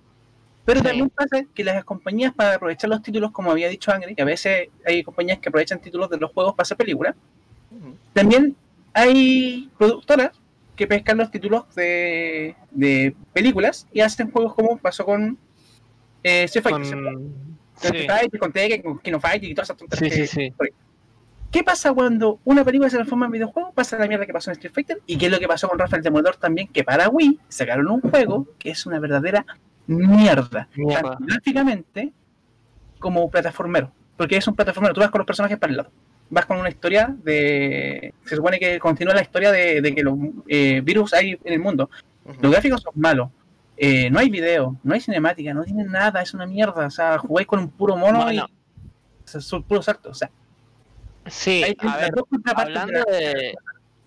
Pero 0.67 0.81
también 0.83 1.09
pasa 1.09 1.43
que 1.55 1.63
las 1.63 1.85
compañías 1.85 2.33
para 2.33 2.55
aprovechar 2.55 2.89
los 2.89 3.01
títulos, 3.01 3.31
como 3.31 3.51
había 3.51 3.69
dicho 3.69 3.89
Angry, 3.91 4.13
que 4.15 4.21
a 4.21 4.25
veces 4.25 4.67
hay 4.85 5.01
compañías 5.01 5.39
que 5.39 5.47
aprovechan 5.47 5.79
títulos 5.79 6.09
de 6.09 6.17
los 6.17 6.29
juegos 6.33 6.53
para 6.55 6.63
hacer 6.63 6.75
películas, 6.75 7.15
también 8.11 8.53
hay 8.93 9.69
productoras 9.77 10.31
que 10.75 10.85
pescan 10.85 11.17
los 11.17 11.31
títulos 11.31 11.73
de, 11.73 12.55
de 12.71 13.15
películas 13.31 13.87
y 13.93 14.01
hacen 14.01 14.29
juegos 14.29 14.53
como 14.55 14.77
pasó 14.77 15.05
con 15.05 15.37
eh, 16.21 16.43
Street 16.43 16.63
Fighter, 16.63 17.01
con... 17.03 17.33
Sí, 17.75 17.87
Street 17.87 18.07
Fighter, 18.07 18.39
con 18.39 18.51
Tekken, 18.51 18.81
con 18.81 18.99
Kino 18.99 19.19
Fighter 19.21 19.49
y 19.49 19.55
todas 19.55 19.69
esas 19.69 19.77
sí, 19.79 19.87
tonterías 19.87 20.29
sí, 20.29 20.37
que- 20.49 20.51
sí. 20.67 20.73
¿Qué 21.49 21.63
pasa 21.63 21.93
cuando 21.93 22.39
una 22.43 22.65
película 22.65 22.89
se 22.89 22.97
transforma 22.97 23.27
en 23.27 23.31
videojuego? 23.31 23.71
Pasa 23.71 23.97
la 23.97 24.05
mierda 24.07 24.25
que 24.25 24.33
pasó 24.33 24.49
en 24.51 24.57
Street 24.57 24.73
Fighter 24.73 25.01
y 25.07 25.17
qué 25.17 25.27
es 25.27 25.31
lo 25.31 25.39
que 25.39 25.47
pasó 25.47 25.69
con 25.69 25.79
Rafael 25.79 26.03
Demoledor 26.03 26.35
también, 26.35 26.67
que 26.67 26.83
para 26.83 27.07
Wii 27.07 27.39
sacaron 27.47 27.87
un 27.87 28.01
juego 28.01 28.45
que 28.59 28.71
es 28.71 28.85
una 28.85 28.99
verdadera 28.99 29.45
mierda, 29.87 30.67
Mierda. 30.75 31.01
tanto 31.11 31.25
gráficamente 31.25 32.11
como 32.99 33.29
plataformero, 33.29 33.91
porque 34.15 34.37
es 34.37 34.47
un 34.47 34.55
plataformero, 34.55 34.93
tú 34.93 35.01
vas 35.01 35.09
con 35.09 35.19
los 35.19 35.25
personajes 35.27 35.57
para 35.57 35.71
el 35.71 35.77
lado, 35.77 35.91
vas 36.29 36.45
con 36.45 36.59
una 36.59 36.69
historia 36.69 37.15
de... 37.23 38.13
Se 38.25 38.35
supone 38.35 38.59
que 38.59 38.79
continúa 38.79 39.13
la 39.13 39.21
historia 39.21 39.51
de, 39.51 39.81
de 39.81 39.95
que 39.95 40.03
los 40.03 40.17
eh, 40.47 40.81
virus 40.83 41.13
hay 41.13 41.31
en 41.43 41.53
el 41.53 41.59
mundo. 41.59 41.89
Los 42.41 42.51
gráficos 42.51 42.81
son 42.81 42.93
malos. 42.95 43.29
eh, 43.77 44.09
no 44.09 44.19
hay 44.19 44.29
video, 44.29 44.75
no 44.83 44.93
hay 44.93 44.99
cinemática, 44.99 45.53
no 45.53 45.63
tiene 45.63 45.85
nada, 45.85 46.21
es 46.21 46.33
una 46.33 46.45
mierda. 46.45 46.87
O 46.87 46.91
sea, 46.91 47.17
jugáis 47.19 47.47
con 47.47 47.59
un 47.59 47.69
puro 47.69 47.95
mono 47.95 48.23
Bueno. 48.23 48.45
y 49.25 49.39
son 49.39 49.63
puros 49.63 49.85
saltos. 49.85 50.11
O 50.11 50.15
sea, 50.15 50.29
Sí, 51.29 51.61
hay 51.63 51.75
a 51.79 51.97
ver, 51.97 52.11
de, 52.13 53.53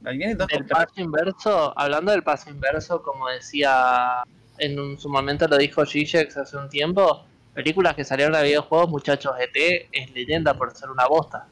del 0.01 0.67
paso 0.67 0.93
inverso, 0.97 1.79
hablando 1.79 2.13
del 2.13 2.23
paso 2.23 2.49
inverso, 2.51 3.03
como 3.03 3.29
decía 3.29 4.23
en 4.61 4.79
un- 4.79 4.99
su 4.99 5.09
momento 5.09 5.47
lo 5.49 5.57
dijo 5.59 5.85
Gigex 5.85 6.37
hace 6.37 6.57
un 6.57 6.69
tiempo, 6.69 7.25
películas 7.55 7.95
que 7.95 8.05
salieron 8.05 8.35
a 8.35 8.43
videojuegos, 8.43 8.89
muchachos, 8.91 9.33
ET 9.41 9.89
es 9.93 10.11
leyenda 10.15 10.55
por 10.55 10.75
ser 10.77 10.91
una 10.91 11.07
bosta. 11.07 11.47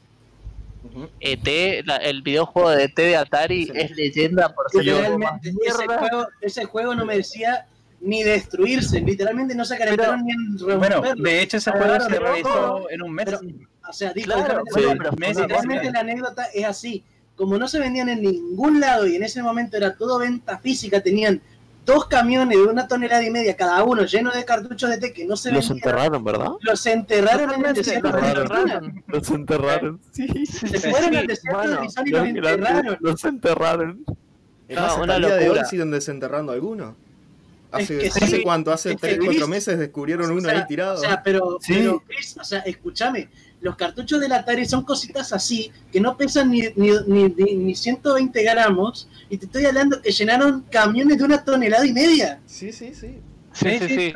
Ujú. 0.84 1.08
ET, 1.20 1.82
la- 1.84 1.96
el 1.96 2.22
videojuego 2.22 2.70
de 2.70 2.84
ET 2.84 2.94
de 3.02 3.16
Atari 3.16 3.64
Sí. 3.66 3.72
es 3.74 3.90
leyenda 3.96 4.54
por 4.54 4.70
ser 4.70 4.84
Literalmente, 4.84 5.52
ese 5.66 5.86
juego, 5.86 6.26
ese 6.40 6.64
juego 6.66 6.94
no 6.94 7.04
merecía 7.04 7.66
ni 8.00 8.22
destruirse. 8.22 9.00
Literalmente 9.00 9.56
no 9.56 9.64
se 9.64 9.76
calentaron 9.76 10.24
ni 10.24 10.32
en 10.32 10.56
Bueno, 10.78 10.96
romperlo. 10.96 11.24
de 11.24 11.42
hecho 11.42 11.56
ese 11.56 11.72
juego 11.72 11.98
se 12.00 12.18
realizó 12.18 12.90
en 12.90 13.02
un 13.02 13.12
mes. 13.12 13.24
pero- 13.26 13.40
O 13.88 13.92
sea, 13.92 14.12
dijo, 14.12 14.26
Claro, 14.34 14.62
bueno, 14.70 14.88
no, 14.92 14.98
pero 14.98 15.12
meses 15.16 15.36
una 15.38 15.46
literalmente 15.46 15.90
la 15.90 16.00
anécdota 16.00 16.44
es 16.54 16.64
así. 16.66 17.02
Como 17.34 17.56
no 17.56 17.66
se 17.68 17.78
vendían 17.78 18.08
en 18.10 18.20
ningún 18.22 18.80
lado 18.80 19.06
y 19.06 19.16
en 19.16 19.22
ese 19.22 19.42
momento 19.42 19.76
era 19.78 19.96
todo 19.96 20.18
venta 20.18 20.58
física, 20.58 21.00
tenían 21.00 21.40
dos 21.88 22.06
camiones 22.06 22.56
de 22.58 22.64
una 22.64 22.86
tonelada 22.86 23.24
y 23.24 23.30
media 23.30 23.56
cada 23.56 23.82
uno 23.82 24.02
llenos 24.04 24.34
de 24.34 24.44
cartuchos 24.44 24.90
de 24.90 24.98
té 24.98 25.12
que 25.12 25.24
no 25.24 25.36
se 25.36 25.50
Los 25.50 25.68
vendían. 25.68 25.88
enterraron, 25.90 26.22
¿verdad? 26.22 26.50
Los 26.60 26.84
enterraron 26.86 27.50
en 27.54 27.64
el 27.66 27.74
desierto 27.74 28.12
de 28.12 28.18
enterraron. 28.18 28.52
Arizona. 28.70 29.02
Los 29.08 29.30
enterraron. 29.30 30.00
Sí. 30.12 30.46
Se 30.46 30.78
sí, 30.78 30.90
fueron 30.90 31.10
sí, 31.10 31.16
al 31.16 31.26
desierto 31.26 31.60
de 31.60 31.66
bueno, 31.66 31.80
Arizona 31.80 32.08
y 32.08 32.10
los 32.12 32.26
enterraron. 32.26 32.96
Los 33.00 33.24
enterraron. 33.24 34.04
Es 34.68 34.76
No, 34.78 35.02
una 35.02 35.16
el 35.16 35.22
día 35.22 35.34
de 35.34 35.40
hoy 35.42 35.46
locura. 35.48 35.64
siguen 35.64 35.90
desenterrando 35.90 36.52
algunos. 36.52 36.94
Hace, 37.72 37.98
que 37.98 38.08
¿hace 38.08 38.26
sí, 38.26 38.42
cuánto? 38.42 38.72
Hace 38.72 38.90
es 38.92 38.96
que 38.96 39.08
3, 39.08 39.18
4 39.18 39.32
Chris- 39.34 39.48
meses 39.48 39.78
descubrieron 39.78 40.30
O 40.30 40.34
uno 40.34 40.48
sea, 40.48 40.58
ahí 40.58 40.66
tirado. 40.66 40.94
O 40.94 40.98
sea, 40.98 41.22
pero, 41.22 41.58
Sí. 41.60 41.74
pero 41.74 42.02
Chris, 42.06 42.36
o 42.38 42.44
sea, 42.44 42.60
escúchame, 42.60 43.28
los 43.60 43.76
cartuchos 43.76 44.20
del 44.20 44.32
Atari 44.32 44.64
son 44.66 44.84
cositas 44.84 45.32
así, 45.32 45.72
que 45.90 46.00
no 46.00 46.16
pesan 46.16 46.50
ni, 46.50 46.62
ni, 46.76 46.90
ni, 47.06 47.24
ni- 47.28 47.56
ni 47.56 47.74
120 47.74 48.42
gramos, 48.42 49.08
y 49.28 49.36
te 49.38 49.46
estoy 49.46 49.64
hablando 49.66 50.00
que 50.00 50.10
llenaron 50.12 50.62
camiones 50.70 51.18
de 51.18 51.24
una 51.24 51.44
tonelada 51.44 51.84
y 51.86 51.92
media. 51.92 52.40
sí, 52.46 52.72
sí, 52.72 52.94
sí. 52.94 53.18
Sí, 53.52 53.78
sí, 53.80 53.88
sí. 53.88 54.12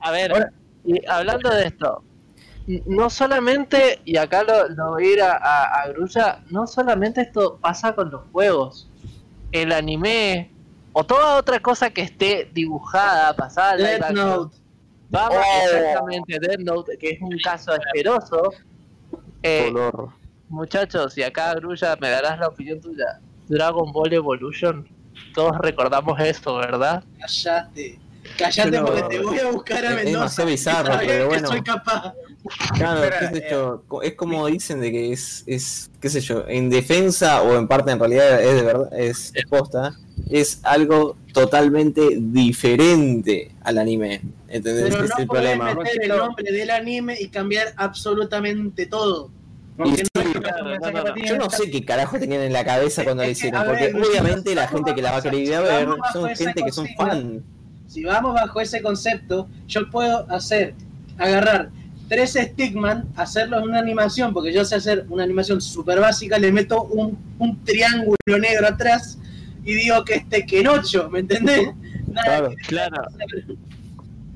A 0.00 0.10
ver, 0.10 0.32
Ahora- 0.32 0.52
y 0.84 1.00
hablando 1.06 1.48
de 1.48 1.66
esto, 1.68 2.02
no 2.86 3.08
solamente, 3.08 4.00
y 4.04 4.16
acá 4.16 4.42
lo, 4.42 4.68
lo 4.68 4.90
voy 4.90 5.06
a 5.06 5.12
ir 5.12 5.22
a, 5.22 5.32
a, 5.36 5.82
a 5.82 5.88
Grulla, 5.88 6.42
no 6.50 6.66
solamente 6.66 7.22
esto 7.22 7.58
pasa 7.60 7.94
con 7.94 8.10
los 8.10 8.22
juegos, 8.32 8.88
el 9.52 9.72
anime 9.72 10.50
o 10.92 11.04
toda 11.04 11.36
otra 11.36 11.60
cosa 11.60 11.88
que 11.90 12.02
esté 12.02 12.50
dibujada, 12.52 13.34
pasada, 13.34 13.76
Death 13.76 14.10
Note. 14.10 14.56
Vamos, 15.08 15.38
Oh. 15.38 15.64
exactamente, 15.76 16.38
Death 16.38 16.60
Note, 16.60 16.98
que 16.98 17.10
es 17.10 17.20
un 17.22 17.36
caso 17.38 17.72
asqueroso. 17.72 18.50
Eh, 19.42 19.70
Dolor. 19.72 20.10
muchachos, 20.48 21.16
y 21.18 21.22
acá 21.22 21.54
Grulla 21.54 21.96
me 22.00 22.10
darás 22.10 22.38
la 22.38 22.48
opinión 22.48 22.80
tuya. 22.80 23.20
Dragon 23.48 23.92
Ball 23.92 24.12
Evolution, 24.12 24.88
todos 25.34 25.58
recordamos 25.58 26.18
esto, 26.20 26.56
¿verdad? 26.56 27.02
Callate. 27.18 27.98
Callate 28.38 28.80
porque 28.80 29.02
te 29.02 29.18
voy 29.18 29.38
a 29.40 29.50
buscar 29.50 29.84
a 29.84 29.88
es 29.90 29.96
Mendoza. 29.96 30.18
demasiado 30.18 30.48
bizarro, 30.48 30.94
pero 31.00 31.06
que 31.06 31.24
bueno. 31.24 31.48
soy 31.48 31.62
capaz. 31.62 32.14
Claro, 32.74 33.02
Espera, 33.04 33.18
qué 33.18 33.26
sé 33.36 33.46
eh. 33.46 33.48
yo, 33.50 33.84
es 34.02 34.14
como 34.14 34.46
dicen 34.46 34.80
de 34.80 34.90
que 34.92 35.12
es, 35.12 35.44
es, 35.46 35.90
qué 36.00 36.08
sé 36.08 36.20
yo, 36.20 36.44
en 36.48 36.70
defensa 36.70 37.42
o 37.42 37.56
en 37.56 37.66
parte 37.68 37.90
en 37.90 37.98
realidad 37.98 38.40
es 38.40 38.54
de 38.54 38.62
verdad, 38.62 38.88
es, 38.98 39.32
es 39.34 39.44
posta, 39.46 39.96
es 40.30 40.60
algo 40.62 41.16
totalmente 41.32 42.16
diferente 42.18 43.52
al 43.62 43.78
anime. 43.78 44.22
¿Entendés? 44.48 44.84
Pero 44.90 44.96
Ese 44.96 45.04
es 45.04 45.10
no 45.10 45.18
el 45.18 45.26
problema. 45.28 45.74
meter 45.74 46.02
el 46.02 46.08
nombre 46.08 46.52
del 46.52 46.70
anime 46.70 47.16
y 47.20 47.28
cambiar 47.28 47.72
absolutamente 47.76 48.86
todo. 48.86 49.30
Sí, 49.84 50.02
no 50.14 50.40
claro, 50.40 50.78
no, 50.78 50.90
no, 50.90 51.16
Yo 51.16 51.38
no 51.38 51.48
sé 51.48 51.70
qué 51.70 51.84
carajo 51.84 52.18
tenían 52.18 52.42
en 52.42 52.52
la 52.52 52.64
cabeza 52.64 53.04
cuando 53.04 53.24
lo 53.24 53.30
hicieron, 53.30 53.64
porque 53.64 53.92
ver, 53.92 53.96
obviamente 53.96 54.54
la 54.54 54.68
gente 54.68 54.94
que 54.94 55.00
la 55.00 55.12
va 55.12 55.16
a 55.16 55.22
querer 55.22 55.40
ir 55.40 55.54
a 55.54 55.60
ver 55.60 55.88
son 56.12 56.28
gente 56.36 56.62
que 56.62 56.70
son 56.70 56.86
fan. 56.96 57.42
Si 57.88 58.04
vamos 58.04 58.34
bajo 58.34 58.60
ese 58.60 58.82
concepto, 58.82 59.48
yo 59.66 59.88
puedo 59.90 60.30
hacer, 60.30 60.74
agarrar 61.18 61.70
tres 62.08 62.34
Stickman, 62.34 63.08
hacerlo 63.16 63.58
en 63.58 63.64
una 63.64 63.78
animación, 63.78 64.34
porque 64.34 64.52
yo 64.52 64.64
sé 64.66 64.74
hacer 64.74 65.06
una 65.08 65.24
animación 65.24 65.60
súper 65.62 66.00
básica, 66.00 66.38
le 66.38 66.52
meto 66.52 66.84
un, 66.84 67.18
un 67.38 67.64
triángulo 67.64 68.16
negro 68.38 68.68
atrás 68.68 69.18
y 69.64 69.74
digo 69.74 70.04
que 70.04 70.14
este 70.14 70.44
que 70.46 70.60
en 70.60 70.68
ocho, 70.68 71.08
¿me 71.10 71.20
entendés? 71.20 71.68
Nada 72.08 72.24
Claro. 72.26 72.50
que- 72.50 72.56
Claro. 72.66 73.02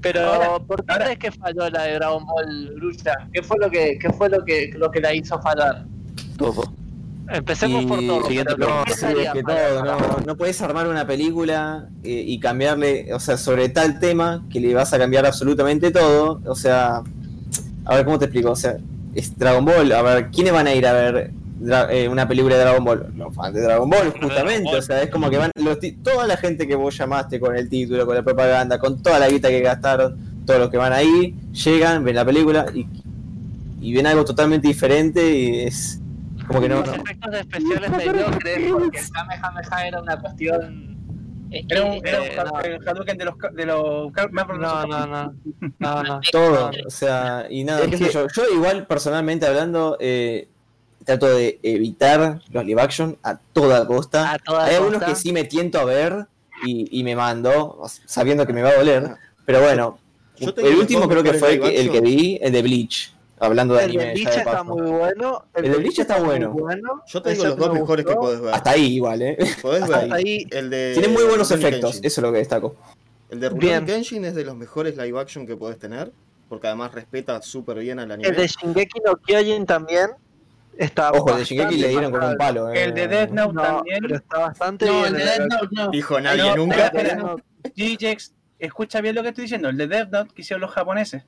Pero, 0.00 0.20
Ahora- 0.20 0.58
¿por 0.64 0.84
qué 0.84 0.92
ahora- 0.92 1.04
crees 1.06 1.18
que 1.18 1.32
falló 1.32 1.68
la 1.70 1.82
de 1.84 1.94
Dragon 1.94 2.24
Ball 2.26 2.72
Grulla? 2.76 3.14
¿Qué 3.32 3.42
fue 3.42 3.56
lo 3.58 3.70
que, 3.70 3.98
qué 4.00 4.12
fue 4.12 4.28
lo 4.28 4.44
que, 4.44 4.70
lo 4.76 4.90
que 4.90 5.00
la 5.00 5.12
hizo 5.14 5.40
fallar? 5.40 5.84
Todo. 6.38 6.62
Empecemos 7.28 7.86
por 7.86 8.00
Y- 8.00 8.06
todo. 8.06 8.24
siguiente 8.24 8.54
pero 8.54 8.66
pregunta. 8.68 8.84
¿qué 8.86 8.92
Sí, 8.94 9.04
es 9.04 9.10
sería 9.12 9.32
que 9.32 9.42
fallar 9.42 9.68
todo, 9.70 9.80
para 9.80 9.92
no, 9.98 10.08
vos? 10.08 10.26
no 10.26 10.36
puedes 10.36 10.62
armar 10.62 10.86
una 10.86 11.06
película 11.06 11.88
eh, 12.04 12.22
y 12.24 12.38
cambiarle, 12.38 13.12
o 13.12 13.18
sea, 13.18 13.36
sobre 13.36 13.68
tal 13.68 13.98
tema 13.98 14.44
que 14.48 14.60
le 14.60 14.74
vas 14.74 14.92
a 14.92 14.98
cambiar 14.98 15.26
absolutamente 15.26 15.90
todo. 15.90 16.40
O 16.46 16.54
sea, 16.54 17.02
a 17.84 17.96
ver, 17.96 18.04
¿cómo 18.04 18.18
te 18.20 18.26
explico? 18.26 18.52
O 18.52 18.56
sea, 18.56 18.76
es 19.14 19.36
Dragon 19.36 19.64
Ball, 19.64 19.90
a 19.90 20.02
ver, 20.02 20.30
¿quiénes 20.30 20.52
van 20.52 20.68
a 20.68 20.74
ir 20.74 20.86
a 20.86 20.92
ver 20.92 21.32
eh, 21.90 22.08
una 22.08 22.26
película 22.28 22.56
de 22.56 22.62
Dragon 22.62 22.84
Ball? 22.84 23.12
Los 23.16 23.34
fans 23.34 23.54
de 23.54 23.62
Dragon 23.62 23.88
Ball, 23.88 24.12
justamente. 24.20 24.74
O 24.76 24.82
sea, 24.82 25.02
es 25.02 25.10
como 25.10 25.30
que 25.30 25.38
van 25.38 25.50
los 25.56 25.78
ti- 25.80 25.92
toda 25.92 26.26
la 26.26 26.36
gente 26.36 26.66
que 26.66 26.74
vos 26.74 26.96
llamaste 26.96 27.40
con 27.40 27.56
el 27.56 27.68
título, 27.68 28.04
con 28.06 28.14
la 28.14 28.22
propaganda, 28.22 28.78
con 28.78 29.02
toda 29.02 29.18
la 29.18 29.28
guita 29.28 29.48
que 29.48 29.60
gastaron, 29.60 30.16
todos 30.44 30.60
los 30.60 30.70
que 30.70 30.76
van 30.76 30.92
ahí, 30.92 31.34
llegan, 31.52 32.04
ven 32.04 32.14
la 32.16 32.24
película 32.24 32.66
y, 32.74 32.86
y 33.80 33.94
ven 33.94 34.06
algo 34.06 34.24
totalmente 34.24 34.68
diferente 34.68 35.28
y 35.36 35.60
es 35.62 36.00
como 36.46 36.60
que 36.60 36.68
no... 36.68 36.80
Los 36.80 36.94
efectos 36.96 37.34
especiales 37.34 37.90
mediocres, 37.90 38.70
porque 38.70 38.98
el 38.98 39.10
Kamehameha 39.10 39.88
era 39.88 40.00
una 40.02 40.20
cuestión. 40.20 40.86
Era 41.50 41.84
un, 41.84 41.92
Eh, 42.06 42.36
no. 42.36 42.42
Hadouken 42.90 43.18
de 43.18 43.24
los, 43.24 43.34
de 43.54 43.66
No, 43.66 44.10
no, 44.86 45.06
no. 45.06 45.34
No, 45.78 46.02
no. 46.02 46.20
todo, 46.30 46.70
o 46.86 46.90
sea, 46.90 47.46
y 47.48 47.64
nada, 47.64 47.84
Es 47.84 47.90
qué 47.90 47.96
sé 47.98 48.12
yo, 48.12 48.26
yo 48.34 48.42
igual 48.54 48.86
personalmente 48.86 49.46
hablando, 49.46 49.96
eh, 50.00 50.48
trato 51.06 51.26
de 51.34 51.58
evitar 51.62 52.42
los 52.50 52.64
live 52.66 52.82
action 52.82 53.16
a 53.22 53.38
toda 53.38 53.86
costa. 53.86 54.32
A 54.32 54.38
toda 54.38 54.66
Hay 54.66 54.74
algunos 54.74 54.98
costa. 54.98 55.06
que 55.14 55.14
sí 55.18 55.32
me 55.32 55.44
tiento 55.44 55.78
a 55.80 55.84
ver 55.84 56.26
y, 56.66 57.00
y 57.00 57.04
me 57.04 57.16
mando, 57.16 57.80
sabiendo 58.04 58.46
que 58.46 58.52
me 58.52 58.60
va 58.62 58.70
a 58.70 58.74
doler, 58.76 59.14
pero 59.46 59.62
bueno, 59.62 59.98
el 60.38 60.74
último 60.76 61.08
creo 61.08 61.22
que 61.22 61.32
fue 61.34 61.54
el 61.54 61.60
que, 61.60 61.80
el 61.80 61.90
que 61.90 62.00
vi, 62.00 62.38
el 62.42 62.52
de 62.52 62.60
Bleach, 62.62 63.14
hablando 63.38 63.74
de 63.74 63.84
El 63.84 63.90
anime. 63.90 64.04
de 64.04 64.08
ya 64.08 64.14
Bleach 64.14 64.30
de 64.34 64.38
está 64.40 64.52
paso. 64.52 64.64
muy 64.64 64.90
bueno. 64.90 65.44
El 65.54 65.62
de 65.70 65.76
Bleach 65.78 65.98
está 66.00 66.18
muy 66.22 66.38
bueno. 66.44 67.02
Yo 67.06 67.22
te 67.22 67.30
digo 67.30 67.44
los 67.44 67.56
dos 67.56 67.72
me 67.72 67.80
mejores 67.80 68.04
que 68.04 68.12
gustó. 68.12 68.20
podés 68.26 68.40
ver. 68.42 68.54
Hasta 68.54 68.70
ahí 68.70 68.94
igual, 68.96 69.22
¿eh? 69.22 69.36
Podés 69.62 69.82
hasta 69.84 69.98
ver 70.00 70.12
ahí. 70.12 70.46
el 70.50 70.70
de. 70.70 70.92
Tiene 70.94 71.08
muy 71.08 71.24
buenos 71.24 71.48
Rurouni 71.50 71.66
efectos, 71.68 71.90
Kenshin. 71.92 72.06
eso 72.06 72.20
es 72.20 72.22
lo 72.26 72.32
que 72.32 72.38
destaco. 72.38 72.74
El 73.30 73.40
de. 73.40 73.48
Rurouni 73.50 73.86
Kenshin 73.86 74.24
es 74.24 74.34
de 74.34 74.44
los 74.44 74.56
mejores 74.56 74.96
live 74.96 75.18
action 75.20 75.46
que 75.46 75.56
podés 75.56 75.78
tener. 75.78 76.10
Porque 76.48 76.68
además 76.68 76.92
respeta 76.94 77.42
súper 77.42 77.78
bien 77.80 77.98
al 77.98 78.10
anime. 78.10 78.28
El 78.28 78.36
de 78.36 78.46
Shingeki 78.46 79.00
no 79.04 79.16
Kyojin 79.16 79.66
también 79.66 80.10
está 80.78 81.10
Ojo, 81.12 81.30
el 81.32 81.38
de 81.38 81.44
Shingeki 81.44 81.76
le 81.76 81.88
dieron 81.88 82.10
con 82.12 82.24
un 82.24 82.36
palo. 82.36 82.70
eh. 82.72 82.84
El 82.84 82.94
de 82.94 83.08
Death 83.08 83.30
Note 83.30 83.52
No, 83.54 83.62
también. 83.62 83.98
pero 84.02 84.16
está 84.16 84.38
bastante 84.38 84.86
No, 84.86 84.92
bien. 85.02 85.06
el 85.06 85.12
de 85.14 85.22
el 85.22 85.26
Death 85.28 85.48
Note 85.50 85.68
no. 85.72 85.88
Dijo 85.90 86.20
nadie 86.20 86.42
No, 86.42 86.56
nunca. 86.56 86.92
GJX, 87.76 88.34
escucha 88.58 89.00
bien 89.00 89.14
lo 89.14 89.22
que 89.22 89.28
estoy 89.30 89.42
diciendo. 89.42 89.68
El 89.68 89.76
de 89.76 89.86
Death 89.86 90.10
Note 90.10 90.34
que 90.34 90.42
hicieron 90.42 90.60
los 90.60 90.70
japoneses. 90.70 91.24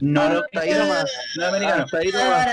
No 0.00 0.28
lo 0.28 0.40
Hasta 0.44 0.60
ahí 0.60 0.72
nomás. 0.72 1.04
no 1.36 1.46
americano. 1.46 1.86
Ahí 1.92 2.10
nomás. 2.12 2.48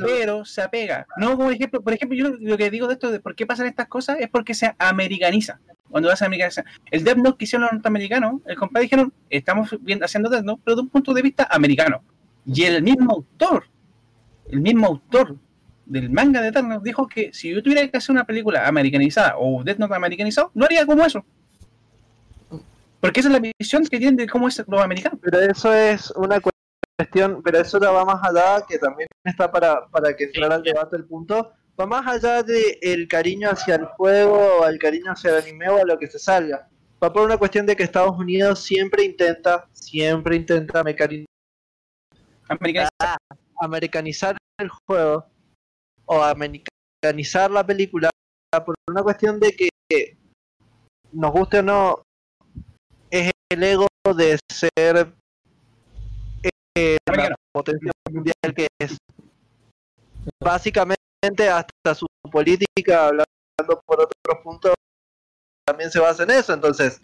Pero, 0.00 0.42
Está 0.42 0.44
se 0.44 0.62
apega. 0.62 1.06
No, 1.16 1.36
como 1.36 1.50
ejemplo, 1.50 1.80
por 1.80 1.92
ejemplo, 1.92 2.18
yo 2.18 2.30
lo 2.38 2.56
que 2.58 2.70
digo 2.70 2.88
de 2.88 2.94
esto 2.94 3.10
de 3.12 3.20
por 3.20 3.34
qué 3.36 3.46
pasan 3.46 3.66
estas 3.66 3.86
cosas 3.86 4.18
es 4.20 4.28
porque 4.28 4.54
se 4.54 4.74
americaniza. 4.78 5.60
Cuando 5.88 6.08
vas 6.10 6.20
a 6.20 6.26
americanizar. 6.26 6.64
El 6.90 7.04
Death 7.04 7.16
Note 7.16 7.38
que 7.38 7.44
hicieron 7.44 7.62
los 7.62 7.72
norteamericanos, 7.72 8.42
el 8.44 8.56
compadre 8.56 8.82
dijeron, 8.84 9.12
estamos 9.30 9.70
bien 9.80 10.02
haciendo 10.04 10.28
Death 10.28 10.44
Note, 10.44 10.60
pero 10.64 10.74
de 10.76 10.82
un 10.82 10.88
punto 10.90 11.14
de 11.14 11.22
vista 11.22 11.46
americano. 11.50 12.02
Y 12.44 12.64
el 12.64 12.82
mismo 12.82 13.12
autor, 13.12 13.64
el 14.50 14.60
mismo 14.60 14.86
autor 14.86 15.36
del 15.86 16.10
manga 16.10 16.40
de 16.42 16.50
Note 16.50 16.80
dijo 16.84 17.06
que 17.06 17.32
si 17.32 17.50
yo 17.54 17.62
tuviera 17.62 17.88
que 17.88 17.96
hacer 17.96 18.12
una 18.12 18.24
película 18.24 18.66
americanizada 18.68 19.34
o 19.38 19.62
Death 19.64 19.78
Note 19.78 19.94
americanizado, 19.94 20.50
lo 20.54 20.64
haría 20.66 20.84
como 20.84 21.04
eso. 21.04 21.24
Porque 23.00 23.20
esa 23.20 23.28
es 23.28 23.32
la 23.40 23.52
visión 23.58 23.84
que 23.86 23.98
tienen 23.98 24.16
de 24.16 24.26
cómo 24.28 24.48
es 24.48 24.62
los 24.66 24.80
americanos. 24.82 25.20
Pero 25.22 25.38
eso 25.40 25.72
es 25.72 26.10
una 26.16 26.40
cu- 26.40 26.50
cuestión, 26.98 27.42
pero 27.44 27.60
eso 27.60 27.78
va 27.80 28.04
más 28.04 28.20
allá, 28.28 28.64
que 28.68 28.78
también 28.78 29.08
está 29.24 29.50
para, 29.50 29.86
para 29.88 30.14
que 30.16 30.24
entrar 30.24 30.52
al 30.52 30.62
debate 30.62 30.96
el 30.96 31.04
punto, 31.04 31.52
va 31.80 31.86
más 31.86 32.06
allá 32.06 32.42
de 32.42 32.78
el 32.82 33.06
cariño 33.06 33.50
hacia 33.50 33.76
el 33.76 33.84
juego, 33.86 34.58
o 34.60 34.66
el 34.66 34.78
cariño 34.78 35.12
hacia 35.12 35.30
el 35.30 35.42
anime 35.44 35.68
o 35.68 35.76
a 35.80 35.84
lo 35.84 35.96
que 35.98 36.08
se 36.08 36.18
salga. 36.18 36.68
Va 37.02 37.12
por 37.12 37.22
una 37.24 37.36
cuestión 37.38 37.64
de 37.66 37.76
que 37.76 37.84
Estados 37.84 38.18
Unidos 38.18 38.58
siempre 38.64 39.04
intenta, 39.04 39.68
siempre 39.72 40.34
intenta 40.34 40.82
mecani- 40.82 41.24
Americanizado. 42.48 43.18
Americanizar 43.60 44.36
el 44.58 44.68
juego 44.86 45.26
o 46.06 46.22
americanizar 46.22 47.50
la 47.50 47.64
película 47.64 48.10
por 48.64 48.74
una 48.88 49.02
cuestión 49.02 49.38
de 49.38 49.52
que 49.52 49.68
nos 51.12 51.32
guste 51.32 51.58
o 51.58 51.62
no 51.62 52.02
es 53.10 53.30
el 53.50 53.62
ego 53.62 53.86
de 54.16 54.38
ser 54.50 55.14
eh, 56.76 56.96
la 57.06 57.34
potencia 57.52 57.92
mundial 58.10 58.54
que 58.54 58.66
es. 58.80 58.96
Básicamente 60.42 61.48
hasta 61.50 61.94
su 61.94 62.06
política 62.30 63.08
hablando 63.08 63.82
por 63.84 64.00
otros 64.00 64.42
puntos 64.42 64.74
también 65.66 65.90
se 65.90 65.98
basa 65.98 66.22
en 66.22 66.30
eso 66.30 66.52
entonces 66.54 67.00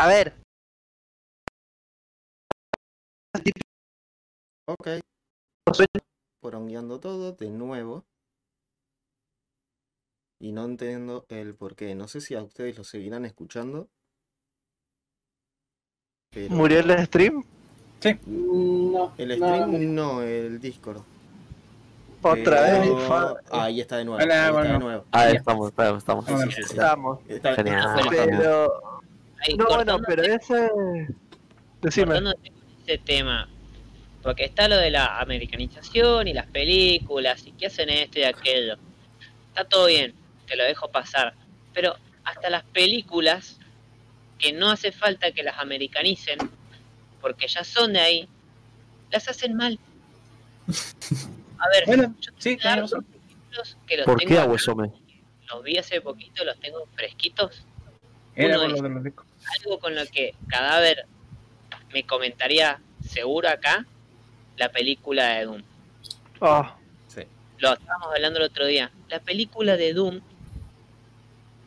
a 0.00 0.06
ver. 0.08 0.34
Ok. 4.66 5.09
Porongueando 6.40 6.98
todo 7.00 7.32
de 7.32 7.50
nuevo. 7.50 8.04
Y 10.40 10.52
no 10.52 10.64
entiendo 10.64 11.26
el 11.28 11.54
por 11.54 11.76
qué. 11.76 11.94
No 11.94 12.08
sé 12.08 12.20
si 12.20 12.34
a 12.34 12.42
ustedes 12.42 12.78
lo 12.78 12.84
seguirán 12.84 13.24
escuchando. 13.26 13.88
Pero 16.32 16.54
murió 16.54 16.80
el 16.80 17.06
stream 17.06 17.44
Mm, 18.24 18.92
No, 18.92 19.12
el 19.18 19.32
stream 19.36 19.94
no, 19.94 20.22
el 20.22 20.58
Discord. 20.58 21.02
otra 22.22 22.42
Pero- 22.62 22.96
vez 23.36 23.44
Ahí 23.50 23.80
está 23.82 23.98
de 23.98 24.04
nuevo. 24.06 24.22
Hola, 24.24 24.34
ahí 24.34 24.40
está 24.48 24.52
bueno. 24.52 24.72
de 24.72 24.78
nuevo. 24.78 25.04
Ah, 25.12 25.30
estamos, 25.30 25.68
estamos, 25.68 25.98
estamos. 25.98 26.24
Sí, 26.24 26.32
sí, 26.34 26.62
sí. 26.62 26.62
Está- 26.62 26.96
está 27.28 27.54
pero 27.54 28.82
Ahí, 29.42 29.54
no 29.56 29.66
bueno 29.66 29.98
pero 30.06 30.22
ese 30.22 30.70
decime 31.82 32.06
cortándote 32.06 32.50
con 32.50 32.62
ese 32.84 32.98
tema. 32.98 33.48
Porque 34.22 34.44
está 34.44 34.68
lo 34.68 34.76
de 34.76 34.90
la 34.90 35.18
americanización 35.20 36.28
y 36.28 36.34
las 36.34 36.46
películas 36.46 37.46
y 37.46 37.52
que 37.52 37.66
hacen 37.66 37.88
esto 37.88 38.18
y 38.18 38.24
aquello. 38.24 38.76
Está 39.48 39.64
todo 39.64 39.86
bien, 39.86 40.14
te 40.46 40.56
lo 40.56 40.64
dejo 40.64 40.90
pasar. 40.90 41.34
Pero 41.72 41.96
hasta 42.24 42.50
las 42.50 42.64
películas 42.64 43.58
que 44.38 44.52
no 44.52 44.70
hace 44.70 44.92
falta 44.92 45.32
que 45.32 45.42
las 45.42 45.58
americanicen, 45.58 46.38
porque 47.20 47.48
ya 47.48 47.64
son 47.64 47.92
de 47.94 48.00
ahí, 48.00 48.28
las 49.10 49.28
hacen 49.28 49.54
mal. 49.56 49.78
A 51.58 51.68
ver, 51.70 51.84
Bueno, 51.86 52.14
yo 52.20 52.32
sí, 52.38 52.50
ejemplos 52.50 52.94
que 53.86 53.96
los 53.96 54.06
¿Por 54.06 54.18
tengo 54.18 54.28
qué 54.28 54.38
hago 54.38 54.54
eso, 54.54 54.74
me? 54.76 54.90
Los 55.50 55.62
vi 55.64 55.76
hace 55.78 56.00
poquito, 56.00 56.44
los 56.44 56.58
tengo 56.60 56.86
fresquitos. 56.94 57.64
Era 58.36 58.56
Uno 58.58 58.66
es- 58.66 58.72
lo 58.82 58.88
de 58.88 58.94
los 58.94 59.04
discos. 59.04 59.26
algo 59.58 59.78
con 59.80 59.94
lo 59.94 60.06
que 60.06 60.34
Cadáver 60.48 61.06
me 61.92 62.04
comentaría 62.06 62.80
seguro 63.06 63.48
acá, 63.48 63.84
la 64.60 64.70
película 64.70 65.26
de 65.36 65.44
Doom. 65.46 65.62
Oh, 66.40 66.70
Lo 67.58 67.72
estábamos 67.72 68.08
hablando 68.14 68.38
el 68.40 68.44
otro 68.44 68.66
día. 68.66 68.90
La 69.08 69.18
película 69.18 69.76
de 69.76 69.94
Doom 69.94 70.20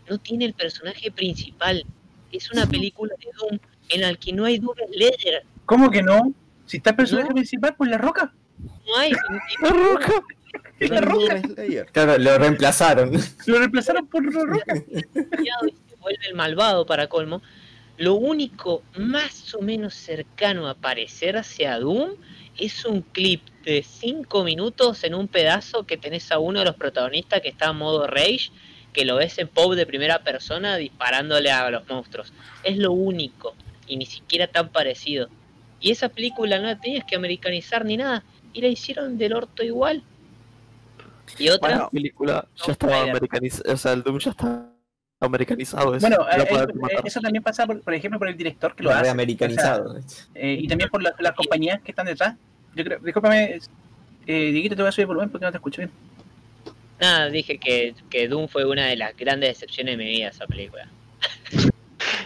no 0.07 0.17
tiene 0.19 0.45
el 0.45 0.53
personaje 0.53 1.11
principal. 1.11 1.83
Es 2.31 2.51
una 2.51 2.67
película 2.67 3.15
de 3.19 3.29
Doom 3.39 3.59
en 3.89 4.01
la 4.01 4.13
que 4.13 4.31
no 4.31 4.45
hay 4.45 4.59
Doom 4.59 4.75
Slayer. 4.91 5.43
¿Cómo 5.65 5.89
que 5.89 6.03
no? 6.03 6.33
Si 6.67 6.77
está 6.77 6.91
el 6.91 6.95
personaje 6.95 7.33
principal, 7.33 7.73
pues 7.75 7.89
la 7.89 7.97
roca. 7.97 8.31
No 8.59 8.95
hay. 8.95 9.11
Era 10.79 10.99
el 10.99 11.05
Doom 11.05 11.53
Slayer. 11.55 11.87
Claro, 11.91 12.17
lo 12.19 12.37
reemplazaron. 12.37 13.11
Lo 13.47 13.57
reemplazaron 13.57 14.05
por 14.05 14.23
la 14.31 14.43
roca. 14.43 14.75
y 14.75 15.71
se 15.89 15.95
vuelve 15.99 16.27
el 16.27 16.35
malvado 16.35 16.85
para 16.85 17.07
colmo. 17.07 17.41
Lo 17.97 18.15
único 18.15 18.83
más 18.97 19.53
o 19.53 19.61
menos 19.61 19.93
cercano 19.93 20.67
a 20.67 20.73
parecerse 20.73 21.67
a 21.67 21.79
Doom 21.79 22.15
es 22.57 22.85
un 22.85 23.01
clip 23.01 23.41
de 23.63 23.83
5 23.83 24.43
minutos 24.43 25.03
en 25.03 25.15
un 25.15 25.27
pedazo 25.27 25.85
que 25.85 25.97
tenés 25.97 26.31
a 26.31 26.39
uno 26.39 26.59
de 26.59 26.65
los 26.65 26.75
protagonistas 26.75 27.41
que 27.41 27.49
está 27.49 27.69
en 27.69 27.77
modo 27.77 28.07
rage, 28.07 28.51
que 28.93 29.05
lo 29.05 29.15
ves 29.15 29.37
en 29.39 29.47
pop 29.47 29.73
de 29.73 29.85
primera 29.85 30.23
persona 30.23 30.77
disparándole 30.77 31.51
a 31.51 31.69
los 31.69 31.87
monstruos. 31.87 32.33
Es 32.63 32.77
lo 32.77 32.91
único, 32.91 33.55
y 33.87 33.97
ni 33.97 34.05
siquiera 34.05 34.47
tan 34.47 34.69
parecido. 34.69 35.29
Y 35.79 35.91
esa 35.91 36.09
película 36.09 36.57
no 36.59 36.65
la 36.65 36.79
tenías 36.79 37.05
que 37.05 37.15
americanizar 37.15 37.85
ni 37.85 37.97
nada, 37.97 38.23
y 38.53 38.61
la 38.61 38.67
hicieron 38.67 39.17
del 39.17 39.33
orto 39.33 39.63
igual. 39.63 40.03
Y 41.37 41.49
otra, 41.49 41.69
Bueno, 41.69 41.89
película 41.91 42.47
ya 42.55 42.71
estaba 42.71 43.01
americanizada, 43.01 43.73
o 43.73 43.77
sea, 43.77 43.93
el 43.93 44.03
Doom 44.03 44.19
ya 44.19 44.31
estaba 44.31 44.72
americanizado 45.25 45.95
eso. 45.95 46.07
Bueno, 46.07 46.25
No 46.75 46.87
eh, 46.89 46.95
eso 47.05 47.19
también 47.21 47.43
pasa, 47.43 47.65
por, 47.65 47.81
por 47.81 47.93
ejemplo, 47.93 48.19
por 48.19 48.27
el 48.29 48.37
director 48.37 48.75
que 48.75 48.83
lo 48.83 48.91
hace. 48.91 49.03
Reamericanizado. 49.03 49.91
O 49.97 50.01
sea, 50.01 50.25
eh, 50.35 50.57
y 50.61 50.67
también 50.67 50.89
por 50.89 51.01
la- 51.03 51.13
las 51.19 51.33
compañías 51.33 51.81
que 51.81 51.91
están 51.91 52.05
detrás. 52.05 52.35
Yo 52.75 52.83
creo, 52.83 52.99
discúlpame, 52.99 53.59
eh, 54.27 54.51
Dieguito, 54.51 54.75
te 54.75 54.81
voy 54.81 54.89
a 54.89 54.91
subir 54.91 55.03
el 55.03 55.07
volumen 55.07 55.29
porque 55.29 55.45
no 55.45 55.51
te 55.51 55.57
escucho 55.57 55.81
bien. 55.81 55.91
Nada, 56.99 57.29
dije 57.29 57.57
que, 57.57 57.95
que 58.09 58.27
Doom 58.27 58.47
fue 58.47 58.65
una 58.65 58.85
de 58.85 58.95
las 58.95 59.15
grandes 59.17 59.49
decepciones 59.49 59.97
de 59.97 60.03
mi 60.03 60.09
vida 60.09 60.29
esa 60.29 60.45
película. 60.47 60.87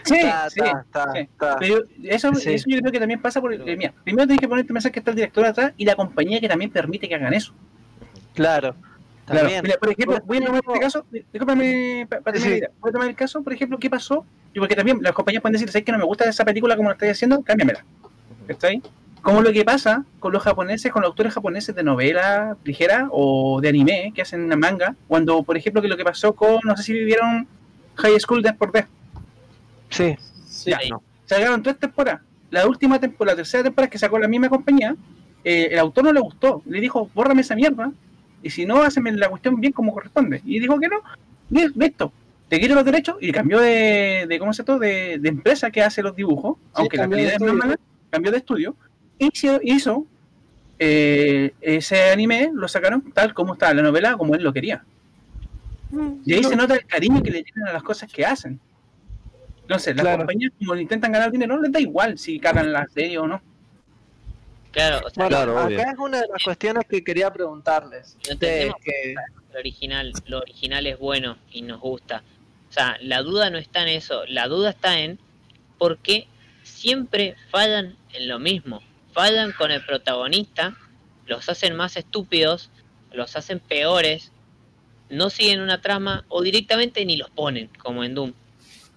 Sí, 0.03 0.15
Está, 0.15 0.49
sí. 0.49 0.59
sí. 0.61 1.19
está. 1.19 1.57
Pero 1.59 1.83
eso, 2.03 2.33
Sí. 2.35 2.53
eso 2.53 2.65
yo 2.69 2.79
creo 2.79 2.91
que 2.91 2.99
también 2.99 3.21
pasa 3.21 3.41
por 3.41 3.53
el. 3.53 3.67
eh, 3.67 3.75
mira, 3.75 3.93
primero 4.03 4.25
tienes 4.25 4.39
que 4.39 4.47
ponerte 4.47 4.71
pensar 4.73 4.91
que 4.91 4.99
está 4.99 5.11
el 5.11 5.15
director 5.17 5.45
atrás 5.45 5.73
y 5.77 5.83
la 5.85 5.95
compañía 5.95 6.39
que 6.39 6.47
también 6.47 6.71
permite 6.71 7.09
que 7.09 7.15
hagan 7.15 7.33
eso. 7.33 7.53
Claro. 8.33 8.75
Claro. 9.27 9.49
Mira, 9.61 9.77
por 9.77 9.89
ejemplo, 9.91 10.19
voy 10.25 10.37
a 10.37 10.45
tomar 10.45 10.61
este 10.65 10.79
caso, 10.79 11.05
discúlpame 11.11 12.07
para 12.09 12.21
terminar 12.23 12.41
Sí. 12.43 12.49
la 12.49 12.57
idea. 12.57 12.69
Voy 12.79 12.89
a 12.89 12.93
tomar 12.93 13.07
el 13.09 13.15
caso, 13.15 13.43
por 13.43 13.51
ejemplo, 13.53 13.77
¿qué 13.77 13.89
pasó? 13.89 14.25
Y 14.53 14.59
porque 14.59 14.75
también 14.75 14.99
las 15.01 15.11
compañías 15.11 15.41
pueden 15.41 15.53
decir, 15.53 15.69
¿sabes 15.69 15.83
que 15.85 15.91
no 15.91 15.97
me 15.97 16.05
gusta 16.05 16.23
esa 16.29 16.45
película 16.45 16.75
como 16.77 16.89
la 16.89 16.93
estoy 16.93 17.09
haciendo? 17.09 17.41
Cámbiamela. 17.43 17.83
¿Está 18.47 18.67
ahí? 18.67 18.81
Como 19.21 19.41
lo 19.41 19.51
que 19.51 19.65
pasa 19.65 20.05
con 20.21 20.31
los 20.31 20.41
japoneses, 20.41 20.91
con 20.93 21.01
los 21.01 21.09
autores 21.09 21.33
japoneses 21.33 21.75
de 21.75 21.83
novela 21.83 22.55
ligera 22.63 23.09
o 23.11 23.59
de 23.59 23.67
anime 23.67 24.13
que 24.15 24.21
hacen 24.21 24.43
una 24.43 24.55
manga, 24.55 24.95
cuando, 25.09 25.43
por 25.43 25.57
ejemplo, 25.57 25.81
que 25.81 25.89
lo 25.89 25.97
que 25.97 26.05
pasó 26.05 26.33
con, 26.33 26.59
no 26.63 26.77
sé 26.77 26.83
si 26.83 26.93
vivieron 26.93 27.45
High 27.95 28.19
School 28.21 28.41
Death 28.41 28.55
por 28.57 28.71
Death. 28.71 28.87
Sí. 29.89 30.15
Ya, 30.65 30.79
Sí. 30.79 30.89
no. 30.89 31.01
Sacaron 31.25 31.61
tres 31.61 31.77
temporadas. 31.77 32.21
La 32.49 32.65
última 32.65 32.97
temporada, 32.99 33.33
la 33.33 33.37
tercera 33.37 33.63
temporada 33.63 33.89
que 33.89 33.97
sacó 33.97 34.17
la 34.17 34.29
misma 34.29 34.47
compañía, 34.47 34.95
eh, 35.43 35.69
el 35.71 35.79
autor 35.79 36.05
no 36.05 36.13
le 36.13 36.21
gustó. 36.21 36.61
Le 36.65 36.79
dijo, 36.79 37.09
bórrame 37.13 37.41
esa 37.41 37.55
mierda. 37.55 37.91
Y 38.43 38.49
si 38.49 38.65
no, 38.65 38.81
haceme 38.83 39.11
la 39.13 39.29
cuestión 39.29 39.59
bien 39.59 39.73
como 39.73 39.93
corresponde. 39.93 40.41
Y 40.45 40.59
dijo 40.59 40.79
que 40.79 40.87
no. 40.87 40.97
Li- 41.49 41.71
Listo. 41.75 42.11
Te 42.49 42.59
quito 42.59 42.75
los 42.75 42.85
derechos 42.85 43.17
y 43.19 43.31
cambió 43.31 43.59
de, 43.59 44.25
de 44.29 44.39
¿cómo 44.39 44.53
se 44.53 44.63
llama? 44.63 44.79
De, 44.79 45.17
de 45.19 45.29
empresa 45.29 45.69
que 45.69 45.81
hace 45.83 46.01
los 46.01 46.15
dibujos. 46.15 46.57
aunque 46.73 46.95
la 46.97 47.09
calidad 47.09 47.33
es 47.33 47.41
mala, 47.41 47.77
cambió 48.09 48.31
de 48.31 48.37
estudio. 48.37 48.75
Y 49.19 49.29
hizo, 49.33 49.59
hizo, 49.61 50.05
eh, 50.79 51.53
ese 51.59 52.11
anime, 52.11 52.51
lo 52.53 52.67
sacaron 52.67 53.11
tal 53.11 53.33
como 53.33 53.53
estaba 53.53 53.73
la 53.73 53.81
novela, 53.81 54.15
como 54.15 54.33
él 54.35 54.43
lo 54.43 54.53
quería. 54.53 54.85
Y 56.25 56.33
ahí 56.33 56.43
se 56.43 56.55
nota 56.55 56.75
el 56.75 56.85
cariño 56.85 57.21
que 57.23 57.31
le 57.31 57.43
tienen 57.43 57.67
a 57.67 57.73
las 57.73 57.83
cosas 57.83 58.11
que 58.11 58.25
hacen. 58.25 58.59
Entonces, 59.63 59.95
las 59.95 60.03
Claro. 60.03 60.19
compañías 60.19 60.53
como 60.57 60.75
intentan 60.77 61.11
ganar 61.11 61.31
dinero, 61.31 61.55
no 61.55 61.61
les 61.61 61.71
da 61.71 61.79
igual 61.81 62.17
si 62.17 62.39
cagan 62.39 62.71
la 62.71 62.87
serie 62.87 63.17
o 63.17 63.27
no. 63.27 63.41
Claro, 64.71 64.97
o 65.05 65.09
sea, 65.09 65.23
Bueno, 65.23 65.29
Claro, 65.29 65.57
acá 65.57 65.67
obvio. 65.67 65.79
es 65.79 65.97
una 65.97 66.21
de 66.21 66.27
las 66.27 66.43
cuestiones 66.43 66.85
que 66.89 67.03
quería 67.03 67.31
preguntarles. 67.31 68.15
No 68.27 68.33
Ustedes 68.33 68.73
entendemos 68.75 68.81
que- 68.83 69.15
lo 69.53 69.59
original, 69.59 70.13
lo 70.27 70.37
original 70.39 70.85
es 70.87 70.99
bueno 70.99 71.37
y 71.51 71.61
nos 71.63 71.79
gusta. 71.79 72.23
O 72.69 72.71
sea, 72.73 72.97
la 73.01 73.21
duda 73.23 73.49
no 73.49 73.57
está 73.57 73.81
en 73.81 73.87
eso, 73.89 74.25
la 74.27 74.47
duda 74.47 74.69
está 74.71 74.99
en 74.99 75.19
por 75.77 75.97
qué 75.99 76.27
siempre 76.63 77.35
fallan 77.49 77.95
en 78.13 78.27
lo 78.27 78.39
mismo. 78.39 78.81
Fallan 79.13 79.51
con 79.53 79.71
el 79.71 79.83
protagonista, 79.83 80.77
los 81.25 81.47
hacen 81.49 81.75
más 81.75 81.97
estúpidos, 81.97 82.69
los 83.11 83.35
hacen 83.35 83.59
peores, 83.59 84.31
no 85.09 85.29
siguen 85.29 85.61
una 85.61 85.81
trama 85.81 86.25
o 86.27 86.41
directamente 86.41 87.03
ni 87.05 87.17
los 87.17 87.29
ponen, 87.31 87.69
como 87.81 88.03
en 88.03 88.13
Doom. 88.13 88.33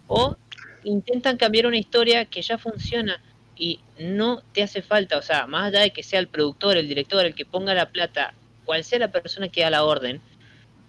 O 0.08 0.36
intentan 0.84 1.36
cambiar 1.36 1.66
una 1.66 1.78
historia 1.78 2.24
que 2.26 2.42
ya 2.42 2.58
funciona 2.58 3.22
y 3.60 3.78
no 3.98 4.42
te 4.54 4.62
hace 4.62 4.80
falta, 4.80 5.18
o 5.18 5.22
sea, 5.22 5.46
más 5.46 5.66
allá 5.66 5.80
de 5.80 5.90
que 5.92 6.02
sea 6.02 6.18
el 6.18 6.28
productor, 6.28 6.78
el 6.78 6.88
director, 6.88 7.26
el 7.26 7.34
que 7.34 7.44
ponga 7.44 7.74
la 7.74 7.90
plata, 7.90 8.32
cual 8.64 8.82
sea 8.84 8.98
la 8.98 9.12
persona 9.12 9.50
que 9.50 9.60
da 9.60 9.68
la 9.68 9.84
orden, 9.84 10.22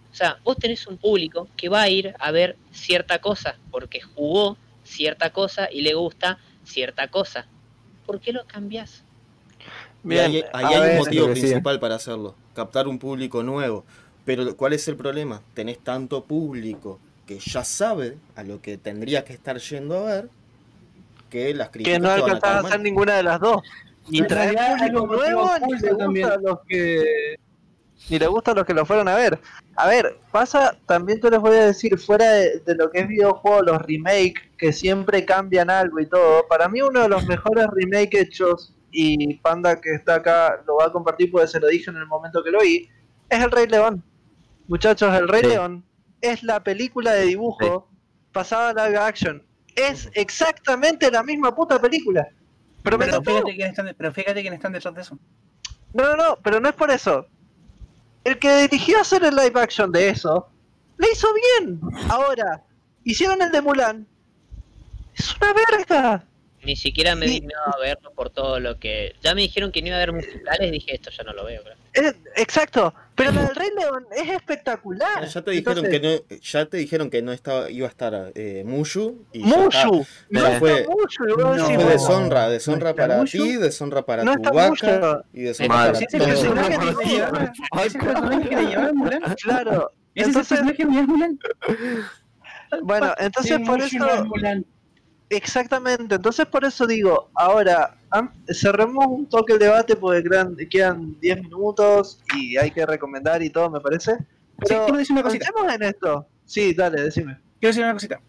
o 0.10 0.16
sea, 0.16 0.40
vos 0.46 0.56
tenés 0.56 0.88
un 0.88 0.98
público 0.98 1.50
que 1.58 1.68
va 1.68 1.82
a 1.82 1.90
ir 1.90 2.16
a 2.18 2.32
ver 2.32 2.56
cierta 2.72 3.20
cosa, 3.20 3.58
porque 3.72 4.00
jugó 4.00 4.58
cierta 4.86 5.32
cosa 5.32 5.70
y 5.70 5.82
le 5.82 5.96
gusta 5.96 6.40
cierta 6.64 7.10
cosa. 7.10 7.46
¿Por 8.06 8.22
qué 8.22 8.32
lo 8.32 8.46
cambias? 8.46 9.04
Y 10.06 10.08
Bien, 10.08 10.32
ahí, 10.32 10.44
hay 10.54 10.80
ver, 10.80 10.92
un 10.92 10.98
motivo 11.00 11.28
principal 11.28 11.78
para 11.78 11.96
hacerlo, 11.96 12.36
captar 12.56 12.88
un 12.88 13.00
público 13.00 13.44
nuevo. 13.44 13.84
Pero 14.24 14.56
¿cuál 14.56 14.72
es 14.72 14.88
el 14.88 14.96
problema? 14.96 15.42
Tenés 15.54 15.80
tanto 15.80 16.24
público 16.24 17.02
que 17.28 17.38
ya 17.38 17.66
sabe 17.66 18.18
a 18.36 18.44
lo 18.44 18.62
que 18.62 18.78
tendría 18.78 19.26
que 19.26 19.34
estar 19.34 19.58
yendo 19.60 19.98
a 19.98 20.04
ver 20.04 20.30
que 21.32 21.54
las 21.56 21.70
críticas 21.70 21.98
que 21.98 22.00
no 22.00 22.12
alcanzaba 22.12 22.58
a 22.58 22.60
hacer 22.60 22.82
ninguna 22.82 23.16
de 23.16 23.24
las 23.24 23.40
dos. 23.40 23.64
Ni 24.08 24.22
traer 24.22 24.56
motivo 24.92 25.08
nuevo, 25.08 25.50
ni 25.68 25.80
le 25.80 25.94
gusta 25.94 26.34
a 26.34 26.38
los 26.38 26.60
que 26.68 27.36
ni 28.10 28.18
le 28.18 28.28
gusta 28.28 28.52
a 28.52 28.56
los 28.56 28.66
que 28.66 28.74
lo 28.74 28.86
fueron 28.86 29.08
a 29.08 29.16
ver. 29.16 29.40
A 29.76 29.88
ver, 29.88 30.18
pasa, 30.32 30.76
también 30.88 31.20
te 31.20 31.30
les 31.30 31.40
voy 31.40 31.56
a 31.56 31.68
decir, 31.68 31.98
fuera 31.98 32.30
de, 32.32 32.60
de 32.60 32.76
lo 32.76 32.90
que 32.90 33.00
es 33.00 33.08
videojuego, 33.08 33.62
los 33.62 33.82
remake, 33.84 34.52
que 34.58 34.74
siempre 34.74 35.24
cambian 35.24 35.70
algo 35.70 36.00
y 36.00 36.08
todo, 36.08 36.48
para 36.48 36.68
mí 36.68 36.82
uno 36.82 37.02
de 37.02 37.10
los 37.10 37.26
mejores 37.28 37.68
remake 37.72 38.20
hechos, 38.20 38.74
y 38.92 39.36
Panda 39.36 39.80
que 39.80 39.94
está 39.94 40.16
acá 40.16 40.62
lo 40.68 40.78
va 40.78 40.86
a 40.86 40.92
compartir 40.92 41.32
porque 41.32 41.48
se 41.48 41.60
lo 41.60 41.68
dije 41.68 41.90
en 41.90 41.98
el 41.98 42.06
momento 42.08 42.44
que 42.44 42.52
lo 42.52 42.60
vi, 42.60 42.90
es 43.30 43.40
El 43.42 43.52
Rey 43.52 43.68
León. 43.68 44.04
Muchachos, 44.68 45.14
El 45.16 45.28
Rey 45.28 45.42
Sí. 45.42 45.48
León 45.48 45.86
es 46.22 46.44
la 46.44 46.62
película 46.64 47.14
de 47.14 47.26
dibujo 47.26 47.90
pasada 48.32 48.70
a 48.70 48.88
live 48.88 48.98
action. 48.98 49.44
Es 49.76 50.10
exactamente 50.14 51.10
la 51.12 51.24
misma 51.24 51.54
puta 51.56 51.80
película. 51.80 52.28
Pero 52.84 52.98
Pero 52.98 53.22
fíjate, 53.22 53.56
quién 53.56 53.70
están, 53.70 53.94
pero 53.98 54.12
fíjate 54.12 54.42
quién 54.42 54.54
están 54.54 54.72
detrás 54.74 54.94
de 54.96 55.02
eso. 55.02 55.18
No, 55.94 56.04
no, 56.04 56.16
no, 56.16 56.38
pero 56.44 56.60
no 56.60 56.70
es 56.70 56.76
por 56.76 56.90
eso. 56.92 57.28
El 58.24 58.38
que 58.40 58.56
dirigió 58.68 59.00
hacer 59.00 59.24
el 59.24 59.36
live 59.36 59.60
action 59.60 59.92
de 59.92 60.10
eso, 60.10 60.50
le 60.98 61.12
hizo 61.12 61.28
bien. 61.60 61.80
Ahora, 62.10 62.64
hicieron 63.04 63.42
el 63.42 63.52
de 63.52 63.62
Mulan. 63.62 64.08
Es 65.16 65.36
una 65.38 65.54
verga. 65.54 66.24
Ni 66.64 66.76
siquiera 66.76 67.16
me 67.16 67.28
Sí. 67.28 67.34
dignaba 67.40 67.72
a 67.76 67.80
verlo 67.80 68.12
por 68.12 68.30
todo 68.30 68.60
lo 68.60 68.78
que... 68.80 69.16
Ya 69.24 69.34
me 69.34 69.42
dijeron 69.42 69.72
que 69.72 69.82
no 69.82 69.88
iba 69.88 69.96
a 69.98 70.04
haber 70.04 70.14
musicales, 70.14 70.72
dije 70.72 70.94
esto 70.94 71.10
ya 71.10 71.24
no 71.24 71.34
lo 71.34 71.46
veo. 71.46 71.62
creo. 71.64 71.76
Es- 71.94 72.16
exacto. 72.36 72.94
Pero 73.16 73.32
la 73.32 73.42
del 73.46 73.56
Rey 73.56 73.70
León 73.78 74.06
es 74.16 74.30
espectacular. 74.30 75.26
Ya 75.28 75.42
te 75.42 75.52
dijeron 75.52 75.86
Entonces, 75.86 76.00
que 76.02 76.26
no, 76.30 76.38
ya 76.42 76.66
te 76.66 76.78
dijeron 76.78 77.10
que 77.10 77.22
no 77.22 77.32
estaba, 77.32 77.70
iba 77.70 77.88
a 77.88 77.90
estar 77.90 78.32
eh, 78.36 78.64
Mushu 78.66 79.26
y. 79.34 79.44
Mushu. 79.44 80.06
Pero 80.30 80.42
No 80.42 80.46
está 80.48 80.60
fue- 80.60 80.88
Mushu, 80.88 81.26
no, 81.38 81.54
decís, 81.54 81.76
Fue 81.76 81.86
deshonra, 81.94 82.50
deshonra 82.50 82.90
No 82.92 82.96
para 82.96 83.18
Mushu. 83.18 83.44
ti, 83.44 83.56
deshonra 83.58 84.02
para 84.06 84.24
No 84.24 84.36
tu 84.38 84.52
vaca 84.54 84.70
Mushu. 84.70 84.88
y 85.34 85.42
deshonra 85.44 85.76
Mal. 85.76 85.92
para 85.94 86.06
ese 86.06 86.18
personaje 86.18 86.80
que 86.80 86.86
le 88.56 88.66
llevaba 88.70 88.94
Mulan, 88.94 89.22
Claro. 89.44 89.92
ese 90.16 90.22
es 90.22 90.24
el 90.24 90.26
Entonces, 90.26 90.48
personaje 90.60 90.78
que 90.78 90.86
le 90.86 90.92
llevaba 90.92 91.08
Mulan. 91.08 91.40
bueno, 92.84 93.14
entonces 93.20 93.58
Sí, 93.58 93.64
por 93.66 93.80
Mushu 93.80 93.96
eso... 93.98 94.06
no 94.06 94.14
es 94.14 94.24
Mulan. 94.26 94.66
Exactamente, 95.30 96.16
entonces 96.16 96.46
por 96.46 96.66
eso 96.66 96.86
digo, 96.88 97.30
ahora 97.36 97.96
cerremos 98.48 99.06
un 99.08 99.26
toque 99.28 99.54
el 99.54 99.60
debate 99.60 99.96
porque 99.96 100.24
quedan, 100.24 100.56
quedan 100.70 101.20
10 101.20 101.42
minutos 101.44 102.20
y 102.36 102.58
hay 102.58 102.72
que 102.72 102.86
recomendar 102.86 103.42
y 103.42 103.50
todo, 103.50 103.70
me 103.70 103.80
parece. 103.80 104.16
Sí, 104.18 104.26
Pero 104.68 104.84
quiero 104.86 104.98
decir 105.00 105.14
una 105.14 105.24
cosita. 105.24 105.48
en 105.74 105.84
esto. 105.84 106.28
Sí, 106.46 106.74
dale, 106.74 107.02
decime. 107.04 107.38
Quiero 107.60 107.70
decir 107.72 107.84
una 107.84 107.94
cosita. 107.94 108.20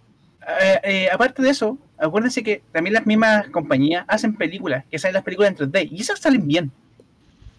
Eh, 0.61 0.81
eh, 0.83 1.09
aparte 1.13 1.43
de 1.43 1.51
eso, 1.51 1.79
acuérdense 1.99 2.43
que 2.43 2.63
también 2.73 2.95
las 2.95 3.07
mismas 3.07 3.49
compañías 3.49 4.05
hacen 4.09 4.37
películas, 4.37 4.85
que 4.91 4.99
salen 4.99 5.15
las 5.15 5.23
películas 5.25 5.51
en 5.53 5.57
3D, 5.71 5.89
y 5.91 6.01
esas 6.01 6.19
salen 6.21 6.47
bien. 6.47 6.71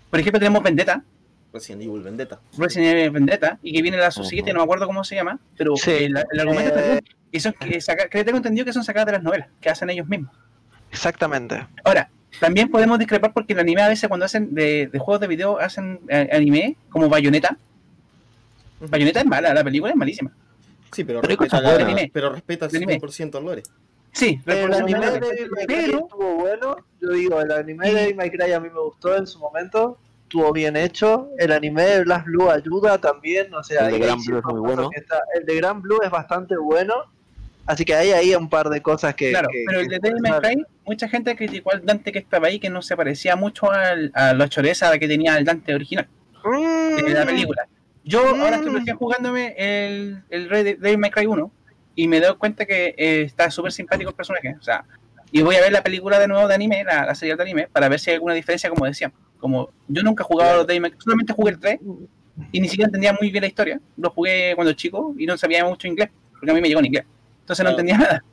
Por 0.09 0.19
ejemplo, 0.19 0.39
tenemos 0.39 0.61
Vendetta, 0.63 1.03
Resident 1.53 1.83
Evil 1.83 2.01
Vendetta. 2.01 2.39
Resident 2.57 2.95
Evil 2.97 3.09
Vendetta, 3.11 3.59
y 3.61 3.73
que 3.73 3.81
viene 3.81 3.97
la 3.97 4.11
subsiguiente, 4.11 4.51
no 4.53 4.59
me 4.59 4.63
acuerdo 4.63 4.85
cómo 4.87 5.03
se 5.03 5.15
llama, 5.15 5.39
pero 5.57 5.75
Sí. 5.77 5.91
el, 5.91 6.15
el 6.31 6.39
argumento 6.39 6.69
está 6.75 6.85
Eh, 6.85 6.91
bien. 6.91 7.03
Y 7.31 7.39
son 7.39 7.53
que, 7.53 7.79
saca- 7.81 8.09
que 8.09 8.23
tengo 8.23 8.37
entendido 8.37 8.65
que 8.65 8.73
son 8.73 8.83
sacadas 8.83 9.05
de 9.07 9.11
las 9.13 9.23
novelas, 9.23 9.47
que 9.61 9.69
hacen 9.69 9.89
ellos 9.89 10.07
mismos. 10.07 10.31
Exactamente. 10.93 11.67
Ahora, 11.83 12.09
también 12.39 12.69
podemos 12.69 12.97
discrepar 12.99 13.33
porque 13.33 13.53
el 13.53 13.59
anime 13.59 13.81
a 13.81 13.89
veces 13.89 14.07
cuando 14.07 14.25
hacen 14.25 14.53
de, 14.53 14.87
de 14.87 14.99
juegos 14.99 15.19
de 15.21 15.27
video 15.27 15.59
hacen 15.59 15.99
eh, 16.07 16.29
anime 16.31 16.77
como 16.89 17.09
Bayonetta. 17.09 17.57
Bayonetta 18.79 19.19
es 19.21 19.25
mala, 19.25 19.53
la 19.53 19.63
película 19.63 19.91
es 19.91 19.97
malísima. 19.97 20.31
Sí, 20.91 21.03
pero 21.03 21.21
Pero 21.21 21.35
respeta, 21.35 21.61
la- 21.61 21.73
buenas. 21.85 22.09
pero 22.13 22.29
respeta 22.31 22.65
anime. 22.67 22.99
100% 22.99 23.37
el 23.39 23.45
lore. 23.45 23.63
Sí, 24.11 24.39
pero, 24.45 24.67
El 24.67 24.73
anime 24.73 25.09
de 25.11 25.49
pero 25.65 25.99
estuvo 25.99 26.35
bueno. 26.35 26.75
Yo 27.01 27.09
digo, 27.09 27.41
el 27.41 27.51
anime 27.51 27.91
de 27.91 28.13
May 28.13 28.29
Cry 28.29 28.51
a 28.51 28.59
mí 28.59 28.69
me 28.71 28.79
gustó 28.79 29.15
en 29.17 29.25
su 29.25 29.39
momento. 29.39 29.97
Estuvo 30.23 30.51
bien 30.51 30.75
hecho. 30.77 31.29
El 31.39 31.51
anime 31.51 31.81
de 31.83 32.03
Blast 32.03 32.25
Blue 32.25 32.49
ayuda 32.51 32.99
también. 32.99 33.51
O 33.55 33.63
sea, 33.63 33.87
El 33.87 33.93
de 33.93 33.99
Gran 34.05 34.19
Blue 34.23 34.37
es 34.37 34.45
muy 34.45 34.59
bueno. 34.59 34.89
está- 34.95 35.21
El 35.39 35.45
de 35.45 35.55
Gran 35.55 35.81
Blue 35.81 35.99
es 36.03 36.11
bastante 36.11 36.55
bueno. 36.57 36.93
Así 37.65 37.85
que 37.85 37.95
hay 37.95 38.11
ahí 38.11 38.35
un 38.35 38.49
par 38.49 38.69
de 38.69 38.81
cosas 38.81 39.15
que. 39.15 39.31
Claro, 39.31 39.47
que- 39.51 39.63
pero 39.67 39.79
el 39.79 39.87
de 39.87 39.99
Devil 39.99 40.21
May. 40.21 40.39
Cry, 40.41 40.65
mucha 40.85 41.07
gente 41.07 41.35
criticó 41.35 41.71
al 41.71 41.85
Dante 41.85 42.11
que 42.11 42.19
estaba 42.19 42.47
ahí, 42.47 42.59
que 42.59 42.69
no 42.69 42.81
se 42.81 42.95
parecía 42.97 43.35
mucho 43.35 43.71
al, 43.71 44.11
a 44.13 44.33
la 44.33 44.49
choreza 44.49 44.97
que 44.99 45.07
tenía 45.07 45.37
el 45.37 45.45
Dante 45.45 45.73
original 45.73 46.07
Mm, 46.43 46.95
de 47.05 47.13
la 47.13 47.25
película. 47.25 47.67
Yo 48.03 48.35
Mm. 48.35 48.41
ahora 48.41 48.55
estoy 48.57 48.91
jugándome 48.97 49.55
el, 49.57 50.23
el 50.29 50.49
Rey 50.49 50.63
de 50.63 50.75
Devil 50.75 50.97
May 50.97 51.09
Cry 51.11 51.25
1 51.25 51.51
y 51.95 52.07
me 52.09 52.19
doy 52.19 52.35
cuenta 52.35 52.65
que 52.65 52.93
eh, 52.97 53.21
está 53.21 53.49
súper 53.49 53.71
simpático 53.71 54.09
el 54.09 54.15
personaje. 54.15 54.55
O 54.59 54.61
sea, 54.63 54.83
y 55.31 55.41
voy 55.41 55.55
a 55.55 55.61
ver 55.61 55.71
la 55.71 55.81
película 55.83 56.19
de 56.19 56.27
nuevo 56.27 56.47
de 56.49 56.55
anime, 56.55 56.83
la, 56.83 57.05
la 57.05 57.15
serie 57.15 57.35
de 57.35 57.41
anime, 57.43 57.67
para 57.71 57.87
ver 57.87 57.99
si 57.99 58.09
hay 58.09 58.15
alguna 58.15 58.33
diferencia, 58.33 58.69
como 58.69 58.85
decían. 58.85 59.13
Como 59.39 59.69
yo 59.87 60.03
nunca 60.03 60.23
he 60.23 60.25
jugado 60.25 60.51
a 60.53 60.55
los 60.57 60.67
Devil 60.67 60.81
May 60.81 60.91
Cry, 60.91 60.99
solamente 61.01 61.31
jugué 61.33 61.51
el 61.53 61.59
3 61.59 61.79
y 62.51 62.59
ni 62.59 62.67
siquiera 62.67 62.87
entendía 62.87 63.13
muy 63.13 63.29
bien 63.31 63.41
la 63.41 63.47
historia. 63.47 63.79
Lo 63.95 64.09
jugué 64.09 64.51
cuando 64.55 64.73
chico 64.73 65.15
y 65.17 65.25
no 65.25 65.37
sabía 65.37 65.63
mucho 65.63 65.87
inglés. 65.87 66.09
porque 66.33 66.51
a 66.51 66.53
mí 66.55 66.59
me 66.61 66.67
llegó 66.67 66.81
en 66.81 66.87
inglés. 66.87 67.05
Entonces 67.43 67.63
no 67.63 67.69
entendía 67.71 67.97
nada. 67.97 68.23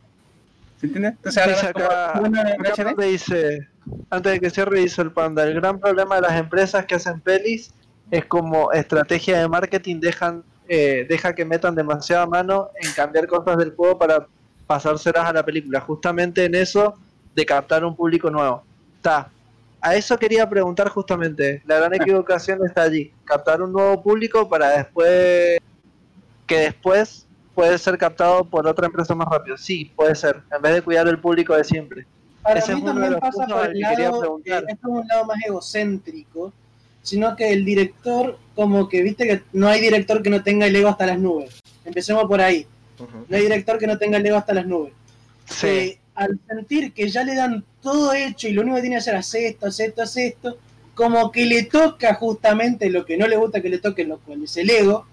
¿Se 0.81 0.87
entiende? 0.87 1.09
Entonces 1.09 1.43
ahora 1.43 1.69
acá- 1.69 2.19
Acá 2.59 2.73
HD, 2.75 2.95
me 2.97 3.07
dice, 3.07 3.69
antes 4.09 4.33
de 4.33 4.41
que 4.41 4.51
cierre, 4.51 4.79
dice 4.81 5.03
el 5.03 5.13
panda, 5.13 5.43
el 5.45 5.55
gran 5.55 5.79
problema 5.79 6.15
de 6.17 6.23
las 6.23 6.33
empresas 6.39 6.87
que 6.87 6.95
hacen 6.95 7.21
pelis 7.21 7.73
es 8.11 8.25
como 8.27 8.73
estrategia 8.73 9.39
de 9.39 9.49
marketing 9.49 10.01
dejan 10.01 10.43
eh, 10.73 11.05
deja 11.09 11.35
que 11.35 11.45
metan 11.45 11.75
demasiada 11.75 12.27
mano 12.27 12.71
en 12.81 12.93
cambiar 12.93 13.27
cosas 13.27 13.59
del 13.59 13.75
juego 13.75 13.99
para 13.99 14.27
pasárselas 14.69 15.25
a 15.27 15.33
la 15.33 15.45
película, 15.45 15.81
justamente 15.81 16.45
en 16.45 16.55
eso 16.55 16.95
de 17.35 17.45
captar 17.45 17.85
un 17.85 17.97
público 17.97 18.31
nuevo. 18.31 18.63
Está. 18.97 19.29
A 19.81 19.97
eso 19.97 20.17
quería 20.17 20.49
preguntar 20.49 20.89
justamente, 20.89 21.61
la 21.67 21.77
gran 21.79 21.95
equivocación 21.95 22.61
está 22.65 22.83
allí, 22.83 23.13
captar 23.25 23.61
un 23.63 23.73
nuevo 23.73 24.01
público 24.01 24.49
para 24.49 24.69
después 24.71 25.59
que 26.47 26.57
después 26.59 27.27
puede 27.61 27.77
ser 27.77 27.99
captado 27.99 28.43
por 28.43 28.67
otra 28.67 28.87
empresa 28.87 29.15
más 29.15 29.29
rápido. 29.29 29.59
Sí, 29.59 29.93
puede 29.95 30.15
ser, 30.15 30.41
en 30.51 30.63
vez 30.63 30.75
de 30.77 30.83
cuidar 30.83 31.07
el 31.09 31.19
público 31.19 31.55
de 31.55 31.63
siempre. 31.63 32.07
Para 32.43 32.59
Ese 32.59 32.75
mí 32.75 32.79
es 32.79 32.83
uno 32.83 32.95
de 32.95 32.95
también 32.95 33.13
los 33.13 33.21
pasa 33.21 33.37
puntos 33.37 33.59
por 33.59 33.67
el 33.67 33.73
que 33.75 33.89
quería 33.91 34.09
lado, 34.09 34.21
preguntar. 34.21 34.63
eh, 34.63 34.67
es 34.69 34.79
como 34.81 35.01
un 35.01 35.07
lado 35.07 35.25
más 35.27 35.39
egocéntrico, 35.47 36.53
sino 37.03 37.37
que 37.37 37.53
el 37.53 37.67
director, 37.67 38.39
como 38.55 38.89
que 38.89 39.03
viste 39.03 39.27
que 39.27 39.43
no 39.53 39.69
hay 39.69 39.83
director 39.83 40.23
que 40.23 40.31
no 40.31 40.43
tenga 40.43 40.67
el 40.67 40.75
ego 40.75 40.89
hasta 40.89 41.05
las 41.05 41.19
nubes. 41.19 41.61
Empecemos 41.85 42.25
por 42.25 42.41
ahí. 42.41 42.67
No 43.29 43.37
hay 43.37 43.43
director 43.43 43.79
que 43.79 43.87
no 43.87 43.99
tenga 43.99 44.17
el 44.17 44.25
ego 44.25 44.39
hasta 44.39 44.55
las 44.55 44.67
nubes. 44.67 44.95
Sí. 45.45 45.67
Eh, 45.67 45.99
al 46.15 46.41
sentir 46.49 46.95
que 46.95 47.11
ya 47.11 47.25
le 47.25 47.35
dan 47.35 47.63
todo 47.83 48.15
hecho 48.15 48.49
y 48.49 48.53
lo 48.53 48.63
único 48.63 48.77
que 48.77 48.83
tiene 48.83 48.97
que 48.97 49.01
hacer 49.01 49.17
es 49.17 49.35
esto, 49.35 49.67
hacer 49.67 49.91
esto, 49.91 50.03
hacer 50.03 50.33
esto, 50.33 50.57
como 50.95 51.31
que 51.31 51.45
le 51.45 51.65
toca 51.65 52.15
justamente 52.15 52.89
lo 52.89 53.05
que 53.05 53.19
no 53.19 53.27
le 53.27 53.37
gusta 53.37 53.61
que 53.61 53.69
le 53.69 53.79
toque, 53.79 54.05
lo 54.05 54.19
cual 54.19 54.45
es 54.45 54.57
el 54.57 54.71
ego. 54.71 55.07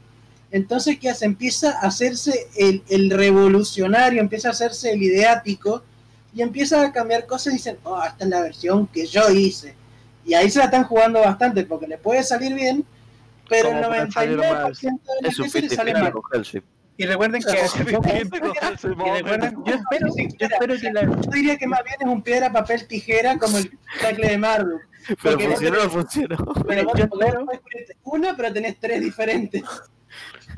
Entonces, 0.52 0.98
¿qué 1.00 1.10
hace? 1.10 1.26
Empieza 1.26 1.72
a 1.80 1.88
hacerse 1.88 2.48
el, 2.56 2.84
el 2.90 3.10
revolucionario, 3.10 4.22
empieza 4.22 4.48
a 4.50 4.52
hacerse 4.52 4.92
el 4.92 5.04
ideático 5.04 5.84
y 6.34 6.42
empieza 6.42 6.82
a 6.82 6.92
cambiar 6.92 7.26
cosas 7.26 7.54
y 7.54 7.58
dicen, 7.58 7.78
oh, 7.84 8.02
esta 8.04 8.24
es 8.24 8.30
la 8.30 8.42
versión 8.42 8.88
que 8.88 9.06
yo 9.06 9.30
hice. 9.30 9.76
Y 10.26 10.34
ahí 10.34 10.50
se 10.50 10.60
la 10.60 10.66
están 10.66 10.84
jugando 10.86 11.20
bastante 11.22 11.66
porque 11.66 11.88
le 11.88 11.98
puede 11.98 12.24
salir 12.24 12.54
bien, 12.54 12.86
pero 13.50 13.70
el 13.70 13.84
Como 13.84 14.12
salir 14.12 14.38
99% 14.38 14.80
de 14.82 15.22
las 15.22 15.38
veces 15.38 15.54
le 15.54 15.70
50 15.70 15.76
sale 15.76 15.94
mal. 15.94 16.14
Y 17.00 17.06
recuerden 17.06 17.44
que 17.44 17.52
yo 17.54 17.60
espero, 17.64 18.02
yo 20.40 20.48
espero 20.48 20.76
que 20.80 20.92
la, 20.92 21.02
Yo 21.04 21.32
diría 21.32 21.58
que 21.58 21.68
más 21.68 21.84
bien 21.84 21.96
es 22.00 22.08
un 22.08 22.22
piedra, 22.24 22.52
papel, 22.52 22.88
tijera 22.88 23.38
como 23.38 23.58
el 23.58 23.72
tackle 24.02 24.30
de 24.30 24.38
Marduk. 24.38 24.82
Pero 25.22 25.40
funcionó 25.40 25.80
o 25.80 25.84
no 25.84 25.90
funcionó. 25.90 26.38
Pero 26.68 26.84
vos 26.86 26.94
yo 27.00 27.08
podés 27.08 27.28
espero- 27.30 27.46
poner 27.46 27.62
una, 28.04 28.36
pero 28.36 28.52
tenés 28.54 28.80
tres 28.80 29.00
diferentes. 29.02 29.64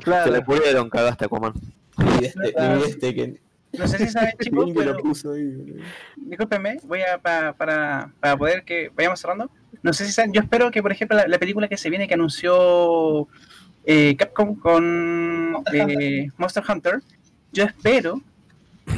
Se 0.04 0.10
le 0.10 0.16
Claro. 0.16 0.44
pudieron, 0.44 0.90
cagaste 0.90 1.24
Aquaman. 1.26 1.52
Y 2.20 2.24
este, 2.24 2.54
y 2.56 2.82
este 2.88 3.14
que. 3.14 3.40
no 3.78 3.86
sé 3.86 3.98
si 3.98 4.08
saben 4.08 4.32
chicos, 4.40 4.70
pero 4.74 4.96
discúlpenme, 6.16 6.78
voy 6.84 7.02
a 7.02 7.18
pa- 7.18 7.52
para, 7.52 8.12
para 8.20 8.36
poder 8.36 8.64
que 8.64 8.90
vayamos 8.94 9.20
cerrando. 9.20 9.50
No 9.82 9.92
sé 9.92 10.06
si 10.06 10.12
saben, 10.12 10.32
yo 10.32 10.40
espero 10.40 10.70
que 10.70 10.82
por 10.82 10.92
ejemplo 10.92 11.16
la, 11.16 11.26
la 11.28 11.38
película 11.38 11.68
que 11.68 11.76
se 11.76 11.90
viene 11.90 12.08
que 12.08 12.14
anunció 12.14 13.28
eh, 13.84 14.16
Capcom 14.16 14.56
con 14.56 15.52
Monster 15.52 15.90
eh, 15.90 16.30
Monster 16.36 16.62
Hunter, 16.68 17.00
yo 17.52 17.64
espero 17.64 18.20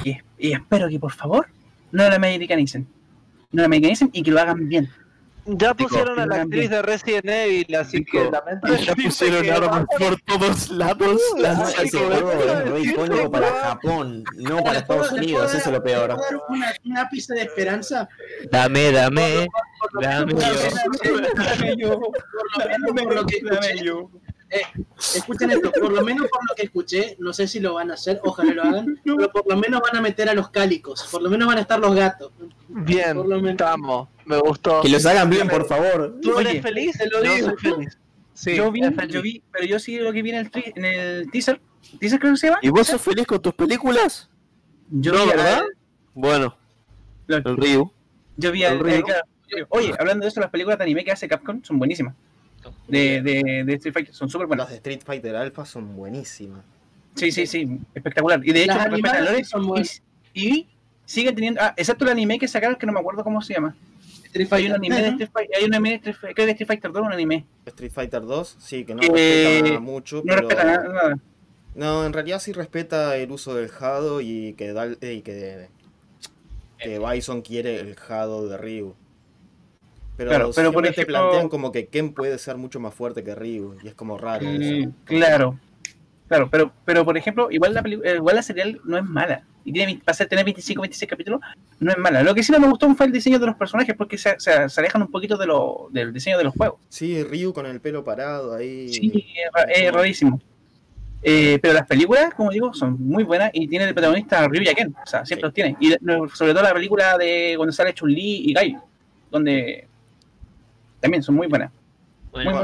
y, 0.04 0.16
y 0.38 0.52
espero 0.52 0.88
que 0.88 0.98
por 0.98 1.12
favor 1.12 1.46
no 1.92 2.08
la 2.08 2.14
americanicen. 2.16 2.86
No 3.52 3.60
la 3.60 3.66
americanicen 3.66 4.10
y 4.12 4.22
que 4.22 4.30
lo 4.30 4.40
hagan 4.40 4.68
bien. 4.68 4.88
Ya 5.44 5.74
pusieron 5.74 6.20
a 6.20 6.26
la 6.26 6.42
actriz 6.42 6.70
de 6.70 6.82
Resident 6.82 7.24
Evil, 7.26 7.74
así 7.74 8.04
que 8.04 8.30
lamento 8.30 8.74
Ya 8.76 8.94
pusieron 8.94 9.42
que 9.42 9.50
armas 9.50 9.86
por 9.98 10.20
todos 10.22 10.70
lados. 10.70 11.20
No, 11.34 11.42
Las 11.42 11.74
re 12.64 12.80
icónico 12.80 13.30
para 13.30 13.48
Japón, 13.60 14.22
no 14.36 14.62
para 14.62 14.78
Estados 14.78 15.10
Unidos, 15.12 15.52
eso 15.52 15.68
es 15.68 15.72
lo 15.74 15.82
peor. 15.82 16.14
¿Puedo 16.14 16.22
dar 16.22 16.40
una- 16.48 16.72
un 16.84 16.98
ápice 16.98 17.34
de 17.34 17.42
esperanza? 17.42 18.08
Dame, 18.50 18.92
dame, 18.92 19.48
dame 20.00 20.32
Dame 20.34 21.76
yo. 21.76 21.98
Por 21.98 22.86
lo 22.86 22.94
menos 22.94 23.04
por 23.04 23.14
lo 23.14 23.26
que 23.26 23.36
escuché, 23.36 23.74
eh, 24.50 24.62
escuchen 25.16 25.50
esto, 25.50 25.72
por 25.72 25.92
lo 25.92 26.04
menos 26.04 26.28
por 26.28 26.40
lo 26.48 26.54
que 26.54 26.62
escuché, 26.64 27.16
no 27.18 27.32
sé 27.32 27.48
si 27.48 27.58
lo 27.58 27.74
van 27.74 27.90
a 27.90 27.94
hacer, 27.94 28.20
ojalá 28.22 28.52
lo 28.52 28.62
hagan, 28.62 29.00
pero 29.04 29.30
por 29.32 29.48
lo 29.48 29.56
menos 29.56 29.80
van 29.80 29.96
a 29.96 30.00
meter 30.02 30.28
a 30.28 30.34
los 30.34 30.50
cálicos, 30.50 31.08
por 31.10 31.22
lo 31.22 31.30
menos 31.30 31.48
van 31.48 31.58
a 31.58 31.62
estar 31.62 31.78
los 31.80 31.94
gatos. 31.94 32.30
Bien, 32.68 33.16
Por 33.16 33.28
lo 33.28 33.36
menos. 33.36 33.50
estamos, 33.52 34.08
me 34.36 34.40
gustó. 34.40 34.80
Que 34.82 34.88
los 34.88 35.04
hagan 35.06 35.30
bien, 35.30 35.48
por 35.48 35.66
favor. 35.66 36.18
¿Tú 36.20 36.34
Oye, 36.34 36.50
eres 36.50 36.62
feliz? 36.62 36.98
te 36.98 37.08
lo 37.08 37.22
Yo 37.22 37.34
digo. 37.34 37.48
soy 37.48 37.56
feliz. 37.58 37.98
Sí, 38.34 38.56
yo, 38.56 38.72
vi, 38.72 38.80
feliz. 38.82 39.08
yo 39.14 39.22
vi, 39.22 39.42
pero 39.52 39.66
yo 39.66 39.78
sí 39.78 39.98
lo 39.98 40.10
que 40.12 40.22
vi 40.22 40.30
en 40.30 40.36
el, 40.36 40.50
tri- 40.50 40.72
en 40.74 40.84
el 40.86 41.30
teaser, 41.30 41.60
¿teaser 42.00 42.18
creo 42.18 42.32
que 42.32 42.38
se 42.38 42.46
llama? 42.48 42.58
¿Y 42.62 42.70
vos 42.70 42.86
sos 42.88 43.00
feliz 43.00 43.26
con 43.26 43.40
tus 43.42 43.52
películas? 43.54 44.28
Yo 44.90 45.12
No, 45.12 45.26
¿verdad? 45.26 45.62
Bueno, 46.14 46.56
Lo- 47.26 47.36
el 47.36 47.56
Ryu. 47.56 47.92
Yo 48.38 48.50
vi 48.50 48.64
a, 48.64 48.72
El 48.72 48.80
Ryu. 48.80 48.90
eh, 48.90 49.02
claro, 49.04 49.66
Oye, 49.68 49.92
hablando 49.98 50.24
de 50.24 50.30
eso, 50.30 50.40
las 50.40 50.50
películas 50.50 50.78
de 50.78 50.84
anime 50.84 51.04
que 51.04 51.12
hace 51.12 51.28
Capcom 51.28 51.62
son 51.62 51.78
buenísimas. 51.78 52.14
De, 52.88 53.20
de, 53.20 53.64
de 53.64 53.74
Street 53.74 53.92
Fighter, 53.92 54.14
son 54.14 54.28
súper 54.30 54.46
buenas. 54.46 54.64
Las 54.64 54.70
de 54.70 54.76
Street 54.76 55.02
Fighter 55.04 55.36
Alpha 55.36 55.64
son 55.66 55.94
buenísimas. 55.94 56.64
Sí, 57.14 57.30
sí, 57.30 57.46
sí, 57.46 57.78
espectacular. 57.94 58.40
Y 58.44 58.52
de 58.52 58.64
hecho, 58.64 58.74
Las 58.74 59.48
son 59.48 59.66
buenas. 59.66 60.02
y, 60.32 60.48
y 60.48 60.68
sigue 61.04 61.32
teniendo, 61.32 61.60
ah, 61.62 61.74
excepto 61.76 62.04
el 62.06 62.10
anime 62.12 62.38
que 62.38 62.48
sacaron, 62.48 62.76
que 62.76 62.86
no 62.86 62.92
me 62.92 63.00
acuerdo 63.00 63.22
cómo 63.22 63.42
se 63.42 63.54
llama. 63.54 63.76
Street 64.32 64.48
Hay 64.52 64.66
un 64.66 64.72
Fighter. 64.72 64.74
anime 64.74 65.02
de 65.02 65.08
Street 65.08 65.30
Fighter, 65.32 65.56
hay 65.58 65.64
un 65.64 65.74
anime 65.74 65.88
de 65.90 65.94
Street 65.96 66.16
Fighter, 66.16 66.34
creo 66.34 66.46
que 66.46 66.52
Street 66.52 66.66
Fighter 66.68 66.92
2 66.92 67.02
un 67.06 67.12
anime. 67.12 67.46
Street 67.66 67.92
Fighter 67.92 68.22
2, 68.22 68.56
sí, 68.58 68.84
que 68.84 68.94
no 68.94 69.02
Eh, 69.14 69.58
respeta 69.60 69.80
mucho, 69.80 70.16
No 70.16 70.22
pero... 70.24 70.48
respeta 70.48 70.64
nada. 70.64 70.88
nada. 70.88 71.18
No, 71.74 72.04
en 72.04 72.12
realidad 72.12 72.38
sí 72.38 72.52
respeta 72.52 73.16
el 73.16 73.30
uso 73.30 73.54
del 73.54 73.70
Hado 73.80 74.20
y 74.20 74.54
que, 74.54 74.72
da, 74.72 74.86
eh, 75.00 75.12
y 75.14 75.22
que, 75.22 75.68
que 76.78 76.98
Bison 76.98 77.40
quiere 77.42 77.80
el 77.80 77.96
Hado 78.08 78.46
de 78.48 78.58
Ryu. 78.58 78.94
Pero, 80.16 80.28
Claro, 80.30 80.50
pero 80.54 80.72
por 80.72 80.82
siempre 80.84 80.90
te 80.92 81.00
ejemplo- 81.10 81.18
plantean 81.30 81.48
como 81.48 81.72
que 81.72 81.86
Ken 81.86 82.12
puede 82.12 82.36
ser 82.38 82.56
mucho 82.58 82.78
más 82.80 82.92
fuerte 82.94 83.24
que 83.24 83.34
Ryu 83.34 83.76
y 83.82 83.88
es 83.88 83.94
como 83.94 84.18
raro 84.18 84.46
eso. 84.46 84.88
Mm, 84.88 84.92
claro, 85.04 85.58
claro, 86.32 86.48
pero, 86.50 86.72
pero 86.86 87.04
por 87.04 87.16
ejemplo, 87.18 87.50
igual 87.50 87.74
la, 87.74 87.80
eh, 87.80 88.14
igual 88.16 88.36
la 88.36 88.42
serial 88.42 88.80
no 88.84 88.96
es 88.96 89.04
mala. 89.04 89.44
Y 89.64 89.72
tiene, 89.72 89.96
va 89.98 90.02
a 90.06 90.14
ser 90.14 90.26
tener 90.28 90.44
25, 90.44 90.80
26 90.80 91.08
capítulos, 91.08 91.40
no 91.78 91.90
es 91.92 91.98
mala. 91.98 92.22
Lo 92.22 92.34
que 92.34 92.42
sí 92.42 92.50
no 92.50 92.58
me 92.58 92.68
gustó 92.68 92.92
fue 92.94 93.06
el 93.06 93.12
diseño 93.12 93.38
de 93.38 93.46
los 93.46 93.54
personajes, 93.56 93.94
porque 93.96 94.16
se, 94.18 94.34
se- 94.40 94.68
se 94.68 94.80
alejan 94.80 95.02
un 95.02 95.10
poquito 95.10 95.36
de 95.36 95.46
lo, 95.46 95.88
del 95.92 96.12
diseño 96.12 96.38
de 96.38 96.44
los 96.44 96.54
juegos. 96.54 96.80
Sí, 96.88 97.22
Ryu 97.22 97.52
con 97.52 97.66
el 97.66 97.80
pelo 97.80 98.02
parado 98.02 98.54
ahí. 98.54 98.88
Sí, 98.88 99.12
es, 99.14 99.52
ra- 99.52 99.70
es 99.70 99.92
rarísimo. 99.92 100.40
Eh, 101.22 101.58
pero 101.62 101.74
las 101.74 101.86
películas, 101.86 102.34
como 102.34 102.50
digo, 102.50 102.74
son 102.74 102.96
muy 103.00 103.22
buenas 103.24 103.50
y 103.52 103.68
tiene 103.68 103.86
de 103.86 103.92
protagonista 103.94 104.40
a 104.40 104.48
Ryu 104.48 104.62
y 104.62 104.68
a 104.68 104.74
Ken. 104.74 104.92
O 105.00 105.06
sea, 105.06 105.24
siempre 105.24 105.42
Sí. 105.42 105.46
los 105.46 105.54
tiene. 105.54 105.76
Y 105.78 105.90
sobre 106.34 106.52
todo 106.52 106.62
la 106.64 106.74
película 106.74 107.16
de 107.18 107.54
cuando 107.56 107.72
sale 107.72 107.94
Chun-Li 107.94 108.50
y 108.50 108.54
Guy, 108.54 108.76
donde 109.30 109.86
también 110.98 111.22
son 111.22 111.34
muy 111.36 111.46
buenas. 111.46 111.70
Bueno, 112.32 112.62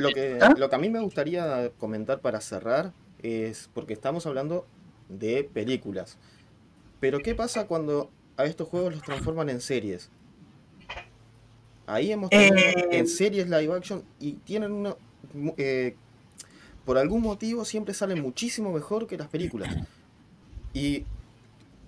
lo, 0.00 0.08
que, 0.10 0.38
lo 0.56 0.68
que 0.70 0.76
a 0.76 0.78
mí 0.78 0.88
me 0.88 1.00
gustaría 1.00 1.70
comentar 1.78 2.20
para 2.20 2.40
cerrar 2.40 2.92
es 3.22 3.68
porque 3.74 3.92
estamos 3.92 4.26
hablando 4.26 4.66
de 5.08 5.44
películas. 5.44 6.16
Pero 7.00 7.18
¿qué 7.20 7.34
pasa 7.34 7.66
cuando 7.66 8.10
a 8.36 8.44
estos 8.44 8.68
juegos 8.68 8.94
los 8.94 9.02
transforman 9.02 9.48
en 9.48 9.60
series? 9.60 10.10
Ahí 11.86 12.12
hemos 12.12 12.30
tenido 12.30 12.56
Eh. 12.56 12.88
en 12.92 13.06
series 13.08 13.48
live 13.48 13.72
action 13.74 14.04
y 14.20 14.32
tienen 14.34 14.72
una... 14.72 14.96
eh, 15.56 15.94
por 16.84 16.98
algún 16.98 17.22
motivo 17.22 17.64
siempre 17.64 17.94
salen 17.94 18.22
muchísimo 18.22 18.72
mejor 18.72 19.06
que 19.06 19.16
las 19.18 19.28
películas. 19.28 19.74
Y 20.72 21.04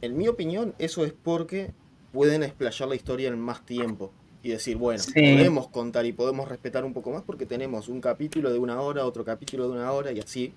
en 0.01 0.17
mi 0.17 0.27
opinión 0.29 0.75
eso 0.79 1.05
es 1.05 1.13
porque 1.13 1.73
pueden 2.13 2.43
explayar 2.43 2.89
la 2.89 2.95
historia 2.97 3.29
en 3.29 3.39
más 3.39 3.65
tiempo. 3.65 4.13
Y 4.43 4.51
decir, 4.51 4.77
bueno, 4.77 5.01
Sí. 5.03 5.13
podemos 5.37 5.69
contar 5.69 6.07
y 6.07 6.13
podemos 6.13 6.49
respetar 6.49 6.85
un 6.85 6.93
poco 6.95 7.11
más 7.11 7.23
porque 7.23 7.45
tenemos 7.45 7.89
un 7.89 8.01
capítulo 8.01 8.53
de 8.53 8.59
una 8.59 8.81
hora, 8.81 9.05
otro 9.05 9.25
capítulo 9.25 9.65
de 9.69 9.73
una 9.75 9.91
hora 9.93 10.13
y 10.13 10.21
así. 10.21 10.55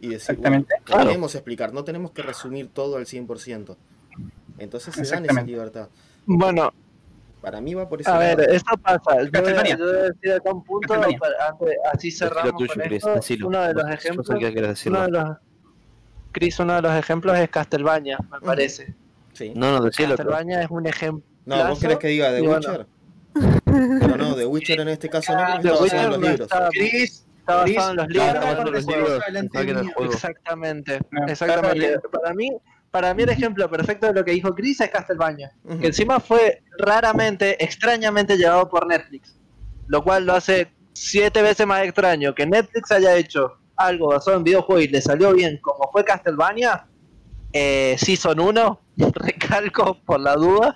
Y 0.00 0.08
decir, 0.10 0.36
bueno. 0.36 0.64
Claro. 0.84 1.04
podemos 1.04 1.34
explicar, 1.34 1.72
no 1.72 1.82
tenemos 1.84 2.12
que 2.12 2.22
resumir 2.22 2.68
todo 2.68 2.96
al 2.98 3.06
100%. 3.06 3.76
Entonces 4.58 4.94
se 4.94 5.02
dan 5.14 5.24
esa 5.24 5.42
libertad. 5.42 5.88
Bueno, 6.24 6.72
Para 7.42 7.60
mí 7.60 7.74
va 7.74 7.88
por 7.88 8.00
ese 8.00 8.10
a 8.10 8.18
lado. 8.18 8.36
ver, 8.38 8.50
esto 8.50 8.76
pasa. 8.78 9.22
Yo 9.22 9.42
voy, 9.42 9.52
a, 9.52 9.64
yo 9.76 9.76
voy 9.86 9.94
a 9.96 10.02
decir 10.04 10.32
acá 10.32 10.52
un 10.52 10.64
punto, 10.64 10.88
Castlevania. 10.88 11.18
para- 11.18 11.48
antes- 11.48 11.76
así 11.92 12.10
cerramos 12.10 12.52
tuyo, 12.56 12.72
con 12.74 12.82
Chris, 12.84 12.96
esto. 12.98 13.14
decilo. 13.14 13.46
Uno 13.48 13.60
de 13.62 13.74
los 13.74 13.90
ejemplos, 13.90 14.28
que 14.28 14.34
quieres 14.52 14.68
decirlo. 14.70 14.98
uno 14.98 15.06
de 15.06 15.12
los, 15.12 15.36
Chris, 16.32 16.58
uno 16.58 16.74
de 16.74 16.82
los 16.82 16.92
ejemplos 16.94 17.38
es 17.38 17.48
Castlevania, 17.48 18.18
me 18.30 18.40
parece. 18.40 18.94
Sí. 19.32 19.52
No, 19.54 19.70
no, 19.72 19.80
decilo. 19.84 20.16
Castlevania 20.16 20.62
es 20.62 20.70
un 20.70 20.86
ejemplo. 20.86 21.24
No, 21.44 21.68
vos 21.68 21.78
querés 21.78 21.98
que 21.98 22.08
diga 22.08 22.36
y 22.38 22.46
bueno. 22.46 22.86
Pero 23.64 24.16
no, 24.16 24.34
The 24.34 24.46
Witcher 24.46 24.80
en 24.80 24.88
este 24.88 25.08
caso 25.08 25.32
no, 25.34 25.44
porque 25.52 25.68
The 25.68 25.68
está 25.68 25.80
basado 25.80 25.82
Witcher 25.84 25.98
en 26.04 26.10
los 26.10 26.18
no 26.20 26.26
libros. 26.28 26.40
está, 26.52 26.68
Chris, 26.70 27.26
está 27.38 27.56
basado 27.56 27.90
en 27.90 27.96
los 27.96 28.08
libros. 28.08 28.34
no, 28.34 28.40
basado 28.40 28.68
en 28.68 28.74
los 28.74 28.86
libros. 28.86 30.14
Exactamente, 30.14 31.00
exactamente. 31.28 31.94
está 31.94 32.08
Para 32.10 32.34
mí, 32.34 32.50
para 32.90 33.14
mí 33.14 33.22
el 33.24 33.28
ejemplo 33.30 33.70
perfecto 33.70 34.06
de 34.06 34.14
lo 34.14 34.24
que 34.24 34.32
dijo 34.32 34.54
Chris 34.54 34.80
es 34.80 34.90
Castlevania, 34.90 35.52
Ujú. 35.64 35.80
que 35.80 35.86
encima 35.88 36.20
fue 36.20 36.62
raramente, 36.78 37.62
extrañamente 37.62 38.36
llevado 38.36 38.68
por 38.68 38.86
Netflix, 38.86 39.36
lo 39.88 40.02
cual 40.02 40.24
lo 40.26 40.34
hace 40.34 40.68
siete 40.92 41.42
veces 41.42 41.66
más 41.66 41.82
extraño 41.84 42.34
que 42.34 42.46
Netflix 42.46 42.90
haya 42.90 43.14
hecho 43.16 43.58
algo 43.76 44.08
basado 44.08 44.38
en 44.38 44.44
videojuegos 44.44 44.84
y 44.84 44.88
le 44.88 45.02
salió 45.02 45.34
bien, 45.34 45.58
como 45.60 45.90
fue 45.92 46.02
Castlevania, 46.04 46.86
eh, 47.52 47.96
Season 47.98 48.40
1, 48.40 48.80
recalco 49.14 49.98
por 50.06 50.20
la 50.20 50.34
duda, 50.36 50.74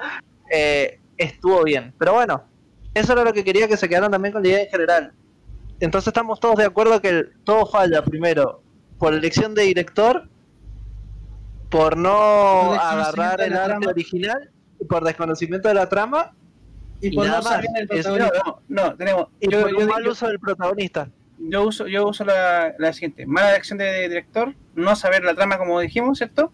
eh, 0.50 1.00
estuvo 1.16 1.64
bien. 1.64 1.94
Pero 1.98 2.12
bueno, 2.14 2.44
eso 2.94 3.12
era 3.12 3.25
lo 3.25 3.33
que 3.33 3.44
quería 3.44 3.69
que 3.69 3.77
se 3.77 3.89
quedaran 3.89 4.10
también 4.10 4.33
con 4.33 4.43
la 4.43 4.49
idea 4.49 4.62
en 4.62 4.69
general. 4.70 5.12
Entonces 5.81 6.09
estamos 6.09 6.39
todos 6.41 6.57
de 6.57 6.65
acuerdo 6.65 7.01
que 7.01 7.25
todo 7.44 7.67
falla 7.67 8.02
primero 8.05 8.62
por 8.99 9.15
elección 9.15 9.55
de 9.55 9.62
director, 9.62 10.28
por 11.70 11.97
no 11.97 12.73
agarrar 12.75 13.41
el 13.41 13.52
trama. 13.52 13.86
original, 13.89 14.51
y 14.81 14.85
por 14.85 15.05
desconocimiento 15.05 15.69
de 15.69 15.75
la 15.75 15.89
trama 15.89 16.33
Y 17.02 17.09
Y 17.09 17.17
por 17.17 17.27
nada 17.27 17.41
más. 17.41 17.65
el 17.65 17.83
Es- 17.91 18.05
protagonista. 18.07 18.43
No, 18.44 18.60
no, 18.69 18.94
tenemos. 18.97 19.28
y 19.41 19.51
Yo, 19.51 19.62
por 19.62 19.70
yo- 19.70 19.78
un 19.78 19.86
mal 19.86 20.05
yo- 20.05 20.10
uso 20.10 20.27
del 20.28 20.39
protagonista. 20.39 21.09
yo 21.39 21.67
uso, 21.67 21.86
yo 21.86 22.07
uso 22.07 22.25
la, 22.27 22.75
la 22.78 22.93
siguiente: 22.93 23.25
mala 23.25 23.52
elección 23.52 23.78
de 23.78 24.07
director, 24.09 24.55
no 24.75 24.94
saber 24.97 25.25
la 25.25 25.35
trama 25.35 25.57
como 25.57 25.81
dijimos, 25.81 26.19
¿cierto? 26.19 26.52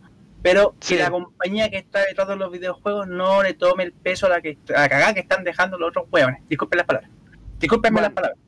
Pero 0.49 0.75
que 0.79 0.87
Sí. 0.87 0.97
la 0.97 1.11
compañía 1.11 1.69
que 1.71 1.79
está 1.79 2.05
detrás 2.07 2.29
de 2.29 2.37
los 2.37 2.53
videojuegos 2.53 3.09
no 3.09 3.43
le 3.43 3.55
tome 3.55 3.83
el 3.85 3.93
peso 3.93 4.27
a 4.27 4.29
la, 4.29 4.41
que, 4.41 4.57
a 4.75 4.81
la 4.83 4.89
cagada 4.89 5.13
que 5.15 5.21
están 5.21 5.43
dejando 5.43 5.77
los 5.77 5.89
otros 5.89 6.07
huevones. 6.11 6.41
Disculpen 6.49 6.77
las 6.79 6.87
palabras. 6.87 7.11
Disculpenme 7.59 8.01
Bueno. 8.01 8.09
las 8.09 8.15
palabras. 8.15 8.39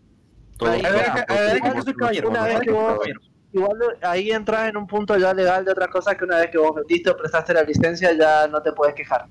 Ahí 0.60 1.60
que 1.60 1.92
que 1.94 2.66
que. 2.66 3.12
Igual 3.52 3.78
ahí 4.02 4.30
entras 4.30 4.68
en 4.68 4.76
un 4.76 4.86
punto 4.86 5.16
ya 5.16 5.32
legal 5.32 5.64
de 5.64 5.72
otra 5.72 5.88
cosa 5.88 6.14
que 6.16 6.24
una 6.24 6.36
vez 6.36 6.50
que 6.50 6.58
vos 6.58 6.74
vendiste 6.74 7.08
o 7.10 7.16
prestaste 7.16 7.54
la 7.54 7.62
licencia 7.62 8.12
ya 8.12 8.46
no 8.46 8.62
te 8.62 8.72
puedes 8.72 8.94
quejar. 8.94 9.26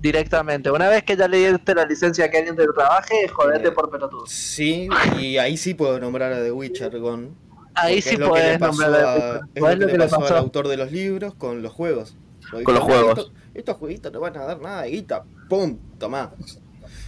Directamente. 0.00 0.70
Una 0.70 0.88
vez 0.88 1.02
que 1.02 1.14
ya 1.14 1.28
le 1.28 1.52
diste 1.52 1.74
la 1.74 1.84
licencia 1.84 2.24
a 2.24 2.30
que 2.30 2.38
alguien 2.38 2.56
te 2.56 2.66
trabaje, 2.66 3.28
jodete 3.28 3.68
Eh, 3.68 3.72
por 3.72 3.90
pelotudo. 3.90 4.24
Sí, 4.26 4.88
y 5.18 5.36
ahí 5.36 5.58
sí 5.58 5.74
puedo 5.74 6.00
nombrar 6.00 6.32
a 6.32 6.42
The 6.42 6.50
Witcher 6.52 6.98
Gone. 6.98 7.32
Ahí 7.80 7.96
porque 7.96 8.02
sí 8.02 8.14
es 8.14 8.18
lo 8.20 8.32
que 8.32 8.38
le 8.40 8.44
podés 8.44 8.58
pasó 8.58 8.82
nombrar 8.82 9.04
a- 9.04 9.12
a- 9.14 9.36
Es 9.54 9.60
¿Cuál 9.60 9.78
lo 9.78 9.86
que 9.86 9.92
le 9.92 9.98
pasó 10.08 10.26
al 10.26 10.36
autor 10.36 10.68
de 10.68 10.76
los 10.76 10.92
libros 10.92 11.34
con 11.34 11.62
los 11.62 11.72
juegos. 11.72 12.14
Lo 12.52 12.62
Con 12.64 12.74
los 12.74 12.84
dijo, 12.84 12.88
"No, 12.88 12.94
juegos". 13.04 13.18
Estos, 13.18 13.32
estos 13.54 13.76
jueguitos 13.76 14.12
no 14.12 14.20
van 14.20 14.36
a 14.36 14.44
dar 14.44 14.60
nada 14.60 14.82
de 14.82 14.90
guita. 14.90 15.24
¡Pum! 15.48 15.78
Tomá. 15.98 16.32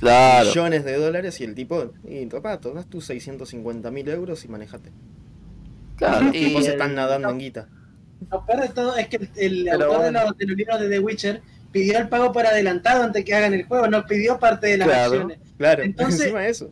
Claro. 0.01 0.49
Millones 0.49 0.85
de 0.85 0.97
dólares 0.97 1.41
y 1.41 1.45
el 1.45 1.55
tipo. 1.55 1.93
Y 2.05 2.27
tomá, 2.27 2.61
tomás 2.61 2.87
tus 2.87 3.05
650 3.07 3.91
mil 3.91 4.09
euros 4.09 4.45
y 4.45 4.49
manejate. 4.49 4.91
Claro. 5.97 6.27
Los 6.27 6.35
Y 6.35 6.45
tipos 6.47 6.65
el- 6.67 6.73
están 6.73 6.95
nadando 6.95 7.29
en 7.31 7.39
guita. 7.39 7.69
Lo 8.31 8.45
peor 8.47 8.61
de 8.63 8.69
todo 8.69 8.97
es 8.97 9.09
que 9.09 9.17
el, 9.17 9.29
el 9.37 9.65
Pero 9.65 9.85
autor 9.85 9.99
bueno. 10.03 10.19
de, 10.21 10.25
los, 10.27 10.39
de 10.39 10.47
los 10.47 10.57
libros 10.57 10.81
de 10.81 10.89
The 10.89 10.99
Witcher 11.01 11.43
pidió 11.73 11.99
el 11.99 12.09
pago 12.09 12.33
por 12.33 12.47
adelantado 12.47 13.03
antes 13.03 13.25
que 13.25 13.35
hagan 13.35 13.55
el 13.55 13.65
juego, 13.65 13.89
no 13.89 14.05
pidió 14.07 14.39
parte 14.39 14.69
de 14.69 14.77
las 14.79 14.89
Claro. 14.89 15.13
acciones. 15.13 15.39
Claro, 15.59 15.83
Entonces- 15.85 16.21
encima 16.21 16.41
de 16.43 16.49
eso. 16.51 16.71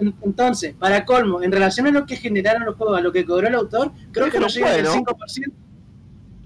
En- 0.00 0.14
Entonces, 0.22 0.74
para 0.78 1.04
colmo, 1.04 1.42
en 1.42 1.52
relación 1.52 1.86
a 1.86 1.90
lo 1.90 2.06
que 2.06 2.16
generaron 2.16 2.64
los 2.64 2.76
juegos, 2.76 2.98
a 2.98 3.00
lo 3.00 3.12
que 3.12 3.24
cobró 3.24 3.46
el 3.48 3.54
autor, 3.54 3.92
creo 4.12 4.30
que 4.30 4.40
no 4.40 4.46
llega 4.48 4.72
al 4.72 4.82
bueno. 4.82 4.94
5%. 4.94 5.52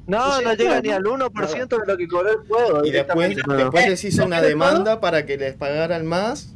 No, 0.06 0.40
no 0.42 0.52
llega 0.54 0.80
ni 0.82 0.90
al 0.90 1.02
1% 1.02 1.78
de 1.80 1.86
lo 1.86 1.96
que 1.96 2.06
cobró 2.08 2.30
el 2.30 2.46
juego. 2.46 2.84
Y 2.84 2.90
después, 2.90 3.34
después 3.36 3.88
les 3.88 4.04
hizo 4.04 4.20
¿Lo 4.20 4.26
una 4.26 4.42
demanda 4.42 5.00
para 5.00 5.24
que 5.24 5.38
les 5.38 5.54
pagaran 5.54 6.04
más. 6.04 6.50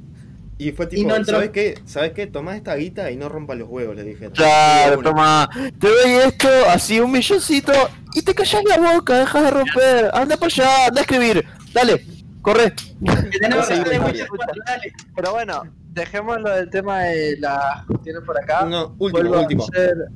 Y 0.61 0.73
fue 0.73 0.87
tipo, 0.89 1.09
no 1.09 1.15
entró. 1.15 1.37
¿sabes 1.37 1.51
qué? 1.51 1.81
¿Sabes 1.87 2.13
qué? 2.13 2.27
Tomá 2.27 2.57
esta 2.57 2.75
guita 2.75 3.11
y 3.13 3.17
no 3.17 3.29
rompa 3.29 3.55
los 3.55 3.69
huevos, 3.69 3.95
le 3.95 4.03
dijeron. 4.03 4.33
Claro, 4.35 5.01
toma, 5.03 5.49
te 5.79 5.87
doy 5.87 6.11
esto, 6.27 6.49
así 6.69 6.99
un 6.99 7.13
milloncito, 7.13 7.73
y 8.13 8.23
te 8.23 8.35
callas 8.35 8.63
la 8.65 8.93
boca, 8.93 9.21
dejas 9.21 9.45
de 9.45 9.51
romper, 9.53 10.11
anda 10.13 10.37
para 10.37 10.47
allá, 10.47 10.87
anda 10.89 11.01
a 11.01 11.05
escribir, 11.05 11.45
dale, 11.73 12.05
corre. 12.43 12.75
Que 12.75 13.39
tenemos 13.39 13.67
Sí, 13.69 13.75
que 13.75 13.85
The 13.85 13.91
sí, 13.95 13.99
Witcher 14.01 14.15
sí. 14.25 14.27
4, 14.37 14.63
dale. 14.67 14.93
Pero 15.15 15.31
bueno, 15.31 15.63
dejémoslo 15.99 16.51
del 16.51 16.71
tema 16.71 17.01
de 17.01 17.37
las 17.39 17.85
cuestiones 17.87 18.23
por 18.25 18.39
acá. 18.39 18.65
No, 18.65 18.95
último, 18.99 19.39
último. 19.41 19.67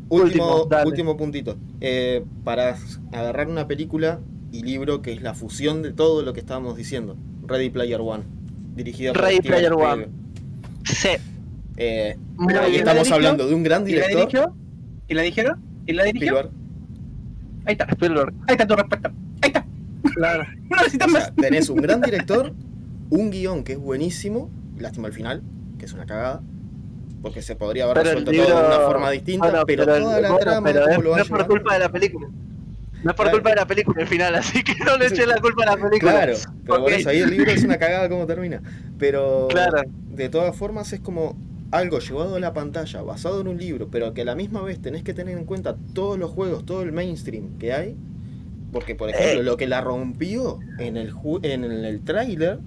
Último, 0.09 0.69
último 0.85 1.17
puntito. 1.17 1.57
Eh, 1.81 2.25
para 2.45 2.77
agarrar 3.13 3.49
una 3.49 3.67
película 3.69 4.21
y 4.51 4.63
libro 4.63 5.03
que 5.03 5.13
es 5.13 5.23
la 5.23 5.35
fusión 5.35 5.83
de 5.83 5.93
todo 5.93 6.23
lo 6.23 6.33
que 6.33 6.41
estábamos 6.41 6.77
diciendo. 6.77 7.17
Ready 7.47 7.71
Player 7.71 8.01
One. 8.01 8.25
Dirigida 8.75 9.13
por 9.13 9.23
Ready 9.23 9.41
Player. 9.41 9.73
One. 9.73 10.09
Sí. 10.85 11.09
Eh, 11.77 12.17
ahí 12.39 12.69
¿y 12.69 12.71
bien. 12.73 12.85
la 12.85 12.93
estamos 12.93 13.11
hablando 13.13 13.47
de 13.47 13.55
un 13.55 13.63
gran 13.63 13.83
¿Y 13.89 13.93
la 13.95 14.07
director. 14.09 14.21
dirigió? 14.29 14.57
¿Y 15.09 15.15
la 15.15 15.23
dijeron? 15.23 15.63
¿Y 15.87 15.93
la 15.93 16.05
dirigió? 16.05 16.29
Spielberg. 16.39 16.51
Ahí 17.65 17.73
está. 17.73 17.85
Spielberg. 17.87 18.35
Ahí 18.47 18.53
está 18.53 18.67
tu 18.67 18.77
respuesta. 18.77 19.13
Ahí 19.43 19.49
está. 19.49 19.67
Claro. 20.15 20.45
No 20.71 20.77
necesitas 20.77 21.09
O 21.09 21.13
más. 21.13 21.33
tenés 21.37 21.69
un 21.71 21.79
gran 21.79 22.01
director, 22.03 22.53
un 23.11 23.31
guion 23.31 23.65
que 23.65 23.73
es 23.73 23.79
buenísimo, 23.79 24.51
lástima 24.79 25.09
al 25.09 25.15
final, 25.15 25.43
que 25.83 25.87
es 25.87 25.93
una 25.95 26.07
cagada, 26.07 26.41
porque 27.23 27.43
se 27.43 27.57
podría 27.57 27.83
haber 27.85 27.97
Pero 27.97 28.11
el 28.11 28.17
resuelto 28.25 28.45
todo 28.47 28.61
de 28.61 28.67
una 28.69 28.79
forma 28.87 29.11
distinta, 29.11 29.51
Bueno, 29.51 29.65
pero, 29.67 29.85
toda 29.85 29.99
la 29.99 30.29
bueno, 30.31 30.39
trama, 30.39 30.63
pero 30.69 30.89
es- 30.89 30.99
no 31.03 31.17
es 31.17 31.29
por 31.29 31.47
culpa 31.49 31.75
de 31.75 31.81
la 31.81 31.89
película. 31.91 32.29
No 32.29 33.11
es 33.11 33.17
por 33.17 33.25
Claro. 33.25 33.33
culpa 33.33 33.51
de 33.51 33.57
la 33.57 33.67
película 33.67 34.03
el 34.03 34.07
final, 34.07 34.33
así 34.37 34.63
que 34.63 34.77
no 34.85 34.97
le 34.97 35.07
eché 35.09 35.27
la 35.27 35.41
culpa 35.41 35.65
a 35.65 35.77
la 35.77 35.83
película. 35.83 36.13
Claro, 36.13 36.35
pero 36.65 36.79
por 36.79 36.93
Ok. 36.93 36.99
eso 37.01 37.09
ahí 37.09 37.19
el 37.19 37.31
libro 37.31 37.51
es 37.51 37.65
una 37.65 37.79
cagada 37.79 38.09
cómo 38.09 38.27
termina. 38.27 38.63
Pero 38.97 39.49
Claro. 39.51 39.83
de 40.11 40.29
todas 40.29 40.55
formas 40.55 40.93
es 40.93 41.01
como 41.01 41.37
algo 41.73 41.99
llevado 41.99 42.37
a 42.37 42.39
la 42.39 42.53
pantalla, 42.53 43.03
basado 43.03 43.41
en 43.41 43.49
un 43.49 43.59
libro, 43.59 43.89
pero 43.91 44.15
que 44.15 44.23
a 44.23 44.25
la 44.25 44.37
misma 44.37 44.63
vez 44.63 44.81
tenés 44.81 45.03
que 45.03 45.15
tener 45.15 45.37
en 45.37 45.47
cuenta 45.47 45.75
todos 45.95 46.17
los 46.17 46.31
juegos, 46.31 46.65
todo 46.65 46.83
el 46.83 46.93
mainstream 46.93 47.59
que 47.59 47.73
hay. 47.73 47.97
Porque, 48.73 48.95
por 48.95 49.11
ejemplo, 49.11 49.41
Eh. 49.41 49.43
lo 49.43 49.57
que 49.57 49.67
la 49.67 49.81
rompió 49.81 50.61
en 50.79 50.97
el 50.97 51.13
ju- 51.13 51.41
en 51.45 51.65
el, 51.65 51.85
el 51.85 52.01
tráiler 52.03 52.61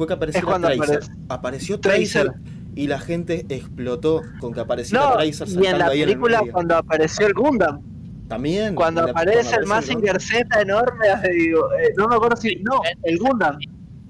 fue 0.00 0.06
que 0.06 0.14
apareció 0.14 0.40
Tracer. 0.46 0.72
aparece- 0.80 1.12
Apareció 1.28 1.78
Tracer. 1.80 2.24
Tracer 2.32 2.32
y 2.74 2.86
la 2.86 2.98
gente 2.98 3.44
explotó 3.50 4.22
con 4.40 4.54
que 4.54 4.60
apareciera 4.60 5.04
No, 5.04 5.12
Tracer 5.18 5.48
y 5.48 5.66
en 5.66 5.78
la 5.78 5.86
ahí 5.88 5.98
en 6.02 6.08
el 6.08 6.14
película 6.14 6.42
cuando 6.50 6.76
apareció 6.76 7.26
el 7.26 7.34
Gundam, 7.34 7.82
También. 8.28 8.74
cuando 8.74 9.02
la- 9.04 9.10
aparece 9.10 9.40
cuando 9.42 9.60
el 9.60 9.66
Mazinger 9.66 10.12
Gundam. 10.18 10.20
Z 10.20 10.60
enorme, 10.62 11.06
digo, 11.36 11.60
eh, 11.74 11.92
no 11.98 12.08
me 12.08 12.14
acuerdo 12.16 12.36
si. 12.36 12.56
No, 12.62 12.80
el 13.02 13.18
Gundam. 13.18 13.58
Sí, 13.60 13.66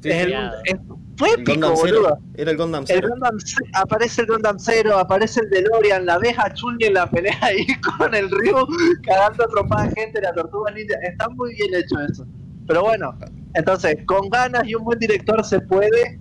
es, 0.08 0.14
sí, 0.14 0.20
el, 0.20 0.24
Cuidado. 0.26 0.56
es- 0.64 0.76
fue 1.16 1.28
épico, 1.32 1.50
Gundam 1.52 1.74
boludo. 1.74 2.18
Era 2.36 2.50
el 2.52 2.56
Gundam 2.56 2.80
El 2.82 2.86
Zero. 2.86 3.08
Gundam 3.08 3.36
aparece 3.74 4.20
el 4.22 4.26
Gundam 4.28 4.58
Zero, 4.60 4.98
aparece 4.98 5.40
el 5.40 5.50
DeLorean, 5.50 6.06
la 6.06 6.18
ves 6.18 6.38
a 6.38 6.54
Chun 6.54 6.76
en 6.80 6.94
la 6.94 7.10
pelea 7.10 7.36
ahí 7.42 7.66
con 7.98 8.14
el 8.14 8.30
Ryu 8.30 8.54
cagando 9.02 9.44
a 9.44 9.48
trompada 9.48 9.90
gente, 9.96 10.20
la 10.22 10.32
tortuga 10.32 10.70
ninja. 10.70 10.94
Está 11.02 11.28
muy 11.30 11.54
bien 11.56 11.74
hecho 11.74 11.98
eso. 12.08 12.24
Pero 12.66 12.82
bueno, 12.82 13.12
entonces, 13.54 13.96
con 14.06 14.28
ganas 14.28 14.66
y 14.66 14.74
un 14.74 14.84
buen 14.84 14.98
director 14.98 15.44
se 15.44 15.60
puede, 15.60 16.18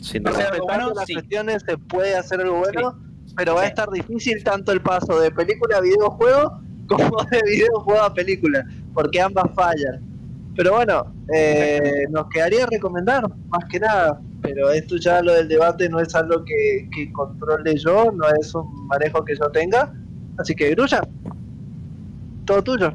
Sin 0.00 0.26
O 0.26 0.30
duda. 0.30 0.40
sea, 0.40 0.50
bueno, 0.62 0.92
las 0.94 1.06
sí. 1.06 1.14
cuestiones, 1.14 1.62
se 1.66 1.76
puede 1.78 2.16
hacer 2.16 2.40
algo 2.40 2.58
bueno, 2.58 2.98
pero 3.36 3.54
va 3.54 3.62
a 3.62 3.66
estar 3.66 3.90
difícil 3.90 4.42
tanto 4.42 4.72
el 4.72 4.80
paso 4.80 5.20
de 5.20 5.30
película 5.30 5.78
a 5.78 5.80
videojuego 5.80 6.60
como 6.88 7.22
de 7.30 7.40
videojuego 7.44 8.00
a 8.02 8.12
película, 8.14 8.66
porque 8.94 9.20
ambas 9.20 9.46
fallan. 9.54 10.00
Pero 10.56 10.74
bueno, 10.74 11.14
eh, 11.32 12.06
nos 12.10 12.28
quedaría 12.28 12.66
recomendar, 12.66 13.28
más 13.48 13.64
que 13.70 13.78
nada. 13.78 14.20
Pero 14.40 14.70
esto 14.70 14.96
ya 14.96 15.20
lo 15.20 15.34
del 15.34 15.48
debate 15.48 15.88
no 15.88 16.00
es 16.00 16.14
algo 16.14 16.44
que, 16.44 16.88
que 16.94 17.12
controle 17.12 17.76
yo, 17.76 18.10
no 18.12 18.28
es 18.40 18.54
un 18.54 18.86
manejo 18.86 19.24
que 19.24 19.36
yo 19.36 19.48
tenga. 19.50 19.92
Así 20.36 20.54
que, 20.54 20.70
Grulla, 20.70 21.00
todo 22.44 22.62
tuyo. 22.62 22.92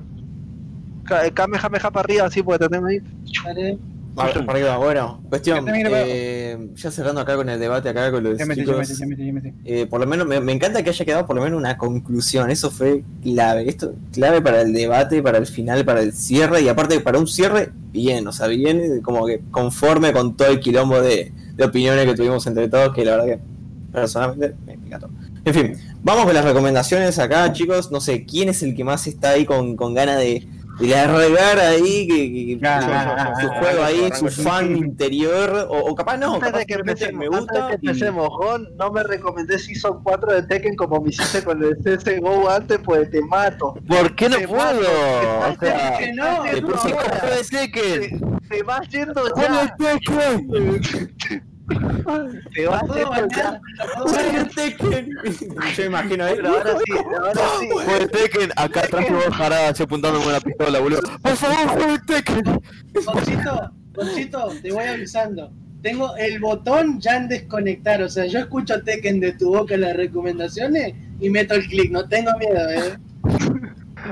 Kamehameha 1.33 1.92
para 1.92 2.00
arriba, 2.00 2.25
así, 2.25 2.42
porque 2.42 2.66
te 2.66 2.69
tengo 2.69 2.88
ahí. 2.88 3.00
Dale. 3.41 3.77
Para 4.15 4.31
para 4.45 4.59
arriba, 4.59 4.77
bueno, 4.77 5.23
cuestión. 5.27 5.65
Eh, 5.73 6.69
ya 6.75 6.91
cerrando 6.91 7.21
acá 7.21 7.35
con 7.35 7.49
el 7.49 7.59
debate, 7.59 7.89
acá 7.89 8.11
con 8.11 8.23
los 8.23 8.37
Ya 8.37 8.45
metí, 8.45 8.63
ya 8.63 8.73
chicos. 8.73 8.77
metí, 8.77 8.93
ya 8.99 9.05
metí, 9.07 9.25
ya 9.25 9.33
metí. 9.33 9.53
eh, 9.65 9.87
por 9.87 9.99
lo 9.99 10.05
menos 10.05 10.27
me, 10.27 10.39
me 10.39 10.51
encanta 10.51 10.83
que 10.83 10.91
haya 10.91 11.03
quedado 11.03 11.25
por 11.25 11.35
lo 11.35 11.41
menos 11.41 11.57
una 11.57 11.79
conclusión. 11.79 12.51
Eso 12.51 12.69
fue 12.69 13.03
clave. 13.23 13.67
Esto 13.67 13.95
clave 14.11 14.39
para 14.41 14.61
el 14.61 14.71
debate, 14.71 15.23
para 15.23 15.39
el 15.39 15.47
final, 15.47 15.83
para 15.83 16.01
el 16.03 16.13
cierre. 16.13 16.61
Y 16.61 16.67
aparte, 16.67 16.99
para 16.99 17.17
un 17.17 17.25
cierre, 17.27 17.71
bien. 17.91 18.27
O 18.27 18.31
sea, 18.31 18.45
bien, 18.47 19.01
como 19.01 19.25
que 19.25 19.41
conforme 19.49 20.13
con 20.13 20.37
todo 20.37 20.49
el 20.49 20.59
quilombo 20.59 21.01
de, 21.01 21.31
de 21.55 21.63
opiniones 21.65 22.05
que 22.05 22.13
tuvimos 22.13 22.45
entre 22.45 22.67
todos. 22.69 22.93
Que 22.93 23.03
la 23.05 23.17
verdad 23.17 23.25
que 23.25 23.39
personalmente 23.91 24.55
me 24.67 24.73
encantó. 24.73 25.09
En 25.43 25.53
fin, 25.55 25.73
vamos 26.03 26.25
con 26.25 26.35
las 26.35 26.45
recomendaciones 26.45 27.17
acá, 27.17 27.51
chicos. 27.51 27.91
No 27.91 27.99
sé, 27.99 28.25
¿quién 28.25 28.49
es 28.49 28.61
el 28.61 28.75
que 28.75 28.83
más 28.83 29.07
está 29.07 29.31
ahí 29.31 29.43
con, 29.45 29.75
con 29.75 29.95
ganas 29.95 30.19
de, 30.19 30.47
de 30.80 30.88
largar 30.88 31.60
ahí? 31.60 32.08
Que, 32.08 32.60
que- 32.60 32.68
Ah, 32.68 32.82
su, 32.82 32.92
ah, 32.92 33.16
ah, 33.18 33.42
su 33.42 33.48
ah, 33.48 33.60
juego 33.60 33.82
ah, 33.84 33.85
ahí, 33.88 34.10
ah, 34.11 34.16
su 34.16 34.27
fan 34.30 34.76
interior. 34.77 35.68
O, 35.69 35.77
o 35.92 35.95
capaz 35.95 36.18
no, 36.18 36.34
antes 36.35 36.48
capaz 36.48 36.58
de 36.60 36.66
que 36.66 36.74
simplemente 36.76 37.06
empecemos, 37.06 37.19
me 37.19 37.26
antes 37.38 37.40
gusta. 37.40 37.68
de 37.69 37.77
que 37.77 38.06
y- 38.06 38.10
Gon, 38.38 38.68
no 38.77 38.92
me 38.92 39.03
recomendé 39.03 39.60
Season 39.60 40.02
4 40.03 40.34
de 40.34 40.43
Tekken 40.43 40.76
como 40.76 41.02
me 41.02 41.10
hiciste 41.10 41.43
con 41.43 41.64
el 41.64 41.76
CSGO 41.77 42.50
antes, 42.50 42.80
pues 42.84 43.10
te 43.11 43.22
mato. 43.22 43.76
¿Por 43.88 44.16
qué 44.16 44.30
no 44.30 44.38
Te 44.38 44.48
puedo? 44.48 44.61
mato. 44.64 45.50
O 45.53 45.58
Te 45.60 45.66
sea, 45.68 45.98
Que 45.98 46.14
no, 46.14 46.42
te 46.43 46.50
te 46.52 46.61
puse 46.61 46.92
ahora. 46.93 47.19
como 47.19 47.32
de 47.35 47.43
Tekken. 47.43 48.40
Te 48.50 48.64
vas 48.64 48.88
yendo 48.90 49.22
¡Juego 49.34 49.53
ya. 49.53 49.76
de 51.80 52.42
Tekken! 52.43 52.43
Te 52.53 52.68
bañar, 52.68 53.27
ya. 53.35 53.61
no 53.98 54.03
puedo 54.03 54.16
bañar. 54.16 54.52
Yo 55.76 55.85
imagino 55.85 56.26
ahí. 56.26 56.35
Pero 56.35 56.50
ahora 56.50 56.77
sí, 56.85 56.92
ahora 56.92 57.42
sí. 57.60 57.69
Juego 57.69 58.00
de 58.00 58.08
Tekken, 58.08 58.52
acá 58.56 58.80
atrás 58.82 59.06
te 59.06 59.14
voy 59.14 59.22
a 59.22 59.26
dejar 59.26 59.53
así 59.53 59.84
apuntándome 59.84 60.24
con 60.24 60.34
la 60.34 60.42
pistola, 60.42 60.80
boludo. 60.80 61.02
Por 61.22 61.35
favor, 61.35 61.68
juego 61.68 61.92
de 61.92 62.00
Tekken. 62.00 62.43
Gonchito, 63.06 63.72
Gonchito, 63.93 64.48
te 64.61 64.72
voy 64.72 64.84
avisando. 64.84 65.52
tengo 65.82 66.16
el 66.18 66.40
botón 66.40 67.00
ya 67.00 67.18
en 67.18 67.27
desconectar. 67.27 68.02
O 68.02 68.10
sea, 68.10 68.26
yo 68.26 68.40
escucho 68.40 68.82
Tekken 68.84 69.19
de 69.19 69.34
tu 69.34 69.50
boca 69.50 69.76
en 69.76 69.82
las 69.82 69.95
recomendaciones 69.95 70.93
y 71.19 71.30
meto 71.30 71.56
el 71.56 71.66
clic. 71.68 71.92
No 71.92 72.08
tengo 72.08 72.32
miedo, 72.38 72.69
¿eh? 72.69 72.98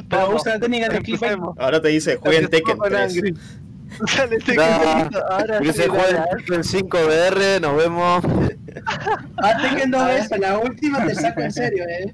Pero 0.10 0.36
usa 0.36 0.54
la 0.54 0.60
técnica 0.60 0.88
clickbait. 0.88 1.34
empecemos. 1.34 1.58
Ahora 1.58 1.82
te 1.82 1.90
dice, 1.90 2.16
jueguen 2.16 2.48
Tekken 2.48 2.78
Empecemos 2.78 3.14
con 3.14 3.22
3. 3.22 3.34
Dale, 4.18 4.38
Tekken 4.38 4.56
Nah, 4.58 5.10
3. 5.10 5.22
Ahora 5.30 5.60
Que 5.60 5.74
se 5.74 5.88
juegue 5.88 6.14
dale, 6.14 6.30
el 6.32 6.38
Tekken 6.46 6.64
5 6.64 6.98
VR, 7.08 7.60
nos 7.62 7.78
vemos. 7.78 8.24
Tekken 9.62 9.92
dos 9.92 10.06
veces. 10.06 10.40
La 10.40 10.60
última 10.60 11.06
te 11.06 11.16
saco 11.16 11.42
en 11.42 11.52
serio, 11.52 11.84
¿eh? 11.88 12.14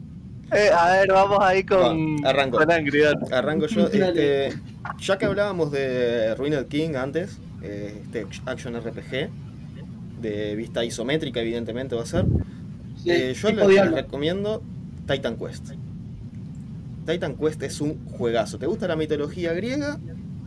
eh, 0.53 0.69
a 0.77 0.91
ver, 0.91 1.07
vamos 1.11 1.39
ahí 1.41 1.63
con, 1.63 2.17
Va, 2.23 2.29
arranco. 2.29 2.57
con 2.57 2.71
Angry. 2.71 3.03
Arranco 3.31 3.67
yo. 3.67 3.87
Este, 3.87 4.53
ya 4.99 5.17
que 5.17 5.25
hablábamos 5.25 5.71
de 5.71 6.35
Ruined 6.35 6.65
King 6.67 6.95
antes, 6.95 7.37
eh, 7.61 8.01
este 8.03 8.25
action 8.45 8.75
RPG, 8.75 9.29
de 10.21 10.55
vista 10.55 10.83
isométrica, 10.83 11.39
evidentemente 11.41 11.95
va 11.95 12.03
a 12.03 12.05
ser. 12.05 12.25
Sí, 13.03 13.11
Eh, 13.11 13.33
yo 13.33 13.49
les 13.51 13.91
recomiendo 13.91 14.63
Titan 15.05 15.37
Quest. 15.37 15.71
Titan 17.05 17.35
Quest 17.35 17.61
es 17.63 17.79
un 17.79 18.03
juegazo. 18.09 18.57
¿Te 18.57 18.65
gusta 18.65 18.87
la 18.87 18.95
mitología 18.95 19.53
griega? 19.53 19.97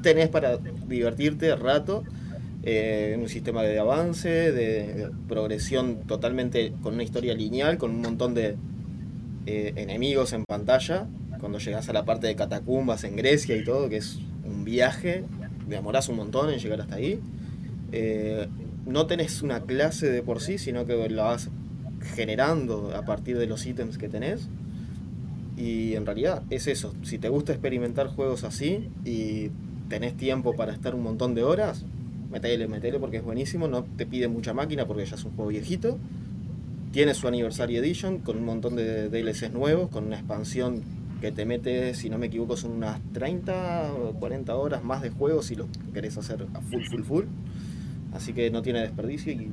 Tenés 0.03 0.29
para 0.29 0.57
divertirte 0.57 1.55
rato. 1.57 2.05
eh, 2.62 3.17
un 3.19 3.29
sistema 3.29 3.62
de 3.62 3.79
avance, 3.79 4.53
de 4.53 5.11
progresión 5.29 6.01
totalmente 6.07 6.73
con 6.83 6.95
una 6.95 7.03
historia 7.03 7.35
lineal, 7.35 7.79
con 7.79 7.91
un 7.91 8.03
montón 8.03 8.35
de 8.35 8.57
eh, 9.47 9.73
enemigos 9.77 10.33
en 10.33 10.45
pantalla. 10.45 11.07
Cuando 11.41 11.59
llegas 11.59 11.89
a 11.89 11.93
la 11.95 12.05
parte 12.05 12.27
de 12.27 12.37
catacumbas 12.37 13.05
en 13.05 13.17
Grecia 13.17 13.57
y 13.57 13.65
todo, 13.65 13.89
que 13.89 13.97
es 13.97 14.19
un 14.45 14.65
viaje, 14.65 15.25
demorás 15.69 16.09
un 16.11 16.17
montón 16.17 16.51
en 16.51 16.59
llegar 16.59 16.81
hasta 16.83 16.97
ahí. 16.97 17.19
Eh, 17.93 18.47
no 18.87 19.07
tenés 19.07 19.43
una 19.43 19.62
clase 19.62 20.11
de 20.11 20.23
por 20.23 20.41
sí, 20.43 20.59
sino 20.59 20.85
que 20.85 21.09
la 21.09 21.25
vas 21.25 21.51
generando 22.15 22.95
a 22.95 23.03
partir 23.05 23.39
de 23.39 23.47
los 23.47 23.65
ítems 23.67 23.97
que 23.99 24.09
tenés. 24.09 24.49
Y 25.57 25.95
en 25.95 26.07
realidad 26.07 26.43
es 26.51 26.67
eso. 26.67 26.95
Si 27.03 27.19
te 27.19 27.29
gusta 27.29 27.53
experimentar 27.53 28.09
juegos 28.09 28.45
así 28.45 28.89
y 29.05 29.51
tenés 29.91 30.17
tiempo 30.17 30.55
para 30.55 30.73
estar 30.73 30.94
un 30.94 31.02
montón 31.02 31.35
de 31.35 31.43
horas, 31.43 31.85
metele, 32.31 32.67
metele 32.69 32.99
porque 32.99 33.19
es 33.19 33.25
buenísimo. 33.25 33.69
No 33.69 33.85
te 33.85 34.07
pide 34.07 34.28
mucha 34.28 34.55
máquina 34.55 34.86
porque 34.86 35.05
ya 35.05 35.17
es 35.17 35.25
un 35.25 35.33
juego 35.33 35.51
viejito. 35.51 35.99
Tiene 36.93 37.12
su 37.12 37.28
Anniversary 37.28 37.77
Edition 37.77 38.19
con 38.19 38.39
un 38.39 38.44
montón 38.44 38.77
de 38.77 39.10
DLCs 39.10 39.52
nuevos, 39.52 39.91
con 39.91 40.07
una 40.07 40.17
expansión 40.17 40.83
que 41.20 41.33
te 41.33 41.44
mete, 41.44 41.93
si 41.94 42.09
no 42.09 42.19
me 42.19 42.27
equivoco, 42.27 42.57
son 42.57 42.73
unas 42.73 42.99
30 43.12 43.93
o 43.93 44.15
40 44.15 44.57
horas 44.57 44.83
más 44.83 45.02
de 45.02 45.10
juego 45.10 45.43
si 45.43 45.55
lo 45.55 45.67
querés 45.93 46.17
hacer 46.17 46.47
a 46.55 46.60
full, 46.62 46.85
full, 46.85 47.02
full. 47.02 47.25
Así 48.12 48.33
que 48.33 48.51
no 48.51 48.62
tiene 48.62 48.81
desperdicio 48.81 49.33
y 49.33 49.51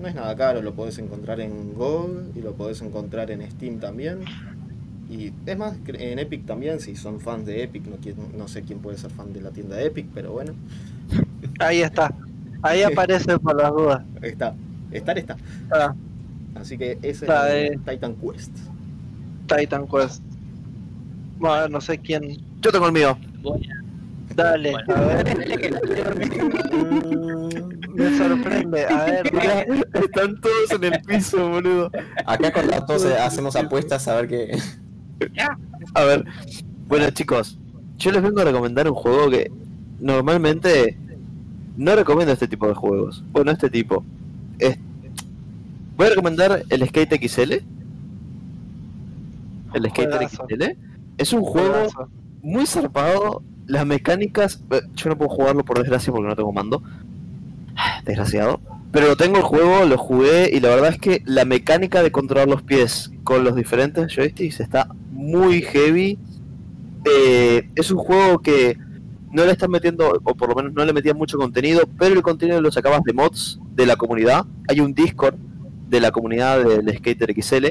no 0.00 0.08
es 0.08 0.14
nada 0.14 0.34
caro, 0.34 0.62
lo 0.62 0.74
podés 0.74 0.98
encontrar 0.98 1.40
en 1.40 1.74
GOG 1.74 2.36
y 2.36 2.40
lo 2.40 2.54
podés 2.54 2.80
encontrar 2.80 3.30
en 3.30 3.48
Steam 3.50 3.78
también. 3.80 4.20
Y 5.10 5.32
es 5.44 5.58
más, 5.58 5.74
en 5.88 6.20
Epic 6.20 6.46
también, 6.46 6.78
si 6.78 6.94
son 6.94 7.18
fans 7.20 7.44
de 7.44 7.64
Epic, 7.64 7.84
no, 7.86 7.96
qui- 7.98 8.14
no 8.36 8.46
sé 8.46 8.62
quién 8.62 8.78
puede 8.78 8.96
ser 8.96 9.10
fan 9.10 9.32
de 9.32 9.40
la 9.40 9.50
tienda 9.50 9.74
de 9.76 9.86
Epic, 9.86 10.06
pero 10.14 10.30
bueno, 10.32 10.52
Ahí 11.58 11.82
está. 11.82 12.14
Ahí 12.62 12.82
aparece 12.84 13.36
por 13.38 13.56
las 13.60 13.70
dudas. 13.72 14.02
está. 14.22 14.54
Estar 14.92 15.18
está. 15.18 15.36
Ah, 15.72 15.94
Así 16.54 16.76
que 16.78 16.92
ese 17.02 17.24
Está, 17.24 17.52
es 17.56 17.72
el 17.72 17.80
Titan 17.80 18.14
Quest. 18.16 18.52
Titan 19.46 19.86
Quest. 19.88 20.22
Bueno, 21.38 21.68
no 21.68 21.80
sé 21.80 21.98
quién. 21.98 22.36
Yo 22.60 22.70
tengo 22.70 22.86
el 22.86 22.92
mío. 22.92 23.18
Voy 23.42 23.66
a- 23.68 23.80
Dale, 24.34 24.70
Bueno. 24.72 24.94
a 24.94 25.00
ver. 25.00 25.50
Me 27.94 28.16
sorprende. 28.18 28.86
A 28.86 29.04
ver. 29.04 29.26
Están 29.94 30.40
todos 30.40 30.70
en 30.72 30.84
el 30.84 31.00
piso, 31.02 31.48
boludo. 31.48 31.90
Acá 32.26 32.52
con 32.52 32.66
tos 32.86 33.04
hacemos 33.04 33.56
apuestas 33.56 34.06
a 34.08 34.16
ver 34.16 34.28
qué. 34.28 34.58
A 35.94 36.04
ver, 36.04 36.24
bueno 36.88 37.08
chicos, 37.10 37.58
yo 37.98 38.10
les 38.12 38.22
vengo 38.22 38.40
a 38.40 38.44
recomendar 38.44 38.88
un 38.88 38.94
juego 38.94 39.30
que 39.30 39.50
normalmente 40.00 40.96
no 41.76 41.94
recomiendo 41.94 42.32
este 42.32 42.48
tipo 42.48 42.66
de 42.68 42.74
juegos. 42.74 43.22
Bueno, 43.32 43.50
este 43.52 43.70
tipo. 43.70 44.04
Es- 44.58 44.78
Voy 45.96 46.06
a 46.06 46.10
recomendar 46.10 46.62
el 46.68 46.88
Skate 46.88 47.14
XL. 47.28 47.52
El 49.74 49.88
Skater. 49.90 50.28
XL. 50.28 50.76
Es 51.18 51.32
un 51.32 51.42
juego 51.42 51.86
muy 52.42 52.66
zarpado. 52.66 53.42
Las 53.66 53.86
mecánicas. 53.86 54.60
eh, 54.70 54.80
Yo 54.96 55.10
no 55.10 55.16
puedo 55.18 55.30
jugarlo 55.30 55.64
por 55.64 55.78
desgracia 55.78 56.12
porque 56.12 56.28
no 56.28 56.34
tengo 56.36 56.52
mando. 56.52 56.82
Desgraciado. 58.04 58.60
Pero 58.92 59.06
lo 59.08 59.16
tengo 59.16 59.36
el 59.36 59.42
juego, 59.44 59.84
lo 59.84 59.96
jugué 59.98 60.50
y 60.52 60.58
la 60.58 60.70
verdad 60.70 60.90
es 60.90 60.98
que 60.98 61.22
la 61.24 61.44
mecánica 61.44 62.02
de 62.02 62.10
controlar 62.10 62.48
los 62.48 62.62
pies 62.62 63.12
con 63.22 63.44
los 63.44 63.54
diferentes 63.54 64.12
joysticks 64.12 64.58
está 64.58 64.88
muy 65.20 65.62
heavy. 65.62 66.18
Eh, 67.04 67.68
es 67.74 67.90
un 67.90 67.98
juego 67.98 68.40
que 68.40 68.76
no 69.30 69.44
le 69.44 69.52
están 69.52 69.70
metiendo, 69.70 70.20
o 70.24 70.34
por 70.34 70.48
lo 70.48 70.54
menos 70.54 70.72
no 70.72 70.84
le 70.84 70.92
metían 70.92 71.16
mucho 71.16 71.38
contenido, 71.38 71.82
pero 71.98 72.14
el 72.14 72.22
contenido 72.22 72.60
lo 72.60 72.72
sacabas 72.72 73.02
de 73.04 73.12
mods 73.12 73.60
de 73.74 73.86
la 73.86 73.96
comunidad. 73.96 74.44
Hay 74.68 74.80
un 74.80 74.92
Discord 74.92 75.36
de 75.88 76.00
la 76.00 76.10
comunidad 76.10 76.64
del 76.64 76.96
Skater 76.96 77.34
XL 77.40 77.66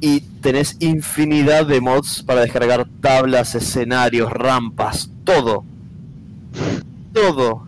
y 0.00 0.20
tenés 0.40 0.76
infinidad 0.80 1.66
de 1.66 1.80
mods 1.80 2.22
para 2.22 2.40
descargar 2.40 2.88
tablas, 3.00 3.54
escenarios, 3.54 4.32
rampas, 4.32 5.10
todo. 5.24 5.64
Todo. 7.12 7.66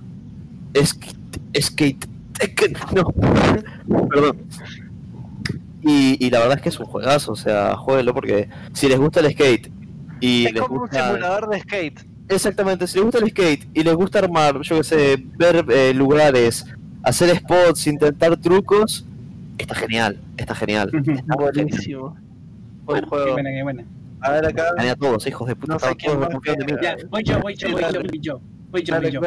Skate, 0.74 2.08
skate, 2.40 2.92
no. 2.94 3.04
Perdón. 4.08 4.38
Y, 5.82 6.24
y 6.24 6.30
la 6.30 6.38
verdad 6.40 6.56
es 6.58 6.62
que 6.62 6.68
es 6.68 6.78
un 6.78 6.86
juegazo, 6.86 7.32
o 7.32 7.36
sea, 7.36 7.76
jueguenlo 7.76 8.14
porque 8.14 8.48
si 8.72 8.88
les 8.88 8.98
gusta 8.98 9.20
el 9.20 9.32
skate 9.32 9.70
y 10.20 10.46
Es 10.46 10.52
les 10.52 10.62
como 10.62 10.82
un 10.82 10.90
simulador 10.90 11.48
de 11.48 11.60
skate. 11.60 12.06
Exactamente, 12.28 12.86
si 12.86 12.96
les 12.96 13.04
gusta 13.04 13.18
el 13.18 13.30
skate 13.30 13.68
y 13.74 13.82
les 13.82 13.94
gusta 13.94 14.20
armar, 14.20 14.60
yo 14.62 14.76
que 14.78 14.84
sé, 14.84 15.16
ver 15.36 15.64
eh, 15.70 15.92
lugares, 15.92 16.64
hacer 17.02 17.36
spots, 17.36 17.86
intentar 17.88 18.36
trucos, 18.36 19.04
está 19.58 19.74
genial, 19.74 20.20
está 20.36 20.54
genial. 20.54 20.90
Está. 21.06 21.34
Buenísimo. 21.36 22.16
Buen 22.84 23.02
Qué 23.02 23.08
juego. 23.08 23.32
buena, 23.32 23.50
qué 23.50 23.62
buena. 23.62 23.84
A 24.20 24.30
ver 24.30 24.46
acá. 24.46 24.64
Gané 24.76 24.90
a 24.90 24.96
todos, 24.96 25.26
hijos 25.26 25.48
de 25.48 25.56
puta, 25.56 25.74
No 25.74 25.78
sé 25.80 25.86
estaban 25.86 25.96
quién 25.96 26.12
todos 26.12 26.20
más 26.20 26.28
desconfiando 26.28 26.64
de 26.64 26.72
mí. 26.72 26.78
Ya, 26.82 26.96
voy 27.10 27.22
yo, 27.24 27.40
voy 27.40 27.54
yo, 27.56 27.70
voy 27.72 27.82
yo, 27.82 28.00
voy 28.00 28.20
yo. 28.20 28.40
Voy 28.70 28.82
yo, 28.84 29.00
voy 29.00 29.10
yo. 29.10 29.20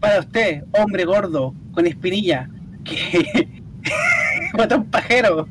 Para 0.00 0.18
usted, 0.20 0.64
hombre 0.72 1.04
gordo, 1.04 1.54
con 1.72 1.86
espinilla, 1.86 2.48
que 2.84 3.62
mata 4.54 4.76
un 4.76 4.86
pajero, 4.86 5.46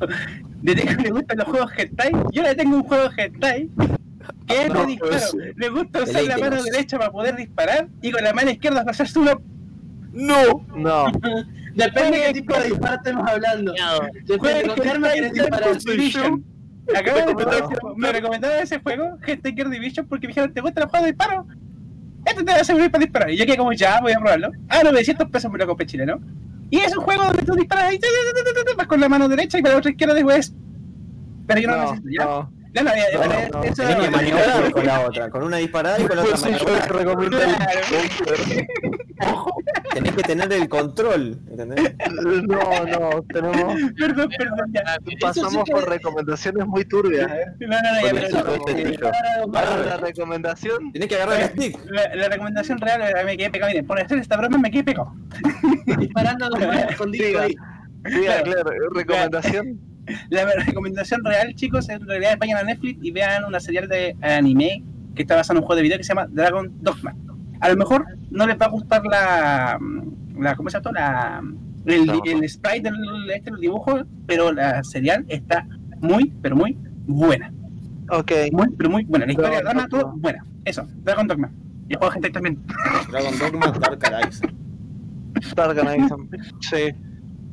desde 0.62 0.84
que 0.86 0.96
le 1.04 1.10
gustan 1.12 1.38
los 1.38 1.48
juegos 1.48 1.72
hentai, 1.78 2.12
yo 2.32 2.44
le 2.44 2.56
tengo 2.56 2.76
un 2.78 2.84
juego 2.84 3.10
hentai 3.16 3.70
que 4.48 4.54
es 4.62 4.68
de 4.68 4.74
No, 4.74 4.86
disparo. 4.86 5.12
pues, 5.12 5.36
Le 5.56 5.70
gusta 5.70 6.04
usar 6.04 6.24
la 6.24 6.38
mano 6.38 6.62
derecha 6.64 6.98
para 6.98 7.12
poder 7.12 7.36
disparar 7.36 7.88
y 8.02 8.12
con 8.12 8.24
la 8.24 8.34
mano 8.34 8.52
izquierda 8.52 8.84
pasarse 8.86 9.18
uno. 9.20 9.42
¡No! 10.14 10.66
No. 10.76 11.06
Depende 11.76 12.18
de 12.18 12.26
qué 12.26 12.34
tipo 12.34 12.54
de 12.56 12.70
disparo 12.70 12.96
estemos 12.96 13.30
hablando. 13.30 13.74
Depende 14.26 14.68
con 14.68 14.76
qué 14.76 14.90
arma 14.90 15.10
querés 15.14 15.34
disparar. 15.34 15.78
Division. 15.78 16.44
Acabo 16.96 17.18
de 17.20 17.26
Recomendado. 17.28 17.96
me 17.96 18.12
recomendaron 18.12 18.60
ese 18.64 18.80
juego, 18.80 19.18
Hentai 19.26 19.54
Gear 19.54 19.70
Division, 19.70 20.08
porque 20.08 20.26
me 20.28 20.32
dijeron, 20.32 20.52
¿te 20.54 20.62
gusta 20.62 20.82
el 20.82 20.88
juego 20.90 21.06
de 21.06 21.12
disparo? 21.12 21.46
Este 22.26 22.44
te 22.44 22.52
va 22.52 22.58
a 22.60 22.64
servir 22.64 22.90
para 22.92 23.02
disparar. 23.04 23.30
Y 23.30 23.38
yo 23.38 23.46
quedé 23.46 23.58
como, 23.58 23.72
ya, 23.74 24.02
voy 24.02 24.12
a 24.12 24.18
probarlo. 24.20 24.52
Ah, 24.68 24.82
900 24.84 25.30
pesos 25.30 25.52
me 25.52 25.60
lo 25.60 25.68
compré 25.68 25.86
chileno. 25.86 26.20
Y 26.72 26.78
es 26.80 26.96
un 26.96 27.04
juego 27.04 27.24
donde 27.26 27.44
tú 27.44 27.54
disparas 27.56 27.94
y 27.94 28.00
vas 28.78 28.88
con 28.88 29.00
la 29.00 29.10
mano 29.10 29.28
derecha 29.28 29.58
y 29.58 29.62
con 29.62 29.72
la 29.72 29.78
otra 29.78 29.92
izquierda 29.92 30.14
después. 30.14 30.54
Pero 31.48 31.62
yo 31.62 31.68
no, 31.70 31.76
lo 31.76 31.84
No, 31.84 31.92
necesito, 31.94 32.12
¿ya? 32.18 32.26
no. 32.26 32.52
No, 32.72 32.84
no, 32.84 32.92
No, 32.92 33.60
no. 33.60 33.64
eso 33.64 33.88
que 33.88 33.96
no, 33.96 34.12
maniobrar 34.12 34.72
con 34.72 34.86
la 34.86 35.00
otra, 35.00 35.30
con 35.32 35.44
una 35.44 35.58
disparada 35.58 36.00
y 36.00 36.06
con 36.06 36.18
la 36.18 36.24
otra 36.24 36.38
Pues 36.38 36.60
sí, 36.60 36.66
yo 36.66 36.80
recomiendo 36.98 37.40
el 37.42 37.50
Tenés 40.00 40.16
que 40.16 40.24
tener 40.24 40.54
el 40.54 40.70
control, 40.70 41.38
¿entendés? 41.50 41.94
No, 42.48 42.86
no, 42.86 43.22
tenemos. 43.24 43.76
Perdón, 43.98 44.30
perdón, 44.38 44.72
ya. 44.74 44.98
Pasamos 45.20 45.70
por 45.70 45.90
recomendaciones 45.90 46.66
muy 46.66 46.86
turbias, 46.86 47.30
¿eh? 47.30 47.46
No, 47.60 47.68
no, 47.68 47.94
no, 47.94 48.02
ya, 48.02 48.12
pero 48.14 48.28
eso, 48.28 48.56
este 48.56 49.00
la 49.52 49.98
recomendación, 49.98 50.94
Tenés 50.94 51.10
que 51.10 51.16
agarrar 51.16 51.42
el 51.42 51.50
stick. 51.50 51.78
la, 51.92 52.16
la 52.16 52.30
recomendación 52.30 52.78
real 52.80 53.02
eh, 53.02 53.26
me 53.26 53.36
quedé 53.36 53.50
pegado. 53.50 53.72
Miren, 53.72 53.86
por 53.88 54.00
hacer 54.00 54.18
esta 54.20 54.38
broma 54.38 54.58
me 54.58 54.72
quedé 54.72 54.86
pegado. 54.86 55.14
Disparando 55.98 56.48
escondido 56.90 57.26
diga, 57.28 57.42
ahí. 57.44 57.56
diga, 58.06 58.42
claro, 58.44 58.72
recomendación. 58.94 59.80
La 60.30 60.46
recomendación 60.46 61.26
real, 61.26 61.54
chicos, 61.56 61.90
es 61.90 61.98
en 62.00 62.08
realidad 62.08 62.38
vayan 62.40 62.58
a 62.58 62.64
Netflix 62.64 63.00
y 63.04 63.12
vean 63.12 63.44
una 63.44 63.60
serie 63.60 63.86
de 63.86 64.16
anime 64.22 64.82
que 65.14 65.24
está 65.24 65.36
basada 65.36 65.58
en 65.58 65.64
un 65.64 65.68
juego 65.68 65.76
de 65.78 65.84
video 65.84 65.98
que 65.98 66.04
se 66.06 66.10
llama 66.14 66.28
Dragon 66.30 66.72
Dogma. 66.82 67.14
A 67.60 67.70
lo 67.70 67.76
mejor 67.78 68.06
no 68.32 68.48
les 68.48 68.58
va 68.60 68.66
a 68.68 68.70
gustar 68.70 69.04
la, 69.06 69.78
la 70.38 70.56
¿cómo 70.56 70.70
se 70.70 70.80
llama? 70.80 70.92
La, 71.00 71.44
el, 71.86 72.06
Dragon 72.06 72.28
el 72.44 72.50
sprite 72.50 72.84
del 72.84 73.30
este, 73.34 73.50
el 73.50 73.58
dibujo, 73.58 74.00
pero 74.28 74.52
la 74.52 74.84
serial 74.84 75.26
está 75.28 75.68
muy, 76.02 76.32
pero 76.42 76.56
muy 76.56 76.78
buena. 77.08 77.52
Ok, 78.12 78.32
Muy, 78.52 78.68
pero 78.78 78.90
muy 78.90 79.04
buena. 79.06 79.26
La 79.26 79.32
historia, 79.34 79.60
Dragon 79.62 79.74
drama, 79.74 79.88
todo 79.90 80.02
Dogma. 80.02 80.18
buena. 80.22 80.46
Eso, 80.66 80.88
Dragon 81.04 81.28
Dogma. 81.28 81.52
Y 81.88 81.94
el 81.94 81.98
juego 82.00 82.12
de 82.12 82.14
gente 82.16 82.30
también. 82.32 82.60
Dragon 83.12 83.34
Dogma 83.40 83.72
Dark 83.80 84.00
Horizon. 84.04 84.52
Dark 85.56 85.80
Knight. 85.80 86.12
Sí. 86.62 86.96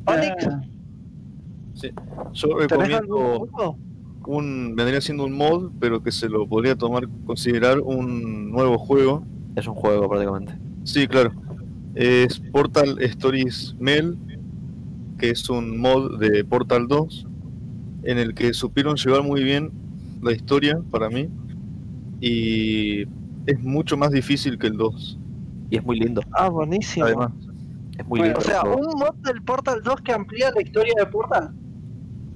Onyx, 0.05 0.47
Ah, 0.47 0.61
Yo 2.33 2.49
¿tenés 2.67 2.89
recomiendo 2.89 3.77
un, 4.25 4.75
vendría 4.75 4.99
siendo 4.99 5.25
un 5.25 5.33
mod, 5.33 5.71
pero 5.79 6.01
que 6.01 6.11
se 6.11 6.27
lo 6.27 6.47
podría 6.47 6.75
tomar, 6.75 7.07
considerar 7.25 7.79
un 7.79 8.49
nuevo 8.51 8.77
juego. 8.77 9.23
Es 9.57 9.67
un 9.67 9.73
juego 9.73 10.07
prácticamente. 10.07 10.53
Sí, 10.83 11.07
claro. 11.07 11.31
Es 11.95 12.39
Portal 12.39 12.97
Stories 13.01 13.75
Mail, 13.79 14.15
que 15.17 15.31
es 15.31 15.49
un 15.49 15.79
mod 15.79 16.19
de 16.19 16.45
Portal 16.45 16.87
2, 16.87 17.25
en 18.03 18.19
el 18.19 18.35
que 18.35 18.53
supieron 18.53 18.95
llevar 18.97 19.23
muy 19.23 19.43
bien 19.43 19.71
la 20.21 20.31
historia 20.31 20.79
para 20.91 21.09
mí. 21.09 21.27
Y 22.21 23.01
es 23.47 23.59
mucho 23.61 23.97
más 23.97 24.11
difícil 24.11 24.59
que 24.59 24.67
el 24.67 24.77
2. 24.77 25.17
Y 25.71 25.77
es 25.77 25.83
muy 25.83 25.99
lindo. 25.99 26.21
Ah, 26.33 26.49
buenísimo. 26.49 27.05
Además, 27.07 27.31
Es 27.97 28.05
muy 28.07 28.19
Bueno, 28.19 28.35
lindo. 28.35 28.39
o 28.39 28.43
sea, 28.43 28.61
un 28.63 28.99
mod 28.99 29.15
del 29.23 29.41
Portal 29.41 29.81
2 29.83 30.01
que 30.01 30.11
amplía 30.13 30.51
la 30.55 30.61
historia 30.61 30.93
de 30.99 31.05
Portal. 31.07 31.51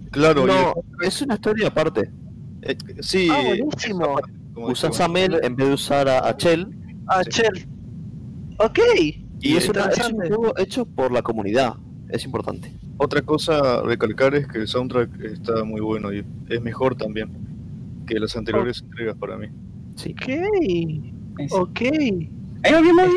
claro, 0.09 0.43
y 0.43 0.47
No, 0.47 0.73
es 1.03 1.21
una 1.21 1.35
historia 1.35 1.67
aparte. 1.67 2.09
eh, 2.63 2.75
sí, 2.99 3.27
Ah, 3.31 3.43
buenísimo. 3.45 4.15
Usas 4.55 4.99
a 4.99 5.07
Mel 5.07 5.39
en 5.43 5.55
vez 5.55 5.67
de 5.67 5.73
usar 5.75 6.09
a, 6.09 6.27
a 6.27 6.35
Chell. 6.35 6.67
Ah, 7.11 7.23
Sí. 7.23 7.29
Chel. 7.41 7.67
Ok. 8.57 8.79
Y 9.41 9.55
es, 9.57 9.67
una- 9.69 9.85
es 9.85 10.07
un 10.11 10.17
juego 10.17 10.53
hecho 10.57 10.85
por 10.85 11.11
la 11.11 11.21
comunidad. 11.21 11.75
Es 12.09 12.25
importante. 12.25 12.71
Otra 12.97 13.21
cosa 13.21 13.79
a 13.79 13.81
recalcar 13.83 14.35
es 14.35 14.47
que 14.47 14.59
el 14.59 14.67
soundtrack 14.67 15.09
está 15.23 15.63
muy 15.63 15.81
bueno 15.81 16.13
y 16.13 16.23
es 16.49 16.61
mejor 16.61 16.95
también 16.95 17.29
que 18.05 18.19
las 18.19 18.35
anteriores 18.35 18.81
entregas 18.81 19.15
para 19.17 19.37
mí. 19.37 19.47
Sí. 19.95 20.13
Ok. 20.13 21.51
Ok. 21.51 21.81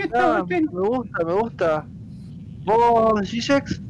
Está, 0.05 0.45
me 0.49 0.71
gusta, 0.71 1.25
me 1.27 1.33
gusta. 1.35 1.87
¿Vos, 2.65 3.21
G-Sex? 3.31 3.83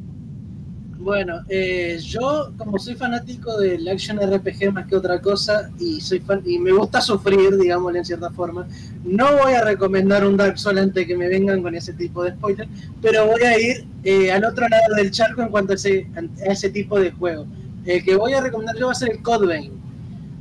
Bueno, 1.05 1.41
eh, 1.49 1.99
yo 2.01 2.51
como 2.57 2.79
soy 2.79 2.95
fanático 2.95 3.59
del 3.59 3.87
action 3.87 4.17
RPG 4.19 4.73
más 4.73 4.87
que 4.87 4.95
otra 4.95 5.21
cosa 5.21 5.69
y 5.79 6.01
soy 6.01 6.19
fan 6.19 6.41
y 6.43 6.57
me 6.57 6.71
gusta 6.71 6.99
sufrir, 6.99 7.55
digámosle 7.59 7.99
en 7.99 8.05
cierta 8.05 8.31
forma, 8.31 8.67
no 9.03 9.37
voy 9.37 9.53
a 9.53 9.63
recomendar 9.63 10.25
un 10.25 10.35
Dark 10.35 10.57
Souls 10.57 10.79
antes 10.79 10.95
de 10.95 11.05
que 11.05 11.15
me 11.15 11.27
vengan 11.27 11.61
con 11.61 11.75
ese 11.75 11.93
tipo 11.93 12.23
de 12.23 12.31
spoilers, 12.31 12.67
pero 13.03 13.27
voy 13.27 13.43
a 13.43 13.59
ir 13.59 13.85
eh, 14.03 14.31
al 14.31 14.45
otro 14.45 14.67
lado 14.67 14.95
del 14.95 15.11
charco 15.11 15.43
en 15.43 15.49
cuanto 15.49 15.73
a 15.73 15.75
ese, 15.75 16.07
a 16.15 16.51
ese 16.51 16.71
tipo 16.71 16.99
de 16.99 17.11
juego. 17.11 17.45
El 17.85 18.03
que 18.03 18.15
voy 18.15 18.33
a 18.33 18.41
recomendar 18.41 18.75
yo 18.75 18.87
va 18.87 18.93
a 18.93 18.95
ser 18.95 19.11
el 19.11 19.21
Code 19.21 19.45
Vein, 19.45 19.73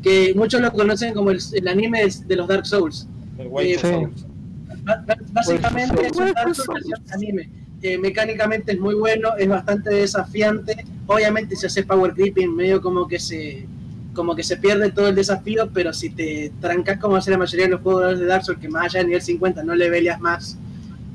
que 0.03 0.33
muchos 0.35 0.63
lo 0.63 0.73
conocen 0.73 1.13
como 1.13 1.31
el, 1.31 1.41
el 1.53 1.69
anime 1.69 2.05
de, 2.07 2.15
de 2.27 2.37
los 2.37 2.49
Dark 2.49 2.65
Souls. 2.65 3.07
El 3.37 3.49
White 3.51 3.81
Sí. 3.81 3.87
Souls. 3.87 4.27
Básicamente 5.31 6.07
es 6.07 6.17
un 6.17 6.33
Dark 6.33 6.55
Souls 6.55 6.87
anime. 7.13 7.51
Mecánicamente 8.01 8.73
es 8.73 8.81
muy 8.81 8.95
bueno, 8.95 9.31
es 9.39 9.49
bastante 9.49 9.95
desafiante. 9.95 10.85
Obviamente 11.07 11.55
si 11.55 11.67
haces 11.67 11.85
power 11.85 12.15
creeping 12.15 12.55
medio 12.55 12.81
como 12.81 13.07
que 13.07 13.19
se 13.19 13.67
como 14.15 14.35
que 14.35 14.43
se 14.43 14.57
pierde 14.57 14.91
todo 14.93 15.09
el 15.09 15.15
desafío, 15.15 15.69
pero 15.75 15.93
si 15.93 16.09
te 16.09 16.53
trancas 16.61 16.99
como 16.99 17.17
hace 17.17 17.33
la 17.33 17.39
mayoría 17.39 17.67
de 17.67 17.73
los 17.73 17.81
jugadores 17.83 18.21
de 18.21 18.27
Dark 18.27 18.45
Souls, 18.45 18.61
que 18.61 18.69
más 18.69 18.85
allá 18.87 19.01
de 19.01 19.07
nivel 19.07 19.23
50 19.23 19.65
no 19.65 19.75
le 19.75 19.91
peleas 19.91 20.21
más, 20.21 20.57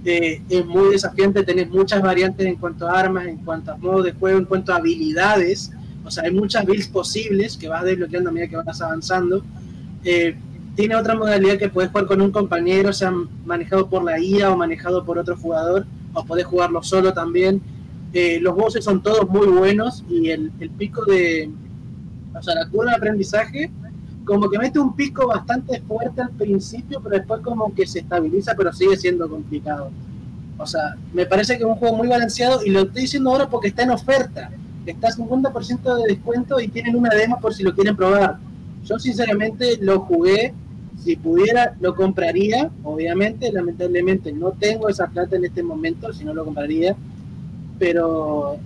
eh, 0.05 0.41
es 0.49 0.65
muy 0.65 0.91
desafiante, 0.91 1.43
tenés 1.43 1.69
muchas 1.69 2.01
variantes 2.01 2.45
en 2.45 2.57
cuanto 2.57 2.87
a 2.87 2.99
armas, 2.99 3.25
en 3.25 3.37
cuanto 3.37 3.71
a 3.71 3.77
modo 3.77 4.03
de 4.03 4.11
juego, 4.11 4.37
en 4.37 4.45
cuanto 4.45 4.73
a 4.73 4.75
habilidades, 4.75 5.71
o 6.05 6.11
sea, 6.11 6.25
hay 6.25 6.31
muchas 6.31 6.65
builds 6.65 6.87
posibles 6.87 7.57
que 7.57 7.67
vas 7.67 7.83
desbloqueando 7.83 8.29
a 8.29 8.33
medida 8.33 8.49
que 8.49 8.55
vas 8.57 8.81
avanzando. 8.81 9.43
Eh, 10.03 10.35
tiene 10.75 10.95
otra 10.95 11.15
modalidad 11.15 11.57
que 11.57 11.69
puedes 11.69 11.91
jugar 11.91 12.05
con 12.05 12.21
un 12.21 12.31
compañero, 12.31 12.93
sea 12.93 13.13
manejado 13.45 13.89
por 13.89 14.03
la 14.03 14.19
IA 14.19 14.51
o 14.51 14.57
manejado 14.57 15.05
por 15.05 15.17
otro 15.17 15.35
jugador, 15.35 15.85
o 16.13 16.23
podés 16.25 16.45
jugarlo 16.45 16.81
solo 16.83 17.13
también. 17.13 17.61
Eh, 18.13 18.39
los 18.41 18.55
bosses 18.55 18.83
son 18.83 19.03
todos 19.03 19.29
muy 19.29 19.47
buenos 19.47 20.03
y 20.09 20.29
el, 20.29 20.51
el 20.59 20.69
pico 20.71 21.05
de. 21.05 21.49
O 22.37 22.41
sea, 22.41 22.55
la 22.55 22.69
curva 22.69 22.91
de 22.91 22.97
aprendizaje, 22.97 23.71
como 24.25 24.49
que 24.49 24.57
mete 24.57 24.79
un 24.79 24.95
pico 24.95 25.27
bastante 25.27 25.81
fuerte 25.81 26.21
al 26.21 26.31
principio, 26.31 27.01
pero 27.01 27.17
después 27.17 27.41
como 27.41 27.73
que 27.73 27.85
se 27.87 27.99
estabiliza, 27.99 28.53
pero 28.55 28.71
sigue 28.71 28.97
siendo 28.97 29.29
complicado. 29.29 29.91
O 30.59 30.65
sea, 30.65 30.95
me 31.13 31.25
parece 31.25 31.57
que 31.57 31.63
es 31.63 31.69
un 31.69 31.75
juego 31.75 31.95
muy 31.95 32.07
balanceado 32.07 32.63
y 32.65 32.69
lo 32.69 32.81
estoy 32.81 33.03
diciendo 33.03 33.31
ahora 33.31 33.49
porque 33.49 33.69
está 33.69 33.83
en 33.83 33.91
oferta. 33.91 34.51
Está 34.85 35.09
50% 35.09 35.95
de 35.95 36.13
descuento 36.13 36.59
y 36.59 36.67
tienen 36.67 36.95
una 36.95 37.09
demo 37.09 37.39
por 37.39 37.53
si 37.53 37.63
lo 37.63 37.73
quieren 37.73 37.95
probar. 37.95 38.37
Yo 38.83 38.99
sinceramente 38.99 39.77
lo 39.81 40.01
jugué, 40.01 40.53
si 41.03 41.15
pudiera 41.15 41.75
lo 41.79 41.95
compraría, 41.95 42.69
obviamente, 42.83 43.51
lamentablemente 43.51 44.31
no 44.33 44.51
tengo 44.51 44.89
esa 44.89 45.07
plata 45.07 45.35
en 45.35 45.45
este 45.45 45.63
momento, 45.63 46.11
si 46.13 46.23
no 46.25 46.33
lo 46.33 46.45
compraría, 46.45 46.95
pero 47.77 48.57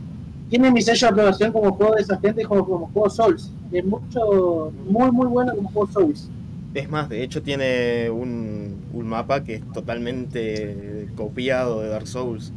tiene 0.50 0.72
mi 0.72 0.82
sello 0.82 1.08
de 1.08 1.12
aprobación 1.12 1.52
como 1.52 1.74
juego 1.74 1.96
desafiante 1.96 2.42
y 2.42 2.46
como, 2.46 2.66
como 2.66 2.88
juego 2.88 3.10
Souls. 3.10 3.52
Es 3.72 3.86
mucho, 3.86 4.72
muy 4.88 5.12
muy 5.12 5.28
bueno 5.28 5.56
como 5.56 5.70
juego 5.70 5.92
Souls. 5.92 6.30
Es 6.74 6.90
más, 6.90 7.08
de 7.10 7.24
hecho 7.24 7.42
tiene 7.44 8.10
un, 8.10 8.78
un 8.94 9.08
mapa 9.08 9.44
que 9.44 9.56
es 9.56 9.72
totalmente 9.74 11.08
copiado 11.16 11.82
de 11.82 11.90
Dark 11.90 12.08
Souls. 12.08 12.52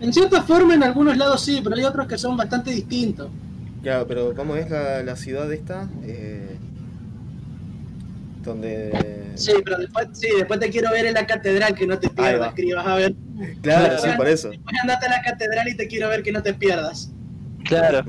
En 0.00 0.12
cierta 0.12 0.42
forma 0.42 0.74
en 0.74 0.82
algunos 0.82 1.16
lados 1.16 1.40
sí, 1.42 1.60
pero 1.62 1.76
hay 1.76 1.84
otros 1.84 2.06
que 2.06 2.18
son 2.18 2.36
bastante 2.36 2.70
distintos. 2.70 3.28
Claro, 3.82 4.06
pero 4.06 4.34
¿cómo 4.34 4.56
es 4.56 4.68
la, 4.70 5.02
la 5.02 5.16
ciudad 5.16 5.52
esta? 5.52 5.88
Eh, 6.02 6.56
donde... 8.48 9.28
Sí, 9.34 9.52
pero 9.64 9.78
después, 9.78 10.08
sí, 10.12 10.28
después 10.36 10.58
te 10.58 10.68
quiero 10.70 10.90
ver 10.90 11.06
en 11.06 11.14
la 11.14 11.26
catedral, 11.26 11.74
que 11.74 11.86
no 11.86 11.98
te 11.98 12.08
pierdas, 12.08 12.54
vas 12.76 12.86
a 12.86 12.94
ver. 12.96 13.14
Claro, 13.62 13.98
sí, 13.98 14.08
por 14.16 14.26
eso. 14.26 14.50
Después 14.50 14.76
andate 14.82 15.06
a 15.06 15.10
la 15.10 15.22
catedral 15.22 15.68
y 15.68 15.76
te 15.76 15.86
quiero 15.86 16.08
ver 16.08 16.22
que 16.22 16.32
no 16.32 16.42
te 16.42 16.54
pierdas. 16.54 17.12
Claro. 17.64 18.04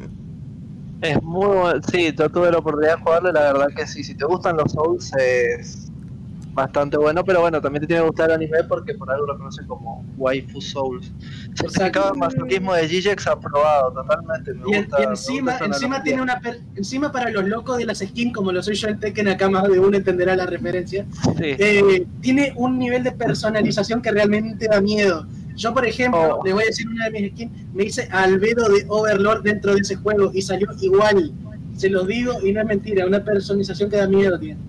Es 1.01 1.21
muy 1.21 1.45
bueno. 1.45 1.81
Sí, 1.91 2.13
yo 2.17 2.29
tuve 2.29 2.51
la 2.51 2.57
oportunidad 2.57 2.97
de 2.97 3.03
jugarlo 3.03 3.29
y 3.29 3.33
la 3.33 3.53
verdad 3.53 3.67
que 3.75 3.85
sí, 3.85 4.03
si 4.03 4.15
te 4.15 4.25
gustan 4.25 4.57
los 4.57 4.71
Souls 4.71 5.11
es 5.17 5.88
bastante 6.53 6.97
bueno, 6.97 7.23
pero 7.23 7.41
bueno, 7.41 7.61
también 7.61 7.81
te 7.81 7.87
tiene 7.87 8.01
que 8.01 8.07
gustar 8.09 8.29
el 8.29 8.35
anime 8.35 8.63
porque 8.67 8.93
por 8.95 9.09
algo 9.11 9.25
lo 9.27 9.37
conocen 9.37 9.65
como 9.67 10.03
Waifu 10.17 10.59
Souls. 10.61 11.11
Certificado 11.55 12.11
de 12.11 12.17
masoquismo 12.19 12.73
de 12.73 12.87
Gigex 12.87 13.27
aprobado, 13.27 13.91
totalmente. 13.93 14.53
Me 14.53 14.59
Y, 14.59 14.77
gusta, 14.81 14.97
y 15.01 15.05
me 15.05 15.11
encima, 15.11 15.51
gusta 15.53 15.65
encima 15.65 16.03
tiene 16.03 16.21
una 16.21 16.39
per- 16.39 16.59
encima 16.75 17.11
para 17.11 17.29
los 17.29 17.45
locos 17.47 17.77
de 17.77 17.85
las 17.85 17.99
skins, 17.99 18.33
como 18.33 18.51
lo 18.51 18.61
soy 18.63 18.75
yo 18.75 18.87
en 18.89 18.99
Tekken, 18.99 19.27
acá 19.29 19.49
más 19.49 19.63
de 19.69 19.79
uno 19.79 19.95
entenderá 19.95 20.35
la 20.35 20.45
referencia. 20.45 21.05
Sí. 21.37 21.55
eh, 21.57 22.05
tiene 22.21 22.53
un 22.55 22.77
nivel 22.77 23.03
de 23.03 23.11
personalización 23.11 24.01
que 24.01 24.11
realmente 24.11 24.67
da 24.67 24.81
miedo. 24.81 25.25
Yo, 25.55 25.73
por 25.73 25.85
ejemplo, 25.85 26.39
Oh. 26.39 26.45
le 26.45 26.53
voy 26.53 26.63
a 26.63 26.65
decir 26.67 26.87
una 26.87 27.05
de 27.05 27.11
mis 27.11 27.31
skins, 27.31 27.51
me 27.73 27.83
hice 27.83 28.07
Albedo 28.11 28.67
de 28.69 28.85
Overlord 28.87 29.43
dentro 29.43 29.73
de 29.73 29.81
ese 29.81 29.95
juego 29.95 30.31
y 30.33 30.41
salió 30.41 30.67
igual. 30.81 31.31
Se 31.75 31.89
los 31.89 32.07
digo 32.07 32.33
y 32.43 32.51
no 32.53 32.61
es 32.61 32.65
mentira, 32.67 33.05
una 33.05 33.23
personalización 33.23 33.89
que 33.89 33.97
da 33.97 34.07
miedo 34.07 34.39
tiene. 34.39 34.59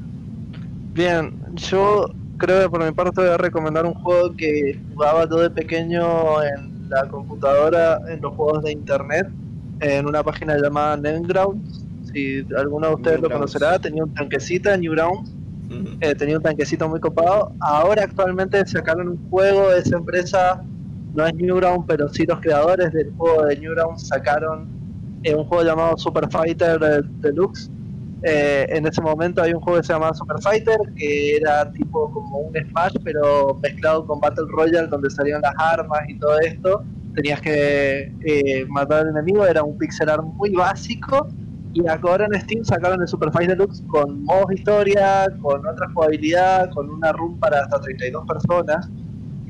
Bien, 0.93 1.33
yo 1.55 2.10
creo 2.36 2.62
que 2.62 2.70
por 2.70 2.85
mi 2.85 2.91
parte 2.91 3.20
voy 3.20 3.31
a 3.31 3.36
recomendar 3.36 3.86
un 3.86 3.94
juego 3.94 4.35
que 4.36 4.81
jugaba 4.93 5.28
yo 5.28 5.36
de 5.36 5.51
pequeño 5.51 6.43
en 6.43 6.89
la 6.89 7.07
computadora, 7.07 8.01
en 8.09 8.20
los 8.20 8.35
juegos 8.35 8.65
de 8.65 8.73
internet, 8.73 9.28
en 9.81 10.07
una 10.07 10.23
página 10.25 10.57
llamada 10.57 10.97
Newgrounds. 10.97 11.85
Si 12.12 12.44
alguno 12.57 12.89
de 12.89 12.94
ustedes 12.94 13.20
lo 13.20 13.31
conocerá, 13.31 13.78
tenía 13.78 14.02
un 14.02 14.12
tanquecito, 14.15 14.77
Newgrounds, 14.77 15.31
eh, 16.01 16.15
tenía 16.17 16.39
un 16.39 16.43
tanquecito 16.43 16.89
muy 16.89 16.99
copado. 16.99 17.52
Ahora 17.60 18.02
actualmente 18.02 18.67
sacaron 18.67 19.10
un 19.10 19.31
juego 19.31 19.70
de 19.70 19.78
esa 19.78 19.97
empresa, 19.97 20.65
no 21.15 21.25
es 21.25 21.35
Newgrounds, 21.35 21.85
pero 21.86 22.09
sí 22.09 22.25
los 22.27 22.41
creadores 22.41 22.93
del 22.93 23.12
juego 23.17 23.44
de 23.44 23.59
Newgrounds 23.59 24.09
sacaron 24.09 24.67
eh, 25.23 25.35
un 25.35 25.44
juego 25.44 25.62
llamado 25.62 25.97
Super 25.97 26.28
Fighter 26.31 27.05
Deluxe. 27.20 27.70
Eh, 28.23 28.66
en 28.68 28.86
ese 28.86 29.00
momento 29.00 29.40
hay 29.42 29.55
un 29.55 29.60
juego 29.60 29.81
que 29.81 29.86
se 29.86 29.92
llamaba 29.94 30.15
Super 30.15 30.40
Fighter, 30.42 30.78
que 30.94 31.36
era 31.36 31.70
tipo 31.73 32.10
como 32.12 32.39
un 32.39 32.55
Smash, 32.55 32.94
pero 33.02 33.58
mezclado 33.62 34.07
con 34.07 34.20
Battle 34.20 34.44
Royale, 34.50 34.89
donde 34.89 35.08
salían 35.10 35.40
las 35.40 35.55
armas 35.57 36.00
y 36.08 36.18
todo 36.18 36.39
esto. 36.40 36.84
Tenías 37.15 37.40
que 37.40 38.12
eh, 38.24 38.66
matar 38.68 39.00
al 39.00 39.08
enemigo, 39.08 39.47
era 39.47 39.62
un 39.62 39.76
pixel 39.78 40.10
art 40.10 40.23
muy 40.23 40.50
básico. 40.50 41.28
Y 41.73 41.86
ahora 41.86 42.26
en 42.26 42.40
Steam 42.40 42.65
sacaron 42.65 43.00
el 43.00 43.07
Super 43.07 43.31
Fighter 43.31 43.57
Deluxe 43.57 43.82
con 43.86 44.24
modos 44.24 44.52
historia, 44.52 45.26
con 45.40 45.65
otra 45.65 45.89
jugabilidad, 45.94 46.68
con 46.70 46.90
una 46.90 47.12
room 47.12 47.39
para 47.39 47.60
hasta 47.60 47.81
32 47.81 48.26
personas, 48.26 48.90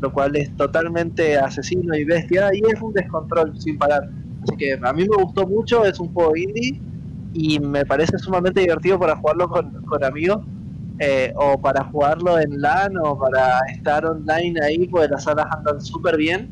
lo 0.00 0.12
cual 0.12 0.36
es 0.36 0.54
totalmente 0.56 1.38
asesino 1.38 1.96
y 1.96 2.04
bestia, 2.04 2.50
y 2.52 2.60
es 2.70 2.80
un 2.82 2.92
descontrol 2.92 3.58
sin 3.58 3.78
parar. 3.78 4.10
Así 4.42 4.54
que 4.56 4.78
a 4.82 4.92
mí 4.92 5.08
me 5.08 5.22
gustó 5.22 5.46
mucho, 5.46 5.84
es 5.86 5.98
un 5.98 6.12
juego 6.12 6.36
indie 6.36 6.78
y 7.32 7.60
me 7.60 7.84
parece 7.84 8.18
sumamente 8.18 8.60
divertido 8.60 8.98
para 8.98 9.16
jugarlo 9.16 9.48
con, 9.48 9.70
con 9.84 10.04
amigos 10.04 10.44
eh, 10.98 11.32
o 11.36 11.58
para 11.58 11.84
jugarlo 11.84 12.38
en 12.38 12.60
LAN 12.60 12.92
o 13.02 13.18
para 13.18 13.60
estar 13.72 14.04
online 14.04 14.60
ahí, 14.62 14.86
porque 14.86 15.08
las 15.08 15.24
salas 15.24 15.46
andan 15.50 15.80
súper 15.80 16.16
bien 16.16 16.50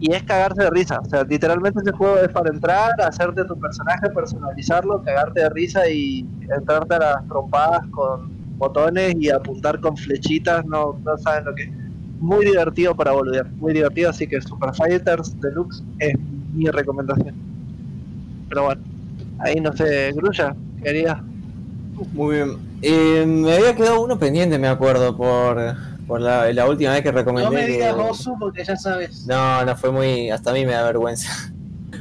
y 0.00 0.12
es 0.12 0.22
cagarse 0.22 0.62
de 0.62 0.70
risa. 0.70 1.00
O 1.00 1.04
sea, 1.04 1.24
literalmente 1.24 1.80
ese 1.80 1.92
juego 1.92 2.18
es 2.18 2.28
para 2.28 2.50
entrar, 2.50 2.92
hacerte 3.00 3.44
tu 3.44 3.58
personaje, 3.58 4.08
personalizarlo, 4.10 5.02
cagarte 5.02 5.40
de 5.40 5.50
risa 5.50 5.88
y 5.88 6.20
entrarte 6.56 6.94
a 6.94 6.98
las 6.98 7.28
trompadas 7.28 7.86
con 7.90 8.30
botones 8.56 9.16
y 9.18 9.30
apuntar 9.30 9.80
con 9.80 9.96
flechitas, 9.96 10.64
no, 10.66 10.98
no 11.04 11.18
saben 11.18 11.44
lo 11.44 11.54
que 11.54 11.64
es. 11.64 11.70
Muy 12.20 12.44
divertido 12.44 12.96
para 12.96 13.12
volver, 13.12 13.46
muy 13.58 13.72
divertido, 13.72 14.10
así 14.10 14.26
que 14.26 14.40
Super 14.40 14.74
Fighters 14.74 15.40
Deluxe 15.40 15.84
es 16.00 16.14
mi 16.52 16.66
recomendación. 16.66 17.34
Pero 18.48 18.64
bueno, 18.64 18.82
ahí 19.38 19.56
no 19.60 19.72
sé, 19.76 20.12
Grulla, 20.12 20.54
quería. 20.82 21.22
Muy 22.12 22.36
bien. 22.36 22.56
Eh, 22.82 23.24
me 23.26 23.54
había 23.54 23.74
quedado 23.74 24.00
uno 24.00 24.18
pendiente, 24.18 24.58
me 24.58 24.68
acuerdo, 24.68 25.16
por, 25.16 25.60
por 26.06 26.20
la, 26.20 26.52
la 26.52 26.66
última 26.68 26.92
vez 26.92 27.02
que 27.02 27.10
recomendé. 27.12 27.50
No 27.50 27.56
me 27.56 27.66
que- 27.66 27.72
digas 27.72 27.94
Osu 27.98 28.36
porque 28.38 28.64
ya 28.64 28.76
sabes. 28.76 29.26
No, 29.26 29.64
no 29.64 29.76
fue 29.76 29.90
muy. 29.90 30.30
Hasta 30.30 30.50
a 30.50 30.54
mí 30.54 30.64
me 30.64 30.72
da 30.72 30.84
vergüenza. 30.84 31.30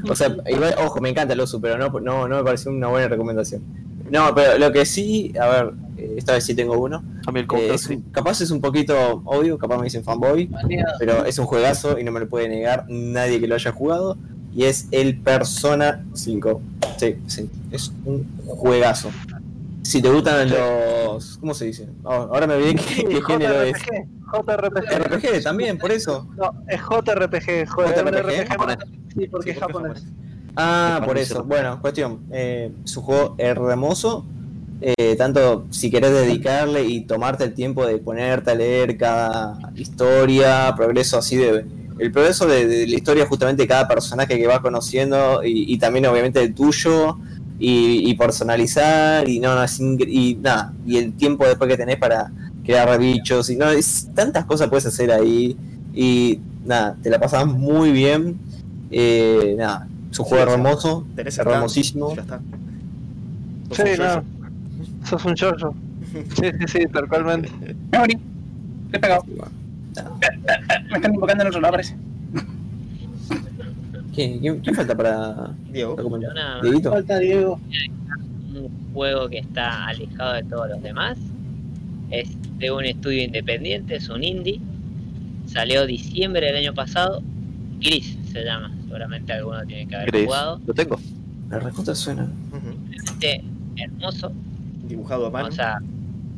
O 0.07 0.15
sea, 0.15 0.35
igual, 0.47 0.75
ojo, 0.85 1.01
me 1.01 1.09
encanta 1.09 1.33
el 1.33 1.39
oso, 1.39 1.59
pero 1.59 1.77
no, 1.77 1.89
no, 1.99 2.27
no 2.27 2.35
me 2.37 2.43
pareció 2.43 2.69
una 2.71 2.87
buena 2.87 3.07
recomendación. 3.07 3.63
No, 4.11 4.33
pero 4.35 4.57
lo 4.59 4.71
que 4.71 4.85
sí, 4.85 5.33
a 5.39 5.47
ver, 5.47 5.73
eh, 5.97 6.13
esta 6.17 6.33
vez 6.33 6.43
sí 6.45 6.53
tengo 6.53 6.77
uno. 6.77 7.03
A 7.25 7.31
mí 7.31 7.39
el 7.39 7.45
Eh, 7.45 7.47
counter, 7.47 7.79
sí. 7.79 7.95
un- 7.95 8.01
capaz 8.11 8.39
es 8.41 8.51
un 8.51 8.61
poquito 8.61 8.95
obvio, 9.25 9.57
capaz 9.57 9.77
me 9.77 9.85
dicen 9.85 10.03
fanboy, 10.03 10.49
pero 10.99 11.25
es 11.25 11.39
un 11.39 11.45
juegazo 11.47 11.97
y 11.99 12.03
no 12.03 12.11
me 12.11 12.19
lo 12.19 12.29
puede 12.29 12.47
negar 12.47 12.85
nadie 12.87 13.39
que 13.41 13.47
lo 13.47 13.55
haya 13.55 13.71
jugado. 13.71 14.17
Y 14.57 14.65
es 14.65 14.87
el 14.89 15.19
Persona 15.19 16.03
5. 16.15 16.61
Sí, 16.97 17.15
sí, 17.27 17.47
es 17.69 17.93
un 18.05 18.27
juegazo. 18.43 19.11
Si 19.83 20.01
te 20.01 20.09
gustan 20.09 20.49
los. 20.49 21.37
¿Cómo 21.37 21.53
se 21.53 21.65
dice? 21.65 21.87
Oh, 22.03 22.11
ahora 22.11 22.47
me 22.47 22.55
olvidé 22.55 22.73
qué, 22.73 23.05
qué 23.05 23.21
género 23.21 23.61
es. 23.61 23.77
JRPG. 24.33 25.03
RPG 25.03 25.43
también, 25.43 25.77
por 25.77 25.91
eso. 25.91 26.27
No, 26.35 26.51
es 26.67 26.81
JRPG, 26.81 27.69
joder, 27.69 28.03
JRPG, 28.03 28.47
japonés. 28.47 28.77
Sí, 29.15 29.27
porque 29.27 29.51
es 29.51 29.59
japonés. 29.59 30.03
Ah, 30.55 31.03
por 31.05 31.19
eso. 31.19 31.43
Bueno, 31.43 31.79
cuestión. 31.79 32.21
Eh, 32.31 32.71
su 32.83 33.03
juego 33.03 33.35
es 33.37 33.45
hermoso. 33.45 34.25
Eh, 34.81 35.15
tanto 35.19 35.67
si 35.69 35.91
querés 35.91 36.13
dedicarle 36.13 36.83
y 36.83 37.01
tomarte 37.01 37.43
el 37.43 37.53
tiempo 37.53 37.85
de 37.85 37.99
ponerte 37.99 38.49
a 38.49 38.55
leer 38.55 38.97
cada 38.97 39.71
historia, 39.75 40.73
progreso 40.75 41.19
así 41.19 41.35
de. 41.35 41.63
El 41.99 42.11
progreso 42.11 42.45
de, 42.47 42.67
de 42.67 42.87
la 42.87 42.95
historia 42.95 43.25
justamente 43.25 43.63
de 43.63 43.67
cada 43.67 43.87
personaje 43.87 44.37
que 44.37 44.47
vas 44.47 44.59
conociendo 44.59 45.43
y, 45.43 45.73
y 45.73 45.77
también 45.77 46.05
obviamente 46.05 46.41
el 46.41 46.53
tuyo 46.53 47.17
y, 47.59 48.09
y 48.09 48.13
personalizar 48.15 49.27
y 49.27 49.39
no, 49.39 49.55
no, 49.55 49.63
es 49.63 49.79
y 49.79 50.35
nada, 50.41 50.73
y 50.85 50.97
el 50.97 51.13
tiempo 51.13 51.45
después 51.45 51.69
que 51.69 51.77
tenés 51.77 51.97
para 51.97 52.31
crear 52.63 52.99
bichos 52.99 53.49
y 53.49 53.55
no, 53.55 53.69
es 53.71 54.09
tantas 54.13 54.45
cosas 54.45 54.69
puedes 54.69 54.85
hacer 54.85 55.11
ahí 55.11 55.57
y 55.93 56.39
nada, 56.65 56.95
te 57.01 57.09
la 57.09 57.19
pasas 57.19 57.45
muy 57.47 57.91
bien. 57.91 58.37
Eh, 58.91 59.55
nada, 59.57 59.87
su 60.11 60.23
Sí, 60.23 60.29
juego 60.29 60.53
hermoso, 60.53 61.05
Tenés 61.15 61.37
hermosísimo. 61.37 62.15
Ya 62.15 62.21
está. 62.21 62.39
Sí, 63.71 63.83
no. 63.99 64.23
Sos 65.05 65.25
un 65.25 65.35
chorro. 65.35 65.73
Sí, 66.13 66.45
sí, 66.59 66.65
sí, 66.67 66.79
totalmente. 66.87 67.49
Me 67.91 67.97
morí. 67.99 68.17
Te 68.91 68.97
he 68.97 68.99
pegado. 68.99 69.23
Me 70.89 70.95
están 70.97 71.13
invocando 71.13 71.43
en 71.43 71.47
otro 71.49 71.61
lado, 71.61 71.71
parece. 71.73 71.95
¿Quién, 74.13 74.39
quién- 74.39 74.59
quién 74.61 74.75
falta 74.75 74.95
para 74.95 75.51
Diego. 75.71 75.95
Una- 75.95 76.61
Dieguito. 76.61 76.91
Falta 76.91 77.19
Diego. 77.19 77.59
un 78.55 78.69
juego 78.93 79.29
que 79.29 79.37
está 79.39 79.85
alejado 79.87 80.33
de 80.33 80.43
todos 80.43 80.69
los 80.69 80.81
demás. 80.81 81.17
Es 82.09 82.29
de 82.57 82.71
un 82.71 82.85
estudio 82.85 83.23
independiente, 83.23 83.95
es 83.97 84.09
un 84.09 84.23
indie. 84.23 84.59
Salió 85.45 85.85
diciembre 85.85 86.47
del 86.47 86.55
año 86.57 86.73
pasado. 86.73 87.21
Gris 87.79 88.17
se 88.31 88.43
llama, 88.43 88.71
seguramente 88.85 89.33
alguno 89.33 89.63
tiene 89.65 89.87
que 89.87 89.95
haber 89.95 90.11
Gris. 90.11 90.25
jugado. 90.25 90.59
Lo 90.65 90.73
tengo. 90.73 90.99
La 91.49 91.59
respuesta 91.59 91.93
suena. 91.95 92.27
Este 92.93 93.43
hermoso, 93.77 94.31
Dibujado 94.87 95.27
a 95.27 95.29
mano. 95.29 95.47
o 95.49 95.51
sea, 95.51 95.77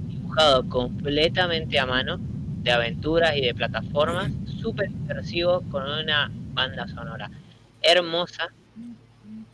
dibujado 0.10 0.66
completamente 0.68 1.80
a 1.80 1.86
mano, 1.86 2.20
de 2.62 2.72
aventuras 2.72 3.36
y 3.36 3.42
de 3.42 3.54
plataformas, 3.54 4.32
súper 4.62 4.90
inmersivo 4.92 5.62
con 5.72 5.84
una 5.84 6.30
banda 6.54 6.88
sonora 6.88 7.30
hermosa. 7.82 8.50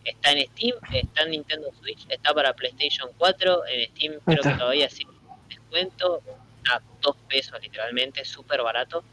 Está 0.04 0.32
en 0.32 0.48
Steam, 0.48 0.76
está 0.94 1.24
en 1.24 1.32
Nintendo 1.32 1.72
Switch, 1.80 2.06
está 2.10 2.34
para 2.34 2.54
PlayStation 2.54 3.10
4, 3.18 3.64
en 3.68 3.90
Steam 3.90 4.14
creo 4.26 4.44
que 4.44 4.54
todavía 4.60 4.90
sí 4.90 5.06
descuento, 5.50 6.22
a 6.72 6.82
dos 7.02 7.16
pesos 7.28 7.60
literalmente, 7.62 8.24
súper 8.26 8.62
barato. 8.62 9.04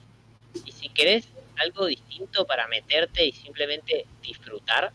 Y 0.64 0.72
si 0.72 0.88
querés 0.88 1.28
algo 1.58 1.86
distinto 1.86 2.46
para 2.46 2.66
meterte 2.68 3.26
y 3.26 3.32
simplemente 3.32 4.06
disfrutar, 4.22 4.92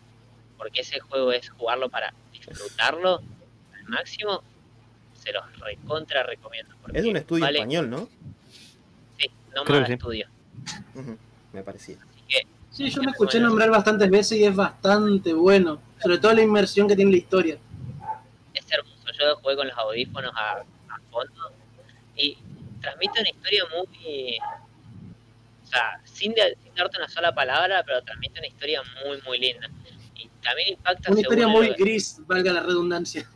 porque 0.58 0.82
ese 0.82 1.00
juego 1.00 1.32
es 1.32 1.50
jugarlo 1.50 1.90
para 1.90 2.14
disfrutarlo 2.32 3.22
al 3.76 3.84
máximo, 3.86 4.44
se 5.14 5.32
los 5.32 5.44
recontra 5.60 6.24
recomiendo. 6.24 6.76
Es 6.94 7.06
un 7.06 7.18
estudio 7.18 7.44
vale- 7.46 7.60
español, 7.60 7.90
¿no? 7.90 8.10
Sí, 9.58 9.64
no 9.64 9.64
Creo 9.66 9.80
más 9.80 9.88
que 9.88 9.94
sí. 9.94 9.98
estudio. 9.98 10.28
Ujú, 10.96 11.18
Me 11.54 11.64
parecía. 11.64 11.98
Que 12.28 12.48
Sí, 12.72 12.90
yo 12.90 13.02
me 13.02 13.12
escuché 13.12 13.40
nombrar 13.40 13.70
bastantes 13.72 14.10
veces 14.10 14.38
y 14.38 14.44
es 14.44 14.56
bastante 14.56 15.34
bueno. 15.34 15.82
Sobre 16.02 16.20
todo 16.20 16.34
la 16.34 16.42
inmersión 16.44 16.88
que 16.88 16.96
tiene 16.96 17.12
la 17.12 17.18
historia. 17.18 17.58
es 18.54 18.66
hermoso. 18.72 18.96
Yo 19.20 19.36
jugué 19.38 19.56
con 19.56 19.68
los 19.68 19.78
audífonos 19.78 20.32
a, 20.36 20.58
a 20.60 21.00
fondo 21.10 21.52
y 22.16 22.38
transmite 22.82 23.20
una 23.20 23.30
historia 23.30 23.64
muy. 23.76 24.38
O 25.64 25.66
sea, 25.70 26.00
sin, 26.06 26.34
de- 26.34 26.56
sin 26.64 26.74
darte 26.76 26.98
una 26.98 27.10
sola 27.10 27.34
palabra, 27.34 27.84
pero 27.86 28.02
transmite 28.04 28.40
una 28.40 28.48
historia 28.48 28.82
muy, 29.06 29.20
muy 29.26 29.40
linda. 29.40 29.68
Y 30.16 30.28
también 30.44 30.70
impacta. 30.74 31.12
Una 31.12 31.22
historia 31.22 31.48
muy 31.48 31.70
gris, 31.74 32.22
valga 32.28 32.54
la 32.54 32.62
redundancia. 32.62 33.28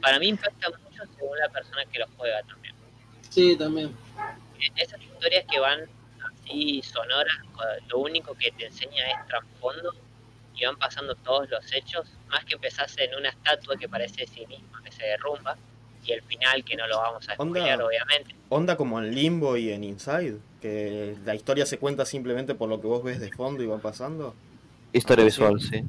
para 0.00 0.18
mí 0.18 0.28
impacta 0.28 0.68
mucho 0.70 1.02
según 1.18 1.38
la 1.38 1.48
persona 1.50 1.82
que 1.92 1.98
lo 1.98 2.06
juega 2.16 2.42
también. 2.44 2.74
Sí, 3.28 3.54
también. 3.56 3.94
Esas 4.76 5.00
historias 5.00 5.44
que 5.50 5.58
van 5.58 5.80
así 6.22 6.82
sonoras, 6.82 7.34
lo 7.88 7.98
único 7.98 8.34
que 8.34 8.50
te 8.52 8.66
enseña 8.66 9.08
es 9.10 9.26
trasfondo 9.26 9.94
y 10.54 10.64
van 10.64 10.76
pasando 10.76 11.14
todos 11.14 11.48
los 11.48 11.72
hechos, 11.72 12.06
más 12.28 12.44
que 12.44 12.54
empezás 12.54 12.96
en 12.98 13.14
una 13.14 13.30
estatua 13.30 13.76
que 13.76 13.88
parece 13.88 14.22
de 14.22 14.26
sí 14.26 14.46
misma, 14.46 14.82
que 14.84 14.92
se 14.92 15.04
derrumba, 15.04 15.56
y 16.04 16.12
el 16.12 16.22
final 16.22 16.64
que 16.64 16.76
no 16.76 16.86
lo 16.86 16.98
vamos 16.98 17.28
a 17.28 17.34
spoilear 17.34 17.80
obviamente. 17.82 18.34
Onda 18.48 18.76
como 18.76 18.98
en 18.98 19.14
Limbo 19.14 19.56
y 19.56 19.70
en 19.70 19.84
Inside, 19.84 20.38
que 20.60 21.16
la 21.24 21.34
historia 21.34 21.64
se 21.66 21.78
cuenta 21.78 22.04
simplemente 22.04 22.54
por 22.54 22.68
lo 22.68 22.80
que 22.80 22.86
vos 22.86 23.02
ves 23.02 23.20
de 23.20 23.30
fondo 23.30 23.62
y 23.62 23.66
va 23.66 23.78
pasando. 23.78 24.34
Historia 24.92 25.24
visual, 25.24 25.60
sí. 25.60 25.84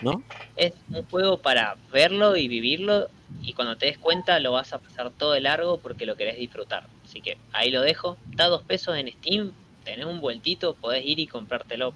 ¿No? 0.00 0.22
Es 0.56 0.72
un 0.88 1.04
juego 1.04 1.38
para 1.38 1.76
verlo 1.92 2.36
y 2.36 2.48
vivirlo, 2.48 3.08
y 3.42 3.52
cuando 3.52 3.76
te 3.76 3.86
des 3.86 3.98
cuenta 3.98 4.40
lo 4.40 4.52
vas 4.52 4.72
a 4.72 4.78
pasar 4.78 5.10
todo 5.10 5.32
de 5.32 5.40
largo 5.40 5.78
porque 5.78 6.06
lo 6.06 6.16
querés 6.16 6.38
disfrutar. 6.38 6.86
Así 7.12 7.20
que 7.20 7.36
ahí 7.52 7.70
lo 7.70 7.82
dejo, 7.82 8.16
da 8.36 8.46
dos 8.46 8.62
pesos 8.62 8.96
en 8.96 9.12
Steam, 9.12 9.52
tenés 9.84 10.06
un 10.06 10.22
vueltito, 10.22 10.74
podés 10.74 11.04
ir 11.04 11.20
y 11.20 11.26
comprártelo 11.26 11.92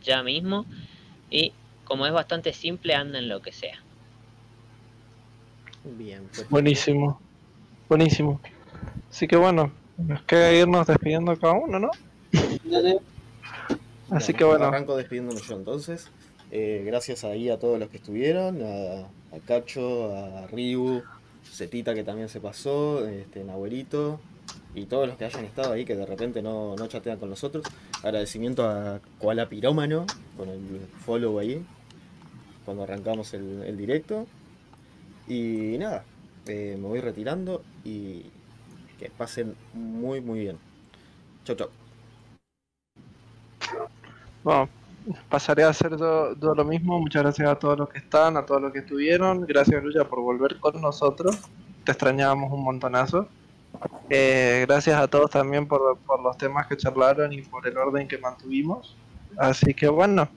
ya 0.00 0.22
mismo, 0.22 0.64
y 1.28 1.52
como 1.82 2.06
es 2.06 2.12
bastante 2.12 2.52
simple, 2.52 2.94
anda 2.94 3.18
en 3.18 3.28
lo 3.28 3.42
que 3.42 3.50
sea. 3.50 3.82
Bien, 5.82 6.22
pues. 6.32 6.48
Buenísimo. 6.48 7.20
Buenísimo. 7.88 8.40
Así 9.10 9.26
que 9.26 9.34
bueno, 9.34 9.72
nos 9.98 10.22
queda 10.22 10.52
irnos 10.52 10.86
despidiendo 10.86 11.36
cada 11.36 11.54
uno, 11.54 11.80
¿no? 11.80 11.90
Dale. 12.62 13.00
Así 14.08 14.32
Bueno, 14.32 14.38
que 14.38 14.44
bueno. 14.44 14.64
Arranco 14.66 14.96
despidiéndome 14.96 15.40
yo 15.40 15.56
entonces. 15.56 16.12
Eh, 16.52 16.84
gracias 16.86 17.24
ahí 17.24 17.48
a 17.48 17.58
todos 17.58 17.80
los 17.80 17.88
que 17.88 17.96
estuvieron, 17.96 18.62
a, 18.62 19.00
a 19.34 19.40
Cacho, 19.44 20.14
a 20.14 20.46
Ryu, 20.46 21.02
Zetita 21.44 21.92
que 21.92 22.04
también 22.04 22.28
se 22.28 22.40
pasó, 22.40 23.04
este, 23.08 23.42
Nahuelito 23.42 24.20
y 24.74 24.86
todos 24.86 25.08
los 25.08 25.16
que 25.16 25.24
hayan 25.24 25.44
estado 25.44 25.72
ahí 25.72 25.84
que 25.84 25.96
de 25.96 26.06
repente 26.06 26.42
no, 26.42 26.76
no 26.76 26.86
chatean 26.86 27.18
con 27.18 27.30
nosotros. 27.30 27.64
Agradecimiento 28.02 28.68
a 28.68 29.00
Koala 29.18 29.48
Pirómano 29.48 30.06
con 30.36 30.48
el 30.48 30.86
follow 31.04 31.38
ahí 31.38 31.64
cuando 32.64 32.84
arrancamos 32.84 33.34
el, 33.34 33.76
directo. 33.76 34.26
Y 35.26 35.76
nada, 35.78 36.04
eh, 36.46 36.76
me 36.78 36.86
voy 36.86 37.00
retirando 37.00 37.62
y 37.84 38.26
que 38.98 39.10
pasen 39.10 39.54
muy 39.72 40.20
muy 40.20 40.40
bien. 40.40 40.58
Chau 41.44 41.56
chau. 41.56 41.68
Bueno, 44.42 44.68
pasaré 45.28 45.64
a 45.64 45.70
hacer 45.70 45.96
yo 45.96 46.34
lo 46.54 46.64
mismo. 46.64 46.98
Muchas 47.00 47.22
gracias 47.22 47.48
a 47.48 47.58
todos 47.58 47.78
los 47.78 47.88
que 47.88 47.98
están, 47.98 48.36
a 48.36 48.46
todos 48.46 48.62
los 48.62 48.72
que 48.72 48.80
estuvieron. 48.80 49.46
Gracias, 49.46 49.82
Lucha, 49.82 50.04
por 50.04 50.20
volver 50.20 50.58
con 50.58 50.80
nosotros. 50.80 51.38
Te 51.84 51.92
extrañábamos 51.92 52.52
un 52.52 52.64
montonazo. 52.64 53.28
Eh, 54.08 54.64
gracias 54.68 55.00
a 55.00 55.06
todos 55.08 55.30
también 55.30 55.66
por, 55.66 55.96
por 55.98 56.20
los 56.22 56.36
temas 56.36 56.66
que 56.66 56.76
charlaron 56.76 57.32
y 57.32 57.42
por 57.42 57.66
el 57.66 57.76
orden 57.78 58.06
que 58.08 58.18
mantuvimos. 58.18 58.96
Así 59.38 59.72
que 59.74 59.88
bueno, 59.88 60.28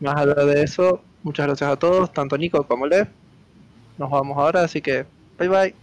más 0.00 0.16
allá 0.16 0.34
de 0.44 0.62
eso, 0.62 1.02
muchas 1.22 1.46
gracias 1.46 1.70
a 1.70 1.76
todos, 1.76 2.12
tanto 2.12 2.38
Nico 2.38 2.62
como 2.66 2.86
Lev. 2.86 3.08
Nos 3.98 4.10
vamos 4.10 4.36
ahora, 4.38 4.62
así 4.62 4.80
que 4.80 5.04
bye 5.38 5.48
bye. 5.48 5.74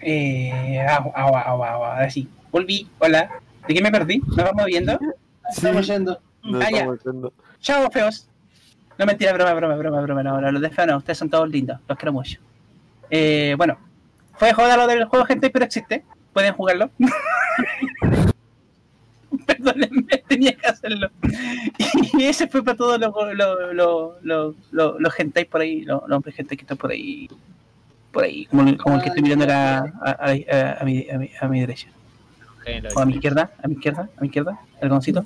Eh, 0.00 0.80
agua, 0.88 1.12
agua, 1.14 1.40
agua, 1.42 1.70
agua. 1.72 1.94
Ahora 1.96 2.10
sí. 2.10 2.28
Volví. 2.50 2.88
Hola. 2.98 3.30
¿De 3.66 3.74
qué 3.74 3.80
me 3.82 3.90
perdí? 3.90 4.20
¿Me 4.36 4.42
vamos 4.42 4.66
viendo? 4.66 4.98
Estamos 5.50 5.86
yendo. 5.86 6.18
Nos 6.42 6.62
Ah, 6.62 6.68
ya. 6.70 6.76
estamos 6.78 7.02
yendo. 7.04 7.32
Chao, 7.60 7.90
feos. 7.90 8.28
No, 8.98 9.06
mentira, 9.06 9.32
broma, 9.32 9.54
broma, 9.54 9.76
broma, 9.76 10.00
broma. 10.02 10.22
No, 10.22 10.40
no, 10.40 10.52
los 10.52 10.60
de 10.62 10.70
feo 10.70 10.86
no. 10.86 10.98
Ustedes 10.98 11.18
son 11.18 11.30
todos 11.30 11.48
lindos. 11.48 11.78
Los 11.88 11.96
quiero 11.98 12.12
mucho. 12.12 12.38
Eh, 13.10 13.54
bueno. 13.56 13.78
Fue 14.36 14.52
joda 14.52 14.76
lo 14.76 14.86
del 14.86 15.04
juego, 15.06 15.24
gente, 15.26 15.50
pero 15.50 15.64
existe. 15.64 16.04
Pueden 16.32 16.52
jugarlo. 16.54 16.90
Perdónenme, 19.46 20.22
tenía 20.28 20.52
que 20.54 20.66
hacerlo. 20.66 21.08
Y 22.18 22.24
ese 22.24 22.46
fue 22.46 22.62
para 22.64 22.76
todos 22.76 23.00
los 23.00 23.12
los 23.34 23.74
los 23.74 24.22
los 24.22 24.54
los, 24.70 25.00
los 25.00 25.18
hentai 25.20 25.44
por 25.44 25.60
ahí, 25.60 25.82
los, 25.82 26.02
los 26.08 26.16
hombres 26.16 26.38
hentai 26.38 26.56
que 26.56 26.62
están 26.62 26.76
por 26.76 26.92
ahí, 26.92 27.28
por 28.12 28.22
ahí, 28.24 28.46
como, 28.46 28.62
el- 28.62 28.76
como 28.76 28.94
el 28.96 29.02
que 29.02 29.08
estoy 29.08 29.22
mirando 29.22 29.46
a, 29.52 29.78
a, 29.78 30.12
a- 30.30 30.76
a 30.80 30.84
mi, 30.84 31.08
a, 31.10 31.18
mi, 31.18 31.30
a 31.40 31.48
mi 31.48 31.60
derecha. 31.60 31.88
O 32.94 33.00
a 33.00 33.06
mi 33.06 33.14
izquierda, 33.14 33.50
a 33.62 33.68
mi 33.68 33.74
izquierda, 33.74 34.08
a 34.16 34.20
mi 34.20 34.28
izquierda, 34.28 34.58
el 34.80 34.88
goncito. 34.88 35.22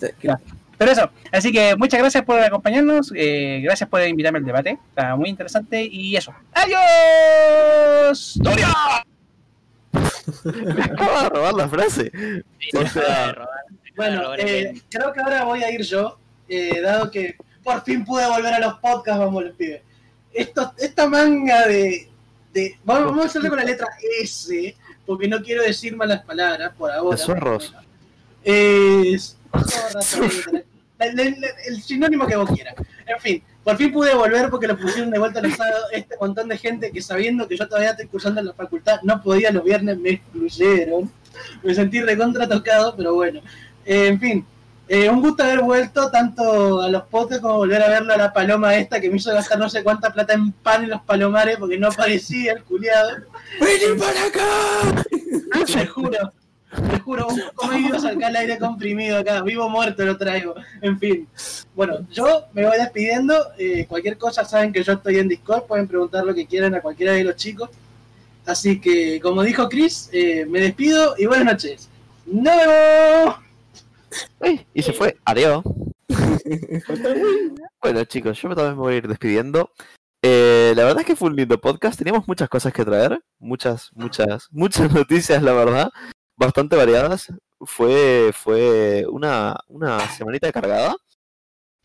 Pero 0.79 0.93
eso, 0.93 1.11
así 1.33 1.51
que 1.53 1.75
muchas 1.77 1.99
gracias 2.01 2.25
por 2.25 2.39
acompañarnos, 2.41 3.13
eh, 3.17 3.61
gracias 3.65 3.89
por 3.91 4.01
invitarme 4.07 4.39
al 4.39 4.45
debate, 4.45 4.79
está 4.91 5.17
muy 5.17 5.29
interesante 5.29 5.83
y 5.85 6.15
eso. 6.17 6.33
¡Adiós! 6.55 8.39
¡Doria! 8.41 8.69
Me 10.45 10.83
acaba 10.85 11.23
de 11.25 11.29
robar 11.31 11.55
la 11.55 11.69
frase. 11.69 12.13
O 12.77 12.87
sea, 12.87 13.35
Bueno, 13.97 14.35
eh, 14.37 14.81
creo 14.91 15.13
que 15.13 15.21
ahora 15.21 15.45
voy 15.45 15.63
a 15.63 15.71
ir 15.73 15.83
yo, 15.83 16.19
eh, 16.49 16.81
dado 16.81 17.11
que 17.11 17.37
por 17.65 17.83
fin 17.83 18.05
pude 18.05 18.27
volver 18.29 18.55
a 18.55 18.61
los 18.61 18.75
podcasts, 18.75 19.19
vamos 19.19 19.45
los 19.45 19.55
pibes. 19.57 19.83
Esto, 20.33 20.73
esta 20.79 21.09
manga 21.09 21.67
de, 21.67 22.09
de- 22.53 22.79
Vamos, 22.85 23.07
vamos 23.07 23.25
a 23.25 23.29
hacerle 23.29 23.49
con 23.49 23.59
la 23.59 23.65
letra 23.65 23.89
S, 24.23 24.77
porque 25.07 25.27
no 25.27 25.43
quiero 25.43 25.63
decir 25.63 25.97
malas 25.97 26.23
palabras 26.23 26.73
por 26.79 26.91
ahora. 26.93 27.17
Zorros. 27.17 27.75
Es. 28.45 29.37
El, 30.99 31.21
el- 31.21 31.45
el 31.67 31.83
sinónimo 31.83 32.27
que 32.27 32.37
vos 32.37 32.51
quieras. 32.51 32.75
En 33.07 33.19
fin, 33.21 33.43
por 33.65 33.77
fin 33.77 33.93
pude 33.93 34.15
volver 34.15 34.51
porque 34.51 34.67
lo 34.67 34.77
pusieron 34.79 35.11
de 35.11 35.19
vuelta 35.19 35.41
los 35.41 35.55
sábados. 35.57 35.87
Este 35.93 36.17
montón 36.21 36.49
de 36.49 36.59
gente 36.59 36.91
que 36.91 37.01
sabiendo 37.03 37.47
que 37.49 37.57
yo 37.57 37.67
todavía 37.69 37.91
estoy 37.91 38.07
cursando 38.07 38.41
en 38.41 38.47
la 38.47 38.53
facultad, 38.55 39.01
no 39.03 39.23
podía 39.23 39.51
los 39.51 39.65
viernes, 39.65 39.99
me 39.99 40.11
excluyeron. 40.11 41.11
Me 41.63 41.75
sentí 41.75 42.01
recontra 42.01 42.49
tocado, 42.49 42.95
pero 42.97 43.15
bueno. 43.15 43.41
Eh, 43.85 44.09
en 44.09 44.21
fin, 44.21 44.47
eh, 44.89 45.09
un 45.09 45.21
gusto 45.23 45.45
haber 45.45 45.61
vuelto 45.61 46.11
tanto 46.11 46.83
a 46.83 46.89
los 46.89 47.05
potes 47.05 47.39
como 47.39 47.59
volver 47.59 47.81
a 47.83 47.89
verlo 47.89 48.13
a 48.13 48.17
la 48.17 48.33
paloma 48.33 48.75
esta 48.75 49.01
que 49.01 49.09
me 49.09 49.17
hizo 49.19 49.33
gastar 49.33 49.59
no 49.59 49.69
sé 49.71 49.83
cuánta 49.85 50.13
plata 50.13 50.33
en 50.35 50.51
pan 50.53 50.85
en 50.85 50.91
los 50.91 51.03
palomares 51.03 51.57
porque 51.59 51.79
no 51.79 51.89
aparecía 51.89 52.53
el 52.55 52.65
culiado. 52.65 53.11
¡Vení 53.61 53.99
para 53.99 54.25
acá! 54.25 55.05
Te 55.67 55.87
juro, 55.87 56.33
te 56.71 56.99
juro, 57.01 57.27
¿cómo 57.55 57.73
he 57.73 57.81
ido 57.81 57.97
a 57.97 58.01
sacar 58.01 58.31
el 58.31 58.37
aire 58.37 58.59
comprimido 58.59 59.19
acá? 59.19 59.43
Vivo 59.43 59.65
o 59.65 59.69
muerto 59.69 60.05
lo 60.05 60.17
traigo. 60.17 60.55
En 60.83 60.99
fin, 60.99 61.27
bueno, 61.75 61.99
yo 62.11 62.45
me 62.53 62.67
voy 62.67 62.77
despidiendo. 62.77 63.35
eh, 63.59 63.87
cualquier 63.87 64.19
cosa 64.19 64.45
saben 64.45 64.73
que 64.73 64.83
yo 64.83 64.93
estoy 64.93 65.19
en 65.19 65.29
Discord, 65.29 65.65
pueden 65.65 65.89
preguntar 65.89 66.25
lo 66.25 66.35
que 66.35 66.47
quieran 66.47 66.75
a 66.75 66.81
cualquiera 66.81 67.13
de 67.13 67.25
los 67.25 67.37
chicos. 67.37 67.71
Así 68.47 68.81
que, 68.81 69.21
como 69.21 69.43
dijo 69.43 69.69
Chris, 69.69 70.09
eh, 70.13 70.47
me 70.49 70.61
despido 70.61 71.15
y 71.19 71.27
buenas 71.27 71.47
noches. 71.47 71.89
¡Nos 72.27 72.57
vemos! 72.57 73.37
Ey, 74.41 74.67
y 74.75 74.83
se 74.83 74.93
fue. 74.93 75.17
Adiós. 75.25 75.63
Bueno, 77.81 78.05
chicos, 78.05 78.41
yo 78.43 78.49
también 78.49 78.75
me 78.75 78.81
voy 78.83 78.95
a 78.95 78.97
ir 78.97 79.07
despidiendo. 79.07 79.71
Eh, 80.21 80.73
la 80.75 80.83
verdad 80.83 81.01
es 81.01 81.07
que 81.07 81.15
fue 81.15 81.31
un 81.31 81.37
lindo 81.37 81.61
podcast. 81.61 81.97
Teníamos 81.97 82.27
muchas 82.27 82.49
cosas 82.49 82.73
que 82.73 82.85
traer, 82.85 83.21
muchas, 83.39 83.91
muchas, 83.95 84.49
muchas 84.51 84.93
noticias, 84.93 85.43
la 85.43 85.53
verdad, 85.53 85.91
bastante 86.39 86.77
variadas. 86.77 87.33
Fue, 87.61 88.31
fue 88.33 89.05
una, 89.11 89.59
una 89.69 90.01
semanita 90.11 90.51
cargada. 90.53 90.97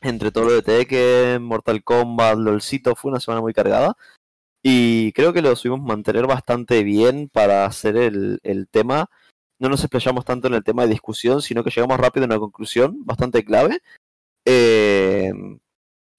Entre 0.01 0.32
todo 0.32 0.45
lo 0.45 0.51
de 0.51 0.61
Tekken, 0.61 1.41
Mortal 1.41 1.83
Kombat, 1.83 2.38
LOLcito, 2.38 2.95
fue 2.95 3.09
una 3.11 3.19
semana 3.19 3.41
muy 3.41 3.53
cargada. 3.53 3.95
Y 4.61 5.11
creo 5.14 5.33
que 5.33 5.41
lo 5.41 5.56
subimos 5.56 5.82
mantener 5.82 6.27
bastante 6.27 6.83
bien 6.83 7.30
para 7.30 7.65
hacer 7.65 7.98
el, 7.98 8.40
el 8.43 8.67
tema. 8.67 9.09
No 9.59 9.69
nos 9.69 9.82
explayamos 9.82 10.25
tanto 10.25 10.48
en 10.48 10.56
el 10.56 10.64
tema 10.64 10.83
de 10.83 10.90
discusión, 10.90 11.41
sino 11.41 11.64
que 11.64 11.69
llegamos 11.69 11.98
rápido 11.98 12.25
a 12.25 12.27
una 12.27 12.40
conclusión 12.40 13.06
bastante 13.06 13.43
clave. 13.43 13.80
Eh, 14.45 15.32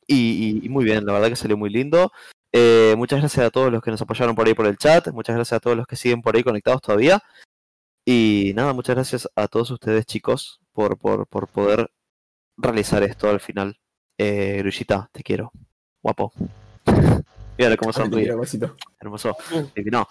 y, 0.07 0.61
y- 0.65 0.69
muy 0.69 0.85
bien, 0.85 1.05
la 1.07 1.13
verdad 1.13 1.29
que 1.29 1.37
salió 1.37 1.57
muy 1.57 1.71
lindo. 1.71 2.11
Eh, 2.53 2.95
muchas 2.97 3.21
gracias 3.21 3.47
a 3.47 3.51
todos 3.51 3.71
los 3.73 3.83
que 3.83 3.91
nos 3.91 4.01
apoyaron 4.01 4.35
por 4.35 4.47
ahí 4.47 4.55
por 4.55 4.67
el 4.67 4.79
chat. 4.79 5.09
Muchas 5.09 5.37
gracias 5.37 5.57
a 5.57 5.61
todos 5.61 5.77
los 5.77 5.87
que 5.87 5.97
siguen 5.97 6.23
por 6.23 6.37
ahí 6.37 6.43
conectados 6.43 6.81
todavía. 6.81 7.23
Y 8.05 8.53
nada, 8.55 8.73
muchas 8.75 8.97
gracias 8.97 9.29
a 9.35 9.49
todos 9.49 9.71
ustedes, 9.71 10.05
chicos, 10.05 10.61
por, 10.73 10.99
por, 10.99 11.27
por 11.27 11.49
poder 11.49 11.91
realizar 12.57 13.03
esto 13.03 13.31
al 13.31 13.41
final. 13.41 13.81
Eh, 14.19 14.59
Grullita, 14.59 15.09
te 15.11 15.23
quiero. 15.23 15.51
Guapo. 16.03 16.33
Mira 17.59 17.77
cómo 17.77 17.93
sonríe. 17.93 18.35
Hermoso. 19.01 19.37
Divino. 19.75 20.07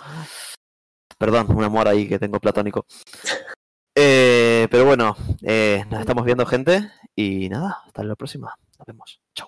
Perdón, 1.17 1.55
un 1.55 1.63
amor 1.63 1.87
ahí 1.87 2.07
que 2.07 2.19
tengo 2.19 2.39
platónico. 2.39 2.85
Eh, 3.95 4.67
pero 4.71 4.85
bueno, 4.85 5.15
eh, 5.43 5.85
nos 5.91 5.99
estamos 5.99 6.25
viendo, 6.25 6.47
gente. 6.47 6.89
Y 7.15 7.47
nada, 7.47 7.83
hasta 7.85 8.03
la 8.03 8.15
próxima. 8.15 8.57
Nos 8.79 8.87
vemos. 8.87 9.21
Chau. 9.35 9.47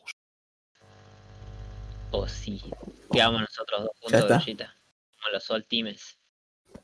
O 2.11 2.27
sí. 2.27 2.61
Quedamos 3.11 3.41
nosotros 3.41 3.85
dos 3.85 3.91
juntos, 3.99 4.19
está. 4.19 4.35
Grullita. 4.35 4.75
Como 5.17 5.33
los 5.33 5.43
Sol 5.43 5.65
Teams. 5.65 6.19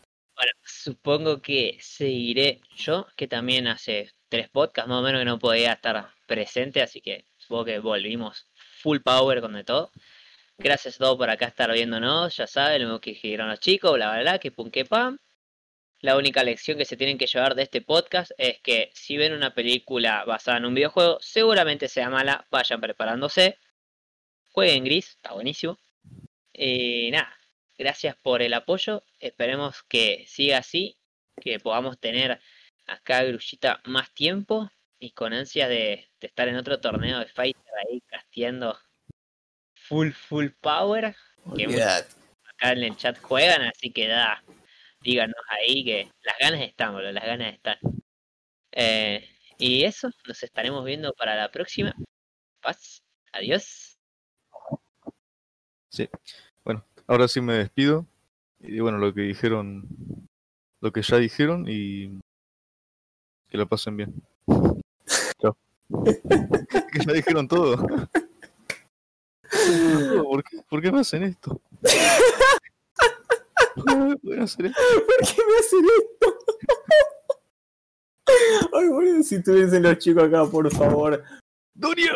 supongo 0.84 1.42
que 1.42 1.78
seguiré 1.82 2.62
yo, 2.76 3.08
que 3.16 3.28
también 3.28 3.68
hace 3.68 4.12
tres 4.30 4.50
podcasts 4.50 4.90
más 4.90 5.00
o 5.00 5.02
menos 5.02 5.22
que 5.22 5.26
no 5.26 5.40
podía 5.40 5.74
estar 5.74 6.10
presente, 6.28 6.82
así 6.82 7.02
que 7.02 7.26
supongo 7.38 7.66
que 7.66 7.80
volvimos 7.80 8.48
full 8.82 9.00
power 9.00 9.42
con 9.42 9.54
de 9.54 9.64
todo. 9.64 9.92
Gracias 10.58 10.96
a 10.96 11.00
todos 11.00 11.18
por 11.18 11.30
acá 11.30 11.46
estar 11.48 11.72
viéndonos, 11.72 12.36
ya 12.36 12.48
saben 12.48 12.88
lo 12.90 13.00
que 13.00 13.12
dijeron 13.12 13.50
los 13.50 13.60
chicos, 13.60 13.94
bla 13.94 14.12
bla 14.12 14.22
bla, 14.22 14.40
que 14.40 14.52
pum 14.52 14.70
que 14.72 14.86
pam. 14.86 15.18
La 16.02 16.18
única 16.18 16.44
lección 16.44 16.78
que 16.78 16.86
se 16.86 16.98
tienen 16.98 17.18
que 17.18 17.28
llevar 17.28 17.56
de 17.56 17.64
este 17.64 17.82
podcast 17.82 18.32
es 18.38 18.60
que 18.62 18.92
si 18.94 19.16
ven 19.18 19.34
una 19.34 19.54
película 19.54 20.26
basada 20.26 20.58
en 20.58 20.66
un 20.66 20.74
videojuego, 20.76 21.18
seguramente 21.22 21.88
sea 21.88 22.10
mala, 22.10 22.46
vayan 22.52 22.82
preparándose. 22.82 23.58
Jueguen 24.52 24.84
gris, 24.84 25.12
está 25.12 25.34
buenísimo. 25.34 25.80
Y 26.52 27.10
nada, 27.12 27.34
gracias 27.78 28.16
por 28.16 28.42
el 28.42 28.54
apoyo. 28.54 29.04
Esperemos 29.20 29.84
que 29.84 30.26
siga 30.28 30.60
así, 30.60 30.98
que 31.42 31.60
podamos 31.60 32.00
tener 32.00 32.40
acá 32.86 33.24
Grullita 33.24 33.82
más 33.86 34.14
tiempo 34.14 34.70
y 35.00 35.12
con 35.12 35.34
ansias 35.34 35.70
de, 35.70 36.10
de 36.20 36.28
estar 36.28 36.48
en 36.48 36.56
otro 36.56 36.80
torneo 36.80 37.20
de 37.20 37.28
Fighter 37.28 37.74
ahí 37.88 38.02
casteando 38.08 38.78
full 39.84 40.12
full 40.12 40.48
power. 40.62 41.16
Que 41.56 41.66
acá 41.66 42.72
en 42.72 42.84
el 42.84 42.96
chat 42.96 43.20
juegan, 43.20 43.64
así 43.64 43.92
que 43.92 44.08
da, 44.08 44.42
díganos 45.02 45.36
ahí 45.50 45.84
que 45.84 46.10
las 46.22 46.38
ganas 46.40 46.62
están, 46.62 46.94
boludo, 46.94 47.12
las 47.12 47.26
ganas 47.26 47.54
están. 47.54 47.78
Eh, 48.72 49.30
y 49.58 49.84
eso, 49.84 50.10
nos 50.26 50.42
estaremos 50.42 50.84
viendo 50.86 51.14
para 51.14 51.36
la 51.36 51.52
próxima. 51.52 51.94
Paz, 52.62 53.04
adiós. 53.34 53.98
Sí. 55.90 56.10
Ahora 57.08 57.28
sí 57.28 57.42
me 57.42 57.54
despido. 57.54 58.06
Y 58.60 58.80
bueno, 58.80 58.98
lo 58.98 59.14
que 59.14 59.22
dijeron, 59.22 59.88
lo 60.80 60.92
que 60.92 61.02
ya 61.02 61.18
dijeron 61.18 61.66
y 61.68 62.20
que 63.50 63.58
lo 63.58 63.68
pasen 63.68 63.98
bien. 63.98 64.24
Chao. 65.42 65.58
que 66.92 67.00
ya 67.06 67.14
dijeron 67.14 67.48
todo. 67.50 67.78
¿Por 70.24 70.44
qué, 70.44 70.62
¿Por 70.68 70.82
qué 70.82 70.92
me 70.92 71.02
hacen 71.02 71.24
esto? 71.24 71.62
¿Por 73.76 74.20
qué 74.20 74.20
me 74.24 74.44
hacen 74.44 74.66
esto? 74.66 74.84
Ay, 78.74 78.88
boludo, 78.88 79.24
si 79.24 79.44
tuviesen 79.44 79.84
los 79.84 79.98
chicos 80.00 80.24
acá, 80.24 80.46
por 80.46 80.72
favor. 80.72 81.24
¡Doria! 81.76 82.14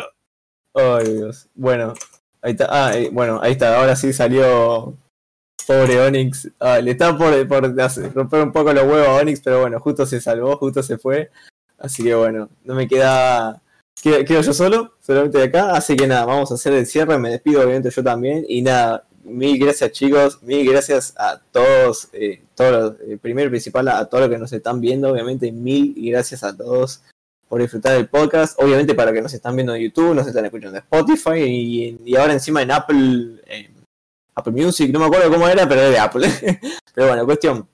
Ay, 0.74 1.14
Dios. 1.14 1.48
Bueno, 1.54 1.94
ahí 2.42 2.52
está. 2.52 2.68
Ah, 2.70 2.96
eh, 2.96 3.10
bueno, 3.12 3.40
ahí 3.42 3.52
está. 3.52 3.78
Ahora 3.78 3.96
sí 3.96 4.12
salió. 4.12 4.96
Pobre 5.66 6.00
Onyx. 6.00 6.48
Ah, 6.58 6.78
le 6.80 6.92
está 6.92 7.16
por, 7.18 7.32
romper 8.14 8.42
un 8.42 8.52
poco 8.52 8.72
los 8.72 8.84
huevos 8.84 9.08
a 9.08 9.14
Onyx, 9.16 9.40
pero 9.40 9.60
bueno, 9.60 9.78
justo 9.80 10.06
se 10.06 10.20
salvó, 10.20 10.56
justo 10.56 10.82
se 10.82 10.96
fue. 10.96 11.30
Así 11.78 12.02
que 12.02 12.14
bueno, 12.14 12.48
no 12.64 12.74
me 12.74 12.88
queda. 12.88 13.60
Quedo, 14.02 14.22
yo 14.22 14.52
solo, 14.54 14.94
solamente 15.00 15.38
de 15.38 15.44
acá. 15.44 15.72
Así 15.72 15.96
que 15.96 16.06
nada, 16.06 16.24
vamos 16.24 16.50
a 16.50 16.54
hacer 16.54 16.72
el 16.72 16.86
cierre. 16.86 17.18
Me 17.18 17.30
despido, 17.30 17.60
obviamente, 17.60 17.90
yo 17.90 18.02
también. 18.02 18.46
Y 18.48 18.62
nada, 18.62 19.04
mil 19.24 19.58
gracias, 19.58 19.92
chicos. 19.92 20.42
Mil 20.42 20.66
gracias 20.70 21.14
a 21.18 21.40
todos. 21.52 22.08
Eh, 22.12 22.42
todos 22.54 22.96
eh, 23.06 23.18
primero 23.20 23.48
y 23.48 23.50
principal 23.50 23.88
a, 23.88 23.98
a 23.98 24.06
todos 24.06 24.22
los 24.22 24.30
que 24.30 24.38
nos 24.38 24.52
están 24.52 24.80
viendo, 24.80 25.10
obviamente. 25.12 25.52
Mil 25.52 25.94
gracias 25.96 26.44
a 26.44 26.56
todos 26.56 27.02
por 27.48 27.60
disfrutar 27.60 27.94
del 27.94 28.08
podcast. 28.08 28.58
Obviamente 28.60 28.94
para 28.94 29.12
que 29.12 29.22
nos 29.22 29.32
están 29.34 29.56
viendo 29.56 29.74
en 29.74 29.82
YouTube, 29.82 30.14
nos 30.14 30.26
están 30.26 30.44
escuchando 30.44 30.76
en 30.76 30.82
Spotify 30.84 31.40
y, 31.44 31.98
y 32.04 32.16
ahora 32.16 32.32
encima 32.34 32.62
en 32.62 32.70
Apple, 32.70 33.40
eh, 33.46 33.70
Apple 34.34 34.52
Music, 34.52 34.90
no 34.92 35.00
me 35.00 35.06
acuerdo 35.06 35.30
cómo 35.30 35.48
era, 35.48 35.68
pero 35.68 35.80
es 35.82 35.90
de 35.90 35.98
Apple. 35.98 36.28
pero 36.94 37.08
bueno, 37.08 37.24
cuestión. 37.24 37.66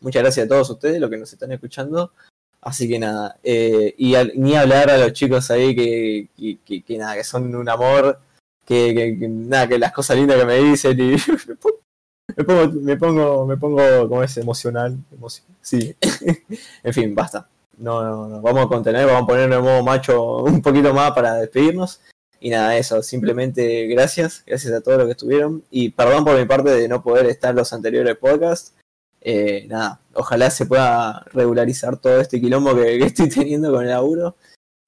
Muchas 0.00 0.22
gracias 0.22 0.44
a 0.46 0.48
todos 0.48 0.68
ustedes, 0.70 1.00
los 1.00 1.08
que 1.10 1.16
nos 1.16 1.32
están 1.32 1.50
escuchando. 1.52 2.12
Así 2.60 2.88
que 2.88 2.98
nada, 2.98 3.38
eh, 3.44 3.94
y 3.96 4.14
ni 4.34 4.56
hablar 4.56 4.90
a 4.90 4.98
los 4.98 5.12
chicos 5.12 5.50
ahí 5.52 5.74
que, 5.76 6.28
que, 6.36 6.58
que- 6.64 6.82
que 6.82 6.98
nada, 6.98 7.14
que 7.14 7.22
son 7.22 7.54
un 7.54 7.68
amor, 7.68 8.18
que, 8.64 9.16
nada, 9.28 9.68
que 9.68 9.78
las 9.78 9.92
cosas 9.92 10.16
lindas 10.16 10.36
que 10.38 10.44
me 10.46 10.58
dicen 10.58 10.98
y 10.98 11.16
me 12.36 12.44
pongo, 12.44 12.72
me 12.72 12.96
pongo, 12.96 13.46
me 13.46 13.56
pongo, 13.56 14.08
como 14.08 14.22
es 14.24 14.36
emocional, 14.38 14.96
emocio- 15.16 15.44
sí, 15.60 15.94
en 16.82 16.92
fin, 16.92 17.14
basta. 17.14 17.48
No, 17.78 18.02
no, 18.02 18.28
no 18.28 18.40
vamos 18.40 18.66
a 18.66 18.68
contener, 18.68 19.06
vamos 19.06 19.24
a 19.24 19.26
poner 19.26 19.52
el 19.52 19.62
modo 19.62 19.82
macho 19.82 20.36
un 20.44 20.62
poquito 20.62 20.92
más 20.94 21.12
para 21.12 21.34
despedirnos. 21.34 22.00
Y 22.38 22.50
nada, 22.50 22.76
eso, 22.76 23.02
simplemente 23.02 23.86
gracias, 23.86 24.42
gracias 24.46 24.72
a 24.72 24.80
todos 24.80 24.98
los 24.98 25.06
que 25.06 25.12
estuvieron. 25.12 25.64
Y 25.70 25.90
perdón 25.90 26.24
por 26.24 26.38
mi 26.38 26.44
parte 26.44 26.70
de 26.70 26.88
no 26.88 27.02
poder 27.02 27.26
estar 27.26 27.50
en 27.50 27.56
los 27.56 27.72
anteriores 27.72 28.16
podcasts. 28.16 28.74
Eh, 29.20 29.66
nada, 29.68 30.00
ojalá 30.14 30.50
se 30.50 30.66
pueda 30.66 31.24
regularizar 31.32 31.96
todo 31.96 32.20
este 32.20 32.40
quilombo 32.40 32.74
que, 32.74 32.96
estoy 33.04 33.28
teniendo 33.28 33.72
con 33.72 33.84
el 33.84 33.90
laburo. 33.90 34.36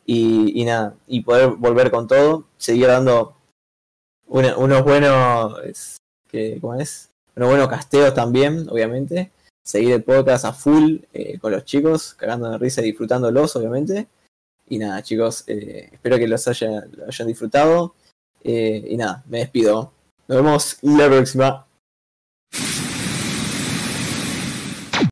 Y, 0.07 0.65
nada, 0.65 0.94
y 1.07 1.20
poder 1.20 1.49
volver 1.50 1.91
con 1.91 2.07
todo, 2.07 2.47
seguir 2.57 2.86
dando 2.86 3.34
una- 4.26 4.57
unos 4.57 4.83
buenos, 4.83 5.55
¿cómo 6.60 6.75
es? 6.76 7.10
Unos 7.36 7.49
buenos 7.50 7.68
casteos 7.68 8.15
también, 8.15 8.68
obviamente. 8.70 9.31
Seguir 9.69 9.93
el 9.93 10.03
podcast 10.03 10.47
a 10.47 10.55
full 10.55 11.01
eh, 11.13 11.39
con 11.39 11.53
los 11.53 11.63
chicos, 11.67 12.15
cagando 12.15 12.49
de 12.51 12.57
risa 12.57 12.81
y 12.81 12.87
disfrutándolos, 12.87 13.55
obviamente. 13.55 14.07
Y 14.67 14.79
nada, 14.79 15.03
chicos, 15.03 15.45
eh, 15.47 15.91
espero 15.93 16.17
que 16.17 16.27
los 16.27 16.49
haya- 16.49 16.87
lo 16.97 17.05
hayan 17.07 17.29
disfrutado. 17.29 17.95
Eh, 18.43 18.83
y 18.89 18.97
nada, 18.97 19.23
me 19.29 19.41
despido. 19.41 19.93
Nos 20.27 20.39
vemos 20.39 20.79
la 20.81 21.07
próxima. 21.09 21.67